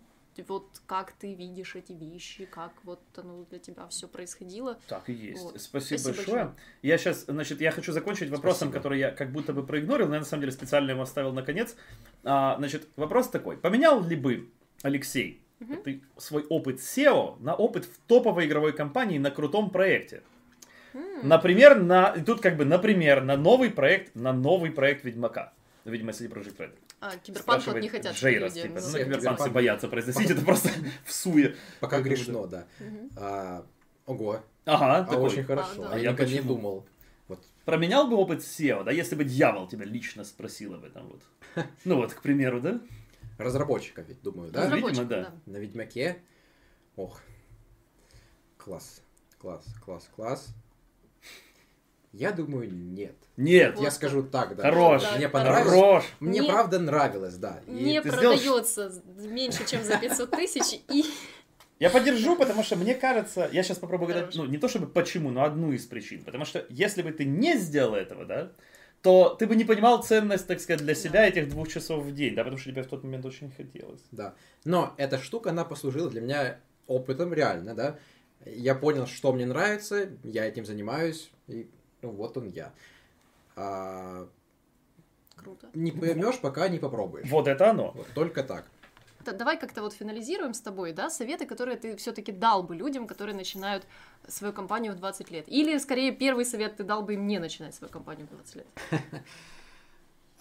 вот 0.47 0.81
как 0.85 1.11
ты 1.13 1.33
видишь 1.33 1.75
эти 1.75 1.93
вещи, 1.93 2.45
как 2.45 2.71
вот 2.83 3.01
оно 3.15 3.43
для 3.49 3.59
тебя 3.59 3.87
все 3.87 4.07
происходило. 4.07 4.77
Так 4.87 5.09
и 5.09 5.13
есть. 5.13 5.41
Вот. 5.41 5.61
Спасибо, 5.61 5.99
Спасибо 5.99 6.15
большое. 6.15 6.43
большое. 6.45 6.55
Я 6.81 6.97
сейчас, 6.97 7.25
значит, 7.25 7.61
я 7.61 7.71
хочу 7.71 7.91
закончить 7.91 8.29
вопросом, 8.29 8.69
Спасибо. 8.69 8.77
который 8.77 8.99
я 8.99 9.11
как 9.11 9.31
будто 9.31 9.53
бы 9.53 9.65
проигнорил, 9.65 10.07
но 10.07 10.15
я 10.15 10.19
на 10.19 10.25
самом 10.25 10.41
деле 10.41 10.51
специально 10.51 10.91
его 10.91 11.01
оставил 11.01 11.33
на 11.33 11.43
конец. 11.43 11.75
А, 12.23 12.57
значит, 12.57 12.87
вопрос 12.95 13.29
такой. 13.29 13.57
Поменял 13.57 14.03
ли 14.03 14.15
бы 14.15 14.49
Алексей 14.81 15.41
ты 15.83 16.01
свой 16.17 16.45
опыт 16.49 16.77
SEO 16.77 17.41
на 17.41 17.53
опыт 17.53 17.85
в 17.85 17.97
топовой 18.07 18.45
игровой 18.45 18.73
компании 18.73 19.17
на 19.17 19.31
крутом 19.31 19.69
проекте? 19.69 20.23
Например, 21.21 21.79
на, 21.79 22.13
и 22.17 22.21
тут 22.21 22.41
как 22.41 22.57
бы, 22.57 22.65
например, 22.65 23.23
на 23.23 23.37
новый 23.37 23.69
проект, 23.69 24.15
на 24.15 24.33
новый 24.33 24.71
проект 24.71 25.03
Ведьмака. 25.03 25.53
Видимо, 25.85 26.09
если 26.09 26.29
Project 26.29 26.57
Red. 26.57 26.71
А, 27.01 27.17
киберпанк 27.17 27.65
вот 27.65 27.77
не 27.80 27.89
хотят, 27.89 28.15
чтобы 28.15 28.31
Джейрос, 28.34 28.55
люди... 28.55 28.67
типа. 28.67 28.80
ну, 28.81 28.88
Ну, 28.91 28.97
киберпанки. 29.05 29.49
боятся 29.53 29.88
произносить 29.88 30.30
это 30.30 30.41
просто 30.43 30.69
в 31.05 31.13
суе. 31.13 31.55
Пока 31.80 32.01
грешно, 32.01 32.45
да. 32.47 32.67
А, 33.15 33.65
ого, 34.05 34.41
Ага, 34.65 34.97
а 34.97 35.03
такой. 35.03 35.26
очень 35.26 35.43
хорошо. 35.43 35.84
да. 35.84 35.89
А 35.89 35.93
А 35.93 35.99
я 35.99 36.11
никогда 36.11 36.34
не 36.34 36.41
думал. 36.41 36.85
Вот 37.27 37.39
Променял 37.65 38.07
бы 38.07 38.17
опыт 38.17 38.39
SEO, 38.39 38.84
да, 38.84 38.91
если 38.91 39.15
бы 39.15 39.23
дьявол 39.23 39.67
тебя 39.67 39.85
лично 39.85 40.23
спросил 40.23 40.73
об 40.73 40.84
этом 40.84 41.07
вот. 41.07 41.21
Ну 41.85 41.95
вот, 41.95 42.13
к 42.13 42.21
примеру, 42.21 42.59
да? 42.59 42.81
разработчика 43.38 44.01
ведь, 44.01 44.21
думаю, 44.21 44.51
да? 44.51 44.67
Видимо, 44.67 45.05
да. 45.05 45.34
На 45.45 45.57
Ведьмаке. 45.57 46.21
Ох. 46.95 47.21
Класс, 48.57 49.01
класс, 49.39 49.65
класс, 49.84 50.09
класс. 50.15 50.53
Я 52.11 52.31
думаю, 52.31 52.72
нет. 52.72 53.15
Нет. 53.38 53.76
Вот. 53.76 53.84
Я 53.84 53.91
скажу 53.91 54.23
так, 54.23 54.56
да. 54.56 54.64
Хорош. 54.64 55.03
Да, 55.03 55.15
Мне 55.18 55.30
понравилось. 55.30 55.69
Хорош. 55.69 56.06
Мне 56.19 56.40
Не- 56.40 56.48
правда 56.48 56.80
нравилось, 56.80 57.36
да. 57.36 57.61
И 57.68 57.72
Не 57.72 58.02
ты 58.02 58.10
сделал 58.10 58.36
продается 58.36 59.03
меньше, 59.18 59.65
чем 59.68 59.84
за 59.84 59.98
500 59.98 60.31
тысяч, 60.31 60.81
и 60.90 61.06
Я 61.80 61.90
поддержу, 61.90 62.36
потому 62.36 62.64
что 62.64 62.76
мне 62.76 62.94
кажется, 62.95 63.48
я 63.53 63.64
сейчас 63.64 63.77
попробую 63.77 64.10
Хорош. 64.10 64.23
угадать, 64.23 64.36
ну, 64.38 64.45
не 64.45 64.57
то 64.57 64.68
чтобы 64.68 64.88
почему, 64.88 65.30
но 65.30 65.44
одну 65.44 65.72
из 65.72 65.86
причин. 65.86 66.23
Потому 66.23 66.44
что 66.45 66.65
если 66.69 67.02
бы 67.03 67.11
ты 67.11 67.23
не 67.26 67.56
сделал 67.57 67.95
этого, 67.95 68.26
да, 68.26 68.52
то 69.02 69.30
ты 69.40 69.48
бы 69.48 69.56
не 69.56 69.64
понимал 69.64 70.03
ценность, 70.03 70.45
так 70.45 70.60
сказать, 70.60 70.81
для 70.81 70.94
себя 70.94 71.26
этих 71.26 71.48
двух 71.48 71.69
часов 71.69 72.03
в 72.03 72.14
день, 72.14 72.36
да, 72.36 72.44
потому 72.44 72.60
что 72.60 72.69
тебе 72.72 72.84
в 72.84 72.88
тот 72.88 73.03
момент 73.03 73.26
очень 73.26 73.49
хотелось. 73.52 74.02
Да. 74.11 74.34
Но 74.65 74.94
эта 74.98 75.18
штука, 75.19 75.52
она 75.52 75.64
послужила 75.64 76.10
для 76.10 76.19
меня 76.19 76.60
опытом 76.88 77.34
реально, 77.34 77.76
да. 77.76 77.98
Я 78.45 78.76
понял, 78.76 79.06
что 79.06 79.31
мне 79.31 79.45
нравится, 79.45 80.10
я 80.23 80.45
этим 80.45 80.65
занимаюсь, 80.65 81.30
и 81.48 81.69
ну, 82.01 82.11
вот 82.11 82.38
он 82.38 82.47
я. 82.47 82.71
А, 83.55 84.27
круто. 85.35 85.69
не 85.73 85.91
поймешь, 85.91 86.39
пока 86.39 86.69
не 86.69 86.80
попробуешь. 86.80 87.30
Вот 87.30 87.47
это 87.47 87.69
оно. 87.69 87.91
Вот 87.91 88.07
только 88.13 88.43
так. 88.43 88.65
Давай 89.26 89.59
как-то 89.59 89.81
вот 89.81 89.93
финализируем 89.93 90.53
с 90.53 90.61
тобой, 90.61 90.93
да, 90.93 91.09
советы, 91.09 91.45
которые 91.45 91.77
ты 91.77 91.95
все-таки 91.97 92.31
дал 92.31 92.63
бы 92.63 92.76
людям, 92.76 93.05
которые 93.05 93.35
начинают 93.35 93.85
свою 94.27 94.53
компанию 94.53 94.93
в 94.93 94.95
20 94.95 95.30
лет. 95.30 95.45
Или, 95.47 95.77
скорее, 95.77 96.11
первый 96.13 96.45
совет 96.45 96.77
ты 96.77 96.84
дал 96.84 97.03
бы 97.03 97.15
им 97.15 97.27
не 97.27 97.38
начинать 97.39 97.76
свою 97.76 97.91
компанию 97.91 98.27
в 98.27 98.30
20 98.31 98.55
лет. 98.55 98.67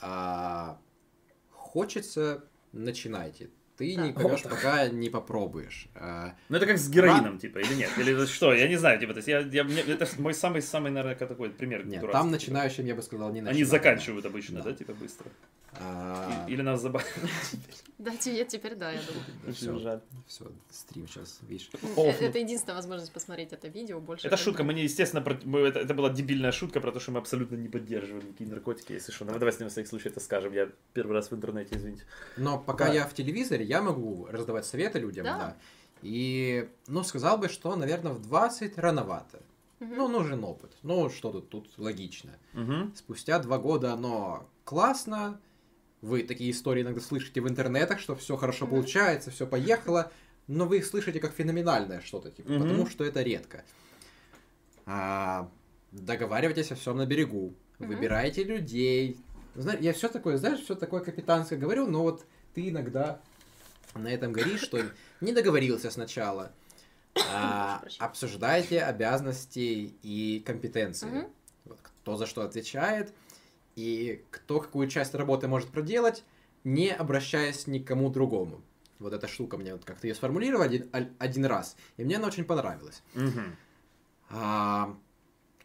А, 0.00 0.78
хочется, 1.50 2.44
начинайте. 2.70 3.50
Ты 3.78 3.94
Да. 3.96 4.06
не 4.06 4.12
поймешь, 4.12 4.42
пока 4.42 4.88
не 4.88 5.08
попробуешь. 5.08 5.86
А, 5.94 6.34
Ну, 6.48 6.56
это 6.56 6.66
как 6.66 6.78
с 6.78 6.88
героином, 6.90 7.38
типа, 7.38 7.58
или 7.58 7.74
нет? 7.74 7.90
Или 7.96 8.26
что? 8.26 8.52
Я 8.52 8.66
не 8.68 8.76
знаю, 8.76 8.98
типа, 8.98 9.12
то 9.14 9.18
есть 9.18 9.28
я, 9.28 9.38
я, 9.40 9.62
мне- 9.64 9.82
это 9.82 10.06
мой 10.18 10.34
самый-самый, 10.34 10.90
наверное, 10.90 11.14
такой 11.14 11.50
пример 11.50 11.86
нет, 11.86 12.00
дурацкий, 12.00 12.12
там 12.18 12.26
типа. 12.28 12.32
начинающим, 12.32 12.86
я 12.86 12.94
бы 12.96 13.02
сказал, 13.02 13.28
не 13.32 13.40
начинай. 13.40 13.54
Они 13.54 13.64
заканчивают 13.64 14.26
обычно, 14.26 14.62
Да. 14.62 14.70
да, 14.70 14.72
типа, 14.76 14.94
быстро. 14.94 15.30
А, 15.80 16.46
Или 16.48 16.62
нас 16.62 16.80
забавят. 16.82 17.06
Да, 17.98 18.12
те- 18.16 18.44
теперь 18.44 18.76
да, 18.76 18.92
я 18.92 19.00
думаю. 19.00 19.54
Всё. 19.54 19.76
жаль. 19.80 20.00
Все, 20.28 20.44
стрим 20.70 21.08
сейчас, 21.08 21.40
видишь. 21.42 21.68
Э. 21.96 22.10
Это 22.20 22.38
единственная 22.38 22.76
возможность 22.76 23.12
посмотреть 23.12 23.52
это 23.52 23.66
видео. 23.66 23.98
Больше 24.00 24.28
Это 24.28 24.36
шутка, 24.36 24.62
мы 24.62 24.72
не, 24.72 24.84
естественно, 24.84 25.20
про- 25.20 25.38
мы- 25.44 25.60
это, 25.66 25.80
это 25.80 25.94
была 25.94 26.08
дебильная 26.08 26.52
шутка 26.52 26.80
про 26.80 26.92
то, 26.92 27.00
что 27.00 27.10
мы 27.10 27.18
абсолютно 27.18 27.56
не 27.56 27.68
поддерживаем 27.68 28.24
никакие 28.28 28.48
наркотики, 28.50 28.92
если 28.92 29.10
что. 29.10 29.24
Ну, 29.24 29.32
давай 29.32 29.52
с 29.52 29.58
ним 29.58 29.66
на 29.66 29.70
всякий 29.70 29.88
случай 29.88 30.08
это 30.10 30.20
скажем. 30.20 30.52
Я 30.52 30.68
первый 30.94 31.12
раз 31.14 31.30
в 31.32 31.34
интернете, 31.34 31.76
извините. 31.76 32.04
Но 32.36 32.58
пока 32.58 32.86
Да. 32.86 32.92
я 32.94 33.04
в 33.04 33.14
телевизоре, 33.14 33.64
я 33.68 33.82
могу 33.82 34.26
раздавать 34.30 34.64
советы 34.66 34.98
людям, 34.98 35.24
Да. 35.24 35.38
да. 35.38 35.56
И, 36.02 36.68
ну, 36.86 37.02
сказал 37.04 37.38
бы, 37.38 37.48
что, 37.48 37.76
наверное, 37.76 38.12
в 38.12 38.22
20 38.22 38.78
рановато. 38.78 39.40
Мгм. 39.80 39.96
Ну, 39.96 40.08
нужен 40.08 40.42
опыт. 40.44 40.72
Ну, 40.82 41.10
что 41.10 41.30
тут, 41.30 41.50
тут 41.50 41.68
логично. 41.78 42.30
Угу. 42.54 42.92
Спустя 42.96 43.38
два 43.40 43.58
года 43.58 43.92
оно 43.92 44.48
классно. 44.64 45.38
Вы 46.00 46.22
такие 46.22 46.50
истории 46.52 46.82
иногда 46.82 47.00
слышите 47.00 47.40
в 47.40 47.48
интернетах, 47.48 47.98
что 48.00 48.14
все 48.16 48.36
хорошо 48.36 48.64
Мгм. 48.66 48.74
получается, 48.76 49.30
все 49.30 49.46
поехало, 49.46 50.10
но 50.46 50.64
вы 50.66 50.78
их 50.78 50.86
слышите 50.86 51.20
как 51.20 51.32
феноменальное 51.32 52.00
что-то, 52.00 52.30
типа, 52.30 52.50
Мгм. 52.52 52.62
потому 52.62 52.86
что 52.86 53.04
это 53.04 53.22
редко. 53.22 53.64
А, 54.86 55.50
договаривайтесь 55.92 56.72
о 56.72 56.74
всем 56.76 56.96
на 56.96 57.06
берегу, 57.06 57.52
Мгм. 57.78 57.88
выбирайте 57.88 58.44
людей. 58.44 59.18
Знаешь, 59.54 59.80
я 59.80 59.92
все 59.92 60.08
такое, 60.08 60.36
знаешь, 60.38 60.60
все 60.60 60.74
такое 60.74 61.00
капитанское 61.00 61.58
говорю, 61.58 61.86
но 61.86 62.02
вот 62.02 62.24
ты 62.54 62.68
иногда 62.68 63.20
на 63.98 64.08
этом 64.08 64.32
горишь, 64.32 64.62
что 64.62 64.80
не 65.20 65.32
договорился 65.32 65.90
сначала. 65.90 66.52
А, 67.32 67.82
обсуждайте 67.98 68.82
обязанности 68.82 69.94
и 70.02 70.42
компетенции. 70.44 71.06
Мгм. 71.06 71.28
Вот 71.64 71.78
кто 71.82 72.16
за 72.16 72.26
что 72.26 72.42
отвечает 72.42 73.12
и 73.76 74.24
кто 74.30 74.60
какую 74.60 74.88
часть 74.88 75.14
работы 75.14 75.48
может 75.48 75.70
проделать, 75.70 76.24
не 76.64 76.90
обращаясь 76.90 77.66
ни 77.66 77.78
к 77.78 77.86
кому 77.86 78.10
другому. 78.10 78.60
Вот 78.98 79.12
эта 79.12 79.28
штука 79.28 79.56
мне 79.56 79.72
вот 79.72 79.84
как-то 79.84 80.08
ее 80.08 80.14
сформулировал 80.14 80.62
один, 80.62 80.90
один 81.18 81.44
раз, 81.44 81.76
и 81.96 82.04
мне 82.04 82.16
она 82.16 82.26
очень 82.26 82.44
понравилась. 82.44 83.02
Угу. 83.14 83.40
А, 84.30 84.96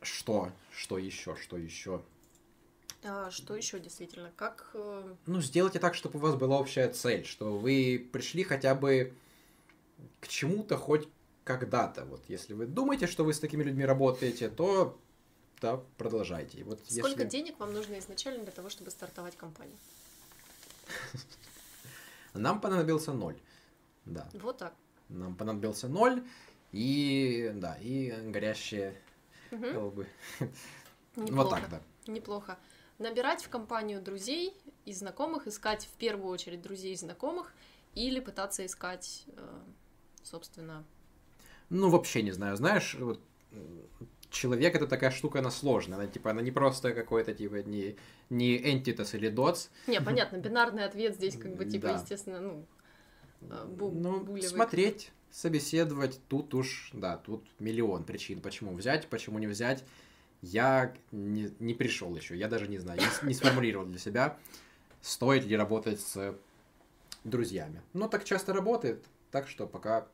что? 0.01 0.51
Что 0.71 0.97
еще? 0.97 1.35
Что 1.35 1.57
еще? 1.57 2.03
А, 3.05 3.31
что 3.31 3.55
еще 3.55 3.79
действительно? 3.79 4.31
Как 4.35 4.69
э, 4.73 5.15
Ну, 5.25 5.41
сделайте 5.41 5.79
так, 5.79 5.93
чтобы 5.95 6.19
у 6.19 6.21
вас 6.21 6.35
была 6.35 6.57
общая 6.57 6.89
цель, 6.89 7.25
что 7.25 7.57
вы 7.57 8.07
пришли 8.11 8.43
хотя 8.43 8.75
бы 8.75 9.13
к 10.19 10.27
чему-то 10.27 10.77
хоть 10.77 11.07
когда-то. 11.43 12.05
Вот 12.05 12.23
если 12.29 12.53
вы 12.53 12.65
думаете, 12.65 13.07
что 13.07 13.25
вы 13.25 13.33
с 13.33 13.39
такими 13.39 13.63
людьми 13.63 13.85
работаете, 13.85 14.49
то 14.49 14.97
да, 15.61 15.81
продолжайте. 15.97 16.63
Вот 16.63 16.79
сколько 16.89 17.23
если... 17.23 17.25
денег 17.25 17.59
вам 17.59 17.73
нужно 17.73 17.99
изначально 17.99 18.43
для 18.43 18.51
того, 18.51 18.69
чтобы 18.69 18.91
стартовать 18.91 19.35
компанию? 19.35 19.77
Нам 22.33 22.61
понадобился 22.61 23.13
ноль. 23.13 23.37
Да. 24.05 24.29
Вот 24.33 24.57
так. 24.57 24.73
Нам 25.09 25.35
понадобился 25.35 25.87
ноль 25.87 26.23
и 26.71 27.51
да, 27.55 27.77
и 27.81 28.11
горящие 28.31 29.01
Мгм. 29.51 29.73
голубы. 29.73 30.07
Неплохо. 31.15 31.35
Вот 31.35 31.49
так, 31.49 31.69
да. 31.69 31.81
Неплохо. 32.07 32.57
Набирать 32.99 33.43
в 33.43 33.49
компанию 33.49 34.01
друзей 34.01 34.53
и 34.85 34.93
знакомых, 34.93 35.47
искать 35.47 35.85
в 35.85 35.97
первую 35.97 36.31
очередь 36.31 36.61
друзей 36.61 36.93
и 36.93 36.97
знакомых, 36.97 37.53
или 37.95 38.19
пытаться 38.19 38.65
искать, 38.65 39.25
э, 39.35 39.59
собственно, 40.23 40.85
Ну, 41.69 41.89
вообще 41.89 42.21
не 42.21 42.31
знаю. 42.31 42.55
Знаешь, 42.55 42.95
вот, 42.99 43.19
человек 44.29 44.75
это 44.75 44.87
такая 44.87 45.11
штука, 45.11 45.39
она 45.39 45.51
сложная. 45.51 45.97
Она, 45.97 46.07
типа, 46.07 46.31
она 46.31 46.41
не 46.41 46.51
просто 46.51 46.93
какой-то, 46.93 47.33
типа, 47.33 47.63
не, 47.63 47.95
не 48.29 48.57
entitas 48.57 49.15
или 49.15 49.31
dots. 49.31 49.69
Не, 49.87 50.01
понятно, 50.01 50.37
бинарный 50.37 50.85
ответ 50.85 51.15
здесь 51.15 51.37
как 51.37 51.55
бы 51.55 51.65
типа, 51.65 51.87
Да. 51.87 51.93
естественно, 51.93 52.39
ну, 52.41 52.65
э, 53.41 53.65
бу- 53.67 53.91
ну, 53.91 54.19
булевый. 54.19 54.41
смотреть, 54.49 55.11
собеседовать, 55.31 56.19
тут 56.27 56.53
уж, 56.53 56.91
да, 56.93 57.17
тут 57.17 57.45
миллион 57.59 58.03
причин, 58.03 58.41
почему 58.41 58.75
взять, 58.75 59.07
почему 59.07 59.39
не 59.39 59.47
взять. 59.47 59.83
Я 60.43 60.93
не, 61.13 61.53
не 61.59 61.73
пришел 61.73 62.13
еще, 62.15 62.35
я 62.37 62.49
даже 62.49 62.67
не 62.67 62.77
знаю, 62.77 62.99
не, 62.99 63.27
не 63.27 63.33
сформулировал 63.33 63.85
для 63.85 63.97
себя, 63.97 64.37
стоит 65.01 65.45
ли 65.45 65.55
работать 65.55 66.01
с 66.01 66.35
друзьями. 67.23 67.81
Но 67.93 68.09
так 68.09 68.25
часто 68.25 68.51
работает, 68.51 69.05
так 69.31 69.47
что 69.47 69.67
пока 69.67 70.05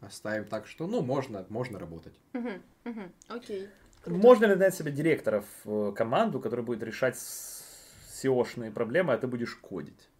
оставим 0.00 0.44
так, 0.44 0.66
что, 0.66 0.86
ну, 0.86 1.00
можно, 1.00 1.46
можно 1.48 1.78
работать. 1.78 2.12
Мгм, 2.34 2.62
мгм, 2.84 3.12
Окей. 3.28 3.70
Круто. 4.02 4.20
Можно 4.20 4.44
ли 4.44 4.54
нанять 4.56 4.74
себе 4.74 4.92
директоров 4.92 5.46
в 5.64 5.92
команду, 5.92 6.38
который 6.38 6.64
будет 6.64 6.82
решать 6.82 7.16
SEO-шные 7.16 8.70
проблемы, 8.70 9.14
а 9.14 9.18
ты 9.18 9.26
будешь 9.26 9.54
кодить? 9.54 10.10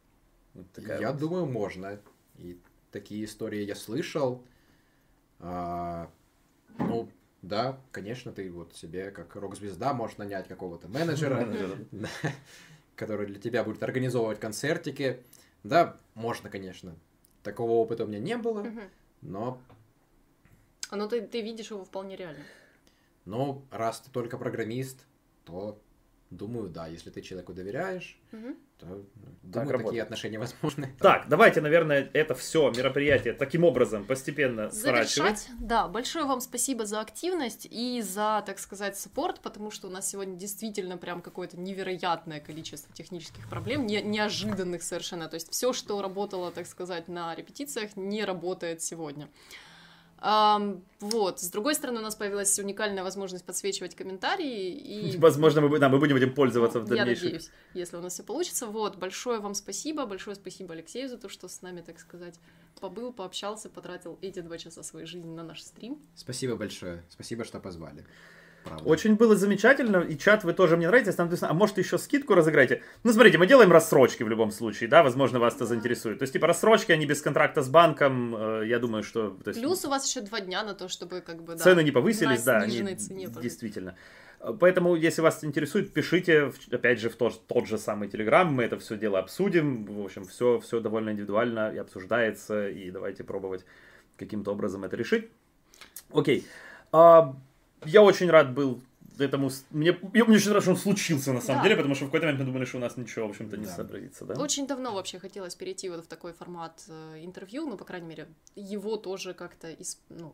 Вот 0.54 0.70
такая 0.72 0.98
я 0.98 1.12
вот. 1.12 1.20
думаю, 1.20 1.44
можно. 1.44 2.00
И 2.38 2.58
такие 2.90 3.26
истории 3.26 3.64
я 3.64 3.74
слышал. 3.74 4.42
А, 5.40 6.10
ну, 6.78 7.10
да, 7.42 7.80
конечно, 7.92 8.32
ты 8.32 8.50
вот 8.50 8.74
себе 8.74 9.10
как 9.10 9.34
рок-звезда 9.36 9.92
можешь 9.94 10.18
нанять 10.18 10.46
какого-то 10.48 10.88
менеджера, 10.88 11.48
который 12.96 13.26
для 13.26 13.40
тебя 13.40 13.64
будет 13.64 13.82
организовывать 13.82 14.40
концертики. 14.40 15.22
Да, 15.64 15.96
можно, 16.14 16.50
конечно. 16.50 16.94
Такого 17.42 17.72
опыта 17.72 18.04
у 18.04 18.06
меня 18.06 18.18
не 18.18 18.36
было, 18.36 18.66
но, 19.22 19.58
А 20.90 20.96
ну 20.96 21.08
ты, 21.08 21.22
ты 21.22 21.40
видишь 21.40 21.70
его 21.70 21.84
вполне 21.84 22.16
реально. 22.16 22.42
но 23.24 23.62
раз 23.70 24.00
ты 24.00 24.10
только 24.10 24.36
программист, 24.36 25.06
то 25.44 25.80
думаю, 26.30 26.68
да, 26.68 26.86
если 26.86 27.10
ты 27.10 27.20
человеку 27.22 27.52
доверяешь, 27.52 28.16
Мгм. 28.30 28.56
то 28.78 28.86
ну, 28.86 29.04
думаю, 29.42 29.70
работает. 29.72 29.84
такие 29.86 30.02
отношения 30.02 30.38
возможны. 30.38 30.94
Так, 31.00 31.28
давайте, 31.28 31.60
наверное, 31.60 32.08
это 32.12 32.34
все 32.36 32.70
мероприятие 32.70 33.34
таким 33.34 33.64
образом 33.64 34.04
постепенно 34.04 34.70
сворачивать. 34.70 35.38
Завершать. 35.38 35.50
Да, 35.58 35.88
большое 35.88 36.24
вам 36.26 36.40
спасибо 36.40 36.86
за 36.86 37.00
активность 37.00 37.66
и 37.68 38.00
за, 38.00 38.42
так 38.46 38.58
сказать, 38.60 38.96
саппорт, 38.96 39.40
потому 39.40 39.70
что 39.72 39.88
у 39.88 39.90
нас 39.90 40.08
сегодня 40.08 40.36
действительно 40.36 40.96
прям 40.96 41.20
какое-то 41.20 41.58
невероятное 41.58 42.40
количество 42.40 42.94
технических 42.94 43.48
проблем, 43.50 43.86
не- 43.86 44.02
неожиданных 44.02 44.82
совершенно. 44.84 45.28
То 45.28 45.34
есть 45.34 45.50
все, 45.50 45.72
что 45.72 46.00
работало, 46.00 46.52
так 46.52 46.66
сказать, 46.66 47.08
на 47.08 47.34
репетициях, 47.34 47.96
не 47.96 48.24
работает 48.24 48.82
сегодня. 48.82 49.28
Вот. 50.20 51.40
С 51.40 51.50
другой 51.50 51.74
стороны, 51.74 52.00
у 52.00 52.02
нас 52.02 52.14
появилась 52.14 52.58
уникальная 52.58 53.02
возможность 53.02 53.44
подсвечивать 53.44 53.94
комментарии 53.94 54.70
и 54.70 55.16
Возможно, 55.18 55.62
мы, 55.62 55.78
да, 55.78 55.88
мы 55.88 55.98
будем 55.98 56.16
этим 56.16 56.34
пользоваться 56.34 56.80
в 56.80 56.88
Ну, 56.88 56.94
я 56.94 57.04
дальнейшем. 57.04 57.24
надеюсь, 57.24 57.50
если 57.74 57.96
у 57.96 58.00
нас 58.00 58.14
все 58.14 58.22
получится. 58.22 58.66
Вот, 58.66 58.96
большое 58.96 59.40
вам 59.40 59.54
спасибо, 59.54 60.04
большое 60.04 60.36
спасибо 60.36 60.74
Алексею 60.74 61.08
за 61.08 61.16
то, 61.16 61.28
что 61.28 61.48
с 61.48 61.62
нами, 61.62 61.80
так 61.80 61.98
сказать, 61.98 62.38
побыл, 62.80 63.12
пообщался, 63.12 63.70
потратил 63.70 64.18
эти 64.20 64.40
два 64.40 64.58
часа 64.58 64.82
своей 64.82 65.06
жизни 65.06 65.34
на 65.34 65.42
наш 65.42 65.62
стрим. 65.62 65.98
Спасибо 66.14 66.56
большое. 66.56 67.02
Спасибо, 67.08 67.44
что 67.44 67.60
позвали. 67.60 68.04
Правда. 68.64 68.84
Очень 68.84 69.16
было 69.16 69.36
замечательно, 69.36 69.98
и 69.98 70.18
чат 70.18 70.44
вы 70.44 70.52
тоже 70.52 70.76
мне 70.76 70.86
нравитесь, 70.86 71.14
там 71.14 71.30
а 71.40 71.54
может 71.54 71.78
еще 71.78 71.98
скидку 71.98 72.34
разыграйте? 72.34 72.82
Ну, 73.04 73.12
смотрите, 73.12 73.38
мы 73.38 73.46
делаем 73.46 73.72
рассрочки 73.72 74.22
в 74.22 74.28
любом 74.28 74.50
случае, 74.50 74.88
да, 74.88 75.02
возможно, 75.02 75.38
вас 75.38 75.56
это 75.56 75.64
заинтересует. 75.64 76.18
То 76.18 76.24
есть, 76.24 76.34
типа, 76.34 76.46
рассрочки, 76.46 76.92
они 76.92 77.06
без 77.06 77.22
контракта 77.22 77.62
с 77.62 77.68
банком, 77.68 78.34
э, 78.36 78.66
я 78.66 78.78
думаю, 78.78 79.02
что... 79.02 79.30
то 79.42 79.48
есть, 79.48 79.60
Плюс 79.60 79.84
у 79.84 79.88
вас 79.88 80.06
еще 80.08 80.20
два 80.20 80.40
дня 80.40 80.62
на 80.62 80.74
то, 80.74 80.88
чтобы 80.88 81.22
как 81.22 81.42
бы 81.42 81.54
да, 81.54 81.64
Цены 81.64 81.82
не 81.82 81.90
повысились, 81.90 82.42
да, 82.42 82.58
они 82.58 82.70
сниженной 82.70 82.96
цене 82.96 83.28
действительно. 83.40 83.96
Поэтому, 84.58 84.94
если 84.94 85.20
вас 85.20 85.44
интересует, 85.44 85.92
пишите, 85.92 86.46
в- 86.46 86.72
опять 86.72 86.98
же, 86.98 87.10
в 87.10 87.16
тот, 87.16 87.46
тот 87.46 87.66
же 87.66 87.76
самый 87.76 88.08
Телеграм, 88.08 88.52
мы 88.52 88.64
это 88.64 88.78
все 88.78 88.96
дело 88.96 89.18
обсудим. 89.18 89.84
В 89.84 90.04
общем, 90.04 90.24
все, 90.24 90.58
все 90.60 90.80
довольно 90.80 91.10
индивидуально 91.10 91.72
и 91.74 91.78
обсуждается, 91.78 92.68
и 92.68 92.90
давайте 92.90 93.22
пробовать 93.22 93.66
каким-то 94.16 94.52
образом 94.52 94.84
это 94.84 94.96
решить. 94.96 95.28
Окей. 96.12 96.46
А, 96.92 97.36
я 97.84 98.02
очень 98.02 98.30
рад 98.30 98.52
был 98.52 98.80
этому... 99.18 99.50
Мне, 99.70 99.96
мне 100.12 100.22
очень 100.24 100.52
рад, 100.52 100.62
что 100.62 100.72
он 100.72 100.78
случился, 100.78 101.32
на 101.32 101.40
самом 101.40 101.58
Да. 101.58 101.64
деле, 101.64 101.76
потому 101.76 101.94
что 101.94 102.04
в 102.04 102.08
какой-то 102.08 102.26
момент 102.26 102.40
мы 102.40 102.46
думали, 102.46 102.64
что 102.64 102.78
у 102.78 102.80
нас 102.80 102.96
ничего, 102.96 103.26
в 103.26 103.30
общем-то, 103.30 103.56
не 103.58 103.66
Да. 103.66 103.72
сообразится, 103.72 104.24
да? 104.24 104.34
Очень 104.40 104.66
давно 104.66 104.94
вообще 104.94 105.18
хотелось 105.18 105.54
перейти 105.54 105.88
вот 105.90 106.04
в 106.04 106.06
такой 106.08 106.32
формат 106.32 106.82
э, 106.88 107.20
интервью, 107.24 107.66
ну, 107.68 107.76
по 107.76 107.84
крайней 107.84 108.06
мере, 108.08 108.28
его 108.56 108.96
тоже 108.96 109.34
как-то 109.34 109.70
ис- 109.72 109.98
ну, 110.08 110.32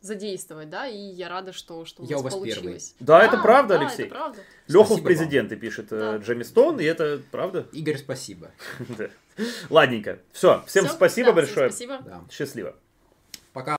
задействовать, 0.00 0.68
да, 0.70 0.86
и 0.88 0.96
я 0.96 1.28
рада, 1.28 1.52
что, 1.52 1.84
что 1.84 2.02
у 2.02 2.06
Я 2.06 2.16
нас 2.16 2.20
у 2.20 2.24
вас 2.24 2.34
первый. 2.34 2.54
получилось. 2.54 2.94
Да, 3.00 3.24
это 3.24 3.38
правда, 3.38 3.74
да, 3.78 3.86
Алексей. 3.86 4.06
это 4.06 4.14
правда. 4.14 4.38
Леху 4.68 4.82
в 4.82 4.86
Спасибо 4.98 5.06
президенты 5.06 5.56
пишет 5.56 5.92
э, 5.92 5.98
Да. 5.98 6.16
Джемми 6.18 6.42
Стоун, 6.42 6.80
и 6.80 6.84
это 6.84 7.20
правда? 7.30 7.66
Игорь, 7.72 7.98
спасибо. 7.98 8.50
Да. 8.98 9.08
Ладненько. 9.70 10.18
Все, 10.32 10.62
всем 10.66 10.84
Всё, 10.86 10.94
спасибо 10.94 11.32
да, 11.32 11.42
всем 11.42 11.54
большое. 11.54 11.70
спасибо. 11.70 11.98
Да. 12.04 12.20
Счастливо. 12.30 12.76
Пока. 13.52 13.70